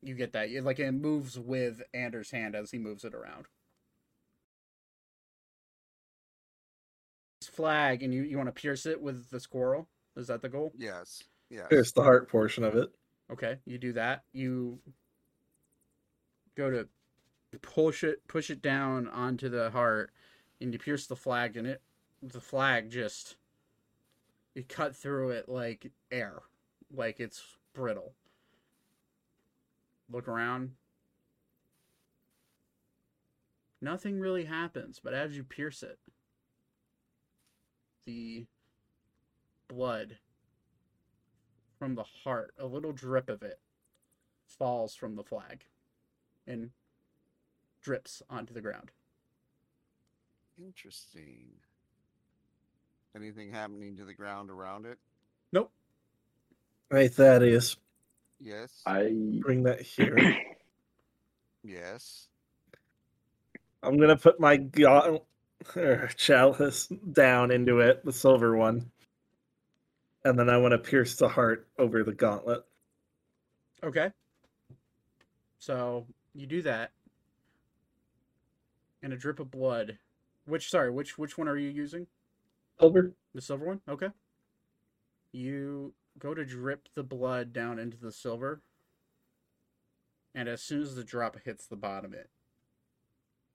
you 0.06 0.14
get 0.14 0.32
that 0.32 0.50
it, 0.50 0.64
like 0.64 0.78
it 0.78 0.92
moves 0.92 1.38
with 1.38 1.82
Anders 1.92 2.30
hand 2.30 2.54
as 2.54 2.70
he 2.70 2.78
moves 2.78 3.04
it 3.04 3.14
around 3.14 3.46
flag 7.42 8.02
and 8.02 8.12
you 8.12 8.22
you 8.22 8.36
want 8.36 8.48
to 8.48 8.60
pierce 8.60 8.86
it 8.86 9.00
with 9.00 9.30
the 9.30 9.40
squirrel 9.40 9.88
is 10.16 10.26
that 10.26 10.42
the 10.42 10.48
goal 10.48 10.72
Yes. 10.76 11.22
Yeah. 11.48 11.66
Here's 11.70 11.92
the 11.92 12.02
heart 12.02 12.28
portion 12.28 12.64
of 12.64 12.74
it. 12.74 12.90
Okay, 13.30 13.58
you 13.64 13.78
do 13.78 13.92
that. 13.92 14.24
You 14.32 14.78
go 16.56 16.70
to 16.70 16.88
push 17.62 18.04
it 18.04 18.26
push 18.28 18.50
it 18.50 18.60
down 18.60 19.08
onto 19.08 19.48
the 19.48 19.70
heart 19.70 20.12
and 20.60 20.72
you 20.72 20.78
pierce 20.78 21.06
the 21.06 21.16
flag 21.16 21.56
and 21.56 21.66
it 21.66 21.82
the 22.22 22.40
flag 22.40 22.90
just 22.90 23.36
you 24.54 24.64
cut 24.64 24.94
through 24.94 25.30
it 25.30 25.48
like 25.48 25.90
air. 26.10 26.40
Like 26.92 27.20
it's 27.20 27.42
brittle. 27.74 28.12
Look 30.10 30.28
around. 30.28 30.72
Nothing 33.80 34.18
really 34.20 34.44
happens, 34.44 35.00
but 35.02 35.14
as 35.14 35.36
you 35.36 35.44
pierce 35.44 35.82
it, 35.82 35.98
the 38.06 38.46
blood 39.68 40.18
from 41.78 41.94
the 41.94 42.04
heart, 42.24 42.54
a 42.58 42.66
little 42.66 42.92
drip 42.92 43.28
of 43.28 43.42
it 43.42 43.60
falls 44.46 44.94
from 44.94 45.16
the 45.16 45.24
flag 45.24 45.64
and 46.46 46.70
drips 47.82 48.22
onto 48.30 48.54
the 48.54 48.60
ground. 48.60 48.90
Interesting. 50.58 51.50
Anything 53.14 53.50
happening 53.50 53.96
to 53.96 54.04
the 54.04 54.14
ground 54.14 54.50
around 54.50 54.86
it? 54.86 54.98
Nope. 55.52 55.70
Right, 56.90 57.14
that 57.16 57.42
is. 57.42 57.76
Yes. 58.40 58.82
I 58.86 59.14
Bring 59.40 59.62
that 59.64 59.80
here. 59.80 60.16
Yes. 61.68 62.28
I'm 63.82 63.98
gonna 63.98 64.16
put 64.16 64.38
my 64.38 64.56
gaunt 64.56 65.20
or 65.74 66.08
chalice 66.16 66.86
down 67.10 67.50
into 67.50 67.80
it, 67.80 68.04
the 68.04 68.12
silver 68.12 68.56
one, 68.56 68.88
and 70.24 70.38
then 70.38 70.48
I 70.48 70.58
want 70.58 70.72
to 70.72 70.78
pierce 70.78 71.16
the 71.16 71.28
heart 71.28 71.66
over 71.76 72.04
the 72.04 72.12
gauntlet. 72.12 72.62
Okay. 73.82 74.12
So 75.58 76.06
you 76.34 76.46
do 76.46 76.62
that. 76.62 76.92
And 79.02 79.12
a 79.12 79.16
drip 79.16 79.40
of 79.40 79.50
blood. 79.50 79.98
Which 80.46 80.70
sorry, 80.70 80.90
which 80.90 81.18
which 81.18 81.36
one 81.36 81.48
are 81.48 81.56
you 81.56 81.70
using? 81.70 82.06
Silver. 82.78 83.12
The 83.34 83.40
silver 83.40 83.66
one? 83.66 83.80
Okay. 83.88 84.08
You 85.32 85.92
go 86.18 86.34
to 86.34 86.44
drip 86.44 86.88
the 86.94 87.02
blood 87.02 87.52
down 87.52 87.78
into 87.78 87.96
the 87.96 88.12
silver. 88.12 88.62
And 90.34 90.48
as 90.48 90.62
soon 90.62 90.82
as 90.82 90.94
the 90.94 91.04
drop 91.04 91.38
hits 91.44 91.66
the 91.66 91.76
bottom, 91.76 92.12
it 92.12 92.28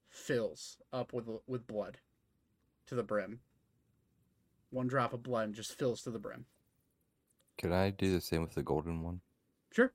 fills 0.09 0.77
up 0.91 1.13
with 1.13 1.27
with 1.47 1.67
blood 1.67 1.99
to 2.87 2.95
the 2.95 3.03
brim. 3.03 3.39
One 4.69 4.87
drop 4.87 5.13
of 5.13 5.23
blood 5.23 5.53
just 5.53 5.77
fills 5.77 6.01
to 6.03 6.11
the 6.11 6.19
brim. 6.19 6.45
Could 7.57 7.71
I 7.71 7.91
do 7.91 8.11
the 8.11 8.21
same 8.21 8.41
with 8.41 8.55
the 8.55 8.63
golden 8.63 9.03
one? 9.03 9.21
Sure. 9.71 9.91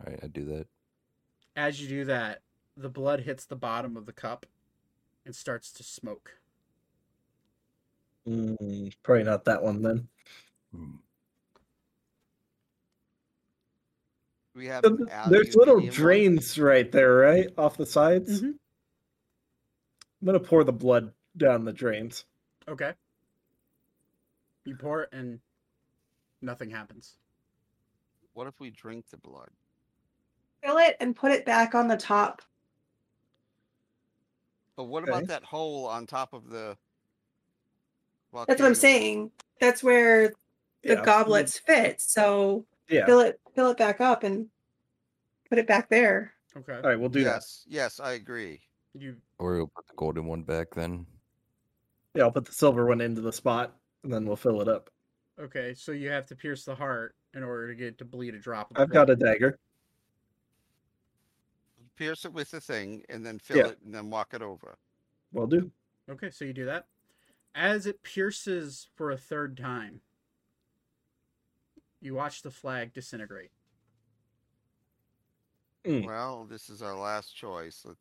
All 0.00 0.12
right, 0.12 0.20
I 0.22 0.26
do 0.28 0.44
that. 0.46 0.66
As 1.56 1.82
you 1.82 1.88
do 1.88 2.04
that, 2.04 2.42
the 2.76 2.88
blood 2.88 3.20
hits 3.20 3.44
the 3.44 3.56
bottom 3.56 3.96
of 3.96 4.06
the 4.06 4.12
cup 4.12 4.46
and 5.26 5.34
starts 5.34 5.72
to 5.72 5.82
smoke. 5.82 6.38
Mm, 8.28 8.92
probably 9.02 9.24
not 9.24 9.44
that 9.46 9.62
one 9.62 9.82
then. 9.82 10.08
Hmm. 10.72 10.96
We 14.58 14.66
have. 14.66 14.84
So 14.84 14.96
th- 14.96 15.08
There's 15.30 15.54
little 15.54 15.74
aluminium 15.74 15.86
one? 15.86 15.94
drains 15.94 16.58
right 16.58 16.90
there, 16.90 17.14
right 17.18 17.48
off 17.56 17.76
the 17.76 17.86
sides. 17.86 18.42
Mhm. 18.42 18.58
I'm 20.20 20.26
gonna 20.26 20.40
pour 20.40 20.64
the 20.64 20.72
blood 20.72 21.14
down 21.36 21.64
the 21.64 21.72
drains. 21.72 22.24
Okay. 22.66 22.92
You 24.64 24.74
pour 24.74 25.02
it 25.04 25.10
and 25.12 25.40
nothing 26.42 26.70
happens. 26.70 27.16
What 28.32 28.48
if 28.48 28.58
we 28.58 28.70
drink 28.70 29.08
the 29.10 29.16
blood? 29.16 29.50
fill 30.60 30.78
it 30.78 30.96
and 30.98 31.14
put 31.14 31.30
it 31.30 31.46
back 31.46 31.76
on 31.76 31.86
the 31.86 31.96
top. 31.96 32.42
But 34.74 34.84
what 34.84 35.04
Okay. 35.04 35.12
about 35.12 35.28
that 35.28 35.44
hole 35.44 35.86
on 35.86 36.04
top 36.04 36.32
of 36.32 36.50
the? 36.50 36.76
That's 38.32 38.60
what 38.60 38.66
I'm 38.66 38.74
saying. 38.74 39.30
That's 39.60 39.84
where 39.84 40.30
the 40.82 40.94
Yeah, 40.94 41.04
goblets 41.04 41.60
fit. 41.60 42.00
So 42.00 42.66
Yeah. 42.88 43.06
fill 43.06 43.20
it 43.20 43.40
fill 43.54 43.70
it 43.70 43.76
back 43.78 44.00
up 44.00 44.22
and 44.24 44.46
put 45.48 45.58
it 45.58 45.66
back 45.66 45.88
there. 45.90 46.32
Okay. 46.56 46.74
All 46.74 46.80
right, 46.82 46.98
we'll 46.98 47.08
do 47.08 47.24
that. 47.24 47.34
yes. 47.36 47.64
Yes, 47.68 48.00
I 48.00 48.12
agree. 48.12 48.60
You 48.94 49.16
Or 49.38 49.56
we'll 49.56 49.66
put 49.74 49.86
the 49.86 49.94
golden 49.96 50.26
one 50.26 50.42
back 50.42 50.74
then. 50.74 51.06
Yeah, 52.14 52.24
I'll 52.24 52.32
put 52.32 52.46
the 52.46 52.52
silver 52.52 52.86
one 52.86 53.00
into 53.00 53.20
the 53.20 53.32
spot, 53.32 53.76
and 54.02 54.12
then 54.12 54.24
we'll 54.26 54.34
fill 54.36 54.60
it 54.62 54.68
up. 54.68 54.90
Okay, 55.38 55.74
so 55.74 55.92
you 55.92 56.10
have 56.10 56.26
to 56.26 56.34
pierce 56.34 56.64
the 56.64 56.74
heart 56.74 57.14
in 57.34 57.42
order 57.44 57.68
to 57.68 57.74
get 57.74 57.86
it 57.88 57.98
to 57.98 58.04
bleed 58.04 58.34
a 58.34 58.38
drop. 58.38 58.72
I've 58.74 58.90
got 58.90 59.10
a 59.10 59.14
dagger. 59.14 59.58
Pierce 61.96 62.24
it 62.24 62.32
with 62.32 62.50
the 62.50 62.60
thing 62.60 63.04
and 63.08 63.24
then 63.24 63.38
fill 63.38 63.58
Yeah. 63.58 63.66
it 63.68 63.78
and 63.84 63.94
then 63.94 64.10
walk 64.10 64.34
it 64.34 64.42
over. 64.42 64.78
Will 65.32 65.46
do. 65.46 65.70
Okay, 66.08 66.30
so 66.30 66.44
you 66.44 66.52
do 66.52 66.64
that. 66.64 66.86
As 67.54 67.86
it 67.86 68.02
pierces 68.02 68.88
for 68.96 69.10
a 69.10 69.18
third 69.18 69.56
time, 69.56 70.00
you 72.00 72.14
watch 72.14 72.42
the 72.42 72.50
flag 72.50 72.92
disintegrate. 72.92 73.50
Mm. 75.86 76.06
Well, 76.06 76.44
this 76.44 76.68
is 76.68 76.82
our 76.82 76.96
last 76.96 77.34
choice. 77.34 77.82
Let's, 77.84 78.00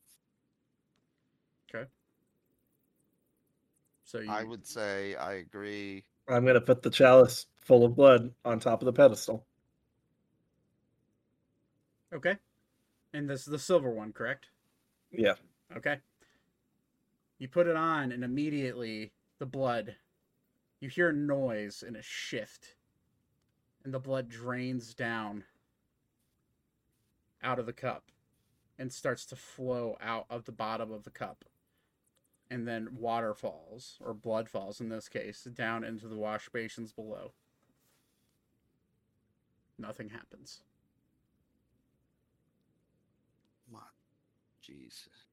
So 4.08 4.19
you, 4.19 4.32
I 4.32 4.43
would 4.43 4.66
say 4.66 5.16
I 5.16 5.34
agree. 5.34 6.06
I'm 6.30 6.45
gonna 6.45 6.61
put 6.61 6.82
the 6.82 6.90
chalice 6.90 7.45
full 7.59 7.84
of 7.84 7.98
blood 7.98 8.34
on 8.45 8.58
top 8.58 8.82
of 8.82 8.85
the 8.85 8.93
pedestal. 8.93 9.45
okay, 12.14 12.38
and 13.14 13.30
this 13.30 13.42
is 13.42 13.48
the 13.48 13.59
silver 13.59 13.92
one, 13.92 14.14
correct? 14.14 14.48
Yeah. 15.11 15.34
Okay. 15.76 15.98
You 17.38 17.50
put 17.50 17.67
it 17.67 17.76
on, 17.76 18.14
and 18.14 18.24
immediately 18.24 19.11
the 19.40 19.45
blood. 19.45 19.93
You 20.80 20.88
hear 20.88 21.09
a 21.09 21.14
noise 21.14 21.84
and 21.85 21.98
a 21.98 22.01
shift, 22.01 22.76
and 23.88 23.93
the 23.93 23.99
blood 23.99 24.27
drains 24.27 24.93
down 24.93 25.45
out 27.41 27.57
of 27.57 27.66
the 27.66 27.72
cup 27.72 28.11
and 28.77 28.91
starts 28.91 29.25
to 29.25 29.38
flow 29.38 29.95
out 30.01 30.25
of 30.30 30.43
the 30.43 30.51
bottom 30.51 30.91
of 30.91 31.06
the 31.06 31.09
cup. 31.09 31.45
And 32.51 32.67
then 32.67 32.98
water 32.99 33.33
falls, 33.33 33.98
or 34.03 34.14
blood 34.14 34.49
falls 34.49 34.82
in 34.82 34.90
this 34.90 35.07
case, 35.07 35.43
down 35.45 35.85
into 35.85 36.09
the 36.09 36.17
wash 36.17 36.49
basins 36.49 36.91
below. 36.91 37.32
Nothing 39.80 40.09
happens. 40.09 40.64
Come 43.69 43.77
on. 43.77 43.88
Jesus. 44.61 45.27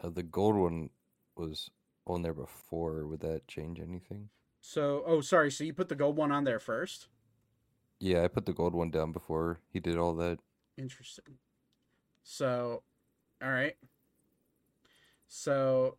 Uh, 0.00 0.10
the 0.10 0.22
gold 0.22 0.54
one 0.54 0.90
was 1.36 1.72
on 2.06 2.22
there 2.22 2.32
before. 2.32 3.04
Would 3.04 3.20
that 3.22 3.48
change 3.48 3.80
anything? 3.80 4.28
So, 4.60 5.02
oh, 5.04 5.20
sorry. 5.22 5.50
So 5.50 5.64
you 5.64 5.74
put 5.74 5.88
the 5.88 5.96
gold 5.96 6.16
one 6.16 6.30
on 6.30 6.44
there 6.44 6.60
first? 6.60 7.08
Yeah, 7.98 8.24
I 8.24 8.28
put 8.28 8.46
the 8.46 8.52
gold 8.52 8.74
one 8.74 8.90
down 8.90 9.12
before 9.12 9.60
he 9.72 9.80
did 9.80 9.96
all 9.96 10.14
that. 10.16 10.38
Interesting. 10.76 11.36
So, 12.22 12.82
all 13.42 13.50
right. 13.50 13.76
So, 15.28 15.96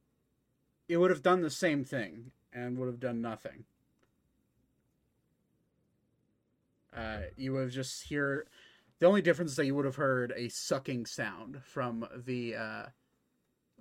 it 0.87 0.97
would 0.97 1.09
have 1.09 1.23
done 1.23 1.41
the 1.41 1.49
same 1.49 1.83
thing 1.83 2.31
and 2.53 2.77
would 2.77 2.87
have 2.87 2.99
done 2.99 3.21
nothing. 3.21 3.65
Uh, 6.95 7.19
you 7.35 7.53
would 7.53 7.63
have 7.63 7.71
just 7.71 8.03
hear. 8.03 8.47
The 8.99 9.05
only 9.05 9.21
difference 9.21 9.51
is 9.51 9.57
that 9.57 9.65
you 9.65 9.75
would 9.75 9.85
have 9.85 9.95
heard 9.95 10.33
a 10.35 10.49
sucking 10.49 11.05
sound 11.05 11.61
from 11.63 12.07
the 12.25 12.55
uh, 12.55 12.85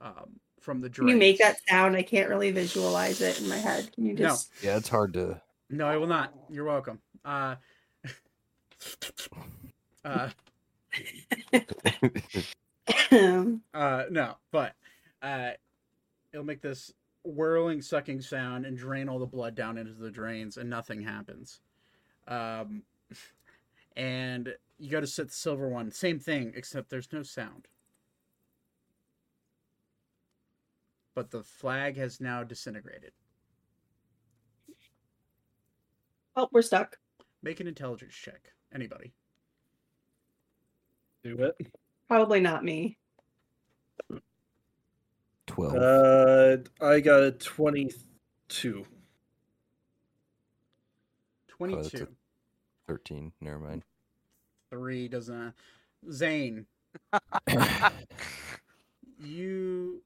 um, 0.00 0.40
from 0.60 0.80
the 0.80 0.90
Can 0.90 1.08
you 1.08 1.16
make 1.16 1.38
that 1.38 1.56
sound? 1.68 1.96
I 1.96 2.02
can't 2.02 2.28
really 2.28 2.50
visualize 2.50 3.20
it 3.20 3.40
in 3.40 3.48
my 3.48 3.56
head. 3.56 3.90
Can 3.94 4.04
you 4.04 4.14
No. 4.14 4.36
Yeah, 4.62 4.76
it's 4.76 4.88
hard 4.88 5.14
to. 5.14 5.40
No, 5.70 5.86
I 5.86 5.96
will 5.96 6.06
not. 6.06 6.34
You're 6.50 6.64
welcome. 6.64 7.00
Uh, 7.24 7.56
uh, 10.04 10.30
Uh, 13.74 14.04
no, 14.10 14.36
but 14.52 14.74
uh, 15.22 15.50
it'll 16.32 16.44
make 16.46 16.60
this 16.62 16.92
whirling, 17.24 17.82
sucking 17.82 18.20
sound 18.20 18.64
and 18.64 18.76
drain 18.76 19.08
all 19.08 19.18
the 19.18 19.26
blood 19.26 19.54
down 19.54 19.78
into 19.78 19.92
the 19.92 20.10
drains, 20.10 20.56
and 20.56 20.70
nothing 20.70 21.02
happens. 21.02 21.60
Um, 22.28 22.82
and 23.96 24.54
you 24.78 24.90
go 24.90 25.00
to 25.00 25.06
set 25.06 25.28
the 25.28 25.34
silver 25.34 25.68
one, 25.68 25.90
same 25.90 26.18
thing, 26.18 26.52
except 26.56 26.90
there's 26.90 27.12
no 27.12 27.22
sound. 27.22 27.68
But 31.14 31.30
the 31.30 31.42
flag 31.42 31.96
has 31.96 32.20
now 32.20 32.44
disintegrated. 32.44 33.12
Oh, 36.36 36.48
we're 36.52 36.62
stuck. 36.62 36.98
Make 37.42 37.60
an 37.60 37.66
intelligence 37.66 38.14
check. 38.14 38.52
Anybody? 38.74 39.12
Do 41.24 41.36
it. 41.38 41.56
Probably 42.08 42.40
not 42.40 42.64
me. 42.64 42.98
12. 45.46 45.74
Uh, 45.74 46.56
I 46.84 47.00
got 47.00 47.22
a 47.22 47.32
twenty-two. 47.32 48.78
that's 48.78 48.88
a- 48.88 48.92
Twenty-two. 51.56 52.08
13. 52.86 53.32
Never 53.40 53.58
mind. 53.58 53.82
Three 54.70 55.08
doesn't. 55.08 55.54
Zane, 56.10 56.66
you 59.20 60.02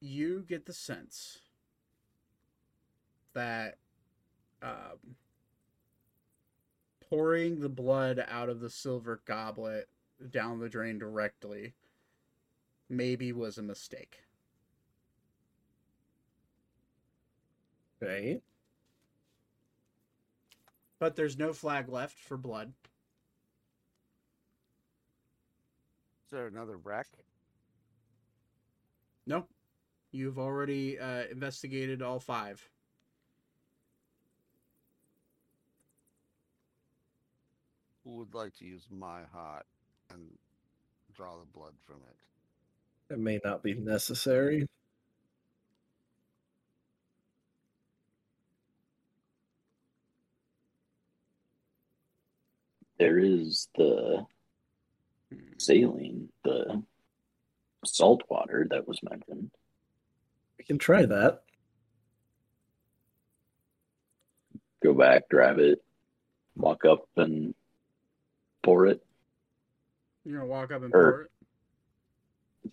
you 0.00 0.44
get 0.48 0.66
the 0.66 0.72
sense 0.72 1.38
that 3.34 3.76
um, 4.62 5.16
pouring 7.08 7.60
the 7.60 7.68
blood 7.68 8.24
out 8.28 8.48
of 8.48 8.60
the 8.60 8.70
silver 8.70 9.20
goblet 9.24 9.88
down 10.30 10.60
the 10.60 10.68
drain 10.68 10.98
directly 10.98 11.74
maybe 12.88 13.32
was 13.32 13.56
a 13.56 13.62
mistake. 13.62 14.24
Right. 18.00 18.42
But 20.98 21.16
there's 21.16 21.38
no 21.38 21.52
flag 21.52 21.88
left 21.88 22.18
for 22.18 22.36
blood. 22.36 22.72
Is 26.26 26.30
there 26.30 26.46
another 26.46 26.76
wreck? 26.76 27.06
No. 29.26 29.46
You've 30.12 30.38
already 30.38 30.98
uh, 30.98 31.24
investigated 31.30 32.02
all 32.02 32.18
five. 32.18 32.68
Who 38.10 38.16
would 38.16 38.34
like 38.34 38.56
to 38.56 38.64
use 38.64 38.88
my 38.90 39.20
heart 39.32 39.66
and 40.12 40.32
draw 41.14 41.38
the 41.38 41.46
blood 41.56 41.74
from 41.86 41.98
it? 42.08 43.14
It 43.14 43.20
may 43.20 43.38
not 43.44 43.62
be 43.62 43.74
necessary. 43.74 44.66
There 52.98 53.18
is 53.18 53.68
the 53.76 54.26
Hmm. 55.30 55.58
saline, 55.58 56.32
the 56.42 56.82
salt 57.84 58.24
water 58.28 58.66
that 58.70 58.88
was 58.88 59.00
mentioned. 59.04 59.52
We 60.58 60.64
can 60.64 60.78
try 60.78 61.06
that. 61.06 61.44
Go 64.82 64.94
back, 64.94 65.28
grab 65.28 65.60
it, 65.60 65.78
walk 66.56 66.84
up 66.84 67.06
and 67.16 67.54
pour 68.62 68.86
it. 68.86 69.02
You're 70.24 70.38
gonna 70.38 70.48
walk 70.50 70.70
up 70.72 70.82
and 70.82 70.94
Er. 70.94 71.10
pour 71.12 71.22
it. 71.22 71.30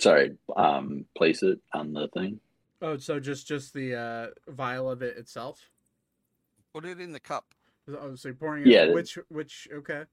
Sorry, 0.02 0.38
um, 0.56 1.06
place 1.16 1.42
it 1.44 1.60
on 1.74 1.94
the 1.94 2.08
thing. 2.10 2.40
Oh, 2.82 2.98
so 2.98 3.20
just 3.20 3.48
just 3.48 3.74
the 3.74 3.96
uh, 3.96 4.28
vial 4.52 4.90
of 4.92 5.02
it 5.02 5.18
itself. 5.18 5.70
Put 6.74 6.86
it 6.86 7.00
in 7.00 7.12
the 7.12 7.20
cup. 7.20 7.46
Oh, 7.90 8.16
so 8.16 8.28
you're 8.30 8.36
pouring 8.36 8.64
it. 8.64 8.70
Yeah, 8.70 8.86
the- 8.88 8.94
Which 8.94 9.18
which 9.30 9.68
okay. 9.74 10.04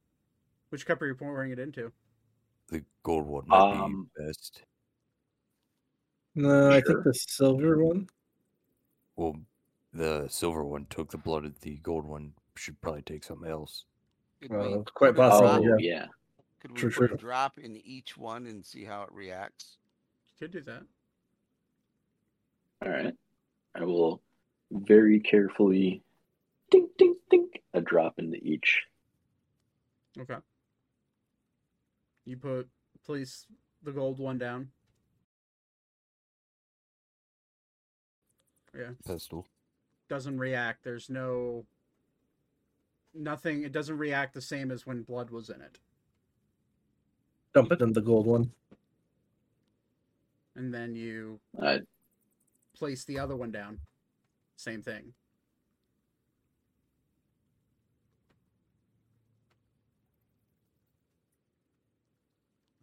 Which 0.71 0.87
cup 0.87 1.03
are 1.03 1.07
you 1.07 1.15
pouring 1.15 1.53
it 1.53 1.59
into? 1.59 1.93
The 2.69 2.83
gold 3.03 3.27
one 3.27 3.47
might 3.47 3.59
Um, 3.59 4.09
be 4.17 4.25
best. 4.27 4.63
No, 6.35 6.71
I 6.71 6.81
think 6.81 7.05
the 7.05 7.15
silver 7.15 7.85
one. 7.85 8.09
Well, 9.17 9.37
the 9.93 10.27
silver 10.29 10.65
one 10.65 10.87
took 10.91 11.11
the 11.11 11.19
blood. 11.19 11.53
The 11.61 11.77
gold 11.77 12.05
one 12.07 12.33
should 12.57 12.81
probably 12.81 13.03
take 13.03 13.23
something 13.23 13.49
else. 13.51 13.85
Could 14.45 14.51
Well, 14.59 14.79
we 14.81 14.85
quite 14.93 15.17
possible. 15.17 15.49
Oh, 15.49 15.65
drop- 15.65 15.81
yeah. 15.81 15.91
yeah. 15.91 16.07
Could 16.61 16.73
we 16.73 16.77
True, 16.81 16.91
put 16.91 17.07
true. 17.09 17.15
a 17.15 17.19
drop 17.19 17.57
in 17.59 17.77
each 17.79 18.19
one 18.19 18.47
and 18.47 18.63
see 18.65 18.85
how 18.85 19.03
it 19.05 19.09
reacts? 19.11 19.79
Could 20.39 20.51
do 20.51 20.61
that. 20.61 20.83
All 22.85 22.91
right. 22.93 23.15
I 23.75 23.85
will 23.85 24.21
very 24.71 25.19
carefully 25.21 26.03
dink, 26.71 26.91
dink, 26.99 27.17
dink, 27.31 27.63
a 27.73 27.81
drop 27.81 28.19
into 28.19 28.37
each. 28.37 28.83
Okay. 30.21 30.37
You 32.27 32.37
put 32.37 32.69
place 33.03 33.47
the 33.83 33.93
gold 33.93 34.19
one 34.19 34.37
down. 34.37 34.69
Yeah. 38.77 38.91
Pestle. 39.07 39.47
Doesn't 40.11 40.39
react. 40.39 40.85
There's 40.85 41.09
no 41.09 41.65
nothing 43.15 43.63
it 43.63 43.73
doesn't 43.73 43.99
react 43.99 44.35
the 44.35 44.41
same 44.41 44.71
as 44.71 44.87
when 44.87 45.03
blood 45.03 45.31
was 45.31 45.49
in 45.51 45.61
it. 45.61 45.79
Dump 47.55 47.73
it 47.73 47.81
in 47.81 47.93
the 47.93 48.01
gold 48.01 48.27
one. 48.27 48.51
And 50.57 50.73
then 50.73 50.95
you 50.95 51.41
I 51.61 51.81
place 52.77 53.05
the 53.05 53.19
other 53.19 53.37
one 53.37 53.51
down. 53.51 53.79
Same 54.57 54.83
thing. 54.83 55.13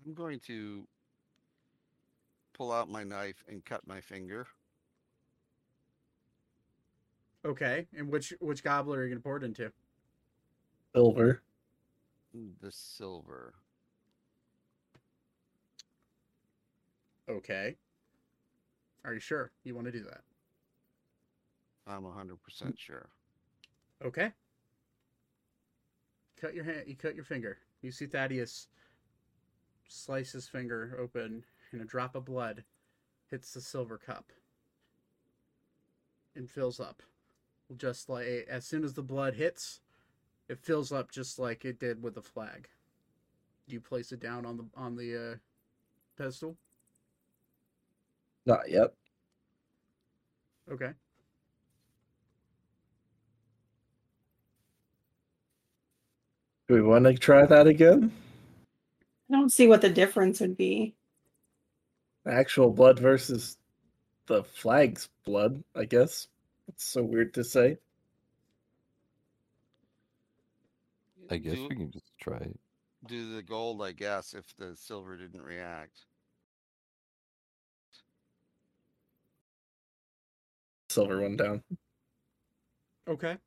I'm 0.05 0.13
going 0.13 0.39
to 0.47 0.85
pull 2.53 2.71
out 2.71 2.89
my 2.89 3.03
knife 3.03 3.43
and 3.47 3.63
cut 3.63 3.87
my 3.87 4.01
finger. 4.01 4.47
Okay. 7.45 7.87
And 7.97 8.09
which 8.09 8.33
which 8.39 8.63
gobbler 8.63 8.99
are 8.99 9.03
you 9.03 9.09
gonna 9.09 9.21
pour 9.21 9.37
it 9.37 9.43
into? 9.43 9.71
Silver. 10.93 11.41
The 12.33 12.71
silver. 12.71 13.53
Okay. 17.29 17.75
Are 19.05 19.13
you 19.13 19.19
sure 19.19 19.51
you 19.63 19.73
want 19.73 19.87
to 19.87 19.91
do 19.91 20.03
that? 20.03 20.21
I'm 21.87 22.03
100% 22.03 22.37
mm. 22.37 22.77
sure. 22.77 23.09
Okay. 24.03 24.31
Cut 26.39 26.53
your 26.53 26.63
hand. 26.63 26.83
You 26.87 26.95
cut 26.95 27.15
your 27.15 27.23
finger. 27.23 27.57
You 27.81 27.91
see 27.91 28.05
Thaddeus 28.05 28.67
slice 29.87 30.31
his 30.31 30.47
finger 30.47 30.97
open, 30.99 31.43
and 31.71 31.81
a 31.81 31.85
drop 31.85 32.15
of 32.15 32.25
blood 32.25 32.63
hits 33.29 33.53
the 33.53 33.61
silver 33.61 33.97
cup 33.97 34.31
and 36.35 36.49
fills 36.49 36.79
up. 36.79 37.01
Just 37.77 38.09
like 38.09 38.47
as 38.49 38.65
soon 38.65 38.83
as 38.83 38.93
the 38.93 39.03
blood 39.03 39.35
hits, 39.35 39.79
it 40.51 40.59
fills 40.59 40.91
up 40.91 41.09
just 41.09 41.39
like 41.39 41.63
it 41.63 41.79
did 41.79 42.03
with 42.03 42.15
the 42.15 42.21
flag. 42.21 42.67
You 43.67 43.79
place 43.79 44.11
it 44.11 44.19
down 44.19 44.45
on 44.45 44.57
the 44.57 44.65
on 44.75 44.97
the 44.97 45.15
uh, 45.15 45.35
pedestal. 46.17 46.57
Not 48.45 48.69
yet. 48.69 48.93
Okay. 50.69 50.91
Do 56.67 56.75
we 56.75 56.81
want 56.81 57.05
to 57.05 57.13
try 57.13 57.45
that 57.45 57.67
again? 57.67 58.11
I 59.29 59.33
don't 59.33 59.53
see 59.53 59.67
what 59.67 59.81
the 59.81 59.89
difference 59.89 60.41
would 60.41 60.57
be. 60.57 60.95
Actual 62.27 62.71
blood 62.71 62.99
versus 62.99 63.57
the 64.27 64.43
flag's 64.43 65.07
blood, 65.25 65.63
I 65.73 65.85
guess. 65.85 66.27
It's 66.67 66.83
so 66.83 67.03
weird 67.03 67.33
to 67.35 67.43
say. 67.45 67.77
I 71.31 71.37
guess 71.37 71.55
do, 71.55 71.67
we 71.69 71.75
can 71.75 71.89
just 71.91 72.11
try 72.19 72.37
it. 72.37 72.59
do 73.07 73.33
the 73.33 73.41
gold, 73.41 73.81
I 73.81 73.93
guess, 73.93 74.33
if 74.33 74.45
the 74.57 74.75
silver 74.75 75.15
didn't 75.15 75.41
react. 75.41 76.05
Silver 80.89 81.21
one 81.21 81.37
down. 81.37 81.63
Okay. 83.07 83.37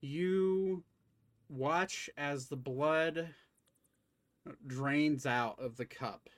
You 0.00 0.82
watch 1.48 2.10
as 2.16 2.48
the 2.48 2.56
blood 2.56 3.28
drains 4.66 5.26
out 5.26 5.60
of 5.60 5.76
the 5.76 5.86
cup, 5.86 6.28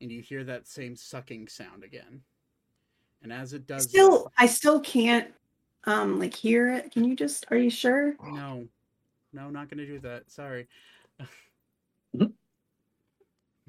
and 0.00 0.10
you 0.10 0.20
hear 0.20 0.42
that 0.44 0.66
same 0.66 0.96
sucking 0.96 1.46
sound 1.46 1.84
again. 1.84 2.22
And 3.22 3.32
as 3.32 3.52
it 3.52 3.68
does, 3.68 3.84
Still, 3.84 4.32
I 4.36 4.46
still 4.46 4.80
can't 4.80 5.32
um 5.84 6.18
like 6.18 6.34
hear 6.34 6.72
it. 6.72 6.90
Can 6.92 7.04
you 7.04 7.16
just? 7.16 7.46
Are 7.50 7.56
you 7.56 7.70
sure? 7.70 8.14
no, 8.24 8.66
no, 9.32 9.50
not 9.50 9.68
gonna 9.68 9.86
do 9.86 9.98
that. 10.00 10.30
Sorry. 10.30 10.66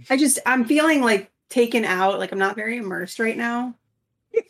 I 0.10 0.18
just 0.18 0.40
I'm 0.46 0.66
feeling 0.66 1.02
like 1.02 1.32
taken 1.50 1.86
out. 1.86 2.20
Like 2.20 2.32
I'm 2.32 2.40
not 2.40 2.56
very 2.56 2.78
immersed 2.78 3.20
right 3.20 3.38
now. 3.38 3.76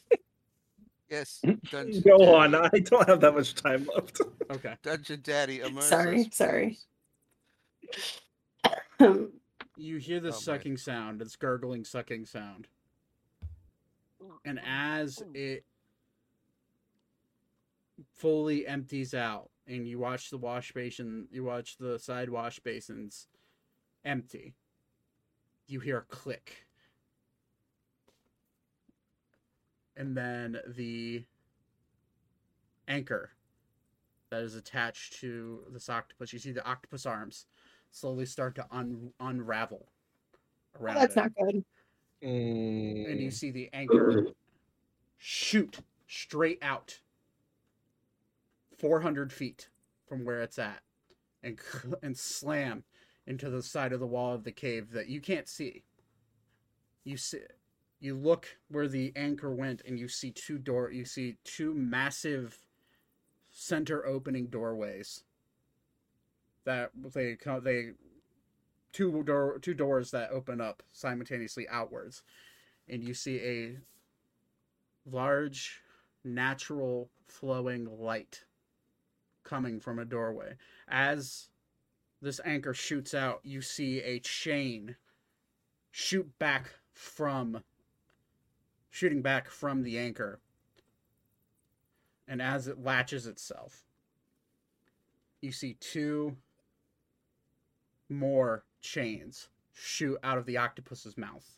Yes. 1.10 1.42
Dungeon 1.70 2.02
Go 2.02 2.34
on. 2.34 2.56
I 2.56 2.70
don't 2.70 3.08
have 3.08 3.20
that 3.22 3.36
much 3.36 3.54
time 3.54 3.88
left. 3.94 4.20
Okay. 4.50 4.74
Dungeon 4.82 5.20
Daddy 5.22 5.60
immerse 5.60 5.88
Sorry, 5.88 6.28
sorry. 6.32 6.80
Um, 9.00 9.32
You 9.78 9.98
hear 9.98 10.20
the 10.20 10.30
Oh, 10.30 10.32
my. 10.32 10.38
sucking 10.38 10.78
sound, 10.78 11.22
this 11.22 11.36
gurgling 11.36 11.86
sucking 11.86 12.26
sound. 12.26 12.68
And 14.44 14.60
as 14.66 15.22
it 15.36 15.66
fully 18.14 18.66
empties 18.68 19.14
out 19.14 19.50
and 19.68 19.88
you 19.88 20.00
watch 20.00 20.30
the 20.30 20.38
wash 20.38 20.72
basin, 20.74 21.28
you 21.32 21.44
watch 21.44 21.78
the 21.78 21.98
side 22.00 22.30
wash 22.30 22.60
basins 22.60 23.28
empty, 24.06 24.56
you 25.68 25.80
hear 25.80 26.00
a 26.00 26.14
click. 26.16 26.66
And 29.96 30.18
then 30.18 30.60
the 30.76 31.24
anchor 32.88 33.32
that 34.32 34.42
is 34.42 34.56
attached 34.56 35.20
to 35.22 35.64
this 35.72 35.88
octopus, 35.90 36.34
you 36.34 36.40
see 36.40 36.52
the 36.52 36.66
octopus 36.68 37.06
arms 37.06 37.46
slowly 37.92 38.26
start 38.26 38.56
to 38.56 38.66
un- 38.72 39.14
unravel 39.20 39.88
oh, 40.82 40.86
that's 40.86 41.16
it. 41.16 41.20
not 41.20 41.32
good. 41.36 41.64
and 42.24 43.22
you 43.22 43.30
Mm, 43.30 43.34
see 43.34 43.52
the 43.52 43.70
anchor 43.74 44.26
shoot 45.18 45.80
straight 46.08 46.58
out 46.64 47.00
400 48.84 49.32
feet 49.32 49.70
from 50.06 50.26
where 50.26 50.42
it's 50.42 50.60
at 50.60 50.82
and 51.42 51.58
mm-hmm. 51.58 51.94
and 52.04 52.18
slam 52.18 52.84
into 53.26 53.50
the 53.50 53.64
side 53.64 53.94
of 53.94 54.02
the 54.02 54.06
wall 54.06 54.34
of 54.34 54.44
the 54.44 54.52
cave 54.52 54.92
that 54.92 55.08
you 55.08 55.22
can't 55.22 55.48
see. 55.48 55.84
You 57.06 57.16
see 57.16 57.40
you 58.02 58.16
look 58.16 58.58
where 58.68 58.90
the 58.90 59.14
anchor 59.16 59.56
went 59.56 59.82
and 59.88 59.98
you 59.98 60.10
see 60.10 60.32
two 60.32 60.58
door 60.58 60.92
you 60.92 61.06
see 61.06 61.38
two 61.46 61.74
massive 61.74 62.60
center 63.50 64.06
opening 64.06 64.48
doorways 64.48 65.24
that 66.66 66.92
they 67.14 67.38
they 67.64 67.92
two 68.92 69.24
door 69.24 69.60
two 69.60 69.74
doors 69.74 70.12
that 70.12 70.30
open 70.32 70.60
up 70.60 70.84
simultaneously 70.92 71.68
outwards. 71.70 72.24
And 72.90 73.04
you 73.04 73.14
see 73.14 73.40
a 73.40 73.78
large 75.10 75.82
natural 76.24 77.10
flowing 77.28 77.88
light 78.00 78.44
coming 79.44 79.80
from 79.80 80.00
a 80.00 80.06
doorway 80.06 80.56
as 80.88 81.50
this 82.22 82.40
anchor 82.46 82.74
shoots 82.74 83.14
out 83.14 83.40
you 83.44 83.62
see 83.62 84.00
a 84.02 84.20
chain 84.20 84.96
shoot 85.92 86.28
back 86.40 86.70
from 86.94 87.64
shooting 88.90 89.22
back 89.22 89.50
from 89.50 89.84
the 89.84 89.98
anchor 89.98 90.40
and 92.28 92.42
as 92.42 92.68
it 92.68 92.84
latches 92.84 93.28
itself 93.28 93.84
you 95.42 95.52
see 95.52 95.74
two 95.80 96.36
more 98.10 98.64
chains 98.82 99.50
shoot 99.74 100.18
out 100.24 100.38
of 100.38 100.46
the 100.46 100.58
octopus's 100.58 101.18
mouth 101.18 101.58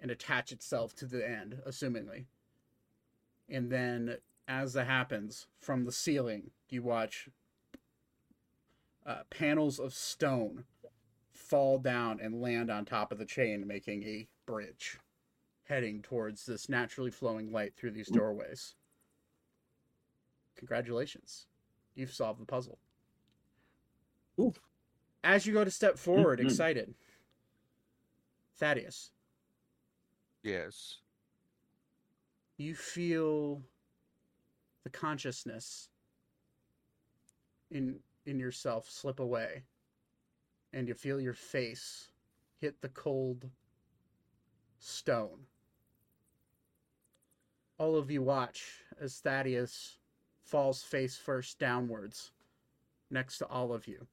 and 0.00 0.10
attach 0.10 0.52
itself 0.52 0.94
to 0.96 1.06
the 1.06 1.26
end, 1.26 1.58
assumingly. 1.66 2.24
And 3.48 3.70
then, 3.70 4.16
as 4.48 4.72
that 4.74 4.86
happens, 4.86 5.46
from 5.60 5.84
the 5.84 5.92
ceiling, 5.92 6.50
you 6.68 6.82
watch 6.82 7.28
uh, 9.06 9.22
panels 9.30 9.78
of 9.78 9.94
stone 9.94 10.64
fall 11.32 11.78
down 11.78 12.20
and 12.20 12.40
land 12.40 12.70
on 12.70 12.84
top 12.84 13.12
of 13.12 13.18
the 13.18 13.24
chain, 13.24 13.66
making 13.66 14.02
a 14.04 14.28
bridge 14.46 14.98
heading 15.64 16.02
towards 16.02 16.44
this 16.46 16.68
naturally 16.68 17.10
flowing 17.10 17.50
light 17.52 17.74
through 17.76 17.90
these 17.90 18.08
doorways. 18.08 18.74
Congratulations. 20.56 21.46
You've 21.94 22.12
solved 22.12 22.40
the 22.40 22.46
puzzle. 22.46 22.78
Ooh. 24.38 24.52
As 25.24 25.46
you 25.46 25.52
go 25.52 25.64
to 25.64 25.70
step 25.70 25.98
forward, 25.98 26.40
Mhm. 26.40 26.46
excited, 26.46 26.94
Thaddeus, 28.56 29.12
Yes. 30.42 31.00
you 32.56 32.74
feel 32.74 33.62
the 34.84 34.90
consciousness 34.90 35.88
in 37.70 37.96
in 38.26 38.38
yourself 38.38 38.88
slip 38.90 39.20
away 39.20 39.62
and 40.72 40.88
you 40.88 40.94
feel 40.94 41.20
your 41.20 41.34
face 41.34 42.08
hit 42.60 42.80
the 42.80 42.88
cold 42.90 43.48
stone 44.78 45.46
all 47.78 47.96
of 47.96 48.10
you 48.10 48.22
watch 48.22 48.80
as 49.00 49.18
thaddeus 49.18 49.98
falls 50.44 50.82
face 50.82 51.16
first 51.16 51.58
downwards 51.58 52.32
next 53.10 53.38
to 53.38 53.46
all 53.46 53.72
of 53.72 53.86
you 53.88 54.06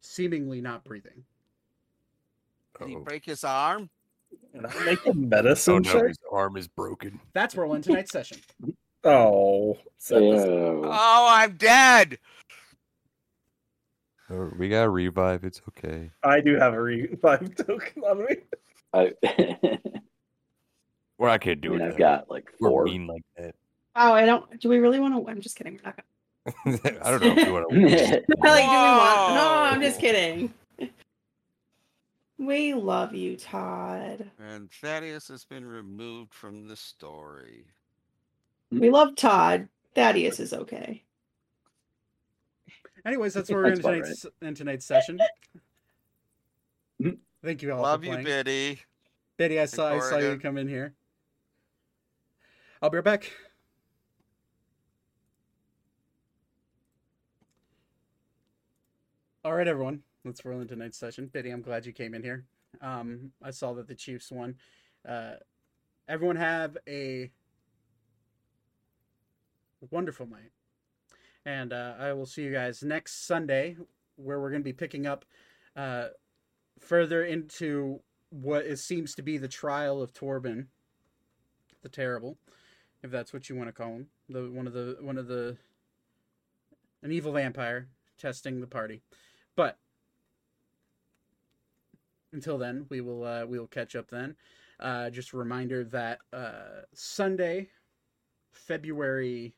seemingly 0.00 0.60
not 0.60 0.84
breathing 0.84 1.24
Did 2.78 2.88
he 2.88 2.94
Uh-oh. 2.96 3.00
break 3.04 3.24
his 3.24 3.42
arm? 3.44 3.90
Can 4.56 4.66
I 4.66 4.84
make 4.84 5.04
a 5.06 5.10
Oh 5.10 5.14
medicine 5.14 5.82
no, 5.82 5.92
check? 5.92 6.08
his 6.08 6.18
arm 6.32 6.56
is 6.56 6.66
broken. 6.68 7.20
that's 7.34 7.54
where 7.54 7.66
we'll 7.66 7.74
end 7.76 7.84
tonight's 7.84 8.10
session 8.12 8.38
Oh, 9.04 9.76
so 9.98 10.18
this- 10.18 10.44
Ew. 10.46 10.82
Oh, 10.84 11.26
I'm 11.30 11.56
dead. 11.56 12.18
Oh, 14.28 14.50
we 14.58 14.68
got 14.68 14.82
a 14.84 14.90
revive. 14.90 15.44
It's 15.44 15.62
okay. 15.68 16.10
I 16.24 16.40
do 16.40 16.56
have 16.56 16.74
a 16.74 16.80
revive 16.82 17.54
token 17.54 18.02
on 18.02 18.24
me. 18.24 18.36
Well 18.92 19.10
I, 19.22 19.78
We're 21.18 21.28
not 21.28 21.40
gonna 21.42 21.56
do 21.56 21.74
I 21.74 21.76
mean, 21.78 21.80
it. 21.80 21.84
I've 21.84 21.88
Evan. 21.90 21.98
got 21.98 22.30
like 22.30 22.50
We're 22.60 22.68
four. 22.70 22.84
mean 22.84 23.06
like 23.06 23.22
that. 23.36 23.54
Oh, 23.94 24.12
I 24.12 24.24
don't. 24.26 24.58
Do 24.60 24.68
we 24.68 24.78
really 24.78 25.00
want 25.00 25.14
to? 25.14 25.30
I'm 25.30 25.40
just 25.40 25.56
kidding. 25.56 25.80
We're 25.84 25.90
not 25.90 25.96
gonna. 26.64 27.00
I 27.04 27.10
don't 27.10 27.22
know 27.22 27.34
if 27.36 27.46
you 27.46 27.52
want 27.52 27.70
to. 27.70 27.76
like, 27.76 28.64
do 28.64 28.70
we 28.70 28.76
want? 28.76 29.34
No, 29.34 29.48
I'm 29.48 29.80
just 29.82 30.00
kidding. 30.00 30.52
We 32.38 32.74
love 32.74 33.14
you, 33.14 33.36
Todd. 33.36 34.30
And 34.38 34.70
Thaddeus 34.70 35.28
has 35.28 35.44
been 35.44 35.64
removed 35.64 36.34
from 36.34 36.68
the 36.68 36.76
story. 36.76 37.66
We 38.70 38.90
love 38.90 39.16
Todd. 39.16 39.68
Thaddeus 39.94 40.40
is 40.40 40.52
okay. 40.52 41.02
Anyways, 43.06 43.32
that's 43.32 43.48
where 43.48 43.60
we're 43.60 43.68
in 43.68 43.74
That's 43.74 43.80
about 43.80 43.92
tonight's, 43.94 44.26
in 44.42 44.54
tonight's 44.54 44.86
session. 44.86 45.18
Mhm. 47.00 47.18
Thank 47.42 47.62
you 47.62 47.72
all 47.72 47.82
Love 47.82 48.00
for 48.00 48.06
you, 48.06 48.10
playing. 48.12 48.24
Biddy. 48.24 48.80
Betty, 49.38 49.60
I 49.60 49.66
saw 49.66 49.90
I 49.90 50.00
saw 50.00 50.18
you 50.18 50.38
come 50.38 50.58
in 50.58 50.68
here. 50.68 50.94
I'll 52.82 52.90
be 52.90 52.96
right 52.96 53.04
back. 53.04 53.30
All 59.44 59.54
right, 59.54 59.68
everyone. 59.68 60.02
Let's 60.26 60.44
roll 60.44 60.60
into 60.60 60.74
tonight's 60.74 60.98
session. 60.98 61.28
Biddy, 61.32 61.50
I'm 61.50 61.62
glad 61.62 61.86
you 61.86 61.92
came 61.92 62.12
in 62.12 62.20
here. 62.20 62.44
Um, 62.80 63.30
I 63.40 63.52
saw 63.52 63.74
that 63.74 63.86
the 63.86 63.94
Chiefs 63.94 64.32
won. 64.32 64.56
Uh, 65.08 65.34
everyone 66.08 66.34
have 66.34 66.76
a 66.88 67.30
wonderful 69.92 70.26
night, 70.26 70.50
and 71.44 71.72
uh, 71.72 71.94
I 71.96 72.12
will 72.12 72.26
see 72.26 72.42
you 72.42 72.52
guys 72.52 72.82
next 72.82 73.24
Sunday, 73.24 73.76
where 74.16 74.40
we're 74.40 74.50
going 74.50 74.62
to 74.62 74.64
be 74.64 74.72
picking 74.72 75.06
up 75.06 75.24
uh, 75.76 76.08
further 76.80 77.24
into 77.24 78.00
what 78.30 78.66
is, 78.66 78.82
seems 78.82 79.14
to 79.14 79.22
be 79.22 79.38
the 79.38 79.46
trial 79.46 80.02
of 80.02 80.12
Torbin, 80.12 80.66
the 81.82 81.88
Terrible, 81.88 82.36
if 83.04 83.12
that's 83.12 83.32
what 83.32 83.48
you 83.48 83.54
want 83.54 83.68
to 83.68 83.72
call 83.72 83.92
him, 83.92 84.08
the 84.28 84.50
one 84.50 84.66
of 84.66 84.72
the 84.72 84.96
one 85.00 85.18
of 85.18 85.28
the 85.28 85.56
an 87.04 87.12
evil 87.12 87.30
vampire 87.30 87.86
testing 88.18 88.60
the 88.60 88.66
party. 88.66 89.02
But 89.54 89.78
until 92.32 92.58
then, 92.58 92.86
we 92.88 93.00
will 93.00 93.24
uh, 93.24 93.46
we 93.46 93.58
will 93.58 93.66
catch 93.66 93.96
up 93.96 94.10
then. 94.10 94.36
Uh, 94.78 95.10
just 95.10 95.32
a 95.32 95.36
reminder 95.36 95.84
that 95.84 96.18
uh, 96.32 96.82
Sunday, 96.94 97.68
February 98.52 99.54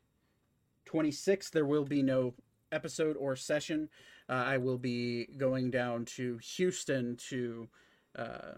twenty 0.84 1.10
sixth, 1.10 1.52
there 1.52 1.66
will 1.66 1.84
be 1.84 2.02
no 2.02 2.34
episode 2.70 3.16
or 3.16 3.34
session. 3.36 3.88
Uh, 4.28 4.44
I 4.46 4.58
will 4.58 4.78
be 4.78 5.26
going 5.36 5.70
down 5.70 6.04
to 6.16 6.38
Houston 6.56 7.16
to 7.28 7.68
uh, 8.16 8.52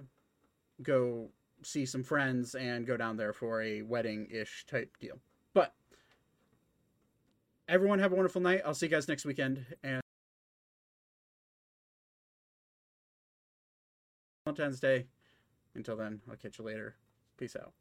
go 0.82 1.30
see 1.62 1.86
some 1.86 2.02
friends 2.02 2.54
and 2.54 2.86
go 2.86 2.96
down 2.96 3.16
there 3.16 3.32
for 3.32 3.62
a 3.62 3.82
wedding 3.82 4.26
ish 4.30 4.66
type 4.66 4.96
deal. 4.98 5.20
But 5.54 5.74
everyone 7.68 8.00
have 8.00 8.12
a 8.12 8.16
wonderful 8.16 8.40
night. 8.40 8.62
I'll 8.66 8.74
see 8.74 8.86
you 8.86 8.90
guys 8.90 9.08
next 9.08 9.24
weekend 9.24 9.64
and 9.82 10.02
Valentine's 14.56 14.80
Day. 14.80 15.06
Until 15.74 15.96
then, 15.96 16.20
I'll 16.28 16.36
catch 16.36 16.58
you 16.58 16.64
later. 16.64 16.96
Peace 17.36 17.54
out. 17.56 17.72